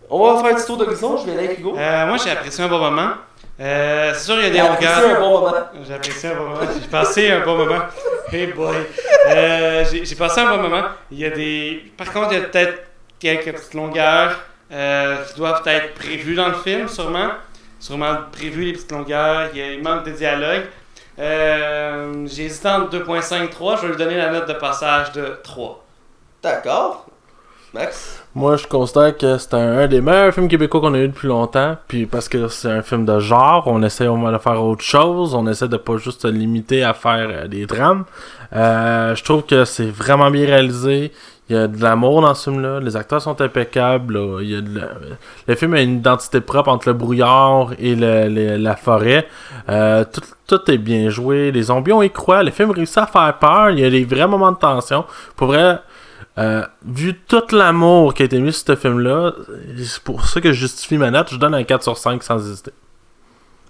On 0.10 0.34
va 0.34 0.42
faire 0.42 0.52
un 0.52 0.56
petit 0.56 0.66
tour 0.66 0.78
d'horizon, 0.78 1.18
je 1.18 1.26
vais 1.26 1.34
aller 1.38 1.48
avec 1.48 1.60
Hugo. 1.60 1.76
Euh, 1.78 2.06
moi, 2.08 2.18
j'ai 2.18 2.32
apprécié 2.32 2.64
un 2.64 2.68
bon 2.68 2.80
moment. 2.80 3.10
Euh, 3.60 4.14
c'est 4.14 4.24
sûr, 4.26 4.36
il 4.36 4.44
y 4.44 4.46
a 4.46 4.50
des 4.50 4.56
J'ai 4.56 4.62
apprécié 4.62 4.96
longueurs. 5.02 5.18
un 5.18 5.20
bon 5.20 5.40
moment. 5.42 5.54
J'ai 5.86 5.94
apprécié 5.94 6.30
un 6.30 6.36
bon 6.36 6.44
moment. 6.44 6.60
J'ai 6.82 6.88
passé 6.88 7.32
un 7.32 7.40
bon 7.44 7.58
moment. 7.58 7.82
Hey 8.32 8.48
boy. 8.48 8.76
Euh, 9.30 9.84
j'ai 9.92 10.16
passé 10.16 10.42
un 10.42 10.56
bon 10.56 10.62
moment. 10.64 10.84
Il 11.12 11.20
y 11.20 11.26
a 11.26 11.30
des. 11.32 11.92
Par 11.98 12.12
contre, 12.14 12.32
il 12.32 12.40
y 12.40 12.42
a 12.42 12.46
peut-être 12.46 12.84
quelques 13.20 13.54
petites 13.54 13.74
longueurs 13.74 14.40
euh, 14.72 15.24
qui 15.26 15.36
doivent 15.36 15.64
être 15.66 15.94
prévues 15.96 16.36
dans 16.36 16.48
le 16.50 16.56
film, 16.56 16.88
sûrement. 16.88 17.30
Sûrement 17.80 18.16
prévues 18.32 18.66
les 18.66 18.74
petites 18.74 18.92
longueurs. 18.92 19.50
Il, 19.54 19.60
y 19.60 19.62
a, 19.62 19.72
il 19.74 19.84
manque 19.84 20.06
de 20.06 20.12
dialogue. 20.12 20.64
Euh, 21.20 22.28
j'ai 22.28 22.46
hésité 22.46 22.68
entre 22.70 22.96
2.5 22.96 23.50
Je 23.78 23.82
vais 23.82 23.88
lui 23.90 23.98
donner 23.98 24.18
la 24.18 24.30
note 24.30 24.48
de 24.48 24.54
passage 24.54 25.12
de 25.14 25.40
3. 25.44 25.84
D'accord. 26.44 27.08
Max? 27.74 28.24
Moi, 28.38 28.56
je 28.56 28.68
considère 28.68 29.18
que 29.18 29.40
c'est 29.40 29.56
un, 29.56 29.88
des 29.88 30.00
meilleurs 30.00 30.32
films 30.32 30.48
québécois 30.48 30.80
qu'on 30.80 30.94
a 30.94 31.00
eu 31.00 31.08
depuis 31.08 31.28
longtemps. 31.28 31.76
Puis 31.88 32.06
parce 32.06 32.30
que 32.30 32.48
c'est 32.50 32.70
un 32.70 32.84
film 32.84 33.04
de 33.04 33.20
genre, 33.20 33.64
on 33.66 33.82
essaie 33.82 34.06
au 34.08 34.16
moins 34.16 34.32
de 34.32 34.38
faire 34.38 34.64
autre 34.64 34.84
chose. 34.84 35.34
On 35.34 35.48
essaie 35.48 35.68
de 35.68 35.78
pas 35.78 35.98
juste 35.98 36.22
se 36.22 36.28
limiter 36.28 36.84
à 36.84 36.94
faire 36.94 37.28
euh, 37.32 37.48
des 37.48 37.66
drames. 37.66 38.04
Euh, 38.54 39.16
je 39.16 39.24
trouve 39.24 39.42
que 39.44 39.66
c'est 39.66 39.90
vraiment 39.90 40.30
bien 40.30 40.46
réalisé. 40.46 41.12
Il 41.50 41.56
y 41.56 41.60
a 41.60 41.68
de 41.68 41.82
l'amour 41.82 42.22
dans 42.22 42.36
ce 42.36 42.52
film-là. 42.52 42.80
Les 42.80 42.96
acteurs 42.96 43.22
sont 43.24 43.42
impeccables. 43.42 44.20
Il 44.42 44.50
y 44.52 44.56
a 44.56 44.62
de 44.62 44.82
la- 44.82 44.90
Le 45.48 45.56
film 45.56 45.74
a 45.74 45.82
une 45.82 45.96
identité 45.98 46.40
propre 46.40 46.70
entre 46.70 46.90
le 46.90 46.94
brouillard 46.94 47.70
et 47.80 47.96
la 47.96 48.76
forêt. 48.76 49.28
Euh, 49.70 50.04
tout, 50.14 50.22
tout 50.46 50.70
est 50.72 50.78
bien 50.78 51.10
joué. 51.10 51.52
Les 51.52 51.64
zombies, 51.64 51.94
on 51.94 52.04
y 52.04 52.12
croit. 52.12 52.44
Le 52.44 52.52
film 52.52 52.70
réussit 52.70 53.00
à 53.00 53.08
faire 53.08 53.34
peur. 53.40 53.72
Il 53.72 53.80
y 53.80 53.86
a 53.86 53.90
des 53.90 54.04
vrais 54.06 54.28
moments 54.28 54.52
de 54.52 54.58
tension. 54.58 55.06
Pour 55.38 55.48
vrai, 55.48 55.80
euh, 56.38 56.66
vu 56.86 57.20
tout 57.28 57.44
l'amour 57.56 58.14
qui 58.14 58.22
a 58.24 58.26
été 58.26 58.40
mis 58.40 58.54
sur 58.54 58.66
ce 58.68 58.76
film-là, 58.76 59.34
c'est 59.84 60.04
pour 60.04 60.26
ça 60.28 60.40
que 60.42 60.52
je 60.54 60.60
justifie 60.60 60.98
ma 60.98 61.10
note. 61.12 61.30
Je 61.32 61.38
donne 61.38 61.56
un 61.56 61.64
4 61.64 61.84
sur 61.84 61.98
5 61.98 62.22
sans 62.24 62.38
hésiter. 62.40 62.72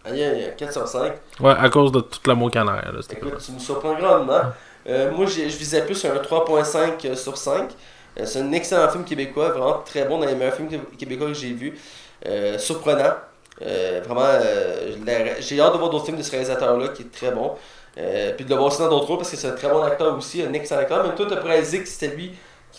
Aïe, 0.06 0.24
aïe, 0.24 0.54
4 0.58 0.72
sur 0.74 0.88
5. 0.88 1.14
Ouais, 1.40 1.52
à 1.58 1.70
cause 1.70 1.92
de 1.92 2.00
tout 2.00 2.20
l'amour 2.28 2.50
qu'il 2.52 2.62
y 2.62 2.64
en 2.64 2.68
a. 2.68 2.82
Écoute, 3.12 3.38
tu 3.46 3.52
me 3.52 3.60
surprends 3.60 3.96
grandement. 3.96 4.42
Euh, 4.88 5.12
moi, 5.12 5.26
je 5.26 5.42
visais 5.42 5.84
plus 5.86 6.04
un 6.06 6.16
3.5 6.16 7.16
sur 7.16 7.38
5. 7.38 7.72
Euh, 8.20 8.26
c'est 8.26 8.40
un 8.40 8.52
excellent 8.54 8.90
film 8.90 9.04
québécois, 9.04 9.50
vraiment 9.50 9.80
très 9.86 10.06
bon, 10.06 10.18
dans 10.20 10.26
les 10.26 10.36
meilleurs 10.36 10.54
films 10.56 10.70
qué- 10.70 10.80
québécois 10.98 11.28
que 11.28 11.34
j'ai 11.34 11.52
vus. 11.54 11.78
Euh, 12.26 12.58
surprenant. 12.58 13.14
Euh, 13.62 14.02
vraiment, 14.06 14.22
euh, 14.24 14.94
j'ai 15.40 15.60
hâte 15.60 15.74
de 15.74 15.78
voir 15.78 15.90
d'autres 15.90 16.06
films 16.06 16.18
de 16.18 16.24
ce 16.24 16.32
réalisateur-là 16.32 16.90
qui 16.90 17.04
est 17.04 17.12
très 17.12 17.32
bon. 17.32 17.52
Euh, 17.98 18.32
puis 18.36 18.46
de 18.46 18.50
le 18.50 18.56
voir 18.56 18.68
aussi 18.68 18.80
dans 18.80 18.90
d'autres 18.90 19.08
rôles 19.08 19.18
parce 19.18 19.32
que 19.32 19.38
c'est 19.38 19.48
un 19.50 19.56
très 19.56 19.70
bon 19.70 19.82
acteur 19.82 20.16
aussi, 20.16 20.42
un 20.44 20.54
excellent 20.54 20.82
acteur. 20.82 21.04
Même 21.04 21.16
toi, 21.16 21.26
tu 21.28 21.34
as 21.34 21.42
réalisé 21.42 21.82
que 21.82 21.88
c'était 21.90 22.16
lui 22.16 22.32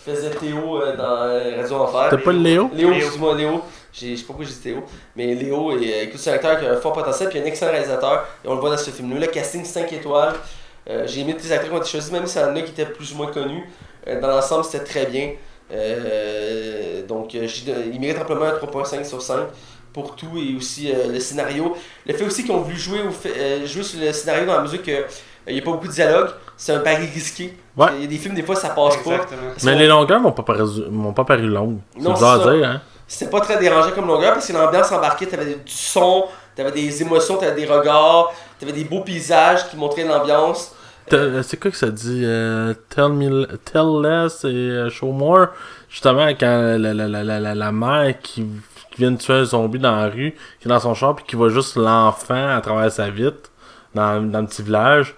qui 0.04 0.10
faisait 0.10 0.30
Théo 0.30 0.80
euh, 0.82 0.96
dans 0.96 1.22
euh, 1.22 1.56
Radio 1.60 1.76
Enfer. 1.76 2.08
T'as 2.10 2.16
pas 2.18 2.32
le 2.32 2.38
Léo? 2.38 2.70
Léo, 2.74 2.92
excuse-moi, 2.92 3.34
Léo. 3.36 3.62
Je 3.92 4.00
sais 4.00 4.22
pas 4.22 4.26
pourquoi 4.28 4.44
j'ai 4.44 4.52
dit 4.52 4.60
Théo. 4.60 4.82
Mais 5.16 5.34
Léo, 5.34 5.72
est, 5.72 5.74
euh, 5.76 6.02
écoute, 6.04 6.20
c'est 6.20 6.30
un 6.30 6.34
acteur 6.34 6.58
qui 6.60 6.66
a 6.66 6.72
un 6.72 6.76
fort 6.76 6.92
potentiel, 6.92 7.28
puis 7.28 7.38
un 7.40 7.44
excellent 7.44 7.72
réalisateur. 7.72 8.26
Et 8.44 8.48
on 8.48 8.54
le 8.54 8.60
voit 8.60 8.70
dans 8.70 8.76
ce 8.76 8.90
film-là. 8.90 9.20
Le 9.20 9.26
casting 9.26 9.64
5 9.64 9.92
étoiles. 9.92 10.34
Euh, 10.88 11.04
j'ai 11.06 11.20
aimé 11.20 11.34
tous 11.36 11.44
les 11.44 11.52
acteurs 11.52 11.68
qui 11.70 11.74
ont 11.76 11.80
été 11.80 11.88
choisis, 11.90 12.10
même 12.12 12.26
s'il 12.26 12.40
y 12.40 12.44
en 12.44 12.56
a 12.56 12.60
qui 12.62 12.70
étaient 12.70 12.86
plus 12.86 13.12
ou 13.12 13.16
moins 13.16 13.26
connus. 13.32 13.68
Euh, 14.06 14.20
dans 14.20 14.28
l'ensemble, 14.28 14.64
c'était 14.64 14.84
très 14.84 15.06
bien. 15.06 15.32
Donc, 17.08 17.34
il 17.34 18.00
mérite 18.00 18.18
amplement 18.20 18.46
un 18.46 18.52
3.5 18.56 19.04
sur 19.04 19.20
5 19.20 19.40
pour 19.92 20.14
tout 20.16 20.30
et 20.38 20.56
aussi 20.56 20.90
le 20.92 21.18
scénario. 21.20 21.74
Le 22.06 22.14
fait 22.14 22.24
aussi 22.24 22.42
qu'ils 22.42 22.52
ont 22.52 22.60
voulu 22.60 22.76
jouer, 22.76 23.00
au 23.02 23.10
fait- 23.10 23.66
jouer 23.66 23.82
sur 23.82 24.00
le 24.00 24.12
scénario 24.12 24.46
dans 24.46 24.54
la 24.56 24.62
mesure 24.62 24.82
qu'il 25.48 25.56
n'y 25.56 25.62
a 25.62 25.64
pas 25.64 25.72
beaucoup 25.72 25.88
de 25.88 25.92
dialogue, 25.92 26.30
c'est 26.56 26.72
un 26.72 26.80
pari 26.80 27.06
risqué. 27.06 27.56
Ouais. 27.76 27.88
Il 27.96 28.02
y 28.02 28.04
a 28.04 28.06
des 28.08 28.18
films, 28.18 28.34
des 28.34 28.42
fois, 28.42 28.56
ça 28.56 28.70
passe 28.70 28.96
pas. 28.98 29.10
Exactement. 29.12 29.40
Mais 29.64 29.74
les 29.76 29.86
longueurs 29.86 30.20
m'ont 30.20 30.32
pas 30.32 30.42
paru, 30.42 30.64
m'ont 30.90 31.12
pas 31.12 31.24
paru 31.24 31.46
longues. 31.48 31.78
C'est 31.96 32.02
Non, 32.02 32.12
bizarre 32.14 32.46
à 32.48 32.54
dire, 32.54 32.68
hein. 32.68 32.80
C'était 33.06 33.30
pas 33.30 33.40
très 33.40 33.58
dérangeant 33.58 33.90
comme 33.92 34.06
longueur 34.06 34.34
parce 34.34 34.46
que 34.46 34.52
l'ambiance 34.52 34.92
embarquée, 34.92 35.26
t'avais 35.26 35.54
du 35.54 35.60
son, 35.72 36.26
t'avais 36.54 36.72
des 36.72 37.00
émotions, 37.00 37.36
t'avais 37.38 37.54
des 37.54 37.66
regards, 37.66 38.32
t'avais 38.60 38.72
des 38.72 38.84
beaux 38.84 39.00
paysages 39.00 39.66
qui 39.70 39.76
montraient 39.78 40.04
l'ambiance. 40.04 40.74
Te- 41.08 41.40
C'est 41.40 41.56
quoi 41.58 41.70
que 41.70 41.76
ça 41.78 41.88
dit 41.90 42.20
euh, 42.24 42.74
Tell 42.94 43.08
me 43.08 43.46
tell 43.64 44.02
less 44.02 44.44
et 44.44 44.48
euh, 44.48 44.90
show 44.90 45.10
more? 45.10 45.46
Justement, 45.88 46.26
quand 46.38 46.76
la, 46.78 46.92
la, 46.92 47.08
la, 47.08 47.22
la, 47.24 47.40
la, 47.40 47.54
la 47.54 47.72
mère 47.72 48.14
qui, 48.20 48.42
qui 48.90 48.98
vient 48.98 49.12
de 49.12 49.16
tuer 49.16 49.32
un 49.34 49.44
zombie 49.44 49.78
dans 49.78 49.96
la 49.96 50.08
rue, 50.08 50.34
qui 50.60 50.66
est 50.66 50.68
dans 50.68 50.78
son 50.78 50.92
char, 50.92 51.16
puis 51.16 51.24
qui 51.26 51.34
voit 51.36 51.48
juste 51.48 51.76
l'enfant 51.76 52.48
à 52.54 52.60
travers 52.60 52.92
sa 52.92 53.08
vitre 53.08 53.48
dans, 53.94 54.20
dans 54.30 54.40
le 54.42 54.46
petit 54.46 54.62
village. 54.62 55.14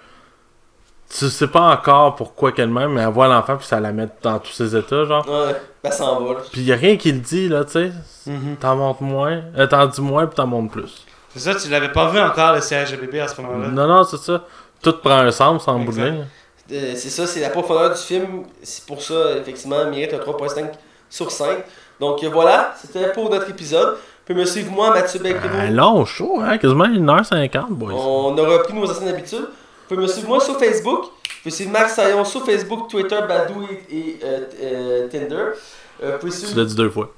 Tu 1.12 1.28
sais 1.28 1.48
pas 1.48 1.62
encore 1.72 2.14
pourquoi 2.14 2.52
qu'elle 2.52 2.70
m'aime, 2.70 2.92
mais 2.92 3.00
elle 3.02 3.08
voit 3.08 3.26
l'enfant, 3.26 3.56
puis 3.56 3.66
ça 3.66 3.80
la 3.80 3.90
met 3.92 4.06
dans 4.22 4.38
tous 4.38 4.52
ses 4.52 4.76
états, 4.76 5.04
genre. 5.04 5.26
Ouais, 5.28 5.56
ben 5.82 5.90
ça 5.90 6.04
en 6.04 6.20
va. 6.24 6.34
là. 6.34 6.38
Puis 6.52 6.62
y 6.62 6.72
a 6.72 6.76
rien 6.76 6.96
qui 6.96 7.10
le 7.10 7.18
dit, 7.18 7.48
là, 7.48 7.64
tu 7.64 7.72
sais. 7.72 7.92
Mhm. 8.26 8.56
T'en 8.60 8.76
montres 8.76 9.02
moins, 9.02 9.42
euh, 9.58 9.66
t'en 9.66 9.86
dis 9.86 10.00
moins, 10.00 10.26
puis 10.26 10.36
t'en 10.36 10.46
montres 10.46 10.70
plus. 10.70 11.04
C'est 11.34 11.40
ça, 11.40 11.54
tu 11.56 11.68
l'avais 11.68 11.90
pas 11.90 12.08
vu 12.10 12.20
encore 12.20 12.54
le 12.54 12.60
CHGBB 12.60 13.16
à 13.20 13.26
ce 13.28 13.40
moment-là. 13.40 13.68
Non, 13.68 13.88
non, 13.88 14.04
c'est 14.04 14.18
ça. 14.18 14.44
Tout 14.82 14.92
prend 15.02 15.18
un 15.18 15.30
sens 15.32 15.66
en 15.66 15.78
bout 15.80 15.92
de 15.92 15.98
Exact. 15.98 16.10
ligne. 16.10 16.26
Euh, 16.72 16.92
c'est 16.94 17.10
ça, 17.10 17.26
c'est 17.26 17.40
la 17.40 17.50
profondeur 17.50 17.90
du 17.90 18.00
film. 18.00 18.44
C'est 18.62 18.86
pour 18.86 19.02
ça, 19.02 19.36
effectivement, 19.36 19.84
mérite 19.90 20.14
un 20.14 20.18
3.5 20.18 20.70
sur 21.08 21.30
5. 21.32 21.58
Donc 21.98 22.22
euh, 22.22 22.28
voilà, 22.32 22.72
c'était 22.80 23.10
pour 23.12 23.28
notre 23.30 23.50
épisode. 23.50 23.94
Vous 23.94 24.34
pouvez 24.34 24.40
me 24.40 24.44
suivre 24.46 24.70
moi, 24.70 24.90
Mathieu 24.90 25.18
Becquereau. 25.18 25.56
Un 25.58 25.70
long 25.70 26.04
show, 26.04 26.38
hein, 26.40 26.56
quasiment 26.58 26.86
1h50, 26.86 27.66
boys. 27.70 27.92
On 27.94 28.38
a 28.38 28.42
repris 28.46 28.74
nos 28.74 28.88
anciennes 28.88 29.08
habitudes. 29.08 29.48
Vous 29.90 29.96
pouvez 29.96 30.06
me 30.06 30.12
suivre 30.12 30.28
moi 30.28 30.38
sur 30.40 30.56
Facebook. 30.56 31.02
Vous 31.02 31.10
pouvez 31.42 31.50
suivre 31.50 31.72
Max 31.72 31.94
Saillon 31.94 32.24
sur 32.24 32.44
Facebook, 32.46 32.88
Twitter, 32.88 33.18
Badou 33.26 33.66
et, 33.90 33.96
et, 33.96 34.20
euh, 34.22 34.44
euh, 34.62 35.08
Tinder. 35.08 35.46
Euh, 36.00 36.12
vous 36.12 36.18
pouvez 36.28 36.30
Tu 36.30 36.54
l'as 36.54 36.64
dit 36.64 36.76
deux 36.76 36.90
fois. 36.90 37.12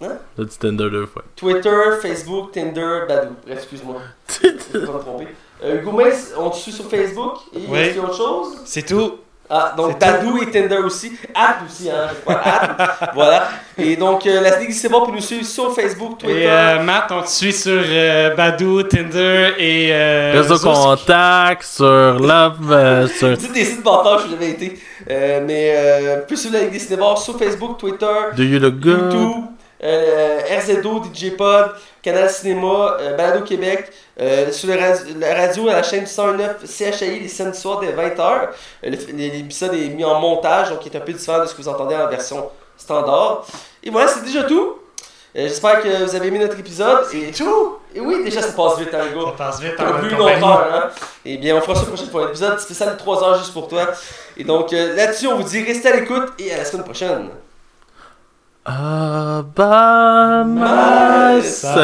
Hein? 0.00 0.16
Tu 0.34 0.40
l'as 0.40 0.44
dit 0.48 0.58
Tinder 0.58 0.90
deux 0.90 1.06
fois. 1.06 1.22
Twitter, 1.36 1.80
Facebook, 2.02 2.50
Tinder, 2.50 3.02
Badou. 3.06 3.34
Bref, 3.46 3.58
excuse-moi. 3.58 4.00
Je 4.42 4.48
vais 4.78 4.86
pas 4.86 4.92
me 4.94 4.98
tromper. 4.98 5.28
Euh, 5.62 5.80
on 6.38 6.50
te 6.50 6.56
suit 6.56 6.72
sur 6.72 6.86
Facebook. 6.90 7.36
Et 7.54 7.60
Oui. 7.68 7.78
est-ce 7.78 7.90
qu'il 7.90 7.98
y 7.98 8.04
a 8.04 8.08
autre 8.08 8.16
chose? 8.16 8.62
C'est 8.64 8.84
tout. 8.84 9.18
Ah, 9.50 9.72
donc 9.76 9.96
C'est 9.98 10.06
Badou 10.06 10.42
et 10.42 10.50
Tinder 10.50 10.76
aussi. 10.78 11.12
App 11.34 11.60
aussi, 11.66 11.88
hein, 11.90 12.08
je 12.10 12.20
crois. 12.20 12.40
App. 12.44 13.10
voilà. 13.14 13.48
Et 13.78 13.96
donc, 13.96 14.26
euh, 14.26 14.40
la 14.40 14.58
Ligue 14.58 14.72
c'est 14.72 14.88
bon 14.88 15.02
pour 15.02 15.12
nous 15.12 15.20
suivre 15.20 15.44
sur 15.46 15.74
Facebook, 15.74 16.18
Twitter. 16.18 16.42
Et 16.42 16.50
euh, 16.50 16.82
Matt, 16.82 17.10
on 17.10 17.22
te 17.22 17.28
suit 17.28 17.52
sur 17.52 17.80
euh, 17.82 18.34
Badoo, 18.34 18.82
Tinder 18.82 19.52
et. 19.58 19.90
Euh, 19.92 20.42
Zosk. 20.42 20.64
contact 20.64 21.62
sur 21.62 21.86
Love, 22.18 22.70
euh, 22.70 23.06
sur 23.08 23.36
Dites 23.36 23.52
des 23.52 23.64
sites 23.64 23.82
partage, 23.82 24.26
je 24.26 24.32
l'avais 24.32 24.50
été. 24.50 24.78
Euh, 25.10 25.40
mais 25.46 25.72
euh, 25.74 26.20
plus 26.26 26.36
sur 26.36 26.52
la 26.52 26.60
Ligue 26.60 26.72
des 26.72 26.78
Cinévores 26.78 27.20
sur 27.22 27.38
Facebook, 27.38 27.78
Twitter, 27.78 28.06
Do 28.36 28.42
You 28.42 28.58
Look 28.58 28.74
Good? 28.80 29.12
YouTube, 29.12 29.44
euh, 29.82 30.40
RZO, 30.58 31.02
DJ 31.04 31.36
Pod, 31.36 31.72
Canal 32.02 32.28
Cinéma, 32.30 32.96
euh, 33.00 33.16
Balado 33.16 33.44
Québec, 33.44 33.90
euh, 34.20 34.50
sur 34.50 34.68
le 34.68 34.74
la 35.20 35.34
radio 35.34 35.68
à 35.68 35.74
la 35.74 35.82
chaîne 35.82 36.06
109 36.06 36.64
CHI 36.66 37.20
les 37.20 37.28
samedis 37.28 37.58
soirs 37.58 37.80
dès 37.80 37.92
20h. 37.92 38.48
L'épisode 38.82 39.74
est 39.74 39.88
mis 39.88 40.04
en 40.04 40.20
montage, 40.20 40.70
donc 40.70 40.84
il 40.84 40.92
est 40.92 40.96
un 40.96 41.00
peu 41.00 41.12
différent 41.12 41.40
de 41.40 41.46
ce 41.46 41.54
que 41.54 41.62
vous 41.62 41.68
entendez 41.68 41.94
en 41.94 42.08
version 42.08 42.50
standard. 42.76 43.46
Et 43.82 43.90
voilà, 43.90 44.08
c'est 44.08 44.24
déjà 44.24 44.44
tout. 44.44 44.74
Euh, 45.36 45.42
J'espère 45.46 45.82
que 45.82 46.04
vous 46.04 46.14
avez 46.16 46.28
aimé 46.28 46.38
notre 46.38 46.58
épisode. 46.58 47.06
Et 47.12 47.30
tout! 47.30 47.76
Et 47.94 48.00
oui, 48.00 48.24
déjà 48.24 48.40
ça 48.42 48.52
passe 48.52 48.78
vite, 48.78 48.92
hein, 48.92 49.04
les 49.08 49.14
gars. 49.14 49.26
Ça 49.26 49.32
passe 49.36 49.60
vite 49.60 49.74
une 49.78 49.86
compagnie. 49.86 50.40
longueur, 50.40 50.68
hein? 50.72 50.90
Eh 51.24 51.36
bien, 51.36 51.56
on 51.56 51.60
fera 51.60 51.74
ça 51.74 51.82
la 51.82 51.88
prochaine 51.88 52.08
fois. 52.10 52.24
Un 52.26 52.28
épisode 52.28 52.58
spécial 52.58 52.90
de 52.92 52.96
3 52.98 53.24
heures 53.24 53.38
juste 53.38 53.52
pour 53.52 53.68
toi. 53.68 53.86
Et 54.36 54.44
donc, 54.44 54.72
euh, 54.72 54.96
là-dessus, 54.96 55.26
on 55.26 55.36
vous 55.36 55.42
dit 55.48 55.62
restez 55.62 55.88
à 55.88 55.96
l'écoute 55.96 56.32
et 56.38 56.52
à 56.52 56.58
la 56.58 56.64
semaine 56.64 56.84
prochaine. 56.84 57.28
Uh, 58.70 59.40
by 59.56 60.42
myself. 60.42 61.78